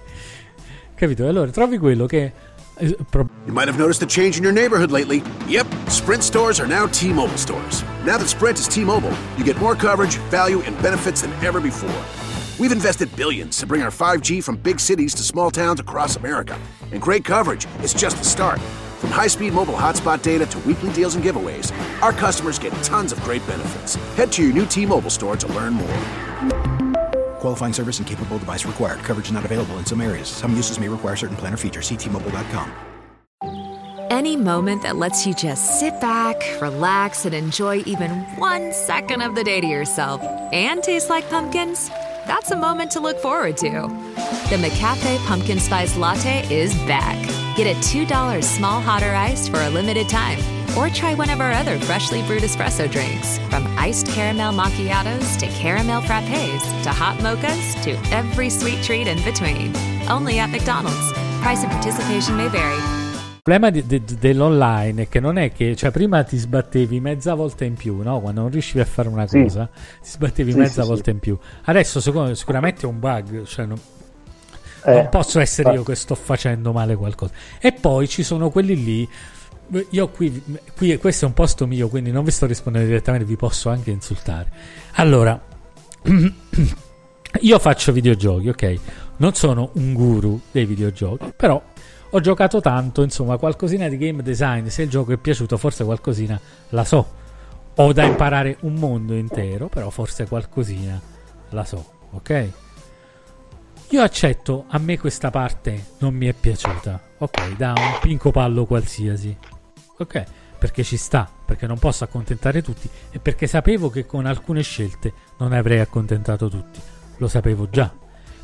Capito? 0.95 1.27
Allora 1.27 1.51
trovi 1.51 1.79
quello 1.79 2.07
che 2.07 2.33
eh, 2.77 2.97
pro- 3.11 3.29
You 3.47 3.53
might 3.53 3.69
have 3.69 3.77
noticed 3.79 4.03
a 4.03 4.07
change 4.07 4.37
in 4.39 4.45
your 4.45 4.53
neighborhood 4.53 4.91
lately. 4.91 5.23
Yep, 5.49 5.67
Sprint 5.89 6.23
stores 6.23 6.61
are 6.61 6.69
now 6.69 6.87
T 6.89 7.13
Mobile 7.13 7.37
stores. 7.37 7.83
Now 8.05 8.17
that 8.19 8.29
Sprint 8.29 8.59
is 8.59 8.67
T 8.69 8.85
Mobile, 8.85 9.13
you 9.37 9.45
get 9.45 9.59
more 9.59 9.75
coverage, 9.75 10.17
value, 10.31 10.61
and 10.65 10.81
benefits 10.81 11.23
than 11.23 11.33
ever 11.45 11.61
before. 11.61 11.91
We've 12.59 12.73
invested 12.73 13.15
billions 13.17 13.59
to 13.59 13.67
bring 13.67 13.83
our 13.83 13.91
5G 13.91 14.43
from 14.43 14.57
big 14.57 14.79
cities 14.79 15.15
to 15.15 15.23
small 15.23 15.51
towns 15.51 15.81
across 15.81 16.17
America. 16.17 16.57
And 16.93 17.01
great 17.01 17.25
coverage 17.25 17.67
is 17.83 17.93
just 17.93 18.19
the 18.19 18.25
start. 18.25 18.61
From 19.13 19.21
high 19.21 19.27
speed 19.27 19.53
mobile 19.53 19.75
hotspot 19.75 20.23
data 20.23 20.47
to 20.47 20.59
weekly 20.61 20.91
deals 20.91 21.17
and 21.17 21.23
giveaways, 21.23 21.71
our 22.01 22.13
customers 22.13 22.59
get 22.59 22.73
tons 22.83 23.13
of 23.13 23.21
great 23.21 23.47
benefits. 23.47 23.97
Head 24.17 24.33
to 24.33 24.43
your 24.43 24.55
new 24.55 24.65
T 24.65 24.87
Mobile 24.87 25.11
store 25.11 25.37
to 25.37 25.47
learn 25.49 25.75
more. 25.75 25.99
Qualifying 27.41 27.75
service 27.75 27.99
and 27.99 28.09
capable 28.09 28.39
device 28.39 28.65
required. 28.65 29.01
Coverage 29.01 29.31
not 29.31 29.45
available 29.45 29.77
in 29.77 29.85
some 29.85 30.01
areas. 30.01 30.29
Some 30.29 30.57
uses 30.57 30.81
may 30.81 30.89
require 30.89 31.15
certain 31.15 31.37
plan 31.37 31.53
or 31.53 31.59
features. 31.59 31.91
Ctmobile.com. 31.91 32.73
Any 34.11 34.35
moment 34.35 34.83
that 34.83 34.97
lets 34.97 35.27
you 35.27 35.35
just 35.35 35.79
sit 35.79 36.01
back, 36.01 36.37
relax, 36.63 37.27
and 37.27 37.35
enjoy 37.35 37.83
even 37.85 38.11
one 38.39 38.73
second 38.73 39.21
of 39.21 39.35
the 39.35 39.45
day 39.45 39.61
to 39.61 39.67
yourself 39.67 40.23
and 40.55 40.83
taste 40.83 41.11
like 41.11 41.29
pumpkins, 41.29 41.91
that's 42.27 42.51
a 42.51 42.57
moment 42.57 42.91
to 42.93 43.01
look 43.01 43.19
forward 43.19 43.57
to. 43.59 43.71
The 43.71 44.57
McCafe 44.57 45.19
Pumpkin 45.27 45.59
Spice 45.59 45.97
Latte 45.97 46.47
is 46.55 46.75
back. 46.87 47.17
Get 47.57 47.67
a 47.67 47.79
$2 47.81 48.43
small 48.43 48.81
hot 48.81 49.03
or 49.03 49.15
iced 49.15 49.51
for 49.51 49.61
a 49.61 49.71
limited 49.71 50.09
time. 50.09 50.39
Or 50.77 50.89
try 50.89 51.15
one 51.15 51.29
of 51.29 51.41
our 51.41 51.53
other 51.53 51.79
freshly 51.81 52.23
brewed 52.27 52.43
espresso 52.43 52.91
drinks. 52.91 53.39
From 53.51 53.67
iced 53.79 54.07
caramel 54.07 54.53
macchiatos 54.53 55.39
to 55.39 55.47
caramel 55.49 56.01
frappes 56.03 56.83
to 56.83 56.91
hot 56.91 57.19
mochas 57.19 57.83
to 57.85 57.93
every 58.15 58.49
sweet 58.49 58.83
treat 58.83 59.07
in 59.07 59.23
between. 59.23 59.75
Only 60.09 60.39
at 60.39 60.51
McDonald's. 60.51 61.13
Price 61.43 61.63
and 61.63 61.71
participation 61.73 62.37
may 62.37 62.49
vary. 62.49 63.02
Il 63.45 63.51
problema 63.53 63.71
di- 63.73 64.01
di- 64.05 64.19
dell'online 64.21 65.03
è 65.03 65.09
che 65.09 65.19
non 65.19 65.37
è 65.37 65.51
che, 65.51 65.75
cioè, 65.75 65.91
prima 65.91 66.23
ti 66.23 66.37
sbattevi 66.37 67.01
mezza 67.01 67.35
volta 67.35 67.65
in 67.65 67.75
più, 67.75 68.01
no? 68.01 68.21
Quando 68.21 68.43
non 68.43 68.51
riuscivi 68.53 68.79
a 68.79 68.85
fare 68.85 69.09
una 69.09 69.27
Sì. 69.27 69.43
cosa, 69.43 69.69
ti 70.01 70.11
sbattevi 70.11 70.53
Sì, 70.53 70.59
mezza 70.59 70.83
sì, 70.83 70.89
volta 70.89 71.11
in 71.11 71.19
più. 71.19 71.37
Adesso, 71.65 72.01
secondo- 72.01 72.35
sicuramente 72.37 72.83
è 72.83 72.85
un 72.87 73.01
bug, 73.01 73.43
cioè, 73.43 73.67
non, 73.67 73.81
Eh, 74.85 74.93
non 74.95 75.09
posso 75.09 75.41
essere 75.41 75.71
io 75.71 75.79
infatti. 75.79 75.91
che 75.91 75.97
sto 75.99 76.15
facendo 76.15 76.71
male 76.73 76.95
qualcosa. 76.95 77.33
E 77.59 77.73
poi 77.73 78.07
ci 78.07 78.23
sono 78.23 78.49
quelli 78.51 78.81
lì. 78.81 79.09
Io 79.91 80.09
qui, 80.11 80.41
qui 80.77 80.97
questo 80.99 81.25
è 81.25 81.29
un 81.29 81.35
posto 81.35 81.67
mio, 81.67 81.89
quindi 81.89 82.13
non 82.13 82.23
vi 82.23 82.31
sto 82.31 82.47
rispondendo 82.47 82.87
direttamente, 82.87 83.27
vi 83.27 83.35
posso 83.35 83.71
anche 83.71 83.91
insultare. 83.91 84.53
Allora, 84.93 85.37
io 87.41 87.59
faccio 87.59 87.91
videogiochi, 87.91 88.49
ok? 88.51 88.75
Non 89.17 89.35
sono 89.35 89.71
un 89.75 89.93
guru 89.95 90.41
dei 90.53 90.65
videogiochi, 90.65 91.33
però 91.37 91.61
ho 92.15 92.21
giocato 92.21 92.61
tanto, 92.61 93.03
insomma, 93.03 93.39
qualcosina 93.39 93.89
di 93.89 93.97
game 93.97 94.23
design. 94.23 94.67
Se 94.67 94.83
il 94.83 94.91
gioco 94.91 95.13
è 95.13 95.17
piaciuto, 95.17 95.57
forse 95.57 95.83
qualcosina 95.83 96.39
la 96.71 96.85
so. 96.85 97.21
Ho 97.77 97.93
da 97.95 98.05
imparare 98.05 98.59
un 98.61 98.75
mondo 98.75 99.15
intero, 99.15 99.69
però 99.69 99.89
forse 99.89 100.27
qualcosina 100.27 101.01
la 101.51 101.65
so, 101.65 101.93
ok? 102.11 102.51
Io 103.89 104.03
accetto, 104.03 104.67
a 104.69 104.79
me 104.79 104.99
questa 104.99 105.31
parte 105.31 105.93
non 105.99 106.15
mi 106.15 106.27
è 106.27 106.35
piaciuta, 106.35 107.01
ok? 107.17 107.57
Da 107.57 107.73
un 107.75 107.99
pinco 108.03 108.31
pallo 108.31 108.67
qualsiasi, 108.67 109.35
ok? 109.97 110.25
Perché 110.59 110.85
ci 110.85 110.99
sta, 110.99 111.31
perché 111.47 111.67
non 111.67 111.79
posso 111.79 112.05
accontentare 112.05 112.63
tutti 112.63 112.91
e 113.11 113.19
perché 113.21 113.47
sapevo 113.47 113.89
che 113.89 114.05
con 114.05 114.27
alcune 114.27 114.63
scelte 114.63 115.15
non 115.39 115.55
avrei 115.55 115.81
accontentato 115.81 116.51
tutti, 116.51 116.79
lo 117.17 117.27
sapevo 117.27 117.71
già. 117.71 117.91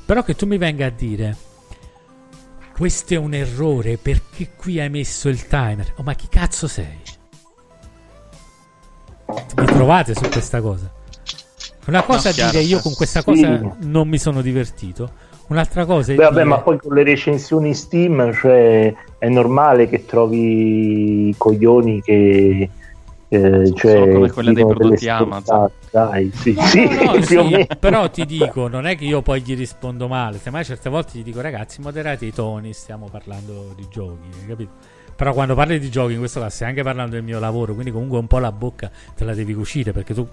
Però 0.07 0.23
che 0.23 0.35
tu 0.35 0.47
mi 0.47 0.57
venga 0.57 0.87
a 0.87 0.91
dire, 0.91 1.37
questo 2.79 3.15
è 3.15 3.17
un 3.17 3.35
errore 3.35 3.97
perché 3.97 4.51
qui 4.57 4.79
hai 4.81 4.89
messo 4.89 5.29
il 5.29 5.49
timer, 5.49 5.95
oh 5.97 6.03
ma 6.05 6.15
chi 6.15 6.29
cazzo 6.29 6.69
sei? 6.69 6.97
Vi 9.57 9.65
trovate 9.67 10.15
su 10.15 10.29
questa 10.29 10.61
cosa? 10.61 10.91
Una 11.89 12.03
cosa 12.05 12.31
No, 12.31 12.35
è 12.37 12.51
dire 12.51 12.63
io 12.63 12.79
con 12.79 12.95
questa 12.95 13.21
Sì. 13.21 13.25
cosa 13.27 13.77
non 13.81 14.09
mi 14.09 14.19
sono 14.19 14.43
divertito, 14.43 15.11
un'altra 15.49 15.85
cosa 15.87 16.13
è 16.13 16.15
Beh, 16.15 16.23
vabbè, 16.23 16.35
dire 16.35 16.45
ma 16.45 16.61
poi 16.61 16.79
con 16.79 16.95
le 16.95 17.03
recensioni 17.03 17.75
Steam, 17.75 18.33
cioè, 18.33 18.95
è 19.19 19.29
normale 19.29 19.89
che 19.89 20.05
trovi 20.05 21.35
coglioni 21.37 22.01
che. 22.01 22.71
Eh, 23.31 23.73
cioè, 23.75 24.11
come 24.11 24.31
quelle 24.31 24.53
dei 24.55 24.65
prodotti 24.65 25.09
Amazon. 25.09 25.71
Dai, 25.91 26.31
sì, 26.35 26.55
No, 26.55 26.67
sì, 26.67 27.35
no, 27.35 27.45
sì, 27.49 27.67
però 27.79 28.09
ti 28.09 28.25
dico, 28.25 28.69
non 28.69 28.87
è 28.87 28.97
che 28.97 29.05
io 29.05 29.21
poi 29.21 29.43
gli 29.43 29.55
rispondo 29.55 30.09
male, 30.09 30.39
semmai 30.39 30.65
certe 30.65 30.89
volte 30.89 31.19
gli 31.19 31.23
dico 31.23 31.41
ragazzi 31.41 31.81
moderate 31.81 32.25
i 32.25 32.33
toni, 32.33 32.73
stiamo 32.73 33.09
parlando 33.11 33.75
di 33.77 33.87
giochi, 33.91 34.29
hai 34.41 34.47
capito? 34.47 34.71
Però 35.15 35.33
quando 35.33 35.55
parli 35.55 35.79
di 35.79 35.91
giochi 35.91 36.13
in 36.13 36.21
questo 36.21 36.41
caso 36.41 36.55
stai 36.55 36.69
anche 36.69 36.83
parlando 36.83 37.17
del 37.17 37.25
mio 37.25 37.39
lavoro, 37.39 37.75
quindi 37.75 37.91
comunque 37.91 38.19
un 38.19 38.29
po' 38.29 38.39
la 38.39 38.53
bocca 38.53 38.91
te 39.15 39.25
la 39.25 39.35
devi 39.35 39.53
cucire 39.53 39.93
perché 39.93 40.15
tu 40.15 40.27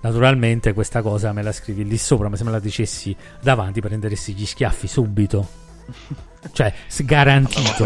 naturalmente 0.00 0.74
questa 0.74 1.02
cosa 1.02 1.32
me 1.32 1.42
la 1.42 1.50
scrivi 1.50 1.84
lì 1.84 1.96
sopra, 1.96 2.28
ma 2.28 2.36
se 2.36 2.44
me 2.44 2.50
la 2.50 2.60
dicessi 2.60 3.16
davanti 3.40 3.80
prenderesti 3.80 4.34
gli 4.34 4.46
schiaffi 4.46 4.86
subito. 4.86 5.46
Cioè, 6.52 6.72
garantito. 6.98 7.84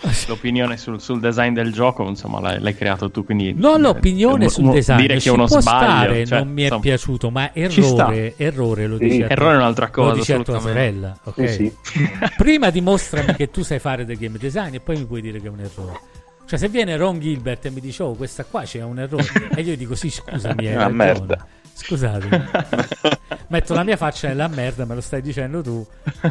L'opinione 0.28 0.76
sul, 0.76 1.00
sul 1.00 1.20
design 1.20 1.52
del 1.52 1.72
gioco, 1.72 2.06
insomma, 2.08 2.40
l'hai, 2.40 2.60
l'hai 2.60 2.74
creato 2.74 3.10
tu, 3.10 3.24
quindi... 3.24 3.52
Non 3.56 3.80
l'opinione 3.80 4.46
eh, 4.46 4.48
sul 4.48 4.70
design, 4.70 4.98
Dire 5.00 5.18
che 5.18 5.28
è 5.28 5.32
uno 5.32 5.46
può 5.46 5.60
sbaglio, 5.60 5.78
stare, 5.84 6.26
cioè, 6.26 6.38
non 6.38 6.48
mi 6.52 6.60
è 6.60 6.64
insomma, 6.64 6.80
piaciuto, 6.82 7.30
ma 7.30 7.50
errore, 7.54 8.34
errore 8.36 8.86
lo 8.86 8.96
Sì. 8.98 9.04
a 9.04 9.08
tua- 9.08 9.28
Errore 9.28 9.54
è 9.54 9.56
un'altra 9.56 9.90
cosa, 9.90 10.10
Lo 10.10 10.14
dici 10.16 10.32
a 10.32 10.42
tua 10.42 10.60
sorella, 10.60 11.18
ok? 11.24 11.48
Sì, 11.50 11.72
sì. 11.82 12.08
Prima 12.36 12.70
dimostrami 12.70 13.34
che 13.34 13.50
tu 13.50 13.62
sai 13.62 13.78
fare 13.78 14.04
del 14.04 14.16
game 14.16 14.38
design 14.38 14.74
e 14.74 14.80
poi 14.80 14.96
mi 14.96 15.04
puoi 15.04 15.20
dire 15.20 15.40
che 15.40 15.46
è 15.46 15.50
un 15.50 15.60
errore. 15.60 16.00
Cioè, 16.46 16.58
se 16.58 16.68
viene 16.68 16.96
Ron 16.96 17.20
Gilbert 17.20 17.66
e 17.66 17.70
mi 17.70 17.80
dice, 17.80 18.02
oh, 18.02 18.14
questa 18.14 18.44
qua 18.44 18.62
c'è 18.62 18.82
un 18.82 18.98
errore, 18.98 19.24
e 19.54 19.60
io 19.60 19.76
dico, 19.76 19.94
sì, 19.94 20.10
scusami, 20.10 20.66
hai 20.66 20.72
Una 20.74 20.84
ragione. 20.84 20.92
merda. 21.04 21.46
Scusate, 21.82 22.28
metto 23.48 23.72
la 23.74 23.82
mia 23.84 23.96
faccia 23.96 24.28
nella 24.28 24.48
merda, 24.48 24.84
me 24.84 24.94
lo 24.94 25.00
stai 25.00 25.22
dicendo 25.22 25.62
tu, 25.62 25.84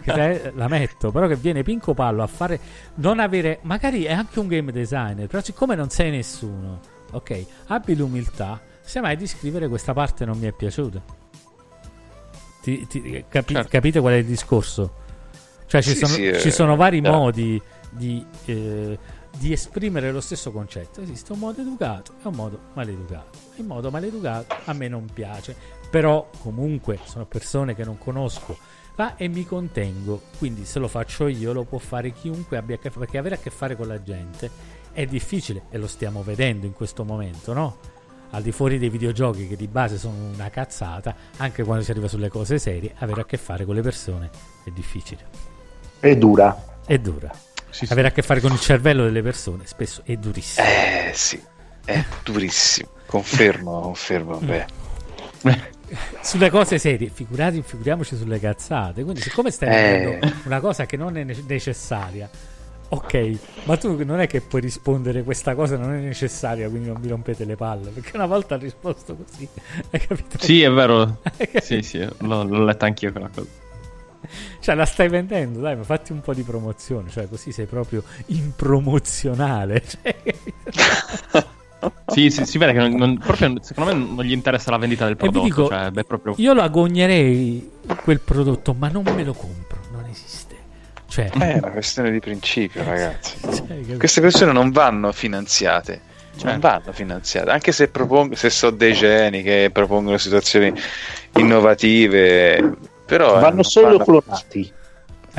te- 0.04 0.52
la 0.56 0.68
metto, 0.68 1.12
però 1.12 1.28
che 1.28 1.36
viene 1.36 1.64
Pinco 1.64 1.94
Pallo 1.94 2.22
a 2.22 2.28
fare, 2.28 2.60
non 2.96 3.20
avere, 3.20 3.60
magari 3.64 4.04
è 4.04 4.14
anche 4.14 4.40
un 4.40 4.48
game 4.48 4.72
designer, 4.72 5.28
però 5.28 5.42
siccome 5.42 5.74
non 5.76 5.90
sei 5.90 6.12
nessuno, 6.12 6.80
ok, 7.12 7.46
abbi 7.68 7.96
l'umiltà, 7.96 8.60
semmai 8.82 9.16
di 9.18 9.26
scrivere 9.28 9.68
questa 9.68 9.94
parte 9.94 10.24
non 10.24 10.38
mi 10.38 10.46
è 10.48 10.52
piaciuta. 10.52 11.02
Ti- 12.62 12.86
ti- 12.88 13.26
capi- 13.28 13.54
Certo. 13.54 13.70
Capite 13.70 14.00
qual 14.00 14.14
è 14.14 14.18
il 14.18 14.26
discorso? 14.26 14.94
Cioè 15.66 15.82
ci, 15.82 15.92
Sì, 15.92 15.96
sono, 15.98 16.14
sì, 16.14 16.28
eh, 16.28 16.40
ci 16.40 16.52
sono 16.52 16.76
vari 16.76 17.00
chiaro. 17.02 17.18
modi 17.18 17.62
di, 17.90 18.24
eh, 18.46 18.98
di 19.40 19.54
esprimere 19.54 20.12
lo 20.12 20.22
stesso 20.22 20.52
concetto. 20.52 21.02
Esiste 21.02 21.32
un 21.32 21.40
modo 21.40 21.62
educato 21.62 22.14
e 22.22 22.28
un 22.28 22.36
modo 22.36 22.60
maleducato. 22.74 23.38
Il 23.56 23.66
modo 23.66 23.90
maleducato 23.90 24.56
a 24.66 24.74
me 24.74 24.88
non 24.88 25.08
piace, 25.12 25.56
però 25.90 26.30
comunque 26.42 27.00
sono 27.06 27.26
persone 27.26 27.74
che 27.74 27.86
non 27.86 27.98
conosco 27.98 28.58
va 29.00 29.16
e 29.16 29.30
mi 29.30 29.46
contengo. 29.46 30.22
Quindi 30.38 30.66
se 30.66 30.80
lo 30.80 30.90
faccio 30.90 31.28
io 31.28 31.54
lo 31.54 31.64
può 31.64 31.78
fare 31.78 32.12
chiunque 32.12 32.58
abbia 32.58 32.76
a 32.76 32.80
che 32.80 32.90
fare, 32.90 33.06
perché 33.06 33.18
avere 33.18 33.36
a 33.36 33.38
che 33.40 33.50
fare 33.50 33.78
con 33.78 33.88
la 33.88 34.04
gente 34.04 34.52
è 34.92 35.06
difficile 35.06 35.64
e 35.70 35.78
lo 35.78 35.88
stiamo 35.88 36.22
vedendo 36.22 36.66
in 36.66 36.74
questo 36.74 37.06
momento, 37.06 37.54
no? 37.54 37.78
Al 38.32 38.44
di 38.44 38.52
fuori 38.52 38.78
dei 38.78 38.90
videogiochi 38.90 39.48
che 39.48 39.56
di 39.56 39.68
base 39.68 39.98
sono 39.98 40.16
una 40.34 40.50
cazzata, 40.50 41.16
anche 41.38 41.64
quando 41.64 41.84
si 41.84 41.92
arriva 41.92 42.08
sulle 42.08 42.30
cose 42.30 42.60
serie, 42.60 42.94
avere 42.98 43.22
a 43.22 43.26
che 43.26 43.38
fare 43.38 43.66
con 43.66 43.74
le 43.74 43.82
persone 43.82 44.30
è 44.66 44.70
difficile. 44.70 45.26
È 46.00 46.16
dura. 46.16 46.82
È 46.86 46.98
dura. 47.00 47.49
Sì, 47.70 47.86
sì. 47.86 47.92
Avere 47.94 48.08
a 48.10 48.12
che 48.12 48.22
fare 48.22 48.40
con 48.42 48.52
il 48.52 48.60
cervello 48.60 49.04
delle 49.04 49.22
persone 49.22 49.66
spesso 49.66 50.02
è 50.06 50.16
durissimo. 50.16 50.66
Eh 50.68 51.12
sì, 51.14 51.42
è 51.86 52.04
durissimo. 52.24 52.90
Confermo, 53.06 53.80
confermo. 53.82 54.38
Beh. 54.40 54.66
Sulle 56.22 56.50
cose 56.52 56.78
serie, 56.78 57.10
figurati, 57.10 57.64
figuriamoci 57.66 58.16
sulle 58.16 58.40
cazzate. 58.40 59.02
Quindi, 59.04 59.22
siccome 59.22 59.50
stai 59.50 59.70
Eh. 59.70 59.98
vedendo 59.98 60.28
una 60.46 60.60
cosa 60.60 60.86
che 60.86 60.98
non 60.98 61.18
è 61.18 61.24
ne- 61.24 61.44
necessaria, 61.48 62.30
ok, 62.90 63.38
ma 63.64 63.76
tu 63.78 64.04
non 64.04 64.20
è 64.20 64.28
che 64.28 64.42
puoi 64.42 64.62
rispondere 64.62 65.24
questa 65.24 65.56
cosa 65.56 65.78
non 65.78 65.94
è 65.94 66.00
necessaria, 66.00 66.70
quindi 66.70 66.90
non 66.90 67.00
mi 67.02 67.08
rompete 67.08 67.46
le 67.46 67.56
palle. 67.56 67.90
Perché 67.90 68.12
una 68.16 68.28
volta 68.28 68.56
ha 68.56 68.58
risposto 68.60 69.16
così, 69.16 69.48
hai 69.90 70.00
capito? 70.00 70.38
Sì, 70.40 70.62
è 70.62 70.70
vero. 70.70 71.22
Sì, 71.62 71.82
sì, 71.82 71.98
l'ho, 72.00 72.44
l'ho 72.44 72.64
letta 72.64 72.86
anch'io 72.86 73.12
quella 73.12 73.30
cosa. 73.34 73.48
Cioè, 74.60 74.76
la 74.76 74.86
stai 74.86 75.08
vendendo, 75.10 75.60
dai, 75.60 75.76
ma 75.76 75.84
fatti 75.84 76.12
un 76.12 76.22
po' 76.22 76.34
di 76.34 76.44
promozione. 76.44 77.10
Cioè, 77.10 77.28
così 77.30 77.52
sei 77.52 77.66
proprio 77.66 78.04
impromozionale. 78.28 79.84
Cioè, 79.88 81.46
Sì, 82.08 82.30
sì, 82.30 82.46
si 82.46 82.58
vede 82.58 82.74
che 82.74 82.80
non, 82.80 82.92
non- 82.96 83.18
proprio, 83.18 83.56
secondo 83.62 83.94
me 83.96 84.06
non 84.16 84.26
gli 84.26 84.34
interessa 84.34 84.70
la 84.72 84.78
vendita 84.78 85.06
del 85.06 85.16
prodotto. 85.16 85.46
dico, 85.46 85.68
cioè, 85.68 85.90
beh, 85.92 86.04
proprio... 86.04 86.34
io 86.38 86.54
lo 86.54 86.62
agognerei 86.62 87.72
quel 88.04 88.20
prodotto, 88.20 88.74
ma 88.74 88.90
non 88.90 89.04
me 89.04 89.24
lo 89.24 89.32
compro, 89.34 89.80
non 89.92 90.04
esiste. 90.10 90.56
Cioè, 91.08 91.30
È 91.30 91.58
una 91.58 91.70
questione 91.72 92.12
di 92.12 92.20
principio, 92.20 92.84
ragazzi. 92.84 93.38
cioè? 93.42 93.98
Queste 93.98 94.20
persone 94.20 94.52
non 94.52 94.72
vanno 94.72 95.12
finanziate. 95.14 96.08
Certo. 96.32 96.48
Non 96.52 96.60
vanno 96.60 96.92
finanziate, 96.94 97.50
anche 97.50 97.72
se, 97.74 97.88
propong- 97.90 98.34
se 98.34 98.50
so 98.50 98.70
dei 98.70 98.94
geni 98.94 99.42
che 99.42 99.70
propongono 99.74 100.18
situazioni 100.18 100.72
innovative, 101.36 102.76
però 103.10 103.38
eh, 103.38 103.42
Vanno 103.42 103.64
solo 103.64 103.98
vanno- 103.98 104.04
clonati. 104.22 104.72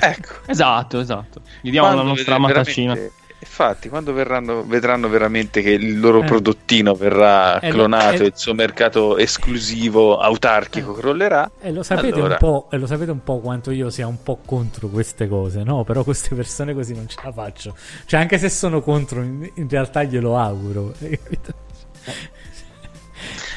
Ecco, 0.03 0.33
Esatto, 0.47 1.01
esatto. 1.01 1.41
Gli 1.63 1.71
diamo 1.71 1.89
la 1.89 1.93
quando 1.95 2.11
nostra 2.13 2.35
vedrà- 2.37 2.49
matacina. 2.55 2.93
veramente- 2.95 3.19
Infatti, 3.43 3.89
quando 3.89 4.13
verranno, 4.13 4.65
vedranno 4.67 5.09
veramente 5.09 5.63
che 5.63 5.71
il 5.71 5.99
loro 5.99 6.21
Eh. 6.23 6.27
prodottino 6.27 6.95
verrà 6.95 7.59
Eh, 7.59 7.69
lo- 7.69 7.75
clonato 7.75 8.17
eh. 8.17 8.25
e 8.25 8.27
il 8.27 8.33
suo 8.35 8.53
mercato 8.53 9.17
esclusivo 9.17 10.19
autarchico 10.19 10.93
crollerà, 10.93 11.51
E 11.61 11.73
lo, 11.73 11.83
sapete 11.83 12.17
Allora. 12.17 12.33
un 12.35 12.39
po', 12.39 12.69
e 12.71 12.77
lo 12.77 12.87
sapete 12.87 13.11
un 13.11 13.23
po' 13.25 13.41
quanto 13.41 13.71
io 13.71 13.89
sia 13.89 14.07
un 14.07 14.23
po' 14.23 14.41
contro 14.45 14.89
queste 14.89 15.27
cose, 15.27 15.63
no? 15.63 15.85
Però 15.85 16.05
queste 16.05 16.35
persone 16.35 16.75
così 16.75 16.95
non 16.95 17.09
ce 17.09 17.17
la 17.25 17.33
faccio. 17.33 17.75
Cioè, 18.05 18.21
anche 18.21 18.37
se 18.37 18.51
sono 18.51 18.83
contro, 18.83 19.23
in, 19.23 19.51
in 19.55 19.69
realtà 19.71 20.03
glielo 20.03 20.37
auguro. 20.37 20.93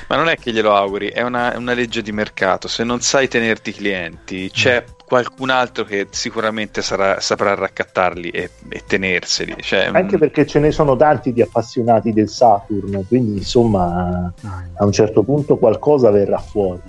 Ma 0.08 0.16
non 0.16 0.28
è 0.30 0.38
che 0.38 0.52
glielo 0.52 0.76
auguri, 0.76 1.08
è 1.08 1.22
una, 1.22 1.54
è 1.54 1.58
una 1.58 1.74
legge 1.74 2.02
di 2.02 2.12
mercato. 2.12 2.68
Se 2.68 2.84
non 2.84 3.02
sai 3.02 3.28
tenerti 3.28 3.70
i 3.72 3.74
clienti, 3.74 4.50
c'è 4.52 4.84
qualcun 5.06 5.50
altro 5.50 5.84
che 5.84 6.08
sicuramente 6.12 6.82
sarà- 6.82 7.20
saprà 7.20 7.54
raccattarli 7.56 8.30
e, 8.30 8.50
e 8.70 8.84
tenerseli. 8.86 9.56
Cioè, 9.60 9.90
Anche 9.94 10.18
perché 10.18 10.46
ce 10.46 10.60
ne 10.60 10.72
sono 10.72 10.96
tanti 10.96 11.34
di 11.34 11.42
appassionati 11.42 12.14
del 12.14 12.30
Saturn, 12.30 13.06
quindi 13.08 13.38
insomma 13.38 14.34
a 14.76 14.86
un 14.86 14.92
certo 14.92 15.24
punto 15.24 15.58
qualcosa 15.58 16.10
verrà 16.10 16.40
fuori. 16.40 16.82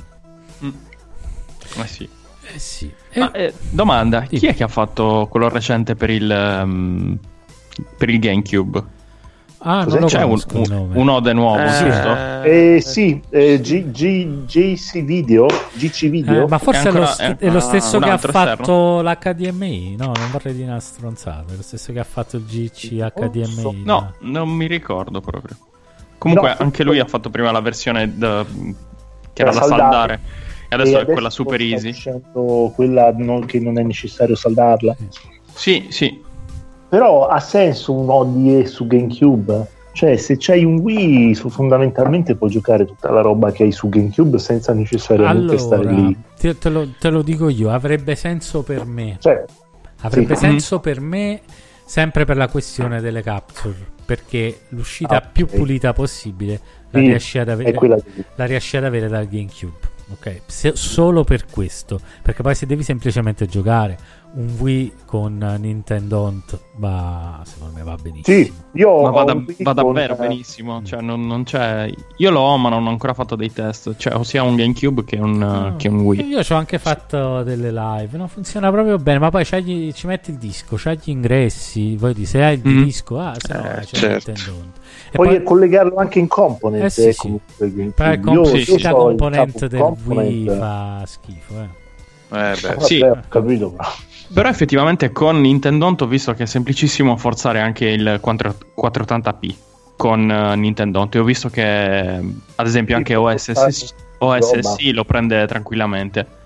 Ma 1.77 1.87
sì. 1.87 2.09
Eh 2.55 2.59
sì. 2.59 2.93
Ma, 3.15 3.33
eh, 3.33 3.53
domanda, 3.71 4.23
chi 4.23 4.47
è 4.47 4.55
che 4.55 4.65
ha 4.65 4.69
fatto 4.69 5.27
quello 5.31 5.49
recente 5.49 5.95
per 5.95 6.11
il, 6.11 6.31
ehm, 6.31 7.19
per 7.97 8.11
il 8.11 8.19
GameCube? 8.19 8.83
Ah, 9.67 9.85
non 9.85 9.99
lo 10.01 10.07
C'è 10.07 10.23
un, 10.23 10.39
un, 10.53 10.91
un 10.93 11.09
ode 11.09 11.33
nuovo, 11.33 11.59
Eh, 11.63 11.69
giusto? 11.69 12.15
Eh, 12.43 12.81
sì, 12.85 13.19
eh, 13.31 13.59
G- 13.63 13.91
G- 13.91 14.45
JC 14.45 15.03
Video, 15.03 15.47
GC 15.73 16.09
Video. 16.11 16.45
Eh, 16.45 16.49
ma 16.49 16.59
forse 16.59 16.81
è, 16.81 16.93
lo, 16.93 16.99
ancora- 16.99 17.07
st- 17.07 17.21
è- 17.23 17.37
è 17.39 17.51
lo 17.51 17.57
ah, 17.57 17.61
stesso 17.61 17.99
che 17.99 18.11
ha 18.11 18.19
fatto 18.19 19.01
l'HDMI. 19.01 19.97
No, 19.97 20.07
non 20.15 20.31
vorrei 20.31 20.53
dire 20.55 20.69
una 20.69 20.81
stronzata. 20.81 21.53
È 21.53 21.57
lo 21.57 21.63
stesso 21.63 21.93
che 21.95 21.99
ha 21.99 22.05
fatto 22.05 22.37
il 22.37 22.45
GC 22.45 23.11
HDMI. 23.15 23.83
No, 23.85 24.13
non 24.21 24.51
mi 24.51 24.67
ricordo 24.67 25.23
proprio. 25.23 25.57
Comunque 26.19 26.51
No, 26.51 26.57
anche 26.59 26.85
lui 26.85 26.99
ha 26.99 27.07
fatto 27.07 27.31
prima 27.31 27.51
la 27.51 27.61
versione 27.61 28.17
da- 28.19 28.45
che 29.33 29.43
era 29.43 29.51
da 29.51 29.57
saldare. 29.61 29.81
saldare. 29.81 30.21
E 30.69 30.75
adesso 30.75 30.99
E 30.99 31.01
è 31.01 31.05
quella 31.07 31.31
super 31.31 31.61
easy. 31.63 31.95
quella 32.75 33.13
non- 33.17 33.47
che 33.47 33.61
non 33.61 33.79
è 33.79 33.83
necessario 33.83 34.35
saldarla. 34.35 34.95
Sì, 35.55 35.87
sì. 35.89 36.21
Però 36.95 37.27
ha 37.27 37.41
senso 37.41 37.93
un 37.93 38.09
ODE 38.09 38.67
su 38.67 38.87
GameCube? 38.87 39.67
Cioè, 39.91 40.17
se 40.17 40.37
c'hai 40.39 40.65
un 40.65 40.79
Wii, 40.79 41.35
fondamentalmente 41.35 42.37
puoi 42.37 42.51
giocare 42.51 42.85
tutta 42.85 43.11
la 43.11 43.21
roba 43.21 43.51
che 43.51 43.65
hai 43.65 43.73
su 43.73 43.89
GameCube 43.89 44.39
senza 44.39 44.73
necessariamente 44.73 45.59
stare 45.59 45.89
Allora, 45.89 46.07
lì. 46.07 46.17
te, 46.39 46.57
te 46.57 46.69
lo, 46.69 46.87
te 46.97 47.11
lo 47.11 47.23
dico 47.23 47.49
io, 47.49 47.71
avrebbe 47.71 48.15
senso 48.15 48.63
per 48.63 48.85
me. 48.85 49.17
Cioè, 49.19 49.45
Avrebbe 50.03 50.37
sì. 50.37 50.45
senso 50.45 50.79
per 50.79 51.01
me 51.01 51.41
sempre 51.85 52.25
per 52.25 52.37
la 52.37 52.47
questione 52.47 53.01
delle 53.01 53.23
capture, 53.23 53.75
perché 54.05 54.61
l'uscita 54.69 55.17
Ah, 55.17 55.21
più 55.33 55.47
ok. 55.51 55.57
pulita 55.57 55.93
possibile 55.93 56.61
la 56.91 57.01
Sì, 57.01 57.07
riesci 57.07 57.39
ad 57.41 57.49
avere, 57.49 57.73
che- 57.77 58.25
la 58.37 58.45
riesci 58.45 58.77
ad 58.77 58.85
avere 58.85 59.09
dal 59.09 59.27
GameCube. 59.27 59.93
Ok, 60.13 60.43
Se- 60.47 60.77
solo 60.77 61.25
per 61.25 61.47
questo, 61.51 61.99
perché 62.23 62.43
poi 62.43 62.55
se 62.55 62.67
devi 62.67 62.83
semplicemente 62.83 63.47
giocare 63.47 63.97
un 64.37 64.57
Wii 64.59 64.93
con 65.05 65.37
Nintendo 65.61 66.23
Ont 66.23 66.59
va, 66.77 67.41
secondo 67.45 67.73
me 67.77 67.85
va 67.85 67.95
benissimo. 68.03 68.37
Sì, 68.37 68.53
io 68.73 69.01
Ma 69.03 69.09
ho 69.09 69.13
va, 69.13 69.23
da- 69.25 69.35
va 69.35 69.75
con- 69.75 69.75
davvero 69.75 70.17
benissimo. 70.17 70.83
Cioè, 70.83 71.01
non, 71.01 71.25
non 71.25 71.45
c'è. 71.45 71.89
Io 72.17 72.31
lo 72.31 72.41
ho, 72.41 72.57
ma 72.59 72.69
non 72.69 72.85
ho 72.85 72.91
ancora 72.91 73.15
fatto 73.15 73.37
dei 73.37 73.53
test. 73.53 73.95
Cioè, 73.97 74.25
sia 74.25 74.43
un 74.43 74.57
GameCube 74.57 75.05
che 75.05 75.17
un, 75.19 75.41
Ah, 75.43 75.75
che 75.77 75.87
un 75.89 76.01
Wii. 76.01 76.27
Io 76.27 76.43
ci 76.43 76.53
ho 76.53 76.57
anche 76.57 76.79
fatto 76.79 77.43
delle 77.45 77.71
live, 77.71 78.17
no? 78.19 78.27
funziona 78.27 78.71
proprio 78.73 78.99
bene, 78.99 79.21
ma 79.21 79.31
poi 79.31 79.45
ci 79.45 80.07
metti 80.07 80.31
il 80.31 80.37
disco, 80.39 80.75
c'hai 80.77 80.99
gli 81.01 81.11
ingressi, 81.11 81.97
poi 81.99 82.13
di 82.13 82.27
se 82.27 82.43
hai 82.43 82.55
il 82.63 82.69
Mm. 82.69 82.83
disco, 82.83 83.21
ah, 83.21 83.35
se 83.39 83.53
no 83.53 83.61
Eh, 83.65 83.81
c'è 83.85 83.97
certo. 83.97 84.31
Nintendo 84.33 84.61
Ont. 84.61 84.77
E 84.77 85.11
Puoi 85.13 85.29
poi- 85.29 85.43
collegarlo 85.45 85.95
anche 85.97 86.19
in 86.19 86.27
component. 86.27 86.83
Eh 86.85 86.91
sì, 86.91 87.07
eh, 87.07 87.13
sì. 87.13 87.19
comunque, 87.19 87.67
il 87.67 87.73
GameCube. 87.75 87.95
Poi 87.95 88.15
Io- 88.17 88.21
com- 88.21 88.35
io 88.35 88.41
l'uscita 88.57 88.91
c'ho 88.91 88.97
il 89.11 89.17
component 89.17 89.53
capo 89.53 89.69
del 89.69 89.81
component. 89.81 90.29
Wii 90.29 90.47
fa 90.49 91.03
schifo, 91.07 91.55
eh. 91.61 91.83
Eh, 92.31 92.57
beh, 92.61 92.69
Vabbè, 92.69 92.81
Sì. 92.81 93.01
ho 93.01 93.21
capito, 93.29 93.71
però. 93.71 93.89
Però 94.33 94.49
effettivamente 94.49 95.13
con 95.13 95.41
Nintendo 95.41 95.95
ho 95.99 96.07
visto 96.07 96.33
che 96.35 96.45
è 96.45 96.47
semplicissimo 96.47 97.17
forzare 97.17 97.61
anche 97.61 97.87
il 97.87 98.21
4- 98.23 98.55
480p 98.81 99.55
con 99.97 100.31
eh, 100.31 100.57
Nintendo. 100.57 101.09
E 101.11 101.19
ho 101.19 101.25
visto 101.25 101.49
che, 101.49 102.21
ad 102.55 102.67
esempio, 102.67 102.97
anche 102.97 103.15
OSS, 103.15 103.95
OSSI 104.19 104.93
lo 104.93 105.05
prende 105.05 105.47
tranquillamente. 105.47 106.43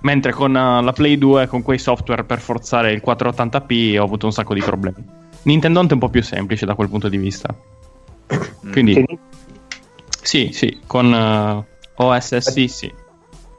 Mentre 0.00 0.32
con 0.32 0.56
eh, 0.56 0.82
la 0.82 0.92
Play 0.92 1.18
2, 1.18 1.46
con 1.46 1.62
quei 1.62 1.78
software 1.78 2.24
per 2.24 2.40
forzare 2.40 2.92
il 2.92 3.02
480p, 3.04 3.98
ho 3.98 4.04
avuto 4.04 4.26
un 4.26 4.32
sacco 4.32 4.54
di 4.54 4.60
problemi. 4.60 5.04
Nintendo 5.42 5.80
è 5.80 5.92
un 5.92 5.98
po' 5.98 6.08
più 6.08 6.22
semplice 6.22 6.66
da 6.66 6.74
quel 6.74 6.88
punto 6.88 7.08
di 7.08 7.16
vista. 7.16 7.54
Quindi, 8.70 8.94
Che 8.94 9.18
sì, 10.22 10.50
sì, 10.52 10.80
con 10.86 11.12
eh, 11.12 11.64
OSSI 11.94 12.68
sì. 12.68 12.92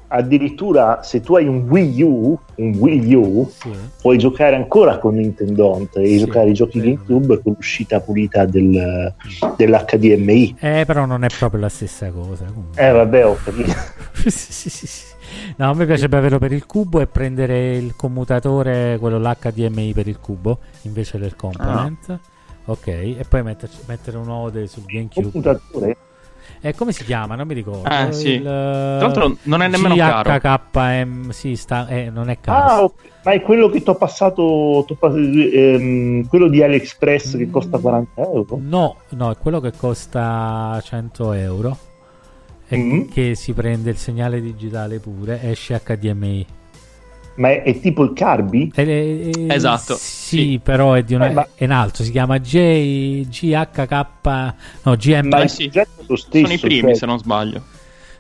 Addirittura 0.10 1.02
se 1.04 1.22
tu 1.22 1.36
hai 1.36 1.48
un 1.48 1.66
Wii 1.70 2.02
U, 2.04 2.40
un 2.56 2.76
Wii 2.76 3.14
U, 3.16 3.50
Sì. 3.50 3.70
puoi 4.02 4.18
giocare 4.18 4.56
ancora 4.56 4.98
con 4.98 5.16
Nintendo 5.16 5.68
Ont 5.74 5.96
e 5.98 6.06
Sì, 6.08 6.18
giocare 6.20 6.50
i 6.50 6.54
giochi. 6.54 6.80
GameCube 6.82 7.42
con 7.42 7.54
l'uscita 7.56 8.00
pulita 8.02 8.46
del, 8.46 9.14
dell'HDMI. 9.56 10.56
Eh, 10.60 10.84
però 10.86 11.06
non 11.06 11.24
è 11.24 11.28
proprio 11.38 11.62
la 11.62 11.70
stessa 11.70 12.10
cosa. 12.12 12.46
comunque. 12.46 12.82
Eh 12.88 12.92
vabbè, 12.92 13.26
ho 13.26 13.38
capito. 13.44 13.72
Sì, 14.20 14.30
sì, 14.30 14.70
sì. 14.70 15.06
No, 15.58 15.70
a 15.70 15.74
me 15.74 15.86
piacerebbe 15.86 16.18
averlo 16.18 16.40
per 16.40 16.52
il 16.52 16.66
cubo 16.66 17.00
e 17.00 17.08
prendere 17.08 17.78
il 17.78 17.96
commutatore, 17.96 18.98
quello 19.00 19.18
l'HDMI 19.18 19.94
per 19.94 20.08
il 20.08 20.20
cubo, 20.20 20.60
invece 20.82 21.18
del 21.20 21.36
component. 21.38 22.10
Ah. 22.10 22.20
Ok, 22.66 22.88
e 22.88 23.24
poi 23.30 23.44
metterci- 23.44 23.80
mettere 23.88 24.18
un 24.18 24.28
ode 24.30 24.68
sul 24.68 24.84
GameCube. 24.86 25.32
Computatore? 25.32 25.98
E 26.62 26.76
come 26.76 26.92
si 26.92 27.04
chiama? 27.04 27.36
Non 27.36 27.48
mi 27.48 27.54
ricordo. 27.54 27.88
Ah, 27.88 28.12
sì. 28.12 28.32
Il, 28.32 28.44
Tra 28.44 28.98
l'altro 29.00 29.38
non 29.44 29.62
è 29.62 29.68
nemmeno 29.68 29.96
caro. 29.96 30.38
GHKM, 30.38 31.30
sì, 31.30 31.56
sta, 31.56 31.88
eh, 31.88 32.10
non 32.10 32.30
è 32.30 32.40
caro. 32.40 32.86
Ah, 32.86 32.92
ma 33.24 33.32
è 33.32 33.42
quello 33.42 33.70
che 33.70 33.82
ti 33.82 33.90
ho 33.90 33.96
passato, 33.96 34.84
t'ho 34.88 34.96
pas- 34.96 35.16
ehm, 35.16 36.28
quello 36.28 36.48
di 36.48 36.62
AliExpress 36.64 37.38
che 37.38 37.50
costa 37.50 37.78
40 37.78 38.22
euro? 38.22 38.60
No, 38.62 38.98
no, 39.10 39.32
è 39.32 39.38
quello 39.38 39.60
che 39.60 39.72
costa 39.76 40.80
100 40.84 41.32
euro 41.34 41.78
e 42.68 42.78
Mm. 42.78 43.02
che 43.10 43.36
si 43.36 43.54
prende 43.54 43.90
il 43.90 43.98
segnale 43.98 44.42
digitale 44.42 45.00
pure, 45.00 45.42
esce 45.50 45.82
HDMI. 45.84 46.46
Ma 47.40 47.50
è, 47.52 47.64
è 47.64 47.80
tipo 47.80 48.04
il 48.04 48.12
Carby? 48.14 48.72
E- 48.76 49.32
e- 49.34 49.46
Esatto, 49.48 49.96
Sì, 49.96 50.36
sì. 50.36 50.60
però 50.62 50.94
è 50.94 51.04
di 51.04 51.14
una, 51.14 51.28
Eh, 51.28 51.34
ma- 51.34 51.48
è 51.56 51.64
in 51.64 51.72
alto, 51.72 52.04
si 52.04 52.12
chiama 52.12 52.38
J, 52.40 53.28
GHK, 53.28 54.54
no, 54.84 54.96
GM. 54.96 55.28
Ma 55.30 55.42
il 55.42 55.72
è 55.72 55.88
lo 56.06 56.16
stesso. 56.18 56.46
Sono 56.46 56.54
i 56.54 56.60
primi, 56.60 56.82
cioè, 56.82 56.96
se 56.96 57.06
non 57.06 57.18
sbaglio. 57.18 57.64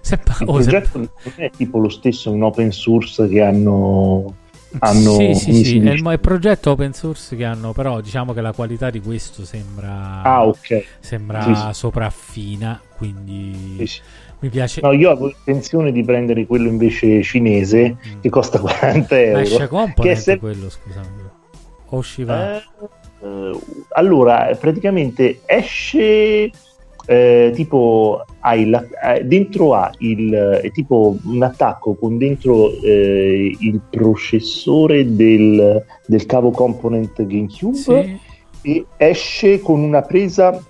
Se 0.01 0.17
pa- 0.17 0.37
il 0.39 0.47
oh, 0.47 0.61
se- 0.61 0.69
progetto 0.69 0.97
non 0.97 1.09
è 1.35 1.51
tipo 1.55 1.79
lo 1.79 1.89
stesso 1.89 2.33
in 2.33 2.41
open 2.41 2.71
source 2.71 3.27
che 3.27 3.41
hanno... 3.41 4.33
hanno 4.79 5.11
sì, 5.11 5.33
sì, 5.35 5.63
sì, 5.65 5.79
è 5.79 5.91
il, 5.91 6.01
è 6.03 6.11
il 6.13 6.19
progetto 6.21 6.71
open 6.71 6.93
source 6.93 7.35
che 7.35 7.43
hanno, 7.43 7.73
però 7.73 7.99
diciamo 7.99 8.31
che 8.33 8.39
la 8.39 8.53
qualità 8.53 8.89
di 8.89 9.01
questo 9.01 9.43
sembra, 9.43 10.21
Ah, 10.23 10.45
ok. 10.45 10.85
sembra 11.01 11.41
Sì, 11.43 11.53
sì. 11.55 11.73
sopraffina, 11.73 12.81
quindi 12.95 13.75
Sì, 13.79 13.85
sì. 13.85 13.99
Mi 14.41 14.49
piace. 14.49 14.81
No, 14.81 14.91
io 14.91 15.09
avevo 15.11 15.27
intenzione 15.29 15.91
di 15.91 16.03
prendere 16.03 16.45
quello 16.45 16.67
invece 16.69 17.21
cinese 17.23 17.97
Mm. 17.97 18.19
che 18.21 18.29
costa 18.29 18.59
40 18.59 19.15
Ma 19.15 19.21
euro. 19.21 19.39
esce 19.39 19.69
che 19.95 20.11
è 20.11 20.15
sem- 20.15 20.39
quello, 20.39 20.69
scusami. 20.69 21.07
O 21.91 21.97
usciva... 21.97 22.55
Eh, 22.55 22.61
eh, 23.21 23.59
allora, 23.89 24.55
praticamente 24.59 25.41
esce 25.45 26.51
eh, 27.05 27.51
tipo 27.55 28.23
hai 28.41 28.69
la- 28.69 28.85
eh, 29.15 29.23
dentro 29.25 29.73
ha 29.73 29.91
il 29.97 30.31
è 30.61 30.69
tipo 30.71 31.17
un 31.25 31.41
attacco 31.41 31.95
con 31.95 32.17
dentro 32.19 32.71
eh, 32.83 33.55
il 33.59 33.81
processore 33.89 35.15
del, 35.15 35.83
del 36.05 36.25
cavo 36.27 36.51
component 36.51 37.25
GameCube 37.25 37.75
Sì. 37.75 38.19
e 38.61 38.85
esce 38.97 39.59
con 39.59 39.79
una 39.81 40.01
presa 40.03 40.61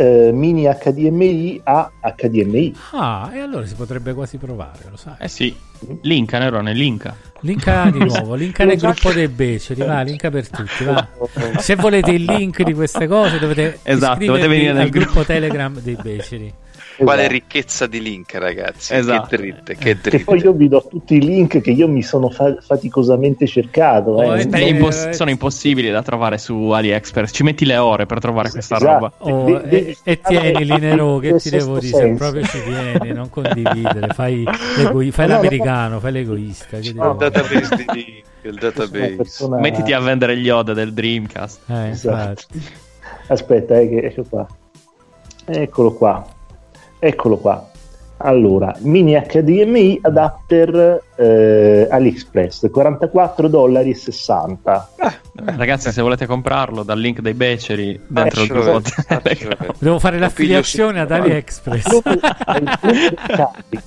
eh, 0.00 0.32
mini 0.32 0.64
HDMI 0.64 1.60
a 1.62 1.90
HDMI. 2.16 2.74
Ah, 2.92 3.30
e 3.34 3.40
allora 3.40 3.66
si 3.66 3.74
potrebbe 3.74 4.14
quasi 4.14 4.38
provare, 4.38 4.78
lo 4.88 4.96
sai. 4.96 5.14
Eh 5.18 5.28
sì, 5.28 5.54
linka, 6.02 6.38
Nerone, 6.38 6.72
linka. 6.72 7.14
Linka 7.40 7.90
di 7.90 7.98
nuovo, 8.04 8.34
linka 8.34 8.64
nel 8.64 8.78
gruppo 8.78 9.12
dei 9.12 9.28
beceri, 9.28 9.82
va, 9.82 10.00
linka 10.00 10.30
per 10.30 10.48
tutti, 10.48 10.84
va. 10.84 11.06
Se 11.58 11.74
volete 11.76 12.12
il 12.12 12.24
link 12.24 12.62
di 12.62 12.72
queste 12.72 13.06
cose 13.06 13.38
dovete 13.38 13.80
Esatto, 13.82 14.22
iscrivervi 14.22 14.26
dovete 14.26 14.48
venire 14.48 14.72
nel 14.72 14.82
al 14.82 14.88
gruppo 14.88 15.10
gruppo. 15.12 15.24
Telegram 15.26 15.80
dei 15.80 15.96
beceri. 16.00 16.54
Quale 17.04 17.20
Esatto. 17.22 17.32
ricchezza 17.34 17.86
di 17.86 18.00
link, 18.02 18.34
ragazzi. 18.34 18.94
Esatto. 18.94 19.28
Che 19.28 19.36
dritte, 19.36 19.74
che 19.76 19.78
Che 19.94 19.94
dritte. 20.00 20.24
poi 20.24 20.38
io 20.40 20.52
vi 20.52 20.68
do 20.68 20.86
tutti 20.88 21.14
i 21.14 21.20
link 21.20 21.60
che 21.60 21.70
io 21.70 21.88
mi 21.88 22.02
sono 22.02 22.28
fa- 22.30 22.56
faticosamente 22.60 23.46
cercato. 23.46 24.10
Oh, 24.10 24.36
eh. 24.36 24.40
eh, 24.42 24.48
È 24.48 24.56
Eh, 24.56 24.68
impos- 24.68 25.04
eh, 25.06 25.12
sono 25.14 25.30
impossibili 25.30 25.90
da 25.90 26.02
trovare 26.02 26.36
su 26.38 26.54
AliExpress. 26.70 27.30
Ci 27.32 27.42
metti 27.42 27.64
le 27.64 27.76
ore 27.78 28.06
per 28.06 28.18
trovare 28.20 28.50
questa 28.50 28.76
Esatto. 28.76 28.92
roba. 28.92 29.12
Oh, 29.18 29.44
De- 29.44 29.56
e, 29.62 29.68
devi 29.68 29.96
e 30.02 30.20
tieni 30.20 30.64
Linero, 30.64 31.18
che 31.18 31.36
ti 31.36 31.50
devo 31.50 31.78
dire, 31.78 31.86
se 31.92 31.96
senso. 32.02 32.16
proprio 32.18 32.42
ci 32.44 32.62
tieni, 32.62 33.12
non 33.14 33.30
condividere, 33.30 34.08
fai, 34.14 34.44
l'egoi- 34.76 35.10
fai 35.10 35.26
No, 35.26 35.32
no, 35.34 35.38
l'americano, 35.42 36.00
fai 36.00 36.12
l'egoista. 36.12 36.66
Che 36.78 36.92
dire? 36.92 37.14
database 37.18 37.76
di 37.76 37.84
link, 37.94 38.22
il 38.42 38.54
database. 38.58 39.14
persona- 39.16 39.58
Mettiti 39.58 39.92
a 39.92 40.00
vendere 40.00 40.36
gli 40.36 40.46
Yoda 40.46 40.72
del 40.74 40.92
Dreamcast. 40.92 41.60
Eh, 41.70 41.88
Esatto. 41.88 42.42
Aspetta, 43.28 43.78
eh, 43.78 43.88
che 43.88 43.96
ecco 44.06 44.24
qua. 44.28 44.46
Eccolo 45.46 45.94
qua. 45.94 46.26
Eccolo 47.00 47.38
qua. 47.38 47.70
Allora, 48.22 48.74
mini 48.80 49.14
HDMI 49.14 50.00
adapter 50.02 51.04
eh, 51.16 51.88
AliExpress 51.90 52.70
44 52.70 53.48
dollari 53.48 53.90
e 53.90 53.94
60. 53.94 54.90
Ragazzi, 55.56 55.90
se 55.90 56.02
volete 56.02 56.26
comprarlo 56.26 56.82
dal 56.82 56.98
link 56.98 57.20
dei 57.20 57.32
beceri 57.32 57.98
dentro 58.06 58.42
il 58.42 58.52
vedere, 58.52 58.80
faccelo 58.82 59.16
vedere. 59.22 59.74
Devo 59.78 59.98
fare 59.98 60.18
l'affiliazione 60.18 61.00
ad 61.00 61.10
AliExpress. 61.10 62.00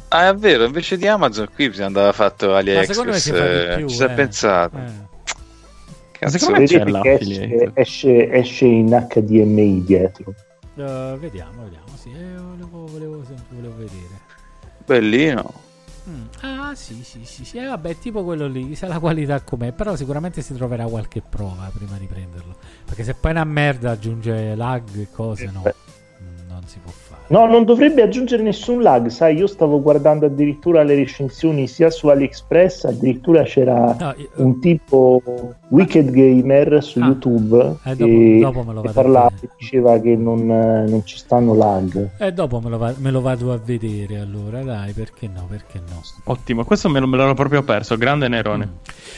Ah, 0.08 0.30
è 0.30 0.36
vero, 0.36 0.64
invece 0.64 0.98
di 0.98 1.08
Amazon 1.08 1.48
qui 1.54 1.70
bisogna 1.70 1.88
andare 1.88 2.14
fatto 2.14 2.50
Ma 2.50 2.62
secondo 2.62 3.12
me 3.12 3.18
AliExpress. 3.18 3.18
si 3.18 3.32
eh, 3.32 3.76
più, 3.78 3.88
ci 3.88 3.96
si 3.96 4.04
è 4.04 4.06
eh. 4.06 4.10
pensato. 4.10 4.78
Eh. 4.78 5.12
Cazzo, 6.12 6.38
secondo 6.40 6.60
me 6.60 6.66
c'è 6.66 6.84
esce, 7.04 7.72
esce, 7.76 8.32
esce 8.32 8.66
in 8.66 9.08
HDMI 9.10 9.84
dietro. 9.84 10.34
Eh, 10.76 11.18
vediamo, 11.20 11.64
vediamo. 11.64 11.83
Sì, 12.04 12.12
eh, 12.12 12.36
volevo, 12.36 12.86
volevo, 12.86 13.24
sempre- 13.24 13.56
volevo 13.56 13.78
vedere. 13.78 14.20
Bellino. 14.86 15.54
Mm. 16.10 16.26
Ah, 16.42 16.76
sì, 16.76 17.02
sì, 17.02 17.24
sì, 17.24 17.46
sì. 17.46 17.58
Eh, 17.58 17.66
vabbè, 17.66 17.98
tipo 17.98 18.26
quello 18.26 18.46
lì, 18.46 18.68
chissà 18.68 18.88
la 18.88 19.00
qualità 19.00 19.40
com'è. 19.40 19.72
Però 19.72 19.96
sicuramente 19.96 20.42
si 20.42 20.54
troverà 20.54 20.86
qualche 20.86 21.22
prova 21.22 21.72
prima 21.74 21.98
di 21.98 22.06
prenderlo. 22.06 22.58
Perché 22.84 23.06
se 23.06 23.14
poi 23.14 23.32
è 23.32 23.36
una 23.36 23.46
merda 23.46 23.92
aggiunge 23.92 24.54
lag 24.54 24.84
e 24.98 25.08
cose, 25.12 25.46
no. 25.46 25.64
Non 26.50 26.68
si 26.68 26.80
può 26.80 26.92
fare. 26.92 27.03
No, 27.28 27.48
non 27.48 27.64
dovrebbe 27.64 28.02
aggiungere 28.04 28.44
nessun 28.44 28.82
lag, 28.82 29.08
sai, 29.08 29.38
io 29.38 29.48
stavo 29.48 29.82
guardando 29.82 30.26
addirittura 30.28 30.84
le 30.84 30.94
recensioni 30.94 31.68
sia 31.68 31.90
su 31.90 32.08
AliExpress, 32.10 32.84
addirittura 32.84 33.42
c'era 33.44 33.96
No, 33.98 34.14
io- 34.18 34.30
un 34.36 34.60
tipo 34.60 35.22
Wicked 35.70 36.12
Gamer 36.12 36.84
su 36.84 37.00
Ah. 37.00 37.06
YouTube 37.06 37.78
Eh, 37.86 37.96
dopo- 37.96 38.06
che, 38.12 38.40
dopo 38.42 38.64
me 38.64 38.74
lo 38.74 38.82
che 38.82 38.88
vado 38.88 38.90
a 38.90 38.94
parlava 39.04 39.30
vedere. 39.30 39.48
e 39.52 39.56
diceva 39.58 40.00
che 40.00 40.16
non, 40.16 40.52
eh, 40.52 40.90
non 40.90 41.02
ci 41.06 41.18
stanno 41.18 41.56
lag. 41.56 42.10
E 42.20 42.32
dopo 42.34 42.60
me 42.60 42.70
lo, 42.70 42.78
va- 42.78 42.94
me 42.98 43.10
lo 43.10 43.22
vado 43.22 43.52
a 43.54 43.60
vedere 43.64 44.20
allora, 44.20 44.62
dai, 44.62 44.92
perché 44.92 45.28
no, 45.28 45.48
perché 45.50 45.80
no. 45.90 46.02
Ottimo, 46.26 46.66
questo 46.66 46.88
me, 46.90 47.00
lo, 47.00 47.08
me 47.08 47.18
l'ero 47.18 47.34
proprio 47.34 47.64
perso. 47.64 47.98
Grande 47.98 48.28
Nerone. 48.28 48.68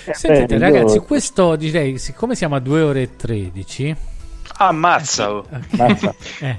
Eh, 0.05 0.13
Sentite 0.13 0.57
beh, 0.57 0.59
ragazzi, 0.59 0.95
io- 0.97 1.03
questo 1.03 1.55
direi, 1.57 1.97
siccome 1.97 2.35
siamo 2.35 2.55
a 2.55 2.59
2 2.59 2.81
ore 2.81 3.01
e 3.01 3.15
13, 3.17 3.93
Ammazza! 4.57 5.33
oh. 5.33 5.43
Mazza. 5.71 6.13
eh, 6.41 6.57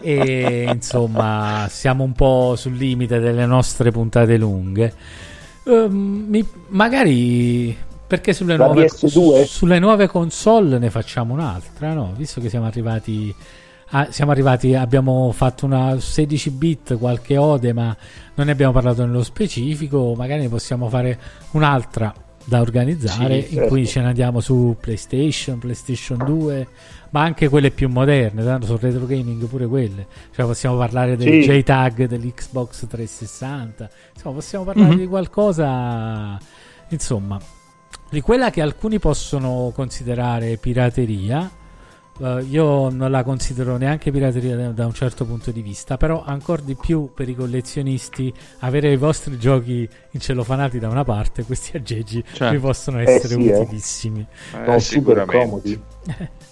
e 0.00 0.68
insomma 0.72 1.66
siamo 1.70 2.04
un 2.04 2.12
po' 2.12 2.54
sul 2.56 2.74
limite 2.76 3.18
delle 3.20 3.46
nostre 3.46 3.90
puntate 3.90 4.36
lunghe, 4.36 4.92
ehm, 5.64 6.24
mi- 6.28 6.46
magari 6.68 7.76
perché 8.06 8.32
sulle 8.32 8.56
nuove, 8.56 8.86
PS2? 8.86 9.44
sulle 9.44 9.78
nuove 9.80 10.06
console 10.06 10.78
ne 10.78 10.90
facciamo 10.90 11.32
un'altra, 11.34 11.92
no? 11.92 12.12
Visto 12.16 12.40
che 12.40 12.48
siamo 12.48 12.66
arrivati... 12.66 13.34
ah, 13.90 14.06
siamo 14.10 14.30
arrivati, 14.30 14.74
abbiamo 14.74 15.32
fatto 15.32 15.66
una 15.66 15.98
16 15.98 16.50
bit, 16.50 16.98
qualche 16.98 17.36
ode, 17.36 17.72
ma 17.72 17.96
non 18.34 18.46
ne 18.46 18.52
abbiamo 18.52 18.72
parlato 18.72 19.04
nello 19.04 19.24
specifico. 19.24 20.14
Magari 20.16 20.42
ne 20.42 20.48
possiamo 20.48 20.88
fare 20.88 21.18
un'altra 21.52 22.14
da 22.44 22.60
organizzare 22.60 23.40
Sì, 23.42 23.48
in 23.48 23.54
certo. 23.54 23.68
cui 23.70 23.86
ce 23.88 24.00
ne 24.00 24.06
andiamo 24.06 24.38
su 24.38 24.76
PlayStation, 24.80 25.58
PlayStation 25.58 26.18
2, 26.24 26.68
ma 27.16 27.22
anche 27.22 27.48
quelle 27.48 27.70
più 27.70 27.88
moderne, 27.88 28.44
tanto 28.44 28.66
sul 28.66 28.78
retro 28.78 29.06
gaming 29.06 29.42
pure 29.46 29.66
quelle. 29.66 30.06
Cioè 30.34 30.44
possiamo 30.44 30.76
parlare 30.76 31.16
del 31.16 31.42
Sì. 31.42 31.48
JTAG 31.50 32.04
dell'Xbox 32.06 32.86
360, 32.86 33.88
insomma 34.14 34.34
possiamo 34.34 34.64
parlare 34.66 34.90
Mhm. 34.92 34.98
di 34.98 35.06
qualcosa, 35.06 36.38
insomma, 36.88 37.40
di 38.10 38.20
quella 38.20 38.50
che 38.50 38.60
alcuni 38.60 38.98
possono 38.98 39.72
considerare 39.74 40.58
pirateria. 40.58 41.50
eh, 42.18 42.46
io 42.48 42.88
non 42.88 43.10
la 43.10 43.22
considero 43.22 43.76
neanche 43.76 44.10
pirateria 44.10 44.70
da, 44.72 44.86
un 44.86 44.94
certo 44.94 45.26
punto 45.26 45.50
di 45.50 45.60
vista, 45.60 45.98
però 45.98 46.24
ancora 46.24 46.62
di 46.62 46.74
più 46.74 47.10
per 47.14 47.28
i 47.28 47.34
collezionisti 47.34 48.32
avere 48.60 48.90
i 48.90 48.96
vostri 48.96 49.38
giochi 49.38 49.86
incellofanati 50.12 50.78
da 50.78 50.88
una 50.88 51.04
parte, 51.04 51.42
questi 51.44 51.76
aggeggi 51.76 52.24
Certo. 52.32 52.54
vi 52.54 52.58
possono 52.58 53.00
essere 53.00 53.34
sì, 53.34 53.48
eh. 53.50 53.58
utilissimi. 53.58 54.20
Eh, 54.20 54.26
Sono 54.50 54.64
super 54.64 54.80
sicuramente. 54.80 55.36
comodi. 55.44 55.80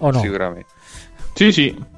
O 0.00 0.10
no? 0.10 0.18
Sicuramente. 0.20 0.66
Sì, 1.34 1.52
sì. 1.52 1.92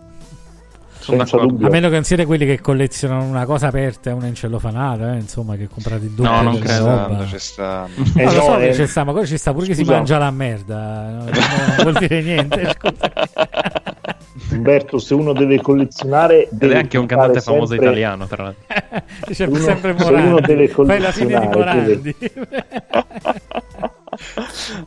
Sono 0.99 1.19
d'accordo. 1.19 1.67
A 1.67 1.71
meno 1.71 1.87
che 1.89 1.95
non 1.95 2.03
siete 2.03 2.25
quelli 2.27 2.45
che 2.47 2.61
collezionano 2.61 3.23
una 3.25 3.45
cosa 3.45 3.69
aperta 3.69 4.11
e 4.11 4.13
una 4.13 4.27
incellofanata, 4.27 5.15
eh, 5.15 5.19
insomma, 5.19 5.55
che 5.55 5.69
comprate 5.69 6.07
il 6.07 6.11
doppio 6.11 6.33
No, 6.33 6.43
non 6.43 6.59
credo. 6.59 6.85
roba. 6.85 7.27
Ci 7.27 7.39
stanno. 7.39 7.89
Eh, 8.17 8.25
No, 8.25 8.31
lo 8.33 8.37
no, 8.37 8.43
so 8.43 8.57
che 8.57 8.69
eh, 8.71 8.75
ci 8.75 8.87
sta, 8.89 9.05
ma 9.05 9.13
quello 9.13 9.27
ci 9.27 9.37
sta 9.39 9.53
pure 9.53 9.67
che 9.67 9.75
si 9.75 9.83
scusa. 9.85 9.97
mangia 9.97 10.19
la 10.19 10.31
merda. 10.33 11.09
no? 11.11 11.25
Non 11.25 11.77
vuol 11.83 11.93
dire 11.99 12.23
niente. 12.23 12.75
scusa. 12.77 13.13
Umberto, 14.51 14.99
se 14.99 15.15
uno 15.15 15.33
deve 15.33 15.61
collezionare, 15.61 16.43
Ed 16.45 16.49
deve 16.59 16.75
è 16.75 16.79
anche 16.79 16.99
un 16.99 17.07
cantante 17.07 17.41
famoso 17.41 17.67
sempre- 17.67 17.87
italiano, 17.87 18.27
tra 18.27 18.43
l'altro. 18.43 18.65
C'è 19.33 19.47
Uno- 19.47 19.59
sempre 19.59 19.95
se 19.99 20.05
uno 20.05 20.21
Morandi. 20.23 20.43
deve 20.47 20.69
Fai 20.69 20.99
la 21.01 21.13
fine 21.13 21.41
di 21.41 21.47
collezionare, 21.49 21.77
Morandi. 22.01 22.17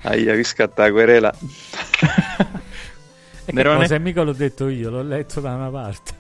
Aia, 0.03 0.33
vi 0.33 0.43
scatta 0.43 0.83
la 0.83 0.91
querela. 0.91 1.33
Nerone? 3.51 3.79
cosa? 3.79 3.99
Mica 3.99 4.23
l'ho 4.23 4.33
detto 4.33 4.67
io, 4.67 4.89
l'ho 4.89 5.01
letto 5.01 5.39
da 5.39 5.55
una 5.55 5.69
parte. 5.69 6.13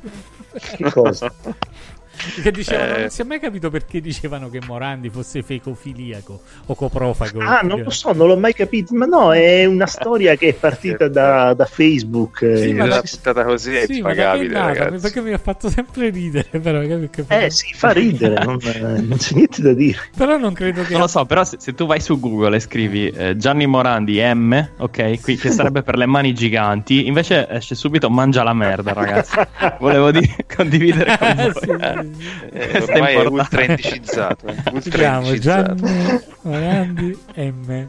Che 0.51 0.91
cosa? 0.91 1.31
Che 2.41 2.51
dicevano, 2.51 2.95
Eh. 2.95 2.99
non 3.01 3.09
si 3.09 3.21
è 3.21 3.23
mai 3.25 3.39
capito 3.39 3.69
perché 3.69 4.01
dicevano 4.01 4.49
che 4.49 4.59
Morandi 4.65 5.09
fosse 5.09 5.41
fecofiliaco 5.41 6.41
o 6.65 6.75
coprofago. 6.75 7.39
Ah, 7.39 7.61
non 7.63 7.81
lo 7.81 7.89
so, 7.89 8.11
non 8.13 8.27
l'ho 8.27 8.37
mai 8.37 8.53
capito. 8.53 8.93
Ma 8.95 9.05
no, 9.05 9.33
è 9.33 9.65
una 9.65 9.85
storia 9.87 10.35
che 10.35 10.49
è 10.49 10.53
partita 10.53 11.07
da, 11.07 11.53
da 11.53 11.65
Facebook. 11.65 12.39
Sì, 12.39 12.69
eh, 12.69 12.73
ma 12.73 12.83
Una 12.85 12.95
da- 12.95 13.01
puntata 13.01 13.43
così 13.43 13.75
è 13.75 13.85
Sì, 13.85 13.91
ma 14.01 14.09
impagabile, 14.09 14.53
nata? 14.53 14.65
ragazzi. 14.67 15.01
Perché 15.01 15.21
mi 15.21 15.33
ha 15.33 15.37
fatto 15.37 15.69
sempre 15.69 16.09
ridere, 16.09 16.47
però, 16.59 16.79
capito? 16.85 17.25
Eh 17.27 17.49
sì, 17.49 17.73
fa 17.73 17.91
ridere, 17.91 18.43
non, 18.43 18.57
eh, 18.63 18.79
non 19.01 19.17
c'è 19.17 19.35
niente 19.35 19.61
da 19.61 19.73
dire. 19.73 19.97
Però 20.15 20.37
non 20.37 20.53
credo 20.53 20.83
che 20.83 20.91
Non 20.91 21.01
lo 21.01 21.07
so, 21.07 21.25
però 21.25 21.43
se, 21.43 21.57
se 21.59 21.73
tu 21.73 21.85
vai 21.85 21.99
su 22.01 22.19
Google 22.19 22.55
e 22.55 22.59
scrivi 22.59 23.07
eh, 23.09 23.37
Gianni 23.37 23.65
Morandi 23.65 24.19
M, 24.21 24.69
ok, 24.77 25.21
qui, 25.21 25.37
che 25.37 25.51
sarebbe 25.51 25.81
per 25.83 25.97
le 25.97 26.05
mani 26.05 26.33
giganti, 26.33 27.07
invece 27.07 27.47
esce 27.49 27.75
subito 27.75 28.09
mangia 28.09 28.43
la 28.43 28.53
merda, 28.53 28.93
ragazzi. 28.93 29.35
Volevo 29.79 30.11
di- 30.11 30.35
condividere 30.55 31.17
con 31.17 31.33
voi. 31.35 31.51
Sì, 31.53 31.59
sì, 31.59 31.65
sì. 31.65 32.08
Eh, 32.51 32.81
ormai 32.81 33.15
è 33.15 33.25
ultra 33.25 33.63
indicizzato. 33.63 34.47
eh, 34.47 34.53
Si 34.53 34.71
Ultra 34.73 34.97
chiama 34.97 35.27
indicizzato. 35.27 35.75
Gianni 35.75 36.21
Morandi 36.41 37.17
M. 37.35 37.85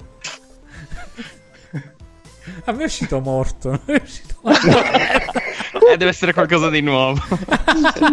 A 2.65 2.73
me 2.73 2.83
è 2.83 2.85
uscito 2.85 3.21
morto. 3.21 3.71
non 3.71 3.81
è 3.87 4.03
uscito 4.03 4.35
Eh, 5.93 5.97
deve 5.97 6.11
essere 6.11 6.33
qualcosa 6.33 6.69
di 6.69 6.81
nuovo. 6.81 7.21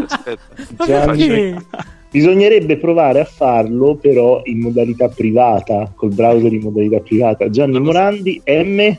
Aspetta. 0.07 0.85
Gianni-? 0.85 1.55
Bisognerebbe 2.09 2.77
provare 2.77 3.19
a 3.19 3.25
farlo 3.25 3.95
però 3.95 4.41
in 4.45 4.59
modalità 4.61 5.09
privata, 5.09 5.91
col 5.95 6.13
browser 6.13 6.53
in 6.53 6.61
modalità 6.61 6.99
privata. 6.99 7.49
Gianni. 7.49 7.79
Morandi 7.79 8.41
M. 8.45 8.97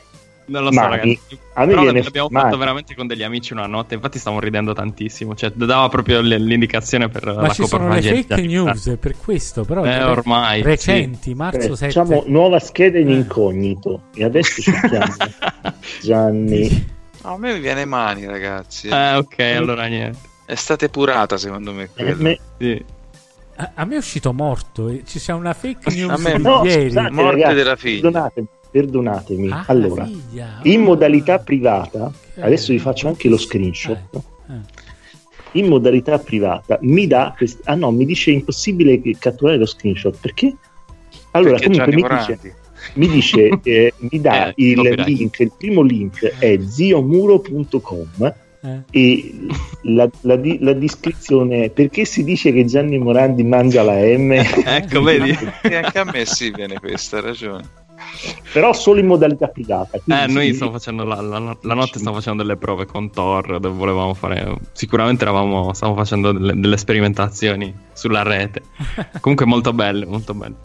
Non 0.49 0.63
lo 0.63 0.71
so, 0.71 0.79
Mani. 0.79 0.89
ragazzi. 0.97 1.19
A 1.53 1.61
me 1.61 1.67
Però 1.67 1.81
viene 1.81 2.01
l'abbiamo 2.03 2.27
mani. 2.31 2.45
fatto 2.45 2.57
veramente 2.57 2.95
con 2.95 3.07
degli 3.07 3.23
amici 3.23 3.53
una 3.53 3.67
notte. 3.67 3.93
Infatti, 3.95 4.17
stavamo 4.19 4.41
ridendo 4.41 4.73
tantissimo. 4.73 5.35
Cioè, 5.35 5.51
dava 5.51 5.87
proprio 5.89 6.21
l'indicazione 6.21 7.07
per 7.09 7.25
Ma 7.25 7.33
la 7.41 7.49
ci 7.49 7.65
sono 7.65 7.87
le 7.89 8.01
fake 8.01 8.41
news 8.41 8.87
è 8.89 8.97
per 8.97 9.15
questo, 9.17 9.63
però 9.63 9.83
Eh, 9.85 10.03
ormai, 10.03 10.61
recenti, 10.61 11.33
marzo 11.35 11.73
Eh, 11.73 11.75
7. 11.75 11.85
Facciamo 11.91 12.23
nuova 12.27 12.59
scheda 12.59 12.97
in 12.99 13.09
Eh. 13.09 13.13
incognito. 13.15 14.01
E 14.15 14.23
adesso 14.23 14.61
cerchiamo 14.61 15.13
Gianni. 16.01 16.97
No, 17.23 17.33
a 17.33 17.37
me 17.37 17.53
mi 17.53 17.59
viene 17.59 17.85
mani, 17.85 18.25
ragazzi. 18.25 18.87
Eh, 18.87 19.15
ok, 19.15 19.39
allora 19.57 19.85
niente. 19.85 20.17
È 20.45 20.55
stata 20.55 20.85
epurata, 20.85 21.37
secondo 21.37 21.73
me. 21.73 21.89
quella. 21.93 22.15
M. 22.15 22.35
Sì. 22.57 22.83
A, 23.57 23.71
a 23.75 23.85
me 23.85 23.95
è 23.95 23.97
uscito 23.97 24.31
morto. 24.33 25.03
Ci 25.03 25.19
sia 25.19 25.35
una 25.35 25.53
fake 25.53 25.91
news 25.93 26.11
A 26.11 26.17
me 26.17 26.37
di 26.37 26.41
No, 26.41 26.63
ieri. 26.63 26.83
scusate, 26.85 27.11
Morte 27.11 27.31
ragazzi, 27.35 27.55
della 27.55 27.75
figlia. 27.75 28.01
Perdonatemi, 28.01 28.47
perdonatemi. 28.71 29.49
Ah, 29.49 29.63
allora, 29.67 30.05
figlia. 30.05 30.59
in 30.63 30.81
Ah. 30.81 30.83
modalità 30.83 31.39
privata, 31.39 32.05
Ok. 32.05 32.13
adesso 32.43 32.71
vi 32.71 32.79
faccio 32.79 33.07
anche 33.07 33.27
lo 33.29 33.37
screenshot. 33.37 33.97
Eh, 34.11 34.17
eh. 34.53 34.87
In 35.53 35.67
modalità 35.67 36.19
privata 36.19 36.77
mi 36.81 37.07
dà 37.07 37.33
quest- 37.35 37.61
ah 37.67 37.73
no, 37.75 37.91
mi 37.91 38.05
dice 38.05 38.29
impossibile 38.31 39.01
che- 39.01 39.15
catturare 39.17 39.57
lo 39.57 39.65
screenshot 39.65 40.15
perché? 40.19 40.55
Allora, 41.31 41.57
Perché 41.57 41.65
comunque 41.69 41.95
mi 41.95 42.03
dice, 42.17 42.39
mi 42.93 43.07
dice 43.07 43.49
eh, 43.63 43.93
mi 43.97 44.21
dà 44.21 44.49
Eh, 44.49 44.53
il 44.57 44.79
link, 45.05 45.39
il 45.39 45.51
primo 45.57 45.81
link 45.81 46.23
è 46.37 46.59
ziomuro.com 46.59 48.33
Eh. 48.61 48.81
e 48.91 49.33
la, 49.83 50.07
la 50.21 50.35
di- 50.35 50.57
la 50.59 50.73
descrizione 50.73 51.63
è 51.65 51.69
perché 51.69 52.03
si 52.05 52.23
dice 52.23 52.51
che 52.51 52.65
Gianni 52.65 52.97
Morandi 52.99 53.43
mangia 53.43 53.83
la 53.83 53.93
M 53.95 54.31
Ecco, 54.33 55.01
vedi? 55.01 55.35
E 55.63 55.75
anche 55.81 55.97
a 55.99 56.03
me 56.03 56.25
sì 56.25 56.51
viene 56.51 56.77
questa 56.77 57.21
ragione. 57.21 57.63
Però 58.51 58.73
solo 58.73 58.99
in 58.99 59.05
modalità 59.05 59.47
privata 59.47 59.97
Eh, 59.97 60.01
quindi 60.03 60.33
noi 60.33 60.47
sì, 60.47 60.53
stiamo 60.55 60.71
facendo 60.71 61.03
la, 61.03 61.21
la- 61.21 61.57
la 61.61 61.73
notte 61.73 61.99
stiamo 61.99 62.17
facendo 62.17 62.41
delle 62.43 62.57
prove 62.57 62.85
con 62.85 63.11
Thor 63.11 63.59
dove 63.59 63.75
volevamo 63.77 64.13
fare 64.13 64.55
sicuramente 64.73 65.23
eravamo 65.23 65.73
stavamo 65.73 65.97
facendo 65.97 66.31
delle, 66.31 66.59
delle 66.59 66.77
sperimentazioni 66.77 67.73
sulla 67.93 68.23
rete. 68.23 68.63
Comunque 69.21 69.45
molto 69.45 69.73
belle 69.73 70.05
molto 70.05 70.33
belle 70.33 70.55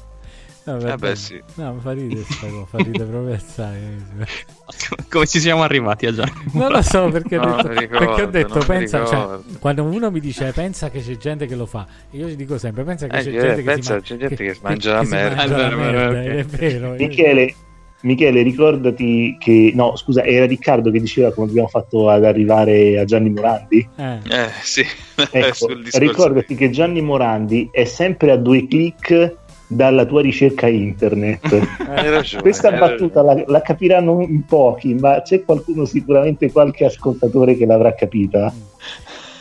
No, 0.67 0.79
Eh 0.79 0.97
beh, 0.97 1.15
sì. 1.15 1.43
No, 1.57 1.79
fa 1.81 1.93
ridere 1.93 2.25
sta 2.25 2.47
cosa, 2.47 2.65
fa 2.65 2.79
ridere 2.79 3.05
proprio 3.05 3.35
assai. 3.35 3.79
Come 5.11 5.27
ci 5.27 5.39
siamo 5.41 5.63
arrivati 5.63 6.07
a 6.07 6.13
Gianni? 6.13 6.33
Non 6.53 6.71
lo 6.73 6.81
so 6.81 7.09
perché, 7.11 7.37
ho 7.39 7.45
Non 7.45 7.57
detto, 7.57 7.69
ricordo, 7.75 7.99
perché 8.07 8.23
ho 8.23 8.27
detto, 8.31 8.59
pensa, 8.65 9.05
cioè, 9.05 9.39
quando 9.61 9.83
uno 9.85 10.11
mi 10.11 10.21
dice 10.21 10.53
pensa 10.53 10.91
che 10.91 11.01
c'è 11.01 11.17
gente 11.19 11.47
che 11.47 11.55
lo 11.55 11.67
fa, 11.67 11.87
io 12.13 12.29
gli 12.29 12.37
dico 12.37 12.57
sempre 12.57 12.83
pensa 12.85 13.07
che 13.07 13.19
Eh, 13.19 13.23
c'è 13.23 13.29
eh, 13.29 13.39
gente 13.39 13.63
che 13.63 13.63
pensa, 13.63 13.83
si, 13.83 13.93
ma- 13.93 14.01
c'è 14.01 14.17
gente 14.17 14.45
che 14.45 14.55
si 14.55 14.61
mangia 14.63 14.93
la 14.95 15.03
merda. 15.05 15.35
mangia 15.35 15.45
È 15.45 15.69
la 15.69 15.77
vero, 15.77 15.77
merda, 15.77 16.21
ok. 16.21 16.27
è 16.27 16.45
vero. 16.45 16.95
Michele, 16.97 17.55
Michele, 18.01 18.43
ricordati 18.43 19.37
che 19.39 19.73
no, 19.75 19.97
scusa, 19.97 20.25
era 20.25 20.45
Riccardo 20.47 20.91
che 20.91 21.01
diceva 21.01 21.33
come 21.33 21.49
abbiamo 21.49 21.69
fatto 21.69 22.09
ad 22.11 22.25
arrivare 22.25 22.99
a 22.99 23.05
Gianni 23.05 23.31
Morandi. 23.31 23.89
Eh, 23.97 24.19
Eh, 24.29 24.51
sì, 24.63 24.85
Ecco, 25.31 25.69
ricordati 25.99 26.55
che 26.55 26.71
Gianni 26.71 27.01
Morandi 27.03 27.69
è 27.73 27.85
sempre 27.85 28.31
a 28.33 28.37
due 28.37 28.67
clic 28.67 29.37
dalla 29.75 30.05
tua 30.05 30.23
ricerca 30.23 30.69
internet. 30.69 31.53
Hai 31.87 32.11
ragione. 32.11 32.43
Questa 32.43 32.69
hai 32.69 32.79
battuta 32.79 33.23
la, 33.23 33.43
la 33.47 33.61
capiranno 33.61 34.21
in 34.23 34.45
pochi, 34.45 34.95
ma 34.95 35.23
c'è 35.23 35.45
qualcuno, 35.45 35.85
sicuramente 35.85 36.51
qualche 36.51 36.85
ascoltatore 36.85 37.57
che 37.57 37.67
l'avrà 37.67 37.95
capita. 37.95 38.53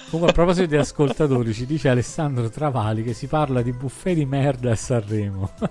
Comunque, 0.09 0.31
a 0.31 0.35
proposito 0.35 0.67
di 0.67 0.77
ascoltatori, 0.77 1.53
ci 1.53 1.65
dice 1.65 1.89
Alessandro 1.89 2.49
Travali 2.49 3.03
che 3.03 3.13
si 3.13 3.27
parla 3.27 3.61
di 3.61 3.71
buffet 3.71 4.15
di 4.15 4.25
merda 4.25 4.71
a 4.71 4.75
Sanremo. 4.75 5.49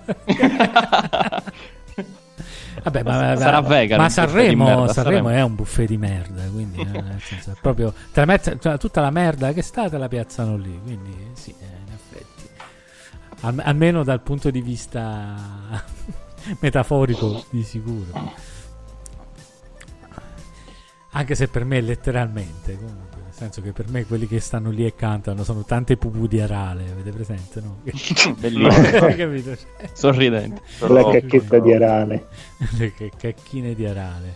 Vabbè, 2.83 3.03
ma, 3.03 3.35
Sarà 3.37 3.61
ma- 3.61 3.67
vegan 3.67 3.99
ma 3.99 4.09
Sanremo, 4.09 4.65
merda, 4.65 4.91
Sanremo 4.91 5.27
Sanremo. 5.27 5.29
è 5.29 5.41
un 5.43 5.55
buffet 5.55 5.87
di 5.87 5.97
merda, 5.97 6.43
quindi 6.51 6.81
eh, 6.81 7.01
nel 7.01 7.21
senso, 7.21 7.55
proprio 7.61 7.93
tutta 8.77 9.01
la 9.01 9.11
merda 9.11 9.53
che 9.53 9.61
sta 9.61 9.89
te 9.89 9.97
la 9.97 10.07
piazzano 10.07 10.57
lì, 10.57 10.77
quindi 10.83 11.15
sì, 11.33 11.51
eh. 11.51 11.82
Al- 13.45 13.61
almeno 13.63 14.03
dal 14.03 14.21
punto 14.21 14.49
di 14.49 14.61
vista 14.61 15.83
metaforico 16.59 17.43
di 17.49 17.63
sicuro. 17.63 18.31
Anche 21.15 21.35
se 21.35 21.47
per 21.47 21.63
me 21.63 21.79
letteralmente, 21.81 22.75
comunque, 22.75 23.21
nel 23.21 23.33
senso 23.33 23.61
che 23.61 23.71
per 23.71 23.87
me 23.89 24.05
quelli 24.05 24.27
che 24.27 24.39
stanno 24.39 24.71
lì 24.71 24.83
e 24.85 24.95
cantano 24.95 25.43
sono 25.43 25.63
tante 25.63 25.95
pupù 25.95 26.25
di 26.25 26.39
arale, 26.39 26.89
avete 26.89 27.11
presente, 27.11 27.61
no? 27.61 27.81
Bellissimo. 27.83 28.35
Cioè, 28.39 29.57
Sorridente. 29.93 30.61
La 30.87 31.03
cacchetta 31.03 31.59
di 31.59 31.73
Arale. 31.73 32.27
le 32.77 32.93
cacchine 33.15 33.75
di 33.75 33.85
Arale. 33.85 34.33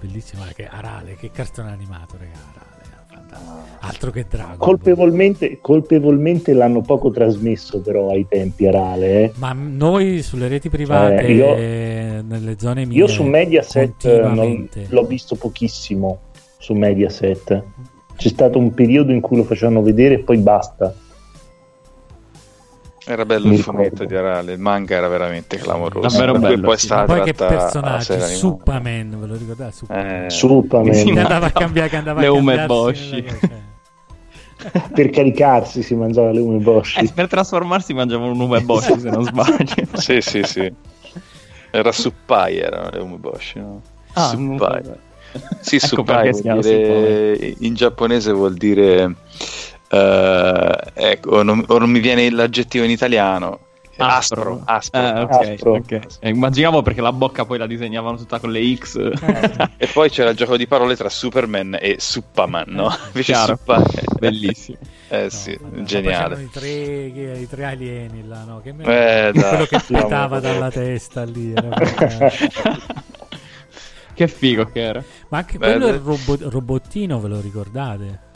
Bellissimo, 0.00 0.42
ma 0.44 0.50
che 0.52 0.66
Arale, 0.66 1.14
che 1.14 1.30
cartone 1.30 1.70
animato, 1.70 2.16
raga, 2.18 2.32
Arale. 2.54 2.69
Altro 3.82 4.10
che 4.10 4.26
Dragon. 4.28 4.56
Colpevolmente, 4.58 5.58
colpevolmente 5.60 6.52
l'hanno 6.52 6.82
poco 6.82 7.10
trasmesso 7.10 7.80
però 7.80 8.10
ai 8.10 8.26
tempi 8.28 8.66
Arale. 8.66 9.22
eh. 9.22 9.32
Ma 9.36 9.52
noi 9.54 10.20
sulle 10.22 10.48
reti 10.48 10.68
private, 10.68 11.16
Eh, 11.22 11.32
io- 11.32 12.22
nelle 12.22 12.56
zone 12.58 12.84
mie, 12.84 12.98
Io 12.98 13.06
su 13.06 13.22
Mediaset 13.22 14.04
eh, 14.04 14.20
non- 14.20 14.68
l'ho 14.88 15.04
visto 15.04 15.34
pochissimo 15.36 16.18
su 16.58 16.74
Mediaset. 16.74 17.62
C'è 18.16 18.28
stato 18.28 18.58
un 18.58 18.74
periodo 18.74 19.12
in 19.12 19.20
cui 19.22 19.38
lo 19.38 19.44
facevano 19.44 19.80
vedere 19.82 20.16
e 20.16 20.18
poi 20.18 20.36
basta. 20.38 20.94
Era 23.10 23.24
bello 23.24 23.48
Mi 23.48 23.56
il 23.56 23.62
fumetto 23.62 24.04
di 24.04 24.14
Arale, 24.14 24.52
il 24.52 24.60
manga 24.60 24.94
era 24.94 25.08
veramente 25.08 25.56
clamoroso. 25.56 26.06
Davvero 26.06 26.38
bello, 26.38 26.66
poi 26.66 26.74
è 26.76 26.78
sì. 26.78 26.86
stata 26.86 27.12
Poi 27.12 27.22
che 27.22 27.32
tratta 27.32 27.54
a 27.54 27.58
personaggi, 27.58 28.04
serie 28.04 28.24
animata. 28.24 28.46
Superman, 28.46 29.20
ve 29.20 29.26
lo 29.26 29.34
ricordate? 29.34 29.72
Superman. 29.72 30.24
Eh, 30.24 30.30
Superman. 30.30 30.94
Sì, 30.94 31.10
andava 31.10 31.46
a 31.46 31.50
cambiare, 31.50 31.88
che 31.88 31.96
andava 31.96 32.20
Le 32.20 32.26
a 32.26 32.32
ume 32.32 32.66
Boshi. 32.66 33.24
per 34.94 35.10
caricarsi 35.10 35.82
si 35.82 35.96
mangiava 35.96 36.30
le 36.30 36.38
ume 36.38 36.58
Bosch. 36.58 36.98
Eh, 36.98 37.10
per 37.12 37.26
trasformarsi 37.26 37.94
mangiavano 37.94 38.30
un 38.30 38.40
uve 38.42 38.60
Bosch, 38.60 39.00
se 39.00 39.10
non 39.10 39.24
sbaglio. 39.24 39.86
sì, 39.98 40.20
sì, 40.20 40.44
sì. 40.44 40.72
Era 41.72 41.90
Suppai, 41.90 42.58
erano 42.58 42.90
le 42.90 43.00
umeboshi, 43.00 43.58
no? 43.58 43.82
Ah, 44.12 44.28
Suppai. 44.28 44.82
non 44.84 44.98
Sì, 45.58 45.76
Ecco 45.76 45.86
Suppai 45.86 46.32
dire, 46.60 47.56
in 47.58 47.74
giapponese 47.74 48.30
vuol 48.32 48.54
dire 48.54 49.16
eh, 49.90 50.76
ecco, 50.94 51.30
o 51.36 51.42
non, 51.42 51.64
non 51.66 51.90
mi 51.90 52.00
viene 52.00 52.30
l'aggettivo 52.30 52.84
in 52.84 52.90
italiano. 52.90 53.60
Aspro, 54.02 54.62
aspro. 54.64 54.98
Eh, 54.98 55.20
ok, 55.20 55.30
Aspro. 55.30 55.74
ok. 55.74 55.98
Eh, 56.20 56.30
immaginavo 56.30 56.80
perché 56.80 57.02
la 57.02 57.12
bocca 57.12 57.44
poi 57.44 57.58
la 57.58 57.66
disegnavano 57.66 58.16
tutta 58.16 58.38
con 58.38 58.50
le 58.50 58.74
X. 58.74 58.96
E 59.76 59.86
poi 59.92 60.08
c'era 60.08 60.30
il 60.30 60.36
gioco 60.36 60.56
di 60.56 60.66
parole 60.66 60.96
tra 60.96 61.10
Superman 61.10 61.76
e 61.78 61.96
Suppaman, 61.98 62.64
no? 62.68 62.90
Invece 63.08 63.32
Chiaro. 63.32 63.56
Suppai 63.56 63.82
Bellissimo. 64.18 64.78
Eh 65.08 65.22
No, 65.24 65.28
sì, 65.28 65.58
ma 65.60 65.82
geniale. 65.82 66.42
I 66.42 66.50
tre, 66.50 66.68
i 66.68 67.46
tre 67.48 67.64
alieni 67.66 68.26
là, 68.26 68.44
no? 68.44 68.60
Che 68.62 68.72
me- 68.72 68.84
Eh, 68.84 69.32
dai. 69.32 69.48
quello 69.48 69.64
che 69.66 69.80
petava 69.86 70.40
dalla 70.40 70.70
testa 70.70 71.24
lì. 71.24 71.52
che 74.14 74.28
figo 74.28 74.64
che 74.66 74.80
era. 74.80 75.02
Ma 75.28 75.38
anche 75.38 75.58
Beh, 75.58 75.66
quello 75.72 75.86
è 75.88 75.92
il 75.92 75.98
robo- 76.00 76.38
robottino, 76.48 77.20
ve 77.20 77.28
lo 77.28 77.40
ricordate? 77.40 78.28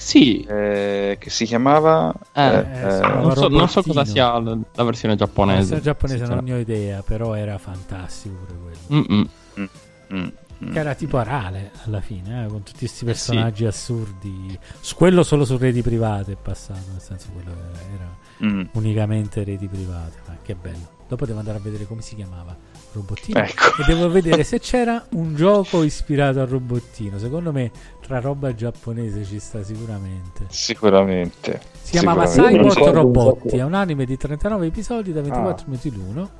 Sì, 0.00 0.42
Eh, 0.48 1.16
che 1.20 1.28
si 1.30 1.44
chiamava 1.44 2.12
Eh, 2.32 2.42
eh, 2.42 2.54
eh, 2.56 2.86
eh, 2.86 2.90
sì. 2.92 3.00
non, 3.02 3.36
so, 3.36 3.48
non 3.48 3.68
so 3.68 3.82
cosa 3.82 4.04
sia 4.06 4.38
la, 4.38 4.56
la 4.74 4.82
versione 4.84 5.12
La 5.14 5.24
giapponese. 5.26 5.58
versione 5.58 5.80
giapponese 5.82 6.24
non 6.26 6.42
ne 6.44 6.52
ho 6.54 6.56
idea, 6.56 7.02
però 7.02 7.34
era 7.34 7.58
fantastico 7.58 8.34
pure 8.46 8.58
quello. 8.88 9.04
Mm-mm. 9.06 9.28
mm, 9.60 10.16
mm. 10.16 10.72
Che 10.72 10.78
era 10.78 10.94
tipo 10.94 11.18
Arale 11.18 11.70
alla 11.84 12.00
fine, 12.00 12.44
eh, 12.44 12.48
con 12.48 12.62
tutti 12.62 12.78
questi 12.80 13.04
personaggi 13.04 13.64
assurdi. 13.66 14.58
Su 14.80 14.94
quello 14.94 15.22
solo 15.22 15.44
su 15.44 15.56
reti 15.58 15.82
private 15.82 16.32
è 16.32 16.36
passato, 16.40 16.80
nel 16.92 17.00
senso 17.02 17.28
quello 17.32 17.50
era 17.94 18.08
Mm. 18.42 18.62
unicamente 18.72 19.44
reti 19.44 19.66
private. 19.68 20.16
Ma 20.26 20.36
che 20.42 20.54
bello. 20.54 20.88
Dopo 21.06 21.26
devo 21.26 21.40
andare 21.40 21.58
a 21.58 21.60
vedere 21.60 21.86
come 21.86 22.00
si 22.00 22.14
chiamava 22.14 22.56
Robottino. 22.92 23.38
Ecco. 23.38 23.82
E 23.82 23.84
devo 23.86 24.08
vedere 24.10 24.44
se 24.44 24.58
c'era 24.60 25.04
un 25.12 25.34
gioco 25.34 25.82
ispirato 25.82 26.40
al 26.40 26.46
robottino. 26.48 27.18
Secondo 27.18 27.52
me 27.52 27.70
tra 28.00 28.20
roba 28.20 28.54
giapponese 28.54 29.24
ci 29.24 29.38
sta 29.38 29.62
sicuramente. 29.62 30.46
Sicuramente. 30.48 31.60
Si 31.82 31.92
chiamava. 31.92 32.26
Cyborg 32.26 32.88
Robotti, 32.90 33.56
è 33.56 33.62
un 33.62 33.74
anime 33.74 34.04
di 34.04 34.16
39 34.16 34.66
episodi 34.66 35.12
da 35.12 35.20
24 35.22 35.64
minuti 35.66 35.90
l'uno. 35.94 36.30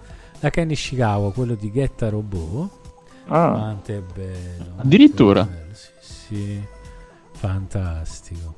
Da 0.41 0.49
Ken 0.51 0.70
Ishikawa, 0.70 1.33
quello 1.33 1.55
di 1.55 1.70
Getta 1.70 2.09
Robot. 2.09 2.70
Ah, 3.27 3.51
Quanto 3.51 3.93
è 3.93 4.01
bello. 4.01 4.73
Addirittura? 4.77 5.45
quanto 5.45 5.61
è 5.61 5.62
bello, 5.65 5.75
Sì, 5.75 6.35
sì. 6.35 6.61
Fantastico. 7.33 8.55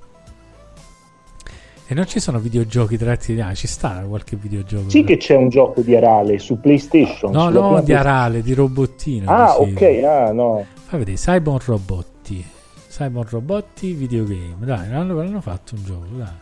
E 1.92 1.94
non 1.94 2.06
ci 2.06 2.20
sono 2.20 2.38
videogiochi 2.38 2.96
tratti 2.96 3.38
ah, 3.38 3.52
ci 3.52 3.66
sta 3.66 4.02
qualche 4.08 4.34
videogioco. 4.34 4.88
Sì 4.88 5.04
che 5.04 5.18
c'è 5.18 5.36
un 5.36 5.50
gioco 5.50 5.82
di 5.82 5.94
Arale 5.94 6.38
su 6.38 6.58
PlayStation. 6.58 7.30
No, 7.30 7.50
no, 7.50 7.66
prima 7.66 7.80
di 7.82 7.92
Arale, 7.92 8.40
di 8.40 8.54
robottino. 8.54 9.30
Ah, 9.30 9.58
dicevo. 9.58 9.76
ok, 9.76 10.04
ah, 10.04 10.32
no. 10.32 10.64
Fai 10.86 10.98
vedere, 11.00 11.18
Cyborg 11.18 11.64
Robotti. 11.66 12.42
Cyborg 12.88 13.28
Robotti 13.28 13.92
videogame. 13.92 14.56
Dai, 14.60 14.88
l'hanno, 14.88 15.16
l'hanno 15.16 15.42
fatto 15.42 15.74
un 15.74 15.84
gioco, 15.84 16.06
dai. 16.16 16.32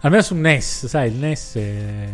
Almeno 0.00 0.22
su 0.22 0.34
NES, 0.36 0.86
sai, 0.86 1.10
il 1.10 1.18
NES 1.18 1.54
è... 1.56 2.08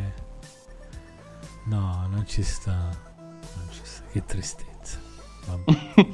No, 1.67 2.09
non 2.11 2.25
ci 2.27 2.43
sta. 2.43 2.73
Non 2.73 3.67
ci 3.71 3.83
sta. 3.85 4.03
Che 4.11 4.25
tristezza. 4.25 4.99
Vabbè. 5.47 6.07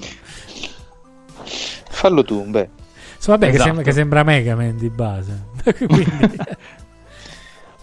Fallo 1.88 2.22
tu, 2.22 2.44
beh. 2.44 2.68
Insomma, 3.14 3.38
vabbè, 3.38 3.46
che, 3.46 3.54
Esatto. 3.54 3.64
sembra, 3.64 3.82
che 3.82 3.92
sembra 3.92 4.22
Mega 4.24 4.54
Man 4.54 4.76
di 4.76 4.90
base. 4.90 5.52
Quindi... 5.72 6.36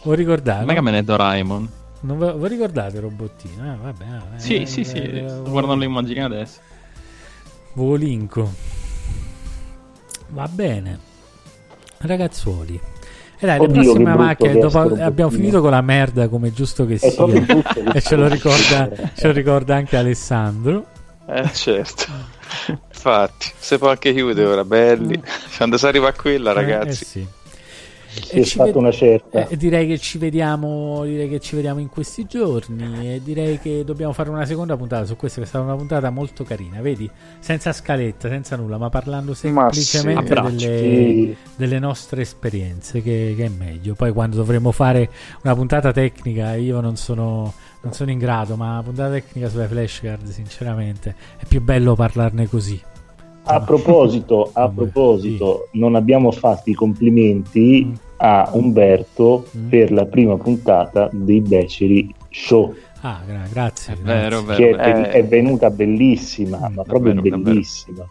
Vuoi 0.03 0.15
ricordare? 0.15 0.65
Mega 0.65 0.81
Man 0.81 0.95
e 0.95 1.03
Doraemon. 1.03 1.69
Non 2.01 2.17
ve- 2.17 2.31
voi 2.33 2.49
ricordate 2.49 2.99
Robottino? 2.99 3.73
Eh, 3.73 3.77
vabbè, 3.81 4.05
vabbè, 4.05 4.39
Sì, 4.39 4.61
eh, 4.61 4.65
sì, 4.65 4.83
sì. 4.83 4.97
eh, 4.97 5.25
Sto 5.27 5.43
guardando 5.49 5.75
le 5.81 5.85
immagini 5.85 6.21
adesso. 6.21 6.59
Volinco. 7.73 8.51
Va 10.29 10.47
bene. 10.47 10.99
Ragazzuoli. 11.99 12.79
E 13.37 13.45
dai, 13.45 13.59
le 13.59 13.65
Oddio, 13.65 13.95
macchine, 13.99 14.51
che 14.53 14.57
è 14.57 14.61
dopo 14.61 14.79
abbiamo 14.79 15.29
finito 15.31 15.61
con 15.61 15.71
la 15.71 15.81
merda 15.81 16.27
come 16.27 16.49
è 16.49 16.51
giusto 16.51 16.85
che 16.85 16.95
È 16.95 16.97
sia. 17.09 17.25
brutto 17.25 17.79
e 17.93 18.01
ce 18.01 18.15
lo, 18.15 18.27
ricorda, 18.27 18.89
ce 19.15 19.27
lo 19.27 19.33
ricorda 19.33 19.75
anche 19.75 19.97
Alessandro. 19.97 20.85
Eh, 21.27 21.49
certo. 21.53 22.05
Infatti, 22.87 23.51
se 23.57 23.77
può 23.77 23.89
anche 23.89 24.13
chiudere 24.13 24.47
ora, 24.47 24.65
belli. 24.65 25.21
Quando 25.57 25.77
si 25.77 25.85
arriva 25.85 26.09
a 26.09 26.13
quella, 26.13 26.51
Eh, 26.51 26.53
ragazzi. 26.53 27.03
eh 27.03 27.05
sì. 27.05 27.27
Si 28.13 28.39
è 28.39 28.43
fatta 28.43 28.77
una 28.77 28.91
certa. 28.91 29.47
Eh, 29.47 29.55
direi 29.55 29.87
che 29.87 29.97
ci 29.97 30.17
vediamo 30.17 31.03
direi 31.05 31.29
che 31.29 31.39
ci 31.39 31.55
vediamo 31.55 31.79
in 31.79 31.87
questi 31.87 32.25
giorni 32.25 33.15
e 33.15 33.21
direi 33.23 33.57
che 33.59 33.83
dobbiamo 33.85 34.11
fare 34.11 34.29
una 34.29 34.45
seconda 34.45 34.75
puntata 34.75 35.05
su 35.05 35.15
questa 35.15 35.39
che 35.39 35.45
è 35.45 35.47
stata 35.47 35.63
una 35.63 35.75
puntata 35.75 36.09
molto 36.09 36.43
carina 36.43 36.81
vedi 36.81 37.09
senza 37.39 37.71
scaletta 37.71 38.27
senza 38.27 38.55
nulla 38.57 38.77
ma 38.77 38.89
parlando 38.89 39.31
Ma 39.31 39.71
semplicemente 39.71 40.25
sì, 40.25 40.31
abbracci. 40.33 40.55
delle, 40.67 40.77
Sì. 40.81 41.35
delle 41.55 41.79
nostre 41.79 42.21
esperienze 42.23 43.01
che, 43.01 43.33
che 43.37 43.45
è 43.45 43.49
meglio 43.49 43.93
poi 43.95 44.11
quando 44.11 44.35
dovremo 44.35 44.71
fare 44.71 45.09
una 45.43 45.55
puntata 45.55 45.91
tecnica 45.93 46.55
io 46.55 46.81
non 46.81 46.97
sono 46.97 47.53
non 47.83 47.93
sono 47.93 48.11
in 48.11 48.17
grado 48.19 48.55
ma 48.57 48.71
una 48.73 48.83
puntata 48.83 49.11
tecnica 49.13 49.47
sulle 49.49 49.67
flashcard 49.67 50.27
sinceramente 50.27 51.15
è 51.37 51.45
più 51.47 51.61
bello 51.61 51.95
parlarne 51.95 52.47
così 52.47 52.79
A 53.53 53.61
proposito, 53.61 54.49
a 54.53 54.61
Vabbè, 54.61 54.73
proposito, 54.75 55.67
non 55.73 55.95
abbiamo 55.95 56.31
fatto 56.31 56.69
i 56.69 56.73
complimenti 56.73 57.85
Mm. 57.85 57.93
a 58.17 58.49
Umberto 58.53 59.45
Mm. 59.57 59.69
per 59.69 59.91
la 59.91 60.05
prima 60.05 60.37
puntata 60.37 61.09
dei 61.11 61.41
Beceri 61.41 62.13
Show. 62.29 62.73
Ah, 63.01 63.19
gra- 63.25 63.47
grazie. 63.51 63.97
Vero, 64.01 64.41
vero. 64.43 64.57
che 64.57 64.69
è, 64.69 64.75
vero. 64.75 64.93
ven- 65.01 65.11
è 65.11 65.25
venuta 65.25 65.69
bellissima, 65.71 66.69
ma 66.69 66.83
proprio 66.83 67.13
vero, 67.19 67.37
bellissima. 67.39 68.05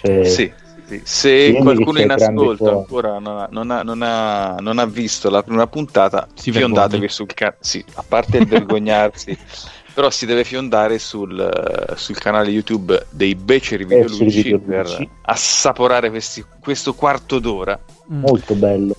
Cioè, 0.00 0.24
Sì, 0.24 0.52
sì. 0.86 1.00
Se 1.02 1.54
qualcuno 1.62 1.98
in 2.00 2.10
ascolto 2.10 2.78
ancora 2.80 3.18
non 3.18 3.38
ha, 3.38 3.48
non 3.50 3.70
ha- 3.70 3.82
non 3.82 4.02
ha- 4.02 4.56
non 4.60 4.78
ha 4.78 4.84
visto 4.84 5.30
la 5.30 5.42
prima 5.42 5.66
puntata, 5.66 6.28
Si 6.34 6.52
fiondatevi 6.52 6.90
vergogni. 6.90 7.08
sul 7.08 7.26
canale. 7.32 7.56
Sì, 7.60 7.82
a 7.94 8.04
parte 8.06 8.36
il 8.36 8.46
vergognarsi, 8.46 9.34
però 9.94 10.10
si 10.10 10.26
deve 10.26 10.44
fiondare 10.44 10.98
sul, 10.98 11.92
sul 11.94 12.18
canale 12.18 12.50
YouTube 12.50 13.06
dei 13.10 13.34
Beceri 13.36 13.84
Beceri 13.86 14.08
Videoluci 14.08 14.42
Videoluci. 14.42 14.66
per 14.68 15.08
assaporare 15.22 16.10
questi- 16.10 16.44
questo 16.60 16.94
quarto 16.94 17.38
d'ora. 17.38 17.78
Mm. 18.12 18.20
molto 18.20 18.54
bello. 18.54 18.96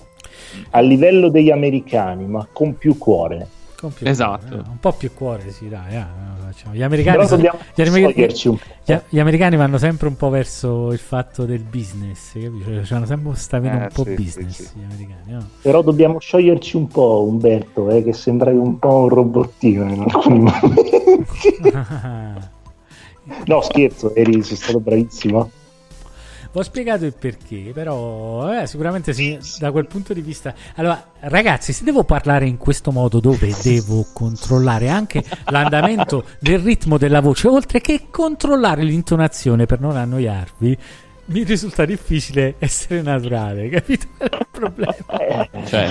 A 0.70 0.80
livello 0.80 1.28
degli 1.28 1.50
americani, 1.50 2.26
ma 2.26 2.46
con 2.50 2.76
più 2.76 2.96
cuore. 2.96 3.46
Con 3.78 3.92
più- 3.92 4.06
Esatto. 4.06 4.54
eh, 4.54 4.58
un 4.58 4.78
po' 4.80 4.92
più 4.92 5.12
cuore, 5.12 5.50
sì, 5.52 5.68
dai. 5.68 6.02
facciamo. 6.46 6.74
Gli 6.74 6.82
americani, 6.82 7.16
Però 7.16 7.28
sono- 7.28 7.42
dobbiamo 7.42 7.58
gli, 7.74 7.80
americani- 7.82 8.12
toglierci 8.14 8.48
un 8.48 8.56
po'. 8.56 8.64
gli- 8.84 8.98
gli 9.10 9.18
americani 9.20 9.56
vanno 9.56 9.78
sempre 9.78 10.08
un 10.08 10.16
po' 10.16 10.30
verso 10.30 10.92
il 10.92 10.98
fatto 10.98 11.44
del 11.44 11.60
business, 11.62 12.32
capito? 12.32 12.84
Cioè, 12.84 12.96
hanno 12.96 13.06
sempre 13.06 13.34
sta 13.34 13.58
vena 13.58 13.80
Eh, 13.80 13.82
un 13.82 13.88
po' 13.92 14.04
sì, 14.04 14.14
business 14.14 14.54
sì, 14.56 14.62
sì. 14.64 14.78
gli 14.78 14.84
americani, 14.84 15.32
no? 15.32 15.48
Però 15.60 15.82
dobbiamo 15.82 16.18
scioglierci 16.18 16.76
un 16.76 16.86
po', 16.88 17.24
Umberto, 17.28 17.90
eh, 17.90 18.02
che 18.02 18.12
sembravi 18.14 18.56
un 18.56 18.78
po' 18.78 18.94
un 19.00 19.08
robottino 19.10 19.84
in 19.92 20.00
alcuni 20.00 20.38
momenti. 20.38 20.90
no, 23.46 23.60
scherzo, 23.60 24.14
eri, 24.14 24.42
sei 24.42 24.56
stato 24.56 24.80
bravissimo. 24.80 25.50
Ho 26.58 26.62
spiegato 26.62 27.04
il 27.04 27.12
perché, 27.12 27.72
però 27.74 28.50
eh, 28.50 28.66
sicuramente 28.66 29.12
sì, 29.12 29.38
da 29.58 29.70
quel 29.70 29.86
punto 29.86 30.14
di 30.14 30.22
vista... 30.22 30.54
Allora, 30.76 31.12
ragazzi, 31.20 31.74
se 31.74 31.84
devo 31.84 32.02
parlare 32.02 32.46
in 32.46 32.56
questo 32.56 32.92
modo 32.92 33.20
dove 33.20 33.54
devo 33.62 34.06
controllare 34.14 34.88
anche 34.88 35.22
l'andamento 35.48 36.24
del 36.40 36.60
ritmo 36.60 36.96
della 36.96 37.20
voce, 37.20 37.48
oltre 37.48 37.82
che 37.82 38.06
controllare 38.10 38.84
l'intonazione 38.84 39.66
per 39.66 39.80
non 39.80 39.98
annoiarvi, 39.98 40.78
mi 41.26 41.42
risulta 41.42 41.84
difficile 41.84 42.54
essere 42.58 43.02
naturale, 43.02 43.68
capito? 43.70 44.06
È 44.18 44.24
il 44.24 44.46
problema. 44.50 44.94
Cioè, 45.66 45.88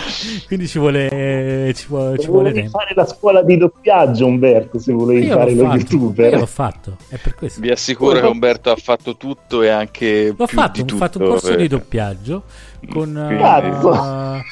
Quindi 0.48 0.68
ci 0.68 0.80
vuole, 0.80 1.74
ci 1.76 1.88
vuole, 1.88 2.18
ci 2.18 2.28
vuole 2.28 2.50
volevi 2.50 2.62
tempo. 2.62 2.78
fare 2.78 2.94
la 2.96 3.06
scuola 3.06 3.42
di 3.44 3.58
doppiaggio, 3.58 4.26
Umberto, 4.26 4.80
se 4.80 4.94
volevi 4.94 5.28
fare 5.28 5.54
lo 5.54 5.66
fatto, 5.66 5.78
youtuber. 5.78 6.32
io 6.32 6.40
l'ho 6.40 6.46
fatto, 6.46 6.98
è 7.10 7.18
per 7.18 7.36
questo. 7.36 7.60
Vi 7.60 7.70
assicuro 7.72 8.20
che 8.20 8.26
Umberto 8.26 8.72
ha 8.72 8.76
fatto 8.78 9.18
tutto 9.18 9.62
e 9.62 9.70
anche 9.70 10.34
L'ho 10.38 10.46
più 10.46 10.58
fatto, 10.58 10.82
di 10.82 10.94
ho 10.94 10.96
fatto 10.96 11.18
un 11.18 11.26
tutto, 11.26 11.38
corso 11.38 11.54
eh. 11.54 11.58
di 11.58 11.68
doppiaggio 11.68 12.44
con, 12.90 13.18
eh, 13.18 13.38
Cazzo. 13.38 14.44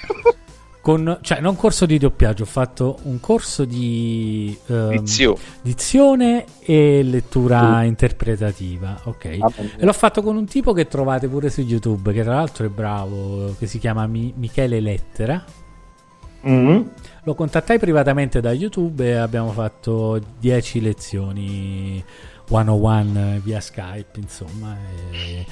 Con 0.84 1.20
cioè 1.22 1.40
non 1.40 1.56
corso 1.56 1.86
di 1.86 1.98
doppiaggio, 1.98 2.44
ho 2.44 2.46
fatto 2.46 3.00
un 3.04 3.22
corso 3.22 3.64
di 3.64 4.54
Dizio. 4.68 5.38
dizione 5.62 6.44
e 6.60 7.02
lettura 7.04 7.84
interpretativa, 7.84 9.00
ok? 9.06 9.38
Ah. 9.40 9.50
E 9.78 9.86
l'ho 9.86 9.94
fatto 9.94 10.22
con 10.22 10.36
un 10.36 10.44
tipo 10.46 10.74
che 10.74 10.90
trovate 10.90 11.30
pure 11.30 11.50
su 11.50 11.62
YouTube, 11.62 12.12
che 12.12 12.22
tra 12.24 12.34
l'altro 12.36 12.66
è 12.66 12.70
bravo, 12.70 13.56
che 13.58 13.66
si 13.66 13.80
chiama 13.80 14.06
Mi- 14.08 14.34
Michele 14.36 14.82
Lettera. 14.82 15.42
Mm. 16.46 16.82
Lo 17.24 17.34
contattai 17.34 17.80
privatamente 17.80 18.42
da 18.42 18.52
YouTube 18.52 19.06
e 19.06 19.14
abbiamo 19.14 19.54
fatto 19.54 20.20
10 20.38 20.82
lezioni 20.82 22.04
one 22.50 22.70
on 22.70 22.84
one 22.84 23.40
via 23.42 23.62
Skype, 23.62 24.20
insomma. 24.20 24.76
e- 25.12 25.46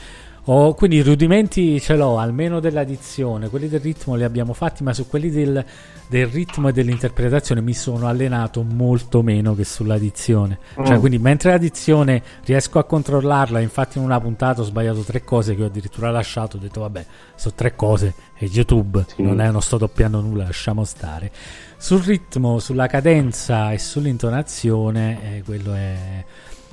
ho- 0.46 0.74
quindi 0.74 0.98
i 0.98 1.02
rudimenti 1.04 1.80
ce 1.80 1.96
l'ho, 1.96 2.18
almeno 2.18 2.60
della 2.60 2.84
dizione, 2.84 3.50
quelli 3.50 3.68
del 3.70 3.80
ritmo 3.80 4.16
li 4.16 4.24
abbiamo 4.24 4.54
fatti, 4.54 4.84
ma 4.84 4.94
su 4.94 5.08
quelli 5.08 5.30
del, 5.30 5.64
del 6.08 6.28
ritmo 6.28 6.68
e 6.70 6.72
dell'interpretazione 6.74 7.62
mi 7.62 7.74
sono 7.74 8.08
allenato 8.08 8.64
molto 8.64 9.22
meno 9.22 9.54
che 9.56 9.64
sulla 9.64 9.98
dizione. 9.98 10.58
Cioè, 10.84 10.98
Mm. 10.98 11.00
quindi 11.00 11.20
mentre 11.20 11.52
la 11.52 11.58
dizione 11.58 12.22
riesco 12.44 12.80
a 12.80 12.84
controllarla, 12.84 13.60
infatti 13.60 13.98
in 14.00 14.04
una 14.04 14.20
puntata 14.20 14.62
ho 14.62 14.64
sbagliato 14.66 15.02
tre 15.02 15.24
cose 15.24 15.56
che 15.56 15.64
ho 15.64 15.68
addirittura 15.68 16.10
lasciato, 16.12 16.58
ho 16.58 16.60
detto 16.60 16.82
vabbè, 16.82 17.06
sono 17.36 17.54
tre 17.56 17.76
cose, 17.76 18.14
è 18.34 18.46
YouTube, 18.46 19.06
Sì. 19.16 19.22
non, 19.22 19.40
è, 19.42 19.52
non 19.52 19.62
sto 19.62 19.78
doppiando 19.78 20.22
nulla, 20.22 20.46
lasciamo 20.46 20.84
stare. 20.86 21.32
Sul 21.78 22.02
ritmo, 22.02 22.60
sulla 22.60 22.88
cadenza 22.88 23.72
e 23.72 23.78
sull'intonazione, 23.80 25.38
eh, 25.38 25.44
quello 25.44 25.74
è... 25.74 26.26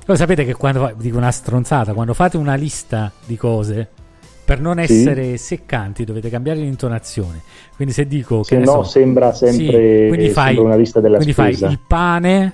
Voi 0.09 0.17
sapete 0.17 0.47
che 0.47 0.55
quando 0.55 0.91
dico 0.97 1.19
una 1.19 1.31
stronzata, 1.31 1.93
quando 1.93 2.15
fate 2.15 2.39
una 2.39 2.55
lista 2.55 3.13
di 3.27 3.37
cose, 3.37 3.87
per 4.43 4.59
non 4.59 4.77
Sì. 4.77 4.81
essere 4.95 5.37
seccanti 5.37 6.05
dovete 6.07 6.31
cambiare 6.31 6.61
l'intonazione. 6.61 7.43
Quindi 7.77 7.93
se 7.93 8.07
dico 8.07 8.43
Se 8.43 8.57
che 8.57 8.65
no 8.65 8.73
so, 8.73 8.85
sembra 8.85 9.35
sempre- 9.35 10.07
quindi 10.09 10.31
fai, 10.31 10.55
sembra 10.55 10.65
una 10.65 10.77
lista 10.77 11.01
della 11.01 11.17
quindi 11.17 11.35
spesa. 11.35 11.67
fai 11.67 11.73
il 11.75 11.81
pane, 11.87 12.53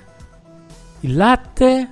il 0.99 1.15
latte, 1.15 1.89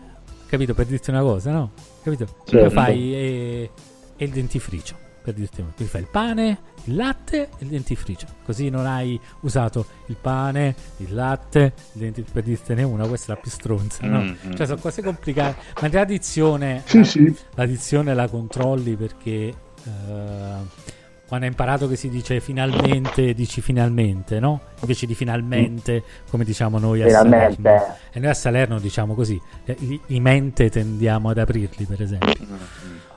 capito? 0.47 0.73
Per 0.73 0.85
dirti 0.85 1.09
una 1.11 1.21
cosa, 1.21 1.51
no? 1.51 1.71
Capito? 2.03 2.25
Poi 2.25 2.43
Certo. 2.45 2.69
fai 2.69 3.13
e, 3.15 3.69
e 4.17 4.25
il 4.25 4.31
dentifricio, 4.31 4.95
per 5.23 5.33
dirti 5.33 5.61
una 5.61 5.71
Quindi 5.73 5.93
fai 5.93 6.01
il 6.01 6.09
pane, 6.11 6.57
il 6.85 6.95
latte 6.95 7.43
e 7.43 7.63
il 7.63 7.67
dentifricio. 7.67 8.27
Così 8.45 8.69
non 8.69 8.85
hai 8.85 9.19
usato 9.41 9.85
il 10.07 10.17
pane, 10.19 10.75
il 10.97 11.13
latte, 11.13 11.73
il 11.93 11.99
dentifricio, 12.01 12.31
per 12.33 12.43
dirtene 12.43 12.83
una, 12.83 13.07
questa 13.07 13.31
è 13.33 13.35
la 13.35 13.41
più 13.41 13.51
stronza, 13.51 14.05
no? 14.05 14.21
Mm, 14.21 14.27
mm. 14.47 14.53
Cioè 14.55 14.65
sono 14.65 14.79
cose 14.79 15.01
complicate. 15.01 15.55
Ma 15.81 15.89
l'addizione, 15.91 16.81
Sì, 16.85 16.97
la, 16.97 17.03
sì. 17.03 17.35
l'addizione 17.55 18.13
la 18.13 18.27
controlli 18.27 18.95
perché 18.95 19.31
eh, 19.31 20.91
quando 21.25 21.47
hai 21.47 21.51
imparato 21.51 21.87
che 21.87 21.95
si 21.95 22.09
dice 22.09 22.39
finalmente, 22.41 23.33
dici 23.33 23.61
finalmente, 23.61 24.39
no? 24.39 24.59
Invece 24.81 25.05
di 25.07 25.15
finalmente, 25.15 26.03
come 26.29 26.43
diciamo 26.43 26.77
noi 26.77 27.01
a 27.01 27.05
Finalmente. 27.07 27.61
Salerno. 27.61 27.95
E 28.11 28.19
noi 28.19 28.29
a 28.29 28.33
Salerno 28.33 28.79
diciamo 28.79 29.13
così, 29.15 29.41
eh, 29.65 29.75
i, 29.79 29.99
i 30.07 30.19
mente 30.19 30.69
tendiamo 30.69 31.29
ad 31.29 31.37
aprirli, 31.37 31.85
per 31.85 32.01
esempio. 32.01 32.45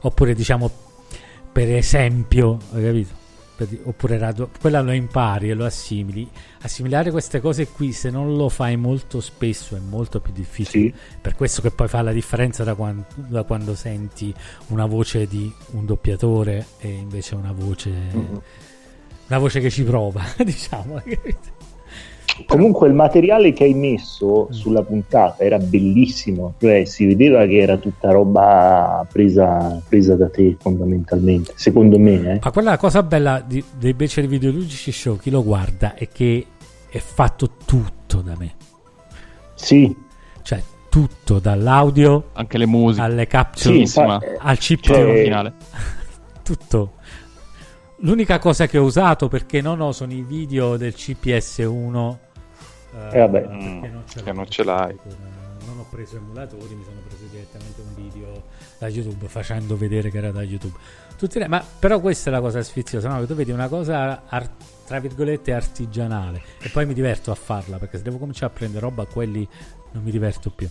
Oppure 0.01 0.35
diciamo, 0.35 0.71
per 1.53 1.71
esempio, 1.73 2.59
hai 2.73 2.85
capito? 2.85 3.25
Oppure 3.85 4.19
rado- 4.19 4.51
quella 4.61 4.81
lo 4.83 4.93
impari 4.93 5.49
e 5.51 5.55
lo 5.55 5.65
assimili. 5.65 6.29
Assimilare 6.63 7.11
queste 7.11 7.41
cose 7.41 7.69
qui, 7.69 7.93
se 7.93 8.11
non 8.11 8.37
lo 8.37 8.49
fai 8.49 8.77
molto 8.77 9.21
spesso, 9.21 9.77
è 9.77 9.79
molto 9.81 10.21
più 10.21 10.33
difficile. 10.33 10.85
Sì. 10.89 10.95
Per 11.21 11.35
questo 11.35 11.63
che 11.63 11.71
poi 11.71 11.89
fa 11.89 12.03
la 12.03 12.13
differenza 12.13 12.65
da, 12.65 12.75
quan- 12.75 13.05
da 13.15 13.43
quando 13.45 13.75
senti 13.75 14.35
una 14.69 14.87
voce 14.87 15.27
di 15.27 15.51
un 15.73 15.87
doppiatore 15.87 16.67
e 16.79 16.89
invece 16.89 17.35
una 17.35 17.53
voce, 17.53 17.91
Mm-hmm. 17.91 18.37
una 19.29 19.39
voce 19.39 19.61
che 19.61 19.71
ci 19.71 19.83
prova, 19.85 20.23
diciamo. 20.45 21.03
Comunque 22.47 22.89
il 22.89 22.95
materiale 22.95 23.53
che 23.53 23.65
hai 23.65 23.73
messo 23.75 24.49
sulla 24.51 24.83
puntata 24.83 25.43
era 25.43 25.59
bellissimo, 25.59 26.55
cioè 26.61 26.85
si 26.85 27.07
vedeva 27.07 27.47
che 27.47 27.57
era 27.59 27.77
tutta 27.79 28.11
roba 28.11 29.07
presa, 29.11 29.81
presa 29.89 30.17
da 30.17 30.29
te 30.29 30.57
fondamentalmente, 30.61 31.53
secondo 31.57 31.99
me. 31.99 32.35
Eh. 32.35 32.39
Ma 32.43 32.51
quella 32.51 32.71
la 32.71 32.77
cosa 32.79 33.03
bella 33.03 33.43
di- 33.47 33.65
dei 33.79 33.95
Beceri 33.95 34.27
Videoludici 34.27 34.93
Show, 34.93 35.17
chi 35.19 35.31
lo 35.31 35.43
guarda, 35.43 35.95
è 35.95 36.09
che 36.09 36.45
è 36.91 36.99
fatto 36.99 37.51
tutto 37.65 38.21
da 38.21 38.35
me. 38.39 38.55
Sì, 39.55 39.95
Cioè, 40.43 40.63
tutto, 40.91 41.39
dall'audio 41.39 42.29
anche 42.35 42.59
le 42.59 42.67
musiche. 42.67 43.03
alle 43.03 43.27
capture, 43.27 43.75
Sì, 43.75 43.81
infa- 43.81 44.21
al 44.39 44.59
chip 44.59 44.81
cioè- 44.81 45.23
finale. 45.23 45.53
tutto. 46.45 46.93
L'unica 48.01 48.39
cosa 48.39 48.67
che 48.67 48.77
ho 48.77 48.85
usato 48.85 49.29
perché 49.29 49.63
non 49.63 49.81
ho 49.81 49.91
sono 49.93 50.13
i 50.13 50.21
video 50.23 50.77
del 50.77 50.93
CPS1. 50.95 52.17
Eh, 53.13 53.19
vabbè. 53.19 53.41
perché 53.43 53.89
non 53.89 54.03
ce, 54.07 54.33
non 54.33 54.49
ce 54.49 54.65
l'hai. 54.65 54.91
Eh, 54.93 55.35
Non 55.67 55.79
ho 55.81 55.87
preso 55.91 56.17
emulatori, 56.17 56.75
mi 56.75 56.85
sono 56.85 57.01
preso 57.07 57.25
direttamente 57.31 57.81
un 57.81 57.95
video 57.95 58.45
da 58.79 58.87
YouTube 58.89 59.27
facendo 59.27 59.77
vedere 59.77 60.11
che 60.11 60.19
era 60.19 60.31
da 60.31 60.43
YouTube. 60.43 60.77
Tutti 61.19 61.39
le- 61.41 61.49
ma 61.49 61.63
però 61.79 61.99
questa 62.01 62.31
è 62.31 62.33
la 62.33 62.41
cosa 62.41 62.63
sfiziosa, 62.63 63.09
no? 63.09 63.19
Che 63.21 63.27
tu 63.27 63.35
vedi 63.35 63.51
una 63.51 63.69
cosa 63.69 64.23
ar- 64.27 64.49
tra 64.87 65.01
virgolette 65.01 65.53
artigianale 65.53 66.41
e 66.61 66.69
poi 66.69 66.87
mi 66.87 66.95
diverto 66.95 67.33
a 67.33 67.35
farla 67.35 67.79
perché 67.79 67.97
se 67.97 68.05
devo 68.05 68.19
cominciare 68.19 68.53
a 68.53 68.57
prendere 68.57 68.81
roba 68.87 69.03
a 69.03 69.07
quelli 69.07 69.47
non 69.93 70.03
mi 70.05 70.11
diverto 70.13 70.51
più. 70.51 70.69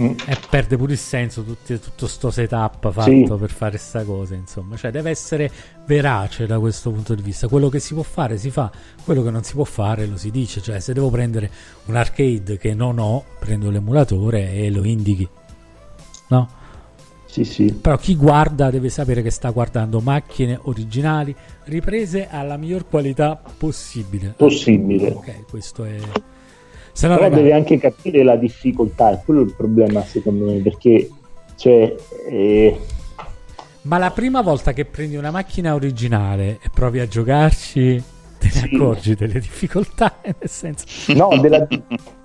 Mm. 0.00 0.14
E 0.26 0.36
perde 0.50 0.76
pure 0.76 0.92
il 0.92 0.98
senso 0.98 1.44
tutti- 1.44 1.78
tutto 1.78 2.08
sto 2.08 2.30
setup 2.30 2.90
fatto 2.90 3.10
Sì. 3.10 3.24
per 3.38 3.50
fare 3.50 3.78
sta 3.78 4.02
cosa, 4.02 4.34
insomma. 4.34 4.76
Cioè, 4.76 4.90
deve 4.90 5.10
essere 5.10 5.50
verace 5.86 6.46
da 6.46 6.58
questo 6.58 6.90
punto 6.90 7.14
di 7.14 7.22
vista. 7.22 7.46
Quello 7.46 7.68
che 7.68 7.78
si 7.78 7.94
può 7.94 8.02
fare 8.02 8.36
si 8.36 8.50
fa, 8.50 8.70
quello 9.04 9.22
che 9.22 9.30
non 9.30 9.44
si 9.44 9.52
può 9.54 9.64
fare 9.64 10.06
lo 10.06 10.16
si 10.16 10.30
dice. 10.32 10.60
Cioè, 10.60 10.80
se 10.80 10.92
devo 10.94 11.10
prendere 11.10 11.48
un 11.84 11.94
arcade 11.96 12.58
che 12.58 12.74
non 12.74 12.98
ho, 12.98 13.24
prendo 13.38 13.70
l'emulatore 13.70 14.52
e 14.54 14.70
lo 14.70 14.84
indichi. 14.84 15.28
No? 16.28 16.48
sì, 17.26 17.44
sì. 17.44 17.72
Però 17.72 17.96
chi 17.96 18.14
guarda 18.14 18.70
deve 18.70 18.88
sapere 18.88 19.20
che 19.20 19.30
sta 19.30 19.50
guardando 19.50 19.98
macchine 20.00 20.56
originali 20.62 21.34
riprese 21.64 22.28
alla 22.28 22.56
miglior 22.56 22.86
qualità 22.88 23.40
possibile. 23.58 24.34
Possibile. 24.36 25.08
Ok, 25.10 25.44
questo 25.50 25.84
è. 25.84 25.96
Se 26.96 27.08
no, 27.08 27.14
Però 27.16 27.24
ragazzi- 27.26 27.42
deve 27.42 27.54
anche 27.54 27.78
capire 27.78 28.22
la 28.22 28.36
difficoltà, 28.36 29.10
è 29.10 29.20
quello 29.24 29.40
il 29.40 29.52
problema 29.56 30.00
secondo 30.02 30.44
me, 30.46 30.60
perché 30.60 31.08
cioè, 31.56 31.94
eh, 32.30 32.78
Ma 33.82 33.98
la 33.98 34.10
prima 34.12 34.40
volta 34.42 34.72
che 34.72 34.84
prendi 34.84 35.16
una 35.16 35.30
macchina 35.32 35.74
originale 35.74 36.58
e 36.62 36.70
provi 36.72 37.00
a 37.00 37.06
giocarci, 37.08 38.02
te 38.38 38.46
ne 38.46 38.50
Sì. 38.50 38.74
accorgi 38.74 39.14
delle 39.16 39.40
difficoltà, 39.40 40.14
nel 40.24 40.36
senso... 40.48 40.84
No, 41.14 41.28
della- 41.40 41.66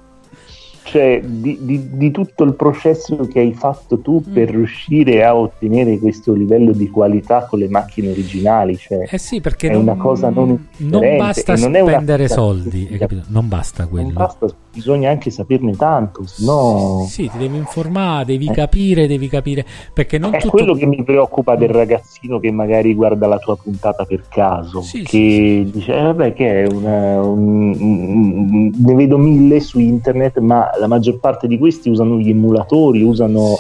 cioè 0.90 1.22
di, 1.24 1.58
di- 1.62 1.90
di 1.92 2.12
tutto 2.12 2.44
il 2.44 2.54
processo 2.56 3.16
che 3.28 3.40
hai 3.40 3.54
fatto 3.54 4.00
tu 4.00 4.24
Mm. 4.28 4.34
per 4.34 4.50
riuscire 4.50 5.24
a 5.24 5.36
ottenere 5.36 6.00
questo 6.00 6.34
livello 6.34 6.72
di 6.72 6.90
qualità 6.90 7.46
con 7.46 7.60
le 7.60 7.70
macchine 7.70 8.10
originali. 8.10 8.76
Cioè, 8.76 9.08
Eh 9.10 9.18
sì, 9.20 9.40
perché 9.40 9.68
è 9.70 9.72
non, 9.74 9.84
una 9.84 9.96
cosa 9.96 10.30
non 10.30 10.68
non 10.78 11.18
basta 11.18 11.56
non 11.56 11.74
spendere 11.74 12.28
soldi, 12.28 12.88
hai 12.92 12.98
capito? 12.98 13.22
Non 13.28 13.48
basta 13.48 13.86
quello. 13.88 14.08
Non 14.08 14.14
basta, 14.16 14.48
bisogna 14.74 15.10
anche 15.12 15.30
saperne 15.30 15.76
tanto, 15.76 16.26
sennò 16.26 17.06
Sì, 17.06 17.30
ti 17.30 17.38
devi 17.38 17.58
informare, 17.58 18.26
devi 18.26 18.48
Eh. 18.48 18.52
capire, 18.54 19.08
devi 19.08 19.28
capire, 19.30 19.66
perché 19.94 20.18
non 20.18 20.34
è 20.34 20.40
tutto... 20.40 20.52
quello 20.52 20.74
che 20.74 20.86
mi 20.88 21.04
preoccupa 21.04 21.56
del 21.56 21.70
ragazzino 21.70 22.40
che 22.40 22.52
magari 22.52 22.94
guarda 22.96 23.28
la 23.28 23.38
tua 23.38 23.56
puntata 23.58 24.06
per 24.06 24.24
caso, 24.28 24.82
Sì, 24.82 25.04
che 25.04 25.68
dice 25.72 25.94
eh, 25.96 26.02
vabbè 26.02 26.34
che 26.34 26.64
è 26.64 26.68
una, 26.68 27.22
un- 27.22 27.76
un- 27.80 28.72
ne 28.76 28.94
vedo 28.96 29.18
mille 29.18 29.60
su 29.60 29.80
internet, 29.80 30.38
ma 30.40 30.70
la 30.80 30.88
maggior 30.88 31.20
parte 31.20 31.48
di 31.48 31.58
questi 31.58 31.90
usano 31.90 32.18
gli 32.18 32.30
emulatori, 32.30 33.04
usano 33.04 33.56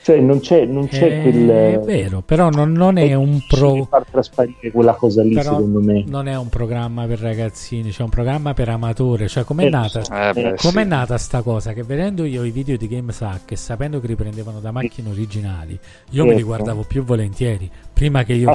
cioè 0.00 0.20
non 0.20 0.40
c'è, 0.40 0.64
non 0.64 0.88
c'è 0.88 1.18
Eh, 1.18 1.22
quel 1.22 1.48
È 1.50 1.78
vero, 1.84 2.22
però 2.24 2.48
non, 2.48 2.72
non 2.72 2.96
è 2.96 3.12
un 3.12 3.42
pro... 3.46 3.84
far 3.90 4.06
trasparire 4.10 4.70
quella 4.70 4.94
cosa 4.94 5.22
lì 5.22 5.34
Però 5.34 5.56
secondo 5.56 5.80
me. 5.82 6.02
non 6.06 6.28
è 6.28 6.34
un 6.36 6.48
programma 6.48 7.04
per 7.04 7.18
ragazzini, 7.18 7.90
c'è 7.90 8.04
un 8.04 8.08
programma 8.08 8.54
per 8.54 8.70
amatori. 8.70 9.28
Cioè, 9.28 9.44
com'è 9.44 9.66
Eh, 9.66 9.68
nata, 9.68 10.00
Eh, 10.32 10.54
com'è 10.56 10.82
sì. 10.82 10.88
nata 10.88 11.18
sta 11.18 11.42
cosa? 11.42 11.74
Che 11.74 11.82
vedendo 11.82 12.24
io 12.24 12.42
i 12.44 12.50
video 12.50 12.78
di 12.78 12.88
GameSack 12.88 13.50
e 13.52 13.56
sapendo 13.56 14.00
che 14.00 14.06
riprendevano 14.06 14.60
da 14.60 14.70
macchine 14.70 15.10
originali, 15.10 15.78
io 16.12 16.22
me 16.22 16.30
li 16.30 16.36
Certo. 16.36 16.46
guardavo 16.46 16.84
più 16.88 17.04
volentieri. 17.04 17.70
Prima 17.92 18.22
che 18.24 18.32
io, 18.32 18.50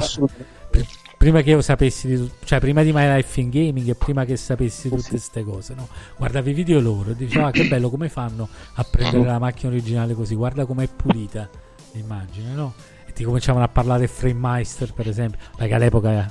prima 1.24 1.40
che 1.40 1.50
io 1.52 1.62
sapessi 1.62 2.06
di 2.06 2.30
cioè 2.44 2.60
prima 2.60 2.82
di 2.82 2.92
My 2.92 3.06
Life 3.06 3.40
in 3.40 3.48
Gaming 3.48 3.88
e 3.88 3.94
prima 3.94 4.26
che 4.26 4.36
sapessi 4.36 4.90
tutte 4.90 5.08
queste 5.08 5.42
cose, 5.42 5.72
no? 5.72 5.88
Guardavi 6.18 6.50
i 6.50 6.52
video 6.52 6.80
loro 6.80 7.12
e 7.12 7.16
dicevo, 7.16 7.46
ah, 7.46 7.50
che 7.50 7.66
bello, 7.66 7.88
come 7.88 8.10
fanno 8.10 8.46
a 8.74 8.84
prendere 8.84 9.24
la 9.32 9.38
macchina 9.38 9.72
originale 9.72 10.12
così? 10.12 10.34
Guarda 10.34 10.66
com'è 10.66 10.86
pulita 10.86 11.48
l'immagine, 11.92 12.52
no? 12.52 12.74
E 13.06 13.12
ti 13.14 13.24
cominciavano 13.24 13.64
a 13.64 13.68
parlare 13.68 14.00
del 14.00 14.10
Frame 14.10 14.38
Meister, 14.38 14.92
per 14.92 15.08
esempio, 15.08 15.38
perché 15.56 15.72
all'epoca 15.72 16.30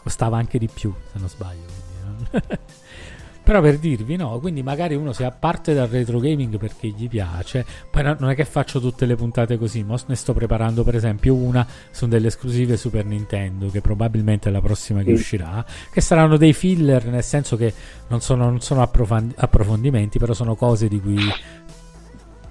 costava 0.00 0.36
anche 0.36 0.58
di 0.58 0.68
più, 0.72 0.94
se 1.10 1.18
non 1.18 1.28
sbaglio. 1.28 1.64
quindi, 1.66 2.28
no? 2.30 2.58
Però 3.44 3.60
per 3.60 3.76
dirvi, 3.78 4.16
no, 4.16 4.38
quindi 4.40 4.62
magari 4.62 4.94
uno 4.94 5.12
se 5.12 5.30
parte 5.38 5.74
dal 5.74 5.88
retro 5.88 6.18
gaming 6.18 6.56
perché 6.56 6.88
gli 6.88 7.08
piace, 7.08 7.64
poi 7.90 8.02
no- 8.02 8.16
non 8.18 8.30
è 8.30 8.34
che 8.34 8.46
faccio 8.46 8.80
tutte 8.80 9.04
le 9.04 9.16
puntate 9.16 9.58
così, 9.58 9.82
ma 9.82 9.96
ne 10.06 10.14
sto 10.16 10.32
preparando 10.32 10.82
per 10.82 10.94
esempio 10.94 11.34
una 11.34 11.66
su 11.90 12.08
delle 12.08 12.28
esclusive 12.28 12.78
Super 12.78 13.04
Nintendo, 13.04 13.68
che 13.68 13.82
probabilmente 13.82 14.48
è 14.48 14.52
la 14.52 14.62
prossima 14.62 15.00
che 15.02 15.14
Sì. 15.14 15.20
uscirà, 15.20 15.62
che 15.92 16.00
saranno 16.00 16.38
dei 16.38 16.54
filler, 16.54 17.04
nel 17.06 17.22
senso 17.22 17.56
che 17.56 17.72
non 18.08 18.22
sono, 18.22 18.44
non 18.48 18.60
sono 18.62 18.80
approfond- 18.80 19.34
approfondimenti, 19.36 20.18
però 20.18 20.32
sono 20.32 20.54
cose 20.54 20.88
di 20.88 20.98
cui 20.98 21.18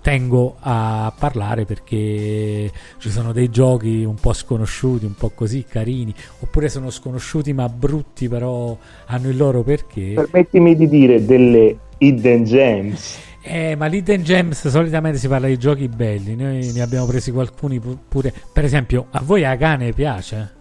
tengo 0.04 0.58
a 0.60 1.14
parlare 1.18 1.64
perché 1.64 2.70
ci 2.98 3.10
sono 3.10 3.32
dei 3.32 3.50
giochi 3.50 4.04
un 4.04 4.16
po' 4.16 4.34
sconosciuti, 4.34 5.06
un 5.06 5.16
po' 5.16 5.30
così 5.30 5.64
carini, 5.64 6.14
oppure 6.42 6.68
sono 6.68 6.90
sconosciuti 6.90 7.54
ma 7.54 7.70
brutti, 7.70 8.28
però 8.28 8.78
hanno 9.06 9.30
il 9.30 9.38
loro 9.38 9.64
perché. 9.64 10.12
Permettimi 10.14 10.76
di 10.76 10.90
dire 10.90 11.26
delle 11.26 11.78
hidden 11.98 12.44
gems. 12.44 13.18
Eh, 13.46 13.76
ma 13.76 13.88
l'Hidden 13.88 14.24
Gems 14.24 14.70
solitamente 14.70 15.18
si 15.18 15.28
parla 15.28 15.48
di 15.48 15.58
giochi 15.58 15.90
belli, 15.90 16.34
noi 16.34 16.72
ne 16.72 16.82
abbiamo 16.82 17.06
presi 17.06 17.30
qualcuni 17.30 17.78
pu- 17.78 17.98
pure. 18.08 18.34
Per 18.54 18.64
esempio, 18.64 19.08
a 19.12 19.22
voi 19.22 19.44
Agane 19.44 19.92
piace? 19.92 20.54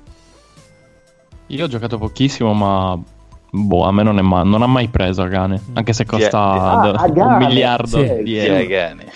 Io 1.47 1.65
ho 1.65 1.69
giocato 1.69 1.99
pochissimo, 1.99 2.53
ma 2.55 3.01
boh, 3.55 3.84
a 3.84 3.92
me 3.92 4.02
non, 4.02 4.18
è 4.18 4.22
ma- 4.22 4.42
non 4.42 4.62
ha 4.62 4.66
mai 4.66 4.89
preso 4.89 5.22
Agane. 5.22 5.60
Anche 5.74 5.92
se 5.92 6.06
costa 6.06 6.40
Ah, 6.40 6.90
d- 6.90 6.94
Agane, 6.97 7.32
un 7.44 7.48
miliardo 7.50 7.86
sì. 8.02 8.22
di 8.22 8.36
euro. 8.39 8.58
Agane. 8.62 9.12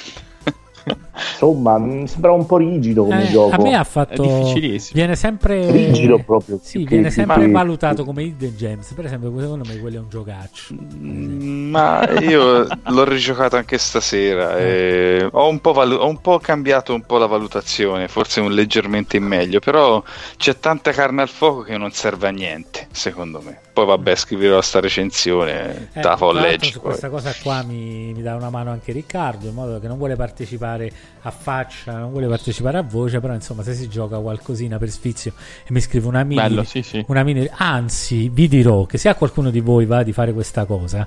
Insomma, 1.17 1.79
mi 1.79 2.07
sembra 2.07 2.31
un 2.33 2.47
po' 2.47 2.59
rigido 2.59 3.05
come 3.05 3.25
Eh, 3.25 3.31
gioco. 3.31 3.55
a 3.57 3.59
me 3.59 3.75
ha 3.75 3.83
fatto. 3.83 4.23
È 4.23 4.27
difficilissimo. 4.27 4.93
Viene 5.01 5.17
sempre. 5.17 5.69
Rigido 5.71 6.19
proprio, 6.23 6.61
Sì, 6.63 6.85
viene 6.85 7.11
sempre 7.11 7.41
che- 7.47 7.51
valutato 7.51 8.05
come 8.05 8.23
Hidden 8.23 8.55
Gems. 8.57 8.93
Per 8.93 9.05
esempio, 9.07 9.33
secondo 9.41 9.65
me 9.67 9.79
quello 9.81 9.97
è 9.97 10.01
un 10.01 10.09
giocaccio. 10.09 10.75
Mm, 10.75 11.71
Ma 11.71 12.09
io 12.21 12.67
l'ho 12.87 13.05
rigiocato 13.05 13.57
anche 13.57 13.79
stasera 13.79 14.57
e 14.59 15.27
ho 15.29 15.49
un, 15.49 15.59
po 15.61 15.73
valu- 15.73 16.01
ho 16.01 16.07
un 16.07 16.21
po' 16.21 16.39
cambiato 16.39 16.95
un 16.95 17.03
po' 17.05 17.19
la 17.19 17.27
valutazione, 17.27 18.07
forse 18.07 18.41
un 18.41 18.53
leggermente 18.53 19.17
in 19.17 19.25
meglio, 19.25 19.59
però 19.59 20.01
c'è 20.37 20.59
tanta 20.61 20.93
carne 20.93 21.23
al 21.23 21.29
fuoco 21.29 21.63
che 21.63 21.77
non 21.79 21.91
serve 21.91 22.29
a 22.29 22.31
niente, 22.31 22.87
secondo 22.93 23.41
me. 23.45 23.61
Poi 23.77 23.85
vabbè, 23.85 24.15
scriverò 24.15 24.59
sta 24.63 24.81
recensione, 24.81 25.89
Eh, 25.93 26.01
l'altro 26.01 26.33
leggi 26.33 26.71
su 26.71 26.81
poi. 26.81 26.89
questa 26.89 27.11
cosa 27.11 27.35
qua 27.43 27.63
mi, 27.63 28.15
mi 28.15 28.23
dà 28.23 28.35
una 28.35 28.49
mano 28.49 28.71
anche 28.71 28.91
Riccardo, 28.91 29.49
in 29.49 29.53
modo 29.53 29.79
che 29.79 29.87
non 29.87 29.99
vuole 29.99 30.17
partecipare 30.17 30.91
a 31.21 31.31
faccia, 31.31 31.99
non 31.99 32.11
vuole 32.11 32.27
partecipare 32.27 32.79
a 32.79 32.83
voce, 32.83 33.21
però 33.21 33.35
insomma 33.35 33.63
se 33.63 33.75
si 33.75 33.87
gioca 33.91 34.19
qualcosina 34.19 34.79
per 34.79 34.89
sfizio 34.89 35.35
e 35.63 35.67
mi 35.73 35.81
scrive 35.83 36.07
una 36.07 36.25
mini, 36.25 36.41
Bello, 36.41 36.65
sì, 36.65 36.81
sì. 36.81 37.05
una 37.09 37.23
mini 37.23 37.47
anzi 37.55 38.31
vi 38.31 38.49
dirò 38.49 38.87
che 38.87 38.97
se 38.97 39.11
a 39.11 39.15
qualcuno 39.15 39.51
di 39.51 39.61
voi 39.61 39.85
va 39.85 40.03
di 40.03 40.15
fare 40.15 40.33
questa 40.33 40.65
cosa, 40.65 41.07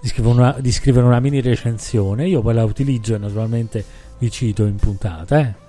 di 0.00 0.06
scrivere 0.06 0.34
una, 0.36 0.56
di 0.60 0.70
scrivere 0.70 1.04
una 1.06 1.18
mini 1.18 1.40
recensione, 1.40 2.28
io 2.28 2.42
poi 2.42 2.54
la 2.54 2.62
utilizzo 2.62 3.16
e 3.16 3.18
naturalmente 3.18 3.84
vi 4.18 4.30
cito 4.30 4.62
in 4.66 4.76
puntata, 4.76 5.40
eh. 5.40 5.62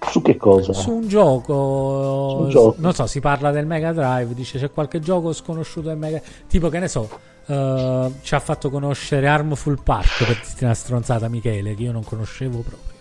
Su 0.00 0.22
che 0.22 0.36
cosa? 0.36 0.72
Su 0.72 0.90
un 0.92 1.08
gioco, 1.08 2.36
Su 2.38 2.42
un 2.44 2.50
gioco. 2.50 2.74
non 2.78 2.94
so, 2.94 3.06
si 3.06 3.20
parla 3.20 3.50
del 3.50 3.66
Mega 3.66 3.92
Drive, 3.92 4.32
dice 4.34 4.58
c'è 4.58 4.70
qualche 4.70 5.00
gioco 5.00 5.32
sconosciuto 5.32 5.88
del 5.88 5.98
Mega 5.98 6.20
tipo 6.46 6.68
che 6.68 6.78
ne 6.78 6.88
so, 6.88 7.08
eh, 7.46 8.12
ci 8.22 8.34
ha 8.34 8.40
fatto 8.40 8.70
conoscere 8.70 9.26
Armful 9.28 9.80
Park 9.82 10.18
per 10.24 10.36
dirti 10.40 10.64
una 10.64 10.74
stronzata 10.74 11.28
Michele 11.28 11.74
che 11.74 11.82
io 11.82 11.92
non 11.92 12.04
conoscevo 12.04 12.58
proprio. 12.60 12.96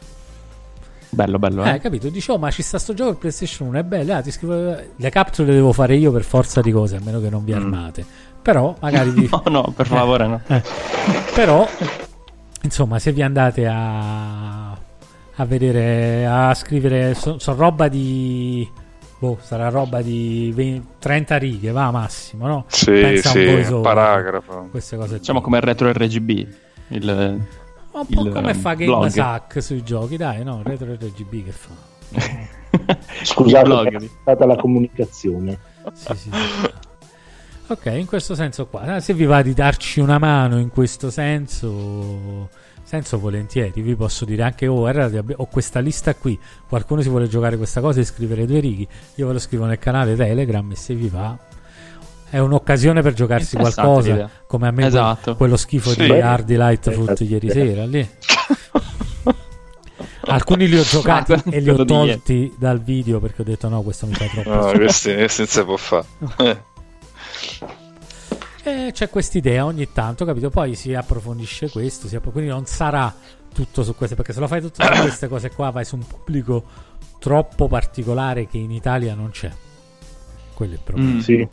Bello, 1.10 1.40
bello, 1.40 1.64
Eh, 1.64 1.76
eh. 1.76 1.80
capito? 1.80 2.10
Dice, 2.10 2.34
oh, 2.34 2.38
ma 2.38 2.52
ci 2.52 2.62
sta 2.62 2.78
sto 2.80 2.94
gioco 2.94 3.12
per 3.12 3.20
PlayStation 3.20 3.70
1, 3.70 3.80
è 3.80 3.84
bello, 3.84 4.14
ah, 4.16 4.22
ti 4.22 4.30
scrivo... 4.32 4.76
le 4.96 5.10
capsule 5.10 5.48
le 5.50 5.54
devo 5.56 5.72
fare 5.72 5.96
io 5.96 6.12
per 6.12 6.24
forza 6.24 6.60
di 6.62 6.72
cose, 6.72 6.98
a 6.98 7.00
meno 7.02 7.22
che 7.22 7.30
non 7.30 7.46
vi 7.46 7.54
armate. 7.54 8.06
Però 8.42 8.76
magari 8.82 9.12
vi... 9.16 9.30
No, 9.32 9.42
no, 9.50 9.74
per 9.76 9.88
favore, 9.88 10.28
no. 10.28 10.42
Eh, 10.48 10.62
però, 11.34 11.66
insomma, 12.64 13.00
se 13.00 13.14
vi 13.14 13.22
andate 13.22 13.66
a, 13.68 14.67
a 15.40 15.46
vedere, 15.46 16.26
a 16.26 16.54
scrivere, 16.54 17.14
sono 17.14 17.38
roba 17.58 17.88
di. 17.88 18.70
Boh, 19.20 19.38
sarà 19.42 19.70
roba 19.70 20.02
di 20.02 20.52
20 20.54 20.88
30 21.00 21.38
righe, 21.38 21.72
va 21.72 21.90
massimo, 21.90 22.46
no? 22.48 22.66
Sì, 22.68 22.92
Pensa 22.92 23.30
un 23.30 23.36
sì, 23.36 23.46
voice 23.46 23.74
over, 23.74 23.82
paragrafo. 23.94 24.68
Queste 24.70 24.96
cose 24.96 25.18
Diciamo 25.18 25.42
come 25.42 25.58
il 25.58 25.64
retro 25.64 25.92
RGB. 25.92 26.30
Il, 26.90 27.46
Un 27.92 28.06
po' 28.06 28.22
il, 28.26 28.32
come 28.32 28.54
fa 28.54 28.76
blog. 28.76 29.00
GameSack 29.00 29.62
sui 29.62 29.84
giochi, 29.84 30.18
dai, 30.18 30.44
no? 30.44 30.62
Retro 30.64 30.94
RGB 30.94 31.46
che 31.46 31.52
fa? 31.52 31.70
Scusate, 33.24 33.88
è 33.96 34.10
stata 34.22 34.46
la 34.46 34.56
comunicazione. 34.56 35.58
Sì, 35.94 36.16
sì, 36.16 36.30
sì. 36.32 36.72
Ok, 37.70 37.86
in 37.88 38.06
questo 38.06 38.34
senso 38.34 38.68
qua, 38.68 38.96
eh, 38.96 39.02
se 39.02 39.14
vi 39.14 39.26
va 39.26 39.42
di 39.42 39.54
darci 39.54 40.00
una 40.00 40.20
mano 40.20 40.58
in 40.58 40.70
questo 40.70 41.10
senso, 41.10 42.50
senso 42.88 43.20
volentieri, 43.20 43.82
vi 43.82 43.96
posso 43.96 44.24
dire 44.24 44.44
anche, 44.44 44.66
oh, 44.68 44.76
guardate, 44.76 45.22
ho 45.36 45.46
questa 45.48 45.80
lista 45.80 46.16
qui, 46.16 46.40
qualcuno 46.70 47.02
si 47.02 47.10
vuole 47.10 47.28
giocare 47.28 47.58
questa 47.58 47.82
cosa 47.82 48.00
e 48.00 48.06
scrivere 48.06 48.46
due 48.46 48.60
righe, 48.62 48.88
io 49.16 49.28
ve 49.28 49.34
lo 49.34 49.40
scrivo 49.40 49.66
nel 49.66 49.78
canale 49.78 50.16
Telegram 50.16 50.70
e 50.72 50.76
se 50.76 50.94
vi 50.96 51.10
va... 51.10 51.38
È 52.30 52.40
un'occasione 52.40 53.02
per 53.02 53.14
giocarsi 53.14 53.56
qualcosa, 53.56 54.10
l'idea. 54.12 54.30
come 54.48 54.68
a 54.68 54.72
me 54.72 54.86
Esatto. 54.86 55.22
quel- 55.24 55.36
quello 55.38 55.56
schifo 55.56 55.92
Sì. 55.92 56.04
di 56.04 56.12
Hardy 56.12 56.58
Lightfoot 56.58 57.00
Esatto. 57.12 57.24
ieri 57.24 57.50
sera 57.50 57.86
lì. 57.86 58.10
Alcuni 60.30 60.68
li 60.68 60.78
ho 60.78 60.84
giocati 60.88 61.32
Ah, 61.32 61.44
e 61.50 61.60
li 61.62 61.70
ho 61.70 61.86
tolti 61.86 62.54
dal 62.58 62.82
video 62.82 63.22
perché 63.22 63.44
ho 63.44 63.46
detto 63.46 63.70
no, 63.70 63.82
questo 63.82 64.08
mi 64.08 64.14
fa 64.14 64.26
troppo 64.26 64.50
No, 64.50 64.72
questo, 64.74 65.14
questo 65.14 65.42
non 65.42 65.48
si 65.48 65.64
può 65.64 65.78
fare. 65.78 66.06
Eh, 68.68 68.92
c'è 68.92 69.10
quest'idea 69.10 69.64
ogni 69.64 69.94
tanto, 69.94 70.26
capito? 70.26 70.50
Poi 70.50 70.76
si 70.76 70.94
approfondisce 70.94 71.70
questo, 71.70 72.10
si 72.10 72.18
appro- 72.18 72.32
quindi 72.32 72.50
non 72.50 72.66
sarà 72.66 73.16
tutto 73.54 73.82
su 73.82 73.96
queste, 73.96 74.16
perché 74.16 74.34
se 74.34 74.42
lo 74.42 74.48
fai 74.48 74.60
tutto 74.60 74.84
su 74.84 75.02
queste 75.02 75.28
cose 75.30 75.50
qua 75.52 75.70
vai 75.70 75.86
su 75.86 75.96
un 75.96 76.06
pubblico 76.06 76.66
troppo 77.18 77.70
particolare 77.70 78.46
che 78.46 78.58
in 78.58 78.72
Italia 78.72 79.16
non 79.16 79.30
c'è. 79.30 79.50
Quello 80.54 80.74
è 80.74 80.76
il 80.76 80.82
problema. 80.84 81.12
Mm. 81.12 81.20
Sì. 81.20 81.48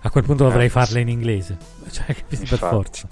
A 0.00 0.10
quel 0.10 0.24
punto 0.24 0.42
dovrei 0.42 0.66
Eh, 0.66 0.70
farle 0.70 1.00
in 1.00 1.08
inglese, 1.08 1.58
cioè, 1.92 2.06
capito? 2.06 2.44
per 2.48 2.58
forza. 2.58 3.06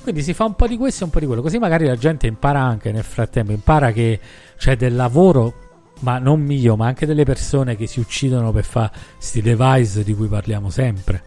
Quindi 0.00 0.22
si 0.22 0.32
fa 0.32 0.44
un 0.44 0.54
po' 0.54 0.68
di 0.68 0.76
questo 0.76 1.02
e 1.02 1.06
un 1.06 1.10
po' 1.10 1.18
di 1.18 1.26
quello, 1.26 1.42
così 1.42 1.58
magari 1.58 1.84
la 1.86 1.96
gente 1.96 2.28
impara 2.28 2.60
anche 2.60 2.92
nel 2.92 3.04
frattempo, 3.04 3.50
impara 3.50 3.90
che 3.90 4.20
c'è 4.56 4.76
del 4.76 4.94
lavoro, 4.94 5.54
ma 6.00 6.18
non 6.18 6.40
mio, 6.40 6.76
ma 6.76 6.86
anche 6.86 7.06
delle 7.06 7.24
persone 7.24 7.74
che 7.74 7.88
si 7.88 7.98
uccidono 7.98 8.52
per 8.52 8.64
fare 8.64 8.92
questi 9.16 9.42
device 9.42 10.04
di 10.04 10.14
cui 10.14 10.28
parliamo 10.28 10.70
sempre. 10.70 11.22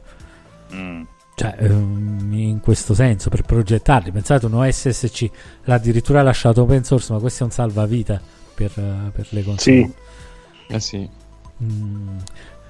Mm. 0.73 1.03
Cioè, 1.35 1.55
ehm, 1.59 2.31
in 2.31 2.59
questo 2.61 2.93
senso, 2.93 3.30
per 3.30 3.41
progettarli. 3.41 4.11
Pensate, 4.11 4.45
un 4.45 4.53
OSSC 4.53 5.30
l'ha 5.65 5.75
addirittura 5.75 6.22
lasciato 6.22 6.61
open 6.61 6.83
source, 6.85 7.11
ma 7.11 7.19
questo 7.19 7.43
è 7.43 7.45
un 7.45 7.51
salvavita 7.51 8.22
per, 8.53 8.72
eh, 8.75 9.11
per 9.11 9.27
le 9.30 9.43
console. 9.43 9.57
Sì. 9.57 9.93
Eh 10.67 10.80
sì. 10.80 11.09
Mm. 11.64 12.17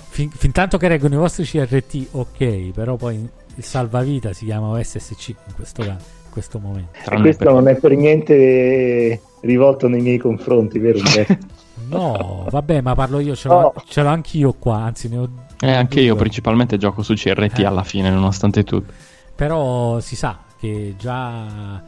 fin, 0.09 0.29
fin 0.29 0.51
tanto 0.51 0.77
che 0.77 0.87
reggono 0.87 1.15
i 1.15 1.17
vostri 1.17 1.43
CRT, 1.43 2.07
ok, 2.11 2.71
però 2.71 2.95
poi 2.95 3.27
il 3.55 3.63
salvavita 3.63 4.33
si 4.33 4.45
chiama 4.45 4.67
OSSC 4.67 5.29
in 5.29 5.53
questo, 5.55 5.83
in 5.83 5.97
questo 6.29 6.59
momento. 6.59 6.97
E 7.09 7.19
questo 7.21 7.51
non 7.51 7.67
è 7.67 7.75
per 7.75 7.95
niente 7.95 9.21
rivolto 9.41 9.87
nei 9.87 10.01
miei 10.01 10.17
confronti, 10.17 10.79
vero? 10.79 10.99
no, 11.89 12.47
vabbè, 12.49 12.81
ma 12.81 12.95
parlo 12.95 13.19
io, 13.19 13.35
ce 13.35 13.47
l'ho, 13.47 13.59
no. 13.61 13.73
ce 13.87 14.01
l'ho 14.01 14.09
anch'io 14.09 14.53
qua, 14.53 14.77
anzi 14.77 15.07
ne 15.07 15.17
ho... 15.17 15.29
Eh, 15.65 15.71
anche 15.73 15.99
io 15.99 16.15
principalmente 16.15 16.77
gioco 16.77 17.01
su 17.01 17.13
CRT 17.15 17.59
eh. 17.59 17.65
alla 17.65 17.83
fine, 17.83 18.09
nonostante 18.11 18.63
tutto. 18.63 18.93
Però 19.35 19.99
si 19.99 20.15
sa 20.15 20.37
che 20.59 20.93
già... 20.97 21.81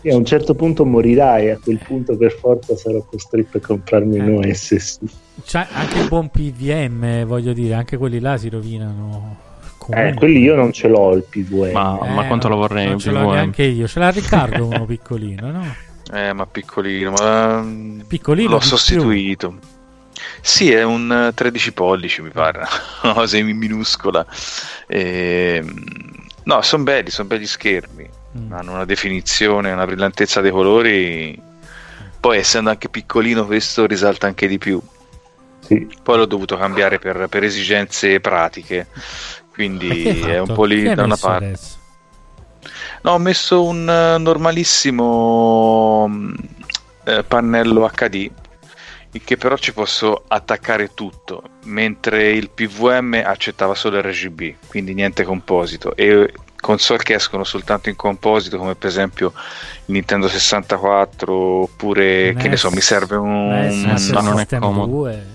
Sì, 0.00 0.08
a 0.10 0.16
un 0.16 0.24
certo 0.24 0.54
punto 0.54 0.84
morirai, 0.84 1.50
a 1.50 1.58
quel 1.58 1.78
punto 1.84 2.16
per 2.16 2.32
forza 2.32 2.76
sarò 2.76 3.04
costretto 3.04 3.58
a 3.58 3.60
comprarmi 3.60 4.16
eh. 4.16 4.20
un 4.20 4.44
OSS. 4.44 5.00
C'è 5.44 5.66
anche 5.72 5.98
il 5.98 6.08
buon 6.08 6.30
PVM, 6.30 7.24
voglio 7.24 7.52
dire, 7.52 7.74
anche 7.74 7.96
quelli 7.96 8.18
là 8.18 8.36
si 8.38 8.48
rovinano. 8.48 9.36
Eh, 9.90 10.14
quelli 10.14 10.40
io 10.40 10.54
non 10.54 10.72
ce 10.72 10.88
l'ho 10.88 11.14
il 11.14 11.24
PVM. 11.28 11.72
Ma, 11.72 11.98
Eh, 12.02 12.10
ma 12.10 12.26
quanto 12.26 12.48
lo 12.48 12.56
vorrei 12.56 12.84
Non 12.84 12.94
un 12.94 12.98
ce 12.98 13.10
l'ho 13.10 13.20
PVM? 13.20 13.30
neanche 13.32 13.62
io, 13.64 13.86
ce 13.86 13.98
l'ha 13.98 14.10
Riccardo 14.10 14.66
uno 14.68 14.86
piccolino, 14.86 15.50
no? 15.50 15.74
Eh, 16.12 16.32
ma 16.32 16.46
piccolino, 16.46 17.10
ma 17.10 17.66
Piccolino 18.06 18.50
l'ho 18.50 18.58
di 18.58 19.36
più. 19.36 19.58
Sì, 20.40 20.72
è 20.72 20.82
un 20.82 21.28
eh, 21.28 21.34
13 21.34 21.72
pollici, 21.72 22.22
mi 22.22 22.30
pare, 22.30 22.64
una 23.02 23.12
cosa 23.12 23.42
mi- 23.42 23.54
minuscola. 23.54 24.24
Ehm, 24.86 25.84
no, 26.44 26.62
sono 26.62 26.82
belli, 26.82 27.10
sono 27.10 27.28
belli 27.28 27.46
schermi. 27.46 28.08
Mm. 28.38 28.52
Hanno 28.52 28.72
una 28.72 28.84
definizione, 28.84 29.72
una 29.72 29.86
brillantezza 29.86 30.40
dei 30.40 30.50
colori. 30.50 31.40
Poi, 32.20 32.38
essendo 32.38 32.70
anche 32.70 32.88
piccolino, 32.88 33.46
questo 33.46 33.86
risalta 33.86 34.26
anche 34.26 34.48
di 34.48 34.58
più. 34.58 34.80
Sì. 35.60 35.88
Poi 36.02 36.16
l'ho 36.16 36.26
dovuto 36.26 36.56
cambiare 36.56 36.98
per, 36.98 37.28
per 37.28 37.44
esigenze 37.44 38.20
pratiche. 38.20 38.86
Quindi 39.52 40.20
è 40.20 40.38
un 40.38 40.52
po' 40.52 40.64
lì 40.64 40.94
da 40.94 41.04
una 41.04 41.16
parte. 41.16 41.44
adesso? 41.44 41.76
No, 43.02 43.12
ho 43.12 43.18
messo 43.18 43.64
un 43.64 43.88
eh, 43.88 44.18
normalissimo 44.18 46.06
mm, 46.08 46.34
eh, 47.04 47.24
pannello 47.24 47.90
HD, 47.94 48.30
che 49.22 49.36
però 49.36 49.56
ci 49.56 49.72
posso 49.72 50.24
attaccare 50.26 50.94
tutto, 50.94 51.42
mentre 51.64 52.30
il 52.30 52.50
PVM 52.50 53.22
accettava 53.24 53.74
solo 53.74 54.00
RGB, 54.00 54.54
quindi 54.66 54.94
niente 54.94 55.24
composito. 55.24 55.94
E 55.96 56.32
console 56.60 57.02
che 57.02 57.14
escono 57.14 57.44
soltanto 57.44 57.88
in 57.88 57.96
composito, 57.96 58.58
come 58.58 58.74
per 58.74 58.88
esempio 58.88 59.32
il 59.86 59.94
Nintendo 59.94 60.28
64, 60.28 61.34
oppure 61.34 62.34
che 62.34 62.48
ne 62.48 62.56
so, 62.56 62.70
mi 62.70 62.80
serve 62.80 63.16
un. 63.16 63.48
Master 63.86 64.14
no, 64.14 64.20
non 64.20 64.40
è 64.40 64.46
comodo. 64.46 64.86
2, 64.86 65.26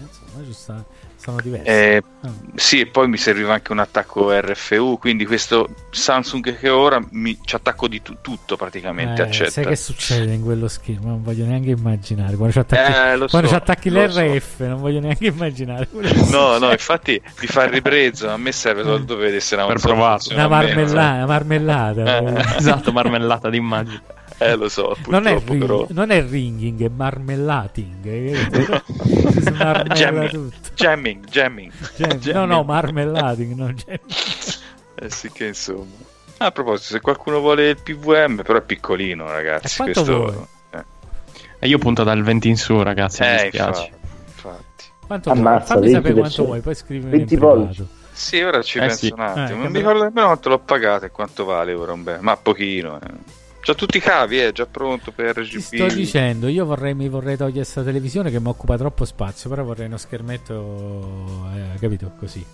insomma, 0.45 0.83
sono 1.23 1.39
diversi. 1.41 1.67
Eh, 1.67 2.03
Ah. 2.25 2.29
sì, 2.55 2.79
e 2.79 2.85
poi 2.85 3.09
mi 3.09 3.17
serviva 3.17 3.53
anche 3.53 3.71
un 3.73 3.79
attacco 3.79 4.31
RFU, 4.31 4.97
quindi 4.97 5.25
questo 5.25 5.67
Samsung 5.91 6.57
che 6.57 6.69
ho 6.69 6.77
ora 6.79 7.01
mi, 7.11 7.37
ci 7.43 7.55
attacco 7.55 7.87
di 7.89 8.01
tu- 8.01 8.17
tutto 8.21 8.55
praticamente, 8.55 9.21
Eh, 9.21 9.25
accetta. 9.25 9.51
sai 9.51 9.65
che 9.65 9.75
succede 9.75 10.33
in 10.33 10.41
quello 10.41 10.67
schermo? 10.69 11.09
Non 11.09 11.21
voglio 11.23 11.45
neanche 11.45 11.71
immaginare. 11.71 12.35
Quando 12.35 12.53
ci 12.53 12.59
attacchi, 12.59 12.91
Eh, 12.93 13.15
lo 13.17 13.27
quando 13.27 13.47
so, 13.49 13.53
ci 13.55 13.59
attacchi 13.61 13.89
lo 13.89 14.09
so. 14.09 14.21
l'RF, 14.21 14.59
non 14.61 14.79
voglio 14.79 14.99
neanche 15.01 15.25
immaginare. 15.25 15.87
No, 15.91 16.07
succede. 16.07 16.59
no, 16.59 16.71
infatti 16.71 17.21
mi 17.41 17.47
fa 17.47 17.63
il 17.65 17.71
ribrezzo. 17.71 18.29
A 18.29 18.37
me 18.37 18.51
serve 18.53 18.83
solo 18.83 18.99
dove 18.99 19.23
vedesse 19.25 19.55
una 19.55 19.65
Per 19.65 19.73
console 19.73 19.93
provarlo. 19.95 20.17
funziona 20.19 20.45
Una 20.45 20.55
marmellata, 20.55 21.15
una 21.15 21.25
marmellata. 21.25 22.17
Eh. 22.17 22.57
esatto, 22.57 22.91
marmellata 22.93 23.49
d'immagini. 23.49 24.01
Eh, 24.51 24.55
lo 24.55 24.69
so, 24.69 24.95
Non 25.07 25.25
è, 25.27 25.38
ring- 25.43 25.59
però. 25.59 25.85
non 25.89 26.09
è 26.11 26.22
ringing, 26.25 26.81
è 26.83 26.89
marmellating. 26.89 28.05
eh? 28.05 28.81
Si 29.43 29.49
marmella 29.51 29.93
Jamming, 29.93 30.30
tutto. 30.30 30.69
jamming, 30.75 31.25
jamming. 31.27 31.72
Jam- 32.19 32.35
No, 32.35 32.45
no, 32.45 32.63
marmellating, 32.63 33.53
non 33.55 33.73
jamming. 33.73 34.01
Eh 34.95 35.09
sì 35.09 35.31
che 35.31 35.47
insomma. 35.47 35.85
Ah, 36.38 36.45
a 36.47 36.51
proposito, 36.51 36.93
se 36.93 37.01
qualcuno 37.01 37.39
vuole 37.39 37.69
il 37.69 37.77
PVM, 37.81 38.41
però 38.43 38.59
è 38.59 38.61
piccolino, 38.61 39.30
ragazzi. 39.30 39.81
E 39.81 39.83
questo... 39.85 40.03
vuoi? 40.15 40.35
eh. 40.72 40.83
E 41.59 41.67
io 41.67 41.77
punto 41.77 42.03
dal 42.03 42.22
20 42.22 42.47
in 42.49 42.57
su, 42.57 42.81
ragazzi. 42.81 43.22
mi 43.22 43.27
Eh, 43.27 43.41
dispiace. 43.43 43.91
infatti, 43.91 43.91
infatti. 44.35 44.83
Quanto 45.07 45.30
Ammazza, 45.31 45.73
vuoi? 45.75 45.89
Fammi 45.89 45.93
sapere 45.93 46.13
20%. 46.13 46.19
quanto 46.19 46.45
vuoi, 46.45 46.59
poi 46.61 46.75
scrivimi 46.75 47.11
20 47.11 47.33
in 47.33 47.39
privato. 47.39 47.88
Sì, 48.11 48.41
ora 48.41 48.61
ci 48.61 48.77
Eh, 48.77 48.81
penso 48.81 48.97
sì. 49.05 49.11
un 49.13 49.19
attimo. 49.22 49.45
Eh, 49.47 49.63
non 49.63 49.72
mi 49.72 49.77
ricordo 49.80 50.03
nemmeno 50.03 50.25
quanto 50.27 50.49
l'ho 50.49 50.59
pagato 50.59 51.05
e 51.05 51.09
quanto 51.11 51.43
vale 51.45 51.73
ora 51.73 51.91
un 51.93 52.03
bel. 52.03 52.19
Ma 52.22 52.38
pochino. 52.38 52.99
Eh. 53.01 53.07
C'ha 53.66 53.74
tutti 53.75 53.95
i 53.95 54.01
cavi, 54.01 54.38
è 54.40 54.51
già 54.51 54.66
pronto 54.66 55.11
per 55.11 55.35
Ti 55.35 55.42
RGB. 55.42 55.59
sto 55.59 55.88
dicendo, 55.88 56.48
io 56.50 56.66
vorrei, 56.66 56.93
mi 56.93 57.08
vorrei 57.08 57.38
togliere 57.38 57.59
questa 57.61 57.82
televisione 57.82 58.30
che 58.30 58.42
mi 58.42 58.50
occupa 58.50 58.77
troppo 58.77 59.06
spazio, 59.06 59.50
però 59.50 59.64
vorrei 59.64 59.85
uno 59.88 59.95
schermetto, 59.95 61.48
eh, 61.56 61.80
capito, 61.80 62.11
così. 62.19 62.45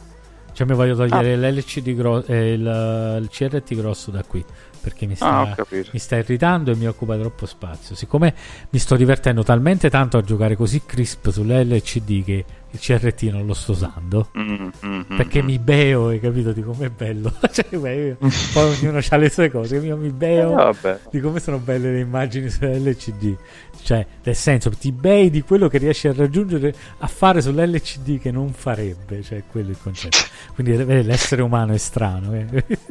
Cioè 0.54 0.68
mi 0.68 0.76
voglio 0.76 0.96
togliere 0.96 1.36
l'LCD 1.38 1.96
gro- 1.96 2.24
eh, 2.26 2.54
il, 2.54 3.20
il 3.22 3.28
CRT 3.30 3.76
grosso 3.76 4.12
da 4.12 4.24
qui, 4.24 4.44
perché 4.82 5.06
mi 5.06 5.14
Ah, 5.20 5.46
sta, 5.46 5.54
capito. 5.56 5.90
mi 5.94 6.00
sta 6.00 6.16
irritando 6.18 6.72
e 6.72 6.76
mi 6.76 6.88
occupa 6.88 7.18
troppo 7.18 7.46
spazio. 7.46 7.96
Siccome 7.96 8.34
mi 8.70 8.80
sto 8.80 8.96
divertendo 8.96 9.44
talmente 9.44 9.90
tanto 9.90 10.18
a 10.18 10.22
giocare 10.22 10.56
così 10.56 10.82
crisp 10.86 11.30
sull'LCD 11.30 12.24
che 12.24 12.46
il 12.72 12.80
CRT 12.80 13.24
non 13.32 13.48
lo 13.48 13.56
sto 13.56 13.72
usando, 13.72 14.30
Mm, 14.38 14.52
mm, 14.86 15.02
mm, 15.12 15.16
perché 15.18 15.42
mm. 15.42 15.46
mi 15.46 15.58
beo, 15.58 16.08
hai 16.10 16.20
capito 16.20 16.52
di 16.52 16.62
com'è 16.62 16.90
bello. 16.90 17.34
cioè, 17.52 17.66
beh, 17.70 18.16
poi 18.54 18.76
ognuno 18.80 19.00
ha 19.10 19.16
le 19.18 19.30
sue 19.32 19.50
cose, 19.50 19.78
io 19.78 19.98
mi 19.98 20.10
beo 20.12 20.70
Eh, 20.70 21.00
di 21.10 21.20
come 21.20 21.40
sono 21.40 21.58
belle 21.58 21.92
le 21.92 22.00
immagini 22.00 22.48
sull'LCD. 22.50 23.36
Cioè, 23.82 24.06
nel 24.24 24.36
senso, 24.36 24.70
ti 24.70 24.92
bei 24.92 25.32
di 25.32 25.42
quello 25.42 25.68
che 25.68 25.80
riesci 25.80 26.08
a 26.10 26.14
raggiungere 26.14 26.72
a 27.00 27.08
fare 27.08 27.42
sull'LCD 27.42 28.20
che 28.20 28.30
non 28.30 28.54
farebbe. 28.54 29.24
Cioè, 29.24 29.42
quello 29.50 29.70
è 29.70 29.72
il 29.72 29.78
concetto. 29.82 30.18
Quindi 30.54 30.78
l'essere 31.04 31.42
umano 31.42 31.74
è 31.74 31.78
strano. 31.78 32.34
eh. 32.36 32.46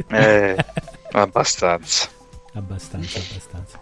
Eh, 0.08 0.56
abbastanza. 1.12 2.08
abbastanza, 2.54 3.18
abbastanza. 3.18 3.78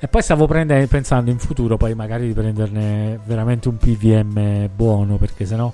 E 0.00 0.08
poi 0.08 0.22
stavo 0.22 0.46
prendendo, 0.46 0.86
pensando 0.86 1.30
in 1.30 1.38
futuro, 1.38 1.76
poi 1.76 1.94
magari 1.94 2.26
di 2.26 2.32
prenderne 2.32 3.20
veramente 3.24 3.68
un 3.68 3.76
PVM 3.76 4.68
buono, 4.74 5.16
perché 5.16 5.44
sennò 5.44 5.72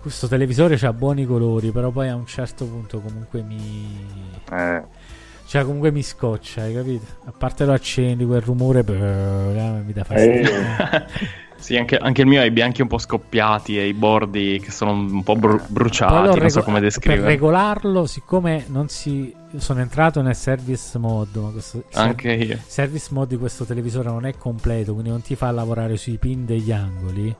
questo 0.00 0.28
televisore 0.28 0.74
ha 0.74 0.92
buoni 0.92 1.24
colori, 1.24 1.70
però 1.70 1.90
poi 1.90 2.08
a 2.08 2.14
un 2.14 2.26
certo 2.26 2.66
punto 2.66 3.00
comunque 3.00 3.42
mi... 3.42 4.06
Eh. 4.50 4.82
Cioè, 5.46 5.62
comunque 5.62 5.90
mi 5.90 6.02
scoccia, 6.02 6.62
hai 6.62 6.74
capito? 6.74 7.04
A 7.24 7.32
parte 7.32 7.64
lo 7.64 7.72
accendi, 7.72 8.24
quel 8.26 8.40
rumore 8.40 8.82
brrr, 8.82 9.56
eh, 9.56 9.82
mi 9.84 9.92
dà 9.92 10.04
fastidio. 10.04 10.50
Sì, 11.64 11.78
anche, 11.78 11.96
anche 11.96 12.20
il 12.20 12.26
mio 12.26 12.42
ha 12.42 12.44
i 12.44 12.50
bianchi 12.50 12.82
un 12.82 12.88
po' 12.88 12.98
scoppiati 12.98 13.78
e 13.78 13.86
i 13.86 13.94
bordi 13.94 14.60
che 14.62 14.70
sono 14.70 14.90
un 14.90 15.22
po' 15.22 15.34
bru- 15.34 15.66
bruciati, 15.66 16.26
l'ho 16.26 16.34
non 16.36 16.50
so 16.50 16.60
come 16.62 16.74
per 16.80 16.88
descrivere. 16.88 17.24
regolarlo, 17.26 18.04
siccome 18.04 18.66
non 18.68 18.88
si 18.88 19.34
sono 19.56 19.80
entrato 19.80 20.20
nel 20.20 20.36
service 20.36 20.98
mode, 20.98 21.38
ma 21.38 21.48
questo 21.48 21.84
Anche 21.94 22.32
io. 22.32 22.58
service 22.66 23.08
mode 23.12 23.28
di 23.28 23.36
questo 23.38 23.64
televisore 23.64 24.10
non 24.10 24.26
è 24.26 24.36
completo, 24.36 24.92
quindi 24.92 25.08
non 25.08 25.22
ti 25.22 25.36
fa 25.36 25.50
lavorare 25.52 25.96
sui 25.96 26.18
pin 26.18 26.44
degli 26.44 26.70
angoli. 26.70 27.34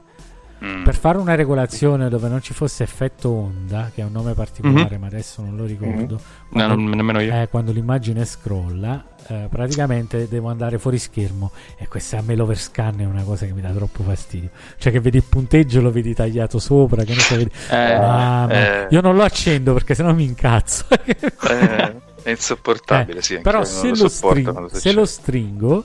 Mm. 0.65 0.83
Per 0.85 0.97
fare 0.97 1.19
una 1.19 1.35
regolazione 1.35 2.09
dove 2.09 2.29
non 2.29 2.41
ci 2.41 2.55
fosse 2.55 2.83
effetto 2.85 3.29
onda, 3.29 3.91
che 3.95 4.01
è 4.01 4.05
un 4.05 4.13
nome 4.13 4.33
particolare, 4.35 4.95
Mhm. 4.95 5.01
ma 5.01 5.07
adesso 5.09 5.43
non 5.43 5.57
lo 5.57 5.65
ricordo. 5.65 6.19
No, 6.51 6.67
non- 6.69 6.85
nemmeno 6.85 7.21
io. 7.21 7.35
eh, 7.43 7.49
quando 7.49 7.71
l'immagine 7.73 8.25
scrolla, 8.25 9.05
eh, 9.27 9.47
praticamente 9.51 10.27
devo 10.29 10.49
andare 10.49 10.79
fuori 10.79 10.99
schermo. 10.99 11.51
E 11.77 11.87
questa 11.89 12.19
a 12.19 12.23
me 12.23 12.35
l'overscan 12.35 13.01
è 13.01 13.05
una 13.05 13.23
cosa 13.25 13.45
che 13.47 13.53
mi 13.53 13.61
dà 13.61 13.71
troppo 13.73 14.03
fastidio. 14.03 14.51
Cioè, 14.79 14.91
che 14.93 15.01
vedi 15.01 15.19
il 15.19 15.25
punteggio, 15.29 15.81
lo 15.83 15.91
vedi 15.91 16.15
tagliato 16.15 16.59
sopra. 16.59 17.05
Che 17.05 17.15
ne 17.15 17.21
so, 17.21 17.37
vedi... 17.37 17.51
Eh, 17.71 17.93
Ah, 17.93 18.47
eh. 18.53 18.87
Io 18.91 19.01
non 19.01 19.17
lo 19.17 19.23
accendo 19.23 19.73
perché 19.75 19.95
sennò 19.95 20.13
mi 20.15 20.25
incazzo. 20.25 20.85
Eh, 20.91 21.95
è 22.23 22.31
insopportabile, 22.31 23.19
Eh, 23.21 23.23
sì. 23.23 23.39
però 23.41 23.65
se 23.65 23.89
non 23.89 23.97
lo, 23.97 24.03
lo 24.05 24.09
string- 24.09 24.51
quando 24.53 24.69
se 24.75 24.93
lo 24.93 25.05
stringo 25.05 25.85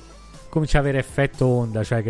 comincia 0.49 0.77
a 0.77 0.81
avere 0.81 0.97
effetto 0.99 1.45
onda, 1.45 1.83
cioè 1.83 2.03
che 2.03 2.09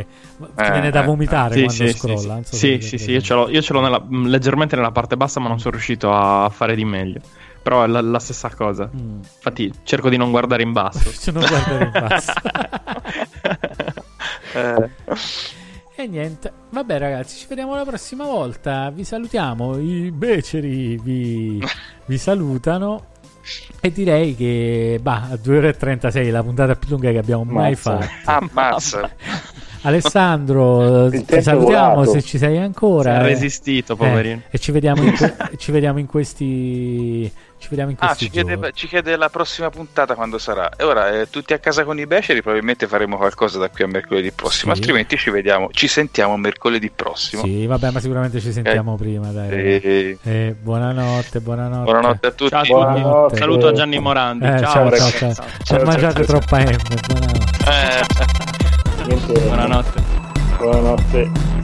Eh, 0.56 0.72
viene 0.72 0.90
da 0.90 1.01
eh, 1.03 1.06
vomitare 1.06 1.53
Sì, 1.56 1.64
quando 1.64 1.88
sì, 1.88 1.98
scrolla. 1.98 2.40
sì, 2.43 2.50
so 2.50 2.56
sì, 2.56 2.77
sì, 2.82 2.98
sì, 2.98 3.11
io 3.11 3.22
ce 3.22 3.34
l'ho, 3.34 3.50
io 3.50 3.61
ce 3.61 3.74
l'ho 3.74 3.82
nella- 3.82 4.00
mh, 4.06 4.27
leggermente 4.27 4.76
nella 4.76 4.92
parte 4.92 5.16
bassa, 5.18 5.40
ma 5.40 5.48
non 5.48 5.59
sono 5.59 5.72
riuscito 5.72 6.11
a 6.14 6.50
fare 6.50 6.76
di 6.76 6.85
meglio. 6.85 7.19
Però 7.61 7.84
è 7.84 7.88
la, 7.88 8.01
la 8.01 8.19
stessa 8.19 8.50
cosa. 8.56 8.90
Mm. 8.95 9.18
Infatti, 9.18 9.72
cerco 9.84 10.09
di 10.09 10.16
non 10.18 10.32
guardare 10.32 10.64
in 10.64 10.72
basso. 10.72 11.09
Se 11.11 11.30
non 11.32 11.45
guardare 11.45 11.84
in 11.84 11.92
basso. 11.92 12.34
Eh, 14.56 14.90
E 15.95 16.08
niente, 16.08 16.51
vabbè 16.69 16.98
ragazzi, 16.98 17.38
ci 17.38 17.45
vediamo 17.50 17.76
la 17.76 17.84
prossima 17.84 18.24
volta. 18.26 18.90
Vi 18.90 19.03
salutiamo, 19.03 19.77
i 19.77 20.11
beceri 20.11 20.98
vi, 20.98 21.61
vi 22.06 22.18
salutano. 22.18 23.06
E 23.82 23.92
direi 23.92 24.35
che 24.35 25.00
bah, 25.01 25.30
a 25.32 25.38
2 25.38 25.58
ore 25.58 25.69
e 25.69 25.77
36 25.77 26.30
la 26.30 26.43
puntata 26.43 26.76
più 26.76 26.90
lunga 26.90 27.11
che 27.11 27.18
abbiamo 27.18 27.43
mai 27.43 27.72
Mazza. 27.72 28.00
fatto. 28.00 28.45
ammazza. 28.45 29.09
Alessandro, 29.82 31.09
ti 31.09 31.24
è 31.26 31.42
salutiamo 31.42 31.93
volato. 31.95 32.11
se 32.11 32.22
ci 32.22 32.38
sei 32.38 32.58
ancora. 32.58 33.14
Si 33.14 33.18
è 33.18 33.24
eh. 33.24 33.27
resistito, 33.27 33.95
poverino. 33.95 34.42
e 34.50 34.58
ci 34.58 34.72
vediamo, 34.72 35.03
in 35.03 35.16
que- 35.16 35.35
ci 35.58 35.72
vediamo 35.72 36.00
in 36.00 36.06
questi. 36.06 37.32
Ci 37.60 37.68
vediamo 37.68 37.92
in 37.92 37.98
Ah, 38.00 38.06
questi 38.08 38.26
ci 38.26 38.32
chiede, 38.32 38.54
giorni. 38.56 38.72
ci 38.74 38.88
chiede 38.88 39.16
la 39.18 39.28
prossima 39.28 39.70
puntata 39.70 40.16
quando 40.16 40.38
sarà. 40.38 40.70
E 40.78 40.84
ora, 40.86 41.10
eh, 41.20 41.30
tutti 41.30 41.52
a 41.52 41.60
casa 41.60 41.84
con 41.84 42.00
i 42.00 42.06
beceri, 42.08 42.42
probabilmente 42.42 42.88
faremo 42.88 43.18
qualcosa 43.18 43.60
da 43.60 43.70
qui 43.70 43.84
a 43.84 43.88
mercoledì 43.88 44.32
prossimo. 44.32 44.74
Sì. 44.74 44.80
Altrimenti 44.80 45.18
ci 45.18 45.30
vediamo, 45.30 45.68
ci 45.74 45.90
sentiamo 45.90 46.38
mercoledì 46.38 46.90
prossimo. 46.90 47.44
Sì, 47.44 47.66
vabbè, 47.66 47.92
ma 47.92 48.00
sicuramente 48.00 48.40
ci 48.40 48.54
sentiamo 48.54 48.96
prima. 48.96 49.28
Dai. 49.32 49.50
E- 49.52 50.18
Eh, 50.24 50.56
buonanotte, 50.58 51.42
buonanotte. 51.42 51.84
Buonanotte 51.84 52.28
a 52.28 52.32
tutti. 52.32 52.50
Ciao. 52.50 52.64
Buonanotte. 52.64 53.36
Saluto 53.36 53.68
a 53.68 53.72
Gianni 53.74 54.00
Morandi. 54.00 54.46
Eh, 54.46 54.60
ciao, 54.60 54.72
ciao, 54.72 54.84
ragazzi. 54.86 55.18
ciao, 55.18 55.34
ciao. 55.34 55.46
Ciao, 55.64 55.84
mangiate 55.84 56.26
ciao, 56.26 56.40
troppa 56.40 56.60
M. 56.60 56.76
Buonanotte. 57.08 57.70
Eh, 57.70 59.06
Niente, 59.06 59.40
Buonanotte. 59.42 60.02
buonanotte. 60.58 61.59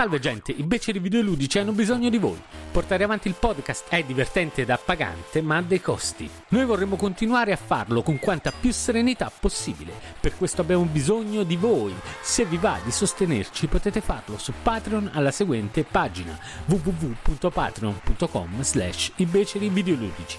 Salve 0.00 0.18
gente, 0.18 0.50
i 0.50 0.62
beceri 0.62 0.98
videoludici 0.98 1.58
hanno 1.58 1.72
bisogno 1.72 2.08
di 2.08 2.16
voi. 2.16 2.40
Portare 2.72 3.04
avanti 3.04 3.28
il 3.28 3.36
podcast 3.38 3.90
è 3.90 4.02
divertente 4.02 4.62
ed 4.62 4.70
appagante, 4.70 5.42
ma 5.42 5.58
ha 5.58 5.60
dei 5.60 5.82
costi. 5.82 6.26
Noi 6.48 6.64
vorremmo 6.64 6.96
continuare 6.96 7.52
a 7.52 7.56
farlo 7.56 8.00
con 8.00 8.18
quanta 8.18 8.50
più 8.50 8.72
serenità 8.72 9.30
possibile. 9.30 9.92
Per 10.18 10.38
questo 10.38 10.62
abbiamo 10.62 10.84
bisogno 10.84 11.42
di 11.42 11.56
voi. 11.56 11.94
Se 12.22 12.46
vi 12.46 12.56
va 12.56 12.78
di 12.82 12.90
sostenerci 12.90 13.66
potete 13.66 14.00
farlo 14.00 14.38
su 14.38 14.54
Patreon 14.62 15.10
alla 15.12 15.32
seguente 15.32 15.84
pagina 15.84 16.34
www.patreon.com 16.64 18.62
slash 18.62 19.12
i 19.16 19.26
beceri 19.26 19.68
videoludici. 19.68 20.38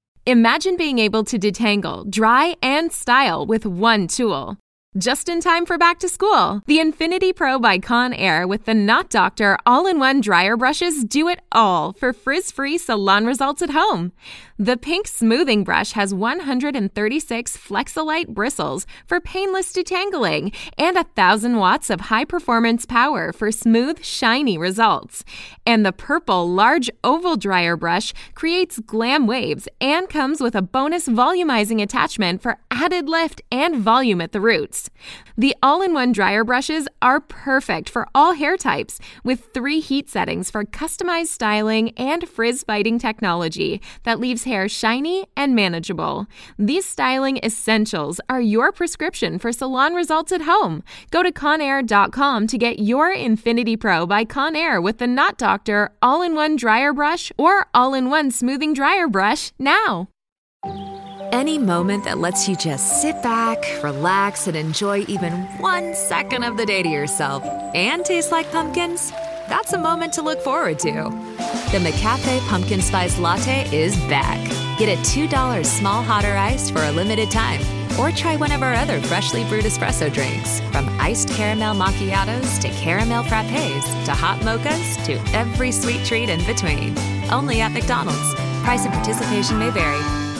Imagine 0.27 0.77
being 0.77 0.99
able 0.99 1.23
to 1.23 1.39
detangle, 1.39 2.07
dry, 2.07 2.55
and 2.61 2.91
style 2.91 3.43
with 3.43 3.65
one 3.65 4.05
tool. 4.05 4.59
Just 4.95 5.27
in 5.27 5.41
time 5.41 5.65
for 5.65 5.79
back 5.79 5.97
to 5.97 6.07
school, 6.07 6.61
the 6.67 6.79
Infinity 6.79 7.33
Pro 7.33 7.57
by 7.57 7.79
Conair 7.79 8.47
with 8.47 8.65
the 8.65 8.75
Knot 8.75 9.09
Doctor 9.09 9.57
all 9.65 9.87
in 9.87 9.97
one 9.97 10.21
dryer 10.21 10.55
brushes 10.55 11.03
do 11.03 11.27
it 11.27 11.39
all 11.51 11.93
for 11.93 12.13
frizz 12.13 12.51
free 12.51 12.77
salon 12.77 13.25
results 13.25 13.63
at 13.63 13.71
home. 13.71 14.11
The 14.61 14.77
pink 14.77 15.07
smoothing 15.07 15.63
brush 15.63 15.93
has 15.93 16.13
136 16.13 17.57
Flexolite 17.57 18.27
bristles 18.27 18.85
for 19.07 19.19
painless 19.19 19.73
detangling 19.73 20.53
and 20.77 20.95
1,000 20.95 21.57
watts 21.57 21.89
of 21.89 21.99
high 21.99 22.25
performance 22.25 22.85
power 22.85 23.33
for 23.33 23.51
smooth, 23.51 24.03
shiny 24.03 24.59
results. 24.59 25.25
And 25.65 25.83
the 25.83 25.91
purple 25.91 26.47
large 26.47 26.91
oval 27.03 27.37
dryer 27.37 27.75
brush 27.75 28.13
creates 28.35 28.77
glam 28.77 29.25
waves 29.25 29.67
and 29.81 30.07
comes 30.07 30.41
with 30.41 30.53
a 30.53 30.61
bonus 30.61 31.07
volumizing 31.07 31.81
attachment 31.81 32.43
for 32.43 32.59
added 32.69 33.09
lift 33.09 33.41
and 33.51 33.77
volume 33.77 34.21
at 34.21 34.31
the 34.31 34.41
roots. 34.41 34.91
The 35.35 35.55
all 35.63 35.81
in 35.81 35.95
one 35.95 36.11
dryer 36.11 36.43
brushes 36.43 36.87
are 37.01 37.19
perfect 37.19 37.89
for 37.89 38.07
all 38.13 38.33
hair 38.33 38.57
types 38.57 38.99
with 39.23 39.49
three 39.55 39.79
heat 39.79 40.07
settings 40.07 40.51
for 40.51 40.63
customized 40.65 41.29
styling 41.29 41.97
and 41.97 42.29
frizz 42.29 42.61
fighting 42.61 42.99
technology 42.99 43.81
that 44.03 44.19
leaves 44.19 44.43
hair 44.51 44.67
shiny 44.67 45.25
and 45.35 45.55
manageable. 45.55 46.27
These 46.59 46.85
styling 46.85 47.37
essentials 47.41 48.19
are 48.27 48.41
your 48.41 48.71
prescription 48.73 49.39
for 49.39 49.51
salon 49.53 49.93
results 49.93 50.33
at 50.33 50.41
home. 50.41 50.83
Go 51.09 51.23
to 51.23 51.31
conair.com 51.31 52.47
to 52.47 52.57
get 52.57 52.79
your 52.79 53.11
Infinity 53.11 53.77
Pro 53.77 54.05
by 54.05 54.25
Conair 54.25 54.83
with 54.83 54.97
the 54.97 55.07
Knot 55.07 55.37
Doctor 55.37 55.91
all 56.01 56.21
in 56.21 56.35
one 56.35 56.57
dryer 56.57 56.91
brush 56.91 57.31
or 57.37 57.67
all 57.73 57.93
in 57.93 58.09
one 58.09 58.29
smoothing 58.29 58.73
dryer 58.73 59.07
brush 59.07 59.51
now. 59.57 60.09
Any 61.31 61.57
moment 61.57 62.03
that 62.03 62.17
lets 62.17 62.49
you 62.49 62.57
just 62.57 63.01
sit 63.01 63.23
back, 63.23 63.63
relax, 63.81 64.47
and 64.47 64.57
enjoy 64.57 65.05
even 65.07 65.31
one 65.61 65.95
second 65.95 66.43
of 66.43 66.57
the 66.57 66.65
day 66.65 66.83
to 66.83 66.89
yourself 66.89 67.41
and 67.73 68.03
taste 68.03 68.33
like 68.33 68.51
pumpkins, 68.51 69.13
that's 69.51 69.73
a 69.73 69.77
moment 69.77 70.13
to 70.13 70.21
look 70.21 70.39
forward 70.39 70.79
to. 70.79 70.93
The 71.73 71.79
McCafe 71.83 72.39
Pumpkin 72.47 72.81
Spice 72.81 73.19
Latte 73.19 73.67
is 73.75 73.97
back. 74.07 74.39
Get 74.79 74.87
a 74.87 75.01
$2 75.01 75.65
small 75.65 76.01
hot 76.01 76.23
or 76.23 76.37
iced 76.37 76.71
for 76.71 76.81
a 76.81 76.91
limited 76.93 77.29
time. 77.29 77.59
Or 77.99 78.11
try 78.11 78.37
one 78.37 78.53
of 78.53 78.63
our 78.63 78.73
other 78.73 79.01
freshly 79.01 79.43
brewed 79.49 79.65
espresso 79.65 80.11
drinks, 80.11 80.61
from 80.71 80.87
iced 81.01 81.27
caramel 81.31 81.75
macchiatos 81.75 82.61
to 82.61 82.69
caramel 82.69 83.25
frappes 83.25 84.05
to 84.05 84.13
hot 84.13 84.39
mochas 84.39 85.05
to 85.05 85.19
every 85.35 85.73
sweet 85.73 86.05
treat 86.05 86.29
in 86.29 86.39
between. 86.45 86.97
Only 87.29 87.59
at 87.59 87.73
McDonald's. 87.73 88.33
Price 88.63 88.85
and 88.85 88.93
participation 88.93 89.59
may 89.59 89.69
vary. 89.69 90.30